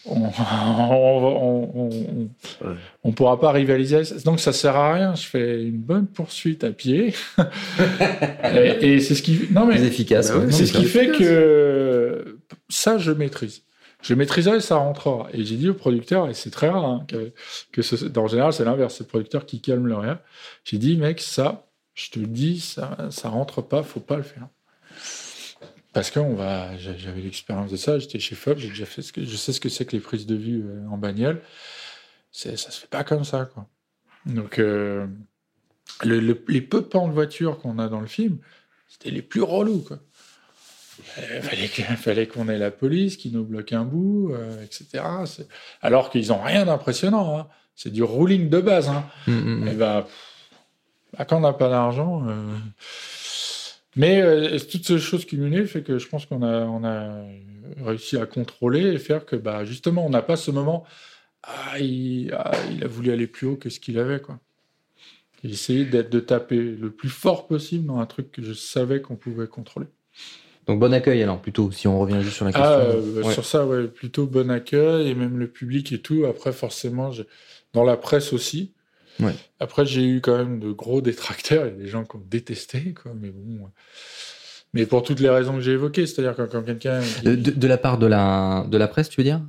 on, 0.06 0.22
on, 0.92 1.26
on, 1.26 1.70
on- 1.76 2.30
Ouais. 2.66 2.76
on 3.04 3.12
pourra 3.14 3.40
pas 3.40 3.52
rivaliser. 3.52 4.02
Donc 4.26 4.40
ça 4.40 4.52
sert 4.52 4.76
à 4.76 4.94
rien. 4.94 5.16
Je 5.16 5.26
fais 5.26 5.64
une 5.64 5.78
bonne 5.78 6.08
poursuite 6.08 6.64
à 6.64 6.72
pied. 6.72 7.14
et 8.54 8.94
et 8.96 9.00
c'est 9.00 9.16
ce 9.16 9.22
qui, 9.22 9.48
non 9.52 9.66
mais 9.66 9.76
Plus 9.76 9.86
efficace. 9.86 10.32
Bah 10.32 10.40
ouais, 10.40 10.52
c'est 10.52 10.66
ce 10.66 10.74
qui 10.74 10.86
fait 10.86 11.08
que 11.12 12.38
ça, 12.68 12.98
je 12.98 13.12
maîtrise. 13.12 13.62
Je 14.02 14.14
maîtriserai 14.14 14.58
et 14.58 14.62
ça 14.62 14.78
rentrera. 14.78 15.28
Et 15.34 15.44
j'ai 15.44 15.56
dit 15.58 15.70
au 15.70 15.74
producteur, 15.74 16.30
et 16.30 16.34
c'est 16.34 16.52
très 16.52 16.70
rare, 16.70 16.86
hein, 16.86 17.06
que, 17.08 17.32
que 17.74 17.82
ce, 17.82 17.96
en 18.18 18.28
général, 18.28 18.54
c'est 18.54 18.64
l'inverse, 18.64 18.96
c'est 18.98 19.04
le 19.04 19.10
producteur 19.10 19.46
qui 19.46 19.60
calme 19.62 19.88
le 19.88 19.96
rien. 19.96 20.20
J'ai 20.64 20.78
dit, 20.78 20.96
mec, 20.96 21.20
ça, 21.20 21.66
je 22.06 22.12
te 22.12 22.20
le 22.20 22.28
dis, 22.28 22.60
ça, 22.62 22.98
ça 23.12 23.30
rentre 23.30 23.62
pas, 23.62 23.84
faut 23.84 24.00
pas 24.00 24.16
le 24.18 24.24
faire. 24.24 24.48
Parce 25.92 26.12
que 26.12 26.20
on 26.20 26.36
va, 26.36 26.78
j'a- 26.78 26.96
j'avais 26.98 27.22
l'expérience 27.22 27.72
de 27.72 27.76
ça, 27.78 27.98
j'étais 28.00 28.20
chez 28.20 28.36
Fob, 28.36 28.58
j'ai 28.58 28.70
déjà 28.70 28.86
fait 28.86 29.02
ce 29.02 29.12
que, 29.12 29.24
je 29.26 29.36
sais 29.36 29.52
ce 29.54 29.60
que 29.60 29.70
c'est 29.70 29.86
que 29.86 29.94
les 29.94 30.00
prises 30.02 30.26
de 30.28 30.36
vue 30.36 30.64
euh, 30.66 30.88
en 30.90 30.98
bagnole. 30.98 31.42
C'est, 32.32 32.58
ça 32.58 32.70
se 32.72 32.80
fait 32.82 32.90
pas 32.90 33.04
comme 33.04 33.24
ça, 33.24 33.46
quoi. 33.46 33.68
Donc, 34.26 34.60
euh, 34.60 35.08
le- 36.04 36.20
le- 36.20 36.44
les 36.48 36.62
peu 36.62 36.82
de 36.82 36.86
pans 36.86 37.08
de 37.08 37.14
voiture 37.14 37.60
qu'on 37.60 37.80
a 37.80 37.90
dans 37.90 38.00
le 38.02 38.08
film, 38.08 38.38
c'était 38.88 39.10
les 39.12 39.22
plus 39.24 39.42
relous, 39.42 39.82
quoi. 39.82 40.00
Il 41.18 41.42
fallait, 41.98 42.28
qu'on 42.28 42.48
ait 42.50 42.58
la 42.58 42.72
police 42.72 43.18
qui 43.18 43.32
nous 43.32 43.44
bloque 43.44 43.74
un 43.74 43.84
bout, 43.84 44.32
euh, 44.34 44.64
etc. 44.64 45.04
Alors 45.82 46.10
qu'ils 46.12 46.28
n'ont 46.28 46.42
rien 46.42 46.66
d'impressionnant. 46.66 47.40
hein. 47.40 47.48
C'est 47.76 47.92
du 47.92 48.04
ruling 48.04 48.50
de 48.50 48.60
base. 48.60 48.90
Hein. 48.90 49.06
Mm, 49.28 49.32
mm, 49.32 49.64
mm. 49.64 49.68
Et 49.70 49.74
bah, 49.76 50.04
pff, 50.06 50.29
bah, 51.18 51.26
quand 51.26 51.38
on 51.38 51.42
n'a 51.42 51.54
pas 51.54 51.70
d'argent. 51.70 52.24
euh, 52.28 52.56
Mais 53.96 54.22
euh, 54.22 54.58
toutes 54.72 54.86
ces 54.86 55.00
choses 55.00 55.26
cumulées 55.26 55.66
fait 55.66 55.82
que 55.82 55.98
je 55.98 56.08
pense 56.08 56.26
qu'on 56.26 56.42
a, 56.44 56.62
on 56.66 56.84
a 56.84 57.24
réussi 57.84 58.18
à 58.18 58.26
contrôler 58.26 58.82
et 58.94 58.98
faire 59.00 59.26
que 59.26 59.36
bah, 59.36 59.66
justement, 59.66 60.06
on 60.06 60.10
n'a 60.10 60.22
pas 60.22 60.36
ce 60.36 60.52
moment. 60.52 60.86
Ah 61.44 61.80
il, 61.80 62.32
ah, 62.34 62.52
il 62.72 62.84
a 62.84 62.88
voulu 62.88 63.12
aller 63.12 63.28
plus 63.28 63.48
haut 63.48 63.56
que 63.56 63.70
ce 63.70 63.80
qu'il 63.80 63.98
avait. 63.98 64.20
quoi. 64.20 64.40
J'ai 65.44 65.52
essayé 65.52 65.86
d'être 65.86 66.10
de 66.10 66.20
taper 66.20 66.58
le 66.58 66.92
plus 66.92 67.10
fort 67.10 67.48
possible 67.48 67.86
dans 67.88 68.00
un 68.00 68.06
truc 68.06 68.32
que 68.32 68.44
je 68.44 68.54
savais 68.54 69.02
qu'on 69.02 69.16
pouvait 69.16 69.48
contrôler. 69.48 69.88
Donc 70.68 70.80
bon 70.80 70.94
accueil 70.94 71.24
alors 71.24 71.40
plutôt, 71.42 71.72
si 71.72 71.88
on 71.88 71.98
revient 71.98 72.22
juste 72.22 72.36
sur 72.36 72.46
la 72.46 72.52
question. 72.52 72.70
Ah, 72.70 72.78
euh, 72.80 73.24
Ouais. 73.24 73.34
sur 73.34 73.46
ça, 73.46 73.66
ouais, 73.66 73.88
plutôt 73.88 74.28
bon 74.28 74.52
accueil 74.52 75.08
et 75.10 75.16
même 75.16 75.40
le 75.40 75.48
public 75.48 75.92
et 75.94 76.00
tout. 76.02 76.26
Après, 76.26 76.52
forcément, 76.52 77.12
j'ai- 77.12 77.26
dans 77.74 77.84
la 77.84 77.98
presse 77.98 78.34
aussi. 78.34 78.74
Ouais. 79.20 79.34
Après, 79.60 79.86
j'ai 79.86 80.06
eu 80.06 80.22
quand 80.22 80.38
même 80.38 80.60
de 80.60 80.72
gros 80.72 81.02
détracteurs. 81.02 81.66
Il 81.68 81.72
y 81.72 81.76
a 81.76 81.84
des 81.84 81.88
gens 81.88 82.04
qui 82.06 82.16
ont 82.16 82.24
détesté, 82.30 82.94
quoi. 82.94 83.12
Mais 83.20 83.30
bon. 83.30 83.66
euh, 83.66 83.68
Mais 84.74 84.86
pour 84.86 85.04
toutes 85.04 85.20
les 85.20 85.30
raisons 85.30 85.56
que 85.56 85.62
j'ai 85.62 85.72
évoquées, 85.74 86.06
c'est-à-dire 86.06 86.36
quand, 86.36 86.48
quand 86.50 86.64
quelqu'un. 86.64 87.02
De, 87.24 87.36
de- 87.36 87.52
de 87.52 87.68
la 87.68 87.78
part 87.78 87.98
de 87.98 88.06
la, 88.08 88.66
de 88.70 88.78
la 88.78 88.88
presse, 88.88 89.10
tu 89.10 89.20
veux 89.20 89.26
dire? 89.26 89.42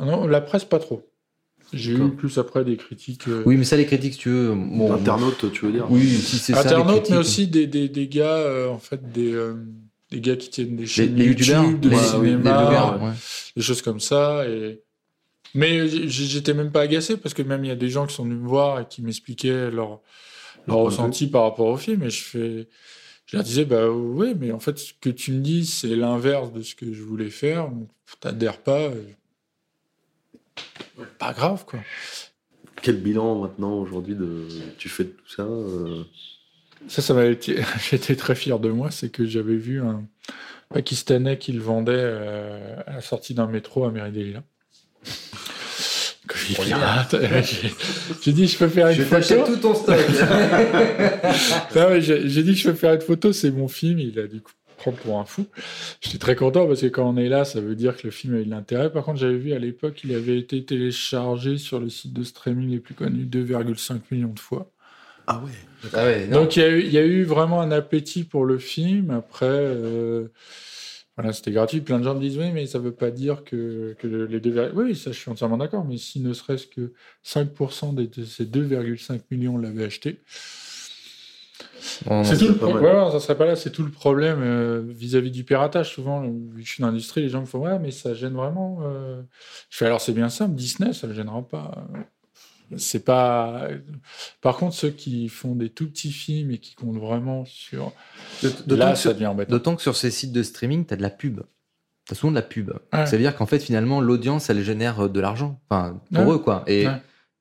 Non, 0.00 0.26
la 0.26 0.40
presse, 0.40 0.64
pas 0.64 0.78
trop. 0.78 1.04
J'ai 1.72 1.92
eu 1.92 2.08
plus 2.10 2.38
après 2.38 2.64
des 2.64 2.76
critiques. 2.78 3.28
euh, 3.28 3.42
Oui, 3.44 3.56
mais 3.58 3.64
ça, 3.64 3.76
les 3.76 3.84
critiques, 3.84 4.14
si 4.14 4.18
tu 4.20 4.30
veux. 4.30 4.54
Bon, 4.54 4.92
Internaute, 4.94 5.52
tu 5.52 5.66
veux 5.66 5.72
dire? 5.72 5.86
Oui, 5.90 6.08
si 6.08 6.38
c'est 6.38 6.54
ça. 6.54 6.60
internautes, 6.60 7.10
mais 7.10 7.16
aussi 7.18 7.46
des, 7.46 7.66
des, 7.66 7.88
des 7.90 8.08
gars, 8.08 8.36
euh, 8.36 8.68
en 8.68 8.78
fait, 8.78 9.12
des, 9.12 9.32
euh, 9.34 9.54
des 10.10 10.20
gars 10.22 10.36
qui 10.36 10.48
tiennent 10.48 10.76
des 10.76 10.86
chaînes 10.86 11.14
les 11.16 11.26
YouTube, 11.26 11.84
les, 11.84 11.96
cinéma, 11.96 12.22
les 12.24 12.36
blogueurs, 12.36 13.02
ouais. 13.02 13.10
des 13.56 13.62
choses 13.62 13.82
comme 13.82 14.00
ça. 14.00 14.46
Et... 14.48 14.80
Mais 15.54 15.88
j'étais 16.08 16.54
même 16.54 16.72
pas 16.72 16.82
agacé 16.82 17.16
parce 17.16 17.34
que 17.34 17.42
même 17.42 17.64
il 17.64 17.68
y 17.68 17.70
a 17.70 17.76
des 17.76 17.88
gens 17.90 18.06
qui 18.06 18.14
sont 18.14 18.24
venus 18.24 18.38
me 18.38 18.48
voir 18.48 18.80
et 18.80 18.86
qui 18.88 19.02
m'expliquaient 19.02 19.70
leur, 19.70 20.00
leur 20.66 20.78
de 20.78 20.82
ressenti 20.82 21.26
par 21.28 21.42
rapport 21.44 21.66
au 21.68 21.76
film. 21.76 22.02
Et 22.04 22.10
je 22.10 22.22
fais, 22.24 22.68
je 23.26 23.36
leur 23.36 23.44
disais, 23.44 23.64
bah 23.64 23.88
oui, 23.90 24.34
mais 24.38 24.52
en 24.52 24.60
fait, 24.60 24.78
ce 24.78 24.92
que 25.00 25.10
tu 25.10 25.32
me 25.32 25.40
dis, 25.40 25.66
c'est 25.66 25.96
l'inverse 25.96 26.52
de 26.52 26.62
ce 26.62 26.74
que 26.74 26.92
je 26.92 27.02
voulais 27.02 27.30
faire. 27.30 27.70
Donc, 27.70 27.88
t'adhères 28.20 28.58
pas. 28.62 28.80
euh, 28.90 29.04
Pas 31.18 31.32
grave, 31.32 31.64
quoi. 31.64 31.80
Quel 32.82 33.00
bilan 33.00 33.40
maintenant 33.40 33.74
aujourd'hui 33.80 34.14
de 34.14 34.46
tu 34.78 34.88
fais 34.88 35.04
de 35.04 35.10
tout 35.10 35.28
ça 35.28 35.42
euh, 35.44 36.04
Ça, 36.88 37.02
ça 37.02 37.14
m'avait 37.14 37.32
été... 37.32 37.62
J'étais 37.90 38.16
très 38.16 38.34
fier 38.34 38.58
de 38.60 38.70
moi, 38.70 38.90
c'est 38.90 39.10
que 39.10 39.26
j'avais 39.26 39.56
vu 39.56 39.80
un 39.82 40.06
Pakistanais 40.70 41.38
qui 41.38 41.52
le 41.52 41.60
vendait 41.60 41.92
euh, 41.96 42.76
à 42.86 42.94
la 42.94 43.00
sortie 43.00 43.34
d'un 43.34 43.46
métro 43.48 43.84
à. 43.86 43.92
Que 43.92 44.57
j'ai 48.22 48.32
dit, 48.32 48.46
je 48.46 48.58
peux 48.58 48.68
faire 48.68 48.88
une 48.88 49.04
photo. 49.04 49.44
tout 49.46 49.56
ton 49.56 49.74
stock. 49.74 49.96
Non, 51.76 51.90
mais 51.90 52.00
J'ai 52.00 52.42
dit 52.42 52.52
que 52.52 52.58
je 52.58 52.70
peux 52.70 52.76
faire 52.76 52.94
une 52.94 53.00
photo, 53.00 53.32
c'est 53.32 53.50
mon 53.50 53.68
film. 53.68 53.98
Il 53.98 54.18
a 54.18 54.26
du 54.26 54.40
coup 54.40 54.52
prendre 54.76 54.96
pour 54.98 55.18
un 55.18 55.24
fou. 55.24 55.46
J'étais 56.00 56.18
très 56.18 56.36
content 56.36 56.66
parce 56.66 56.80
que 56.82 56.86
quand 56.86 57.08
on 57.08 57.16
est 57.16 57.28
là, 57.28 57.44
ça 57.44 57.60
veut 57.60 57.74
dire 57.74 57.96
que 57.96 58.06
le 58.06 58.10
film 58.12 58.34
a 58.36 58.38
eu 58.38 58.44
de 58.44 58.50
l'intérêt. 58.50 58.90
Par 58.92 59.04
contre, 59.04 59.18
j'avais 59.18 59.36
vu 59.36 59.52
à 59.52 59.58
l'époque, 59.58 60.00
il 60.04 60.14
avait 60.14 60.38
été 60.38 60.64
téléchargé 60.64 61.58
sur 61.58 61.80
le 61.80 61.88
site 61.88 62.12
de 62.12 62.22
streaming 62.22 62.70
les 62.70 62.78
plus 62.78 62.94
connus 62.94 63.24
2,5 63.24 64.00
millions 64.12 64.32
de 64.32 64.38
fois. 64.40 64.70
Ah 65.26 65.42
ouais. 65.44 65.90
Ah 65.94 66.04
ouais. 66.04 66.26
Donc 66.28 66.56
il 66.56 66.62
y, 66.62 66.64
a 66.64 66.68
eu- 66.68 66.80
il 66.82 66.92
y 66.92 66.98
a 66.98 67.04
eu 67.04 67.24
vraiment 67.24 67.60
un 67.60 67.70
appétit 67.72 68.22
pour 68.24 68.44
le 68.46 68.58
film. 68.58 69.10
Après, 69.10 69.46
euh, 69.48 70.28
voilà, 71.18 71.32
c'était 71.32 71.50
gratuit. 71.50 71.80
Plein 71.80 71.98
de 71.98 72.04
gens 72.04 72.14
me 72.14 72.20
disent 72.20 72.38
oui, 72.38 72.52
mais 72.52 72.66
ça 72.66 72.78
veut 72.78 72.92
pas 72.92 73.10
dire 73.10 73.42
que, 73.44 73.96
que 73.98 74.06
les 74.06 74.38
deux. 74.40 74.52
virg- 74.52 74.70
Oui, 74.74 74.94
ça, 74.94 75.10
je 75.10 75.18
suis 75.18 75.30
entièrement 75.30 75.56
d'accord. 75.58 75.84
Mais 75.84 75.96
si 75.96 76.20
ne 76.20 76.32
serait-ce 76.32 76.66
que 76.68 76.92
5% 77.24 77.92
des- 77.92 78.06
de 78.06 78.24
ces 78.24 78.44
2,5 78.46 79.22
millions 79.32 79.58
l'avaient 79.58 79.84
acheté, 79.84 80.20
c'est 82.24 82.38
tout. 82.38 82.48
Le, 82.48 82.54
pas 82.54 82.66
mal. 82.68 82.78
voilà, 82.78 83.10
ça 83.10 83.18
serait 83.20 83.36
pas 83.36 83.46
là. 83.46 83.56
C'est 83.56 83.72
tout 83.72 83.82
le 83.82 83.90
problème 83.90 84.38
euh, 84.42 84.80
vis-à-vis 84.86 85.30
du 85.32 85.42
piratage. 85.44 85.92
Souvent, 85.92 86.22
vu 86.22 86.62
que 86.62 86.66
je 86.68 86.72
suis 86.72 86.80
dans 86.82 86.88
l'industrie, 86.88 87.22
les 87.22 87.28
gens 87.28 87.40
me 87.40 87.46
font 87.46 87.58
ouais, 87.60 87.78
mais 87.80 87.90
ça 87.90 88.14
gêne 88.14 88.34
vraiment. 88.34 88.78
euh. 88.82 89.20
Je 89.70 89.76
fais 89.76 89.86
alors 89.86 90.00
c'est 90.00 90.12
bien 90.12 90.28
simple. 90.28 90.54
Disney, 90.54 90.92
ça 90.92 91.06
le 91.08 91.14
gênera 91.14 91.42
pas. 91.42 91.86
C'est 92.76 93.04
pas. 93.04 93.68
Par 94.40 94.56
contre, 94.56 94.74
ceux 94.74 94.90
qui 94.90 95.28
font 95.28 95.54
des 95.54 95.70
tout 95.70 95.88
petits 95.88 96.12
films 96.12 96.50
et 96.50 96.58
qui 96.58 96.74
comptent 96.74 96.98
vraiment 96.98 97.44
sur. 97.46 97.92
D'autant 98.42 98.76
Là, 98.76 98.90
que 98.90 98.96
ça 98.96 99.02
sur- 99.02 99.14
devient 99.14 99.26
embêtant. 99.26 99.50
D'autant 99.50 99.76
que 99.76 99.82
sur 99.82 99.96
ces 99.96 100.10
sites 100.10 100.32
de 100.32 100.42
streaming, 100.42 100.84
tu 100.84 100.94
as 100.94 100.96
de 100.96 101.02
la 101.02 101.10
pub. 101.10 101.40
Tu 102.06 102.12
as 102.12 102.14
souvent 102.14 102.30
de 102.30 102.36
la 102.36 102.42
pub. 102.42 102.70
Ouais. 102.92 103.06
Ça 103.06 103.12
veut 103.16 103.22
dire 103.22 103.34
qu'en 103.36 103.46
fait, 103.46 103.58
finalement, 103.58 104.00
l'audience, 104.00 104.50
elle 104.50 104.62
génère 104.62 105.00
euh, 105.04 105.08
de 105.08 105.20
l'argent. 105.20 105.60
Enfin, 105.70 106.00
pour 106.12 106.26
Ouais. 106.26 106.34
eux, 106.34 106.38
quoi. 106.38 106.64
Et 106.66 106.86
Ouais. 106.86 106.94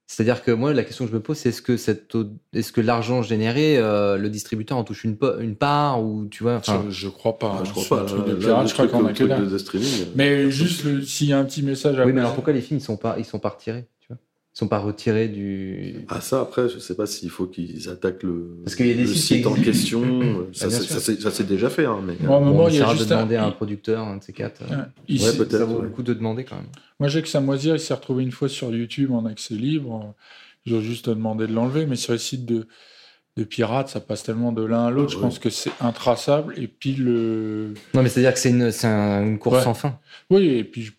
c'est-à-dire 0.07 0.43
que 0.43 0.51
moi, 0.51 0.73
la 0.73 0.83
question 0.83 1.05
que 1.05 1.11
je 1.11 1.15
me 1.15 1.21
pose, 1.21 1.37
c'est 1.37 1.49
est-ce 1.49 1.61
que, 1.61 1.77
cette, 1.77 2.13
est-ce 2.53 2.71
que 2.71 2.81
l'argent 2.81 3.21
généré, 3.21 3.77
euh, 3.77 4.17
le 4.17 4.29
distributeur 4.29 4.77
en 4.77 4.83
touche 4.83 5.03
une, 5.03 5.17
part 5.55 6.03
ou 6.03 6.27
tu 6.31 6.43
vois, 6.43 6.61
Je, 6.65 6.89
je 6.89 7.07
crois 7.09 7.37
pas. 7.39 7.53
Ah, 7.57 7.61
hein, 7.61 7.63
je 7.65 7.71
crois 7.71 7.97
pas. 7.97 8.01
le 8.03 8.07
truc 8.07 8.25
de 8.25 8.31
là, 8.33 8.37
pirate, 8.39 8.61
le 8.63 8.67
je 8.67 8.73
crois 8.73 8.87
truc- 8.87 8.99
qu'on 9.01 9.05
a 9.07 9.13
que 9.13 9.23
de 9.51 9.57
streaming. 9.57 10.01
euh, 10.01 10.05
Mais 10.15 10.51
juste 10.51 11.03
s'il 11.05 11.27
y 11.27 11.33
a 11.33 11.39
un 11.39 11.45
petit 11.45 11.63
message 11.63 11.99
à 11.99 12.05
Oui, 12.05 12.11
mais 12.13 12.21
alors 12.21 12.33
pourquoi 12.33 12.53
les 12.53 12.61
films, 12.61 12.79
ils 12.79 12.83
sont 12.83 12.97
pas, 12.97 13.15
ils 13.17 13.25
sont 13.25 13.39
pas 13.39 13.49
retirés? 13.49 13.85
Sont 14.57 14.67
pas 14.67 14.79
retirés 14.79 15.27
du. 15.27 15.97
Ah 16.09 16.19
ça 16.19 16.41
après 16.41 16.67
je 16.67 16.79
sais 16.79 16.95
pas 16.95 17.05
s'il 17.05 17.29
faut 17.29 17.45
qu'ils 17.45 17.89
attaquent 17.89 18.23
le, 18.23 18.57
Parce 18.63 18.75
qu'il 18.75 18.87
y 18.87 18.91
a 18.91 18.95
des 18.95 19.01
le 19.01 19.07
sites 19.07 19.21
site 19.23 19.41
qui 19.43 19.47
en 19.47 19.53
question 19.53 20.47
ça 20.53 20.65
Ah, 20.65 20.69
sûr. 20.71 20.83
ça 20.85 20.99
c'est- 20.99 21.21
ça 21.21 21.29
s'est 21.29 21.43
déjà 21.43 21.69
fait 21.69 21.85
hein, 21.85 21.99
mais 22.03 22.15
Bon, 22.15 22.39
moment, 22.41 22.63
on 22.63 22.67
il 22.67 22.75
y 22.75 22.81
a 22.81 22.85
essaiera 22.85 22.95
de 22.95 23.03
demander 23.05 23.35
un- 23.35 23.43
à 23.43 23.47
un 23.47 23.51
producteur, 23.51 24.07
un 24.07 24.17
de 24.17 24.23
ces 24.23 24.33
quatre. 24.33 24.61
euh. 24.63 24.75
Ouais. 24.75 24.81
Il 25.07 25.21
Ouais. 25.21 25.31
Ça 25.49 25.65
vaut 25.65 25.75
ouais. 25.77 25.83
le 25.83 25.89
coup 25.89 26.01
de 26.01 26.13
demander 26.13 26.43
quand 26.43 26.55
même. 26.55 26.65
Moi, 26.99 27.07
j'ai 27.09 27.21
que 27.21 27.27
Samoisir, 27.27 27.75
il 27.75 27.79
s'est 27.79 27.93
retrouvé 27.93 28.23
une 28.23 28.31
fois 28.31 28.49
sur 28.49 28.71
YouTube 28.75 29.11
en 29.11 29.25
accès 29.27 29.53
libre. 29.53 30.15
Ils 30.65 30.73
ont 30.73 30.81
juste 30.81 31.07
demandé 31.09 31.45
de 31.45 31.53
l'enlever, 31.53 31.85
mais 31.85 31.95
sur 31.95 32.13
les 32.13 32.19
sites 32.19 32.45
de, 32.45 32.67
de 33.37 33.43
pirates, 33.43 33.89
ça 33.89 33.99
passe 33.99 34.23
tellement 34.23 34.51
de 34.51 34.63
l'un 34.65 34.87
à 34.87 34.89
l'autre. 34.89 35.09
Ah, 35.09 35.11
je 35.11 35.15
ouais. 35.17 35.21
pense 35.21 35.37
que 35.39 35.51
c'est 35.51 35.71
intraçable. 35.81 36.55
Et 36.57 36.67
puis 36.67 36.93
le. 36.95 37.75
Non, 37.93 38.01
mais 38.01 38.09
c'est-à-dire 38.09 38.33
que 38.33 38.39
c'est 38.39 38.49
une, 38.49 38.71
c'est 38.71 38.87
un- 38.87 39.23
une 39.23 39.37
course 39.37 39.57
Ouais. 39.57 39.63
sans 39.63 39.75
fin. 39.75 39.99
Oui, 40.31 40.45
et 40.47 40.63
puis 40.63 40.81
je- 40.81 40.91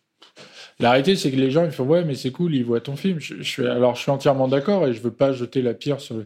la 0.80 0.90
réalité, 0.90 1.16
c'est 1.16 1.30
que 1.30 1.36
les 1.36 1.50
gens 1.50 1.64
ils 1.64 1.72
font 1.72 1.84
ouais, 1.84 2.04
mais 2.04 2.14
c'est 2.14 2.30
cool, 2.30 2.54
ils 2.54 2.64
voient 2.64 2.80
ton 2.80 2.96
film. 2.96 3.18
Alors, 3.58 3.96
je 3.96 4.00
suis 4.00 4.10
entièrement 4.10 4.46
d'accord 4.46 4.86
et 4.86 4.92
je 4.94 5.00
veux 5.00 5.10
pas 5.10 5.32
jeter 5.32 5.60
la 5.60 5.74
pierre 5.74 6.00
sur. 6.00 6.22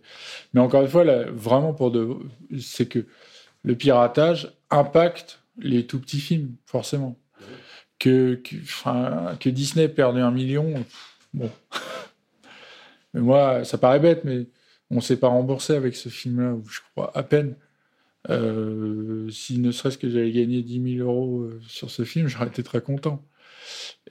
Mais 0.53 0.61
encore 0.61 0.83
une 0.83 0.89
fois, 0.89 1.05
vraiment 1.31 1.73
pour 1.73 1.91
de, 1.91 2.09
c'est 2.61 2.87
que 2.87 3.07
le 3.65 3.75
piratage 3.77 4.53
impacte 4.71 5.41
les 5.59 5.87
tout 5.87 6.01
petits 6.01 6.21
films, 6.21 6.55
forcément. 6.67 7.17
Que, 7.99 8.35
que, 8.35 8.57
enfin, 8.63 9.37
que 9.41 9.49
Disney 9.49 9.89
perde 9.89 10.19
un 10.19 10.31
million, 10.31 10.85
bon. 11.33 11.51
mais 13.15 13.21
moi, 13.21 13.65
ça 13.65 13.79
paraît 13.79 14.01
bête, 14.01 14.25
mais 14.25 14.47
on 14.91 15.01
s'est 15.01 15.17
pas 15.17 15.29
remboursé 15.29 15.75
avec 15.75 15.97
ce 15.97 16.09
film-là, 16.09 16.57
je 16.69 16.81
crois 16.93 17.17
à 17.17 17.23
peine. 17.23 17.55
Euh, 18.31 19.29
si 19.31 19.59
ne 19.59 19.73
serait-ce 19.73 19.99
que 19.99 20.09
j'avais 20.09 20.31
gagné 20.31 20.63
10 20.63 20.97
000 20.99 21.09
euros 21.09 21.41
euh, 21.41 21.61
sur 21.67 21.91
ce 21.91 22.05
film, 22.05 22.29
j'aurais 22.29 22.49
été 22.49 22.63
très 22.63 22.81
content. 22.81 23.25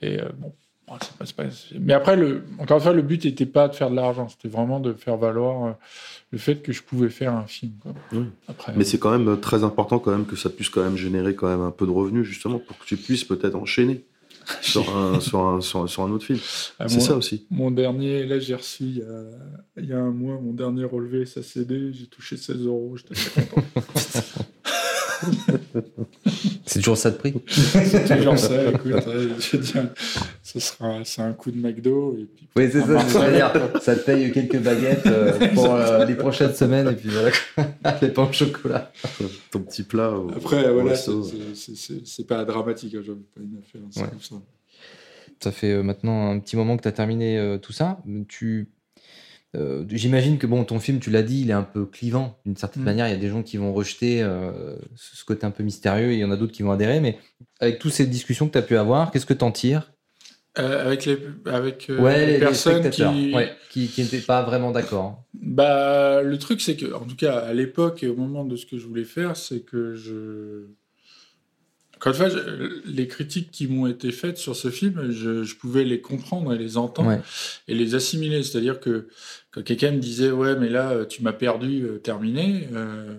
Et 0.00 0.20
euh, 0.20 0.28
bon, 0.38 0.52
pas- 0.86 0.98
mais 1.80 1.92
après, 1.94 2.16
le, 2.16 2.42
encore 2.58 2.76
une 2.78 2.82
fois, 2.82 2.92
le 2.92 3.02
but 3.02 3.24
n'était 3.24 3.46
pas 3.46 3.68
de 3.68 3.74
faire 3.74 3.88
de 3.90 3.96
l'argent, 3.96 4.28
c'était 4.28 4.48
vraiment 4.48 4.80
de 4.80 4.92
faire 4.92 5.16
valoir 5.16 5.64
euh, 5.66 5.72
le 6.32 6.38
fait 6.38 6.56
que 6.56 6.72
je 6.72 6.82
pouvais 6.82 7.08
faire 7.08 7.32
un 7.34 7.46
film. 7.46 7.72
quoi. 7.80 7.94
Oui. 8.12 8.24
Après, 8.48 8.72
mais 8.76 8.84
c'est 8.84 8.98
quand 8.98 9.16
même 9.16 9.38
très 9.40 9.64
important 9.64 9.98
quand 9.98 10.10
même 10.10 10.26
que 10.26 10.36
ça 10.36 10.50
puisse 10.50 10.68
quand 10.68 10.82
même 10.82 10.96
générer 10.96 11.34
quand 11.34 11.48
même 11.48 11.60
un 11.62 11.70
peu 11.70 11.86
de 11.86 11.90
revenus 11.92 12.24
justement 12.26 12.58
pour 12.58 12.76
que 12.78 12.84
tu 12.84 12.96
puisses 12.96 13.24
peut-être 13.24 13.54
enchaîner 13.54 14.04
sur 14.60 14.94
un 14.96 15.20
sur 15.20 15.46
un 15.46 15.60
sur, 15.60 15.82
un- 15.82 15.86
sur 15.86 16.02
un 16.02 16.10
autre 16.10 16.24
film 16.26 16.40
à 16.80 16.88
c'est 16.88 16.98
ça 17.00 17.14
aussi 17.16 17.46
Mon 17.50 17.70
dernier, 17.70 18.26
là 18.26 18.38
j'ai 18.40 18.54
reçu 18.56 18.82
il 18.84 18.96
y, 18.98 19.02
a, 19.02 19.22
il 19.78 19.84
y 19.88 19.92
a 19.92 19.98
un 19.98 20.10
mois 20.10 20.38
mon 20.40 20.52
dernier 20.52 20.84
relevé 20.84 21.24
SACD, 21.26 21.92
j'ai 21.92 22.06
touché 22.06 22.36
16 22.36 22.66
euros, 22.66 22.96
j'étais 22.96 23.14
très 23.14 23.46
content. 23.46 23.82
C'est 26.72 26.78
toujours 26.78 26.96
ça 26.96 27.10
de 27.10 27.16
prix. 27.16 27.34
C'est 27.48 28.16
toujours 28.16 28.38
ça, 28.38 28.64
écoute, 28.70 28.92
je 29.38 29.56
veux 29.56 29.62
dire, 29.62 29.88
ce 30.42 30.58
sera, 30.58 31.00
c'est 31.04 31.20
un 31.22 31.32
coup 31.34 31.50
de 31.50 31.58
McDo. 31.58 32.16
Et 32.18 32.24
puis, 32.24 32.48
Oui, 32.56 32.68
c'est 32.72 32.80
ça. 32.80 32.98
C'est-à-dire, 33.08 33.52
ça 33.80 33.94
te 33.96 34.00
paye 34.06 34.32
quelques 34.32 34.58
baguettes 34.58 35.06
euh, 35.06 35.32
pour 35.54 35.74
euh, 35.74 36.04
les 36.06 36.14
prochaines 36.14 36.54
semaines 36.54 36.88
et 36.88 36.94
puis 36.94 37.10
voilà, 37.10 37.30
les 38.00 38.08
pains 38.08 38.28
au 38.28 38.32
chocolat. 38.32 38.90
ton 39.50 39.60
petit 39.60 39.82
plat 39.82 40.10
au, 40.10 40.30
Après, 40.30 40.68
au 40.68 40.80
voilà, 40.80 40.96
c'est- 40.96 41.10
c'est- 41.54 41.76
c'est 41.76 42.06
c'est 42.06 42.26
pas 42.26 42.44
dramatique, 42.44 42.94
hein, 42.94 43.02
pas 43.34 43.40
une 43.42 43.58
affaire, 43.58 43.82
Ouais. 44.04 44.08
comme 44.10 44.20
ça. 44.20 44.36
Ça 45.40 45.52
fait 45.52 45.72
euh, 45.72 45.82
maintenant 45.82 46.30
un 46.30 46.38
petit 46.38 46.56
moment 46.56 46.76
que 46.76 46.82
tu 46.82 46.88
as 46.88 46.92
terminé 46.92 47.38
euh, 47.38 47.58
tout 47.58 47.72
ça. 47.72 47.98
Tu, 48.28 48.68
euh, 49.54 49.84
J'imagine 49.88 50.38
que 50.38 50.46
bon, 50.46 50.64
ton 50.64 50.78
film, 50.80 50.98
tu 50.98 51.10
l'as 51.10 51.22
dit, 51.22 51.42
il 51.42 51.50
est 51.50 51.54
un 51.54 51.62
peu 51.62 51.84
clivant. 51.86 52.38
D'une 52.46 52.56
certaine 52.56 52.82
Mm. 52.82 52.86
manière, 52.86 53.08
il 53.08 53.10
y 53.10 53.14
a 53.14 53.18
des 53.18 53.28
gens 53.28 53.42
qui 53.42 53.56
vont 53.56 53.72
rejeter 53.72 54.22
euh, 54.22 54.76
ce 54.96 55.24
côté 55.24 55.44
un 55.46 55.50
peu 55.50 55.62
mystérieux 55.62 56.10
et 56.10 56.14
il 56.14 56.20
y 56.20 56.24
en 56.24 56.30
a 56.30 56.36
d'autres 56.36 56.52
qui 56.52 56.62
vont 56.62 56.72
adhérer. 56.72 57.00
Mais 57.00 57.18
avec 57.60 57.78
toutes 57.78 57.92
ces 57.92 58.06
discussions 58.06 58.46
que 58.48 58.52
tu 58.52 58.58
as 58.58 58.62
pu 58.62 58.76
avoir, 58.76 59.10
qu'est-ce 59.10 59.26
que 59.26 59.34
tu 59.34 59.44
en 59.44 59.52
tires? 59.52 59.92
Euh, 60.58 60.84
avec 60.86 61.06
les, 61.06 61.18
avec, 61.46 61.90
Ouais, 61.98 62.26
les 62.26 62.32
les, 62.34 62.38
personnes 62.38 62.90
qui. 62.90 63.02
ouais, 63.34 63.52
qui 63.70 63.88
qui 63.88 64.02
n'étaient 64.02 64.18
pas 64.20 64.42
vraiment 64.42 64.70
d'accord. 64.70 65.22
Bah, 65.32 66.20
le 66.22 66.36
truc, 66.38 66.60
c'est 66.60 66.76
que, 66.76 66.92
en 66.92 67.06
tout 67.06 67.16
cas, 67.16 67.38
à 67.38 67.54
l'époque 67.54 68.02
et 68.02 68.08
au 68.08 68.16
moment 68.16 68.44
de 68.44 68.56
ce 68.56 68.66
que 68.66 68.76
je 68.76 68.86
voulais 68.86 69.04
faire, 69.04 69.34
c'est 69.36 69.60
que 69.60 69.94
je. 69.94 70.66
Encore 72.04 72.20
une 72.20 72.30
fois, 72.32 72.40
les 72.84 73.06
critiques 73.06 73.52
qui 73.52 73.68
m'ont 73.68 73.86
été 73.86 74.10
faites 74.10 74.36
sur 74.36 74.56
ce 74.56 74.70
film, 74.72 75.12
je, 75.12 75.44
je 75.44 75.54
pouvais 75.54 75.84
les 75.84 76.00
comprendre 76.00 76.52
et 76.52 76.58
les 76.58 76.76
entendre 76.76 77.10
Ouais. 77.10 77.20
et 77.68 77.76
les 77.76 77.94
assimiler. 77.94 78.42
C'est-à-dire 78.42 78.80
que 78.80 79.06
quand 79.52 79.62
quelqu'un 79.62 79.92
me 79.92 80.00
disait, 80.00 80.32
ouais, 80.32 80.56
mais 80.56 80.68
là, 80.68 81.04
tu 81.04 81.22
m'as 81.22 81.32
perdu, 81.32 81.84
euh, 81.84 81.98
terminé, 81.98 82.68
euh, 82.72 83.14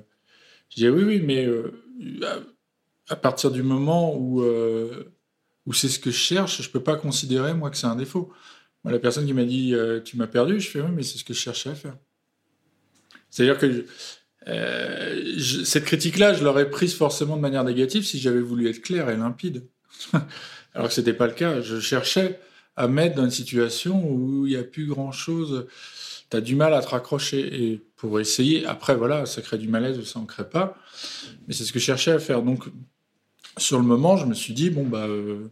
je 0.69 0.76
disais, 0.76 0.89
oui, 0.89 1.03
oui, 1.05 1.22
mais 1.23 1.45
euh, 1.45 1.72
à, 3.07 3.14
à 3.14 3.15
partir 3.15 3.51
du 3.51 3.64
moment 3.64 4.18
où, 4.18 4.41
euh, 4.41 5.05
où 5.65 5.72
c'est 5.72 5.88
ce 5.88 5.97
que 5.99 6.11
je 6.11 6.18
cherche, 6.18 6.61
je 6.61 6.69
peux 6.69 6.84
pas 6.84 6.97
considérer, 6.97 7.53
moi, 7.53 7.69
que 7.69 7.77
c'est 7.77 7.88
un 7.88 7.95
défaut. 7.95 8.34
Moi, 8.84 8.91
la 8.91 8.99
personne 8.99 9.26
qui 9.26 9.31
m'a 9.34 9.45
dit, 9.45 9.73
tu 10.03 10.18
m'as 10.18 10.27
perdu, 10.27 10.60
je 10.60 10.69
fais, 10.69 10.81
oui, 10.81 10.91
mais 10.93 11.03
c'est 11.03 11.18
ce 11.18 11.23
que 11.23 11.34
je 11.34 11.39
cherchais 11.39 11.69
à 11.69 11.76
faire. 11.76 11.95
C'est-à-dire 13.30 13.57
que 13.57 13.72
je- 13.72 13.81
je- 14.48 15.64
cette 15.64 15.86
critique-là, 15.86 16.34
je 16.34 16.44
l'aurais 16.44 16.70
prise 16.70 16.94
forcément 16.95 17.36
de 17.36 17.41
manière 17.41 17.64
négative 17.64 18.03
si 18.06 18.20
j'avais 18.20 18.41
voulu 18.41 18.70
être 18.70 18.82
clair 18.82 19.10
et 19.10 19.15
limpide. 19.18 19.68
Alors 20.74 20.88
que 20.88 20.94
c'était 20.94 21.14
pas 21.14 21.28
le 21.28 21.34
cas. 21.34 21.61
Je 21.61 21.80
cherchais 21.80 22.40
à 22.76 22.88
mettre 22.88 23.15
dans 23.15 23.26
une 23.26 23.32
situation 23.32 24.10
où 24.10 24.48
il 24.48 24.52
n'y 24.52 24.56
a 24.60 24.64
plus 24.64 24.88
grand-chose. 24.88 25.68
Tu 26.32 26.38
as 26.38 26.41
du 26.41 26.56
mal 26.56 26.74
à 26.74 26.82
te 26.82 26.88
raccrocher. 26.88 27.64
Et 27.64 27.82
pour 27.95 28.20
essayer, 28.20 28.65
après, 28.65 28.95
voilà, 28.95 29.26
ça 29.26 29.41
crée 29.41 29.57
du 29.60 29.68
malaise 29.68 29.99
ou 29.99 30.03
ça 30.03 30.20
en 30.20 30.26
crée 30.26 30.49
pas. 30.49 30.76
Mais 31.48 31.53
c'est 31.53 31.64
ce 31.64 31.72
que 31.72 31.80
je 31.80 31.86
cherchais 31.86 32.11
à 32.11 32.20
faire. 32.20 32.41
Donc, 32.41 32.64
sur 33.57 33.78
le 33.78 33.86
moment, 33.86 34.18
je 34.18 34.26
me 34.26 34.34
suis 34.34 34.53
dit, 34.53 34.70
bon, 34.72 34.86
bah. 34.86 35.06
euh, 35.07 35.52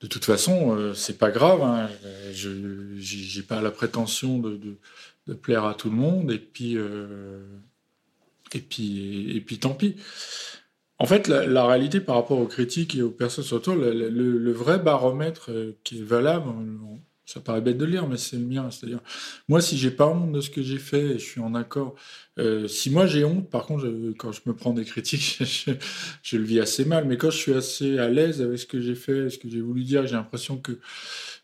de 0.00 0.06
toute 0.06 0.24
façon, 0.24 0.76
euh, 0.76 0.94
c'est 0.94 1.18
pas 1.18 1.30
grave. 1.30 1.60
Hein. 1.62 1.90
Je 2.32 2.48
j'ai 2.98 3.42
pas 3.42 3.60
la 3.60 3.70
prétention 3.70 4.38
de 4.38 5.34
plaire 5.34 5.64
à 5.66 5.74
tout 5.74 5.90
le 5.90 5.96
monde. 5.96 6.32
Et 6.32 6.38
puis, 6.38 6.76
euh, 6.78 7.40
et 8.54 8.60
puis, 8.60 9.30
et 9.36 9.40
puis, 9.40 9.58
tant 9.58 9.74
pis. 9.74 9.96
En 11.00 11.06
fait, 11.06 11.28
la, 11.28 11.46
la 11.46 11.66
réalité 11.66 12.00
par 12.00 12.16
rapport 12.16 12.38
aux 12.38 12.46
critiques 12.46 12.96
et 12.96 13.02
aux 13.02 13.10
personnes 13.10 13.44
surtout, 13.44 13.72
le, 13.74 13.92
le- 13.92 14.38
le 14.38 14.52
vrai 14.52 14.78
baromètre 14.80 15.50
euh, 15.50 15.72
qui 15.84 15.98
est 16.00 16.02
valable, 16.02 16.50
ça 17.24 17.40
paraît 17.40 17.60
bête 17.60 17.78
de 17.78 17.84
le 17.84 17.92
lire, 17.92 18.08
mais 18.08 18.16
c'est 18.16 18.36
le 18.36 18.44
mien. 18.44 18.68
C'est-à-dire, 18.70 19.00
moi, 19.48 19.60
si 19.60 19.76
j'ai 19.76 19.90
pas 19.92 20.06
honte 20.08 20.32
de 20.32 20.40
ce 20.40 20.50
que 20.50 20.62
j'ai 20.62 20.78
fait 20.78 21.02
et 21.02 21.18
je 21.18 21.24
suis 21.24 21.40
en 21.40 21.54
accord, 21.54 21.94
euh, 22.40 22.66
si 22.66 22.90
moi 22.90 23.06
j'ai 23.06 23.24
honte, 23.24 23.48
par 23.48 23.66
contre, 23.66 23.84
je- 23.84 24.12
quand 24.12 24.32
je 24.32 24.40
me 24.46 24.54
prends 24.54 24.72
des 24.72 24.84
critiques, 24.84 25.38
je, 25.44 25.70
je 26.22 26.36
le 26.36 26.42
vis 26.44 26.58
assez 26.58 26.84
mal. 26.84 27.04
Mais 27.06 27.16
quand 27.16 27.30
je 27.30 27.36
suis 27.36 27.54
assez 27.54 27.98
à 27.98 28.08
l'aise 28.08 28.42
avec 28.42 28.58
ce 28.58 28.66
que 28.66 28.80
j'ai 28.80 28.94
fait, 28.96 29.30
ce 29.30 29.38
que 29.38 29.48
j'ai 29.48 29.60
voulu 29.60 29.84
dire, 29.84 30.04
j'ai 30.06 30.16
l'impression 30.16 30.56
que, 30.56 30.80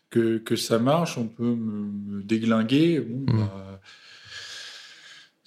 que, 0.09 0.37
que 0.39 0.55
ça 0.57 0.79
marche, 0.79 1.17
on 1.17 1.27
peut 1.27 1.43
me, 1.43 2.17
me 2.17 2.23
déglinguer. 2.23 2.99
Bon, 2.99 3.31
Mhm. 3.31 3.39
bah, 3.39 3.81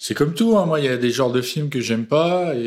c'est 0.01 0.15
comme 0.15 0.33
tout, 0.33 0.57
hein. 0.57 0.65
moi 0.65 0.79
il 0.79 0.85
y 0.85 0.89
a 0.89 0.95
des 0.97 1.11
genres 1.11 1.31
de 1.31 1.41
films 1.41 1.69
que 1.69 1.81
j'aime 1.81 2.05
pas 2.07 2.55
et, 2.55 2.61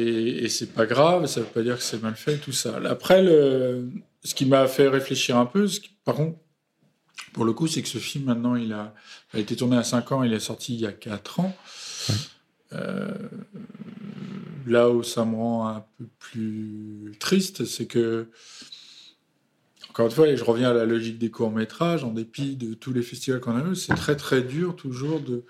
et 0.44 0.48
c'est 0.50 0.72
pas 0.74 0.84
grave, 0.86 1.26
ça 1.26 1.40
veut 1.40 1.46
pas 1.46 1.62
dire 1.62 1.78
que 1.78 1.82
c'est 1.82 2.00
mal 2.02 2.14
fait, 2.14 2.36
tout 2.36 2.52
ça. 2.52 2.78
Après, 2.84 3.22
le, 3.22 3.88
ce 4.22 4.34
qui 4.34 4.44
m'a 4.44 4.66
fait 4.68 4.86
réfléchir 4.86 5.38
un 5.38 5.46
peu, 5.46 5.66
ce 5.66 5.80
qui- 5.80 5.96
par 6.04 6.14
contre, 6.14 6.36
pour 7.32 7.46
le 7.46 7.54
coup, 7.54 7.66
c'est 7.66 7.80
que 7.80 7.88
ce 7.88 7.96
film 7.98 8.24
maintenant 8.26 8.54
il 8.54 8.72
a, 8.74 8.94
a 9.32 9.38
été 9.38 9.56
tourné 9.56 9.78
à 9.78 9.82
5 9.82 10.12
ans, 10.12 10.22
il 10.22 10.32
est 10.34 10.40
sorti 10.40 10.74
il 10.74 10.80
y 10.80 10.86
a 10.86 10.92
4 10.92 11.40
ans. 11.40 11.56
Euh, 12.74 13.14
là 14.66 14.90
où 14.90 15.02
ça 15.02 15.24
me 15.24 15.34
rend 15.34 15.68
un 15.68 15.84
peu 15.98 16.04
plus 16.18 17.12
triste, 17.18 17.64
c'est 17.64 17.86
que, 17.86 18.28
encore 19.90 20.06
une 20.06 20.12
fois, 20.12 20.28
et 20.28 20.36
je 20.36 20.44
reviens 20.44 20.70
à 20.70 20.74
la 20.74 20.84
logique 20.84 21.18
des 21.18 21.30
courts-métrages, 21.30 22.04
en 22.04 22.12
dépit 22.12 22.56
de 22.56 22.74
tous 22.74 22.92
les 22.92 23.02
festivals 23.02 23.40
qu'on 23.40 23.56
a 23.56 23.66
eu, 23.70 23.74
c'est 23.74 23.94
très 23.94 24.16
très 24.16 24.42
dur 24.42 24.76
toujours 24.76 25.20
de, 25.20 25.44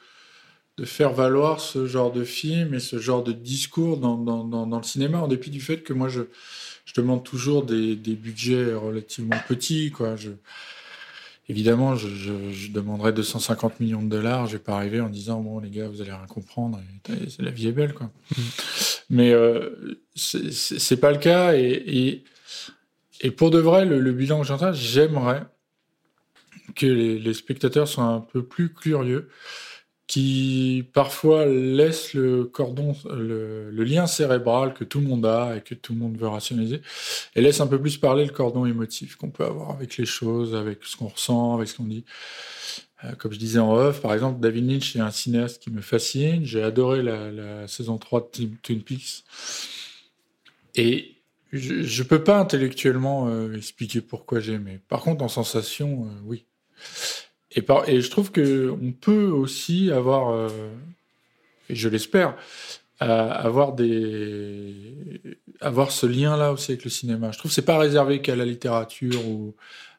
de 0.79 0.85
faire 0.85 1.13
valoir 1.13 1.61
ce 1.61 1.87
genre 1.87 2.13
de 2.13 2.25
film 2.25 2.75
et 2.75 2.81
ce 2.81 2.99
genre 2.99 3.23
de 3.23 3.33
discours 3.33 3.99
dans, 3.99 4.17
dans, 4.17 4.45
dans, 4.45 4.79
le 4.79 4.85
cinéma, 4.85 5.19
en 5.19 5.29
dépit 5.29 5.51
du 5.51 5.61
fait 5.61 5.83
que 5.83 5.93
moi, 5.93 6.09
je, 6.09 6.23
je 6.87 6.95
demande 6.95 7.25
toujours 7.25 7.65
des, 7.65 7.95
des 7.95 8.15
budgets 8.15 8.73
relativement 8.75 9.37
petits. 9.47 9.91
Quoi. 9.91 10.17
Je, 10.17 10.31
évidemment, 11.49 11.95
je, 11.95 12.09
je, 12.09 12.71
demanderais 12.71 13.13
250 13.13 13.81
millions 13.81 14.03
de 14.03 14.09
dollars. 14.09 14.47
Je 14.47 14.53
vais 14.53 14.63
pas 14.63 14.77
arriver 14.77 15.01
en 15.01 15.11
disant 15.11 15.41
bon 15.41 15.61
les 15.61 15.71
gars, 15.71 15.89
vous 15.89 16.01
allez 16.01 16.13
rien 16.13 16.27
comprendre. 16.27 16.81
la 17.39 17.51
vie 17.51 17.69
est 17.69 17.73
belle, 17.73 17.93
quoi. 17.93 18.11
Mm. 18.37 18.43
Mais 19.11 19.33
euh, 19.33 19.99
c'est 20.15 20.97
pas 20.97 21.13
le 21.13 21.19
cas. 21.19 21.55
Et, 21.55 21.71
et, 21.71 22.25
et, 23.21 23.31
pour 23.31 23.51
de 23.51 23.59
vrai, 23.59 23.85
le, 23.85 24.01
le 24.01 24.13
bilan 24.13 24.41
que 24.41 24.47
j'entends, 24.47 24.73
j'aimerais 24.73 25.43
que 26.75 26.87
les, 26.87 27.19
les, 27.19 27.35
spectateurs 27.35 27.87
soient 27.87 28.05
un 28.05 28.21
peu 28.21 28.43
plus 28.43 28.73
curieux 28.73 29.29
qui 30.13 30.85
parfois 30.93 31.47
laisse 31.47 32.13
le 32.13 32.45
cordon, 32.45 32.95
le, 33.11 33.71
lien 33.71 34.07
cérébral 34.07 34.75
que 34.75 34.85
tout 34.85 35.01
le 35.01 35.07
monde 35.07 35.25
a 35.25 35.57
et 35.57 35.63
que 35.63 35.75
tout 35.75 35.95
le 35.95 36.01
monde 36.01 36.19
veut 36.19 36.29
rationaliser, 36.29 36.83
et 37.35 37.41
laisse 37.41 37.63
un 37.63 37.67
peu 37.67 37.81
plus 37.81 37.97
parler 37.97 38.27
le 38.27 38.31
cordon 38.31 38.67
émotif 38.67 39.17
qu'on 39.17 39.31
peut 39.31 39.47
avoir 39.47 39.71
avec 39.71 39.97
les 39.97 40.05
choses, 40.05 40.55
avec 40.55 40.81
ce 40.85 40.99
qu'on 40.99 41.07
ressent, 41.09 41.55
avec 41.55 41.67
ce 41.69 41.79
qu'on 41.79 41.85
dit. 41.85 42.05
Euh, 43.05 43.13
comme 43.13 43.33
je 43.33 43.39
disais 43.39 43.59
en 43.59 43.73
off, 43.73 44.03
par 44.03 44.13
exemple, 44.13 44.39
David 44.39 44.71
Lynch 44.71 44.95
est 44.97 45.01
un 45.01 45.11
cinéaste 45.11 45.63
qui 45.63 45.71
me 45.71 45.81
fascine. 45.81 46.45
J'ai 46.45 46.63
adoré 46.63 47.03
la, 47.03 47.67
saison 47.67 47.97
3 47.97 48.33
de 48.39 48.51
Twin 48.63 48.83
Peaks. 48.83 49.25
Et 50.75 51.23
je 51.53 52.03
ne 52.03 52.07
peux 52.07 52.23
pas 52.23 52.39
intellectuellement 52.39 53.29
euh, 53.29 53.57
expliquer 53.57 54.03
pourquoi 54.03 54.41
j'ai 54.41 54.53
aimé. 54.53 54.79
Par 54.89 55.01
contre, 55.01 55.25
en 55.25 55.29
sensation, 55.29 56.05
euh, 56.05 56.21
oui. 56.27 56.45
Et, 57.55 58.01
je 58.01 58.11
trouve 58.11 58.33
qu'on 58.33 58.93
peut 59.01 59.27
aussi 59.27 59.91
avoir, 59.91 60.31
euh, 60.31 60.49
et 61.69 61.75
je 61.75 61.89
l'espère, 61.89 62.37
euh, 63.03 63.31
avoir, 63.31 63.75
avoir 65.61 65.91
ce 65.91 66.07
lien-là 66.07 66.53
aussi 66.53 66.73
avec 66.73 66.85
le 66.85 66.91
cinéma. 66.91 67.31
Je 67.33 67.39
trouve 67.39 67.51
que 67.51 67.55
c'est 67.55 67.63
pas 67.63 67.79
réservé 67.79 68.23
qu'à 68.23 68.37
la 68.37 68.45
littérature 68.45 69.27
ou 69.27 69.55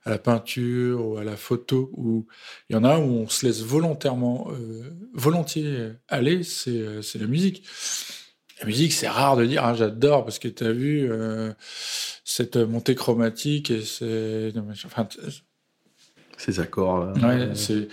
à 0.06 0.10
la 0.10 0.18
peinture 0.18 1.06
ou 1.06 1.18
à 1.18 1.24
la 1.24 1.38
photo. 1.38 1.92
Il 2.70 2.74
y 2.74 2.76
en 2.76 2.84
a 2.84 2.98
où 2.98 3.04
on 3.04 3.30
se 3.30 3.46
laisse 3.46 3.62
volontairement, 3.62 4.50
euh, 4.52 4.92
volontiers 5.14 5.92
aller, 6.08 6.44
c'est 6.44 7.16
la 7.16 7.28
musique. 7.28 7.64
La 8.60 8.66
musique, 8.66 8.94
c'est 8.94 9.08
rare 9.08 9.36
de 9.36 9.46
dire 9.46 9.64
ah, 9.64 9.74
j'adore 9.74 10.24
parce 10.24 10.40
que 10.40 10.48
tu 10.48 10.64
as 10.64 10.72
vu 10.72 11.10
cette 12.24 12.56
montée 12.56 12.96
chromatique 12.96 13.72
et 13.72 13.82
c'est. 13.82 14.54
Ces 16.44 16.60
accords. 16.60 17.06
Là. 17.06 17.14
Ouais, 17.28 17.56
c'est. 17.56 17.88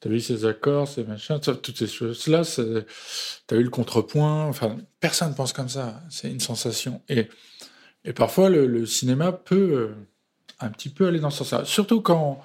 T'as 0.00 0.08
vu 0.08 0.18
ces 0.20 0.46
accords, 0.46 0.88
ces 0.88 1.04
machins, 1.04 1.38
toutes 1.40 1.76
ces 1.76 1.86
choses-là, 1.86 2.40
t'as 3.46 3.56
vu 3.56 3.62
le 3.62 3.68
contrepoint. 3.68 4.46
Enfin, 4.46 4.78
personne 4.98 5.34
pense 5.34 5.52
comme 5.52 5.68
ça. 5.68 6.02
C'est 6.08 6.30
une 6.30 6.40
sensation. 6.40 7.02
Et, 7.10 7.28
et 8.06 8.14
parfois, 8.14 8.48
le, 8.48 8.86
cinéma 8.86 9.30
peut 9.30 9.54
euh, 9.56 9.94
un 10.58 10.70
petit 10.70 10.88
peu 10.88 11.06
aller 11.06 11.20
dans 11.20 11.28
ce 11.28 11.44
sens-là. 11.44 11.66
Surtout 11.66 12.00
quand 12.00 12.42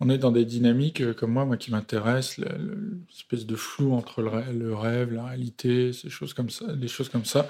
on 0.00 0.10
est 0.10 0.18
dans 0.18 0.32
des 0.32 0.44
dynamiques 0.44 1.02
euh, 1.02 1.14
comme 1.14 1.30
moi, 1.30 1.44
moi 1.44 1.56
qui 1.56 1.70
m'intéresse, 1.70 2.38
l'espèce 2.38 3.46
de 3.46 3.54
flou 3.54 3.94
entre 3.94 4.20
le 4.20 4.74
rêve, 4.74 5.12
la 5.12 5.26
réalité, 5.26 5.92
ces 5.92 6.10
choses 6.10 6.34
comme 6.34 6.50
ça, 6.50 6.66
des 6.72 6.88
choses 6.88 7.08
comme 7.08 7.24
ça. 7.24 7.46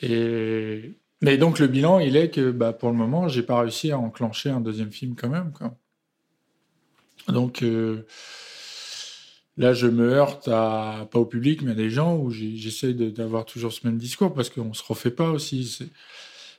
Et 0.00 0.96
mais 1.22 1.38
donc 1.38 1.58
le 1.58 1.68
bilan, 1.68 2.00
il 2.00 2.16
est 2.16 2.30
que 2.30 2.50
bah, 2.50 2.72
pour 2.72 2.90
le 2.90 2.96
moment, 2.96 3.28
j'ai 3.28 3.42
pas 3.42 3.60
réussi 3.60 3.92
à 3.92 3.98
enclencher 3.98 4.50
un 4.50 4.60
deuxième 4.60 4.90
film 4.90 5.14
quand 5.14 5.28
même. 5.28 5.52
Quoi. 5.52 5.74
Donc 7.28 7.62
euh, 7.62 8.06
là, 9.56 9.72
je 9.72 9.86
me 9.86 10.12
heurte 10.12 10.48
à, 10.48 11.08
pas 11.10 11.18
au 11.18 11.26
public, 11.26 11.62
mais 11.62 11.72
à 11.72 11.74
des 11.74 11.90
gens 11.90 12.16
où 12.16 12.30
j'essaie 12.30 12.94
d'avoir 12.94 13.44
toujours 13.44 13.72
ce 13.72 13.86
même 13.86 13.98
discours 13.98 14.34
parce 14.34 14.50
qu'on 14.50 14.74
se 14.74 14.82
refait 14.82 15.10
pas 15.10 15.30
aussi. 15.30 15.78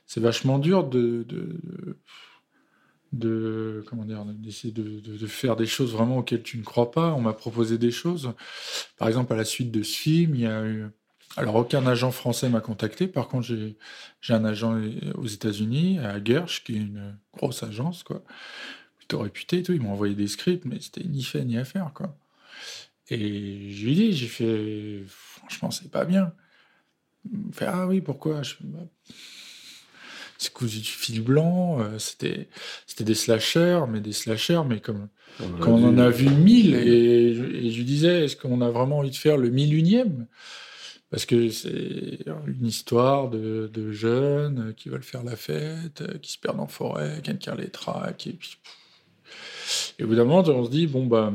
C'est 0.06 0.20
vachement 0.20 0.58
dur 0.58 0.84
de, 0.84 1.26
de, 3.12 3.84
comment 3.88 4.04
dire, 4.04 4.24
d'essayer 4.24 4.72
de, 4.72 5.26
faire 5.26 5.56
des 5.56 5.66
choses 5.66 5.92
vraiment 5.92 6.18
auxquelles 6.18 6.42
tu 6.42 6.58
ne 6.58 6.64
crois 6.64 6.90
pas. 6.90 7.12
On 7.14 7.20
m'a 7.20 7.32
proposé 7.32 7.78
des 7.78 7.90
choses. 7.90 8.32
Par 8.98 9.08
exemple, 9.08 9.32
à 9.32 9.36
la 9.36 9.44
suite 9.44 9.70
de 9.70 9.82
ce 9.82 9.96
film, 9.96 10.34
il 10.34 10.40
y 10.42 10.46
a 10.46 10.64
eu. 10.64 10.86
Alors, 11.38 11.56
aucun 11.56 11.86
agent 11.86 12.12
français 12.12 12.48
m'a 12.48 12.60
contacté. 12.60 13.08
Par 13.08 13.28
contre, 13.28 13.46
j'ai 13.46 14.32
un 14.32 14.44
agent 14.46 14.80
aux 15.16 15.26
États-Unis, 15.26 15.98
à 15.98 16.22
Gersh, 16.24 16.64
qui 16.64 16.76
est 16.76 16.78
une 16.78 17.18
grosse 17.34 17.62
agence, 17.62 18.04
quoi 18.04 18.22
plutôt 19.06 19.22
réputé 19.22 19.58
et 19.58 19.62
tout. 19.62 19.72
Ils 19.72 19.80
m'ont 19.80 19.92
envoyé 19.92 20.14
des 20.14 20.26
scripts, 20.26 20.64
mais 20.64 20.80
c'était 20.80 21.04
ni 21.04 21.22
fait 21.22 21.44
ni 21.44 21.56
à 21.56 21.64
faire, 21.64 21.92
quoi. 21.94 22.16
Et 23.08 23.70
je 23.70 23.84
lui 23.84 23.92
ai 23.92 23.94
dit, 23.94 24.12
j'ai 24.12 24.26
fait, 24.26 25.04
franchement, 25.06 25.70
c'est 25.70 25.90
pas 25.90 26.04
bien. 26.04 26.32
Il 27.30 27.38
me 27.38 27.52
fait, 27.52 27.66
ah 27.66 27.86
oui, 27.86 28.00
pourquoi? 28.00 28.42
Je, 28.42 28.54
bah, 28.60 28.80
C'est 30.38 30.52
cousu 30.52 30.78
du 30.78 30.84
fil 30.88 31.22
blanc, 31.22 31.80
euh, 31.80 31.98
c'était, 31.98 32.48
c'était 32.86 33.04
des 33.04 33.14
slashers, 33.14 33.84
mais 33.88 34.00
des 34.00 34.12
slashers, 34.12 34.62
mais 34.68 34.80
comme, 34.80 35.08
on, 35.40 35.62
on 35.62 35.84
en 35.84 35.98
a 35.98 36.10
vu 36.10 36.28
mille. 36.28 36.74
Et, 36.74 37.34
je 37.34 37.76
lui 37.76 37.84
disais, 37.84 38.24
est-ce 38.24 38.36
qu'on 38.36 38.60
a 38.60 38.70
vraiment 38.70 38.98
envie 38.98 39.10
de 39.10 39.16
faire 39.16 39.36
le 39.36 39.50
mille 39.50 39.74
unième 39.74 40.26
parce 41.08 41.24
que 41.24 41.50
c'est 41.50 42.18
une 42.48 42.66
histoire 42.66 43.30
de, 43.30 43.70
de, 43.72 43.92
jeunes 43.92 44.74
qui 44.76 44.88
veulent 44.88 45.04
faire 45.04 45.22
la 45.22 45.36
fête, 45.36 46.02
qui 46.20 46.32
se 46.32 46.38
perdent 46.38 46.58
en 46.58 46.66
forêt, 46.66 47.20
quelqu'un 47.22 47.54
les 47.54 47.70
traque, 47.70 48.26
et 48.26 48.32
puis 48.32 48.58
et 49.98 50.04
au 50.04 50.06
bout 50.06 50.14
d'un 50.14 50.24
moment, 50.24 50.44
on 50.46 50.64
se 50.64 50.70
dit, 50.70 50.86
bon, 50.86 51.06
bah. 51.06 51.32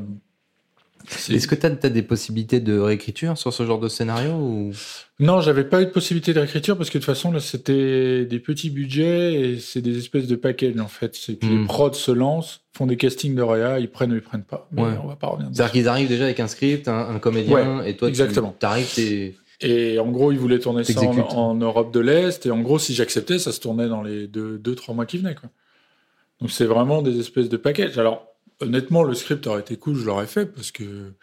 Est-ce 1.30 1.48
que 1.48 1.56
tu 1.56 1.66
as, 1.66 1.90
des 1.90 2.02
possibilités 2.04 2.60
de 2.60 2.78
réécriture 2.78 3.38
sur 3.38 3.54
ce 3.54 3.66
genre 3.66 3.80
de 3.80 3.90
scénario 3.90 4.34
ou... 4.34 4.72
Non, 5.20 5.42
j'avais 5.42 5.64
pas 5.64 5.82
eu 5.82 5.86
de 5.86 5.92
possibilité 5.92 6.34
de 6.34 6.40
réécriture 6.40 6.78
parce 6.78 6.90
que 6.90 6.98
de 6.98 7.04
toute 7.04 7.14
façon, 7.14 7.32
là, 7.32 7.40
c'était 7.40 8.26
des 8.26 8.40
petits 8.40 8.70
budgets 8.70 9.34
et 9.34 9.60
c'est 9.60 9.82
des 9.82 9.98
espèces 9.98 10.28
de 10.28 10.36
packages 10.36 10.80
en 10.80 10.88
fait. 10.88 11.16
C'est 11.16 11.36
que 11.36 11.46
les 11.46 11.58
hmm. 11.58 11.68
prods 11.68 11.94
se 11.94 12.12
lancent, 12.12 12.62
font 12.74 12.88
des 12.88 12.98
castings 12.98 13.36
de 13.36 13.42
réa, 13.42 13.80
ils 13.80 13.90
prennent 13.90 14.12
ou 14.12 14.16
ils 14.16 14.22
prennent 14.22 14.44
pas. 14.44 14.68
Mais 14.72 14.84
on 15.04 15.08
va 15.08 15.16
pas 15.16 15.28
revenir. 15.28 15.50
C'est-à-dire 15.54 15.72
qu'ils 15.72 15.88
arrivent 15.88 16.08
déjà 16.08 16.26
avec 16.26 16.40
un 16.40 16.48
script, 16.48 16.88
un, 16.88 17.20
comédien, 17.20 17.84
et 17.84 17.96
toi, 17.96 18.08
exactement. 18.08 18.56
tu 18.60 18.66
arrives, 18.66 18.88
Et 19.62 20.00
en 20.00 20.10
gros, 20.10 20.32
ils 20.32 20.40
voulaient 20.40 20.60
tourner 20.60 20.84
ça 20.84 21.02
en, 21.02 21.56
Europe 21.56 21.94
de 21.94 22.00
l'Est. 22.00 22.46
Et 22.46 22.52
en 22.52 22.62
gros, 22.62 22.80
si 22.80 22.94
j'acceptais, 22.94 23.38
ça 23.38 23.52
se 23.52 23.60
tournait 23.60 23.90
dans 23.90 24.02
les 24.02 24.28
deux, 24.28 24.58
deux 24.58 24.76
trois 24.76 24.96
mois 24.96 25.06
qui 25.06 25.18
venaient. 25.18 25.36
Quoi. 25.36 25.50
Donc 26.42 26.52
c'est 26.52 26.66
vraiment 26.66 27.02
des 27.02 27.20
espèces 27.20 27.50
de 27.50 27.58
packages. 27.58 27.98
Alors 27.98 28.28
honnêtement, 28.60 29.04
le 29.04 29.14
script 29.14 29.46
aurait 29.48 29.62
été 29.62 29.78
cool, 29.78 29.96
je 29.96 30.06
l'aurais 30.06 30.28
fait 30.28 30.46
parce 30.46 30.72
que 30.72 31.14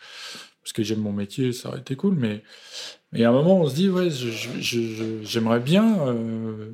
parce 0.62 0.72
que 0.72 0.82
j'aime 0.82 1.00
mon 1.00 1.12
métier, 1.12 1.52
ça 1.52 1.68
aurait 1.68 1.80
été 1.80 1.96
cool. 1.96 2.14
Mais 2.14 2.42
mais 3.12 3.24
à 3.24 3.30
un 3.30 3.32
moment, 3.32 3.60
on 3.60 3.66
se 3.66 3.74
dit 3.74 3.88
ouais, 3.88 4.08
j'aimerais 4.10 5.60
bien 5.60 6.06
euh, 6.06 6.72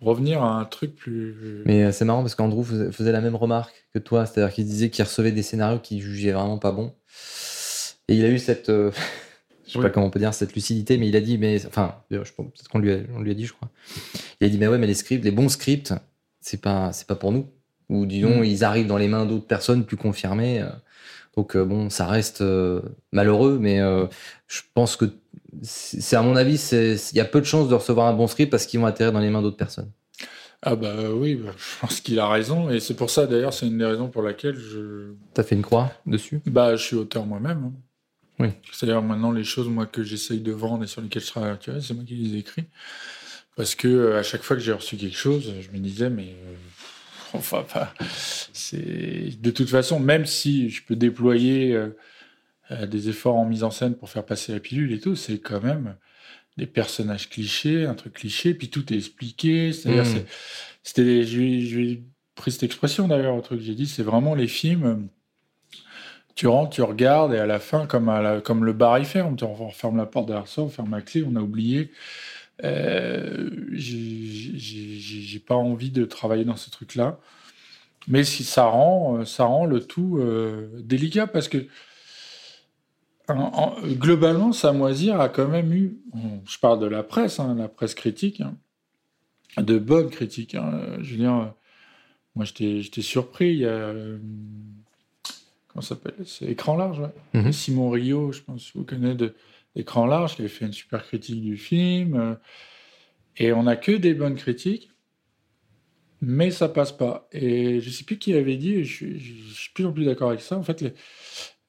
revenir 0.00 0.42
à 0.42 0.58
un 0.58 0.64
truc 0.64 0.94
plus. 0.94 1.62
Mais 1.66 1.84
euh, 1.84 1.92
c'est 1.92 2.04
marrant 2.04 2.22
parce 2.22 2.34
qu'Andrew 2.34 2.64
faisait 2.90 3.12
la 3.12 3.20
même 3.20 3.36
remarque 3.36 3.86
que 3.92 3.98
toi, 3.98 4.24
c'est-à-dire 4.24 4.54
qu'il 4.54 4.64
disait 4.64 4.90
qu'il 4.90 5.04
recevait 5.04 5.32
des 5.32 5.42
scénarios 5.42 5.78
qu'il 5.78 6.00
jugeait 6.00 6.32
vraiment 6.32 6.58
pas 6.58 6.72
bons. 6.72 6.94
Et 8.08 8.16
il 8.16 8.24
a 8.24 8.28
eu 8.28 8.38
cette 8.38 8.68
euh, 8.68 8.90
je 9.66 9.72
sais 9.72 9.78
pas 9.78 9.90
comment 9.90 10.06
on 10.06 10.10
peut 10.10 10.20
dire 10.20 10.34
cette 10.34 10.54
lucidité, 10.54 10.98
mais 10.98 11.08
il 11.08 11.16
a 11.16 11.20
dit, 11.20 11.38
mais 11.38 11.64
enfin, 11.66 12.02
peut-être 12.08 12.68
qu'on 12.70 12.78
lui, 12.78 12.92
a, 12.92 12.98
on 13.14 13.20
lui 13.20 13.30
a 13.30 13.34
dit, 13.34 13.46
je 13.46 13.54
crois. 13.54 13.70
Il 14.40 14.46
a 14.46 14.50
dit, 14.50 14.58
mais 14.58 14.68
ouais, 14.68 14.78
mais 14.78 14.86
les 14.86 14.94
scripts, 14.94 15.24
les 15.24 15.30
bons 15.30 15.48
scripts, 15.48 15.94
c'est 16.40 16.60
pas, 16.60 16.92
c'est 16.92 17.06
pas 17.06 17.16
pour 17.16 17.32
nous 17.32 17.48
ou 17.88 18.06
disons 18.06 18.40
mm. 18.40 18.44
ils 18.44 18.64
arrivent 18.64 18.86
dans 18.86 18.96
les 18.96 19.08
mains 19.08 19.26
d'autres 19.26 19.46
personnes 19.46 19.84
plus 19.84 19.96
confirmées. 19.96 20.62
Euh. 20.62 20.68
Donc 21.36 21.56
euh, 21.56 21.64
bon, 21.64 21.90
ça 21.90 22.06
reste 22.06 22.42
euh, 22.42 22.80
malheureux, 23.12 23.58
mais 23.60 23.80
je 24.46 24.60
pense 24.74 24.96
que 24.96 25.06
c'est 25.62 26.16
à 26.16 26.22
mon 26.22 26.36
avis, 26.36 26.60
il 26.72 27.16
y 27.16 27.20
a 27.20 27.24
peu 27.24 27.40
de 27.40 27.46
chances 27.46 27.68
de 27.68 27.74
recevoir 27.74 28.06
un 28.08 28.14
bon 28.14 28.26
script 28.26 28.50
parce 28.50 28.66
qu'ils 28.66 28.80
vont 28.80 28.86
atterrir 28.86 29.12
dans 29.12 29.20
les 29.20 29.30
mains 29.30 29.42
d'autres 29.42 29.56
personnes. 29.56 29.90
Ah 30.66 30.76
bah 30.76 30.94
oui, 31.12 31.34
bah, 31.34 31.50
je 31.56 31.80
pense 31.80 32.00
qu'il 32.00 32.18
a 32.18 32.26
raison 32.26 32.70
et 32.70 32.80
c'est 32.80 32.94
pour 32.94 33.10
ça 33.10 33.26
d'ailleurs, 33.26 33.52
c'est 33.52 33.66
une 33.66 33.78
des 33.78 33.84
raisons 33.84 34.08
pour 34.08 34.22
laquelle 34.22 34.56
je. 34.56 35.12
T'as 35.34 35.42
fait 35.42 35.54
une 35.54 35.62
croix 35.62 35.92
dessus? 36.06 36.40
Bah, 36.46 36.74
je 36.76 36.82
suis 36.82 36.96
auteur 36.96 37.26
moi-même. 37.26 37.64
Hein. 37.64 37.72
Oui. 38.38 38.48
C'est-à-dire 38.72 39.02
maintenant 39.02 39.30
les 39.30 39.44
choses 39.44 39.68
moi 39.68 39.86
que 39.86 40.02
j'essaye 40.02 40.40
de 40.40 40.52
vendre 40.52 40.84
et 40.84 40.86
sur 40.86 41.02
lesquelles 41.02 41.22
je 41.22 41.28
travaille 41.28 41.56
c'est 41.80 41.94
moi 41.94 42.02
qui 42.04 42.14
les 42.14 42.38
écris 42.38 42.64
parce 43.56 43.74
que 43.74 44.14
à 44.14 44.22
chaque 44.22 44.42
fois 44.42 44.56
que 44.56 44.62
j'ai 44.62 44.72
reçu 44.72 44.96
quelque 44.96 45.16
chose, 45.16 45.52
je 45.60 45.70
me 45.70 45.78
disais 45.78 46.10
mais 46.10 46.34
Enfin, 47.38 47.88
c'est 48.52 49.40
de 49.40 49.50
toute 49.50 49.68
façon, 49.68 49.98
même 49.98 50.26
si 50.26 50.70
je 50.70 50.84
peux 50.84 50.96
déployer 50.96 51.72
euh, 51.72 51.96
euh, 52.70 52.86
des 52.86 53.08
efforts 53.08 53.36
en 53.36 53.44
mise 53.44 53.64
en 53.64 53.70
scène 53.70 53.94
pour 53.94 54.08
faire 54.08 54.24
passer 54.24 54.52
la 54.52 54.60
pilule 54.60 54.92
et 54.92 55.00
tout, 55.00 55.16
c'est 55.16 55.38
quand 55.38 55.62
même 55.62 55.96
des 56.56 56.66
personnages 56.66 57.28
clichés, 57.28 57.86
un 57.86 57.94
truc 57.94 58.14
cliché, 58.14 58.54
puis 58.54 58.68
tout 58.68 58.92
est 58.92 58.96
expliqué. 58.96 59.72
C'est-à-dire, 59.72 60.04
mmh. 60.04 60.24
c'était, 60.82 61.24
j'ai 61.24 62.04
pris 62.36 62.52
cette 62.52 62.62
expression 62.62 63.08
d'ailleurs, 63.08 63.34
au 63.34 63.40
truc 63.40 63.58
que 63.58 63.64
j'ai 63.64 63.74
dit, 63.74 63.86
c'est 63.86 64.04
vraiment 64.04 64.34
les 64.34 64.46
films. 64.46 65.08
Tu 66.36 66.46
rentres, 66.46 66.70
tu 66.70 66.82
regardes, 66.82 67.32
et 67.34 67.38
à 67.38 67.46
la 67.46 67.58
fin, 67.60 67.86
comme, 67.86 68.08
à 68.08 68.40
comme 68.40 68.64
le 68.64 68.72
bar 68.72 68.98
il 68.98 69.04
ferme, 69.04 69.36
on 69.42 69.54
referme 69.54 69.96
la 69.96 70.06
porte 70.06 70.26
derrière 70.26 70.48
ça, 70.48 70.62
on 70.62 70.68
ferme 70.68 70.92
la 70.92 71.00
clé, 71.00 71.24
on 71.28 71.36
a 71.36 71.40
oublié 71.40 71.90
Euh, 72.62 73.50
j'ai- 73.72 75.38
pas 75.46 75.56
envie 75.56 75.90
de 75.90 76.04
travailler 76.06 76.44
dans 76.44 76.56
ces 76.56 76.70
trucs-là. 76.70 77.18
Mais 78.08 78.24
si 78.24 78.44
ça 78.44 78.64
rend, 78.66 79.18
euh, 79.18 79.24
ça 79.26 79.44
rend 79.44 79.66
le 79.66 79.80
tout 79.80 80.18
euh, 80.18 80.68
délicat 80.80 81.26
parce 81.26 81.48
que 81.48 81.66
en- 83.28 83.34
en- 83.34 83.76
globalement, 83.82 84.52
Samoisir 84.52 85.20
a 85.20 85.28
quand 85.28 85.48
même 85.48 85.72
eu, 85.72 85.98
on- 86.14 86.40
je 86.46 86.58
parle 86.58 86.80
de 86.80 86.86
la 86.86 87.02
presse, 87.02 87.40
hein, 87.40 87.54
la 87.58 87.68
presse 87.68 87.94
critique, 87.94 88.40
hein, 88.40 88.54
de 89.62 89.78
bonnes 89.78 90.08
critiques. 90.10 90.54
hein. 90.54 90.80
Je 91.00 91.10
veux 91.12 91.16
dire, 91.18 91.34
euh, 91.34 91.46
moi 92.36 92.44
j'étais 92.46 93.02
surpris. 93.02 93.50
Il 93.52 93.58
y 93.60 93.66
a. 93.66 93.92
comment 95.68 95.82
s'appelle 95.82 96.14
C'est 96.24 96.46
Écran 96.46 96.76
Large, 96.76 97.00
ouais. 97.00 97.40
Mhm. 97.40 97.52
Simon 97.52 97.90
Rio, 97.90 98.32
je 98.32 98.40
pense 98.42 98.70
vous 98.74 98.84
connaissez 98.84 99.14
de 99.16 99.34
Écran 99.76 100.06
Large, 100.06 100.36
qui 100.36 100.48
fait 100.48 100.66
une 100.66 100.72
super 100.72 101.04
critique 101.04 101.42
du 101.42 101.56
film. 101.56 102.14
euh, 102.14 102.34
et 103.36 103.52
on 103.52 103.64
n'a 103.64 103.76
que 103.76 103.92
des 103.92 104.14
bonnes 104.14 104.36
critiques, 104.36 104.90
mais 106.20 106.50
ça 106.50 106.68
passe 106.68 106.92
pas. 106.92 107.28
Et 107.32 107.80
je 107.80 107.90
sais 107.90 108.04
plus 108.04 108.18
qui 108.18 108.34
avait 108.34 108.56
dit, 108.56 108.84
je, 108.84 109.06
je, 109.18 109.54
suis 109.54 109.72
plus 109.72 109.84
en 109.86 109.92
plus 109.92 110.04
d'accord 110.04 110.28
avec 110.30 110.40
ça. 110.40 110.56
En 110.56 110.62
fait, 110.62 110.80
les, 110.80 110.94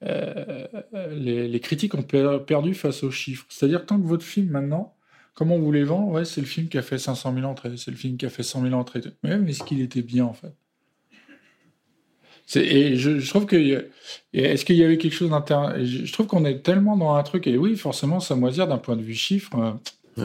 euh, 0.04 1.58
critiques 1.58 1.94
ont 1.94 2.02
per- 2.02 2.40
perdu 2.46 2.74
face 2.74 3.02
aux 3.02 3.10
chiffres. 3.10 3.46
C'est-à-dire, 3.48 3.86
tant 3.86 4.00
que 4.00 4.06
votre 4.06 4.24
film, 4.24 4.50
maintenant, 4.50 4.96
comment 5.34 5.56
on 5.56 5.60
vous 5.60 5.72
les 5.72 5.84
vend 5.84 6.10
Ouais, 6.10 6.24
c'est 6.24 6.40
le 6.40 6.46
film 6.46 6.68
qui 6.68 6.78
a 6.78 6.82
fait 6.82 6.98
500 6.98 7.34
000 7.34 7.46
entrées, 7.46 7.76
c'est 7.76 7.90
le 7.90 7.96
film 7.96 8.16
qui 8.16 8.26
a 8.26 8.30
fait 8.30 8.42
100 8.42 8.62
000 8.62 8.74
entrées. 8.74 9.00
Mais, 9.22 9.30
est-ce 9.50 9.64
qu'il 9.64 9.80
était 9.80 10.02
bien, 10.02 10.24
en 10.24 10.34
fait? 10.34 10.54
Et 12.54 12.96
je, 12.96 13.18
je 13.18 13.28
trouve 13.30 13.46
que. 13.46 13.88
Est-ce 14.32 14.64
qu'il 14.64 14.76
y 14.76 14.84
avait 14.84 14.98
quelque 14.98 15.14
chose 15.14 15.30
d'intéressant 15.30 15.74
je, 15.84 16.04
je 16.06 16.12
trouve 16.12 16.26
qu'on 16.26 16.44
est 16.44 16.60
tellement 16.62 16.96
dans 16.96 17.14
un 17.14 17.22
truc, 17.24 17.46
et 17.46 17.56
oui, 17.56 17.76
forcément, 17.76 18.20
ça 18.20 18.36
moisir 18.36 18.68
d'un 18.68 18.78
point 18.78 18.96
de 18.96 19.02
vue 19.02 19.14
chiffre. 19.14 19.50
euh, 19.58 19.72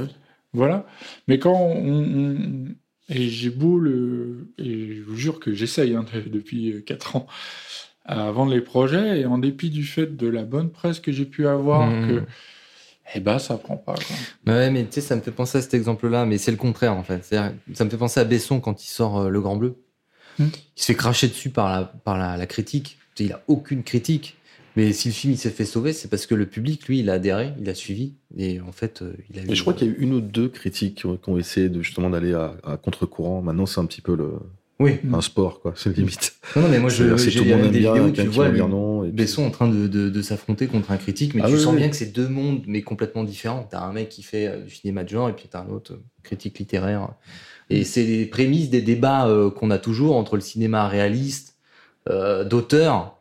Ouais. 0.02 0.08
Voilà. 0.54 0.86
Mais 1.28 1.40
quand 1.40 1.54
on. 1.56 2.04
on- 2.04 2.66
et 3.10 3.28
j'ai 3.30 3.50
beau 3.50 3.80
le. 3.80 4.48
Et 4.58 4.96
je 4.96 5.02
vous 5.02 5.16
jure 5.18 5.40
que 5.40 5.54
j'essaye 5.54 5.96
hein, 5.96 6.06
de- 6.14 6.30
depuis 6.30 6.84
4 6.86 7.16
ans 7.16 7.28
à 8.06 8.32
vendre 8.32 8.52
les 8.54 8.62
projets, 8.62 9.22
et 9.22 9.26
en 9.26 9.38
dépit 9.38 9.70
du 9.70 9.84
fait 9.84 10.16
de 10.16 10.28
la 10.28 10.44
bonne 10.44 10.70
presse 10.72 11.00
que 11.00 11.12
j'ai 11.12 11.26
pu 11.26 11.48
avoir, 11.48 11.88
Mmh. 11.90 12.08
que. 12.08 12.22
Eh 13.16 13.20
ben, 13.20 13.40
ça 13.40 13.58
prend 13.58 13.76
pas. 13.78 13.96
Quoi. 13.96 14.16
Bah 14.46 14.54
Ouais, 14.54 14.70
mais 14.72 14.84
tu 14.86 14.92
sais, 14.94 15.02
ça 15.02 15.16
me 15.18 15.22
fait 15.22 15.32
penser 15.32 15.58
à 15.58 15.62
cet 15.62 15.74
exemple-là, 15.74 16.26
mais 16.26 16.38
c'est 16.38 16.52
le 16.52 16.56
contraire 16.58 16.94
en 16.96 17.04
fait. 17.04 17.24
Ça 17.26 17.52
me 17.84 17.90
fait 17.90 17.98
penser 17.98 18.20
à 18.22 18.24
Besson 18.24 18.60
quand 18.62 18.84
il 18.84 18.88
sort 18.88 19.20
euh, 19.22 19.30
Le 19.30 19.42
Grand 19.42 19.58
Bleu. 19.58 19.76
Hmm. 20.42 20.50
Il 20.78 20.82
se 20.82 20.86
fait 20.86 20.96
cracher 20.96 21.28
dessus 21.28 21.50
par 21.50 21.70
la, 21.70 21.86
par 21.86 22.18
la, 22.18 22.38
la 22.38 22.46
critique. 22.46 22.98
Il 23.20 23.34
a 23.34 23.42
aucune 23.48 23.84
critique. 23.84 24.38
Mais 24.76 24.94
si 24.94 25.10
le 25.10 25.14
film 25.14 25.34
il 25.34 25.38
s'est 25.38 25.50
fait 25.50 25.66
sauver, 25.66 25.92
c'est 25.92 26.08
parce 26.08 26.26
que 26.26 26.34
le 26.34 26.46
public, 26.46 26.88
lui, 26.88 27.00
il 27.00 27.10
a 27.10 27.14
adhéré, 27.14 27.54
il 27.60 27.70
a 27.70 27.76
suivi. 27.76 28.14
Et 28.38 28.62
en 28.62 28.72
fait, 28.72 29.02
euh, 29.02 29.14
il 29.30 29.40
a 29.40 29.44
Et 29.44 29.56
je 29.56 29.62
crois 29.62 29.74
qu'il 29.74 29.88
y 29.88 29.92
a 29.92 29.94
eu 29.94 29.98
une 29.98 30.14
ou 30.14 30.22
deux 30.22 30.48
critiques 30.48 31.00
qui 31.00 31.06
ont, 31.06 31.18
qui 31.18 31.30
ont 31.30 31.38
essayé 31.38 31.68
de 31.68 31.82
justement 31.82 32.10
d'aller 32.10 32.34
à, 32.34 32.56
à 32.64 32.78
contre-courant. 32.78 33.42
Maintenant, 33.42 33.66
c'est 33.66 33.82
un 33.82 33.86
petit 33.86 34.02
peu 34.02 34.16
le, 34.16 34.40
Oui. 34.82 35.00
Un 35.14 35.22
sport, 35.22 35.62
quoi. 35.62 35.74
C'est 35.76 35.96
limite. 35.96 36.34
Non, 36.56 36.64
non, 36.64 36.70
mais 36.70 36.80
moi, 36.80 36.90
je, 36.96 37.16
si 37.18 37.32
tout 37.32 37.44
le 37.44 37.52
monde 37.52 37.66
aime 37.66 37.72
des 37.72 37.80
bien, 37.80 37.94
vidéos, 37.94 38.12
tu 38.12 38.30
vois, 38.30 38.50
non. 38.50 39.04
et 39.06 39.12
Besson 39.12 39.46
en 39.46 39.52
train 39.52 39.68
de, 39.68 39.88
de, 39.88 40.10
de 40.10 40.22
s'affronter 40.22 40.68
contre 40.68 40.92
un 40.92 40.98
critique, 40.98 41.36
mais 41.36 41.42
Ah 41.44 41.48
tu 41.48 41.54
oui, 41.54 41.60
sens 41.60 41.74
oui. 41.74 41.80
bien 41.80 41.90
que 41.90 41.96
c'est 41.96 42.12
deux 42.12 42.28
mondes, 42.28 42.64
mais 42.68 42.82
complètement 42.82 43.24
différents. 43.24 43.68
T'as 43.70 43.82
un 43.82 43.94
mec 43.94 44.10
qui 44.10 44.24
fait 44.24 44.48
euh, 44.48 44.62
du 44.64 44.70
cinéma 44.74 45.04
de 45.04 45.10
genre, 45.10 45.30
et 45.30 45.34
puis 45.34 45.48
t'as 45.50 45.62
un 45.62 45.70
autre 45.70 45.94
euh, 45.94 46.04
critique 46.24 46.58
littéraire. 46.60 47.10
Et 47.70 47.84
c'est 47.84 48.04
les 48.04 48.26
prémices 48.26 48.70
des 48.70 48.82
débats 48.82 49.28
euh, 49.28 49.50
qu'on 49.52 49.70
a 49.72 49.78
toujours 49.78 50.16
entre 50.18 50.36
le 50.36 50.42
cinéma 50.42 50.88
réaliste, 50.88 51.58
euh, 52.10 52.44
d'auteur, 52.44 53.18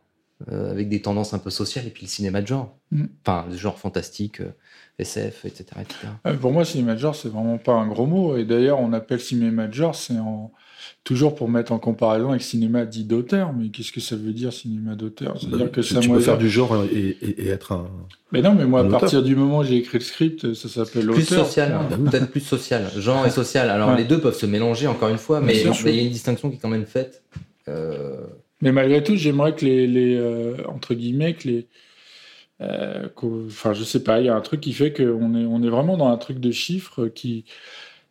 euh, 0.50 0.70
avec 0.70 0.88
des 0.88 1.02
tendances 1.02 1.34
un 1.34 1.38
peu 1.38 1.50
sociales, 1.50 1.86
et 1.86 1.90
puis 1.90 2.04
le 2.04 2.08
cinéma 2.08 2.40
de 2.40 2.46
genre. 2.46 2.76
Mm. 2.90 3.04
Enfin, 3.24 3.46
le 3.50 3.56
genre 3.56 3.78
fantastique, 3.78 4.40
euh, 4.40 4.52
SF, 4.98 5.44
etc. 5.44 5.64
etc. 5.82 5.96
Euh, 6.26 6.34
Pour 6.36 6.52
moi, 6.52 6.64
cinéma 6.64 6.94
de 6.94 6.98
genre, 6.98 7.14
c'est 7.14 7.28
vraiment 7.28 7.58
pas 7.58 7.74
un 7.74 7.86
gros 7.86 8.06
mot. 8.06 8.36
Et 8.36 8.44
d'ailleurs, 8.44 8.80
on 8.80 8.92
appelle 8.92 9.20
cinéma 9.20 9.66
de 9.66 9.74
genre, 9.74 9.94
c'est 9.94 10.18
en... 10.18 10.50
toujours 11.04 11.34
pour 11.34 11.48
mettre 11.48 11.72
en 11.72 11.78
comparaison 11.78 12.30
avec 12.30 12.42
cinéma 12.42 12.84
dit 12.84 13.04
d'auteur. 13.04 13.52
Mais 13.52 13.68
qu'est-ce 13.68 13.92
que 13.92 14.00
ça 14.00 14.16
veut 14.16 14.32
dire, 14.32 14.52
cinéma 14.52 14.94
d'auteur? 14.94 15.36
C'est-à-dire 15.40 15.70
que 15.72 15.80
tu, 15.80 15.94
ça 15.94 16.00
tu 16.00 16.08
peux 16.08 16.20
faire 16.20 16.38
du 16.38 16.48
genre 16.50 16.84
et, 16.92 17.16
et- 17.22 17.42
et 17.42 17.48
être 17.48 17.72
un. 17.72 17.88
Mais 18.32 18.42
non, 18.42 18.54
mais 18.54 18.64
moi, 18.66 18.80
à 18.80 18.84
auteur. 18.84 19.00
partir 19.00 19.22
du 19.22 19.34
moment 19.36 19.58
où 19.58 19.64
j'ai 19.64 19.76
écrit 19.76 19.98
le 19.98 20.04
script, 20.04 20.54
ça 20.54 20.68
s'appelle 20.68 21.06
Plus 21.06 21.32
auteur. 21.32 21.46
social, 21.46 21.78
Ouais. 21.90 22.10
peut-être 22.10 22.30
plus 22.30 22.40
social. 22.40 22.90
Genre 22.96 23.26
et 23.26 23.30
social. 23.30 23.70
Alors 23.70 23.90
Ouais. 23.90 23.96
les 23.98 24.04
deux 24.04 24.20
peuvent 24.20 24.36
se 24.38 24.46
mélanger, 24.46 24.86
encore 24.86 25.08
une 25.08 25.18
fois, 25.18 25.40
mais 25.40 25.54
il 25.58 25.66
y 25.66 25.98
a 25.98 26.02
une 26.02 26.10
distinction 26.10 26.50
qui 26.50 26.56
est 26.56 26.60
quand 26.60 26.68
même 26.68 26.86
faite. 26.86 27.22
Euh, 27.68 28.16
Mais 28.62 28.72
malgré 28.72 29.02
tout, 29.02 29.16
j'aimerais 29.16 29.54
que 29.54 29.64
les, 29.64 29.86
les 29.86 30.16
euh, 30.16 30.54
entre 30.68 30.94
guillemets, 30.94 31.34
que 31.34 31.48
les, 31.48 31.66
euh, 32.60 33.08
enfin, 33.22 33.72
je 33.72 33.84
sais 33.84 34.02
pas, 34.02 34.20
il 34.20 34.26
y 34.26 34.28
a 34.28 34.34
un 34.36 34.40
truc 34.40 34.60
qui 34.60 34.72
fait 34.72 34.92
qu'on 34.92 35.34
est, 35.34 35.46
on 35.46 35.62
est 35.62 35.68
vraiment 35.70 35.96
dans 35.96 36.08
un 36.08 36.16
truc 36.18 36.40
de 36.40 36.50
chiffres 36.50 37.06
qui, 37.08 37.44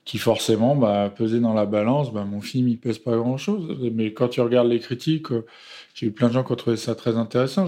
qui 0.09 0.17
forcément, 0.17 0.75
bah, 0.75 1.13
peser 1.15 1.39
dans 1.39 1.53
la 1.53 1.67
balance, 1.67 2.11
bah, 2.11 2.25
mon 2.25 2.41
film, 2.41 2.67
il 2.67 2.79
pèse 2.79 2.97
pas 2.97 3.15
grand 3.15 3.37
chose. 3.37 3.77
Mais 3.93 4.11
quand 4.11 4.27
tu 4.27 4.41
regardes 4.41 4.67
les 4.67 4.79
critiques, 4.79 5.31
euh, 5.31 5.45
j'ai 5.93 6.07
eu 6.07 6.11
plein 6.11 6.29
de 6.29 6.33
gens 6.33 6.43
qui 6.43 6.51
ont 6.51 6.55
trouvé 6.55 6.77
ça 6.77 6.95
très 6.95 7.15
intéressant. 7.15 7.67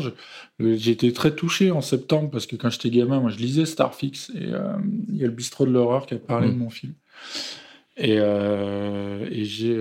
J'ai 0.59 0.89
été 0.91 1.13
très 1.13 1.35
touché 1.35 1.69
en 1.69 1.81
septembre 1.81 2.31
parce 2.31 2.47
que 2.47 2.55
quand 2.55 2.72
j'étais 2.72 2.89
gamin, 2.89 3.19
moi, 3.19 3.30
je 3.30 3.38
lisais 3.38 3.68
Starfix 3.68 4.31
et 4.34 4.53
euh, 4.53 4.73
il 5.09 5.18
y 5.18 5.23
a 5.23 5.27
le 5.27 5.34
bistrot 5.34 5.68
de 5.68 5.72
l'horreur 5.72 6.07
qui 6.07 6.15
a 6.15 6.18
parlé 6.18 6.47
Mm. 6.47 6.53
de 6.53 6.57
mon 6.57 6.72
film. 6.72 6.93
Et, 7.97 8.15
euh, 8.18 9.27
et 9.30 9.45
j'ai 9.45 9.76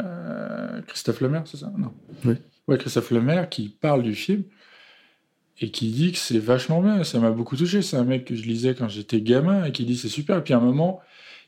euh, 0.00 0.80
Christophe 0.86 1.20
Lemaire, 1.20 1.42
c'est 1.44 1.58
ça? 1.58 1.70
Non. 1.76 1.92
Oui. 2.24 2.36
Ouais, 2.68 2.78
Christophe 2.78 3.10
Lemaire 3.10 3.50
qui 3.50 3.68
parle 3.68 4.02
du 4.02 4.14
film 4.14 4.44
et 5.60 5.70
qui 5.70 5.88
dit 5.90 6.12
que 6.12 6.18
c'est 6.18 6.38
vachement 6.38 6.82
bien. 6.82 7.04
Ça 7.04 7.18
m'a 7.20 7.30
beaucoup 7.30 7.56
touché. 7.56 7.82
C'est 7.82 7.96
un 7.96 8.04
mec 8.04 8.24
que 8.24 8.34
je 8.34 8.44
lisais 8.44 8.74
quand 8.74 8.88
j'étais 8.88 9.20
gamin 9.20 9.64
et 9.64 9.72
qui 9.72 9.84
dit 9.84 9.96
c'est 9.96 10.08
super. 10.08 10.38
Et 10.38 10.44
puis 10.44 10.54
à 10.54 10.58
un 10.58 10.60
moment, 10.60 11.00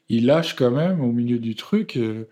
il 0.09 0.26
lâche 0.26 0.55
quand 0.55 0.70
même 0.70 1.01
au 1.01 1.12
milieu 1.12 1.39
du 1.39 1.55
truc. 1.55 1.97
euh, 1.97 2.28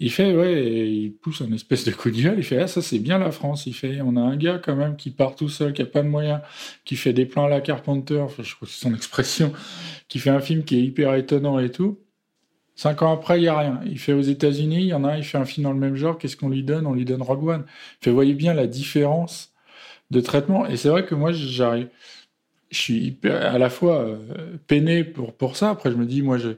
il 0.00 0.12
fait, 0.12 0.34
ouais, 0.36 0.88
il 0.90 1.12
pousse 1.12 1.40
un 1.42 1.52
espèce 1.52 1.84
de 1.84 1.90
coup 1.90 2.10
de 2.10 2.20
gueule. 2.20 2.38
Il 2.38 2.44
fait, 2.44 2.58
ah, 2.58 2.68
ça 2.68 2.82
c'est 2.82 3.00
bien 3.00 3.18
la 3.18 3.32
France. 3.32 3.66
Il 3.66 3.74
fait, 3.74 4.00
on 4.00 4.16
a 4.16 4.20
un 4.20 4.36
gars 4.36 4.58
quand 4.58 4.76
même 4.76 4.96
qui 4.96 5.10
part 5.10 5.34
tout 5.34 5.48
seul, 5.48 5.72
qui 5.72 5.82
a 5.82 5.86
pas 5.86 6.02
de 6.02 6.08
moyens, 6.08 6.40
qui 6.84 6.96
fait 6.96 7.12
des 7.12 7.26
plans 7.26 7.46
à 7.46 7.48
la 7.48 7.60
Carpenter. 7.60 8.20
Enfin, 8.20 8.42
je 8.44 8.54
crois 8.54 8.66
que 8.68 8.74
c'est 8.74 8.80
son 8.80 8.94
expression. 8.94 9.52
Qui 10.08 10.18
fait 10.20 10.30
un 10.30 10.40
film 10.40 10.64
qui 10.64 10.76
est 10.78 10.82
hyper 10.82 11.14
étonnant 11.14 11.58
et 11.58 11.70
tout. 11.70 11.98
Cinq 12.76 13.02
ans 13.02 13.12
après, 13.12 13.38
il 13.38 13.42
n'y 13.42 13.48
a 13.48 13.58
rien. 13.58 13.80
Il 13.86 13.98
fait 13.98 14.12
aux 14.12 14.22
États-Unis, 14.22 14.82
il 14.82 14.86
y 14.86 14.94
en 14.94 15.02
a 15.04 15.14
un, 15.14 15.16
il 15.18 15.24
fait 15.24 15.38
un 15.38 15.44
film 15.44 15.64
dans 15.64 15.72
le 15.72 15.80
même 15.80 15.96
genre. 15.96 16.16
Qu'est-ce 16.16 16.36
qu'on 16.36 16.48
lui 16.48 16.62
donne? 16.62 16.86
On 16.86 16.94
lui 16.94 17.04
donne 17.04 17.22
Rogue 17.22 17.48
One. 17.48 17.64
Il 18.00 18.04
fait, 18.04 18.10
voyez 18.12 18.34
bien 18.34 18.54
la 18.54 18.68
différence 18.68 19.52
de 20.10 20.20
traitement. 20.20 20.66
Et 20.66 20.76
c'est 20.76 20.88
vrai 20.88 21.04
que 21.04 21.14
moi, 21.14 21.32
j'arrive. 21.32 21.88
Je 22.70 22.78
suis 22.78 23.18
à 23.24 23.58
la 23.58 23.70
fois 23.70 24.00
euh, 24.00 24.56
peiné 24.66 25.04
pour, 25.04 25.56
ça. 25.56 25.70
Après, 25.70 25.90
je 25.90 25.96
me 25.96 26.04
dis, 26.06 26.22
moi, 26.22 26.38
je, 26.38 26.50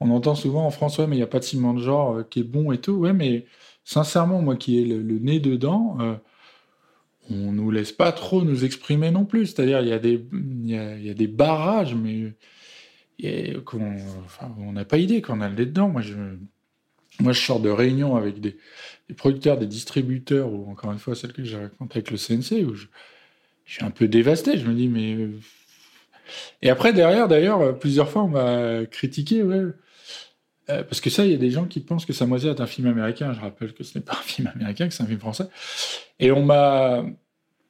on 0.00 0.10
entend 0.10 0.34
souvent 0.34 0.66
en 0.66 0.70
France, 0.70 0.98
ouais, 0.98 1.06
mais 1.06 1.16
il 1.16 1.18
n'y 1.20 1.24
a 1.24 1.28
pas 1.28 1.38
de 1.38 1.44
cinéma 1.44 1.72
de 1.72 1.78
genre 1.78 2.16
euh, 2.18 2.22
qui 2.22 2.40
est 2.40 2.44
bon 2.44 2.72
et 2.72 2.78
tout. 2.78 2.92
Ouais, 2.92 3.14
mais 3.14 3.46
sincèrement, 3.84 4.42
moi 4.42 4.56
qui 4.56 4.78
ai 4.78 4.84
le, 4.84 5.18
nez 5.18 5.40
dedans, 5.40 5.96
euh, 6.00 6.14
on 7.30 7.52
nous 7.52 7.70
laisse 7.70 7.92
pas 7.92 8.12
trop 8.12 8.42
nous 8.42 8.64
exprimer 8.64 9.10
non 9.10 9.24
plus. 9.24 9.46
C'est-à-dire, 9.46 9.80
il 9.80 9.88
y, 9.88 9.92
a 9.92 9.98
des- 9.98 10.26
il 10.32 10.70
y, 10.70 10.76
a, 10.76 10.96
il 10.96 11.06
y 11.06 11.10
a 11.10 11.14
des 11.14 11.26
barrages, 11.26 11.94
mais 11.94 12.34
on 13.22 14.72
n'a 14.72 14.84
pas 14.84 14.98
idée 14.98 15.22
qu'on 15.22 15.40
a 15.40 15.48
le 15.48 15.54
nez 15.54 15.66
dedans. 15.66 15.88
Moi 15.88 16.02
je, 16.02 16.14
moi, 17.20 17.32
je 17.32 17.40
sors 17.40 17.60
de 17.60 17.70
réunions 17.70 18.16
avec 18.16 18.40
des, 18.40 18.56
des 19.08 19.14
producteurs, 19.14 19.58
des 19.58 19.66
distributeurs, 19.66 20.52
ou 20.52 20.70
encore 20.70 20.92
une 20.92 20.98
fois, 20.98 21.14
celle 21.14 21.32
que 21.32 21.44
j'ai 21.44 21.56
racontée 21.56 21.98
avec 21.98 22.10
le 22.10 22.16
CNC, 22.16 22.64
où 22.64 22.74
je, 22.74 22.86
suis 23.64 23.84
un 23.84 23.90
peu 23.90 24.08
dévasté. 24.08 24.58
Je 24.58 24.66
me 24.66 24.74
dis, 24.74 24.88
mais. 24.88 25.28
Et 26.62 26.70
après, 26.70 26.92
derrière, 26.92 27.28
d'ailleurs, 27.28 27.78
plusieurs 27.78 28.10
fois, 28.10 28.22
on 28.24 28.28
m'a 28.28 28.86
critiqué, 28.86 29.42
ouais. 29.42 29.64
Euh, 30.68 30.82
parce 30.82 31.00
que 31.00 31.10
ça, 31.10 31.24
il 31.24 31.30
y 31.30 31.34
a 31.34 31.38
des 31.38 31.50
gens 31.50 31.66
qui 31.66 31.80
pensent 31.80 32.04
que 32.04 32.12
Samoisé 32.12 32.48
est 32.48 32.60
un 32.60 32.66
film 32.66 32.88
américain. 32.88 33.32
Je 33.32 33.40
rappelle 33.40 33.72
que 33.72 33.84
ce 33.84 33.96
n'est 33.96 34.04
pas 34.04 34.14
un 34.14 34.22
film 34.22 34.50
américain, 34.54 34.88
que 34.88 34.94
c'est 34.94 35.02
un 35.02 35.06
film 35.06 35.20
français. 35.20 35.46
Et 36.18 36.32
on 36.32 36.44
m'a 36.44 37.04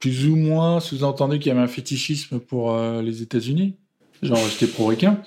plus 0.00 0.26
ou 0.26 0.36
moins 0.36 0.80
sous-entendu 0.80 1.38
qu'il 1.38 1.48
y 1.48 1.50
avait 1.50 1.60
un 1.60 1.68
fétichisme 1.68 2.40
pour 2.40 2.74
euh, 2.74 3.02
les 3.02 3.22
États-Unis. 3.22 3.76
Genre, 4.22 4.38
j'étais 4.48 4.66
pro-ricain. 4.66 5.20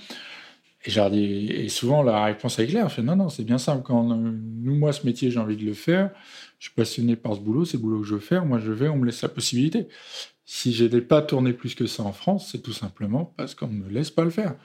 Et, 0.85 0.91
je 0.91 0.99
leur 0.99 1.11
dis- 1.11 1.47
et 1.47 1.69
souvent, 1.69 2.03
la 2.03 2.23
réponse 2.23 2.57
est 2.59 2.67
claire. 2.67 2.89
Je 2.89 2.95
fais 2.95 3.01
non, 3.01 3.15
non, 3.15 3.29
c'est 3.29 3.43
bien 3.43 3.57
simple. 3.57 3.83
Quand 3.83 4.03
nous, 4.03 4.75
moi, 4.75 4.93
ce 4.93 5.05
métier, 5.05 5.31
j'ai 5.31 5.39
envie 5.39 5.57
de 5.57 5.65
le 5.65 5.73
faire. 5.73 6.11
Je 6.57 6.65
suis 6.67 6.73
passionné 6.75 7.15
par 7.15 7.35
ce 7.35 7.39
boulot, 7.39 7.65
c'est 7.65 7.77
le 7.77 7.83
boulot 7.83 8.01
que 8.01 8.07
je 8.07 8.15
veux 8.15 8.19
faire. 8.19 8.45
Moi, 8.45 8.59
je 8.59 8.71
vais, 8.71 8.87
on 8.87 8.97
me 8.97 9.05
laisse 9.05 9.21
la 9.21 9.29
possibilité. 9.29 9.87
Si 10.45 10.73
je 10.73 10.85
n'ai 10.85 11.01
pas 11.01 11.21
tourné 11.21 11.53
plus 11.53 11.75
que 11.75 11.85
ça 11.85 12.03
en 12.03 12.11
France, 12.11 12.49
c'est 12.51 12.61
tout 12.61 12.73
simplement 12.73 13.33
parce 13.37 13.55
qu'on 13.55 13.67
ne 13.67 13.83
me 13.83 13.89
laisse 13.89 14.09
pas 14.09 14.23
le 14.23 14.29
faire. 14.29 14.55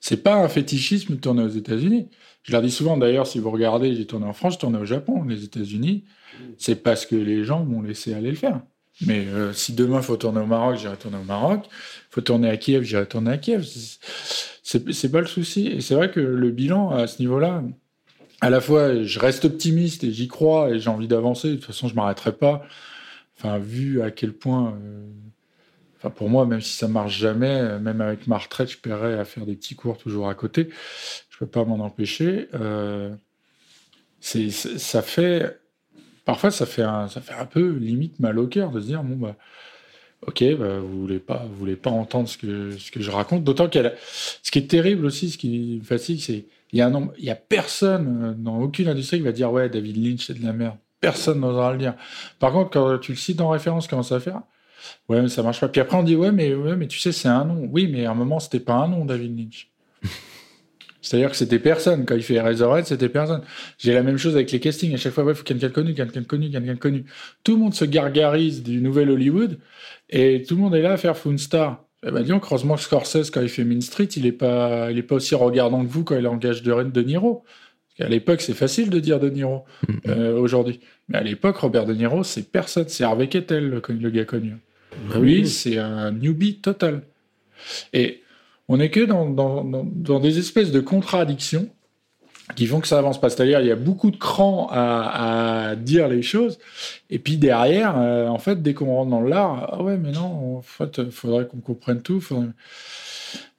C'est 0.00 0.22
pas 0.22 0.36
un 0.36 0.48
fétichisme 0.48 1.16
de 1.16 1.20
tourner 1.20 1.42
aux 1.42 1.48
États-Unis. 1.48 2.08
Je 2.42 2.52
leur 2.52 2.62
dis 2.62 2.70
souvent, 2.70 2.96
d'ailleurs, 2.96 3.26
si 3.26 3.38
vous 3.38 3.50
regardez, 3.50 3.94
j'ai 3.94 4.06
tourné 4.06 4.26
en 4.26 4.32
France, 4.32 4.54
je 4.54 4.58
tournais 4.58 4.78
au 4.78 4.84
Japon. 4.84 5.24
Les 5.24 5.44
États-Unis, 5.44 6.04
c'est 6.56 6.82
parce 6.82 7.04
que 7.04 7.16
les 7.16 7.44
gens 7.44 7.64
m'ont 7.64 7.82
laissé 7.82 8.14
aller 8.14 8.30
le 8.30 8.36
faire. 8.36 8.60
Mais 9.06 9.26
euh, 9.28 9.52
si 9.52 9.74
demain 9.74 9.98
il 9.98 10.02
faut 10.02 10.16
tourner 10.16 10.40
au 10.40 10.46
Maroc, 10.46 10.76
j'irai 10.78 10.96
tourner 10.96 11.18
au 11.18 11.24
Maroc. 11.24 11.66
Il 11.66 12.14
faut 12.14 12.20
tourner 12.20 12.48
à 12.48 12.56
Kiev, 12.56 12.82
j'irai 12.82 13.06
tourner 13.06 13.32
à 13.32 13.38
Kiev. 13.38 13.64
C'est- 14.68 15.10
pas 15.10 15.20
le 15.20 15.26
souci. 15.26 15.68
Et 15.68 15.80
c'est 15.80 15.94
vrai 15.94 16.10
que 16.10 16.20
le 16.20 16.50
bilan 16.50 16.90
à 16.90 17.06
ce 17.06 17.20
niveau-là, 17.20 17.62
à 18.42 18.50
la 18.50 18.60
fois, 18.60 19.02
je 19.02 19.18
reste 19.18 19.46
optimiste 19.46 20.04
et 20.04 20.12
j'y 20.12 20.28
crois 20.28 20.70
et 20.70 20.78
j'ai 20.78 20.90
envie 20.90 21.08
d'avancer. 21.08 21.50
De 21.50 21.54
toute 21.56 21.64
façon, 21.64 21.88
je 21.88 21.94
m'arrêterai 21.94 22.32
pas. 22.32 22.62
Enfin, 23.38 23.58
vu 23.58 24.02
à 24.02 24.10
quel 24.10 24.32
point 24.32 24.74
euh, 24.74 25.06
Enfin, 25.96 26.10
pour 26.10 26.28
moi, 26.28 26.46
même 26.46 26.60
si 26.60 26.74
ça 26.76 26.86
marche 26.86 27.18
jamais, 27.18 27.60
euh, 27.60 27.78
même 27.80 28.00
avec 28.00 28.26
ma 28.28 28.38
retraite, 28.38 28.70
je 28.70 28.78
paierais 28.78 29.18
à 29.18 29.24
faire 29.24 29.46
des 29.46 29.56
petits 29.56 29.74
cours 29.74 29.98
toujours 29.98 30.28
à 30.28 30.34
côté. 30.34 30.68
Je 31.30 31.38
peux 31.38 31.46
pas 31.46 31.64
m'en 31.64 31.80
empêcher. 31.84 32.48
Euh, 32.54 33.10
ça 34.20 35.02
fait, 35.02 35.60
parfois, 36.24 36.50
ça 36.50 36.66
fait 36.66 36.82
un, 36.82 37.08
ça 37.08 37.20
fait 37.20 37.34
un 37.34 37.46
peu 37.46 37.70
limite 37.72 38.20
mal 38.20 38.38
au 38.38 38.46
cœur 38.46 38.70
de 38.70 38.80
se 38.80 38.86
dire, 38.86 39.02
bon, 39.02 39.16
bah, 39.16 39.36
ok, 40.26 40.44
bah, 40.58 40.78
vous 40.80 41.00
voulez 41.00 41.18
pas, 41.18 41.46
vous 41.48 41.56
voulez 41.56 41.76
pas 41.76 41.90
entendre 41.90 42.28
ce 42.28 42.38
que, 42.38 42.76
ce 42.78 42.90
que 42.90 43.00
je 43.00 43.10
raconte. 43.10 43.44
D'autant 43.44 43.68
qu'elle, 43.68 43.94
ce 44.42 44.50
qui 44.50 44.58
est 44.58 44.68
terrible 44.68 45.06
aussi, 45.06 45.30
ce 45.30 45.38
qui 45.38 45.78
me 45.80 45.84
fatigue, 45.84 46.20
c'est, 46.20 46.46
il 46.72 46.78
y 46.78 46.82
a 46.82 46.86
un 46.86 46.90
nombre, 46.90 47.12
il 47.18 47.24
y 47.24 47.30
a 47.30 47.34
personne 47.34 48.22
euh, 48.22 48.34
dans 48.36 48.58
aucune 48.60 48.88
industrie 48.88 49.18
qui 49.18 49.24
va 49.24 49.32
dire, 49.32 49.50
ouais, 49.52 49.68
David 49.68 49.96
Lynch, 49.96 50.26
c'est 50.26 50.38
de 50.38 50.44
la 50.44 50.52
merde. 50.52 50.76
Personne 51.00 51.40
n'osera 51.40 51.72
le 51.72 51.78
dire. 51.78 51.94
Par 52.40 52.52
contre, 52.52 52.70
quand 52.70 52.98
tu 52.98 53.12
le 53.12 53.18
cites 53.18 53.40
en 53.40 53.50
référence, 53.50 53.86
comment 53.86 54.02
ça 54.02 54.16
va 54.16 54.20
faire? 54.20 54.42
Ouais, 55.08 55.22
mais 55.22 55.28
ça 55.28 55.42
marche 55.42 55.60
pas. 55.60 55.68
Puis 55.68 55.80
après, 55.80 55.96
on 55.96 56.02
dit, 56.02 56.16
ouais, 56.16 56.32
mais, 56.32 56.54
ouais, 56.54 56.76
mais 56.76 56.88
tu 56.88 56.98
sais, 56.98 57.12
c'est 57.12 57.28
un 57.28 57.44
nom. 57.44 57.68
Oui, 57.70 57.88
mais 57.90 58.04
à 58.04 58.10
un 58.10 58.14
moment, 58.14 58.40
c'était 58.40 58.60
pas 58.60 58.74
un 58.74 58.88
nom, 58.88 59.04
David 59.04 59.38
Lynch. 59.38 59.70
C'est-à-dire 61.00 61.30
que 61.30 61.36
c'était 61.36 61.58
personne. 61.58 62.04
Quand 62.04 62.16
il 62.16 62.22
fait 62.22 62.40
Razorhead, 62.40 62.84
c'était 62.86 63.08
personne. 63.08 63.42
J'ai 63.78 63.92
la 63.92 64.02
même 64.02 64.18
chose 64.18 64.34
avec 64.34 64.50
les 64.50 64.60
castings. 64.60 64.94
À 64.94 64.96
chaque 64.96 65.12
fois, 65.12 65.24
il 65.28 65.34
faut 65.34 65.44
quelqu'un 65.44 65.68
de 65.68 65.72
connu, 65.72 65.94
quelqu'un 65.94 66.20
de 66.20 66.26
connu, 66.26 66.50
quelqu'un 66.50 66.74
de 66.74 66.78
connu. 66.78 67.04
Tout 67.44 67.52
le 67.52 67.58
monde 67.58 67.74
se 67.74 67.84
gargarise 67.84 68.62
du 68.62 68.80
nouvel 68.80 69.10
Hollywood 69.10 69.58
et 70.10 70.42
tout 70.46 70.56
le 70.56 70.62
monde 70.62 70.74
est 70.74 70.82
là 70.82 70.92
à 70.92 70.96
faire 70.96 71.16
Foon 71.16 71.38
Star. 71.38 71.84
Eh 72.06 72.10
ben, 72.10 72.22
disons, 72.22 72.40
heureusement 72.42 72.76
que 72.76 72.80
Scorsese, 72.82 73.30
quand 73.30 73.40
il 73.40 73.48
fait 73.48 73.64
Mean 73.64 73.80
Street, 73.80 74.08
il 74.16 74.26
est 74.26 74.32
pas, 74.32 74.90
il 74.90 74.98
est 74.98 75.02
pas 75.02 75.16
aussi 75.16 75.34
regardant 75.34 75.84
que 75.84 75.90
vous 75.90 76.04
quand 76.04 76.16
il 76.16 76.26
engage 76.28 76.62
de, 76.62 76.82
de 76.82 77.02
Niro. 77.02 77.44
Parce 77.44 77.96
qu'à 77.96 78.08
l'époque, 78.08 78.40
c'est 78.40 78.54
facile 78.54 78.90
de 78.90 79.00
dire 79.00 79.18
De 79.18 79.28
Niro, 79.28 79.64
euh, 80.06 80.38
aujourd'hui. 80.38 80.78
Mais 81.08 81.18
à 81.18 81.22
l'époque, 81.22 81.56
Robert 81.56 81.86
De 81.86 81.94
Niro, 81.94 82.22
c'est 82.22 82.50
personne. 82.52 82.84
C'est 82.88 83.02
Harvey 83.02 83.28
Keitel, 83.28 83.68
le, 83.68 83.82
le 83.88 84.10
gars 84.10 84.24
connu. 84.24 84.54
Ah 85.12 85.18
Lui, 85.18 85.40
oui. 85.40 85.48
c'est 85.48 85.78
un 85.78 86.12
newbie 86.12 86.56
total. 86.58 87.02
Et 87.92 88.22
on 88.68 88.76
n'est 88.76 88.90
que 88.90 89.00
dans, 89.00 89.28
dans, 89.28 89.64
dans, 89.64 90.20
des 90.20 90.38
espèces 90.38 90.70
de 90.70 90.80
contradictions 90.80 91.68
qui 92.54 92.66
font 92.66 92.80
que 92.80 92.88
ça 92.88 92.98
avance 92.98 93.20
pas. 93.20 93.30
C'est-à-dire, 93.30 93.60
il 93.60 93.66
y 93.66 93.70
a 93.70 93.76
beaucoup 93.76 94.10
de 94.10 94.16
crans 94.16 94.68
à, 94.70 95.70
à 95.70 95.76
dire 95.76 96.08
les 96.08 96.22
choses, 96.22 96.58
et 97.10 97.18
puis 97.18 97.36
derrière, 97.36 97.98
euh, 97.98 98.28
en 98.28 98.38
fait, 98.38 98.62
dès 98.62 98.74
qu'on 98.74 98.86
rentre 98.86 99.10
dans 99.10 99.20
l'art, 99.20 99.68
ah 99.72 99.82
ouais, 99.82 99.96
mais 99.96 100.12
non, 100.12 100.58
en 100.58 100.62
fait, 100.62 100.98
il 100.98 101.10
faudrait 101.10 101.46
qu'on 101.46 101.60
comprenne 101.60 102.02
tout. 102.02 102.22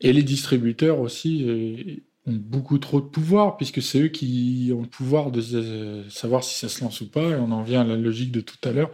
Et 0.02 0.14
les 0.14 0.24
distributeurs 0.24 1.00
aussi 1.00 1.46
euh, 1.48 2.32
ont 2.32 2.34
beaucoup 2.34 2.78
trop 2.80 3.02
de 3.02 3.06
pouvoir, 3.06 3.58
puisque 3.58 3.82
c'est 3.82 4.02
eux 4.02 4.08
qui 4.08 4.72
ont 4.76 4.82
le 4.82 4.88
pouvoir 4.88 5.32
de 5.32 5.42
euh, 5.54 6.10
savoir 6.10 6.44
si 6.44 6.58
ça 6.58 6.70
se 6.70 6.84
lance 6.84 7.02
ou 7.02 7.10
pas, 7.10 7.30
et 7.30 7.36
on 7.36 7.52
en 7.52 7.64
vient 7.64 7.82
à 7.82 7.86
la 7.86 7.96
logique 7.96 8.32
de 8.32 8.42
tout 8.42 8.58
à 8.64 8.72
l'heure. 8.72 8.92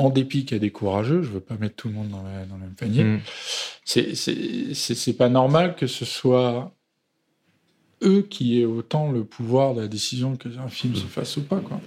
En 0.00 0.08
dépit 0.10 0.44
qu'il 0.46 0.56
y 0.56 0.60
a 0.60 0.60
des 0.60 0.70
courageux, 0.70 1.22
je 1.22 1.28
veux 1.28 1.40
pas 1.40 1.56
mettre 1.58 1.76
tout 1.76 1.88
le 1.88 1.94
monde 1.94 2.08
dans, 2.08 2.22
la- 2.22 2.46
dans 2.46 2.54
le 2.54 2.62
même 2.62 2.74
panier. 2.74 3.04
Mm. 3.04 3.20
C'est- 3.84 5.12
pas 5.12 5.28
normal 5.28 5.76
que 5.76 5.86
ce 5.86 6.04
soit 6.04 6.72
eux 8.02 8.22
qui 8.22 8.60
aient 8.60 8.64
autant 8.64 9.12
le 9.12 9.24
pouvoir 9.24 9.74
de 9.74 9.82
la 9.82 9.88
décision 9.88 10.36
que 10.36 10.48
un 10.58 10.68
film 10.68 10.94
se 10.94 11.04
fasse 11.06 11.36
ou 11.36 11.42
pas. 11.42 11.60
Quoi. 11.60 11.80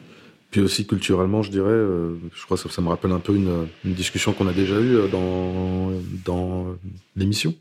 Puis 0.52 0.62
aussi 0.62 0.86
culturellement, 0.86 1.42
je 1.42 1.50
dirais, 1.50 1.70
euh, 1.72 2.16
je 2.36 2.46
crois 2.46 2.56
que 2.58 2.64
ça, 2.64 2.70
ça 2.70 2.82
me 2.84 2.90
rappelle 2.90 3.12
un 3.12 3.20
peu 3.20 3.36
une, 3.36 3.68
une 3.84 3.94
discussion 3.96 4.34
qu'on 4.34 4.48
a 4.48 4.54
déjà 4.54 4.80
eue 4.80 4.96
euh, 4.98 5.08
dans, 5.08 5.92
dans 6.24 6.76
l'émission. 7.16 7.56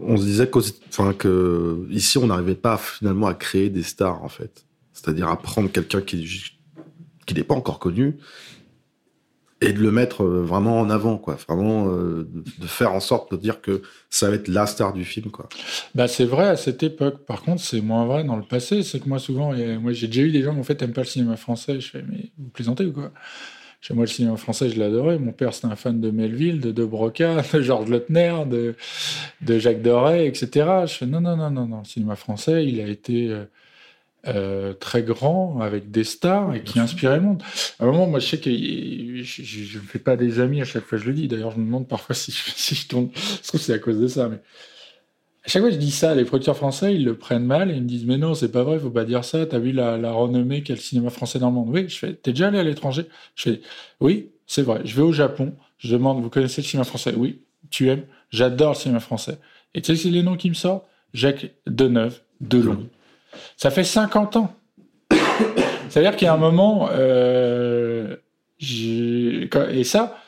On 0.00 0.16
se 0.16 0.24
disait 0.24 0.50
enfin, 0.88 1.12
que 1.12 1.86
ici, 1.90 2.18
on 2.18 2.26
n'arrivait 2.26 2.56
pas 2.56 2.76
finalement 2.78 3.28
à 3.28 3.34
créer 3.34 3.68
des 3.68 3.84
stars, 3.84 4.24
en 4.24 4.28
fait. 4.28 4.64
C'est-à-dire 4.92 5.28
à 5.28 5.36
prendre 5.40 5.70
quelqu'un 5.70 6.00
qui, 6.00 6.26
qui 7.26 7.34
n'est 7.34 7.44
pas 7.44 7.54
encore 7.54 7.78
connu 7.78 8.16
et 9.60 9.72
de 9.72 9.80
le 9.80 9.90
mettre 9.90 10.22
euh, 10.22 10.42
vraiment 10.42 10.78
en 10.80 10.88
avant, 10.88 11.18
quoi. 11.18 11.36
Vraiment 11.48 11.88
euh, 11.88 12.28
de, 12.32 12.66
faire 12.66 12.92
en 12.92 13.00
sorte 13.00 13.32
de 13.32 13.36
dire 13.36 13.60
que 13.60 13.82
ça 14.08 14.28
va 14.28 14.36
être 14.36 14.48
la 14.48 14.66
star 14.66 14.92
du 14.92 15.04
film, 15.04 15.30
quoi. 15.30 15.48
Bah, 15.94 16.06
c'est 16.06 16.24
vrai 16.24 16.46
à 16.46 16.56
cette 16.56 16.82
époque. 16.82 17.24
Par 17.26 17.42
contre, 17.42 17.62
c'est 17.62 17.80
moins 17.80 18.06
vrai 18.06 18.24
dans 18.24 18.36
le 18.36 18.42
passé. 18.42 18.82
C'est 18.82 19.00
que 19.00 19.08
moi, 19.08 19.18
souvent, 19.18 19.52
moi, 19.80 19.92
j'ai 19.92 20.06
déjà 20.06 20.22
eu 20.22 20.30
des 20.30 20.42
gens 20.42 20.54
qui 20.54 20.60
en 20.60 20.64
fait 20.64 20.76
t'aimes 20.76 20.92
pas 20.92 21.02
le 21.02 21.06
cinéma 21.08 21.36
français? 21.36 21.80
Je 21.80 21.90
fais, 21.90 22.04
mais 22.08 22.30
vous 22.38 22.50
plaisantez 22.50 22.84
ou 22.84 22.92
quoi? 22.92 23.10
Chez 23.80 23.94
moi, 23.94 24.04
le 24.04 24.10
cinéma 24.10 24.36
français, 24.36 24.70
je 24.70 24.78
l'adorais. 24.78 25.18
Mon 25.18 25.32
père, 25.32 25.54
c'était 25.54 25.66
un 25.66 25.76
fan 25.76 26.00
de 26.00 26.10
Melville, 26.10 26.60
de 26.60 26.72
De 26.72 26.84
Broca, 26.84 27.42
de 27.52 27.60
Georges 27.60 27.88
Lautner, 27.88 28.44
de, 28.46 28.74
de 29.40 29.58
Jacques 29.58 29.82
Doré, 29.82 30.26
etc. 30.26 30.84
Je 30.86 30.94
fais, 30.94 31.06
non, 31.06 31.20
non, 31.20 31.36
non, 31.36 31.50
non, 31.50 31.66
non. 31.66 31.78
Le 31.78 31.84
cinéma 31.84 32.16
français, 32.16 32.66
il 32.66 32.80
a 32.80 32.88
été 32.88 33.28
euh, 33.28 33.44
euh, 34.26 34.74
très 34.74 35.02
grand, 35.02 35.60
avec 35.60 35.90
des 35.90 36.04
stars, 36.04 36.54
et 36.54 36.62
qui 36.62 36.80
inspirait 36.80 37.16
le 37.16 37.22
monde. 37.22 37.42
À 37.78 37.84
un 37.84 37.86
moment, 37.86 38.06
moi, 38.06 38.18
je 38.18 38.26
sais 38.26 38.38
que 38.38 38.50
je, 38.50 39.78
me 39.78 39.84
fais 39.84 39.98
pas 39.98 40.16
des 40.16 40.40
amis 40.40 40.60
à 40.60 40.64
chaque 40.64 40.84
fois, 40.84 40.98
je 40.98 41.06
le 41.06 41.12
dis. 41.12 41.28
D'ailleurs, 41.28 41.52
je 41.52 41.58
me 41.58 41.64
demande 41.64 41.88
parfois 41.88 42.14
si 42.14 42.32
je, 42.32 42.38
si 42.54 42.74
je 42.74 42.88
tourne. 42.88 43.10
Je 43.14 43.48
trouve 43.48 43.60
que 43.60 43.66
c'est 43.66 43.74
à 43.74 43.78
cause 43.78 44.00
de 44.00 44.08
ça, 44.08 44.28
mais 44.28 44.40
à 45.48 45.50
chaque 45.50 45.62
fois 45.62 45.70
que 45.70 45.76
je 45.76 45.80
dis 45.80 45.90
ça, 45.90 46.14
les 46.14 46.26
producteurs 46.26 46.58
français, 46.58 46.94
ils 46.94 47.04
le 47.06 47.16
prennent 47.16 47.46
mal 47.46 47.70
et 47.70 47.74
ils 47.74 47.82
me 47.82 47.88
disent 47.88 48.04
Mais 48.04 48.18
non, 48.18 48.34
c'est 48.34 48.52
pas 48.52 48.64
vrai, 48.64 48.78
faut 48.78 48.90
pas 48.90 49.06
dire 49.06 49.24
ça. 49.24 49.46
T'as 49.46 49.58
vu 49.58 49.72
la, 49.72 49.96
la 49.96 50.12
renommée 50.12 50.62
qu'a 50.62 50.74
le 50.74 50.78
cinéma 50.78 51.08
français 51.08 51.38
dans 51.38 51.48
le 51.48 51.54
monde? 51.54 51.70
Oui, 51.70 51.88
je 51.88 51.96
fais 51.96 52.12
T'es 52.12 52.32
déjà 52.32 52.48
allé 52.48 52.58
à 52.58 52.62
l'étranger? 52.62 53.06
Je 53.34 53.44
fais 53.44 53.60
Oui, 54.00 54.28
c'est 54.46 54.60
vrai. 54.60 54.82
Je 54.84 54.94
vais 54.94 55.00
au 55.00 55.12
Japon, 55.12 55.54
je 55.78 55.90
demande 55.90 56.22
Vous 56.22 56.28
connaissez 56.28 56.60
le 56.60 56.66
cinéma 56.66 56.84
français? 56.84 57.14
Oui, 57.16 57.40
tu 57.70 57.88
aimes? 57.88 58.04
J'adore 58.30 58.72
le 58.72 58.76
cinéma 58.76 59.00
français. 59.00 59.38
Et 59.72 59.80
tu 59.80 59.96
sais, 59.96 60.02
c'est 60.02 60.10
les 60.10 60.22
noms 60.22 60.36
qui 60.36 60.50
me 60.50 60.54
sortent? 60.54 60.84
Jacques 61.14 61.50
Deneuve, 61.66 62.20
Delon. 62.42 62.86
Ça 63.56 63.70
fait 63.70 63.84
50 63.84 64.36
ans. 64.36 64.54
C'est-à-dire 65.88 66.16
qu'il 66.16 66.26
y 66.26 66.28
a 66.28 66.34
un 66.34 66.38
moment, 66.38 66.88
euh, 66.92 68.16
et 68.60 69.84
ça, 69.84 70.18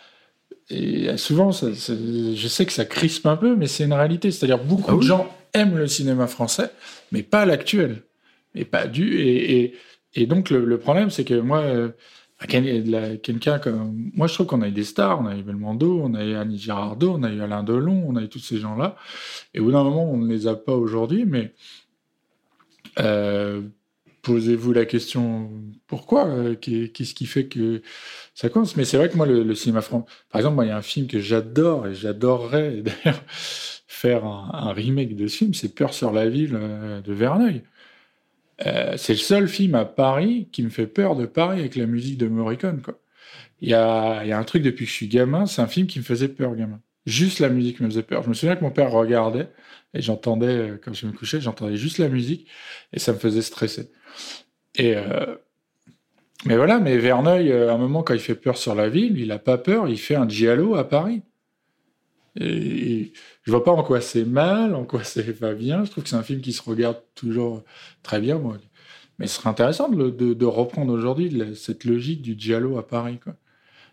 et 0.71 1.17
souvent, 1.17 1.53
ça- 1.53 1.75
ça- 1.75 1.93
je 1.95 2.49
sais 2.49 2.65
que 2.65 2.73
ça 2.73 2.85
crispe 2.85 3.27
un 3.27 3.37
peu, 3.37 3.57
mais 3.57 3.67
c'est 3.67 3.85
une 3.85 3.93
réalité. 3.93 4.31
C'est-à-dire 4.31 4.59
beaucoup 4.59 4.93
Ah 4.95 4.97
de 4.97 5.03
gens 5.03 5.29
aiment 5.53 5.77
le 5.77 5.87
cinéma 5.89 6.27
français, 6.29 6.71
mais 7.13 7.23
pas 7.23 7.45
l'actuel. 7.45 8.03
Et 8.55 8.65
pas 8.65 8.87
du. 8.87 9.19
Et, 9.19 9.61
et, 9.63 9.75
et 10.15 10.27
donc, 10.27 10.51
le, 10.51 10.65
le 10.65 10.79
problème, 10.79 11.11
c'est 11.11 11.25
que 11.25 11.35
moi, 11.35 11.59
euh, 11.61 11.89
quelqu'un 12.47 13.59
comme. 13.59 14.11
Moi, 14.15 14.27
je 14.29 14.35
trouve 14.35 14.47
qu'on 14.47 14.63
a 14.63 14.69
eu 14.69 14.73
des 14.73 14.85
stars. 14.85 15.21
On 15.21 15.27
a 15.27 15.37
eu 15.37 15.43
Belmondo, 15.43 16.01
on 16.03 16.15
a 16.15 16.25
eu 16.25 16.35
Annie 16.37 16.59
Girardot, 16.59 17.15
on 17.19 17.23
a 17.25 17.31
eu 17.31 17.41
Alain 17.43 17.63
Delon, 17.63 18.05
on 18.09 18.17
a 18.17 18.23
eu 18.23 18.29
tous 18.29 18.39
ces 18.41 18.59
gens-là. 18.59 18.97
Et 19.55 19.61
au 19.61 19.65
bout 19.65 19.73
d'un 19.73 19.85
moment, 19.85 20.11
on 20.11 20.17
ne 20.17 20.29
les 20.33 20.47
a 20.47 20.55
pas 20.55 20.75
aujourd'hui, 20.75 21.25
mais. 21.27 21.53
Euh, 22.99 23.63
Posez-vous 24.23 24.75
la 24.75 24.85
question 24.85 25.51
pourquoi 25.87 26.27
euh, 26.27 26.55
qu'est- 26.55 26.93
Qu'est-ce 26.93 27.15
qui 27.15 27.25
fait 27.25 27.47
que 27.47 27.81
ça 28.35 28.51
compte 28.51 28.77
Mais 28.77 28.85
c'est 28.85 28.99
vrai 28.99 29.09
que 29.09 29.17
moi, 29.17 29.27
le, 29.27 29.55
cinéma 29.55 29.81
français, 29.81 30.05
par 30.31 30.41
exemple, 30.41 30.63
il 30.65 30.69
y 30.69 30.71
a 30.71 30.77
un 30.77 30.83
film 30.83 31.07
que 31.07 31.21
j'adore 31.21 31.87
et 31.87 31.95
j'adorerais 31.95 32.83
d'ailleurs 32.83 33.23
faire 33.27 34.25
un, 34.27 34.73
remake 34.73 35.17
de 35.17 35.27
ce 35.27 35.39
film, 35.39 35.55
c'est 35.55 35.75
Peur 35.75 35.95
sur 35.95 36.13
la 36.13 36.29
ville 36.29 36.53
euh, 36.55 37.01
de 37.01 37.13
Verneuil. 37.13 37.63
C'est 38.97 39.15
le 39.15 39.19
seul 39.19 39.49
film 39.49 39.75
à 39.75 39.87
Paris 39.87 40.49
qui 40.53 40.63
me 40.63 40.69
fait 40.69 40.87
peur 40.87 41.17
de 41.17 41.25
Paris 41.25 41.61
avec 41.61 41.77
la 41.77 41.87
musique 41.87 42.19
de 42.19 42.29
Morricone. 42.29 42.83
Il, 43.63 43.71
y 43.71 43.75
a, 43.75 44.23
il 44.23 44.29
y 44.29 44.33
a 44.33 44.39
un 44.39 44.45
truc 44.45 44.63
depuis 44.63 44.85
que 44.85 44.91
je 44.91 44.97
suis 44.97 45.09
gamin, 45.09 45.47
c'est 45.47 45.63
un 45.63 45.67
film 45.67 45.87
qui 45.87 45.99
me 45.99 46.05
faisait 46.05 46.29
peur, 46.29 46.55
gamin. 46.55 46.79
Juste 47.07 47.39
la 47.41 47.49
musique 47.49 47.81
me 47.81 47.87
faisait 47.87 48.03
peur. 48.03 48.23
Je 48.23 48.29
me 48.29 48.35
souviens 48.35 48.57
que 48.57 48.63
mon 48.63 48.71
père 48.71 48.91
regardait 48.91 49.49
et 49.95 50.03
j'entendais, 50.03 50.47
euh, 50.47 50.81
quand 50.83 50.93
je 50.93 51.07
me 51.07 51.13
couchais, 51.13 51.41
j'entendais 51.41 51.77
juste 51.77 51.99
la 51.99 52.09
musique 52.09 52.49
et 52.93 52.99
ça 52.99 53.13
me 53.13 53.19
faisait 53.19 53.43
stresser. 53.43 53.91
Et 54.77 54.97
euh, 54.97 55.37
mais 56.47 56.57
voilà, 56.57 56.81
mais 56.81 56.97
Verneuil, 56.97 57.53
euh, 57.53 57.71
à 57.71 57.75
un 57.75 57.79
moment, 57.79 58.03
quand 58.03 58.15
il 58.15 58.21
fait 58.21 58.35
peur 58.35 58.57
sur 58.57 58.75
la 58.75 58.89
ville, 58.89 59.19
il 59.19 59.31
a 59.31 59.39
pas 59.39 59.59
peur, 59.59 59.89
il 59.89 59.99
fait 59.99 60.15
un 60.15 60.29
giallo 60.29 60.75
à 60.75 60.89
Paris. 60.89 61.23
Et, 62.39 63.13
je 63.43 63.51
vois 63.51 63.65
pas 63.65 63.73
en 63.73 63.83
quoi 63.83 64.01
c'est 64.01 64.25
mal, 64.25 64.75
en 64.75 64.85
quoi 64.85 65.05
c'est 65.05 65.39
pas 65.39 65.55
bien. 65.55 65.85
Je 65.85 65.91
trouve 65.91 66.05
que 66.05 66.11
c'est 66.11 66.17
un 66.17 66.23
film 66.23 66.41
qui 66.41 66.53
se 66.53 66.63
regarde 66.63 66.99
toujours 67.15 67.65
très 68.03 68.21
bien, 68.21 68.39
moi. 68.39 68.57
Mais 69.19 69.27
ce 69.27 69.37
serait 69.37 69.51
intéressant 69.51 69.89
de, 69.91 70.45
reprendre 70.47 70.93
aujourd'hui 70.93 71.43
cette 71.55 71.85
logique 71.85 72.23
du 72.23 72.37
giallo 72.39 72.79
à 72.79 72.87
Paris, 72.87 73.19
quoi. 73.23 73.35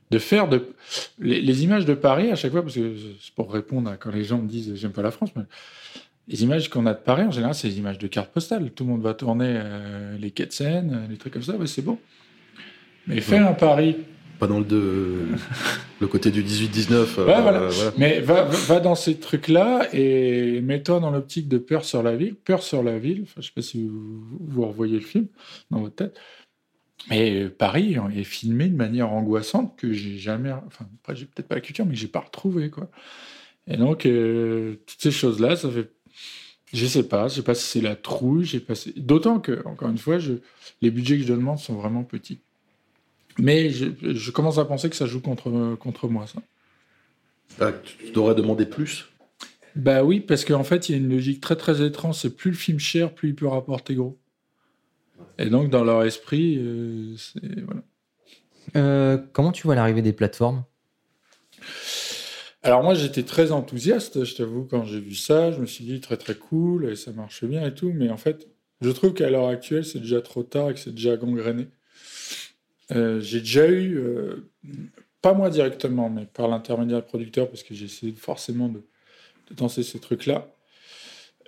De 0.10 0.20
faire 0.20 0.48
de 0.48 0.74
les, 1.20 1.64
images 1.64 1.86
de 1.86 1.94
Paris 1.94 2.32
à 2.32 2.36
chaque 2.36 2.54
fois, 2.54 2.62
parce 2.62 2.76
que 2.76 2.96
c'est 3.20 3.34
pour 3.36 3.52
répondre 3.52 3.90
à 3.90 3.98
quand 3.98 4.12
les 4.12 4.24
gens 4.24 4.38
me 4.38 4.48
disent 4.48 4.74
j'aime 4.76 4.94
pas 4.94 5.02
la 5.02 5.12
France, 5.12 5.32
les 6.28 6.44
images 6.44 6.70
qu'on 6.70 6.86
a 6.86 6.94
de 6.94 7.00
Paris 7.00 7.24
en 7.24 7.32
général, 7.32 7.56
c'est 7.56 7.68
les 7.68 7.78
images 7.78 8.00
de 8.00 8.08
cartes 8.08 8.32
postales. 8.32 8.72
Tout 8.72 8.84
le 8.84 8.90
monde 8.92 9.02
va 9.02 9.14
tourner 9.14 9.54
euh, 9.64 10.18
les 10.18 10.32
quais 10.32 10.46
de 10.46 10.52
Seine, 10.52 10.94
euh, 11.06 11.08
les 11.10 11.18
trucs 11.18 11.34
comme 11.34 11.44
ça, 11.44 11.56
ouais, 11.56 11.68
c'est 11.68 11.82
beau. 11.82 12.00
Mais 13.08 13.22
faire 13.22 13.48
un 13.48 13.54
Paris 13.54 13.96
Pas 14.38 14.48
dans 14.48 14.60
le, 14.60 14.66
de, 14.66 15.26
le 16.02 16.08
côté 16.08 16.30
du 16.32 16.44
18-19. 16.44 16.92
euh, 16.94 17.26
Ouais, 17.26 17.42
voilà. 17.42 17.60
euh, 17.62 17.70
voilà. 17.70 17.92
Mais 17.98 18.20
va, 18.20 18.44
va 18.44 18.80
dans 18.82 18.96
ces 18.96 19.18
trucs-là 19.20 19.88
et 19.94 20.60
mets-toi 20.62 21.00
dans 21.00 21.12
l'optique 21.12 21.48
de 21.48 21.58
peur 21.58 21.86
sur 21.86 22.04
la 22.04 22.16
ville. 22.18 22.36
Peur 22.36 22.62
sur 22.62 22.84
la 22.84 23.00
ville, 23.00 23.22
enfin, 23.24 23.40
je 23.42 23.46
sais 23.48 23.54
pas 23.56 23.62
si 23.62 23.88
vous, 23.88 24.22
vous 24.42 24.66
revoyez 24.68 24.96
le 24.96 25.06
film 25.06 25.28
dans 25.72 25.80
votre 25.80 25.96
tête. 25.96 26.20
Mais 27.10 27.48
Paris 27.48 27.96
est 28.16 28.24
filmé 28.24 28.68
de 28.68 28.76
manière 28.76 29.14
angoissante 29.14 29.78
que 29.78 29.94
j'ai 29.94 30.18
jamais. 30.18 30.52
Enfin, 30.52 30.86
après, 31.02 31.16
j'ai 31.16 31.26
peut-être 31.26 31.48
pas 31.48 31.56
la 31.56 31.62
culture, 31.62 31.86
mais 31.86 31.96
j'ai 31.96 32.08
pas 32.10 32.20
retrouvé, 32.20 32.70
quoi. 32.70 32.90
Et 33.68 33.78
donc, 33.78 34.06
euh, 34.06 34.76
toutes 34.86 35.02
ces 35.02 35.12
choses-là, 35.12 35.56
ça 35.56 35.70
fait. 35.70 35.90
Je 36.74 36.86
sais 36.86 37.08
pas, 37.08 37.28
je 37.28 37.36
sais 37.36 37.44
pas 37.44 37.56
si 37.56 37.66
c'est 37.66 37.82
la 37.82 37.96
trouille, 37.96 38.44
j'ai 38.44 38.60
passé. 38.60 38.94
D'autant 38.98 39.40
que, 39.40 39.66
encore 39.66 39.90
une 39.90 39.98
fois, 39.98 40.20
je... 40.20 40.34
les 40.82 40.92
budgets 40.92 41.18
que 41.18 41.24
je 41.24 41.34
demande 41.34 41.60
sont 41.60 41.76
vraiment 41.76 42.04
petits. 42.04 42.40
Mais 43.40 43.70
je, 43.70 43.86
je 44.02 44.32
commence 44.32 44.58
à 44.58 44.66
penser 44.66 44.90
que 44.90 44.96
ça 44.96 45.06
joue 45.06 45.22
contre, 45.22 45.76
contre 45.76 46.08
moi, 46.08 46.28
ça. 46.28 46.42
Ah, 47.62 47.72
tu 47.72 48.12
devrais 48.12 48.36
demander 48.36 48.66
plus 48.66 49.06
Bah 49.76 50.04
oui, 50.04 50.20
parce 50.20 50.44
qu'en 50.44 50.64
fait, 50.64 50.90
il 50.90 50.92
y 50.92 50.96
a 50.96 50.98
une 50.98 51.10
logique 51.10 51.40
très 51.42 51.56
très 51.56 51.86
étrange. 51.86 52.16
C'est 52.16 52.36
plus 52.36 52.52
le 52.52 52.58
film 52.58 52.80
cher, 52.80 53.14
plus 53.14 53.30
il 53.30 53.36
peut 53.36 53.48
rapporter 53.48 53.96
gros. 53.96 54.18
Et 55.38 55.50
donc, 55.50 55.70
dans 55.70 55.84
leur 55.84 56.04
esprit, 56.04 56.58
euh, 56.58 57.16
c'est 57.18 57.62
voilà. 57.62 57.82
Euh, 58.76 59.18
comment 59.34 59.52
tu 59.52 59.64
vois 59.64 59.76
l'arrivée 59.76 60.02
des 60.02 60.14
plateformes? 60.14 60.64
Alors 62.64 62.84
moi, 62.84 62.96
j'étais 62.96 63.24
très 63.24 63.52
enthousiaste, 63.52 64.24
je 64.24 64.36
t'avoue, 64.36 64.66
quand 64.66 64.84
j'ai 64.84 65.00
vu 65.00 65.16
ça. 65.16 65.52
Je 65.52 65.60
me 65.60 65.66
suis 65.66 65.86
dit 65.86 66.02
très 66.02 66.18
très 66.18 66.36
cool 66.36 66.90
et 66.90 66.96
ça 66.96 67.12
marche 67.12 67.44
bien 67.46 67.66
et 67.66 67.74
tout. 67.74 67.92
Mais 67.94 68.10
en 68.10 68.18
fait, 68.18 68.48
je 68.82 68.90
trouve 68.90 69.14
qu'à 69.14 69.30
l'heure 69.30 69.48
actuelle, 69.48 69.86
c'est 69.86 70.00
déjà 70.00 70.22
trop 70.22 70.44
tard 70.44 70.70
et 70.72 70.74
que 70.74 70.80
c'est 70.80 70.94
déjà 70.94 71.16
gangréné. 71.18 71.68
Euh, 72.92 73.20
j'ai 73.22 73.40
déjà 73.40 73.68
eu, 73.68 73.98
euh, 73.98 74.50
pas 75.22 75.34
moi 75.34 75.50
directement, 75.50 76.10
mais 76.10 76.26
par 76.26 76.48
l'intermédiaire 76.48 77.02
du 77.02 77.08
producteur, 77.08 77.50
parce 77.50 77.64
que 77.64 77.74
j'ai 77.74 77.86
essayé 77.86 78.14
forcément 78.14 78.70
de, 78.70 78.84
de 79.50 79.56
danser 79.56 79.84
ces 79.84 80.00
trucs-là. 80.00 80.48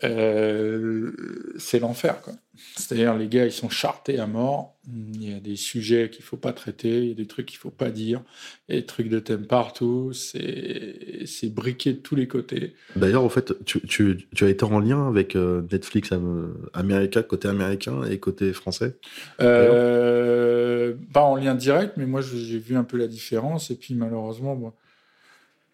Euh, 0.03 1.11
c'est 1.57 1.79
l'enfer, 1.79 2.21
quoi. 2.21 2.33
C'est-à-dire, 2.75 3.15
les 3.17 3.27
gars, 3.27 3.45
ils 3.45 3.51
sont 3.53 3.69
chartés 3.69 4.19
à 4.19 4.27
mort. 4.27 4.75
Il 4.93 5.29
y 5.29 5.33
a 5.33 5.39
des 5.39 5.55
sujets 5.55 6.09
qu'il 6.09 6.23
faut 6.25 6.35
pas 6.37 6.51
traiter, 6.51 7.03
il 7.03 7.07
y 7.09 7.11
a 7.11 7.15
des 7.15 7.25
trucs 7.27 7.45
qu'il 7.45 7.57
faut 7.57 7.69
pas 7.69 7.89
dire, 7.89 8.21
il 8.67 8.75
y 8.75 8.77
a 8.77 8.81
des 8.81 8.85
trucs 8.85 9.07
de 9.07 9.19
thème 9.19 9.45
partout. 9.45 10.11
C'est 10.13 11.53
briqué 11.53 11.93
de 11.93 11.99
tous 11.99 12.15
les 12.15 12.27
côtés. 12.27 12.73
D'ailleurs, 12.95 13.23
au 13.23 13.29
fait, 13.29 13.53
tu, 13.65 13.79
tu- 13.81 14.27
tu 14.35 14.43
as 14.43 14.49
été 14.49 14.65
en 14.65 14.79
lien 14.79 15.07
avec 15.07 15.35
euh, 15.35 15.61
Netflix 15.71 16.11
euh, 16.11 16.47
America, 16.73 17.23
côté 17.23 17.47
américain 17.47 18.03
et 18.03 18.19
côté 18.19 18.51
français? 18.51 18.97
Euh, 19.41 20.93
pas 21.13 21.21
en 21.21 21.35
lien 21.35 21.55
direct, 21.55 21.93
mais 21.97 22.05
moi 22.05 22.21
j'ai 22.21 22.59
vu 22.59 22.75
un 22.75 22.83
peu 22.83 22.97
la 22.97 23.07
différence. 23.07 23.71
Et 23.71 23.75
puis 23.75 23.93
malheureusement, 23.93 24.55
moi, 24.55 24.75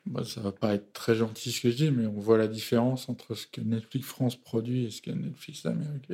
moi, 0.05 0.23
ça 0.25 0.41
va 0.41 0.51
pas 0.51 0.75
être 0.75 0.93
très 0.93 1.15
gentil 1.15 1.51
ce 1.51 1.61
que 1.61 1.71
je 1.71 1.75
dis, 1.75 1.91
mais 1.91 2.05
on 2.07 2.19
voit 2.19 2.37
la 2.37 2.47
différence 2.47 3.09
entre 3.09 3.35
ce 3.35 3.47
que 3.47 3.61
Netflix 3.61 4.07
France 4.07 4.35
produit 4.35 4.85
et 4.85 4.91
ce 4.91 5.01
que 5.01 5.11
Netflix 5.11 5.65
Amérique. 5.65 6.07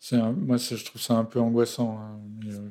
C'est 0.00 0.18
moi, 0.18 0.58
je 0.58 0.84
trouve 0.84 1.00
ça 1.00 1.14
un 1.14 1.24
peu 1.24 1.40
angoissant. 1.40 1.98
hein. 1.98 2.20
Euh, 2.46 2.68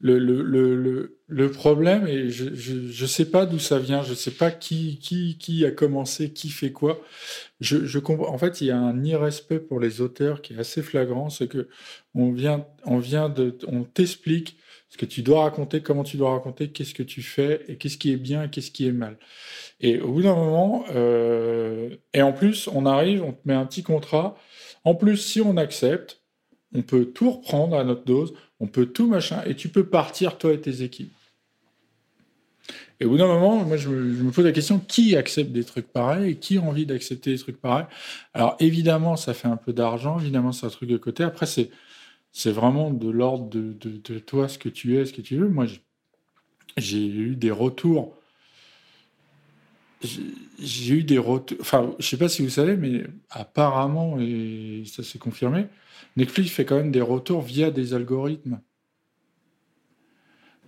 le, 0.00 0.18
le, 0.18 0.42
le, 0.42 1.18
le, 1.26 1.50
problème, 1.50 2.06
et 2.06 2.30
je, 2.30 2.54
je, 2.54 2.88
je 2.90 3.06
sais 3.06 3.24
pas 3.30 3.46
d'où 3.46 3.58
ça 3.58 3.78
vient, 3.78 4.02
je 4.02 4.12
sais 4.14 4.30
pas 4.32 4.50
qui, 4.50 4.98
qui, 4.98 5.38
qui 5.38 5.64
a 5.64 5.70
commencé, 5.70 6.32
qui 6.32 6.50
fait 6.50 6.72
quoi. 6.72 7.00
Je, 7.60 7.86
je 7.86 7.98
comprends. 7.98 8.28
En 8.32 8.38
fait, 8.38 8.60
il 8.60 8.66
y 8.66 8.70
a 8.70 8.78
un 8.78 9.02
irrespect 9.04 9.60
pour 9.60 9.80
les 9.80 10.00
auteurs 10.02 10.42
qui 10.42 10.52
est 10.54 10.58
assez 10.58 10.82
flagrant, 10.82 11.30
c'est 11.30 11.48
que 11.48 11.68
on 12.14 12.30
vient, 12.32 12.66
on 12.84 12.98
vient 12.98 13.28
de, 13.30 13.56
on 13.68 13.84
t'explique 13.84 14.58
ce 14.90 14.98
que 14.98 15.06
tu 15.06 15.22
dois 15.22 15.44
raconter, 15.44 15.80
comment 15.80 16.02
tu 16.02 16.16
dois 16.16 16.32
raconter, 16.32 16.70
qu'est-ce 16.70 16.94
que 16.94 17.04
tu 17.04 17.22
fais 17.22 17.62
et 17.68 17.76
qu'est-ce 17.76 17.96
qui 17.96 18.12
est 18.12 18.16
bien 18.16 18.42
et 18.42 18.50
qu'est-ce 18.50 18.72
qui 18.72 18.86
est 18.86 18.92
mal. 18.92 19.18
Et 19.80 20.00
au 20.00 20.12
bout 20.12 20.22
d'un 20.22 20.34
moment, 20.34 20.84
euh, 20.90 21.96
et 22.12 22.22
en 22.22 22.32
plus, 22.32 22.68
on 22.68 22.84
arrive, 22.84 23.22
on 23.22 23.32
te 23.32 23.40
met 23.44 23.54
un 23.54 23.64
petit 23.66 23.84
contrat. 23.84 24.36
En 24.84 24.96
plus, 24.96 25.16
si 25.16 25.40
on 25.40 25.56
accepte, 25.56 26.22
on 26.74 26.82
peut 26.82 27.06
tout 27.06 27.30
reprendre 27.30 27.76
à 27.76 27.84
notre 27.84 28.04
dose, 28.04 28.34
on 28.58 28.66
peut 28.66 28.86
tout 28.86 29.06
machin, 29.06 29.42
et 29.46 29.54
tu 29.54 29.68
peux 29.68 29.86
partir 29.86 30.38
toi 30.38 30.52
et 30.52 30.60
tes 30.60 30.82
équipes. 30.82 31.12
Et 32.98 33.06
au 33.06 33.10
bout 33.10 33.16
d'un 33.16 33.28
moment, 33.28 33.64
moi, 33.64 33.76
je 33.76 33.88
me, 33.88 34.14
je 34.14 34.22
me 34.22 34.30
pose 34.30 34.44
la 34.44 34.52
question 34.52 34.78
qui 34.78 35.16
accepte 35.16 35.52
des 35.52 35.64
trucs 35.64 35.86
pareils 35.86 36.32
et 36.32 36.36
qui 36.36 36.58
a 36.58 36.62
envie 36.62 36.84
d'accepter 36.84 37.32
des 37.32 37.38
trucs 37.38 37.60
pareils? 37.60 37.86
Alors, 38.34 38.56
évidemment, 38.58 39.16
ça 39.16 39.34
fait 39.34 39.48
un 39.48 39.56
peu 39.56 39.72
d'argent, 39.72 40.18
évidemment, 40.18 40.52
c'est 40.52 40.66
un 40.66 40.70
truc 40.70 40.90
de 40.90 40.98
côté. 40.98 41.22
Après, 41.22 41.46
c'est 41.46 41.70
c'est 42.32 42.52
vraiment 42.52 42.90
de 42.90 43.10
l'ordre 43.10 43.48
de, 43.50 44.18
toi, 44.18 44.48
ce 44.48 44.58
que 44.58 44.68
tu 44.68 44.96
es, 44.96 45.06
ce 45.06 45.12
que 45.12 45.22
tu 45.22 45.36
veux. 45.36 45.48
Moi, 45.48 45.66
j'ai- 46.76 47.06
eu 47.06 47.36
des 47.36 47.50
retours. 47.50 48.16
J'ai 50.58 50.94
eu 50.94 51.04
des 51.04 51.18
retours. 51.18 51.58
Enfin, 51.60 51.94
je 51.98 52.06
sais 52.06 52.16
pas 52.16 52.28
si 52.28 52.42
vous 52.42 52.48
savez, 52.50 52.76
mais 52.76 53.04
apparemment, 53.30 54.18
et 54.18 54.84
ça 54.86 55.02
s'est 55.02 55.18
confirmé, 55.18 55.66
Netflix 56.16 56.50
fait 56.50 56.64
quand 56.64 56.76
même 56.76 56.90
des 56.90 57.02
retours 57.02 57.42
via 57.42 57.70
des 57.70 57.92
algorithmes. 57.94 58.60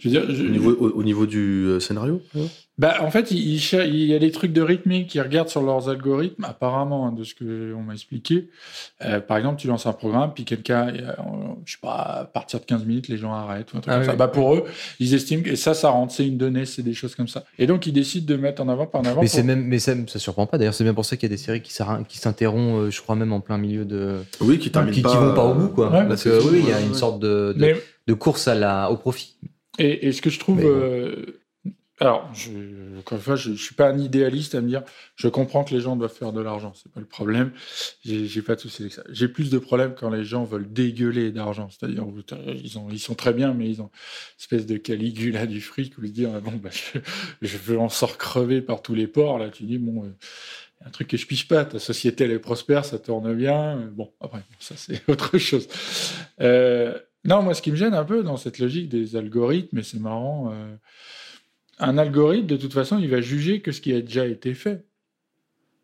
Je 0.03 0.09
veux 0.09 0.11
dire, 0.21 0.35
je- 0.35 0.43
au, 0.45 0.49
niveau, 0.49 0.73
au, 0.73 0.91
au 0.91 1.03
niveau 1.05 1.27
du 1.27 1.65
euh, 1.67 1.81
scénario 1.81 2.21
bah, 2.79 2.97
en 3.03 3.11
fait, 3.11 3.31
il, 3.31 3.39
il 3.55 4.05
y 4.07 4.15
a 4.15 4.19
des 4.19 4.31
trucs 4.33 4.53
de 4.53 4.63
rythmique 4.63 5.09
qu'ils 5.11 5.21
regardent 5.21 5.51
sur 5.51 5.63
leurs 5.63 5.91
algorithmes, 5.91 6.43
apparemment, 6.45 7.07
hein, 7.07 7.13
de 7.13 7.23
ce 7.23 7.35
qu'on 7.35 7.83
m'a 7.83 7.93
expliqué. 7.93 8.49
Euh, 9.05 9.21
par 9.21 9.37
exemple, 9.37 9.61
tu 9.61 9.69
lances 9.69 9.85
un 9.87 9.93
programme, 9.93 10.33
puis 10.35 10.45
quelqu'un, 10.45 10.89
euh, 10.89 11.13
je 11.67 11.73
sais 11.73 11.79
pas, 11.83 11.93
à 11.93 12.25
partir 12.25 12.61
de 12.61 12.65
15 12.65 12.85
minutes, 12.87 13.09
les 13.09 13.19
gens 13.19 13.33
arrêtent. 13.35 13.73
Ou 13.75 13.77
un 13.77 13.81
truc 13.81 13.93
Ah 13.93 13.97
comme 13.99 14.01
oui, 14.01 14.07
ça. 14.07 14.17
Bah, 14.17 14.27
pour 14.27 14.55
eux, 14.55 14.65
ils 14.99 15.13
estiment 15.15 15.43
que 15.43 15.55
ça, 15.55 15.75
ça 15.75 15.91
rentre, 15.91 16.15
c'est 16.15 16.27
une 16.27 16.39
donnée, 16.39 16.65
c'est 16.65 16.83
des 16.83 16.95
choses 16.95 17.15
comme 17.15 17.29
ça. 17.29 17.45
Et 17.59 17.67
donc, 17.67 17.87
ils 17.87 17.93
décident 17.93 18.27
de 18.27 18.41
mettre 18.41 18.63
en 18.63 18.69
avant, 18.69 18.87
par 18.87 19.03
en 19.03 19.05
avant. 19.05 19.21
Mais 19.23 19.29
pour- 19.29 19.45
même, 19.45 19.65
mais 19.67 19.79
ça, 19.79 19.93
ça 20.09 20.19
surprend 20.19 20.47
pas. 20.47 20.57
D'ailleurs, 20.57 20.75
c'est 20.75 20.83
bien 20.85 20.95
pour 20.95 21.05
ça 21.05 21.17
qu'il 21.17 21.29
y 21.29 21.33
a 21.33 21.37
des 21.37 21.43
séries 21.43 21.61
qui 21.61 21.73
s'interrompent, 22.19 22.87
euh, 22.87 22.91
je 22.91 23.03
crois 23.03 23.15
même 23.17 23.35
en 23.35 23.41
plein 23.41 23.59
milieu 23.59 23.85
de, 23.85 24.17
Oui, 24.41 24.59
qui 24.59 24.71
termine 24.73 24.95
qui, 24.95 25.03
pas. 25.03 25.11
qui 25.11 25.17
vont 25.19 25.35
pas 25.35 25.45
au 25.45 25.55
bout, 25.55 25.69
quoi. 25.69 25.91
Ouais. 25.93 26.09
Parce 26.09 26.25
que 26.25 26.43
oui, 26.51 26.61
il 26.65 26.69
y 26.71 26.73
a 26.73 26.81
une 26.81 26.95
sorte 26.95 27.21
de, 27.21 27.53
de, 27.55 27.61
Mais- 27.61 27.77
de 28.07 28.15
course 28.15 28.49
à 28.49 28.55
la, 28.55 28.91
au 28.91 28.97
profit. 28.97 29.37
Et, 29.79 30.09
et 30.09 30.13
ce 30.13 30.23
que 30.23 30.31
je 30.31 30.39
trouve. 30.39 30.61
Euh, 30.65 31.43
alors, 32.01 32.29
je, 32.35 32.51
encore 32.99 33.19
une 33.19 33.23
fois, 33.23 33.37
je 33.37 33.51
ne 33.51 33.57
suis 33.57 33.77
pas 33.77 33.89
un 33.89 33.97
idéaliste 33.97 34.57
à 34.57 34.61
me 34.61 34.67
dire 34.67 34.83
je 35.15 35.29
comprends 35.29 35.63
que 35.63 35.73
les 35.73 35.81
gens 35.81 35.95
doivent 35.95 36.13
faire 36.13 36.33
de 36.33 36.41
l'argent, 36.41 36.73
c'est 36.75 36.91
pas 36.91 36.99
le 36.99 37.07
problème. 37.07 37.53
J'ai 38.05 38.43
pas 38.43 38.57
de 38.57 38.61
souci 38.61 38.83
avec 38.83 38.93
ça. 38.93 39.05
J'ai 39.11 39.29
plus 39.29 39.51
de 39.51 39.59
problèmes 39.59 39.95
quand 39.95 40.11
les 40.11 40.25
gens 40.25 40.43
veulent 40.43 40.73
dégueuler 40.73 41.31
d'argent. 41.31 41.69
C'est-à-dire, 41.71 42.05
ils, 42.65 42.77
ont, 42.79 42.89
ils 42.91 42.99
sont 42.99 43.15
très 43.15 43.33
bien, 43.33 43.55
mais 43.55 43.69
ils 43.69 43.83
ont 43.83 43.91
une 43.93 44.41
espèce 44.41 44.67
de 44.67 44.79
caligula 44.79 45.47
du 45.47 45.61
fric 45.61 45.97
où 45.97 46.03
ils 46.03 46.09
se 46.09 46.13
disent 46.13 46.29
ah, 46.35 46.41
bon, 46.41 46.53
bah, 46.53 46.71
je, 46.73 46.99
je 47.41 47.57
veux 47.57 47.79
en 47.79 47.89
sort 47.89 48.19
crever 48.19 48.63
par 48.63 48.83
tous 48.83 48.95
les 48.95 49.07
ports. 49.07 49.39
Là, 49.39 49.51
tu 49.51 49.63
dis 49.63 49.79
bon. 49.79 50.05
euh, 50.05 50.09
y 50.81 50.85
a 50.85 50.89
un 50.89 50.91
truc 50.91 51.07
que 51.07 51.17
je 51.17 51.27
piche 51.27 51.47
pas, 51.47 51.65
ta 51.65 51.79
société 51.79 52.25
elle 52.25 52.33
est 52.33 52.41
prospère, 52.41 52.85
ça 52.85 52.99
tourne 52.99 53.33
bien. 53.35 53.77
Bon, 53.93 54.13
après, 54.21 54.41
ça 54.59 54.75
c'est 54.77 55.01
autre 55.09 55.39
chose. 55.39 55.69
Euh, 56.41 56.99
non, 57.25 57.43
moi 57.43 57.55
ce 57.55 57.63
qui 57.63 57.71
me 57.71 57.77
gêne 57.77 57.95
un 57.95 58.05
peu 58.05 58.23
dans 58.23 58.37
cette 58.37 58.59
logique 58.59 58.89
des 58.89 59.17
algorithmes, 59.17 59.79
et 59.79 59.83
c'est 59.83 60.01
marrant, 60.01 60.53
euh, 60.53 60.77
un 61.79 61.99
algorithme 61.99 62.47
de 62.47 62.57
toute 62.57 62.73
façon 62.73 62.99
il 62.99 63.09
va 63.09 63.21
juger 63.21 63.63
que 63.63 63.73
ce 63.73 63.81
qui 63.81 63.93
a 63.95 64.01
déjà 64.01 64.27
été 64.27 64.55
fait. 64.55 64.87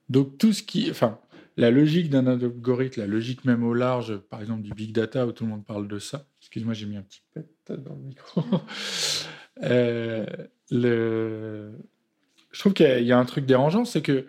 Donc 0.09 0.39
tout 0.39 0.53
ce 0.53 0.63
qui. 0.63 0.91
Enfin, 0.91 1.19
la 1.57 1.71
logique 1.71 2.09
d'un 2.11 2.27
algorithme, 2.27 3.01
la 3.01 3.07
logique 3.07 3.45
même 3.45 3.65
au 3.65 3.75
large, 3.75 4.17
par 4.17 4.41
exemple 4.41 4.63
du 4.63 4.73
big 4.73 4.93
data 4.93 5.27
où 5.27 5.33
tout 5.33 5.45
le 5.45 5.51
monde 5.51 5.67
parle 5.67 5.89
de 5.89 5.99
ça. 5.99 6.27
Excuse-moi, 6.41 6.75
j'ai 6.75 6.87
mis 6.87 6.97
un 6.97 7.03
petit 7.03 7.23
pet 7.35 7.47
dans 7.69 7.95
le 7.95 8.03
micro. 8.03 8.43
Euh. 9.65 10.25
Je 10.71 12.61
trouve 12.61 12.75
qu'il 12.75 13.03
y, 13.03 13.11
a- 13.13 13.19
un 13.19 13.25
truc 13.25 13.45
dérangeant, 13.45 13.85
c'est 13.85 14.03
que 14.03 14.27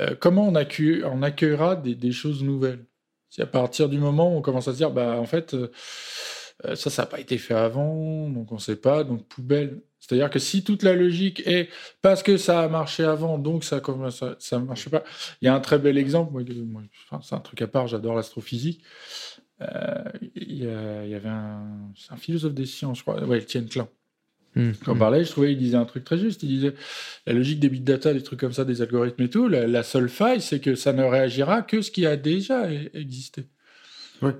euh, 0.00 0.14
comment 0.18 0.48
on, 0.48 0.54
accueille- 0.54 1.04
on 1.04 1.22
accueillera 1.22 1.76
des 1.76 2.12
choses 2.12 2.42
nouvelles? 2.42 2.86
C'est 3.34 3.42
à 3.42 3.46
partir 3.46 3.88
du 3.88 3.98
moment 3.98 4.32
où 4.32 4.38
on 4.38 4.42
commence 4.42 4.68
à 4.68 4.72
se 4.72 4.76
dire, 4.76 4.92
bah 4.92 5.18
en 5.18 5.24
fait, 5.24 5.54
euh, 5.54 5.72
euh, 6.66 6.76
ça, 6.76 6.88
ça 6.88 7.02
n'a 7.02 7.06
pas 7.06 7.18
été 7.18 7.36
fait 7.36 7.54
avant, 7.54 8.28
donc 8.28 8.52
on 8.52 8.54
ne 8.54 8.60
sait 8.60 8.76
pas, 8.76 9.02
donc 9.02 9.26
poubelle. 9.26 9.82
C'est-à-dire 9.98 10.30
que 10.30 10.38
si 10.38 10.62
toute 10.62 10.84
la 10.84 10.94
logique 10.94 11.42
est 11.44 11.68
parce 12.00 12.22
que 12.22 12.36
ça 12.36 12.60
a 12.60 12.68
marché 12.68 13.02
avant, 13.02 13.38
donc 13.38 13.64
ça 13.64 13.80
ne 13.80 14.58
marche 14.58 14.88
pas. 14.88 15.02
Il 15.42 15.46
y 15.46 15.48
a 15.48 15.54
un 15.54 15.58
très 15.58 15.80
bel 15.80 15.98
exemple, 15.98 16.32
moi, 16.32 16.82
c'est 17.22 17.34
un 17.34 17.40
truc 17.40 17.60
à 17.60 17.66
part, 17.66 17.88
j'adore 17.88 18.14
l'astrophysique. 18.14 18.84
Euh, 19.62 20.04
il, 20.36 20.58
y 20.58 20.66
avait 20.68 21.28
un, 21.28 21.92
philosophe 22.16 22.54
des 22.54 22.66
sciences, 22.66 22.98
je 22.98 23.02
crois, 23.02 23.20
ouais, 23.24 23.44
Klein. 23.44 23.88
Hmm. 24.56 24.72
Quand 24.84 24.92
on 24.92 24.98
parlait, 24.98 25.24
je 25.24 25.30
trouvais 25.30 25.48
qu'il 25.48 25.58
disait 25.58 25.76
un 25.76 25.84
truc 25.84 26.04
très 26.04 26.18
juste. 26.18 26.42
Il 26.42 26.48
disait 26.48 26.74
la 27.26 27.32
logique 27.32 27.58
des 27.60 27.68
big 27.68 27.82
data, 27.84 28.12
des 28.14 28.22
trucs 28.22 28.40
comme 28.40 28.52
ça, 28.52 28.64
des 28.64 28.82
algorithmes 28.82 29.22
et 29.22 29.30
tout, 29.30 29.48
la, 29.48 29.66
la 29.66 29.82
seule 29.82 30.08
faille, 30.08 30.40
c'est 30.40 30.60
que 30.60 30.74
ça 30.74 30.92
ne 30.92 31.02
réagira 31.02 31.62
que 31.62 31.82
ce 31.82 31.90
qui 31.90 32.06
a 32.06 32.16
déjà 32.16 32.70
existé. 32.94 33.46
Ouais. 34.22 34.34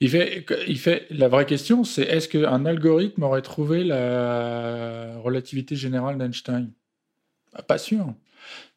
Il 0.00 0.10
fait, 0.10 0.44
il 0.68 0.78
fait, 0.78 1.06
la 1.10 1.28
vraie 1.28 1.46
question, 1.46 1.84
c'est 1.84 2.02
est-ce 2.02 2.28
qu'un 2.28 2.66
algorithme 2.66 3.22
aurait 3.22 3.42
trouvé 3.42 3.84
la 3.84 5.16
relativité 5.18 5.76
générale 5.76 6.18
d'Einstein? 6.18 6.70
Bah, 7.52 7.62
Pas 7.62 7.78
sûr. 7.78 8.12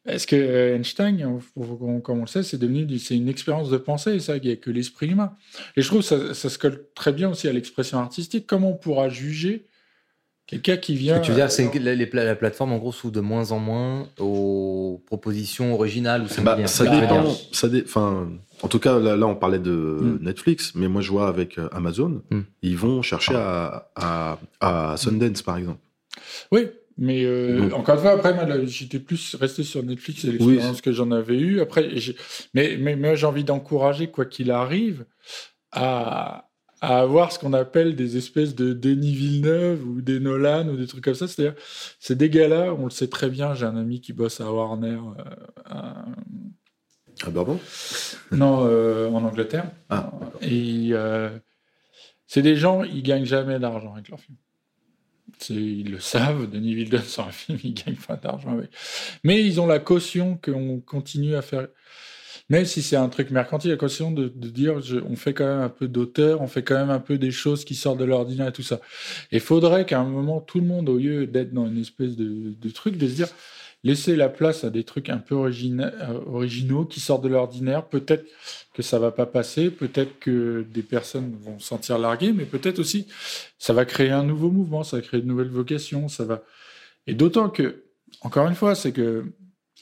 Est-ce 0.06 0.26
que 0.26 0.74
Einstein, 0.74 1.40
on- 1.56 2.00
comme 2.00 2.18
on 2.18 2.22
le 2.22 2.26
sait, 2.26 2.42
c'est 2.42 2.56
devenu 2.56 2.98
c'est 2.98 3.16
une 3.16 3.28
expérience 3.28 3.68
de 3.68 3.76
pensée, 3.76 4.18
ça, 4.20 4.38
il 4.38 4.42
n'y 4.42 4.50
a 4.50 4.56
que 4.56 4.70
l'esprit 4.70 5.08
humain. 5.08 5.36
Et 5.76 5.82
je 5.82 5.88
trouve 5.88 6.00
que 6.00 6.06
ça, 6.06 6.34
ça 6.34 6.48
se 6.48 6.58
colle 6.58 6.86
très 6.94 7.12
bien 7.12 7.28
aussi 7.28 7.46
à 7.48 7.52
l'expression 7.52 7.98
artistique. 7.98 8.46
Comment 8.46 8.70
on 8.70 8.76
pourra 8.76 9.10
juger 9.10 9.66
quelqu'un 10.48 10.76
qui 10.78 10.94
Ce 10.94 10.98
vient. 10.98 11.20
que 11.20 11.24
tu 11.24 11.30
veux 11.30 11.36
dire, 11.36 11.50
c'est 11.52 11.70
que 11.70 11.78
la, 11.78 11.94
les 11.94 12.06
pla- 12.06 12.24
la 12.24 12.34
plateforme, 12.34 12.72
en 12.72 12.78
gros, 12.78 12.90
s'ouvre 12.90 13.12
de 13.12 13.20
moins 13.20 13.52
en 13.52 13.60
moins 13.60 14.08
aux 14.18 15.00
propositions 15.06 15.72
originales 15.74 16.22
ou 16.22 16.42
Bah, 16.42 16.56
ça 16.66 16.84
ce 16.84 16.88
que 16.90 16.94
veux 16.94 17.00
dépend. 17.02 17.24
Ça 17.52 17.68
dé- 17.68 17.82
enfin, 17.84 18.28
en 18.62 18.68
tout 18.68 18.80
cas, 18.80 18.98
là, 18.98 19.16
là, 19.16 19.26
on 19.26 19.36
parlait 19.36 19.60
de 19.60 19.70
Mm. 19.70 20.18
Netflix, 20.22 20.72
mais 20.74 20.88
moi, 20.88 21.00
je 21.02 21.10
vois 21.12 21.28
avec 21.28 21.58
euh, 21.58 21.68
Amazon, 21.70 22.22
Mm. 22.30 22.40
ils 22.62 22.76
vont 22.76 23.02
chercher 23.02 23.34
à, 23.36 23.90
à, 23.94 24.38
à 24.60 24.96
Sundance, 24.96 25.42
par 25.42 25.56
exemple. 25.58 25.78
Oui, 26.50 26.66
mais 26.96 27.24
euh, 27.24 27.60
Donc- 27.60 27.74
encore 27.74 27.94
une 27.96 28.00
fois, 28.00 28.10
après, 28.12 28.34
j'étais 28.66 28.98
plus 28.98 29.36
resté 29.36 29.62
sur 29.62 29.82
Netflix 29.84 30.24
et 30.24 30.32
l'expérience 30.32 30.80
que 30.80 30.92
j'en 30.92 31.10
avais 31.12 31.36
eue. 31.38 31.60
Après, 31.60 31.88
mais, 32.54 32.76
mais, 32.80 32.96
mais 32.96 33.16
j'ai 33.16 33.26
envie 33.26 33.44
d'encourager, 33.44 34.08
quoi 34.08 34.24
qu'il 34.24 34.50
arrive, 34.50 35.04
à, 35.70 36.47
à 36.80 36.98
avoir 37.00 37.32
ce 37.32 37.38
qu'on 37.38 37.52
appelle 37.52 37.96
des 37.96 38.16
espèces 38.16 38.54
de 38.54 38.72
Denis 38.72 39.14
Villeneuve 39.14 39.84
ou 39.86 40.00
des 40.00 40.20
Nolan 40.20 40.68
ou 40.68 40.76
des 40.76 40.86
trucs 40.86 41.04
comme 41.04 41.14
ça. 41.14 41.26
C'est-à-dire, 41.26 41.54
c'est 41.98 42.16
des 42.16 42.30
gars-là, 42.30 42.74
on 42.78 42.84
le 42.84 42.90
sait 42.90 43.08
très 43.08 43.30
bien, 43.30 43.54
j'ai 43.54 43.66
un 43.66 43.76
ami 43.76 44.00
qui 44.00 44.12
bosse 44.12 44.40
à 44.40 44.52
Warner. 44.52 44.98
euh, 45.18 45.24
à- 45.64 46.04
Bourbon? 47.30 47.58
Non, 48.30 48.64
euh, 48.66 49.08
en 49.10 49.24
Angleterre. 49.24 49.72
Ah, 49.90 50.12
Et 50.40 50.90
euh, 50.92 51.30
c'est 52.28 52.42
des 52.42 52.54
gens, 52.54 52.84
ils 52.84 53.02
gagnent 53.02 53.24
jamais 53.24 53.58
d'argent 53.58 53.94
avec 53.94 54.08
leurs 54.08 54.20
films. 54.20 54.36
Ils 55.50 55.90
le 55.90 56.00
savent, 56.00 56.48
Denis 56.48 56.74
Villeneuve 56.74 57.04
sur 57.08 57.26
un 57.26 57.32
film, 57.32 57.58
il 57.64 57.74
gagne 57.74 57.96
pas 57.96 58.16
d'argent 58.16 58.52
avec. 58.52 58.70
Mais 59.24 59.44
ils 59.44 59.60
ont 59.60 59.66
la 59.66 59.78
caution 59.80 60.38
qu'on 60.42 60.78
continue 60.80 61.34
à 61.34 61.42
faire. 61.42 61.66
Même 62.50 62.64
si 62.64 62.80
c'est 62.82 62.96
un 62.96 63.08
truc 63.10 63.30
mercantile, 63.30 63.70
la 63.70 63.76
caution 63.76 64.10
de, 64.10 64.28
de 64.34 64.48
dire 64.48 64.80
je- 64.80 64.96
on 64.98 65.16
fait 65.16 65.34
quand 65.34 65.44
même 65.46 65.60
un 65.60 65.68
peu 65.68 65.86
d'auteur, 65.86 66.40
on 66.40 66.46
fait 66.46 66.62
quand 66.62 66.76
même 66.76 66.90
un 66.90 67.00
peu 67.00 67.18
des 67.18 67.30
choses 67.30 67.64
qui 67.64 67.74
sortent 67.74 67.98
de 67.98 68.04
l'ordinaire 68.04 68.48
et 68.48 68.52
tout 68.52 68.62
ça. 68.62 68.76
Et 69.32 69.36
il 69.36 69.40
faudrait 69.40 69.84
qu'à 69.84 70.00
un 70.00 70.04
moment, 70.04 70.40
tout 70.40 70.58
le 70.60 70.66
monde, 70.66 70.88
au 70.88 70.96
lieu 70.98 71.26
d'être 71.26 71.52
dans 71.52 71.66
une 71.66 71.78
espèce 71.78 72.16
de, 72.16 72.54
de 72.58 72.70
truc, 72.70 72.96
de 72.96 73.06
se 73.06 73.12
dire 73.14 73.28
laisser 73.84 74.16
la 74.16 74.28
place 74.28 74.64
à 74.64 74.70
des 74.70 74.82
trucs 74.84 75.08
un 75.08 75.18
peu 75.18 75.34
origina- 75.36 75.92
euh, 76.10 76.20
originaux 76.26 76.84
qui 76.84 77.00
sortent 77.00 77.22
de 77.22 77.28
l'ordinaire. 77.28 77.86
Peut-être 77.86 78.24
que 78.74 78.82
ça 78.82 78.98
va 78.98 79.12
pas 79.12 79.26
passer, 79.26 79.70
peut-être 79.70 80.18
que 80.18 80.66
des 80.72 80.82
personnes 80.82 81.36
vont 81.40 81.58
se 81.58 81.66
sentir 81.68 81.98
larguées, 81.98 82.32
mais 82.32 82.44
peut-être 82.44 82.78
aussi 82.78 83.06
ça 83.58 83.72
va 83.74 83.84
créer 83.84 84.10
un 84.10 84.24
nouveau 84.24 84.50
mouvement, 84.50 84.84
ça 84.84 84.96
va 84.96 85.02
créer 85.02 85.20
de 85.20 85.26
nouvelles 85.26 85.48
vocations, 85.48 86.08
ça 86.08 86.24
va. 86.24 86.42
Et 87.06 87.14
d'autant 87.14 87.50
que, 87.50 87.84
encore 88.22 88.48
une 88.48 88.54
fois, 88.54 88.74
c'est 88.74 88.92
que 88.92 89.26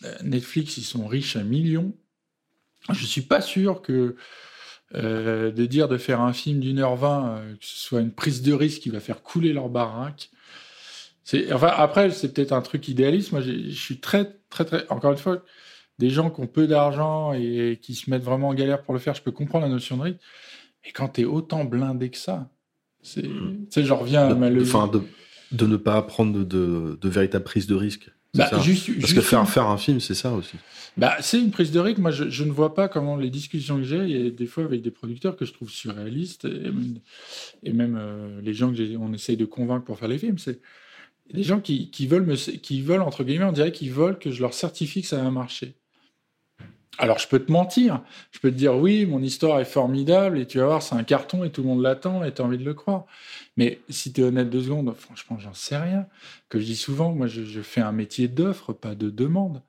euh, 0.05 0.15
Netflix, 0.25 0.77
ils 0.79 0.85
sont 0.85 1.07
riches 1.07 1.37
à 1.37 1.43
millions. 1.45 1.95
Je 2.93 3.05
suis 3.07 3.23
pas 3.23 3.41
sûr 3.41 3.83
que 3.83 4.17
euh, 4.95 5.51
de 5.51 5.67
dire 5.67 5.89
de 5.89 5.97
faire 5.97 6.21
un 6.21 6.33
film 6.33 6.61
d'une 6.61 6.79
heure 6.79 6.97
vingt, 6.97 7.39
euh, 7.39 7.55
que 7.57 7.65
ce 7.65 7.77
soit 7.77 8.01
une 8.01 8.13
prise 8.13 8.43
de 8.43 8.53
risque 8.53 8.83
qui 8.83 8.91
va 8.91 9.01
faire 9.01 9.23
couler 9.23 9.53
leur 9.53 9.69
baraque. 9.69 10.31
Enfin, 11.53 11.73
après, 11.77 12.11
c'est 12.13 12.33
peut-être 12.33 12.53
un 12.53 12.63
truc 12.63 12.87
idéaliste. 12.87 13.33
Moi, 13.33 13.41
je 13.41 13.71
suis 13.71 13.99
très, 13.99 14.39
très, 14.49 14.65
très. 14.65 14.89
Encore 14.91 15.11
une 15.11 15.19
fois, 15.19 15.43
des 15.99 16.09
gens 16.09 16.31
qui 16.31 16.41
ont 16.41 16.47
peu 16.47 16.69
d'argent 16.69 17.33
et 17.33 17.81
qui 17.83 17.97
se 17.97 18.09
mettent 18.11 18.23
vraiment 18.23 18.49
en 18.49 18.55
galère 18.55 18.83
pour 18.83 18.95
le 18.95 19.01
faire, 19.01 19.15
je 19.15 19.23
peux 19.23 19.33
comprendre 19.33 19.67
la 19.67 19.73
notion 19.73 19.97
de 19.97 20.03
risque. 20.03 20.21
Et 20.85 20.93
quand 20.93 21.09
tu 21.09 21.23
es 21.23 21.25
autant 21.25 21.65
blindé 21.65 22.11
que 22.11 22.17
ça, 22.19 22.49
c'est. 23.03 23.23
Tu 23.23 23.67
sais, 23.71 23.85
j'en 23.85 23.97
reviens 23.97 24.29
à 24.29 24.35
ma 24.37 24.51
de, 24.51 24.61
de, 24.61 25.03
de 25.51 25.67
ne 25.67 25.77
pas 25.77 26.01
prendre 26.03 26.33
de, 26.33 26.45
de, 26.45 26.97
de 27.01 27.09
véritable 27.09 27.45
prise 27.45 27.67
de 27.67 27.75
risque. 27.75 28.09
Bah, 28.39 28.49
ça. 28.49 28.59
juste- 28.61 28.87
Parce 28.87 28.99
juste 29.01 29.15
que 29.15 29.21
faire, 29.21 29.49
faire 29.49 29.67
un 29.67 29.79
film, 29.79 30.01
c'est 30.01 30.15
ça 30.15 30.33
aussi. 30.33 30.57
Bah, 30.97 31.17
c'est 31.21 31.39
une 31.41 31.51
prise 31.51 31.73
de 31.73 31.79
risque. 31.81 31.99
Moi, 31.99 32.11
je, 32.11 32.31
je 32.31 32.45
ne 32.45 32.51
vois 32.51 32.75
pas 32.75 32.89
comment 32.89 33.17
les 33.17 33.29
discussions 33.31 33.77
que 33.77 33.83
j'ai, 33.85 34.27
a 34.29 34.31
des 34.31 34.47
fois 34.47 34.65
avec 34.65 34.81
des 34.83 34.91
producteurs 34.91 35.37
que 35.37 35.45
je 35.45 35.53
trouve 35.53 35.71
surréalistes, 35.71 36.47
et 36.47 36.71
même, 36.71 36.95
et 37.63 37.73
même, 37.73 37.99
euh, 38.01 38.41
les 38.43 38.55
gens 38.55 38.73
que 38.73 38.97
on 38.97 39.13
essaye 39.13 39.37
de 39.37 39.45
convaincre 39.45 39.85
pour 39.85 39.99
faire 39.99 40.09
les 40.09 40.19
films, 40.19 40.39
c'est 40.39 40.61
des 41.33 41.43
gens 41.43 41.61
qui, 41.61 41.91
qui 41.91 42.07
veulent 42.07 42.25
me, 42.25 42.37
qui 42.37 42.81
veulent 42.83 43.03
entre 43.03 43.25
guillemets, 43.25 43.45
on 43.45 43.53
dirait 43.53 43.73
qu'ils 43.73 43.91
veulent 43.93 44.19
que 44.19 44.31
je 44.31 44.41
leur 44.41 44.55
certifie 44.55 45.03
que 45.03 45.09
ça 45.09 45.23
va 45.23 45.31
marcher. 45.31 45.75
Alors, 46.99 47.19
je 47.19 47.29
peux 47.29 47.39
te 47.39 47.53
mentir. 47.53 48.03
Je 48.31 48.39
peux 48.39 48.51
te 48.51 48.57
dire, 48.57 48.75
oui, 48.77 49.05
mon 49.07 49.23
histoire 49.23 49.61
est 49.61 49.67
formidable 49.67 50.39
et 50.39 50.47
tu 50.47 50.59
vas 50.59 50.67
voir, 50.67 50.83
c'est 50.83 50.95
un 50.95 51.05
carton 51.05 51.45
et 51.45 51.51
tout 51.51 51.63
le 51.63 51.69
monde 51.69 51.83
l'attend 51.83 52.25
et 52.25 52.33
tu 52.33 52.41
as 52.41 52.45
envie 52.45 52.59
de 52.59 52.65
le 52.65 52.75
croire. 52.75 53.05
Mais 53.57 53.81
si 53.91 54.13
tu 54.13 54.23
es 54.23 54.25
honnête 54.25 54.49
deux 54.49 54.63
secondes, 54.63 54.95
franchement, 54.97 55.39
j'en 55.39 55.53
sais 55.53 55.77
rien. 55.77 56.07
Que 56.49 56.59
je 56.59 56.65
dis 56.65 56.77
souvent, 56.77 57.13
moi, 57.13 57.27
je, 57.27 57.61
fais 57.61 57.83
un 57.83 57.93
métier 57.93 58.29
d'offre, 58.29 58.73
pas 58.73 58.95
de 58.95 59.11
demande. 59.11 59.63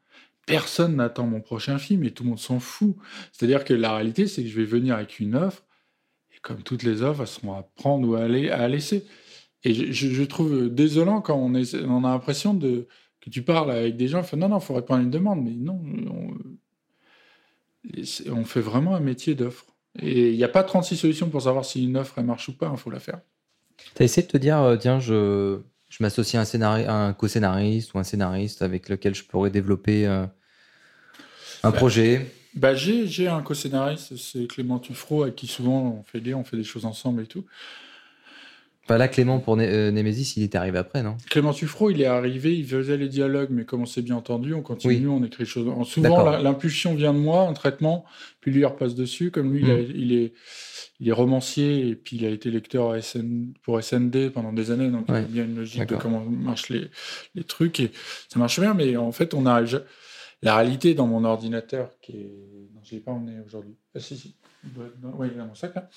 Personne 0.45 0.95
n'attend 0.95 1.27
mon 1.27 1.41
prochain 1.41 1.77
film 1.77 2.03
et 2.05 2.11
tout 2.11 2.23
le 2.23 2.29
monde 2.29 2.39
s'en 2.39 2.59
fout. 2.59 2.95
C'est-à-dire 3.33 3.65
que 3.65 3.73
la 3.73 3.93
réalité, 3.93 4.27
c'est 4.27 4.43
que 4.43 4.49
je 4.49 4.55
vais 4.55 4.65
venir 4.65 4.95
avec 4.95 5.19
une 5.19 5.35
offre 5.35 5.63
et 6.33 6.39
comme 6.41 6.63
toutes 6.63 6.83
les 6.83 7.01
offres, 7.01 7.21
elles 7.21 7.27
seront 7.27 7.53
à 7.53 7.63
prendre 7.75 8.07
ou 8.07 8.15
à, 8.15 8.21
à 8.21 8.67
laisser. 8.69 9.05
Et 9.63 9.73
je, 9.73 10.23
trouve 10.23 10.69
désolant 10.69 11.19
quand 11.19 11.35
on, 11.35 11.53
a 11.55 12.11
l'impression 12.11 12.57
que 12.57 13.29
tu 13.29 13.41
parles 13.41 13.71
avec 13.71 13.97
des 13.97 14.07
gens, 14.07 14.21
non, 14.37 14.47
non, 14.47 14.59
il 14.59 14.63
faudrait 14.63 14.85
prendre 14.85 15.03
une 15.03 15.11
demande. 15.11 15.43
Mais 15.43 15.51
non, 15.51 15.81
on 18.29 18.45
fait 18.45 18.61
vraiment 18.61 18.95
un 18.95 18.99
métier 18.99 19.35
d'offre. 19.35 19.65
Et 19.99 20.29
il 20.31 20.37
n'y 20.37 20.43
a 20.43 20.47
pas 20.49 20.63
36 20.63 20.97
solutions 20.97 21.29
pour 21.29 21.41
savoir 21.43 21.65
si 21.65 21.83
une 21.85 21.97
offre 21.97 22.15
elle 22.19 22.25
marche 22.25 22.49
ou 22.49 22.57
pas, 22.57 22.69
il 22.71 22.77
faut 22.77 22.91
la 22.91 22.99
faire. 22.99 23.21
T'as 23.93 24.03
essayé 24.05 24.25
de 24.25 24.31
te 24.31 24.37
dire, 24.37 24.59
euh, 24.61 24.77
tiens, 24.77 24.99
je, 24.99 25.59
je 25.89 25.97
m'associe 26.03 26.35
à 26.53 26.57
un, 26.71 27.07
un 27.09 27.13
co-scénariste 27.13 27.93
ou 27.93 27.99
un 27.99 28.03
scénariste 28.03 28.61
avec 28.61 28.89
lequel 28.89 29.13
je 29.15 29.23
pourrais 29.25 29.49
développer 29.51 30.07
euh, 30.07 30.25
un 31.63 31.71
Bah, 31.71 31.71
projet? 31.71 32.31
Bah, 32.55 32.75
j'ai, 32.75 33.07
j'ai 33.07 33.27
un 33.27 33.41
co-scénariste, 33.43 34.17
c'est 34.17 34.47
Clément 34.47 34.79
Tuffreau, 34.79 35.23
avec 35.23 35.35
qui 35.35 35.47
souvent 35.47 35.81
on 35.99 36.03
fait 36.03 36.21
des, 36.21 36.33
on 36.33 36.43
fait 36.43 36.57
des 36.57 36.63
choses 36.63 36.85
ensemble 36.85 37.23
et 37.23 37.27
tout. 37.27 37.45
Enfin, 38.87 38.97
là, 38.97 39.09
Clément, 39.09 39.39
pour 39.39 39.57
Né- 39.57 39.67
euh, 39.67 39.91
Némésis, 39.91 40.37
il 40.37 40.43
est 40.43 40.55
arrivé 40.55 40.77
après, 40.77 41.03
non? 41.03 41.17
Clément 41.29 41.51
Tuffreau, 41.51 41.89
il 41.89 42.01
est 42.01 42.05
arrivé, 42.05 42.57
il 42.57 42.65
faisait 42.65 42.95
les 42.95 43.09
dialogues, 43.09 43.49
mais 43.51 43.65
comme 43.65 43.81
on 43.81 43.85
s'est 43.85 44.01
bien 44.01 44.15
entendu, 44.15 44.53
on 44.53 44.61
continue, 44.61 44.93
Oui. 44.95 45.05
on 45.07 45.23
écrit 45.25 45.43
des 45.43 45.49
choses. 45.49 45.67
Souvent, 45.89 46.37
l'impulsion 46.39 46.95
vient 46.95 47.13
de 47.13 47.19
moi, 47.19 47.41
un 47.49 47.51
traitement, 47.53 48.05
puis 48.39 48.51
lui, 48.51 48.61
il 48.61 48.65
repasse 48.65 48.95
dessus. 48.95 49.29
Comme 49.29 49.51
lui, 49.51 49.61
il, 49.63 49.69
a- 49.71 49.75
Mm. 49.75 49.85
il 49.93 50.13
est, 50.13 50.33
il 51.01 51.09
est 51.09 51.11
romancier, 51.11 51.85
et 51.89 51.95
puis 51.95 52.15
il 52.15 52.25
a 52.25 52.29
été 52.29 52.49
lecteur 52.49 52.95
SN, 52.95 53.51
pour 53.61 53.77
SND 53.83 54.29
pendant 54.29 54.53
des 54.53 54.71
années, 54.71 54.87
donc 54.89 55.03
il 55.09 55.13
a 55.13 55.17
Ouais. 55.17 55.25
bien 55.25 55.43
une 55.43 55.57
logique 55.57 55.85
de 55.85 55.97
comment 55.97 56.21
marchent 56.23 56.69
les, 56.69 56.87
les 57.35 57.43
trucs, 57.43 57.81
et 57.81 57.91
ça 58.29 58.39
marche 58.39 58.57
bien, 58.61 58.73
mais 58.73 58.95
en 58.95 59.11
fait, 59.11 59.33
on 59.33 59.43
ja- 59.65 59.83
La 60.43 60.55
réalité 60.55 60.93
dans 60.93 61.07
mon 61.07 61.25
ordinateur, 61.25 61.89
qui 62.01 62.11
est. 62.13 62.31
Non, 62.73 62.79
je 62.83 62.93
ne 62.93 62.99
l'ai 62.99 63.03
pas 63.03 63.11
emmené 63.11 63.33
aujourd'hui. 63.45 63.75
Ah, 63.95 63.99
si, 63.99 64.15
si. 64.15 64.35
Il 64.75 65.25
est 65.25 65.35
dans 65.35 65.45
mon 65.45 65.55
sac, 65.55 65.75
là. 65.75 65.89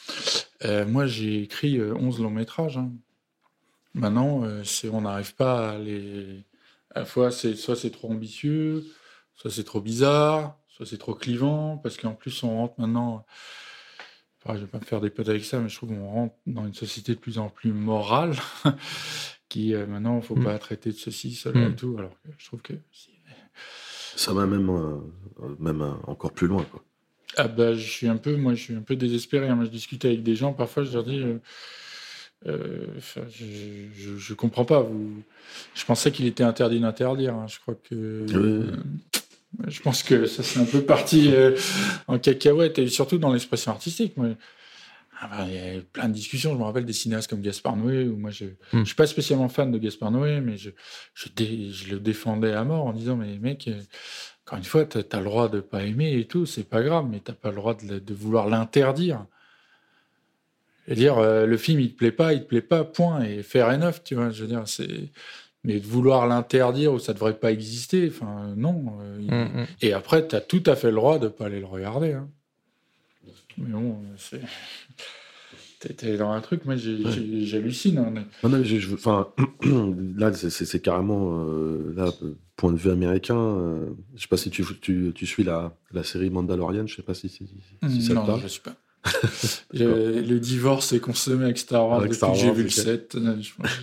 Euh, 0.64 0.86
moi, 0.86 1.06
j'ai 1.06 1.42
écrit 1.42 1.78
euh, 1.78 1.94
11 1.94 2.20
longs 2.20 2.30
métrages. 2.30 2.78
hein. 2.78 2.92
Maintenant, 3.94 4.44
euh, 4.44 4.62
on 4.92 5.01
n'arrive 5.02 5.34
pas 5.34 5.70
à 5.70 5.78
les. 5.78 6.44
À 6.94 7.01
la 7.01 7.05
fois, 7.05 7.30
c'est, 7.30 7.55
soit 7.55 7.76
c'est 7.76 7.90
trop 7.90 8.10
ambitieux, 8.10 8.84
soit 9.34 9.51
c'est 9.51 9.64
trop 9.64 9.80
bizarre, 9.80 10.59
soit 10.68 10.86
c'est 10.86 10.98
trop 10.98 11.14
clivant, 11.14 11.76
parce 11.78 11.97
qu'en 11.97 12.14
plus, 12.14 12.42
on 12.42 12.56
rentre 12.56 12.74
maintenant. 12.78 13.24
Enfin, 14.42 14.56
je 14.56 14.62
vais 14.62 14.66
pas 14.68 14.78
me 14.78 14.84
faire 14.84 15.01
des 15.01 15.10
potes 15.10 15.28
avec 15.28 15.44
ça, 15.44 15.59
mais 15.60 15.68
je 15.68 15.76
trouve 15.76 15.90
qu'on 15.90 16.09
rentre 16.09 16.34
dans 16.47 16.66
une 16.66 16.72
société 16.74 17.14
de 17.14 17.20
plus 17.20 17.38
en 17.38 17.48
plus 17.51 17.72
morale, 17.72 18.34
qui 19.48 19.74
euh, 19.74 19.86
maintenant, 19.86 20.14
il 20.14 20.16
ne 20.16 20.22
faut 20.22 20.36
Mm. 20.36 20.44
pas 20.44 20.59
traiter 20.59 20.90
de 20.90 20.97
ceci, 20.97 21.34
cela 21.34 21.68
Mm. 21.68 21.72
et 21.72 21.76
tout. 21.76 21.94
Alors 21.98 22.10
que 22.22 22.28
je 22.38 22.47
trouve 22.47 22.62
que. 22.62 22.72
Ça 24.16 24.32
va 24.32 24.47
même, 24.47 24.68
euh, 24.70 24.98
euh, 25.42 25.55
même 25.59 25.82
euh, 25.82 25.92
encore 26.06 26.32
plus 26.32 26.47
loin. 26.47 26.64
Quoi. 26.64 26.82
Ah 27.36 27.48
bah, 27.48 27.74
je 27.74 27.89
suis 27.89 28.09
un 28.09 28.16
peu, 28.16 28.36
moi, 28.36 28.55
je 28.55 28.62
suis 28.62 28.74
un 28.74 28.82
peu 28.82 28.97
désespéré. 28.97 29.48
hein. 29.48 29.55
Moi, 29.55 29.65
je 29.65 29.70
discute 29.70 30.05
avec 30.05 30.23
des 30.23 30.35
gens, 30.36 30.52
parfois, 30.52 30.82
je 30.85 30.93
leur 30.93 31.05
dis, 31.05 31.20
euh, 31.20 31.39
euh, 32.47 32.86
je, 33.31 33.44
je, 33.94 34.16
je 34.16 34.35
comprends 34.35 34.65
pas. 34.65 34.81
Vous, 34.81 35.23
je 35.74 35.85
pensais 35.85 36.11
qu'il 36.11 36.27
était 36.27 36.43
interdit 36.43 36.81
d'interdire. 36.81 37.35
hein. 37.35 37.47
Je 37.48 37.59
crois 37.61 37.74
que, 37.74 37.94
euh, 37.94 38.77
je 39.69 39.81
pense 39.82 40.02
que 40.02 40.27
ça 40.27 40.43
c'est 40.43 40.59
un 40.61 40.65
peu 40.65 40.82
parti 40.82 41.31
euh, 41.32 41.57
en 42.07 42.19
cacahuète 42.19 42.78
et 42.78 42.86
surtout 42.89 43.19
dans 43.19 43.32
l'expression 43.32 43.73
artistique. 43.73 44.16
Moi, 44.16 44.28
ah 45.20 45.28
bah, 45.31 45.44
il 45.48 45.55
y 45.55 45.59
a 45.59 45.77
eu 45.77 45.82
plein 45.82 46.09
de 46.09 46.15
discussions. 46.15 46.52
Je 46.55 46.59
me 46.59 46.65
rappelle 46.65 46.86
des 46.86 46.93
cinéastes 46.94 47.28
comme 47.28 47.43
Gaspard 47.43 47.77
Noé, 47.77 48.05
où 48.09 48.16
moi, 48.16 48.31
je, 48.31 48.47
Hmm. 48.73 48.81
je 48.81 48.85
suis 48.85 48.94
pas 48.94 49.07
spécialement 49.07 49.48
fan 49.51 49.70
de 49.70 49.78
Gaspard 49.78 50.11
Noé, 50.11 50.40
mais 50.40 50.57
je, 50.57 50.70
je, 51.15 51.28
dé- 51.35 51.70
je 51.70 51.90
le 51.90 52.01
défendais 52.01 52.52
à 52.52 52.65
mort 52.65 52.86
en 52.86 52.93
disant, 52.93 53.16
mais 53.16 53.39
mec. 53.39 53.69
Encore 54.51 54.59
une 54.59 54.64
fois, 54.64 54.85
tu 54.85 54.98
as, 54.98 55.18
le 55.18 55.24
droit 55.24 55.48
de 55.48 55.60
pas 55.60 55.85
aimer 55.85 56.18
et 56.18 56.24
tout, 56.27 56.44
c'est 56.44 56.68
pas 56.68 56.82
grave, 56.82 57.06
mais 57.09 57.20
t'as 57.20 57.35
pas 57.35 57.51
le 57.51 57.55
droit 57.55 57.74
de, 57.74 58.14
vouloir 58.14 58.48
l'interdire. 58.48 59.24
Dire, 60.89 61.18
euh, 61.18 61.47
le 61.47 61.56
film, 61.56 61.78
il 61.78 61.93
te 61.93 61.97
plaît 61.97 62.10
pas, 62.10 62.32
il 62.32 62.40
te 62.43 62.47
plaît 62.47 62.60
pas, 62.60 62.82
point, 62.82 63.22
et 63.22 63.44
faire 63.44 63.68
enough, 63.68 64.02
tu 64.02 64.16
vois, 64.16 64.31
je 64.31 64.43
veux 64.43 64.48
dire, 64.48 64.64
c'est... 64.66 65.09
Mais 65.62 65.78
de 65.78 65.86
vouloir 65.86 66.27
l'interdire 66.27 66.93
ou 66.94 66.98
ça 66.98 67.12
devrait 67.12 67.39
pas 67.39 67.52
exister, 67.52 68.10
enfin, 68.12 68.55
non. 68.56 68.98
euh, 69.01 69.18
il- 69.20 69.31
Mm, 69.31 69.60
mm. 69.60 69.66
Et 69.82 69.93
après, 69.93 70.27
tu 70.27 70.35
as 70.35 70.40
tout 70.40 70.64
à 70.66 70.74
fait 70.74 70.89
le 70.89 70.97
droit 70.97 71.20
de 71.20 71.28
pas 71.28 71.47
aller 71.47 71.60
le 71.60 71.66
regarder. 71.66 72.14
hein. 72.14 72.28
Mais 73.56 73.70
bon, 73.70 74.01
c'est... 74.16 74.40
T'es- 75.81 76.16
dans 76.19 76.31
un 76.31 76.40
truc, 76.43 76.66
moi, 76.66 76.74
Ouais. 76.74 76.81
j'hallucine. 77.44 77.98
hein. 77.98 78.12
Non, 78.43 78.51
non, 78.51 78.62
je, 78.62 78.77
je- 78.78 78.94
là, 80.19 80.32
c'est- 80.35 80.81
carrément, 80.82 81.47
euh, 81.48 81.94
là, 81.97 82.12
point 82.57 82.70
de 82.73 82.77
vue 82.77 82.90
américain. 82.90 83.36
euh, 83.39 83.86
je 84.15 84.20
sais 84.23 84.28
pas 84.28 84.36
si 84.36 84.51
tu, 84.51 84.62
tu, 84.82 85.12
tu 85.15 85.27
suis 85.27 85.43
la, 85.43 85.74
la 85.93 86.02
série 86.05 86.28
Mandalorian, 86.28 86.86
je 86.86 86.97
sais 86.97 87.02
pas 87.02 87.15
si, 87.15 87.31
si, 87.31 87.48
si 87.89 88.02
ça 88.02 88.09
te 88.11 88.15
non, 88.15 88.27
parle. 88.27 88.40
je 88.43 88.48
suis 88.48 88.61
pas. 88.61 88.77
Le 89.73 90.39
divorce 90.39 90.93
est 90.93 91.01
consommé 91.01 91.44
avec 91.44 91.57
Star 91.57 91.89
Wars 91.89 92.01
Avec 92.01 92.12
depuis 92.12 92.39
j'ai 92.39 92.52
vu 92.52 92.62
le 92.65 92.69
ok. 92.69 92.73
7. 92.73 93.15
euh, 93.15 93.36
je 93.40 93.51
pense 93.57 93.66
que 93.70 93.82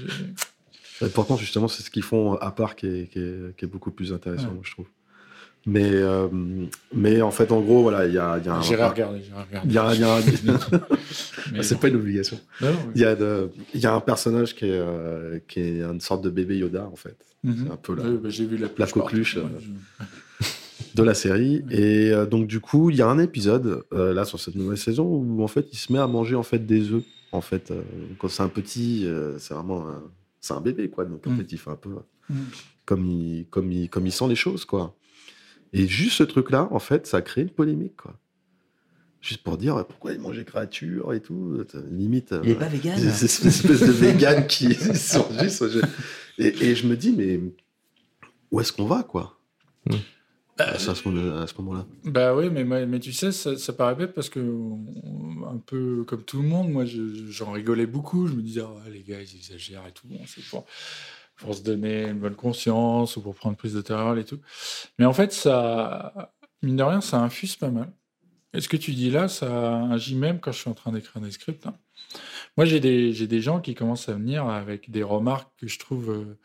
j'ai- 1.00 1.06
Et 1.08 1.10
pourtant, 1.10 1.38
justement, 1.38 1.68
c'est 1.68 1.82
ce 1.84 1.90
qu'ils 1.90 2.04
font 2.04 2.36
à 2.36 2.52
part 2.52 2.76
qui 2.76 2.86
est, 2.88 3.08
qui 3.12 3.20
est, 3.20 3.56
qui 3.58 3.66
est 3.66 3.68
beaucoup 3.68 3.92
plus 3.92 4.14
intéressant, 4.14 4.48
Ouais. 4.50 4.54
moi, 4.54 4.62
je 4.64 4.72
trouve. 4.72 4.86
Mais, 5.70 5.90
euh, 5.92 6.28
mais 6.94 7.22
en 7.22 7.30
fait, 7.32 7.52
en 7.52 7.60
gros, 7.60 7.82
voilà, 7.82 8.06
il 8.08 8.14
y 8.14 8.18
a, 8.18 8.38
y 8.38 8.48
a 8.48 8.56
un. 8.56 8.62
J'irai 8.62 8.86
regarder, 8.88 9.22
j'irai 9.22 9.44
regarder. 9.44 9.68
Il 9.68 9.74
y 9.74 9.78
a, 9.78 9.94
y 9.96 10.04
a 10.04 10.16
un- 10.16 10.22
Mais 11.54 11.62
c'est 11.64 11.76
bon. 11.76 11.82
pas 11.82 11.88
une 11.90 11.96
obligation. 11.98 12.40
Il 12.96 13.02
y, 13.02 13.06
a 13.06 13.16
de- 13.16 13.50
y 13.74 13.86
a 13.86 13.94
un 13.94 14.00
personnage 14.00 14.56
qui 14.56 14.66
est, 14.66 14.70
euh, 14.72 15.40
qui 15.48 15.60
est 15.60 15.82
une 15.82 16.00
sorte 16.00 16.24
de 16.24 16.30
bébé 16.30 16.58
Yoda, 16.58 16.88
en 16.92 16.96
fait. 16.96 17.18
Mhm. 17.44 17.64
C'est 17.66 17.72
un 17.74 17.76
peu 17.76 17.96
la, 17.96 18.04
Ouais, 18.04 18.18
bah, 18.18 18.30
j'ai 18.30 18.46
vu 18.46 18.56
la, 18.58 18.68
la 18.78 18.88
coqueluche, 18.88 19.36
Ouais, 19.36 19.44
euh, 19.44 20.06
de 20.96 21.04
la 21.04 21.14
série. 21.14 21.64
Et 21.70 22.12
euh, 22.12 22.26
donc, 22.26 22.48
du 22.48 22.60
coup, 22.62 22.90
il 22.90 22.96
y 22.96 23.02
a 23.02 23.08
un 23.08 23.20
épisode, 23.20 23.84
euh, 23.94 24.14
là, 24.14 24.24
sur 24.26 24.40
cette 24.40 24.56
nouvelle 24.56 24.78
saison, 24.78 25.06
où 25.06 25.44
en 25.44 25.48
fait, 25.48 25.68
il 25.74 25.78
se 25.78 25.92
met 25.92 26.00
à 26.00 26.08
manger 26.08 26.36
en 26.36 26.44
fait 26.44 26.66
des 26.66 26.92
œufs. 26.92 27.04
En 27.34 27.42
fait, 27.42 27.74
quand 28.20 28.30
c'est 28.30 28.42
un 28.44 28.48
petit, 28.48 29.06
c'est 29.38 29.54
vraiment 29.54 29.86
un, 29.90 30.02
c'est 30.40 30.54
un 30.54 30.62
bébé, 30.62 30.90
quoi. 30.90 31.04
Donc, 31.04 31.28
en 31.28 31.32
Mm. 31.32 31.38
fait, 31.40 31.52
il 31.52 31.58
fait 31.58 31.70
un 31.72 31.76
peu 31.76 31.90
Mm. 32.30 32.36
comme 32.86 33.06
il, 33.06 33.46
comme, 33.50 33.70
il, 33.72 33.90
comme 33.90 34.06
il 34.08 34.12
sent 34.14 34.28
les 34.30 34.36
choses, 34.36 34.64
quoi. 34.64 34.96
Et 35.74 35.88
juste 35.88 36.18
ce 36.18 36.24
truc-là, 36.24 36.68
en 36.72 36.80
fait, 36.80 37.08
ça 37.08 37.18
a 37.18 37.22
créé 37.22 37.44
une 37.44 37.50
polémique, 37.50 37.98
quoi. 37.98 38.16
Juste 39.20 39.42
pour 39.44 39.58
dire 39.58 39.84
pourquoi 39.88 40.14
il 40.14 40.20
mangeait 40.20 40.46
créature 40.46 41.14
et 41.14 41.20
tout. 41.22 41.58
Limite. 41.92 42.34
Il 42.44 42.52
est 42.52 42.56
euh, 42.56 42.60
pas 42.60 42.68
vegan. 42.68 42.98
Ces 42.98 43.26
espèces 43.26 43.64
de 43.82 43.92
véganes 43.92 44.48
qui 44.48 44.74
sont 44.96 45.28
juste. 45.42 45.68
je- 45.70 45.80
Et, 46.38 46.48
et 46.70 46.76
je 46.76 46.88
me 46.88 46.96
dis, 46.96 47.12
mais 47.12 47.40
où 48.52 48.60
est-ce 48.62 48.72
qu'on 48.72 48.86
va, 48.86 49.04
quoi? 49.04 49.40
À 50.60 50.80
ce, 50.80 50.90
à 50.92 50.96
ce 50.96 51.08
moment- 51.08 51.38
à 51.38 51.46
ce 51.48 51.54
moment-là. 51.60 51.86
Bah 52.06 52.36
oui, 52.36 52.50
mais, 52.50 52.64
mais 52.64 53.00
tu 53.00 53.12
sais, 53.14 53.32
ça, 53.32 53.58
ça 53.58 53.74
paraît 53.74 53.96
bête 53.96 54.14
parce 54.14 54.30
que, 54.30 54.40
on- 54.40 55.46
un 55.52 55.58
peu 55.58 56.04
comme 56.06 56.24
tout 56.24 56.42
le 56.42 56.48
monde, 56.48 56.70
moi, 56.72 56.86
je- 56.86 57.30
j'en 57.30 57.52
rigolais 57.52 57.86
beaucoup. 57.88 58.28
Je 58.28 58.34
me 58.34 58.42
disais, 58.42 58.62
Ah, 58.64 58.90
les 58.90 59.02
gars, 59.04 59.20
ils 59.22 59.36
exagèrent 59.36 59.86
et 59.88 59.92
tout. 59.92 60.08
Bon, 60.08 60.20
c'est 60.28 60.44
pour, 60.46 60.66
pour 61.38 61.56
se 61.56 61.62
donner 61.62 62.04
une 62.08 62.20
bonne 62.20 62.36
conscience 62.36 63.16
ou 63.16 63.22
pour 63.22 63.36
prendre 63.36 63.56
prise 63.58 63.74
de 63.74 63.82
terreur 63.82 64.18
et 64.18 64.26
tout. 64.26 64.40
Mais 65.00 65.06
en 65.06 65.14
fait, 65.14 65.32
ça, 65.32 66.34
mine 66.62 66.76
de 66.76 66.84
rien, 66.84 67.02
ça 67.02 67.20
infuse 67.20 67.56
pas 67.56 67.70
mal. 67.70 67.92
Et 68.54 68.62
ce 68.62 68.68
que 68.70 68.78
tu 68.78 68.92
dis 68.94 69.12
là, 69.12 69.28
ça 69.28 69.84
agit 69.92 70.16
même 70.16 70.40
quand 70.40 70.52
je 70.52 70.60
suis 70.60 70.70
en 70.70 70.74
train 70.74 70.92
d'écrire 70.92 71.22
des 71.22 71.32
scripts. 71.32 71.68
hein. 71.68 71.76
Moi, 72.56 72.66
j'ai 72.66 72.80
des, 72.80 73.14
j'ai 73.14 73.28
des 73.28 73.42
gens 73.42 73.60
qui 73.62 73.76
commencent 73.76 74.10
à 74.10 74.14
venir 74.14 74.46
avec 74.48 74.90
des 74.90 75.04
remarques 75.04 75.52
que 75.60 75.68
je 75.68 75.78
trouve 75.78 76.10
euh, 76.12 76.40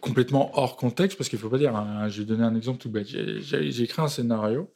complètement 0.00 0.50
hors 0.58 0.76
contexte, 0.76 1.16
parce 1.16 1.28
qu'il 1.30 1.38
faut 1.38 1.48
pas 1.48 1.58
dire, 1.58 1.74
hein, 1.74 2.08
je 2.08 2.20
vais 2.20 2.26
donner 2.26 2.44
un 2.44 2.54
exemple 2.54 2.78
tout 2.78 2.90
bête. 2.90 3.06
J'ai- 3.08 3.40
J'ai 3.40 3.70
j'ai 3.70 3.84
écrit 3.84 4.02
un 4.02 4.08
scénario 4.08 4.72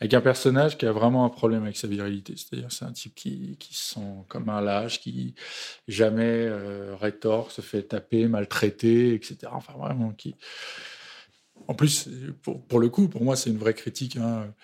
avec 0.00 0.14
un 0.14 0.20
personnage 0.20 0.78
qui 0.78 0.86
a 0.86 0.92
vraiment 0.92 1.24
un 1.24 1.28
problème 1.28 1.64
avec 1.64 1.76
sa 1.76 1.88
virilité. 1.88 2.34
C'est-à-dire, 2.36 2.70
c'est 2.70 2.84
un 2.84 2.92
type 2.92 3.14
qui, 3.14 3.56
qui 3.58 3.74
se 3.74 3.94
sent 3.94 4.24
comme 4.28 4.48
un 4.48 4.60
lâche, 4.60 5.00
qui 5.00 5.34
jamais 5.88 6.22
euh, 6.24 6.94
rétorque, 6.94 7.50
se 7.50 7.60
fait 7.60 7.82
taper, 7.82 8.28
maltraiter, 8.28 9.14
etc. 9.14 9.38
Enfin, 9.52 9.74
vraiment, 9.76 10.12
qui. 10.12 10.34
En 11.66 11.74
plus, 11.74 12.08
pour, 12.42 12.78
le 12.78 12.88
coup, 12.88 13.08
pour 13.08 13.24
moi, 13.24 13.36
c'est 13.36 13.50
une 13.50 13.58
vraie 13.58 13.74
critique 13.74 14.16
hein, 14.16 14.54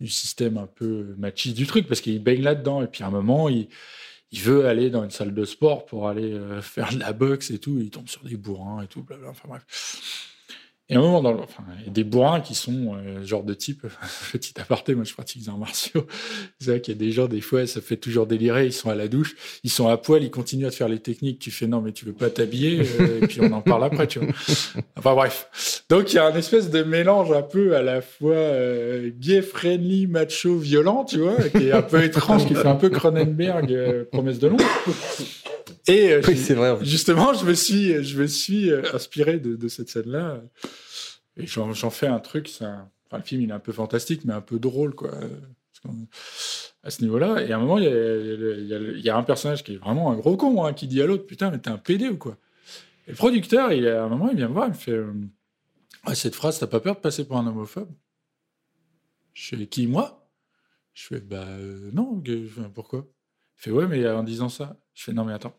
du 0.00 0.08
système 0.08 0.58
un 0.58 0.66
peu 0.66 1.14
machiste 1.16 1.56
du 1.56 1.66
truc, 1.66 1.86
parce 1.86 2.00
qu'il 2.00 2.22
baigne 2.22 2.42
là-dedans. 2.42 2.82
Et 2.82 2.88
puis, 2.88 3.04
à 3.04 3.06
un 3.06 3.10
moment, 3.10 3.48
il, 3.48 3.68
veut 4.32 4.66
aller 4.66 4.90
dans 4.90 5.02
une 5.02 5.10
salle 5.10 5.32
de 5.32 5.44
sport 5.46 5.86
pour 5.86 6.08
aller 6.08 6.32
euh, 6.32 6.60
faire 6.60 6.92
de 6.92 6.98
la 6.98 7.12
boxe 7.14 7.50
et 7.50 7.58
tout. 7.58 7.78
Il 7.78 7.90
tombe 7.90 8.08
sur 8.08 8.22
des 8.24 8.36
bourrins 8.36 8.82
et 8.82 8.86
tout, 8.86 9.02
blabla. 9.02 9.30
Enfin, 9.30 9.48
bref. 9.48 10.35
Et 10.88 10.94
à 10.94 10.98
un 10.98 11.02
moment, 11.02 11.20
dans 11.20 11.32
le- 11.32 11.40
enfin, 11.40 11.64
il 11.80 11.86
y 11.86 11.88
a 11.88 11.92
des 11.92 12.04
bourrins 12.04 12.40
qui 12.40 12.54
sont 12.54 12.94
euh, 12.94 13.24
genre 13.24 13.42
de 13.42 13.54
type, 13.54 13.84
petit 14.32 14.54
aparté, 14.60 14.94
moi 14.94 15.02
je 15.02 15.12
pratique 15.14 15.42
les 15.42 15.48
arts 15.48 15.58
martiaux. 15.58 16.06
C'est 16.60 16.70
vrai 16.70 16.80
qu'il 16.80 16.94
y 16.94 16.96
a 16.96 17.00
des 17.00 17.10
gens, 17.10 17.26
des 17.26 17.40
fois, 17.40 17.66
ça 17.66 17.80
fait 17.80 17.96
toujours 17.96 18.26
délirer, 18.26 18.66
ils 18.66 18.72
sont 18.72 18.88
à 18.88 18.94
la 18.94 19.08
douche, 19.08 19.34
ils 19.64 19.70
sont 19.70 19.88
à 19.88 19.96
poil, 19.96 20.22
ils 20.22 20.30
continuent 20.30 20.66
à 20.66 20.70
te 20.70 20.76
faire 20.76 20.88
les 20.88 21.00
techniques. 21.00 21.40
Tu 21.40 21.50
fais 21.50 21.66
non, 21.66 21.80
mais 21.80 21.90
tu 21.90 22.04
veux 22.04 22.12
pas 22.12 22.30
t'habiller, 22.30 22.86
euh, 23.00 23.20
et 23.22 23.26
puis 23.26 23.40
on 23.40 23.50
en 23.52 23.62
parle 23.62 23.82
après, 23.82 24.06
tu 24.06 24.20
vois. 24.20 24.28
Enfin 24.96 25.14
bref. 25.14 25.84
Donc 25.90 26.12
il 26.12 26.16
y 26.16 26.18
a 26.20 26.26
un 26.26 26.36
espèce 26.36 26.70
de 26.70 26.82
mélange 26.84 27.32
un 27.32 27.42
peu 27.42 27.74
à 27.76 27.82
la 27.82 28.00
fois 28.00 28.34
euh, 28.34 29.10
gay, 29.18 29.42
friendly, 29.42 30.06
macho, 30.06 30.56
violent, 30.56 31.04
tu 31.04 31.18
vois, 31.18 31.36
qui 31.50 31.66
est 31.68 31.72
un 31.72 31.82
peu 31.82 32.02
étrange, 32.04 32.46
qui 32.46 32.54
fait 32.54 32.68
un 32.68 32.76
peu 32.76 32.90
Cronenberg, 32.90 33.72
euh, 33.72 34.04
promesse 34.10 34.38
de 34.38 34.46
l'ombre. 34.48 34.64
Et 35.88 36.12
euh, 36.12 36.20
Oui, 36.26 36.34
j'ai- 36.34 36.42
c'est 36.42 36.54
vrai. 36.54 36.70
en 36.70 36.78
fait. 36.78 36.84
Justement, 36.84 37.32
je 37.34 37.44
me 37.46 37.54
suis, 37.54 38.02
je 38.04 38.20
me 38.20 38.26
suis 38.26 38.70
euh, 38.70 38.82
inspiré 38.94 39.38
de, 39.38 39.56
de 39.56 39.68
cette 39.68 39.88
scène-là. 39.88 40.42
Et 41.36 41.46
j'en 41.46 41.72
fais 41.90 42.06
un 42.06 42.18
truc. 42.18 42.48
enfin, 42.54 42.88
le 43.12 43.22
film, 43.22 43.42
il 43.42 43.50
est 43.50 43.52
un 43.52 43.58
peu 43.60 43.72
fantastique, 43.72 44.24
mais 44.24 44.32
un 44.32 44.40
peu 44.40 44.58
drôle, 44.58 44.94
quoi. 44.94 45.12
À 46.82 46.90
ce 46.90 47.02
niveau-là. 47.02 47.42
Et 47.44 47.52
à 47.52 47.56
un 47.56 47.60
moment, 47.60 47.78
il 47.78 47.84
y 47.84 47.86
a, 47.88 47.90
il 47.90 48.66
y 48.66 48.74
a- 48.74 48.78
il 48.78 49.00
y 49.00 49.10
a 49.10 49.16
un 49.16 49.22
personnage 49.22 49.62
qui 49.62 49.74
est 49.74 49.76
vraiment 49.76 50.10
un 50.10 50.16
gros 50.16 50.36
con, 50.36 50.64
hein, 50.64 50.72
qui 50.72 50.86
dit 50.88 51.00
à 51.02 51.06
l'autre 51.06 51.26
Putain, 51.26 51.50
mais 51.50 51.58
t'es 51.58 51.70
un 51.70 51.78
PD 51.78 52.08
ou 52.08 52.16
quoi? 52.16 52.36
Et 53.06 53.10
le 53.10 53.16
producteur, 53.16 53.72
il, 53.72 53.86
à 53.86 54.04
un 54.04 54.08
moment, 54.08 54.30
il 54.30 54.36
vient 54.36 54.48
me 54.48 54.54
voir, 54.54 54.66
il 54.66 54.70
me 54.70 54.74
fait 54.74 54.90
euh, 54.92 55.12
Ah, 56.04 56.14
Cette 56.14 56.34
phrase, 56.34 56.58
t'as 56.58 56.66
pas 56.66 56.80
peur 56.80 56.96
de 56.96 57.00
passer 57.00 57.24
pour 57.26 57.36
un 57.36 57.46
homophobe? 57.46 57.90
Je 59.34 59.54
fais 59.56 59.66
Qui, 59.66 59.86
moi? 59.86 60.28
Je 60.94 61.06
fais 61.06 61.20
Bah, 61.20 61.44
euh, 61.46 61.90
non, 61.92 62.22
pourquoi? 62.74 63.06
Il 63.58 63.62
fait 63.62 63.70
Ouais, 63.70 63.86
mais 63.86 64.08
en 64.08 64.22
disant 64.24 64.48
ça. 64.48 64.80
Je 64.94 65.04
fais 65.04 65.12
Non, 65.12 65.24
mais 65.24 65.34
attends. 65.34 65.54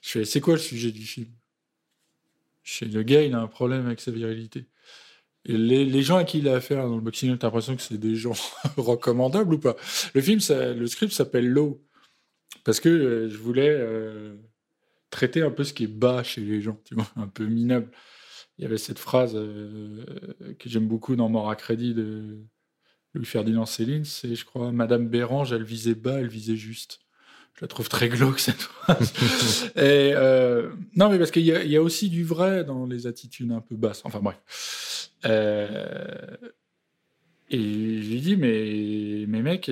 Je 0.00 0.10
fais, 0.10 0.24
c'est 0.24 0.40
quoi 0.40 0.54
le 0.54 0.60
sujet 0.60 0.92
du 0.92 1.02
film? 1.02 1.28
Je 2.62 2.74
fais, 2.74 2.86
le 2.86 3.02
gars, 3.02 3.22
il 3.22 3.34
a 3.34 3.40
un 3.40 3.46
problème 3.46 3.86
avec 3.86 4.00
sa 4.00 4.10
virilité. 4.10 4.66
Les, 5.46 6.02
gens 6.02 6.16
à 6.16 6.24
qui 6.24 6.38
il 6.38 6.48
a 6.48 6.56
affaire 6.56 6.86
dans 6.86 6.96
le 6.96 7.00
boxing, 7.00 7.36
t'as 7.38 7.46
l'impression 7.46 7.74
que 7.74 7.82
c'est 7.82 7.98
des 7.98 8.14
gens 8.14 8.34
recommandables 8.76 9.54
ou 9.54 9.58
pas? 9.58 9.76
Le 10.14 10.20
film, 10.20 10.40
le 10.50 10.86
script 10.86 11.12
s'appelle 11.12 11.48
Low. 11.48 11.82
Parce 12.64 12.80
que 12.80 12.88
euh, 12.88 13.28
je 13.30 13.38
voulais 13.38 13.70
euh, 13.70 14.36
traiter 15.10 15.42
un 15.42 15.50
peu 15.50 15.64
ce 15.64 15.72
qui 15.72 15.84
est 15.84 15.86
bas 15.86 16.22
chez 16.22 16.42
les 16.42 16.60
gens, 16.60 16.78
un 17.16 17.28
peu 17.28 17.46
minable. 17.46 17.90
Il 18.58 18.62
y 18.62 18.66
avait 18.66 18.78
cette 18.78 18.98
phrase 18.98 19.32
euh, 19.34 20.04
que 20.58 20.68
j'aime 20.68 20.86
beaucoup 20.86 21.16
dans 21.16 21.28
Mort 21.28 21.50
à 21.50 21.56
crédit 21.56 21.94
de 21.94 22.44
Louis-Ferdinand 23.14 23.66
Céline, 23.66 24.04
c'est, 24.04 24.34
je 24.34 24.44
crois, 24.44 24.70
Madame 24.70 25.08
Bérange, 25.08 25.52
elle 25.52 25.64
visait 25.64 25.94
bas, 25.94 26.20
elle 26.20 26.28
visait 26.28 26.56
juste. 26.56 27.00
Je 27.56 27.64
la 27.64 27.68
trouve 27.68 27.88
très 27.88 28.08
glauque, 28.08 28.40
cette 28.40 28.62
phrase. 28.62 29.12
Et, 29.76 30.12
euh, 30.14 30.70
non, 30.96 31.10
mais 31.10 31.18
parce 31.18 31.30
qu'il 31.30 31.42
y, 31.44 31.52
a- 31.52 31.62
il 31.62 31.70
y 31.70 31.76
a 31.76 31.82
aussi 31.82 32.08
du 32.08 32.24
vrai 32.24 32.64
dans 32.64 32.86
les 32.86 33.06
attitudes 33.06 33.52
un 33.52 33.60
peu 33.60 33.76
basses. 33.76 34.00
Enfin, 34.04 34.20
bref. 34.20 34.38
Euh, 35.26 36.36
et 37.52 37.58
je 37.58 38.08
lui 38.10 38.20
dis, 38.20 38.36
mais, 38.36 39.24
mais 39.26 39.42
mec, 39.42 39.68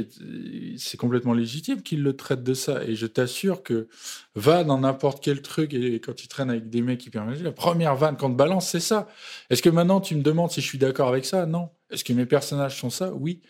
c'est 0.77 0.97
complètement 0.97 1.33
légitime 1.33 1.81
qu'il 1.81 2.03
le 2.03 2.17
traite 2.17 2.43
de 2.43 2.53
ça. 2.53 2.83
Et 2.83 2.97
je 2.97 3.07
t'assure 3.07 3.63
que 3.63 3.87
va 4.35 4.65
dans 4.65 4.79
n'importe 4.81 5.23
quel 5.23 5.43
truc 5.43 5.73
et 5.75 6.01
quand 6.01 6.13
tu 6.13 6.27
traînes 6.27 6.51
avec 6.51 6.69
des 6.71 6.83
mecs 6.83 6.99
qui 6.99 7.09
permettent, 7.11 7.41
la 7.41 7.53
première 7.53 7.95
vanne 7.95 8.17
qu'on 8.17 8.31
te 8.33 8.37
balance, 8.37 8.69
c'est 8.69 8.81
ça. 8.81 9.07
Est-ce 9.49 9.63
que 9.63 9.69
maintenant 9.71 10.01
tu 10.01 10.17
me 10.17 10.23
demandes 10.23 10.51
si 10.51 10.61
je 10.61 10.67
suis 10.67 10.79
d'accord 10.79 11.09
avec 11.09 11.25
ça? 11.25 11.47
Non. 11.47 11.71
Est-ce 11.91 12.03
que 12.03 12.13
mes 12.13 12.27
personnages 12.27 12.77
sont 12.81 12.91
ça? 12.91 13.13
Oui. 13.15 13.43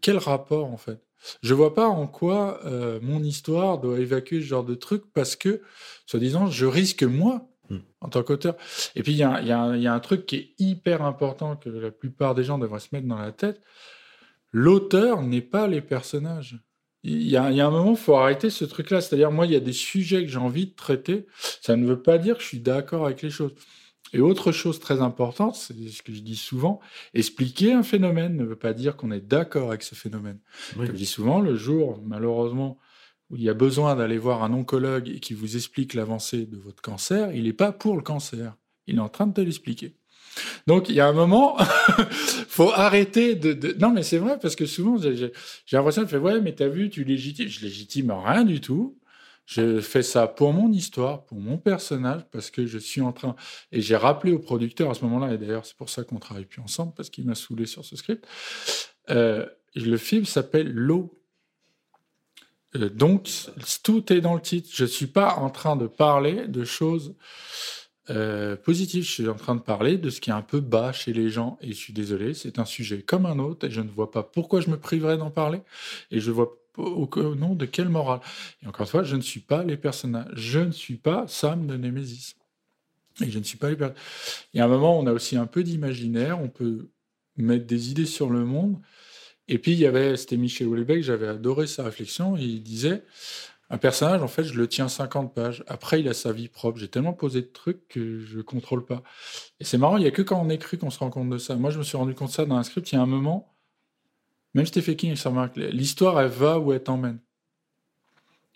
Quel 0.00 0.16
rapport 0.16 0.66
en 0.72 0.76
fait? 0.76 1.00
Je 1.42 1.54
vois 1.54 1.74
pas 1.74 1.88
en 1.88 2.06
quoi 2.06 2.60
euh, 2.64 2.98
mon 3.02 3.22
histoire 3.22 3.78
doit 3.78 3.98
évacuer 4.00 4.40
ce 4.40 4.46
genre 4.46 4.64
de 4.64 4.74
truc 4.74 5.04
parce 5.14 5.36
que, 5.36 5.62
soi-disant, 6.06 6.46
je 6.48 6.66
risque 6.66 7.02
moi 7.02 7.48
Hmm. 7.70 7.78
en 8.00 8.08
tant 8.08 8.22
qu'auteur. 8.24 8.56
Et 8.96 9.02
puis 9.04 9.12
il 9.12 9.18
y, 9.18 9.22
a 9.22 9.30
un- 9.30 9.76
y 9.76 9.82
y 9.82 9.86
a 9.86 10.00
truc 10.00 10.26
qui 10.26 10.36
est 10.36 10.54
hyper 10.58 11.02
important 11.02 11.54
que 11.56 11.70
la 11.70 11.92
plupart 11.92 12.34
des 12.34 12.42
gens 12.44 12.58
devraient 12.58 12.80
se 12.80 12.88
mettre 12.92 13.06
dans 13.06 13.18
la 13.18 13.30
tête. 13.32 13.60
L'auteur 14.50 15.22
n'est 15.22 15.40
pas 15.42 15.68
les 15.68 15.80
personnages. 15.80 16.58
Il 17.04 17.22
y, 17.22 17.30
y 17.30 17.36
a 17.36 17.44
un 17.44 17.70
moment, 17.70 17.92
il 17.92 17.96
faut 17.96 18.14
arrêter 18.16 18.50
ce 18.50 18.64
truc-là. 18.64 19.00
C'est-à-dire, 19.00 19.30
moi, 19.32 19.46
il 19.46 19.52
y 19.52 19.56
a 19.56 19.60
des 19.60 19.72
sujets 19.72 20.24
que 20.24 20.30
j'ai 20.30 20.38
envie 20.38 20.66
de 20.66 20.74
traiter. 20.74 21.26
Ça 21.60 21.76
ne 21.76 21.86
veut 21.86 22.02
pas 22.02 22.18
dire 22.18 22.36
que 22.36 22.42
je 22.42 22.48
suis 22.48 22.60
d'accord 22.60 23.06
avec 23.06 23.22
les 23.22 23.30
choses. 23.30 23.54
Et 24.12 24.20
autre 24.20 24.52
chose 24.52 24.78
très 24.78 25.00
importante, 25.00 25.56
c'est 25.56 25.74
ce 25.88 26.02
que 26.02 26.12
je 26.12 26.20
dis 26.20 26.36
souvent, 26.36 26.80
expliquer 27.14 27.72
un 27.72 27.82
phénomène 27.82 28.36
ne 28.36 28.44
veut 28.44 28.56
pas 28.56 28.72
dire 28.74 28.96
qu'on 28.96 29.10
est 29.10 29.20
d'accord 29.26 29.68
avec 29.68 29.82
ce 29.82 29.94
phénomène. 29.94 30.38
Oui. 30.76 30.86
Comme 30.86 30.94
je 30.94 31.00
dis 31.00 31.06
souvent, 31.06 31.40
le 31.40 31.56
jour, 31.56 32.00
malheureusement, 32.04 32.78
où 33.30 33.36
il 33.36 33.42
y 33.42 33.48
a 33.48 33.54
besoin 33.54 33.96
d'aller 33.96 34.18
voir 34.18 34.42
un 34.42 34.52
oncologue 34.52 35.08
et 35.08 35.20
qui 35.20 35.32
vous 35.34 35.56
explique 35.56 35.94
l'avancée 35.94 36.44
de 36.44 36.58
votre 36.58 36.82
cancer, 36.82 37.32
il 37.34 37.44
n'est 37.44 37.52
pas 37.54 37.72
pour 37.72 37.96
le 37.96 38.02
cancer. 38.02 38.54
Il 38.86 38.96
est 38.96 39.00
en 39.00 39.08
train 39.08 39.26
de 39.26 39.32
te 39.32 39.40
l'expliquer. 39.40 39.94
Donc, 40.66 40.88
il 40.88 40.94
y 40.94 41.00
a 41.00 41.06
un 41.08 41.12
moment, 41.12 41.56
faut 42.48 42.70
arrêter 42.72 43.34
de, 43.34 43.52
de- 43.52 43.76
Non, 43.78 43.90
mais 43.90 44.02
c'est 44.02 44.18
vrai, 44.18 44.38
parce 44.40 44.56
que 44.56 44.66
souvent, 44.66 44.96
j'ai 44.98 45.30
l'impression 45.72 46.02
de 46.02 46.06
faire, 46.08 46.22
ouais, 46.22 46.40
mais 46.40 46.54
t'as 46.54 46.68
vu, 46.68 46.90
tu 46.90 47.04
légitimes. 47.04 47.48
Je 47.48 47.60
légitime 47.64 48.10
rien 48.10 48.44
du 48.44 48.60
tout. 48.60 48.98
Je 49.44 49.80
fais 49.80 50.02
ça 50.02 50.28
pour 50.28 50.52
mon 50.52 50.70
histoire, 50.70 51.24
pour 51.24 51.38
mon 51.38 51.58
personnage, 51.58 52.22
parce 52.30 52.50
que 52.50 52.66
je 52.66 52.78
suis 52.78 53.00
en 53.00 53.12
train. 53.12 53.34
Et 53.72 53.80
j'ai 53.80 53.96
rappelé 53.96 54.32
au 54.32 54.38
producteur 54.38 54.90
à 54.90 54.94
ce 54.94 55.04
moment-là, 55.04 55.34
et 55.34 55.38
d'ailleurs, 55.38 55.66
c'est 55.66 55.76
pour 55.76 55.90
ça 55.90 56.04
qu'on 56.04 56.18
travaille 56.18 56.46
plus 56.46 56.62
ensemble, 56.62 56.92
parce 56.94 57.10
qu'il 57.10 57.26
m'a 57.26 57.34
saoulé 57.34 57.66
sur 57.66 57.84
ce 57.84 57.96
script. 57.96 58.26
Euh, 59.10 59.46
le 59.74 59.96
film 59.96 60.24
s'appelle 60.24 60.72
L'eau. 60.72 61.18
Euh, 62.76 62.88
donc, 62.88 63.28
tout 63.82 64.12
est 64.12 64.20
dans 64.20 64.34
le 64.34 64.40
titre. 64.40 64.68
Je 64.72 64.84
ne 64.84 64.88
suis 64.88 65.06
pas 65.06 65.34
en 65.34 65.50
train 65.50 65.76
de 65.76 65.86
parler 65.86 66.46
de 66.46 66.64
choses 66.64 67.14
euh, 68.10 68.56
positives. 68.56 69.04
Je 69.04 69.10
suis 69.10 69.28
en 69.28 69.34
train 69.34 69.54
de 69.54 69.60
parler 69.60 69.98
de 69.98 70.10
ce 70.10 70.20
qui 70.20 70.30
est 70.30 70.34
un 70.34 70.42
peu 70.42 70.60
bas 70.60 70.92
chez 70.92 71.12
les 71.12 71.28
gens. 71.28 71.58
Et 71.60 71.68
je 71.68 71.76
suis 71.76 71.92
désolé, 71.92 72.34
c'est 72.34 72.58
un 72.58 72.64
sujet 72.64 73.02
comme 73.02 73.26
un 73.26 73.38
autre. 73.38 73.66
Et 73.66 73.70
je 73.70 73.80
ne 73.80 73.90
vois 73.90 74.10
pas 74.10 74.22
pourquoi 74.22 74.60
je 74.60 74.70
me 74.70 74.78
priverais 74.78 75.18
d'en 75.18 75.30
parler. 75.30 75.60
Et 76.10 76.20
je 76.20 76.30
vois 76.30 76.61
au, 76.76 77.08
au 77.14 77.34
nom 77.34 77.54
de 77.54 77.66
quelle 77.66 77.88
morale? 77.88 78.20
Et 78.62 78.66
encore 78.66 78.82
une 78.82 78.90
fois, 78.90 79.02
je 79.02 79.16
ne 79.16 79.20
suis 79.20 79.40
pas 79.40 79.64
les 79.64 79.76
personnages. 79.76 80.30
Je 80.34 80.60
ne 80.60 80.72
suis 80.72 80.96
pas 80.96 81.26
Sam 81.28 81.66
de 81.66 81.76
Nemesis. 81.76 82.34
Et 83.20 83.30
je 83.30 83.38
ne 83.38 83.44
suis 83.44 83.58
pas 83.58 83.70
les 83.70 83.76
personnages. 83.76 84.02
Il 84.54 84.58
y 84.58 84.60
a 84.60 84.64
un 84.64 84.68
moment, 84.68 84.98
on 84.98 85.06
a 85.06 85.12
aussi 85.12 85.36
un 85.36 85.46
peu 85.46 85.62
d'imaginaire. 85.62 86.40
On 86.40 86.48
peut 86.48 86.88
mettre 87.36 87.66
des 87.66 87.90
idées 87.90 88.06
sur 88.06 88.30
le 88.30 88.44
monde. 88.44 88.80
Et 89.48 89.58
puis, 89.58 89.72
il 89.72 89.78
y 89.78 89.86
avait, 89.86 90.16
c'était 90.16 90.36
Michel 90.36 90.68
Houellebecq, 90.68 91.02
j'avais 91.02 91.28
adoré 91.28 91.66
sa 91.66 91.84
réflexion. 91.84 92.36
Il 92.36 92.62
disait 92.62 93.04
un 93.70 93.78
personnage, 93.78 94.22
en 94.22 94.28
fait, 94.28 94.44
je 94.44 94.54
le 94.54 94.68
tiens 94.68 94.88
50 94.88 95.34
pages. 95.34 95.64
Après, 95.66 96.00
il 96.00 96.08
a 96.08 96.14
sa 96.14 96.32
vie 96.32 96.48
propre. 96.48 96.78
J'ai 96.78 96.88
tellement 96.88 97.14
posé 97.14 97.40
de 97.42 97.46
trucs 97.46 97.88
que 97.88 98.20
je 98.20 98.36
ne 98.36 98.42
contrôle 98.42 98.84
pas. 98.84 99.02
Et 99.60 99.64
c'est 99.64 99.78
marrant, 99.78 99.96
il 99.96 100.02
n'y 100.02 100.06
a 100.06 100.10
que 100.10 100.22
quand 100.22 100.40
on 100.40 100.50
écrit 100.50 100.78
qu'on 100.78 100.90
se 100.90 100.98
rend 100.98 101.10
compte 101.10 101.30
de 101.30 101.38
ça. 101.38 101.56
Moi, 101.56 101.70
je 101.70 101.78
me 101.78 101.82
suis 101.82 101.96
rendu 101.96 102.14
compte 102.14 102.28
de 102.28 102.34
ça 102.34 102.44
dans 102.44 102.56
un 102.56 102.62
script. 102.62 102.92
Il 102.92 102.96
y 102.96 102.98
a 102.98 103.02
un 103.02 103.06
moment, 103.06 103.54
même 104.54 104.66
Stephen 104.66 104.96
King, 104.96 105.16
ça 105.16 105.30
remarque, 105.30 105.56
l'histoire, 105.56 106.20
elle 106.20 106.30
va 106.30 106.58
où 106.58 106.72
elle 106.72 106.82
t'emmène. 106.82 107.18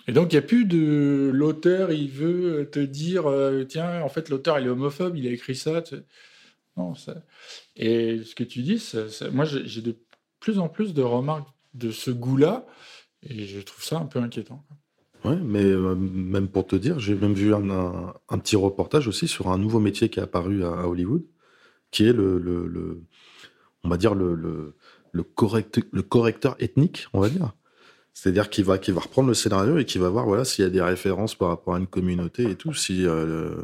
Et 0.08 0.12
donc, 0.12 0.32
il 0.32 0.36
n'y 0.36 0.38
a 0.38 0.42
plus 0.42 0.64
de 0.64 1.30
l'auteur, 1.34 1.90
il 1.90 2.08
veut 2.08 2.68
te 2.70 2.78
dire, 2.78 3.26
euh, 3.26 3.64
tiens, 3.64 4.02
en 4.02 4.08
fait, 4.08 4.28
l'auteur, 4.28 4.58
il 4.58 4.66
est 4.66 4.70
homophobe, 4.70 5.16
il 5.16 5.26
a 5.26 5.30
écrit 5.30 5.56
ça. 5.56 5.82
Non, 6.76 6.94
ça... 6.94 7.22
Et 7.74 8.22
ce 8.22 8.34
que 8.34 8.44
tu 8.44 8.62
dis, 8.62 8.80
moi, 9.32 9.44
j'ai 9.44 9.82
de 9.82 9.96
plus 10.38 10.58
en 10.58 10.68
plus 10.68 10.94
de 10.94 11.02
remarques 11.02 11.48
de 11.74 11.90
ce 11.90 12.10
goût-là, 12.10 12.66
et 13.22 13.46
je 13.46 13.60
trouve 13.60 13.82
ça 13.82 13.98
un 13.98 14.06
peu 14.06 14.20
inquiétant. 14.20 14.64
Ouais, 15.24 15.36
mais 15.42 15.64
euh, 15.64 15.96
même 15.96 16.46
pour 16.46 16.66
te 16.66 16.76
dire, 16.76 17.00
j'ai 17.00 17.14
même 17.14 17.34
vu 17.34 17.52
un, 17.52 18.12
petit 18.38 18.54
reportage 18.54 19.08
aussi 19.08 19.26
sur 19.26 19.48
un 19.48 19.58
nouveau 19.58 19.80
métier 19.80 20.08
qui 20.08 20.20
est 20.20 20.22
apparu 20.22 20.64
à, 20.64 20.86
Hollywood, 20.86 21.24
qui 21.90 22.06
est 22.06 22.12
le, 22.12 23.02
on 23.82 23.88
va 23.88 23.96
dire 23.96 24.14
le, 24.14 24.76
le 25.16 25.22
correct- 25.22 25.80
le 25.90 26.02
correcteur 26.02 26.54
ethnique, 26.60 27.08
on 27.12 27.20
va 27.20 27.28
dire. 27.28 27.54
C'est-à-dire 28.12 28.48
qu'il 28.48 28.64
va, 28.64 28.78
qu'il 28.78 28.94
va 28.94 29.00
reprendre 29.00 29.28
le 29.28 29.34
scénario 29.34 29.76
et 29.78 29.84
qu'il 29.84 30.00
va 30.00 30.08
voir 30.08 30.24
voilà, 30.26 30.44
s'il 30.44 30.64
y 30.64 30.66
a 30.66 30.70
des 30.70 30.80
références 30.80 31.34
par 31.34 31.48
rapport 31.48 31.74
à 31.74 31.78
une 31.78 31.86
communauté 31.86 32.50
et 32.50 32.56
tout, 32.56 32.72
si, 32.72 33.06
euh, 33.06 33.56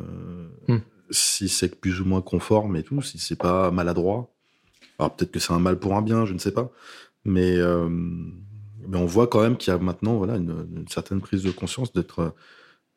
Hmm. 0.69 0.79
si 1.11 1.49
c'est 1.49 1.75
plus 1.81 2.01
ou 2.01 2.05
moins 2.05 2.21
conforme 2.23 2.77
et 2.77 2.83
tout, 2.83 3.01
si 3.03 3.19
c'est 3.19 3.39
pas 3.39 3.71
maladroit. 3.71 4.31
Alors 4.99 5.15
peut-être 5.17 5.33
que 5.33 5.41
c'est 5.41 5.53
un 5.53 5.59
mal 5.59 5.79
pour 5.79 5.95
un 5.97 6.03
bien, 6.03 6.27
je 6.27 6.35
ne 6.35 6.39
sais 6.39 6.53
pas. 6.53 6.71
Mais, 7.25 7.57
euh, 7.57 7.89
mais 7.89 8.99
on 8.99 9.07
voit 9.07 9.27
quand 9.27 9.41
même 9.43 9.57
qu'il 9.57 9.73
y 9.73 9.77
a 9.77 9.79
maintenant 9.79 10.17
voilà, 10.17 10.37
une, 10.37 10.67
une 10.77 10.89
certaine 10.89 11.21
prise 11.21 11.43
de 11.43 11.51
conscience 11.51 11.93
d'être 11.93 12.35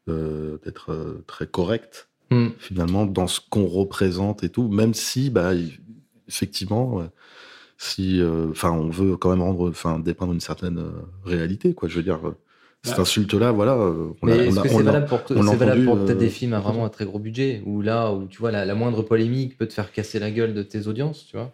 euh, 0.10 0.58
d'être 0.64 1.24
très 1.28 1.48
correct 1.48 2.10
Hmm. 2.32 2.50
finalement 2.58 3.06
dans 3.06 3.28
ce 3.28 3.40
qu'on 3.52 3.68
représente 3.68 4.44
et 4.44 4.50
tout, 4.50 4.68
même 4.68 4.94
si 4.96 5.30
bah, 5.30 5.52
effectivement, 6.28 7.08
si, 7.78 8.22
euh, 8.22 8.48
enfin, 8.52 8.72
on 8.72 8.90
veut 8.90 9.18
quand 9.18 9.30
même 9.30 9.42
rendre, 9.42 9.70
enfin, 9.70 10.00
dépeindre 10.00 10.34
une 10.34 10.40
certaine 10.40 10.78
euh, 10.80 10.92
réalité, 11.26 11.74
quoi. 11.74 11.90
Je 11.90 11.98
veux 11.98 12.04
dire, 12.04 12.20
euh, 12.28 12.36
cette 12.84 12.96
Bah. 12.98 13.02
insulte-là, 13.02 13.52
voilà, 13.52 13.76
on 13.78 14.14
Mais 14.24 14.38
est-ce 14.48 14.60
que 14.62 14.68
c'est 14.70 14.78
l'a- 14.78 14.84
valable 14.84 15.06
pour, 15.08 15.20
valable 15.28 15.86
peut-être 15.86 16.10
euh, 16.12 16.14
des 16.16 16.30
films 16.30 16.54
à 16.54 16.60
vraiment 16.60 16.86
un 16.86 16.90
très 16.90 17.06
gros 17.06 17.20
budget 17.20 17.62
Où 17.66 17.82
là, 17.82 18.12
où 18.14 18.26
tu 18.28 18.38
vois, 18.38 18.52
la, 18.52 18.64
la 18.66 18.76
moindre 18.76 19.02
polémique 19.02 19.58
peut 19.58 19.68
te 19.68 19.74
faire 19.74 19.92
casser 19.92 20.20
la 20.20 20.32
gueule 20.32 20.54
de 20.54 20.62
tes 20.64 20.88
audiences, 20.88 21.26
tu 21.26 21.36
vois? 21.36 21.52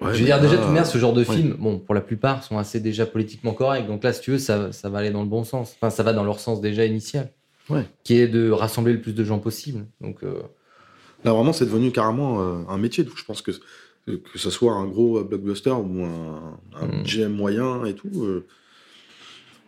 Ouais, 0.00 0.14
Je 0.14 0.20
veux 0.20 0.24
dire, 0.26 0.40
déjà, 0.40 0.52
de 0.52 0.58
toute 0.58 0.66
manière, 0.68 0.86
ce 0.86 0.96
genre 0.98 1.12
de 1.12 1.24
ouais. 1.24 1.34
films, 1.34 1.56
bon, 1.58 1.78
pour 1.80 1.94
la 1.94 2.00
plupart, 2.00 2.44
sont 2.44 2.56
assez 2.56 2.78
déjà 2.80 3.04
politiquement 3.04 3.52
corrects. 3.52 3.86
Donc 3.88 4.04
là, 4.04 4.12
si 4.12 4.20
tu 4.20 4.30
veux, 4.30 4.38
ça, 4.38 4.70
ça 4.72 4.88
va 4.88 4.98
aller 4.98 5.10
dans 5.10 5.22
le 5.22 5.28
bon 5.28 5.42
sens. 5.44 5.74
Enfin, 5.80 5.90
ça 5.90 6.02
va 6.04 6.12
dans 6.12 6.22
leur 6.24 6.38
sens 6.40 6.60
déjà 6.60 6.84
initial. 6.84 7.32
Ouais. 7.68 7.84
Qui 8.04 8.16
est 8.18 8.28
de 8.28 8.50
rassembler 8.50 8.92
le 8.94 9.00
plus 9.00 9.12
de 9.12 9.24
gens 9.24 9.38
possible. 9.40 9.86
Donc, 10.00 10.22
euh, 10.22 10.34
Là, 11.24 11.32
vraiment, 11.32 11.52
c'est 11.52 11.64
devenu 11.66 11.90
carrément 11.90 12.40
euh, 12.40 12.58
un 12.68 12.78
métier. 12.78 13.02
Donc, 13.02 13.14
je 13.16 13.24
pense 13.24 13.42
que 13.42 13.50
que 14.16 14.38
ce 14.38 14.50
soit 14.50 14.72
un 14.72 14.86
gros 14.86 15.22
blockbuster 15.24 15.70
ou 15.70 16.04
un, 16.04 16.58
un 16.74 16.86
Mm. 16.86 17.02
GM 17.04 17.32
moyen 17.32 17.84
et 17.84 17.94
tout, 17.94 18.10
euh, 18.24 18.46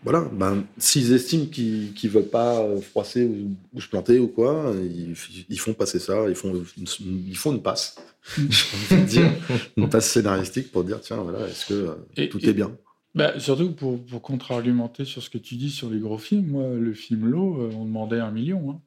voilà. 0.02 0.28
Ben, 0.32 0.64
s'ils 0.78 1.12
estiment 1.12 1.46
qu'ils 1.46 2.10
veulent 2.10 2.28
pas 2.30 2.60
euh, 2.62 2.80
froisser 2.80 3.26
ou, 3.26 3.54
ou 3.74 3.80
se 3.80 3.88
planter 3.88 4.18
ou 4.18 4.28
quoi, 4.28 4.72
ils, 4.82 5.14
ils 5.48 5.60
font 5.60 5.74
passer 5.74 5.98
ça. 5.98 6.28
Ils 6.28 6.34
font 6.34 6.54
une, 6.76 6.86
ils 7.28 7.36
font 7.36 7.52
une 7.52 7.62
passe. 7.62 7.96
J'ai 8.36 8.96
envie 8.96 9.02
de 9.04 9.08
dire 9.08 9.30
une 9.76 9.88
passe 9.88 10.10
scénaristique 10.10 10.70
pour 10.72 10.84
dire 10.84 11.00
tiens 11.00 11.16
voilà, 11.18 11.46
est-ce 11.46 11.66
que 11.66 11.96
Et- 12.16 12.28
tout 12.28 12.38
et- 12.44 12.48
est 12.48 12.52
bien? 12.54 12.70
Bah, 13.14 13.38
surtout 13.40 13.72
pour, 13.72 13.98
pour 14.04 14.22
contre-argumenter 14.22 15.04
sur 15.04 15.20
ce 15.22 15.28
que 15.30 15.38
tu 15.38 15.56
dis 15.56 15.70
sur 15.70 15.90
les 15.90 15.98
gros 15.98 16.16
films, 16.18 16.46
moi, 16.46 16.68
le 16.74 16.94
film 16.94 17.26
L'eau, 17.28 17.60
euh, 17.60 17.70
on 17.74 17.84
demandait 17.84 18.20
un 18.20 18.30
million. 18.30 18.80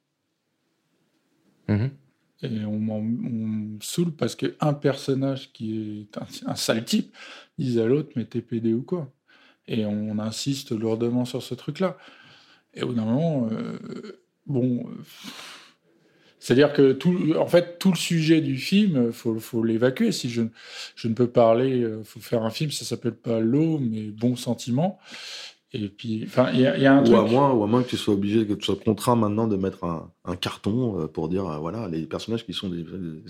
hein. 1.67 1.73
mhm. 1.75 1.89
Et 2.43 2.65
on, 2.65 2.79
me 2.79 3.79
saoule 3.81 4.11
parce 4.11 4.35
qu'un 4.35 4.73
personnage 4.73 5.51
qui 5.53 6.07
est 6.11 6.17
un, 6.45 6.55
sale 6.55 6.83
type 6.83 7.15
dise 7.57 7.79
à 7.79 7.85
l'autre, 7.85 8.09
mais 8.15 8.25
t'es 8.25 8.41
pédé 8.41 8.73
ou 8.73 8.83
quoi? 8.83 9.11
Et 9.67 9.85
on 9.85 10.19
insiste 10.19 10.71
lourdement 10.71 11.23
sur 11.23 11.41
ce 11.41 11.55
truc-là. 11.55 11.97
Et 12.73 12.83
au 12.83 12.93
d'un 12.93 13.05
moment, 13.05 13.49
euh, 13.51 13.79
bon. 14.45 14.85
euh, 14.89 15.03
c'est-à-dire 16.39 16.73
que 16.73 16.91
tout, 16.91 17.33
en 17.39 17.47
fait, 17.47 17.79
tout 17.79 17.91
le 17.91 17.97
sujet 17.97 18.41
du 18.41 18.57
film, 18.57 19.13
faut, 19.13 19.39
faut 19.39 19.63
l'évacuer. 19.63 20.11
Si 20.11 20.29
je, 20.29 20.41
je 20.93 21.07
ne 21.07 21.13
peux 21.13 21.27
parler, 21.27 21.81
euh, 21.81 22.03
faut 22.03 22.19
faire 22.19 22.43
un 22.43 22.49
film, 22.49 22.69
ça 22.69 22.83
s'appelle 22.83 23.15
pas 23.15 23.39
l'eau, 23.39 23.79
mais 23.79 24.07
bon 24.07 24.35
sentiment. 24.35 24.99
Et 25.75 25.89
puis, 25.89 26.23
enfin, 26.25 26.51
il 26.53 26.59
y, 26.61 26.67
a- 26.67 26.77
il 26.77 26.83
y 26.83 26.85
a 26.85 26.93
un 26.95 27.01
Ou 27.01 27.03
truc. 27.03 27.17
à, 27.17 27.23
moins, 27.23 27.51
ou 27.51 27.63
à 27.63 27.67
moins 27.67 27.81
que 27.83 27.89
tu 27.89 27.97
sois 27.97 28.13
obligé, 28.13 28.45
que 28.45 28.53
tu 28.53 28.63
sois 28.65 28.75
contraint 28.75 29.15
maintenant 29.15 29.47
de 29.47 29.55
mettre 29.57 29.83
un, 29.83 30.11
un 30.23 30.35
carton 30.35 30.99
euh, 31.01 31.07
pour 31.07 31.29
dire, 31.29 31.47
euh, 31.47 31.57
voilà, 31.57 31.87
les 31.89 32.05
personnages 32.05 32.45
qui 32.45 32.53
sont, 32.53 32.69
des, 32.69 32.85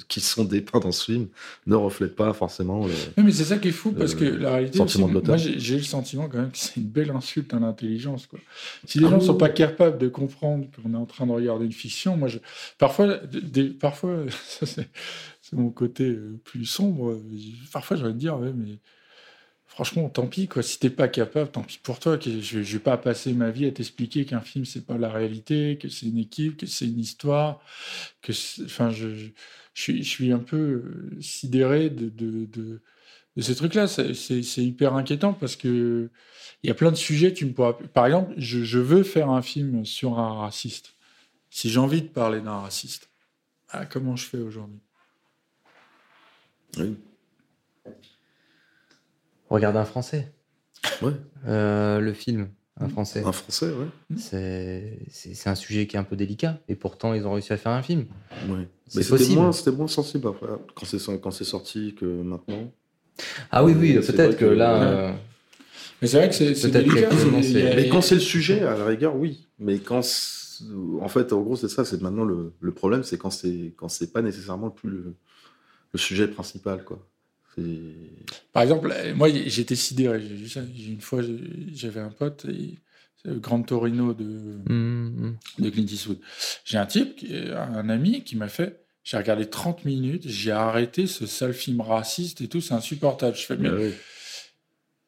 qui 0.09 0.19
sont 0.19 0.43
dépeints 0.43 0.79
dans 0.79 0.91
ce 0.91 1.05
film 1.05 1.29
ne 1.67 1.75
reflètent 1.75 2.15
pas 2.15 2.33
forcément 2.33 2.85
le... 2.85 3.15
Oui, 3.17 3.23
mais 3.25 3.31
c'est 3.31 3.43
ça 3.43 3.59
qui 3.59 3.67
est 3.67 3.71
fou 3.71 3.91
parce 3.93 4.15
que 4.15 4.25
la 4.25 4.55
réalité, 4.55 4.79
aussi, 4.79 4.97
de 4.97 5.21
moi 5.27 5.37
j'ai 5.37 5.59
j'ai 5.59 5.77
le 5.77 5.83
sentiment 5.83 6.27
quand 6.27 6.39
même 6.39 6.51
que 6.51 6.57
c'est 6.57 6.77
une 6.77 6.87
belle 6.87 7.11
insulte 7.11 7.53
à 7.53 7.59
l'intelligence. 7.59 8.25
quoi. 8.27 8.39
Si 8.85 8.99
les 8.99 9.05
Ah 9.05 9.09
gens 9.09 9.15
ne 9.17 9.21
oui, 9.21 9.27
sont 9.27 9.37
pas 9.37 9.49
capables 9.49 9.99
de 9.99 10.07
comprendre 10.07 10.65
qu'on 10.75 10.93
est 10.93 10.97
en 10.97 11.05
train 11.05 11.27
de 11.27 11.31
regarder 11.31 11.65
une 11.65 11.71
fiction, 11.71 12.17
moi 12.17 12.27
je... 12.27 12.39
parfois, 12.79 13.17
des... 13.17 13.69
parfois 13.69 14.25
c'est 14.63 14.89
mon 15.53 15.69
côté 15.69 16.05
euh, 16.09 16.39
plus 16.43 16.65
sombre. 16.65 17.11
euh, 17.11 17.23
Parfois 17.71 17.97
j'ai 17.97 18.03
envie 18.05 18.13
de 18.13 18.19
dire, 18.19 18.37
ouais, 18.39 18.53
mais 18.55 18.79
franchement, 19.73 20.07
tant 20.07 20.27
pis 20.27 20.47
quoi. 20.47 20.61
Si 20.61 20.79
t'es 20.79 20.91
pas 20.91 21.07
capable, 21.07 21.49
tant 21.49 21.63
pis 21.63 21.79
pour 21.81 21.99
toi. 21.99 22.17
Je, 22.21 22.39
je 22.39 22.73
vais 22.73 22.83
pas 22.83 22.97
passer 22.97 23.33
ma 23.33 23.49
vie 23.49 23.65
à 23.65 23.71
t'expliquer 23.71 24.25
qu'un 24.25 24.39
film 24.39 24.65
c'est 24.65 24.85
pas 24.85 24.97
la 24.97 25.09
réalité, 25.09 25.79
que 25.81 25.89
c'est 25.89 26.05
une 26.05 26.19
équipe, 26.19 26.57
que 26.57 26.65
c'est 26.67 26.85
une 26.85 26.99
histoire, 26.99 27.59
enfin 28.65 28.91
je, 28.91 29.31
suis, 29.73 30.31
un 30.31 30.39
peu 30.39 30.57
euh, 30.57 31.17
sidéré 31.21 31.89
de, 31.89 32.81
ces 33.39 33.55
trucs-là. 33.55 33.87
C'est 33.87 34.63
hyper 34.63 34.93
inquiétant 34.93 35.33
parce 35.33 35.55
que 35.55 36.11
il 36.61 36.67
y 36.67 36.71
a 36.71 36.75
plein 36.75 36.91
de 36.91 36.95
sujets. 36.95 37.33
Tu 37.33 37.45
me 37.45 37.53
pourras. 37.53 37.73
Par 37.73 38.05
exemple, 38.05 38.33
je, 38.37 38.63
je 38.63 38.79
veux 38.79 39.03
faire 39.03 39.31
un 39.31 39.41
film 39.41 39.85
sur 39.85 40.19
un 40.19 40.33
raciste. 40.35 40.95
Si 41.49 41.69
j'ai 41.69 41.79
envie 41.79 42.03
de 42.03 42.07
parler 42.07 42.41
d'un 42.41 42.59
raciste, 42.59 43.09
ah, 43.69 43.85
comment 43.87 44.15
je 44.15 44.25
fais 44.27 44.37
aujourd'hui? 44.37 44.79
Oui. 46.77 46.95
Regarde 49.53 49.77
un 49.77 49.85
français. 49.85 50.33
Ouais. 51.03 51.11
Euh, 51.47 51.99
le 51.99 52.13
film, 52.13 52.49
un 52.79 52.89
français. 52.89 53.21
Un 53.23 53.31
français, 53.31 53.67
ouais. 53.67 54.17
C'est 54.17 54.97
c'est- 55.09 55.47
un 55.47 55.53
sujet 55.53 55.85
qui 55.85 55.95
est 55.95 55.99
un 55.99 56.03
peu 56.03 56.15
délicat. 56.15 56.57
Et 56.67 56.75
pourtant, 56.75 57.13
ils 57.13 57.25
ont 57.27 57.33
réussi 57.33 57.53
à 57.53 57.57
faire 57.57 57.71
un 57.71 57.83
film. 57.83 58.05
ouais. 58.49 58.67
C'était 58.87 59.27
moins, 59.35 59.51
c'était 59.51 59.71
moins 59.71 59.87
sensible 59.87 60.27
après, 60.27 60.47
quand 60.75 60.85
c'est 60.85 61.21
quand 61.21 61.29
c'est 61.31 61.43
sorti 61.43 61.93
que 61.93 62.05
maintenant. 62.05 62.71
Ah 63.51 63.63
oui, 63.63 63.75
oui, 63.79 63.99
C'est 64.01 64.13
peut-être 64.13 64.31
vrai 64.31 64.35
que 64.39 64.45
que- 64.45 64.57
là. 64.63 64.73
Ouais. 64.73 64.85
euh, 64.87 65.11
Mais 66.01 66.07
c'est 66.07 66.17
vrai 66.17 66.29
que 66.29 66.35
c'est 66.55 66.69
délicat. 66.71 67.09
Mais 67.75 67.89
quand 67.89 68.01
c'est 68.01 68.15
le 68.15 68.21
sujet, 68.21 68.61
à 68.63 68.75
la 68.75 68.85
rigueur, 68.85 69.15
oui. 69.15 69.47
Mais 69.59 69.77
quand, 69.77 70.01
c'est- 70.03 70.63
en 70.99 71.07
fait, 71.09 71.31
en 71.31 71.41
gros, 71.41 71.55
c'est 71.55 71.69
ça. 71.69 71.85
C'est 71.85 72.01
maintenant 72.01 72.25
le, 72.25 72.53
le 72.59 72.71
problème, 72.73 73.03
c'est 73.03 73.19
quand 73.19 73.29
c'est 73.29 73.73
quand 73.77 73.87
c'est 73.87 74.11
pas 74.11 74.23
nécessairement 74.23 74.67
le 74.67 74.73
plus 74.73 74.89
le, 74.89 75.13
le 75.93 75.99
sujet 75.99 76.27
principal, 76.27 76.83
quoi. 76.83 76.99
Par 78.51 78.63
exemple, 78.63 78.91
euh, 78.95 79.13
moi, 79.15 79.29
j'étais 79.29 79.75
sidéré. 79.75 80.21
Une 80.87 81.01
fois, 81.01 81.21
j'avais 81.73 81.99
un 82.01 82.09
pote, 82.09 82.45
et- 82.49 82.75
c'est 83.21 83.29
le 83.31 83.39
Grand 83.39 83.61
Torino 83.63 84.13
de, 84.13 84.59
hum, 84.69 85.37
de 85.59 85.69
Clint 85.69 85.85
Eastwood. 85.85 86.19
J'ai 86.65 86.77
un 86.77 86.85
type, 86.85 87.23
est 87.23 87.51
un 87.51 87.87
ami, 87.89 88.23
qui 88.23 88.35
m'a 88.35 88.49
fait. 88.49 88.81
J'ai 89.03 89.17
regardé 89.17 89.49
30 89.49 89.83
minutes, 89.85 90.23
j'ai 90.27 90.51
arrêté 90.51 91.07
ce 91.07 91.25
sale 91.25 91.53
film 91.53 91.81
raciste 91.81 92.41
et 92.41 92.47
tout, 92.47 92.61
c'est 92.61 92.73
insupportable. 92.73 93.35
Je 93.35 93.43
fais, 93.43 93.57
mais- 93.57 93.69
Ah 93.69 93.75
oui. 93.77 93.91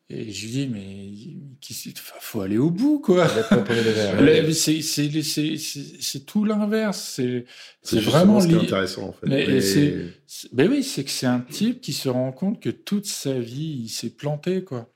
Et 0.07 0.31
je 0.31 0.45
lui 0.45 0.51
dis, 0.51 0.67
mais 0.67 1.09
enfin, 1.97 2.15
faut 2.19 2.41
aller 2.41 2.59
au 2.59 2.69
bout, 2.69 2.99
quoi. 2.99 3.27
il 4.67 5.25
C'est 5.25 6.25
tout 6.27 6.45
l'inverse. 6.45 7.19
C'est 7.81 7.99
vraiment 8.01 8.39
ce 8.39 8.47
qui 8.47 8.53
est 8.53 8.59
intéressant 8.59 9.09
en 9.09 9.11
fait. 9.13 9.27
Mais 9.27 9.45
Ben 10.53 10.69
oui, 10.69 10.83
c'est 10.83 11.03
que 11.03 11.09
c'est 11.09 11.25
un 11.25 11.39
type 11.39 11.81
qui 11.81 11.93
se 11.93 12.07
rend 12.07 12.31
compte 12.31 12.61
que 12.61 12.69
toute 12.69 13.07
sa 13.07 13.39
vie, 13.39 13.81
il 13.85 13.89
s'est 13.89 14.11
planté, 14.11 14.63
quoi. 14.63 14.91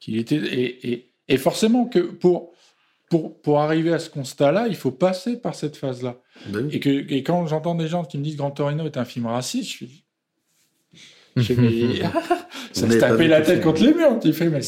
Qu'il 0.00 0.16
était 0.16 0.36
et, 0.36 0.92
et, 0.92 1.12
et 1.28 1.36
forcément 1.36 1.84
que 1.84 2.00
pour 2.00 2.52
pour 3.08 3.40
pour 3.42 3.60
arriver 3.60 3.92
à 3.92 3.98
ce 3.98 4.08
constat-là, 4.08 4.68
il 4.68 4.74
faut 4.74 4.90
passer 4.90 5.36
par 5.36 5.54
cette 5.54 5.76
phase-là. 5.76 6.18
Ben 6.46 6.66
oui. 6.66 6.76
Et 6.76 6.80
que 6.80 6.88
et 6.88 7.22
quand 7.22 7.46
j'entends 7.46 7.74
des 7.74 7.88
gens 7.88 8.04
qui 8.04 8.16
me 8.18 8.24
disent 8.24 8.36
Grand 8.36 8.50
Torino 8.50 8.86
est 8.86 8.96
un 8.96 9.04
film 9.04 9.26
raciste, 9.26 9.64
je 9.64 9.76
suis 9.76 10.01
ça 12.72 12.86
se 12.90 12.98
du 13.16 13.28
la 13.28 13.40
tête 13.40 13.62
contre 13.62 13.82
les 13.82 13.94
murs. 13.94 14.18
Tu 14.20 14.32
fais, 14.32 14.48
mais 14.48 14.62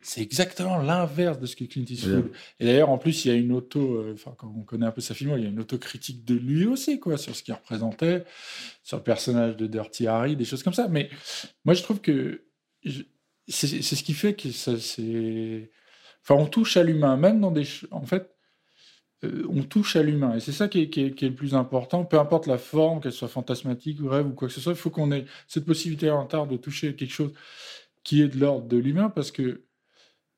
c'est 0.00 0.22
exactement 0.22 0.78
l'inverse 0.78 1.38
de 1.40 1.46
ce 1.46 1.56
que 1.56 1.64
Clint 1.64 1.84
Eastwood. 1.88 2.30
Et 2.60 2.64
d'ailleurs, 2.66 2.90
en 2.90 2.98
plus, 2.98 3.24
il 3.24 3.28
y 3.28 3.34
a 3.34 3.34
une 3.36 3.52
auto, 3.52 3.96
euh, 3.96 4.12
enfin, 4.14 4.34
quand 4.38 4.52
on 4.56 4.62
connaît 4.62 4.86
un 4.86 4.90
peu 4.92 5.00
sa 5.00 5.14
film, 5.14 5.32
il 5.36 5.42
y 5.42 5.46
a 5.46 5.48
une 5.50 5.60
autocritique 5.60 6.24
de 6.24 6.34
lui 6.34 6.66
aussi, 6.66 7.00
quoi, 7.00 7.18
sur 7.18 7.34
ce 7.34 7.42
qu'il 7.42 7.54
représentait, 7.54 8.24
sur 8.82 8.96
le 8.98 9.02
personnage 9.02 9.56
de 9.56 9.66
Dirty 9.66 10.06
Harry, 10.06 10.36
des 10.36 10.44
choses 10.44 10.62
comme 10.62 10.74
ça. 10.74 10.88
Mais 10.88 11.10
moi, 11.64 11.74
je 11.74 11.82
trouve 11.82 12.00
que 12.00 12.42
je- 12.84 13.02
c'est 13.48 13.66
ce 13.82 14.02
qui 14.02 14.12
fait 14.14 14.34
que 14.34 14.50
ça, 14.50 14.78
c'est. 14.78 15.70
Enfin, 16.22 16.34
on 16.40 16.46
touche 16.46 16.76
à 16.76 16.82
l'humain, 16.82 17.16
même 17.16 17.40
dans 17.40 17.50
des. 17.52 17.64
En 17.90 18.04
fait, 18.04 18.30
on 19.48 19.62
touche 19.62 19.96
à 19.96 20.02
l'humain. 20.02 20.36
Et 20.36 20.40
c'est 20.40 20.52
ça 20.52 20.68
qui 20.68 20.80
est, 20.82 21.22
le 21.22 21.34
plus 21.34 21.54
important. 21.54 22.04
Peu 22.04 22.18
importe 22.18 22.46
la 22.46 22.58
forme, 22.58 23.00
qu'elle 23.00 23.12
soit 23.12 23.28
fantasmatique 23.28 24.00
ou 24.00 24.08
rêve 24.08 24.26
ou 24.26 24.32
quoi 24.32 24.48
que 24.48 24.54
ce 24.54 24.60
soit, 24.60 24.72
il 24.72 24.78
faut 24.78 24.90
qu'on 24.90 25.12
ait 25.12 25.26
cette 25.48 25.64
possibilité 25.64 26.10
en 26.10 26.22
retard 26.22 26.46
de 26.46 26.56
toucher 26.56 26.94
quelque 26.94 27.12
chose 27.12 27.32
qui 28.04 28.22
est 28.22 28.28
de 28.28 28.38
l'ordre 28.38 28.68
de 28.68 28.76
l'humain 28.76 29.10
parce 29.10 29.30
que 29.32 29.62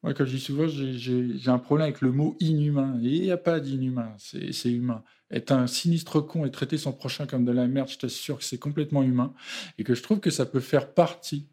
Moi, 0.02 0.14
comme 0.14 0.26
je 0.26 0.36
dis 0.36 0.40
souvent, 0.40 0.68
j'ai- 0.68 1.48
un 1.50 1.58
problème 1.58 1.86
avec 1.86 2.00
le 2.02 2.12
mot 2.12 2.36
inhumain. 2.40 2.98
Il 3.02 3.20
n'y 3.22 3.30
a 3.32 3.36
pas 3.36 3.58
d'inhumain, 3.60 4.14
c'est 4.18 4.70
humain. 4.70 5.02
Être 5.30 5.50
un 5.52 5.66
sinistre 5.66 6.20
con 6.20 6.44
et 6.46 6.50
traiter 6.50 6.78
son 6.78 6.92
prochain 6.92 7.26
comme 7.26 7.44
de 7.44 7.52
la 7.52 7.66
merde, 7.66 7.88
je 7.88 7.98
t'assure 7.98 8.38
que 8.38 8.44
c'est 8.44 8.58
complètement 8.58 9.02
humain. 9.02 9.34
Et 9.76 9.84
que 9.84 9.94
je 9.94 10.02
trouve 10.02 10.20
que 10.20 10.30
ça 10.30 10.46
peut 10.46 10.60
faire 10.60 10.94
partie 10.94 11.48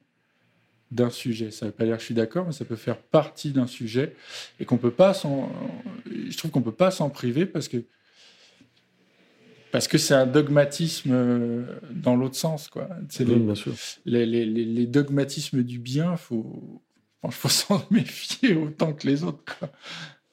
d'un 0.92 1.10
sujet. 1.10 1.52
Ça 1.52 1.66
ne 1.66 1.72
veut 1.72 1.76
pas 1.76 1.86
dire 1.86 1.96
que 1.96 2.02
je 2.02 2.06
suis 2.06 2.16
d'accord, 2.16 2.46
mais 2.46 2.52
ça 2.54 2.66
peut 2.66 2.76
faire 2.76 2.98
partie 2.98 3.52
d'un 3.52 3.68
sujet. 3.68 4.16
Et 4.60 4.66
qu'on 4.66 4.78
peut 4.78 4.92
pas 4.92 5.14
s'en. 5.14 5.52
Je 6.06 6.38
trouve 6.38 6.52
qu'on 6.52 6.62
peut 6.62 6.72
pas 6.72 6.92
s'en 6.92 7.10
priver 7.10 7.46
parce 7.46 7.68
que. 7.68 7.84
Parce 9.72 9.88
que 9.90 9.98
c'est 9.98 10.14
un 10.14 10.26
dogmatisme 10.26 11.12
euh, 11.12 11.66
dans 11.92 12.16
l'autre 12.16 12.36
sens, 12.36 12.70
quoi. 12.70 12.88
C'est 13.10 13.26
Oui, 13.26 13.34
les- 13.34 13.40
bien 13.40 13.56
sûr. 13.56 13.74
les, 14.06 14.26
les- 14.26 14.46
les- 14.46 14.64
les 14.66 14.86
dogmatismes 14.86 15.64
du 15.64 15.80
bien, 15.80 16.16
faut, 16.16 16.82
il 17.26 17.32
faut 17.32 17.50
s'en 17.50 17.86
méfier 17.92 18.56
autant 18.56 18.94
que 18.94 19.06
les 19.06 19.24
autres. 19.24 19.44
quoi. 19.60 19.70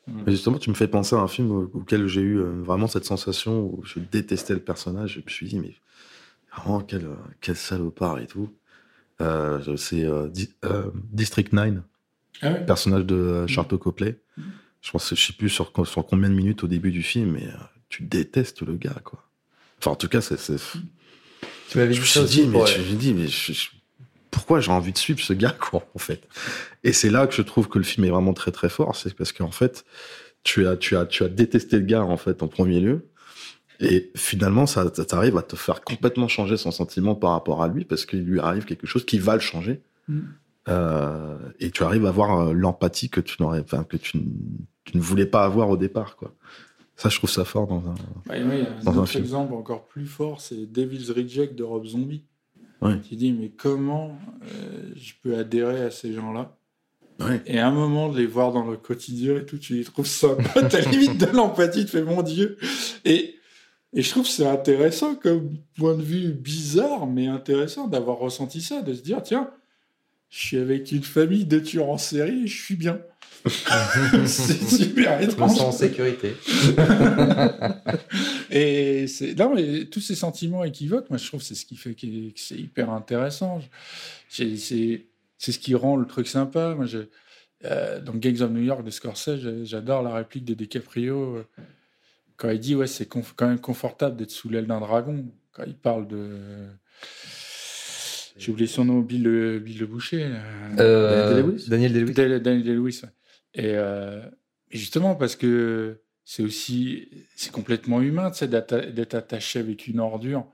Mais 0.06 0.32
justement, 0.32 0.58
tu 0.58 0.68
me 0.70 0.74
fais 0.74 0.86
penser 0.89 1.16
à 1.16 1.20
un 1.20 1.28
film 1.28 1.50
au- 1.50 1.70
auquel 1.74 2.06
j'ai 2.06 2.20
eu 2.20 2.39
euh, 2.39 2.60
vraiment 2.62 2.86
cette 2.86 3.05
sensation 3.05 3.62
où 3.64 3.82
je 3.84 3.98
détestais 3.98 4.55
le 4.55 4.60
personnage. 4.60 5.14
Je 5.14 5.20
me 5.24 5.28
suis 5.31 5.47
dit, 5.48 5.58
mais 5.58 5.74
vraiment, 6.56 6.81
quel, 6.81 7.06
euh, 7.06 7.14
quel 7.40 7.56
salopard 7.56 8.20
et 8.20 8.26
tout. 8.28 8.52
Euh, 9.20 9.76
c'est 9.76 10.05
euh, 10.05 10.28
Di- 10.28 10.50
euh, 10.65 10.91
District 11.12 11.52
9, 11.52 11.74
Ah 12.41 12.52
ouais. 12.52 12.66
personnage 12.66 13.05
de 13.05 13.15
euh, 13.15 13.47
Sharpto 13.47 13.78
Copley. 13.78 14.18
Je 14.81 14.91
pense, 14.91 15.10
je 15.15 15.15
sais 15.15 15.32
plus 15.32 15.49
sur, 15.49 15.70
co- 15.73 15.84
sur 15.84 16.05
combien 16.07 16.28
de 16.28 16.34
minutes 16.34 16.65
au 16.65 16.66
début 16.66 16.91
du 16.91 17.02
film, 17.02 17.32
mais 17.32 17.47
euh, 17.47 17.52
tu 17.89 18.02
détestes 18.02 18.62
le 18.62 18.74
gars, 18.74 19.00
quoi. 19.05 19.24
Enfin, 19.78 19.92
en 19.92 19.97
tout 19.97 20.08
cas, 20.08 20.20
c'est. 20.20 20.39
c'est- 20.39 20.57
Tu 21.70 21.78
m'avais 21.78 21.92
je 21.94 21.99
dit 21.99 22.00
me 22.00 22.07
ça 22.07 22.10
suis 22.26 22.41
aussi. 22.41 22.42
dit, 22.42 22.49
mais, 22.49 22.66
je 22.66 22.78
me 22.81 22.84
suis 22.84 22.94
dit, 22.97 23.15
mais 23.15 23.28
je- 23.28 23.52
je- 23.52 23.68
pourquoi 24.31 24.60
j'ai 24.60 24.73
envie 24.73 24.92
de 24.92 24.99
suivre 24.99 25.20
ce 25.20 25.32
gars, 25.34 25.57
quoi, 25.58 25.86
en 25.94 25.99
fait? 25.99 26.26
Et 26.84 26.92
c'est 26.92 27.10
là 27.10 27.26
que 27.26 27.34
je 27.34 27.42
trouve 27.42 27.68
que 27.68 27.78
le 27.78 27.84
film 27.84 28.05
est 28.07 28.10
vraiment 28.10 28.32
très 28.34 28.50
très 28.50 28.68
fort, 28.68 28.97
c'est 28.97 29.15
parce 29.15 29.31
qu'en 29.32 29.50
fait, 29.52 29.84
tu 30.42 30.66
as, 30.66 30.76
tu 30.76 30.97
as, 30.97 31.07
tu 31.07 31.23
as 31.23 31.28
détesté 31.28 31.76
le 31.78 31.84
gars, 31.84 32.02
en 32.02 32.16
fait, 32.16 32.42
en 32.42 32.49
premier 32.49 32.81
lieu. 32.81 33.07
Et 33.83 34.11
finalement, 34.15 34.67
ça, 34.67 34.91
ça 34.94 35.05
t'arrive 35.05 35.36
à 35.36 35.43
te 35.43 35.57
faire 35.57 35.83
complètement 35.83 36.28
changer 36.28 36.57
son 36.57 36.70
sentiment 36.70 37.15
par 37.15 37.33
rapport 37.33 37.62
à 37.62 37.69
lui, 37.69 37.85
parce 37.85 38.07
qu'il 38.07 38.23
lui 38.23 38.41
arrive 38.41 38.65
quelque 38.65 38.86
chose 38.86 39.05
qui 39.05 39.19
va 39.19 39.35
le 39.35 39.41
changer. 39.41 39.81
Mm. 40.09 40.20
Euh, 40.69 41.36
et 41.59 41.70
tu 41.70 41.83
arrives 41.83 42.07
à 42.07 42.11
avoir 42.11 42.41
euh, 42.41 42.52
l'empathie 42.52 43.09
que 43.09 43.20
tu 43.20 43.43
n'aurais, 43.43 43.61
enfin, 43.61 43.85
que 43.85 43.97
tu, 43.97 44.19
ne 44.19 45.01
voulais 45.01 45.27
pas 45.27 45.44
avoir 45.44 45.70
au 45.70 45.77
départ, 45.77 46.17
quoi. 46.17 46.33
Ça, 46.94 47.09
je 47.09 47.17
trouve 47.17 47.31
ça 47.31 47.44
fort 47.44 47.67
dans 47.67 47.83
un. 47.89 47.94
Ouais, 48.31 48.44
ouais, 48.44 48.59
il 48.59 48.65
y 48.65 48.67
a 48.67 48.70
un 48.70 48.83
Dans 48.85 48.93
un 48.93 48.97
autre 48.99 49.09
film. 49.09 49.25
exemple 49.25 49.55
encore 49.55 49.86
plus 49.86 50.07
fort, 50.07 50.41
c'est 50.41 50.70
Devil's 50.70 51.11
Reject 51.11 51.57
de 51.57 51.65
Rob 51.65 51.85
Zombie. 51.86 52.23
Ouais. 52.81 52.99
Qui 53.01 53.17
dit, 53.17 53.33
mais 53.33 53.49
comment 53.49 54.19
euh, 54.43 54.93
je 54.97 55.12
peux 55.23 55.36
adhérer 55.36 55.83
à 55.83 55.91
ces 55.91 56.12
gens-là? 56.12 56.57
Ouais. 57.20 57.41
Et 57.47 57.59
à 57.59 57.69
un 57.69 57.70
moment, 57.70 58.09
de 58.09 58.19
les 58.19 58.27
voir 58.27 58.52
dans 58.52 58.69
le 58.69 58.77
quotidien 58.77 59.36
et 59.36 59.44
tout, 59.44 59.59
tu 59.59 59.75
les 59.75 59.85
trouves 59.85 60.07
sympas, 60.07 60.62
t'as 60.69 60.81
limite 60.91 61.19
de 61.19 61.27
l'empathie, 61.27 61.85
tu 61.85 61.93
fais 61.93 62.02
mon 62.02 62.23
Dieu. 62.23 62.59
Et, 63.05 63.32
et 63.93 64.03
je 64.03 64.11
trouve 64.11 64.27
c'est 64.27 64.47
intéressant 64.47 65.15
comme 65.15 65.57
point 65.77 65.97
de 65.97 66.03
vue 66.03 66.33
bizarre, 66.33 67.07
mais 67.07 67.27
intéressant 67.27 67.89
d'avoir 67.89 68.19
ressenti 68.19 68.61
ça, 68.61 68.83
de 68.83 68.95
se 68.95 69.03
dire, 69.03 69.23
tiens, 69.23 69.51
je 70.31 70.39
suis 70.39 70.57
avec 70.59 70.93
une 70.93 71.03
famille 71.03 71.45
de 71.45 71.59
tueurs 71.59 71.91
en 71.91 71.99
série 71.99 72.45
et 72.45 72.47
je 72.47 72.62
suis 72.62 72.77
bien. 72.77 73.01
c'est 74.27 74.69
super 74.69 75.21
Je 75.21 75.27
me 75.27 75.33
étrange. 75.33 75.51
sens 75.51 75.61
en 75.61 75.73
sécurité. 75.73 76.37
Et 78.51 79.07
c'est 79.09 79.35
non 79.37 79.55
mais 79.55 79.87
tous 79.87 80.01
ces 80.01 80.15
sentiments 80.15 80.62
équivoques, 80.62 81.11
moi 81.11 81.19
je 81.19 81.27
trouve 81.27 81.43
c'est 81.43 81.57
ce 81.57 81.67
qui 81.67 81.75
fait 81.77 81.95
que 81.95 82.07
c'est 82.37 82.59
hyper 82.59 82.91
intéressant. 82.91 83.61
C'est 84.29 84.57
c'est 84.57 85.07
ce 85.53 85.59
qui 85.59 85.75
rend 85.75 85.97
le 85.97 86.07
truc 86.07 86.29
sympa. 86.29 86.75
Moi, 86.77 86.87
je, 86.87 86.99
euh, 87.65 88.01
dans 88.01 88.15
Gangs 88.15 88.43
of 88.43 88.51
New 88.53 88.62
York 88.62 88.85
de 88.85 88.91
Scorsese, 88.91 89.65
j'adore 89.65 90.03
la 90.03 90.15
réplique 90.15 90.45
de 90.45 90.55
DiCaprio 90.55 91.37
euh, 91.37 91.45
quand 92.36 92.51
il 92.51 92.59
dit 92.61 92.75
ouais 92.75 92.86
c'est 92.86 93.07
quand 93.07 93.49
même 93.49 93.61
confortable 93.61 94.17
d'être 94.17 94.31
sous 94.31 94.49
l'aile 94.49 94.67
d'un 94.67 94.81
dragon. 94.81 95.25
Quand 95.52 95.65
il 95.67 95.77
parle 95.77 96.07
de 96.09 96.39
j'ai 98.39 98.51
oublié 98.51 98.67
son 98.67 98.85
nom, 98.86 99.01
Bill 99.01 99.23
le, 99.23 99.59
Bill 99.59 99.78
le 99.78 99.86
Boucher. 99.86 100.28
là. 100.28 100.41
Euh, 100.81 101.27
Daniel 101.28 101.44
Day-Lewis 101.52 101.69
Daniel 101.69 101.93
Day-Lewis. 101.93 102.15
Daniel 102.15 102.43
Daniel 102.43 102.62
Day-Lewis, 102.65 103.01
ouais. 103.02 103.09
Et, 103.55 103.75
euh, 103.77 104.23
justement 104.70 105.15
parce 105.15 105.36
que 105.36 106.01
c'est 106.25 106.43
aussi 106.43 107.09
c'est 107.36 107.52
complètement 107.52 108.01
humain, 108.01 108.31
tu 108.31 108.39
sais, 108.39 108.49
d'être 108.49 109.15
attaché 109.15 109.59
avec 109.59 109.86
une 109.86 110.01
ordure, 110.01 110.47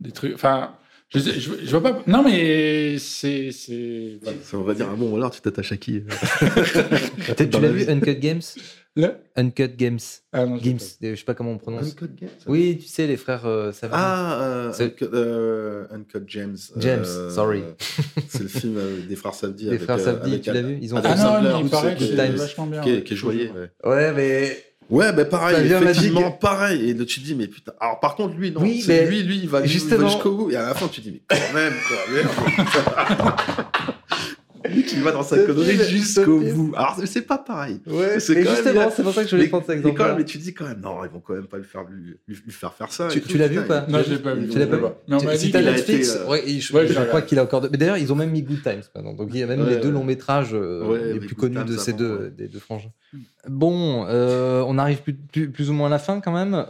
des 0.00 0.12
trucs. 0.12 0.34
Enfin, 0.34 0.76
je, 1.12 1.18
sais- 1.18 1.38
je, 1.38 1.50
je 1.62 1.76
vois 1.76 1.82
pas. 1.82 2.02
Non, 2.06 2.22
mais 2.22 2.96
c'est 2.98 3.50
c'est. 3.52 4.18
voilà. 4.22 4.38
On 4.54 4.62
va 4.62 4.74
dire, 4.74 4.88
ah 4.90 4.96
bon, 4.96 5.14
alors 5.16 5.30
tu 5.30 5.40
t'attaches 5.42 5.72
à 5.72 5.76
qui 5.76 6.02
Tu 7.36 7.44
l'as 7.50 7.60
la 7.60 7.68
vu. 7.68 7.84
Uncut 7.90 8.14
Games? 8.16 8.40
Le- 8.96 9.14
Uncut 9.36 9.68
Games. 9.76 10.00
Ah 10.32 10.44
non, 10.46 10.56
Games. 10.56 10.78
Je 11.00 11.14
sais 11.14 11.24
pas 11.24 11.34
comment 11.34 11.52
on 11.52 11.58
prononce. 11.58 11.86
Uncut 11.92 12.10
Games 12.20 12.28
Oui, 12.46 12.78
tu 12.82 12.88
sais, 12.88 13.06
les 13.06 13.16
frères 13.16 13.46
euh. 13.46 13.70
Ah, 13.92 14.42
euh, 14.42 14.72
Uncut, 14.80 15.04
euh, 15.12 15.86
Uncut 15.92 16.18
James. 16.26 16.56
James, 16.76 17.04
Euh, 17.06 17.30
sorry. 17.30 17.62
C'est 18.28 18.42
le 18.42 18.48
film 18.48 18.76
euh, 18.78 18.96
des 19.08 19.14
frères 19.16 19.34
Savdi. 19.34 19.64
Les 19.64 19.70
avec, 19.70 19.82
frères 19.82 20.00
Savdi, 20.00 20.30
avec 20.30 20.42
tu 20.42 20.52
l'as 20.52 20.62
vu 20.62 20.78
Ils 20.82 20.92
ont 20.94 21.00
Ah 21.04 21.14
non, 21.14 21.22
Sandler, 21.22 21.50
non, 21.50 21.60
il 21.62 21.70
paraît 21.70 21.94
que 21.94 21.98
qui 22.00 22.08
c'est 22.08 22.14
est- 22.14 22.30
vachement 22.36 22.66
bien. 22.66 22.80
qui 22.80 22.90
est, 22.90 22.94
ouais. 22.96 23.02
qui 23.04 23.12
est 23.12 23.16
joyeux. 23.16 23.50
Ouais, 23.84 23.90
Ouais, 23.90 24.12
mais. 24.12 24.64
ouais 24.90 25.12
bah 25.12 25.24
pareil, 25.24 25.70
effectivement, 25.72 26.32
que- 26.32 26.40
pareil. 26.40 26.90
Et 26.90 26.94
là, 26.94 27.04
tu 27.04 27.20
te 27.20 27.24
dis, 27.24 27.36
mais 27.36 27.46
putain. 27.46 27.72
Alors, 27.78 28.00
par 28.00 28.16
contre, 28.16 28.34
lui, 28.34 28.50
non. 28.50 28.60
Oui, 28.60 28.80
c'est 28.82 29.04
mais 29.04 29.06
lui, 29.10 29.22
lui, 29.22 29.38
il 29.38 29.48
va, 29.48 29.64
jusqu'au 29.64 30.32
bout. 30.36 30.50
Et 30.50 30.56
à 30.56 30.62
la 30.66 30.74
fin, 30.74 30.88
tu 30.88 31.00
te 31.00 31.08
dis, 31.08 31.12
mais 31.12 31.22
quand 31.38 31.54
même, 31.54 31.74
quoi, 31.86 31.98
merde. 32.12 33.34
lui 34.70 34.84
qui 34.84 34.96
va 35.00 35.12
dans 35.12 35.22
sa 35.22 35.38
connerie 35.38 35.76
jusqu'au 35.88 36.40
bout. 36.40 36.72
Alors, 36.76 36.98
c'est 37.04 37.22
pas 37.22 37.38
pareil. 37.38 37.80
Ouais, 37.86 38.20
C'est 38.20 38.42
justement, 38.42 38.90
c'est 38.90 39.02
pour 39.02 39.12
ça 39.12 39.24
que 39.24 39.30
je 39.30 39.36
voulais 39.36 39.48
prendre 39.48 39.64
cet 39.66 39.76
mais, 39.76 39.82
quand 39.82 39.88
exemple. 39.90 40.08
même, 40.08 40.18
mais 40.18 40.24
tu 40.24 40.38
dis 40.38 40.54
quand 40.54 40.66
même, 40.66 40.80
non, 40.80 41.04
ils 41.04 41.10
vont 41.10 41.20
quand 41.20 41.34
même 41.34 41.46
pas 41.46 41.58
le 41.58 41.62
faire, 41.64 41.84
lui, 41.84 42.16
lui- 42.26 42.38
lui 42.44 42.52
faire 42.52 42.72
faire 42.72 42.92
ça. 42.92 43.08
Tu- 43.08 43.38
l'as 43.38 43.48
vu 43.48 43.60
ou 43.60 43.64
pas? 43.64 43.86
Non, 43.88 44.02
je 44.06 44.14
l'ai 44.14 44.18
pas 44.18 44.34
vu. 44.34 44.48
Tu 44.48 44.58
l'as 44.58 44.66
pas 44.66 44.76
vu? 44.76 45.36
Si 45.36 45.50
t'as 45.50 45.62
Netflix, 45.62 46.16
euh, 46.16 46.28
ouais, 46.28 46.42
je, 46.46 47.04
crois 47.08 47.22
qu'il 47.22 47.38
a 47.38 47.42
encore. 47.42 47.66
Mais 47.70 47.78
d'ailleurs, 47.78 47.96
ils 47.98 48.12
ont 48.12 48.16
même 48.16 48.30
mis 48.30 48.42
Good 48.42 48.62
Times 48.62 48.82
maintenant. 48.94 49.12
Donc 49.14 49.28
il 49.32 49.38
y 49.40 49.42
a 49.42 49.46
même 49.46 49.68
les 49.68 49.76
deux 49.76 49.90
longs 49.90 50.04
métrages 50.04 50.50
euh, 50.52 51.12
les 51.12 51.20
plus 51.20 51.34
connus 51.34 51.64
de 51.64 51.76
ces 51.76 51.92
deux, 51.92 52.32
des 52.36 52.48
deux 52.48 52.58
frangins. 52.58 52.92
Bon, 53.48 54.06
euh, 54.08 54.62
on 54.66 54.78
arrive 54.78 54.98
plus, 55.00 55.70
ou 55.70 55.72
moins 55.72 55.88
à 55.88 55.90
la 55.90 55.98
fin 55.98 56.20
quand 56.20 56.32
même. 56.32 56.64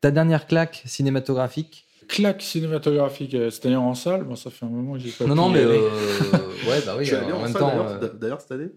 Ta 0.00 0.10
dernière 0.10 0.46
claque 0.46 0.82
cinématographique 0.86 1.86
Claque 2.12 2.42
cinématographique, 2.42 3.34
euh, 3.34 3.48
c'est-à-dire 3.48 3.80
en 3.80 3.94
salle. 3.94 4.24
Bon, 4.24 4.36
ça 4.36 4.50
fait 4.50 4.66
un 4.66 4.68
moment 4.68 4.92
que 4.94 4.98
j'ai 4.98 5.10
pas. 5.12 5.24
Non, 5.24 5.34
non, 5.34 5.48
mais 5.48 5.60
aller. 5.60 5.78
euh, 5.78 6.68
ouais, 6.68 6.82
bah 6.84 6.94
oui. 6.98 7.04
Tu 7.08 7.14
es 7.14 7.16
allé 7.16 7.32
en 7.32 7.38
en 7.38 7.42
même 7.42 7.52
salle, 7.52 7.60
temps, 7.62 7.68
d'ailleurs, 7.68 8.02
euh, 8.02 8.08
d'ailleurs, 8.12 8.40
cette 8.42 8.52
année 8.52 8.68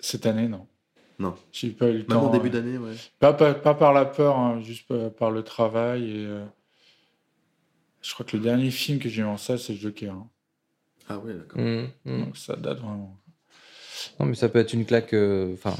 Cette 0.00 0.24
année, 0.26 0.48
non. 0.48 0.66
Non. 1.18 1.34
J'ai 1.52 1.68
pas 1.70 1.88
eu 1.88 1.92
le 1.92 1.98
Même 1.98 2.06
temps. 2.06 2.26
en 2.28 2.30
début 2.32 2.48
d'année, 2.48 2.78
ouais. 2.78 2.94
Pas, 3.18 3.34
pas, 3.34 3.52
pas 3.52 3.74
par 3.74 3.92
la 3.92 4.06
peur, 4.06 4.38
hein, 4.38 4.60
juste 4.62 4.86
par, 5.18 5.30
le 5.30 5.42
travail. 5.42 6.04
Et, 6.10 6.24
euh, 6.26 6.44
je 8.00 8.14
crois 8.14 8.24
que 8.24 8.36
le 8.38 8.42
dernier 8.42 8.70
film 8.70 8.98
que 9.00 9.10
j'ai 9.10 9.20
vu 9.20 9.28
en 9.28 9.36
salle, 9.36 9.58
c'est 9.58 9.74
Joker. 9.74 10.14
hein. 10.14 10.26
Ah 11.10 11.18
ouais, 11.18 11.34
d'accord. 11.34 11.60
hum, 11.60 11.88
hum. 12.06 12.24
Donc 12.24 12.36
ça 12.38 12.56
date 12.56 12.78
vraiment. 12.78 13.18
Non, 14.18 14.24
mais 14.26 14.34
ça 14.34 14.48
peut 14.48 14.60
être 14.60 14.72
une 14.72 14.86
claque. 14.86 15.12
Enfin, 15.12 15.74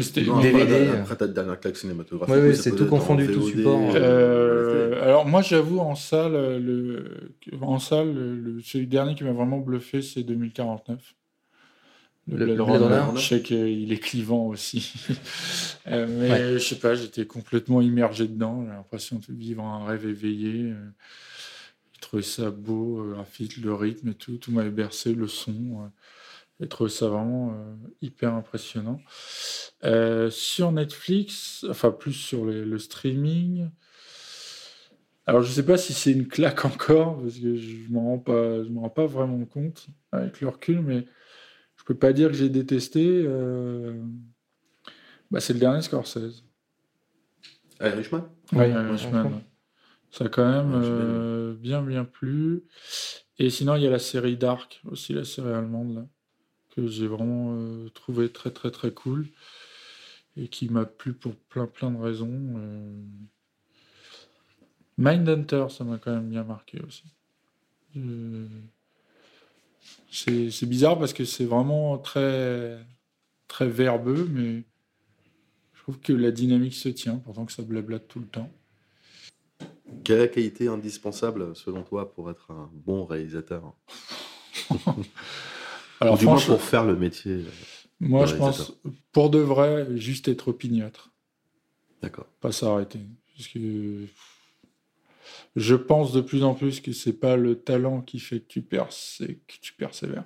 c'était 0.00 0.22
Non, 0.22 0.40
DVD, 0.40 0.88
après, 0.88 1.12
euh. 1.12 1.16
Ta 1.16 1.26
dernière 1.28 1.60
claque 1.60 1.76
cinématographique. 1.76 2.34
Oui, 2.38 2.56
c'est 2.56 2.74
tout 2.74 2.86
confondu, 2.86 3.26
tout 3.26 3.46
support. 3.48 3.92
Euh, 3.94 5.02
alors 5.02 5.26
moi 5.26 5.42
j'avoue 5.42 5.80
en 5.80 5.94
salle 5.94 6.34
euh, 6.34 6.58
le 6.58 7.34
en 7.60 7.78
salle 7.78 8.14
le, 8.14 8.60
celui 8.62 8.86
dernier 8.86 9.14
qui 9.14 9.24
m'a 9.24 9.32
vraiment 9.32 9.58
bluffé 9.58 10.00
c'est 10.00 10.22
2049 10.22 11.14
le, 12.28 12.36
Le 12.36 12.44
Blade 12.54 12.56
Blade 12.56 12.82
Runner. 12.82 12.98
Runner. 13.00 13.20
je 13.20 13.26
sais 13.28 13.42
qu'il 13.42 13.92
est 13.92 13.98
clivant 13.98 14.46
aussi 14.46 14.92
Euh, 15.88 16.06
mais 16.08 16.30
Ouais. 16.30 16.52
je 16.52 16.58
sais 16.58 16.76
pas 16.78 16.94
j'étais 16.94 17.26
complètement 17.26 17.80
immergé 17.80 18.28
dedans 18.28 18.62
j'ai 18.64 18.70
l'impression 18.72 19.16
de 19.28 19.34
vivre 19.34 19.64
un 19.64 19.84
rêve 19.84 20.06
éveillé 20.06 20.70
euh, 20.70 20.74
j'ai 21.92 22.00
trouvé 22.00 22.22
ça 22.22 22.50
beau 22.50 23.00
euh, 23.00 23.14
graphique 23.14 23.56
le 23.56 23.74
rythme 23.74 24.10
et 24.10 24.14
tout 24.14 24.36
tout 24.36 24.52
m'avait 24.52 24.70
bercé 24.70 25.12
le 25.12 25.26
son 25.26 25.50
euh, 25.50 25.88
j'ai 26.62 26.68
trouvé 26.68 26.90
ça 26.90 27.08
vraiment 27.08 27.52
euh, 27.54 27.74
hyper 28.02 28.34
impressionnant 28.34 29.00
euh, 29.84 30.30
sur 30.30 30.72
Netflix, 30.72 31.66
enfin 31.68 31.90
plus 31.90 32.14
sur 32.14 32.46
les- 32.46 32.64
le 32.64 32.78
streaming. 32.78 33.68
Alors 35.26 35.42
je 35.42 35.52
sais 35.52 35.64
pas 35.64 35.76
si 35.78 35.92
c'est 35.92 36.12
une 36.12 36.26
claque 36.28 36.64
encore 36.64 37.20
parce 37.20 37.38
que 37.38 37.56
je 37.56 37.88
m'en 37.90 38.04
rends 38.10 38.18
pas, 38.18 38.62
je 38.64 38.68
m'en 38.70 38.82
rends 38.82 38.90
pas 38.90 39.06
vraiment 39.06 39.44
compte 39.44 39.88
avec 40.12 40.40
le 40.40 40.48
recul, 40.48 40.80
mais 40.82 41.06
je 41.76 41.84
peux 41.84 41.96
pas 41.96 42.12
dire 42.12 42.28
que 42.28 42.34
j'ai 42.34 42.48
détesté. 42.50 43.06
euh, 43.26 43.94
Bah, 45.30 45.40
c'est 45.40 45.52
le 45.54 45.58
dernier 45.58 45.82
Scorsese. 45.82 46.44
Ah, 48.52 48.66
Irishman, 48.66 49.12
ouais. 49.22 49.30
ouais. 49.30 49.42
Ça 50.10 50.24
a 50.26 50.28
quand 50.28 50.44
même 50.50 50.72
euh, 50.74 51.54
bien 51.54 51.82
bien 51.82 52.04
plu. 52.04 52.64
Et 53.38 53.50
sinon 53.50 53.76
il 53.76 53.82
y 53.82 53.86
a 53.86 53.90
la 53.90 53.98
série 53.98 54.36
Dark 54.36 54.82
aussi, 54.86 55.12
la 55.14 55.24
série 55.24 55.50
allemande 55.52 55.94
là, 55.96 56.06
que 56.74 56.86
j'ai 56.88 57.06
vraiment 57.06 57.54
euh, 57.54 57.88
trouvé 57.90 58.30
très 58.30 58.50
très 58.50 58.70
très 58.70 58.90
cool 58.92 59.26
et 60.36 60.48
qui 60.48 60.68
m'a 60.68 60.84
plu 60.84 61.12
pour 61.12 61.34
plein 61.36 61.66
plein 61.66 61.90
de 61.90 61.98
raisons. 61.98 62.30
euh. 62.56 63.02
Mindhunter, 64.98 65.66
ça 65.70 65.84
m'a 65.84 65.98
quand 65.98 66.12
même 66.12 66.28
bien 66.28 66.44
marqué 66.44 66.80
aussi. 66.86 67.04
C'est 70.10 70.50
c'est 70.50 70.66
bizarre 70.66 70.98
parce 70.98 71.12
que 71.12 71.24
c'est 71.24 71.44
vraiment 71.44 71.98
très 71.98 72.78
très 73.48 73.66
verbeux, 73.68 74.28
mais 74.30 74.62
je 75.74 75.82
trouve 75.82 75.98
que 76.00 76.12
la 76.12 76.30
dynamique 76.30 76.74
se 76.74 76.88
tient, 76.88 77.16
pourtant 77.16 77.44
que 77.44 77.52
ça 77.52 77.62
blablate 77.62 78.06
tout 78.08 78.20
le 78.20 78.26
temps. 78.26 78.50
Quelle 80.04 80.18
est 80.18 80.22
la 80.22 80.28
qualité 80.28 80.68
indispensable, 80.68 81.54
selon 81.54 81.82
toi, 81.82 82.12
pour 82.12 82.30
être 82.30 82.50
un 82.50 82.70
bon 82.72 83.04
réalisateur? 83.04 83.74
Alors, 86.02 86.18
du 86.18 86.24
moins 86.26 86.40
pour 86.40 86.60
faire 86.60 86.84
le 86.84 86.96
métier. 86.96 87.44
Moi, 88.00 88.26
je 88.26 88.34
pense, 88.34 88.74
pour 89.12 89.30
de 89.30 89.38
vrai, 89.38 89.86
juste 89.96 90.28
être 90.28 90.48
opiniâtre. 90.48 91.10
D'accord. 92.02 92.26
Pas 92.40 92.50
s'arrêter. 92.50 92.98
Parce 93.36 93.48
que 93.48 94.06
je 95.54 95.74
pense 95.74 96.12
de 96.12 96.20
plus 96.20 96.42
en 96.42 96.54
plus 96.54 96.80
que 96.80 96.92
c'est 96.92 97.12
pas 97.12 97.36
le 97.36 97.54
talent 97.56 98.00
qui 98.00 98.18
fait 98.18 98.40
que 98.40 98.48
tu 98.48 98.62
perces, 98.62 99.16
c'est 99.18 99.34
que 99.46 99.54
tu 99.60 99.72
persévères. 99.74 100.24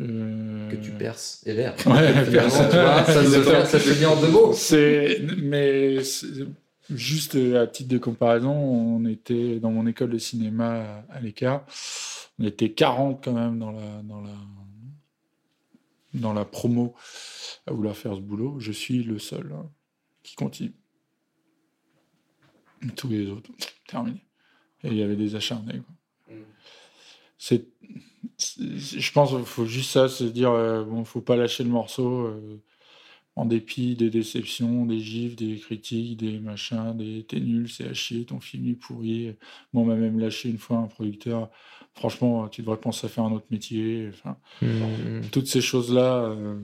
Euh, 0.00 0.70
Que 0.70 0.76
tu 0.76 0.90
perces 0.90 1.42
et 1.46 1.54
l'air. 1.54 1.74
Ouais, 1.86 2.24
perce. 2.32 2.54
ça, 2.54 3.24
se, 3.24 3.42
ça 3.66 3.78
se 3.78 3.92
dit 3.92 4.06
en 4.06 4.20
deux 4.20 4.28
mots. 4.28 4.52
C'est, 4.52 5.20
mais 5.38 5.98
juste 6.90 7.36
à 7.36 7.66
titre 7.66 7.90
de 7.90 7.98
comparaison, 7.98 8.50
on 8.52 9.04
était 9.06 9.60
dans 9.60 9.70
mon 9.70 9.86
école 9.86 10.10
de 10.10 10.18
cinéma 10.18 11.04
à 11.10 11.20
l'écart, 11.20 11.64
on 12.38 12.44
était 12.44 12.72
40 12.72 13.22
quand 13.22 13.32
même 13.32 13.58
dans 13.58 13.72
la, 13.72 14.02
dans 14.02 14.20
la, 14.20 14.34
dans 16.14 16.32
la 16.32 16.44
promo 16.44 16.94
à 17.66 17.72
vouloir 17.72 17.96
faire 17.96 18.14
ce 18.14 18.20
boulot. 18.20 18.58
Je 18.58 18.72
suis 18.72 19.02
le 19.02 19.18
seul 19.18 19.52
hein, 19.52 19.70
qui 20.22 20.34
continue. 20.34 20.74
Tous 22.96 23.08
les 23.08 23.28
autres, 23.30 23.50
terminé. 23.86 24.20
Et 24.82 24.88
il 24.88 24.96
y 24.96 25.02
avait 25.02 25.16
des 25.16 25.36
acharnés. 25.36 25.80
quoi. 25.80 26.36
Je 28.38 29.12
pense 29.12 29.30
qu'il 29.30 29.44
faut 29.44 29.66
juste 29.66 29.90
ça, 29.90 30.08
se 30.08 30.24
dire, 30.24 30.50
euh, 30.50 30.84
bon, 30.84 31.04
faut 31.04 31.20
pas 31.20 31.36
lâcher 31.36 31.64
le 31.64 31.70
morceau. 31.70 32.26
euh, 32.26 32.60
en 33.36 33.46
dépit 33.46 33.96
des 33.96 34.10
déceptions, 34.10 34.86
des 34.86 35.00
gifs, 35.00 35.36
des 35.36 35.56
critiques, 35.58 36.18
des 36.18 36.38
machins, 36.38 36.96
des 36.96 37.24
t'es 37.24 37.40
nul, 37.40 37.68
c'est 37.68 37.88
à 37.88 37.94
chier, 37.94 38.24
ton 38.24 38.40
film 38.40 38.68
est 38.68 38.74
pourri. 38.74 39.34
Moi, 39.72 39.82
on 39.82 39.86
m'a 39.86 39.96
même 39.96 40.18
lâché 40.18 40.48
une 40.48 40.58
fois 40.58 40.78
un 40.78 40.86
producteur. 40.86 41.50
Franchement, 41.94 42.48
tu 42.48 42.62
devrais 42.62 42.76
penser 42.76 43.06
à 43.06 43.10
faire 43.10 43.24
un 43.24 43.32
autre 43.32 43.46
métier. 43.50 44.08
Enfin, 44.12 44.36
Mhm. 44.62 45.22
toutes 45.30 45.46
ces 45.46 45.60
choses-là, 45.60 46.24
euh, 46.24 46.56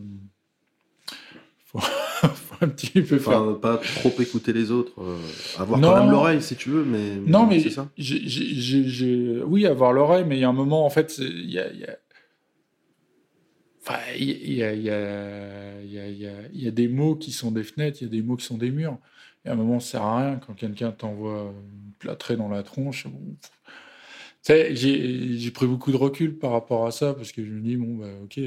faut, 1.67 1.79
faut 1.81 2.57
un 2.61 2.69
petit 2.69 2.91
peu 3.03 3.19
faire. 3.19 3.41
Enfin, 3.43 3.55
pas 3.55 3.77
trop 3.79 4.13
écouter 4.21 4.53
les 4.53 4.71
autres. 4.71 5.01
euh, 5.01 5.17
avoir 5.59 5.79
Non. 5.79 5.91
quand 5.93 6.01
même 6.03 6.11
l'oreille, 6.11 6.43
si 6.43 6.57
tu 6.57 6.69
veux, 6.71 6.85
mais. 6.85 7.17
Non, 7.27 7.47
mais 7.47 7.61
c'est 7.61 7.71
ça. 7.71 7.89
oui, 9.47 9.67
avoir 9.67 9.93
l'oreille, 9.93 10.25
mais 10.27 10.37
il 10.37 10.41
y 10.41 10.45
a 10.45 10.49
un 10.49 10.53
moment, 10.53 10.85
en 10.85 10.91
fait, 10.91 11.11
c'est- 11.11 11.23
il 11.25 11.51
y 11.51 11.59
a, 11.59 11.73
il 11.73 11.81
y 11.81 11.85
a- 11.85 11.97
Enfin, 13.83 13.99
il 14.19 14.53
y 14.53 14.63
a, 14.63 14.75
il 14.75 14.83
y, 14.83 14.91
a, 14.91 15.81
il 15.83 15.91
y, 15.91 15.99
a, 15.99 16.07
il 16.09 16.19
y, 16.19 16.27
a, 16.27 16.33
il 16.53 16.63
y 16.63 16.69
a 16.69 16.71
des 16.71 16.87
mots 16.87 17.17
qui 17.17 17.33
sont 17.33 17.51
des 17.51 17.63
fenêtres, 17.65 17.99
il 18.03 18.05
y 18.05 18.07
a 18.09 18.11
des 18.11 18.21
mots 18.23 18.37
qui 18.37 18.45
sont 18.45 18.59
des 18.59 18.71
murs. 18.71 18.99
Et 19.45 19.49
à 19.49 19.53
un 19.53 19.55
moment, 19.57 19.81
ça 19.81 19.93
sert 19.93 20.03
à 20.03 20.19
rien 20.19 20.37
quand 20.47 20.53
quelqu'un 20.53 20.93
t'envoie 20.93 21.51
une 21.73 21.93
plâtrée 21.99 22.37
dans 22.37 22.49
la 22.51 22.63
tronche. 22.63 23.07
Bon, 23.07 23.19
j'ai 24.47 25.51
pris 25.53 25.67
beaucoup 25.67 25.93
de 25.93 25.97
recul 25.97 26.39
par 26.39 26.53
rapport 26.53 26.87
à 26.87 26.91
ça 26.91 27.15
parce 27.15 27.33
que 27.33 27.45
je 27.45 27.51
me 27.51 27.61
dis, 27.61 27.77
bon, 27.77 27.97
bah, 27.97 28.09
ok. 28.25 28.41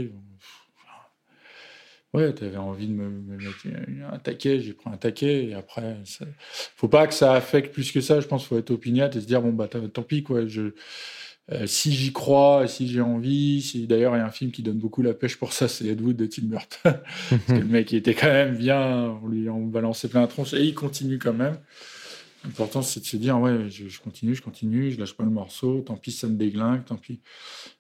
Ouais, 2.14 2.34
tu 2.36 2.44
avais 2.44 2.58
envie 2.58 2.88
de 2.88 2.94
me, 2.94 3.10
me 3.10 3.38
mettre 3.38 3.66
un 4.12 4.20
taquet, 4.20 4.60
j'ai 4.60 4.74
pris 4.74 4.88
un 4.88 4.98
taquet, 4.98 5.46
et 5.46 5.54
après, 5.56 5.98
ça... 6.06 6.26
faut 6.76 6.88
pas 6.88 7.08
que 7.08 7.14
ça 7.16 7.34
affecte 7.34 7.74
plus 7.74 7.92
que 7.92 8.02
ça. 8.02 8.20
Je 8.20 8.28
pense 8.28 8.44
qu'il 8.44 8.50
faut 8.50 8.60
être 8.60 8.70
opiniâtre 8.70 9.18
et 9.18 9.22
se 9.22 9.26
dire, 9.26 9.42
bon, 9.42 9.52
bah, 9.52 9.68
tant 9.68 10.04
pis, 10.04 10.22
quoi. 10.22 10.46
Euh, 11.52 11.68
si 11.68 11.92
j'y 11.92 12.14
crois, 12.14 12.68
si 12.68 12.88
j'ai 12.88 13.02
envie, 13.02 13.62
si 13.62 13.86
d'ailleurs 13.86 14.16
il 14.16 14.20
y 14.20 14.22
a 14.22 14.26
un 14.26 14.32
film 14.32 14.52
qui 14.52 14.62
donne 14.62 14.78
beaucoup 14.78 15.02
la 15.02 15.14
pêche 15.14 15.36
pour 15.36 15.52
ça, 15.52 15.68
c'est 15.68 15.86
Ed 15.88 16.00
Wood 16.00 16.16
de 16.16 16.26
Tim 16.26 16.44
Burton. 16.44 16.70
Parce 17.30 17.60
le 17.60 17.66
mec 17.66 17.94
était 17.94 18.14
quand 18.14 18.32
même 18.32 18.56
bien, 18.56 19.20
on 19.22 19.28
lui 19.28 19.50
on 19.50 19.66
balançait 19.66 20.08
plein 20.08 20.22
de 20.22 20.28
tronches 20.28 20.54
et 20.54 20.64
il 20.64 20.74
continue 20.74 21.20
quand 21.20 21.34
même. 21.34 21.58
L'important 22.44 22.82
c'est 22.82 23.00
de 23.00 23.06
se 23.06 23.18
dire 23.18 23.40
ouais, 23.40 23.70
je, 23.70 24.00
continue, 24.02 24.36
je 24.36 24.42
continue, 24.42 24.92
je 24.92 25.00
lâche 25.00 25.14
pas 25.14 25.24
le 25.24 25.30
morceau, 25.30 25.82
tant 25.82 25.96
pis 25.96 26.12
ça 26.12 26.28
me 26.28 26.36
déglingue, 26.36 26.84
tant 26.86 26.98
pis. 26.98 27.22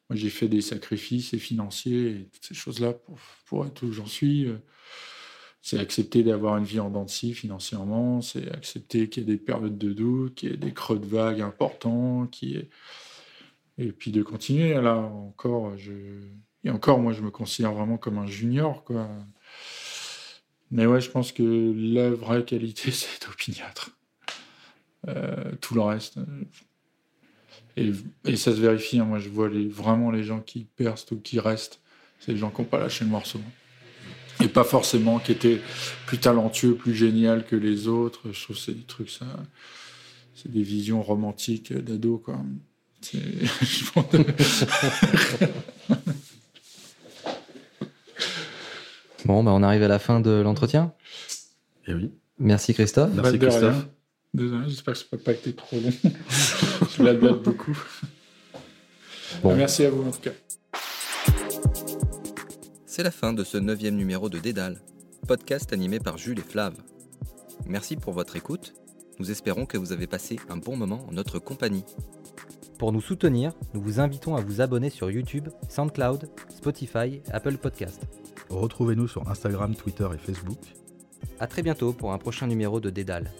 Moi 0.09 0.17
j'ai 0.17 0.29
fait 0.29 0.47
des 0.47 0.61
sacrifices 0.61 1.35
financiers 1.37 2.11
et 2.11 2.29
toutes 2.31 2.45
ces 2.45 2.53
choses-là 2.53 2.93
pour, 3.45 3.65
être 3.65 3.83
où 3.83 3.91
j'en 3.91 4.05
suis. 4.05 4.45
euh, 4.47 4.57
C'est 5.61 5.79
accepter 5.79 6.23
d'avoir 6.23 6.57
une 6.57 6.65
vie 6.65 6.79
en 6.79 6.89
dents 6.89 7.05
de 7.05 7.09
scie 7.09 7.33
financièrement, 7.33 8.21
c'est 8.21 8.51
accepter 8.51 9.09
qu'il 9.09 9.23
y 9.23 9.25
ait 9.25 9.35
des 9.35 9.37
périodes 9.37 9.77
de 9.77 9.93
doute, 9.93 10.35
qu'il 10.35 10.51
y 10.51 10.53
ait 10.53 10.57
des 10.57 10.73
creux 10.73 10.99
de 10.99 11.05
vague 11.05 11.41
importants, 11.41 12.27
qu'il 12.27 12.57
ait 12.57 12.69
et 13.77 13.91
puis 13.91 14.11
de 14.11 14.21
continuer 14.23 14.73
là 14.75 14.97
encore 14.97 15.73
et 16.63 16.69
encore 16.69 16.99
moi 16.99 17.13
je 17.13 17.21
me 17.21 17.31
considère 17.31 17.73
vraiment 17.73 17.97
comme 17.97 18.17
un 18.19 18.27
junior 18.27 18.83
mais 20.71 20.85
ouais 20.85 21.01
je 21.01 21.09
pense 21.09 21.31
que 21.31 21.73
la 21.75 22.11
vraie 22.11 22.45
qualité 22.45 22.91
c'est 22.91 23.15
être 23.15 23.31
opiniâtre 23.31 23.91
Euh, 23.91 24.02
tout 25.61 25.75
le 25.75 25.81
reste 25.81 26.17
euh, 26.17 26.25
et, 27.75 27.91
et 28.25 28.35
ça 28.35 28.55
se 28.55 28.61
vérifie 28.61 28.99
hein. 28.99 29.05
moi 29.05 29.19
je 29.19 29.29
vois 29.29 29.49
les, 29.49 29.67
vraiment 29.67 30.11
les 30.11 30.23
gens 30.23 30.39
qui 30.39 30.65
percent 30.75 31.11
ou 31.11 31.17
qui 31.17 31.39
restent 31.39 31.79
c'est 32.19 32.31
les 32.31 32.37
gens 32.37 32.49
qui 32.49 32.61
n'ont 32.61 32.67
pas 32.67 32.79
lâché 32.79 33.03
le 33.03 33.11
morceau 33.11 33.39
et 34.41 34.47
pas 34.47 34.63
forcément 34.63 35.19
qui 35.19 35.31
étaient 35.31 35.59
plus 36.05 36.19
talentueux 36.19 36.75
plus 36.75 36.95
génial 36.95 37.45
que 37.45 37.55
les 37.55 37.87
autres 37.87 38.31
je 38.31 38.43
trouve 38.43 38.55
que 38.55 38.61
c'est 38.61 38.73
des 38.73 38.83
trucs 38.83 39.09
ça 39.09 39.25
c'est 40.35 40.51
des 40.51 40.63
visions 40.63 41.01
romantiques 41.01 41.73
d'ado 41.73 42.17
quoi 42.17 42.39
Bon, 49.25 49.43
bah, 49.43 49.51
on 49.53 49.63
arrive 49.63 49.83
à 49.83 49.87
la 49.87 49.99
fin 49.99 50.19
de 50.19 50.31
l'entretien. 50.31 50.93
Et 51.87 51.93
oui. 51.93 52.11
Merci 52.39 52.73
Christophe. 52.73 53.11
Merci 53.13 53.39
Christophe. 53.39 53.87
Désolé, 54.33 54.67
j'espère 54.67 54.95
que 54.95 54.99
ça 54.99 55.05
n'a 55.11 55.19
pas 55.19 55.33
été 55.33 55.53
trop 55.53 55.79
long. 55.79 55.93
je 56.97 57.03
la 57.03 57.13
beaucoup. 57.13 57.77
Bon. 59.43 59.55
Merci 59.55 59.85
à 59.85 59.91
vous 59.91 60.07
en 60.07 60.11
tout 60.11 60.21
cas. 60.21 60.31
C'est 62.87 63.03
la 63.03 63.11
fin 63.11 63.33
de 63.33 63.43
ce 63.43 63.57
neuvième 63.57 63.95
numéro 63.95 64.29
de 64.29 64.39
Dédale, 64.39 64.81
podcast 65.27 65.71
animé 65.71 65.99
par 65.99 66.17
Jules 66.17 66.39
et 66.39 66.43
Flav. 66.43 66.73
Merci 67.67 67.95
pour 67.95 68.13
votre 68.13 68.35
écoute. 68.35 68.73
Nous 69.19 69.29
espérons 69.29 69.67
que 69.67 69.77
vous 69.77 69.91
avez 69.91 70.07
passé 70.07 70.39
un 70.49 70.57
bon 70.57 70.77
moment 70.77 71.05
en 71.07 71.13
notre 71.13 71.37
compagnie. 71.37 71.85
Pour 72.79 72.91
nous 72.91 73.01
soutenir, 73.01 73.53
nous 73.75 73.81
vous 73.81 73.99
invitons 73.99 74.35
à 74.35 74.41
vous 74.41 74.61
abonner 74.61 74.89
sur 74.89 75.11
YouTube, 75.11 75.49
SoundCloud, 75.69 76.27
Spotify, 76.49 77.21
Apple 77.31 77.57
Podcast. 77.57 78.01
Retrouvez-nous 78.49 79.07
sur 79.07 79.29
Instagram, 79.29 79.75
Twitter 79.75 80.07
et 80.13 80.17
Facebook. 80.17 80.59
À 81.39 81.45
très 81.45 81.61
bientôt 81.61 81.93
pour 81.93 82.13
un 82.13 82.17
prochain 82.17 82.47
numéro 82.47 82.79
de 82.79 82.89
Dédale. 82.89 83.31